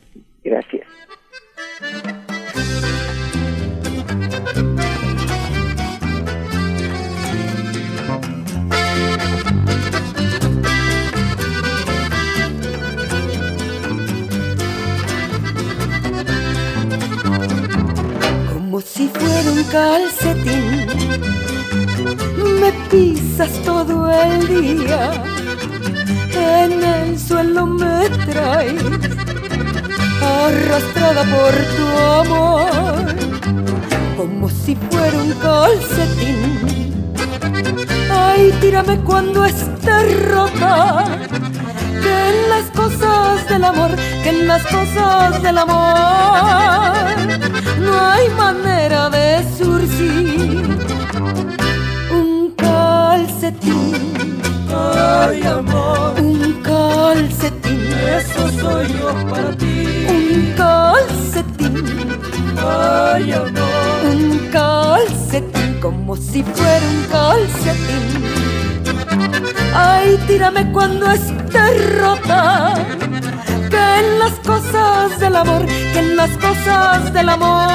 Gracias. 0.45 0.87
Como 18.73 18.81
si 18.87 19.07
fuera 19.07 19.53
un 19.53 19.65
calcetín. 19.65 20.87
Me 22.59 22.73
pisas 22.89 23.51
todo 23.67 24.11
el 24.11 24.49
día, 24.49 25.13
en 26.33 26.83
el 26.83 27.19
suelo 27.19 27.67
me 27.67 28.09
traes, 28.25 28.83
arrastrada 30.23 31.23
por 31.35 31.53
tu 31.77 31.87
amor, 32.23 33.15
como 34.17 34.49
si 34.49 34.75
fuera 34.75 35.19
un 35.19 35.33
calcetín. 35.33 36.92
Ay, 38.11 38.53
tírame 38.61 38.99
cuando 39.01 39.45
esté 39.45 40.15
rota, 40.31 41.05
que 42.03 42.29
en 42.31 42.51
las 42.51 42.71
cosas 42.71 43.49
del 43.49 43.65
amor, 43.65 43.91
que 44.23 44.29
en 44.29 44.47
las 44.47 44.63
cosas 44.63 45.43
del 45.43 45.59
amor 45.59 47.05
no 47.81 48.01
hay 48.01 48.29
manera 48.31 49.11
de 49.11 49.45
surcir 49.59 50.79
un 52.13 52.53
calcetín. 52.57 54.52
Ay, 54.75 55.43
amor, 55.43 56.15
un 56.19 56.63
calcetín. 56.63 57.81
Eso 58.19 58.51
soy 58.61 58.87
yo 58.99 59.13
para 59.29 59.51
ti. 59.57 60.07
Un 60.09 60.55
calcetín. 60.57 61.85
Ay, 62.59 63.33
amor, 63.33 64.05
un 64.13 64.49
calcetín 64.51 65.81
como 65.81 66.17
si 66.17 66.43
fuera 66.43 66.87
un 66.87 67.05
calcetín. 67.11 68.33
Ay, 69.75 70.19
tírame 70.27 70.71
cuando 70.73 71.11
esté 71.11 71.99
rota 71.99 72.75
que 73.71 73.99
en 74.01 74.19
las 74.19 74.33
cosas 74.47 75.19
del 75.19 75.37
amor, 75.37 75.65
que 75.67 75.99
en 75.99 76.17
las 76.17 76.31
cosas 76.39 77.13
del 77.13 77.29
amor 77.29 77.69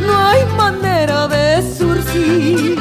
no 0.00 0.26
hay 0.26 0.44
manera 0.56 1.28
de 1.28 1.62
surcir. 1.76 2.77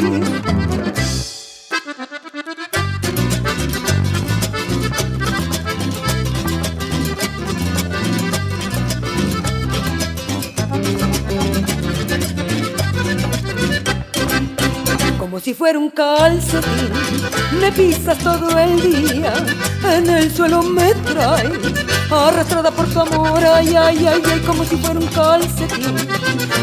Como 15.28 15.42
si 15.42 15.54
fuera 15.54 15.78
un 15.78 15.90
calcetín, 15.90 16.90
me 17.60 17.70
pisas 17.74 18.18
todo 18.20 18.58
el 18.58 18.82
día, 18.82 19.34
en 19.84 20.10
el 20.10 20.34
suelo 20.34 20.64
me 20.64 20.94
traes, 20.94 21.52
arrastrada 22.10 22.72
por 22.72 22.88
tu 22.88 23.02
amor, 23.02 23.44
ay, 23.44 23.76
ay, 23.76 24.08
ay, 24.08 24.22
ay, 24.26 24.40
como 24.48 24.64
si 24.64 24.78
fuera 24.78 24.98
un 24.98 25.08
calcetín. 25.08 25.98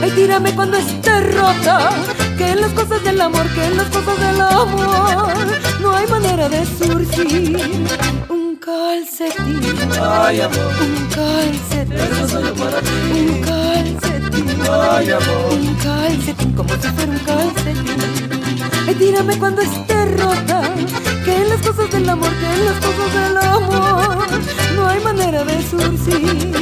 Ay, 0.02 0.10
tírame 0.12 0.54
cuando 0.54 0.78
esté 0.78 1.20
rota, 1.32 1.90
que 2.38 2.52
en 2.52 2.62
las 2.62 2.72
cosas 2.72 3.04
del 3.04 3.20
amor, 3.20 3.46
que 3.50 3.66
en 3.66 3.76
las 3.76 3.88
cosas 3.88 4.18
del 4.18 4.40
amor, 4.40 5.34
no 5.82 5.94
hay 5.94 6.06
manera 6.06 6.48
de 6.48 6.64
surcir. 6.64 7.84
Un 8.30 8.56
calcetín, 8.56 9.60
ay, 10.02 10.40
amor, 10.40 10.72
un 10.80 11.08
calcetín, 11.10 12.54
para 12.58 12.80
ti. 12.80 12.90
un 13.12 13.42
calcetín, 13.42 14.14
Ay, 14.66 15.10
amor, 15.10 15.52
un 15.52 15.74
calcetín, 15.74 16.52
como 16.52 16.70
si 16.70 16.88
fuera 16.88 17.12
un 17.12 17.18
calcetín. 17.18 18.53
Ay, 18.94 19.00
tírame 19.00 19.36
cuando 19.38 19.60
esté 19.62 20.04
rota, 20.06 20.62
que 21.24 21.36
en 21.36 21.48
las 21.48 21.60
cosas 21.62 21.90
del 21.90 22.08
amor, 22.08 22.30
que 22.30 22.46
en 22.46 22.64
las 22.64 22.76
cosas 22.76 23.12
del 23.12 23.36
amor, 23.38 24.24
no 24.76 24.86
hay 24.88 25.00
manera 25.02 25.42
de 25.44 25.60
surcir. 25.62 26.52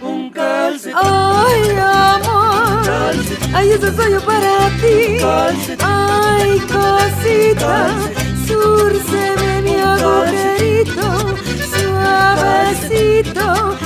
un 0.00 0.30
calcetín. 0.30 0.96
Ay, 1.00 1.70
amor, 1.78 3.14
ay, 3.54 3.70
eso 3.70 3.92
soy 3.94 4.12
yo 4.12 4.20
para 4.22 4.68
ti. 4.80 5.18
Calcetín. 5.20 5.86
Ay, 5.86 6.58
cosita, 6.60 7.86
Calcetín. 7.86 8.46
surceme 8.48 9.62
mi 9.62 9.76
agujerito, 9.76 11.36
suavecito, 11.72 13.76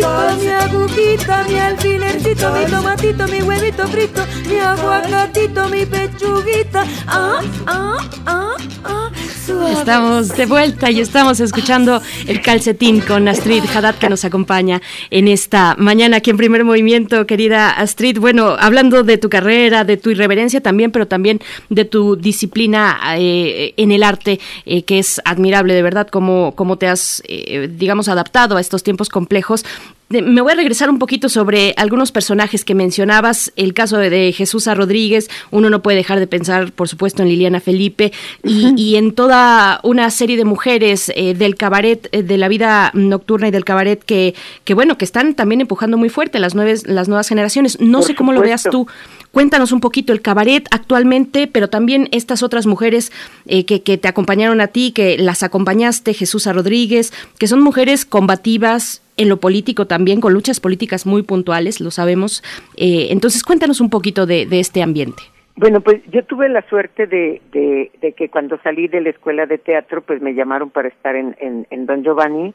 mi 0.00 0.48
agujita, 0.48 1.44
mi 1.48 1.58
alfilercito, 1.60 2.52
mi 2.52 2.64
tomatito, 2.66 3.26
mi 3.26 3.40
huevito 3.40 3.86
frito, 3.88 4.24
mi 4.46 4.58
aguacatito, 4.60 5.68
mi 5.68 5.84
pechuguita. 5.86 6.84
Ah, 7.06 7.42
ah, 7.66 7.98
ah, 8.26 8.56
ah. 8.84 9.07
Estamos 9.48 10.36
de 10.36 10.44
vuelta 10.44 10.90
y 10.90 11.00
estamos 11.00 11.40
escuchando 11.40 12.02
el 12.26 12.42
calcetín 12.42 13.00
con 13.00 13.26
Astrid 13.28 13.64
Haddad 13.64 13.94
que 13.94 14.10
nos 14.10 14.26
acompaña 14.26 14.82
en 15.10 15.26
esta 15.26 15.74
mañana 15.78 16.18
aquí 16.18 16.28
en 16.28 16.36
Primer 16.36 16.64
Movimiento, 16.64 17.26
querida 17.26 17.70
Astrid. 17.70 18.18
Bueno, 18.18 18.56
hablando 18.58 19.04
de 19.04 19.16
tu 19.16 19.30
carrera, 19.30 19.84
de 19.84 19.96
tu 19.96 20.10
irreverencia 20.10 20.60
también, 20.60 20.92
pero 20.92 21.08
también 21.08 21.40
de 21.70 21.86
tu 21.86 22.16
disciplina 22.16 22.98
eh, 23.16 23.72
en 23.78 23.90
el 23.90 24.02
arte, 24.02 24.38
eh, 24.66 24.82
que 24.82 24.98
es 24.98 25.18
admirable 25.24 25.72
de 25.72 25.82
verdad 25.82 26.08
cómo, 26.08 26.52
cómo 26.54 26.76
te 26.76 26.86
has, 26.86 27.22
eh, 27.26 27.70
digamos, 27.72 28.08
adaptado 28.08 28.58
a 28.58 28.60
estos 28.60 28.82
tiempos 28.82 29.08
complejos. 29.08 29.64
Me 30.10 30.40
voy 30.40 30.52
a 30.52 30.54
regresar 30.54 30.88
un 30.88 30.98
poquito 30.98 31.28
sobre 31.28 31.74
algunos 31.76 32.12
personajes 32.12 32.64
que 32.64 32.74
mencionabas, 32.74 33.52
el 33.56 33.74
caso 33.74 33.98
de, 33.98 34.32
Jesús 34.32 34.66
A. 34.66 34.74
Rodríguez, 34.74 35.28
uno 35.50 35.68
no 35.68 35.82
puede 35.82 35.98
dejar 35.98 36.18
de 36.18 36.26
pensar, 36.26 36.72
por 36.72 36.88
supuesto, 36.88 37.22
en 37.22 37.28
Liliana 37.28 37.60
Felipe 37.60 38.12
y, 38.42 38.96
en 38.96 39.12
toda 39.12 39.80
una 39.82 40.10
serie 40.10 40.38
de 40.38 40.44
mujeres 40.44 41.12
eh, 41.14 41.34
del 41.34 41.56
cabaret, 41.56 42.08
eh, 42.12 42.22
de 42.22 42.38
la 42.38 42.48
vida 42.48 42.90
nocturna 42.94 43.48
y 43.48 43.50
del 43.50 43.66
cabaret 43.66 44.02
que, 44.02 44.34
que, 44.64 44.72
bueno, 44.72 44.96
que 44.96 45.04
están 45.04 45.34
también 45.34 45.60
empujando 45.60 45.98
muy 45.98 46.08
fuerte 46.08 46.38
las, 46.38 46.54
nueve, 46.54 46.76
las 46.86 47.08
nuevas 47.08 47.28
generaciones. 47.28 47.78
No 47.78 48.00
sé 48.00 48.14
cómo 48.14 48.32
lo 48.32 48.40
veas 48.40 48.62
tú. 48.62 48.86
Cuéntanos 49.30 49.72
un 49.72 49.80
poquito 49.80 50.14
el 50.14 50.22
cabaret 50.22 50.66
actualmente, 50.70 51.46
pero 51.48 51.68
también 51.68 52.08
estas 52.12 52.42
otras 52.42 52.66
mujeres 52.66 53.12
eh, 53.46 53.66
que, 53.66 53.82
que 53.82 53.98
te 53.98 54.08
acompañaron 54.08 54.62
a 54.62 54.68
ti, 54.68 54.92
que 54.92 55.18
las 55.18 55.42
acompañaste, 55.42 56.14
Jesús 56.14 56.46
A. 56.46 56.54
Rodríguez, 56.54 57.12
que 57.38 57.46
son 57.46 57.60
mujeres 57.60 58.06
combativas, 58.06 59.02
en 59.18 59.28
lo 59.28 59.38
político 59.38 59.86
también, 59.86 60.20
con 60.20 60.32
luchas 60.32 60.60
políticas 60.60 61.04
muy 61.04 61.22
puntuales, 61.22 61.80
lo 61.80 61.90
sabemos. 61.90 62.42
Eh, 62.76 63.08
entonces, 63.10 63.42
cuéntanos 63.42 63.80
un 63.80 63.90
poquito 63.90 64.24
de, 64.24 64.46
este 64.50 64.82
ambiente. 64.82 65.22
Bueno, 65.56 65.80
pues 65.80 66.00
yo 66.10 66.24
tuve 66.24 66.48
la 66.48 66.62
suerte 66.68 67.06
de, 67.06 67.42
de, 67.52 68.12
que 68.12 68.28
cuando 68.28 68.58
salí 68.62 68.86
de 68.86 69.00
la 69.00 69.10
escuela 69.10 69.44
de 69.46 69.58
teatro, 69.58 70.02
pues 70.02 70.22
me 70.22 70.34
llamaron 70.34 70.70
para 70.70 70.88
estar 70.88 71.16
en, 71.16 71.66
Don 71.86 72.04
Giovanni 72.04 72.54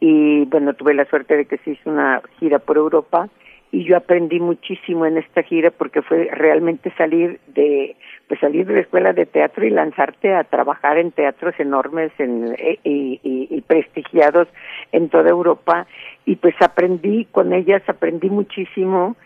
y 0.00 0.44
bueno, 0.46 0.74
tuve 0.74 0.94
la 0.94 1.04
suerte 1.04 1.36
de 1.36 1.44
que 1.44 1.58
se 1.58 1.72
hizo 1.72 1.90
una 1.90 2.20
gira 2.40 2.58
por 2.58 2.76
Europa 2.76 3.28
y 3.72 3.84
yo 3.84 3.96
aprendí 3.96 4.40
muchísimo 4.40 5.06
en 5.06 5.18
esta 5.18 5.42
gira 5.42 5.70
porque 5.70 6.02
fue 6.02 6.28
realmente 6.32 6.92
salir 6.96 7.38
de 7.54 7.96
pues 8.26 8.40
salir 8.40 8.66
de 8.66 8.74
la 8.74 8.80
escuela 8.80 9.12
de 9.12 9.26
teatro 9.26 9.66
y 9.66 9.70
lanzarte 9.70 10.34
a 10.34 10.44
trabajar 10.44 10.98
en 10.98 11.10
teatros 11.10 11.54
enormes 11.58 12.12
en, 12.18 12.54
eh, 12.58 12.78
y, 12.84 13.60
prestigiados 13.66 14.48
en 14.92 15.08
toda 15.08 15.30
Europa 15.30 15.86
y 16.24 16.36
pues 16.36 16.54
aprendí 16.60 17.26
con 17.26 17.52
ellas 17.52 17.82
aprendí 17.88 18.30
muchísimo. 18.30 19.16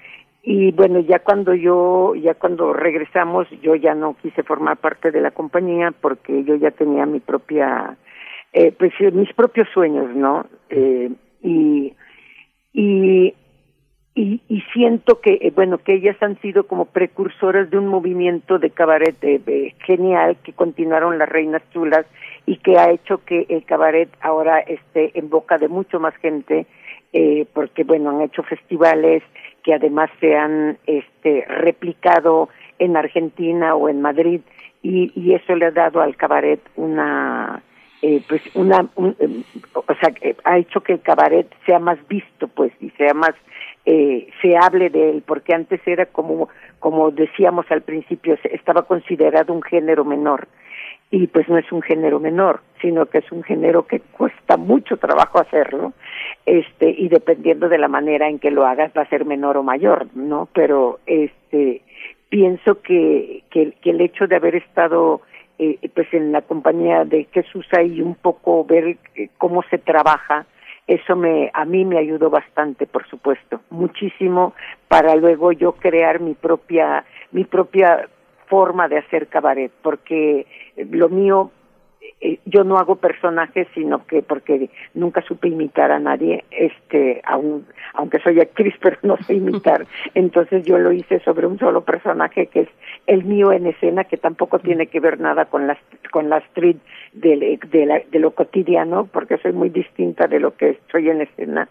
Y 0.42 0.72
bueno 0.72 1.00
ya 1.00 1.20
cuando 1.20 1.54
yo 1.54 2.14
ya 2.14 2.34
cuando 2.34 2.72
regresamos 2.74 3.48
yo 3.62 3.74
ya 3.74 3.94
no 3.94 4.14
quise 4.20 4.42
formar 4.42 4.76
parte 4.76 5.10
de 5.10 5.20
la 5.20 5.30
compañía 5.30 5.92
porque 5.98 6.44
yo 6.44 6.54
ya 6.56 6.70
tenía 6.70 7.06
mi 7.06 7.20
propia 7.20 7.96
eh, 8.52 8.72
pues 8.78 8.92
mis 9.14 9.32
propios 9.32 9.68
sueños 9.72 10.14
no 10.14 10.44
eh, 10.68 11.10
y 11.42 11.94
y 12.74 13.34
y, 14.16 14.42
y 14.48 14.60
siento 14.74 15.20
que 15.20 15.38
eh, 15.40 15.50
bueno 15.54 15.78
que 15.78 15.94
ellas 15.94 16.16
han 16.20 16.38
sido 16.42 16.66
como 16.66 16.84
precursoras 16.84 17.70
de 17.70 17.78
un 17.78 17.88
movimiento 17.88 18.58
de 18.58 18.68
cabaret 18.68 19.16
genial 19.86 20.36
que 20.44 20.52
continuaron 20.52 21.18
las 21.18 21.28
reinas 21.28 21.62
chulas 21.72 22.04
y 22.46 22.56
que 22.58 22.78
ha 22.78 22.90
hecho 22.90 23.24
que 23.24 23.46
el 23.48 23.64
cabaret 23.64 24.08
ahora 24.20 24.60
esté 24.60 25.18
en 25.18 25.30
boca 25.30 25.58
de 25.58 25.68
mucho 25.68 26.00
más 26.00 26.14
gente 26.16 26.66
eh, 27.12 27.46
porque 27.52 27.84
bueno 27.84 28.10
han 28.10 28.20
hecho 28.20 28.42
festivales 28.42 29.22
que 29.62 29.74
además 29.74 30.10
se 30.20 30.36
han 30.36 30.78
este 30.86 31.44
replicado 31.48 32.48
en 32.78 32.96
Argentina 32.96 33.74
o 33.74 33.88
en 33.88 34.02
Madrid 34.02 34.40
y, 34.82 35.12
y 35.14 35.34
eso 35.34 35.54
le 35.54 35.66
ha 35.66 35.70
dado 35.70 36.00
al 36.00 36.16
cabaret 36.16 36.60
una 36.76 37.62
eh, 38.02 38.22
pues 38.28 38.42
una 38.54 38.86
eh, 39.20 39.42
o 39.72 39.94
sea 39.94 40.12
ha 40.44 40.58
hecho 40.58 40.82
que 40.82 40.94
el 40.94 41.00
cabaret 41.00 41.46
sea 41.64 41.78
más 41.78 41.98
visto 42.08 42.48
pues 42.48 42.72
y 42.80 42.90
sea 42.90 43.14
más 43.14 43.34
eh, 43.86 44.28
se 44.40 44.56
hable 44.56 44.88
de 44.88 45.10
él, 45.10 45.22
porque 45.26 45.54
antes 45.54 45.80
era 45.86 46.06
como, 46.06 46.48
como 46.78 47.10
decíamos 47.10 47.66
al 47.70 47.82
principio, 47.82 48.38
estaba 48.44 48.82
considerado 48.82 49.52
un 49.52 49.62
género 49.62 50.06
menor. 50.06 50.48
Y 51.16 51.28
pues 51.28 51.48
no 51.48 51.56
es 51.58 51.70
un 51.70 51.80
género 51.80 52.18
menor, 52.18 52.58
sino 52.82 53.06
que 53.06 53.18
es 53.18 53.30
un 53.30 53.44
género 53.44 53.86
que 53.86 54.00
cuesta 54.00 54.56
mucho 54.56 54.96
trabajo 54.96 55.38
hacerlo, 55.38 55.92
este, 56.44 56.90
y 56.90 57.08
dependiendo 57.08 57.68
de 57.68 57.78
la 57.78 57.86
manera 57.86 58.28
en 58.28 58.40
que 58.40 58.50
lo 58.50 58.66
hagas 58.66 58.90
va 58.98 59.02
a 59.02 59.08
ser 59.08 59.24
menor 59.24 59.56
o 59.56 59.62
mayor, 59.62 60.08
¿no? 60.16 60.48
Pero 60.52 60.98
este, 61.06 61.82
pienso 62.30 62.82
que, 62.82 63.44
que, 63.50 63.76
el 63.84 64.00
hecho 64.00 64.26
de 64.26 64.34
haber 64.34 64.56
estado 64.56 65.20
eh, 65.60 65.78
pues 65.94 66.12
en 66.12 66.32
la 66.32 66.42
compañía 66.42 67.04
de 67.04 67.28
Jesús 67.30 67.64
ahí 67.78 68.00
un 68.00 68.16
poco 68.16 68.64
ver 68.64 68.96
eh, 69.14 69.28
cómo 69.38 69.62
se 69.70 69.78
trabaja, 69.78 70.46
eso 70.88 71.14
me 71.14 71.48
a 71.54 71.64
mí 71.64 71.84
me 71.84 71.96
ayudó 71.96 72.28
bastante 72.28 72.86
por 72.86 73.06
supuesto 73.08 73.60
muchísimo 73.70 74.52
para 74.88 75.14
luego 75.14 75.52
yo 75.52 75.72
crear 75.72 76.20
mi 76.20 76.34
propia 76.34 77.04
mi 77.30 77.44
propia 77.44 78.08
forma 78.48 78.88
de 78.88 78.98
hacer 78.98 79.28
cabaret 79.28 79.72
porque 79.82 80.46
lo 80.76 81.08
mío 81.08 81.50
eh, 82.20 82.38
yo 82.44 82.64
no 82.64 82.78
hago 82.78 82.96
personajes 82.96 83.66
sino 83.74 84.06
que 84.06 84.22
porque 84.22 84.70
nunca 84.94 85.22
supe 85.22 85.48
imitar 85.48 85.90
a 85.90 85.98
nadie 85.98 86.44
este 86.50 87.20
aun, 87.24 87.66
aunque 87.94 88.18
soy 88.20 88.40
actriz 88.40 88.74
pero 88.80 88.96
no 89.02 89.16
sé 89.18 89.34
imitar. 89.34 89.86
Entonces 90.14 90.64
yo 90.64 90.78
lo 90.78 90.92
hice 90.92 91.20
sobre 91.20 91.46
un 91.46 91.58
solo 91.58 91.82
personaje 91.82 92.46
que 92.46 92.60
es 92.60 92.68
el 93.06 93.24
mío 93.24 93.52
en 93.52 93.66
escena 93.66 94.04
que 94.04 94.16
tampoco 94.16 94.58
tiene 94.58 94.86
que 94.86 95.00
ver 95.00 95.20
nada 95.20 95.46
con 95.46 95.66
la 95.66 95.76
con 96.10 96.28
la 96.28 96.38
street 96.38 96.76
de, 97.12 97.58
de, 97.70 98.06
de 98.10 98.18
lo 98.18 98.30
cotidiano 98.32 99.06
porque 99.06 99.38
soy 99.38 99.52
muy 99.52 99.70
distinta 99.70 100.26
de 100.26 100.40
lo 100.40 100.56
que 100.56 100.70
estoy 100.70 101.10
en 101.10 101.22
escena. 101.22 101.68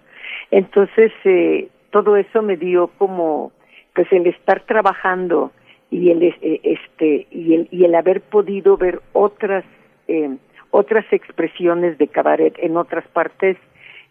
Entonces 0.51 1.11
eh, 1.25 1.69
todo 1.91 2.17
eso 2.17 2.41
me 2.41 2.57
dio 2.57 2.87
como 2.97 3.51
pues 3.93 4.11
el 4.11 4.27
estar 4.27 4.61
trabajando 4.61 5.51
y 5.93 6.09
el 6.09 6.23
eh, 6.23 6.59
este 6.63 7.27
y 7.29 7.53
el 7.53 7.67
y 7.71 7.85
el 7.85 7.93
haber 7.95 8.21
podido 8.21 8.77
ver 8.77 9.01
otras 9.13 9.63
eh, 10.07 10.35
otras 10.71 11.05
expresiones 11.11 11.99
de 11.99 12.07
cabaret 12.07 12.55
en 12.57 12.77
otras 12.77 13.07
partes, 13.09 13.57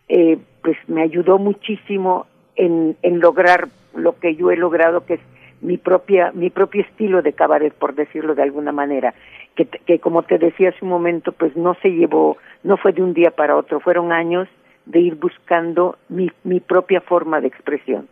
eh, 0.09 0.39
pues 0.63 0.77
me 0.87 1.03
ayudó 1.03 1.39
muchísimo 1.39 2.27
en, 2.55 2.97
en 3.03 3.19
lograr 3.19 3.69
lo 3.97 4.17
que 4.21 4.37
yo 4.37 4.53
he 4.53 4.57
logrado, 4.57 5.05
que 5.05 5.15
es 5.15 5.21
mi 5.61 5.77
propia 5.77 6.31
mi 6.33 6.51
propio 6.51 6.83
estilo 6.83 7.21
de 7.21 7.33
cabaret 7.33 7.75
por 7.75 7.95
decirlo 7.95 8.35
de 8.37 8.43
alguna 8.43 8.73
manera 8.73 9.15
que, 9.57 9.67
que 9.67 9.99
como 9.99 10.23
te 10.23 10.39
decía 10.39 10.69
hace 10.69 10.85
un 10.85 10.91
momento 10.91 11.33
pues 11.33 11.57
no 11.57 11.75
se 11.83 11.89
llevó 11.89 12.37
no 12.63 12.77
fue 12.77 12.93
de 12.93 13.03
un 13.03 13.13
día 13.13 13.31
para 13.31 13.57
otro 13.57 13.81
fueron 13.81 14.13
años 14.13 14.49
de 14.87 15.01
ir 15.01 15.15
buscando 15.17 15.99
mi 16.09 16.31
mi 16.43 16.59
propia 16.59 17.01
forma 17.01 17.41
de 17.41 17.47
expresión. 17.49 18.09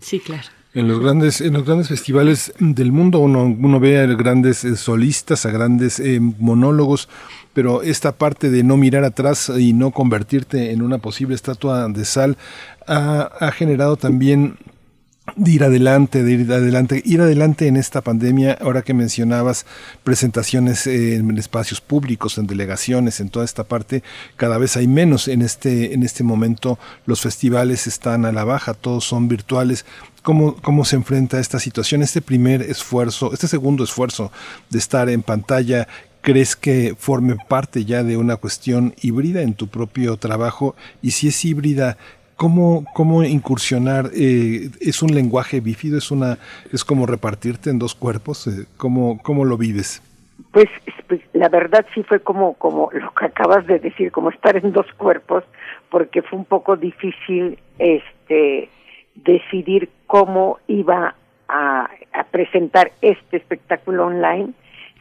Sí 0.00 0.20
claro 0.20 0.48
en 0.76 0.88
los 0.88 1.00
grandes, 1.00 1.40
en 1.40 1.54
los 1.54 1.64
grandes 1.64 1.88
festivales 1.88 2.52
del 2.58 2.92
mundo. 2.92 3.18
Uno, 3.18 3.44
uno 3.44 3.80
ve 3.80 3.98
a 3.98 4.06
grandes 4.06 4.62
eh, 4.62 4.76
solistas, 4.76 5.46
a 5.46 5.50
grandes 5.50 5.98
eh, 5.98 6.20
monólogos, 6.20 7.08
pero 7.54 7.80
esta 7.80 8.12
parte 8.12 8.50
de 8.50 8.62
no 8.62 8.76
mirar 8.76 9.02
atrás 9.02 9.50
y 9.58 9.72
no 9.72 9.90
convertirte 9.90 10.72
en 10.72 10.82
una 10.82 10.98
posible 10.98 11.34
estatua 11.34 11.88
de 11.88 12.04
sal 12.04 12.36
ha, 12.86 13.30
ha 13.40 13.50
generado 13.52 13.96
también 13.96 14.58
de 15.34 15.50
ir 15.50 15.64
adelante, 15.64 16.22
de 16.22 16.32
ir 16.32 16.52
adelante, 16.52 17.02
ir 17.04 17.20
adelante 17.20 17.66
en 17.66 17.76
esta 17.76 18.00
pandemia, 18.00 18.56
ahora 18.60 18.82
que 18.82 18.94
mencionabas 18.94 19.66
presentaciones 20.04 20.86
en 20.86 21.36
espacios 21.36 21.80
públicos, 21.80 22.38
en 22.38 22.46
delegaciones, 22.46 23.20
en 23.20 23.28
toda 23.28 23.44
esta 23.44 23.64
parte, 23.64 24.02
cada 24.36 24.58
vez 24.58 24.76
hay 24.76 24.86
menos 24.86 25.26
en 25.28 25.42
este, 25.42 25.94
en 25.94 26.02
este 26.04 26.22
momento, 26.22 26.78
los 27.06 27.20
festivales 27.20 27.86
están 27.86 28.24
a 28.24 28.32
la 28.32 28.44
baja, 28.44 28.74
todos 28.74 29.04
son 29.04 29.28
virtuales. 29.28 29.84
¿Cómo, 30.22 30.56
¿Cómo 30.56 30.84
se 30.84 30.96
enfrenta 30.96 31.36
a 31.36 31.40
esta 31.40 31.60
situación? 31.60 32.02
Este 32.02 32.22
primer 32.22 32.62
esfuerzo, 32.62 33.32
este 33.32 33.48
segundo 33.48 33.84
esfuerzo 33.84 34.32
de 34.70 34.78
estar 34.78 35.08
en 35.08 35.22
pantalla, 35.22 35.86
¿crees 36.20 36.56
que 36.56 36.96
forme 36.98 37.36
parte 37.48 37.84
ya 37.84 38.02
de 38.02 38.16
una 38.16 38.34
cuestión 38.36 38.94
híbrida 39.00 39.42
en 39.42 39.54
tu 39.54 39.68
propio 39.68 40.16
trabajo? 40.16 40.74
Y 41.00 41.12
si 41.12 41.28
es 41.28 41.44
híbrida, 41.44 41.98
¿Cómo, 42.36 42.84
cómo 42.92 43.24
incursionar? 43.24 44.10
Eh, 44.14 44.68
¿Es 44.80 45.02
un 45.02 45.14
lenguaje 45.14 45.60
bífido? 45.60 45.96
¿Es, 45.96 46.10
una, 46.10 46.36
¿Es 46.70 46.84
como 46.84 47.06
repartirte 47.06 47.70
en 47.70 47.78
dos 47.78 47.94
cuerpos? 47.94 48.46
Eh, 48.46 48.66
¿Cómo, 48.76 49.18
¿Cómo 49.22 49.46
lo 49.46 49.56
vives? 49.56 50.02
Pues, 50.52 50.68
pues, 51.08 51.22
la 51.32 51.48
verdad 51.48 51.86
sí 51.94 52.02
fue 52.02 52.20
como, 52.20 52.52
como 52.54 52.90
lo 52.92 53.10
que 53.14 53.24
acabas 53.24 53.66
de 53.66 53.78
decir, 53.78 54.12
como 54.12 54.28
estar 54.28 54.54
en 54.56 54.72
dos 54.72 54.86
cuerpos, 54.98 55.44
porque 55.90 56.20
fue 56.20 56.38
un 56.38 56.44
poco 56.44 56.76
difícil 56.76 57.58
este, 57.78 58.68
decidir 59.14 59.88
cómo 60.06 60.58
iba 60.66 61.14
a, 61.48 61.88
a 62.12 62.24
presentar 62.24 62.92
este 63.00 63.38
espectáculo 63.38 64.06
online 64.06 64.52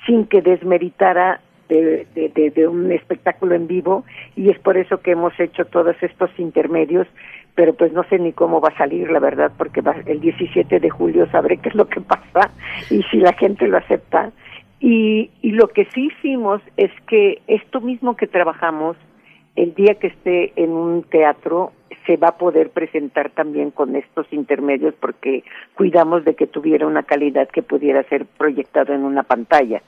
sin 0.05 0.25
que 0.25 0.41
desmeritara 0.41 1.41
de, 1.67 2.67
un 2.67 2.91
espectáculo 2.91 3.55
en 3.55 3.67
vivo 3.67 4.03
y 4.35 4.49
es 4.49 4.59
por 4.59 4.77
eso 4.77 5.01
que 5.01 5.11
hemos 5.11 5.37
hecho 5.39 5.65
todos 5.65 5.95
estos 6.01 6.29
intermedios, 6.37 7.07
pero 7.55 7.73
pues 7.73 7.93
no 7.93 8.03
sé 8.05 8.19
ni 8.19 8.33
cómo 8.33 8.61
va 8.61 8.69
a 8.69 8.77
salir, 8.77 9.09
la 9.09 9.19
verdad, 9.19 9.51
porque 9.57 9.81
va, 9.81 9.95
el 10.05 10.19
17 10.19 10.79
de 10.79 10.89
julio 10.89 11.27
sabré 11.31 11.57
qué 11.57 11.69
es 11.69 11.75
lo 11.75 11.87
que 11.87 12.01
pasa 12.01 12.51
y 12.89 13.01
si 13.03 13.17
la 13.17 13.33
gente 13.33 13.67
lo 13.67 13.77
acepta. 13.77 14.31
Y, 14.79 15.31
y 15.41 15.51
lo 15.51 15.69
que 15.69 15.85
sí 15.85 16.07
hicimos 16.07 16.61
es 16.77 16.91
que 17.07 17.41
esto 17.47 17.81
mismo 17.81 18.15
que 18.15 18.27
trabajamos, 18.27 18.97
el 19.55 19.73
día 19.73 19.95
que 19.95 20.07
esté 20.07 20.51
en 20.61 20.71
un 20.71 21.03
teatro, 21.03 21.71
se 22.05 22.17
va 22.17 22.29
a 22.29 22.37
poder 22.37 22.69
presentar 22.69 23.31
también 23.31 23.71
con 23.71 23.95
estos 23.95 24.27
intermedios 24.31 24.93
porque 24.99 25.43
cuidamos 25.75 26.23
de 26.23 26.35
que 26.35 26.45
tuviera 26.45 26.85
una 26.85 27.03
calidad 27.03 27.47
que 27.49 27.63
pudiera 27.63 28.03
ser 28.03 28.25
proyectado 28.25 28.93
en 28.93 29.03
una 29.03 29.23
pantalla 29.23 29.81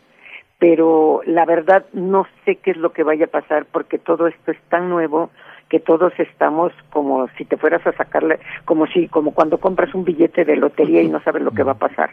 pero 0.60 1.22
la 1.26 1.46
verdad 1.46 1.86
no 1.94 2.26
sé 2.46 2.56
qué 2.56 2.72
es 2.72 2.78
lo 2.78 2.92
que 2.92 3.04
vaya 3.04 3.26
a 3.26 3.30
pasar 3.30 3.66
porque 3.72 4.00
todo 4.00 4.28
esto 4.28 4.52
es 4.52 4.60
tan 4.70 4.90
nuevo 4.90 5.30
que 5.70 5.80
todos 5.80 6.14
estamos 6.18 6.72
como 6.92 7.28
si 7.38 7.46
te 7.46 7.58
fueras 7.58 7.86
a 7.86 7.92
sacarle, 7.92 8.40
como 8.66 8.88
si, 8.88 9.08
como 9.08 9.34
cuando 9.34 9.60
compras 9.60 9.94
un 9.94 10.06
billete 10.06 10.46
de 10.46 10.56
lotería 10.56 11.02
y 11.02 11.10
no 11.10 11.22
sabes 11.22 11.42
lo 11.44 11.52
que 11.52 11.64
va 11.64 11.74
a 11.74 11.78
pasar. 11.78 12.12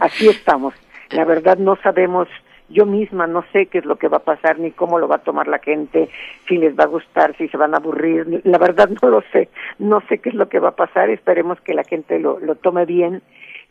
Así 0.00 0.28
estamos. 0.28 0.74
La 1.10 1.24
verdad 1.24 1.58
no 1.58 1.76
sabemos, 1.82 2.28
yo 2.68 2.86
misma 2.86 3.26
no 3.26 3.44
sé 3.52 3.66
qué 3.66 3.78
es 3.78 3.84
lo 3.84 3.96
que 3.96 4.08
va 4.08 4.18
a 4.18 4.24
pasar, 4.24 4.58
ni 4.58 4.70
cómo 4.70 4.98
lo 4.98 5.08
va 5.08 5.16
a 5.16 5.24
tomar 5.24 5.48
la 5.48 5.58
gente, 5.58 6.08
si 6.46 6.56
les 6.56 6.78
va 6.78 6.84
a 6.84 6.88
gustar, 6.88 7.36
si 7.36 7.48
se 7.48 7.56
van 7.56 7.74
a 7.74 7.78
aburrir. 7.78 8.42
La 8.44 8.58
verdad 8.58 8.88
no 9.02 9.08
lo 9.08 9.22
sé, 9.32 9.48
no 9.78 10.00
sé 10.08 10.18
qué 10.18 10.28
es 10.28 10.34
lo 10.34 10.48
que 10.48 10.60
va 10.60 10.68
a 10.68 10.76
pasar, 10.76 11.10
esperemos 11.10 11.60
que 11.60 11.74
la 11.74 11.84
gente 11.84 12.18
lo, 12.18 12.38
lo 12.38 12.54
tome 12.54 12.86
bien, 12.86 13.22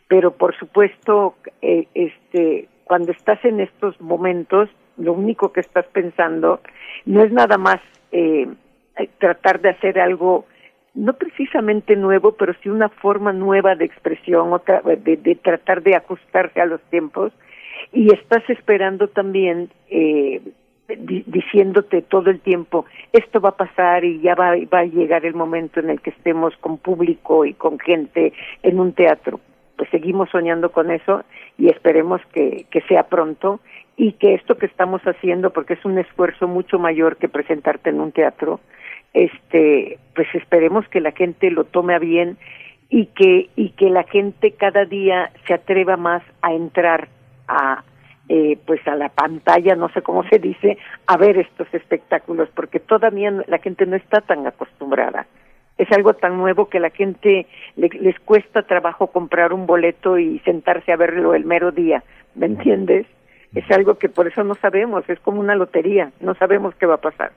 pero 0.06 0.32
por 0.32 0.54
supuesto, 0.56 1.34
eh, 1.62 1.88
este, 1.94 2.68
cuando 2.84 3.12
estás 3.12 3.44
en 3.44 3.60
estos 3.60 4.00
momentos, 4.00 4.68
lo 4.96 5.12
único 5.12 5.52
que 5.52 5.60
estás 5.60 5.86
pensando 5.86 6.60
no 7.06 7.22
es 7.22 7.32
nada 7.32 7.58
más 7.58 7.80
eh, 8.12 8.48
tratar 9.18 9.60
de 9.60 9.70
hacer 9.70 9.98
algo 9.98 10.46
no 10.94 11.14
precisamente 11.14 11.96
nuevo, 11.96 12.32
pero 12.32 12.52
sí 12.62 12.68
una 12.68 12.90
forma 12.90 13.32
nueva 13.32 13.74
de 13.74 13.86
expresión, 13.86 14.52
otra, 14.52 14.82
de, 14.82 15.38
tratar 15.42 15.82
de 15.82 15.96
ajustarse 15.96 16.60
a 16.60 16.66
los 16.66 16.82
tiempos, 16.90 17.32
y 17.92 18.12
estás 18.12 18.42
esperando 18.50 19.08
también, 19.08 19.70
eh, 19.88 20.42
di- 20.88 21.24
diciéndote 21.26 22.02
todo 22.02 22.28
el 22.28 22.40
tiempo, 22.40 22.84
esto 23.12 23.40
va 23.40 23.50
a 23.50 23.56
pasar 23.56 24.04
y 24.04 24.20
ya 24.20 24.34
va, 24.34 24.50
va 24.72 24.80
a 24.80 24.84
llegar 24.84 25.24
el 25.24 25.34
momento 25.34 25.80
en 25.80 25.88
el 25.88 26.00
que 26.02 26.10
estemos 26.10 26.54
con 26.58 26.76
público 26.76 27.46
y 27.46 27.54
con 27.54 27.78
gente 27.78 28.34
en 28.62 28.78
un 28.78 28.92
teatro. 28.92 29.40
Pues 29.76 29.88
seguimos 29.90 30.30
soñando 30.30 30.70
con 30.70 30.90
eso 30.90 31.24
y 31.58 31.68
esperemos 31.68 32.20
que, 32.32 32.66
que 32.70 32.80
sea 32.82 33.04
pronto 33.04 33.60
y 33.96 34.12
que 34.12 34.34
esto 34.34 34.56
que 34.56 34.66
estamos 34.66 35.02
haciendo, 35.02 35.50
porque 35.50 35.74
es 35.74 35.84
un 35.84 35.98
esfuerzo 35.98 36.48
mucho 36.48 36.78
mayor 36.78 37.16
que 37.16 37.28
presentarte 37.28 37.90
en 37.90 38.00
un 38.00 38.12
teatro, 38.12 38.60
este, 39.12 39.98
pues 40.14 40.26
esperemos 40.34 40.88
que 40.88 41.00
la 41.00 41.12
gente 41.12 41.50
lo 41.50 41.64
tome 41.64 41.94
a 41.94 41.98
bien 41.98 42.38
y 42.88 43.06
que 43.06 43.48
y 43.56 43.70
que 43.70 43.90
la 43.90 44.04
gente 44.04 44.52
cada 44.52 44.84
día 44.84 45.30
se 45.46 45.54
atreva 45.54 45.96
más 45.96 46.22
a 46.42 46.52
entrar 46.52 47.08
a 47.48 47.84
eh, 48.28 48.58
pues 48.66 48.86
a 48.86 48.94
la 48.94 49.08
pantalla, 49.08 49.74
no 49.74 49.88
sé 49.90 50.00
cómo 50.00 50.22
se 50.28 50.38
dice, 50.38 50.78
a 51.06 51.16
ver 51.16 51.38
estos 51.38 51.66
espectáculos, 51.74 52.48
porque 52.54 52.80
todavía 52.80 53.30
la 53.46 53.58
gente 53.58 53.84
no 53.84 53.96
está 53.96 54.20
tan 54.20 54.46
acostumbrada. 54.46 55.26
Es 55.78 55.90
algo 55.92 56.14
tan 56.14 56.36
nuevo 56.36 56.68
que 56.68 56.80
la 56.80 56.90
gente 56.90 57.46
le- 57.76 57.88
les 58.00 58.18
cuesta 58.20 58.62
trabajo 58.62 59.08
comprar 59.08 59.52
un 59.52 59.66
boleto 59.66 60.18
y 60.18 60.38
sentarse 60.40 60.92
a 60.92 60.96
verlo 60.96 61.34
el 61.34 61.44
mero 61.44 61.70
día, 61.72 62.02
¿me 62.34 62.46
entiendes? 62.46 63.06
Es 63.54 63.70
algo 63.70 63.96
que 63.98 64.08
por 64.08 64.26
eso 64.26 64.44
no 64.44 64.54
sabemos, 64.54 65.08
es 65.08 65.20
como 65.20 65.40
una 65.40 65.54
lotería, 65.54 66.10
no 66.20 66.34
sabemos 66.34 66.74
qué 66.76 66.86
va 66.86 66.94
a 66.94 67.00
pasar. 67.00 67.32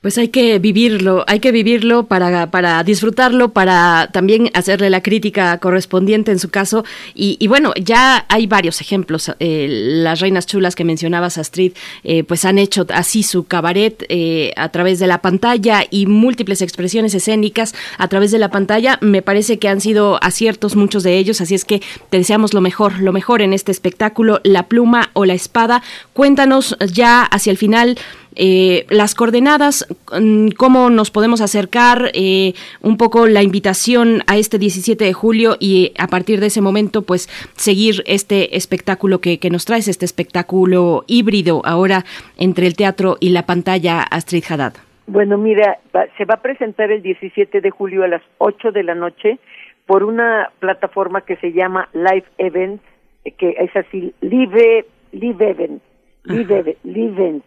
Pues 0.00 0.16
hay 0.16 0.28
que 0.28 0.60
vivirlo, 0.60 1.24
hay 1.26 1.40
que 1.40 1.50
vivirlo 1.50 2.06
para, 2.06 2.52
para 2.52 2.84
disfrutarlo, 2.84 3.48
para 3.48 4.10
también 4.12 4.48
hacerle 4.54 4.90
la 4.90 5.02
crítica 5.02 5.58
correspondiente 5.58 6.30
en 6.30 6.38
su 6.38 6.50
caso. 6.50 6.84
Y, 7.16 7.36
y 7.40 7.48
bueno, 7.48 7.72
ya 7.74 8.24
hay 8.28 8.46
varios 8.46 8.80
ejemplos. 8.80 9.32
Eh, 9.40 9.66
las 9.68 10.20
reinas 10.20 10.46
chulas 10.46 10.76
que 10.76 10.84
mencionabas, 10.84 11.36
Astrid, 11.36 11.72
eh, 12.04 12.22
pues 12.22 12.44
han 12.44 12.58
hecho 12.58 12.86
así 12.90 13.24
su 13.24 13.48
cabaret 13.48 14.04
eh, 14.08 14.52
a 14.56 14.68
través 14.68 15.00
de 15.00 15.08
la 15.08 15.20
pantalla 15.20 15.82
y 15.90 16.06
múltiples 16.06 16.62
expresiones 16.62 17.12
escénicas 17.14 17.74
a 17.98 18.06
través 18.06 18.30
de 18.30 18.38
la 18.38 18.52
pantalla. 18.52 18.98
Me 19.00 19.22
parece 19.22 19.58
que 19.58 19.68
han 19.68 19.80
sido 19.80 20.22
aciertos 20.22 20.76
muchos 20.76 21.02
de 21.02 21.18
ellos, 21.18 21.40
así 21.40 21.56
es 21.56 21.64
que 21.64 21.82
te 22.08 22.18
deseamos 22.18 22.54
lo 22.54 22.60
mejor, 22.60 23.00
lo 23.00 23.12
mejor 23.12 23.42
en 23.42 23.52
este 23.52 23.72
espectáculo, 23.72 24.40
La 24.44 24.68
pluma 24.68 25.10
o 25.14 25.24
la 25.24 25.34
espada. 25.34 25.82
Cuéntanos 26.12 26.76
ya 26.92 27.24
hacia 27.24 27.50
el 27.50 27.58
final 27.58 27.98
eh, 28.38 28.86
las 28.88 29.14
coordenadas, 29.14 29.86
mm, 30.18 30.48
cómo 30.56 30.88
nos 30.90 31.10
podemos 31.10 31.40
acercar, 31.40 32.10
eh, 32.14 32.54
un 32.80 32.96
poco 32.96 33.26
la 33.26 33.42
invitación 33.42 34.22
a 34.26 34.36
este 34.38 34.58
17 34.58 35.04
de 35.04 35.12
julio 35.12 35.56
y 35.60 35.92
a 35.98 36.06
partir 36.06 36.40
de 36.40 36.46
ese 36.46 36.60
momento, 36.60 37.02
pues 37.02 37.28
seguir 37.56 38.02
este 38.06 38.56
espectáculo 38.56 39.20
que, 39.20 39.38
que 39.38 39.50
nos 39.50 39.64
traes, 39.64 39.88
este 39.88 40.04
espectáculo 40.04 41.04
híbrido 41.08 41.62
ahora 41.64 42.04
entre 42.38 42.66
el 42.66 42.76
teatro 42.76 43.16
y 43.20 43.30
la 43.30 43.44
pantalla, 43.44 44.02
Astrid 44.02 44.44
Haddad. 44.48 44.74
Bueno, 45.08 45.36
mira, 45.38 45.78
va- 45.94 46.06
se 46.16 46.24
va 46.24 46.34
a 46.34 46.42
presentar 46.42 46.90
el 46.92 47.02
17 47.02 47.60
de 47.60 47.70
julio 47.70 48.04
a 48.04 48.08
las 48.08 48.22
8 48.38 48.72
de 48.72 48.82
la 48.84 48.94
noche 48.94 49.38
por 49.86 50.04
una 50.04 50.50
plataforma 50.60 51.22
que 51.22 51.36
se 51.36 51.52
llama 51.52 51.88
Live 51.94 52.26
Events, 52.38 52.82
eh, 53.24 53.32
que 53.32 53.56
es 53.58 53.74
así, 53.74 54.12
Live, 54.20 54.84
Live 55.12 55.50
Events, 55.50 55.82
Live, 56.24 56.76
Live 56.84 57.14
Events, 57.14 57.46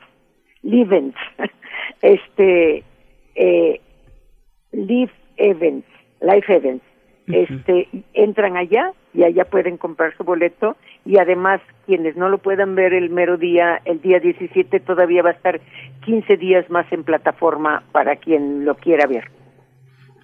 Live 0.63 0.95
Events, 0.95 1.17
este, 2.01 2.83
eh, 3.35 3.81
Live 4.71 5.11
Events, 5.37 5.87
Live 6.21 6.45
Events, 6.47 6.85
este, 7.27 7.87
entran 8.13 8.57
allá 8.57 8.91
y 9.13 9.23
allá 9.23 9.45
pueden 9.45 9.77
comprar 9.77 10.15
su 10.17 10.23
boleto 10.23 10.75
y 11.05 11.17
además 11.17 11.61
quienes 11.85 12.15
no 12.17 12.29
lo 12.29 12.39
puedan 12.39 12.75
ver 12.75 12.93
el 12.93 13.09
mero 13.09 13.37
día, 13.37 13.81
el 13.85 14.01
día 14.01 14.19
17 14.19 14.79
todavía 14.81 15.23
va 15.23 15.29
a 15.29 15.33
estar 15.33 15.61
15 16.05 16.37
días 16.37 16.69
más 16.69 16.91
en 16.91 17.03
plataforma 17.03 17.83
para 17.91 18.17
quien 18.17 18.65
lo 18.65 18.75
quiera 18.75 19.07
ver. 19.07 19.25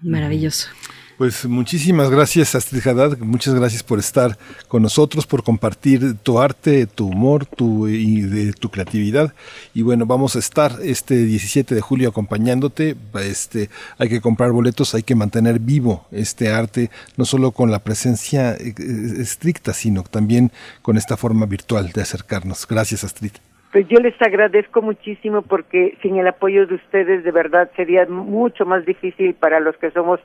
Maravilloso. 0.02 0.70
Pues 1.18 1.48
muchísimas 1.48 2.12
gracias 2.12 2.54
Astrid 2.54 2.88
Haddad, 2.88 3.18
muchas 3.18 3.56
gracias 3.56 3.82
por 3.82 3.98
estar 3.98 4.38
con 4.68 4.84
nosotros, 4.84 5.26
por 5.26 5.42
compartir 5.42 6.16
tu 6.22 6.38
arte, 6.40 6.86
tu 6.86 7.08
humor, 7.08 7.48
tu 7.48 7.88
y 7.88 8.22
de 8.22 8.54
tu 8.54 8.70
creatividad. 8.70 9.34
Y 9.74 9.82
bueno, 9.82 10.06
vamos 10.06 10.36
a 10.36 10.40
estar 10.40 10.74
este 10.84 11.16
17 11.16 11.74
de 11.74 11.82
julio 11.82 12.10
acompañándote. 12.10 12.96
Este, 13.16 13.70
hay 13.98 14.10
que 14.10 14.22
comprar 14.22 14.52
boletos, 14.52 14.94
hay 14.94 15.02
que 15.02 15.16
mantener 15.16 15.58
vivo 15.58 16.06
este 16.12 16.50
arte, 16.50 16.92
no 17.18 17.26
solo 17.26 17.50
con 17.50 17.72
la 17.72 17.80
presencia 17.80 18.54
eh, 18.54 18.76
eh, 18.78 19.22
estricta, 19.22 19.74
sino 19.74 20.04
también 20.04 20.52
con 20.84 20.98
esta 20.98 21.18
forma 21.18 21.48
virtual 21.48 21.94
de 21.94 22.02
acercarnos. 22.04 22.68
Gracias 22.68 23.04
Astrid. 23.04 23.32
Pues 23.72 23.88
yo 23.90 24.00
les 24.00 24.20
agradezco 24.22 24.82
muchísimo 24.82 25.42
porque 25.42 25.98
sin 26.02 26.18
el 26.18 26.28
apoyo 26.28 26.68
de 26.68 26.76
ustedes 26.76 27.24
de 27.24 27.32
verdad 27.32 27.70
sería 27.76 28.06
mucho 28.06 28.66
más 28.66 28.86
difícil 28.86 29.34
para 29.34 29.60
los 29.60 29.76
que 29.78 29.92
somos 29.92 30.20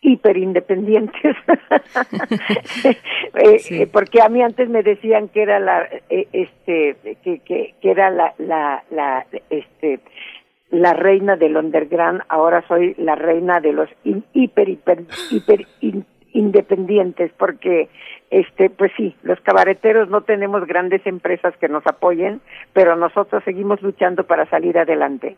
hiperindependientes. 0.00 1.36
Eh, 3.32 3.60
eh, 3.70 3.86
porque 3.86 4.20
a 4.20 4.28
mí 4.28 4.42
antes 4.42 4.68
me 4.68 4.82
decían 4.82 5.28
que 5.28 5.42
era 5.42 5.60
la 5.60 5.86
eh, 6.08 6.26
este 6.32 6.96
que, 7.22 7.38
que, 7.38 7.74
que 7.80 7.90
era 7.90 8.10
la, 8.10 8.34
la 8.38 8.82
la 8.90 9.24
este 9.50 10.00
la 10.70 10.92
reina 10.94 11.36
del 11.36 11.56
underground 11.56 12.22
ahora 12.28 12.64
soy 12.66 12.94
la 12.98 13.14
reina 13.14 13.60
de 13.60 13.72
los 13.72 13.88
in- 14.04 14.24
hiper 14.32 14.68
hiper 14.68 15.04
hiper 15.30 15.66
in- 15.80 16.04
independientes 16.32 17.30
porque 17.38 17.88
este 18.30 18.68
pues 18.70 18.90
sí 18.96 19.14
los 19.22 19.40
cabareteros 19.42 20.08
no 20.10 20.22
tenemos 20.22 20.66
grandes 20.66 21.06
empresas 21.06 21.56
que 21.58 21.68
nos 21.68 21.86
apoyen 21.86 22.40
pero 22.72 22.96
nosotros 22.96 23.44
seguimos 23.44 23.80
luchando 23.82 24.24
para 24.24 24.46
salir 24.46 24.76
adelante 24.76 25.36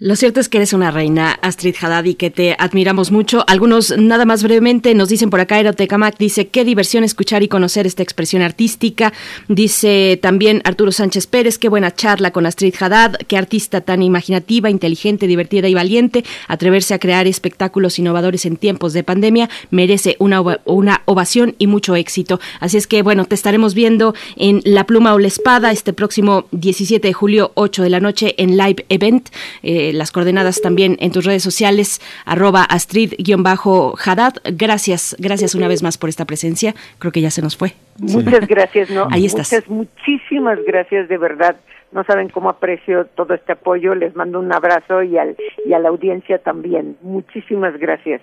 Lo 0.00 0.16
cierto 0.16 0.40
es 0.40 0.48
que 0.48 0.58
eres 0.58 0.72
una 0.72 0.90
reina, 0.90 1.38
Astrid 1.40 1.76
Haddad, 1.80 2.02
y 2.02 2.14
que 2.14 2.28
te 2.28 2.56
admiramos 2.58 3.12
mucho. 3.12 3.44
Algunos, 3.46 3.96
nada 3.96 4.24
más 4.24 4.42
brevemente, 4.42 4.92
nos 4.92 5.08
dicen 5.08 5.30
por 5.30 5.38
acá, 5.38 5.60
Erotecamac 5.60 6.18
dice, 6.18 6.48
qué 6.48 6.64
diversión 6.64 7.04
escuchar 7.04 7.44
y 7.44 7.48
conocer 7.48 7.86
esta 7.86 8.02
expresión 8.02 8.42
artística. 8.42 9.12
Dice 9.46 10.18
también 10.20 10.62
Arturo 10.64 10.90
Sánchez 10.90 11.28
Pérez, 11.28 11.58
qué 11.58 11.68
buena 11.68 11.94
charla 11.94 12.32
con 12.32 12.44
Astrid 12.44 12.74
Haddad, 12.76 13.14
qué 13.28 13.36
artista 13.36 13.82
tan 13.82 14.02
imaginativa, 14.02 14.68
inteligente, 14.68 15.28
divertida 15.28 15.68
y 15.68 15.74
valiente. 15.74 16.24
Atreverse 16.48 16.94
a 16.94 16.98
crear 16.98 17.28
espectáculos 17.28 18.00
innovadores 18.00 18.46
en 18.46 18.56
tiempos 18.56 18.94
de 18.94 19.04
pandemia 19.04 19.48
merece 19.70 20.16
una, 20.18 20.42
una 20.64 21.02
ovación 21.04 21.54
y 21.60 21.68
mucho 21.68 21.94
éxito. 21.94 22.40
Así 22.58 22.78
es 22.78 22.88
que, 22.88 23.02
bueno, 23.02 23.26
te 23.26 23.36
estaremos 23.36 23.74
viendo 23.74 24.12
en 24.34 24.60
La 24.64 24.86
Pluma 24.86 25.14
o 25.14 25.20
la 25.20 25.28
Espada 25.28 25.70
este 25.70 25.92
próximo 25.92 26.48
17 26.50 27.06
de 27.06 27.14
julio, 27.14 27.52
8 27.54 27.84
de 27.84 27.90
la 27.90 28.00
noche, 28.00 28.34
en 28.38 28.56
Live 28.56 28.86
Event. 28.88 29.28
Eh, 29.62 29.83
las 29.92 30.10
coordenadas 30.12 30.60
también 30.60 30.96
en 31.00 31.12
tus 31.12 31.24
redes 31.24 31.42
sociales, 31.42 32.00
arroba 32.24 32.64
Astrid-Haddad. 32.64 34.34
Gracias, 34.52 35.16
gracias 35.18 35.54
una 35.54 35.68
vez 35.68 35.82
más 35.82 35.98
por 35.98 36.08
esta 36.08 36.24
presencia. 36.24 36.74
Creo 36.98 37.12
que 37.12 37.20
ya 37.20 37.30
se 37.30 37.42
nos 37.42 37.56
fue. 37.56 37.74
Muchas 37.98 38.46
gracias, 38.46 38.90
¿no? 38.90 39.06
Ahí 39.10 39.26
estás. 39.26 39.52
Muchas, 39.52 39.68
muchísimas 39.68 40.58
gracias, 40.66 41.08
de 41.08 41.18
verdad. 41.18 41.56
No 41.92 42.02
saben 42.04 42.28
cómo 42.28 42.48
aprecio 42.50 43.06
todo 43.14 43.34
este 43.34 43.52
apoyo. 43.52 43.94
Les 43.94 44.16
mando 44.16 44.40
un 44.40 44.52
abrazo 44.52 45.02
y, 45.02 45.16
al, 45.16 45.36
y 45.64 45.72
a 45.72 45.78
la 45.78 45.90
audiencia 45.90 46.38
también. 46.38 46.96
Muchísimas 47.02 47.78
gracias. 47.78 48.20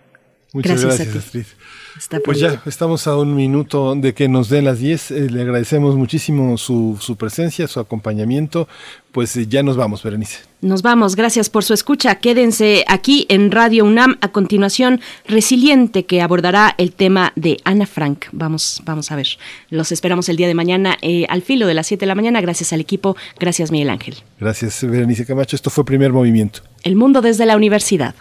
Muchas 0.54 0.84
Gracias 0.84 1.00
a 1.00 1.04
gracias, 1.06 1.32
ti. 1.32 1.40
Astrid. 1.40 1.81
Pues 2.24 2.40
ya, 2.40 2.62
estamos 2.66 3.08
a 3.08 3.18
un 3.18 3.36
minuto 3.36 3.94
de 3.96 4.14
que 4.14 4.28
nos 4.28 4.50
den 4.50 4.66
las 4.66 4.80
10. 4.80 5.12
Eh, 5.12 5.30
le 5.30 5.42
agradecemos 5.42 5.96
muchísimo 5.96 6.58
su, 6.58 6.98
su 7.00 7.16
presencia, 7.16 7.68
su 7.68 7.80
acompañamiento. 7.80 8.68
Pues 9.12 9.36
eh, 9.36 9.48
ya 9.48 9.62
nos 9.62 9.78
vamos, 9.78 10.04
Berenice. 10.04 10.40
Nos 10.62 10.82
vamos, 10.82 11.16
gracias 11.16 11.50
por 11.50 11.64
su 11.64 11.74
escucha. 11.74 12.16
Quédense 12.16 12.86
aquí 12.88 13.26
en 13.30 13.52
Radio 13.52 13.84
UNAM. 13.84 14.18
A 14.22 14.30
continuación, 14.30 15.02
Resiliente, 15.28 16.06
que 16.06 16.22
abordará 16.22 16.76
el 16.78 16.94
tema 16.94 17.34
de 17.36 17.58
Ana 17.64 17.86
Frank. 17.86 18.26
Vamos, 18.32 18.82
vamos 18.86 19.12
a 19.12 19.16
ver. 19.16 19.28
Los 19.70 19.92
esperamos 19.92 20.30
el 20.30 20.38
día 20.38 20.48
de 20.48 20.54
mañana 20.54 20.98
eh, 21.02 21.26
al 21.30 21.42
filo 21.42 21.68
de 21.68 21.74
las 21.74 21.88
7 21.88 22.02
de 22.02 22.08
la 22.08 22.16
mañana. 22.16 22.42
Gracias 22.42 22.72
al 22.74 22.80
equipo. 22.80 23.18
Gracias, 23.40 23.72
Miguel 23.72 23.90
Ángel. 23.90 24.16
Gracias, 24.40 24.84
Berenice 24.84 25.26
Camacho. 25.26 25.56
Esto 25.56 25.70
fue 25.70 25.84
Primer 25.84 26.14
Movimiento. 26.14 26.62
El 26.84 26.96
mundo 26.96 27.22
desde 27.22 27.46
la 27.46 27.56
universidad. 27.56 28.16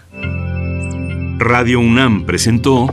Radio 1.38 1.80
UNAM 1.80 2.26
presentó 2.26 2.92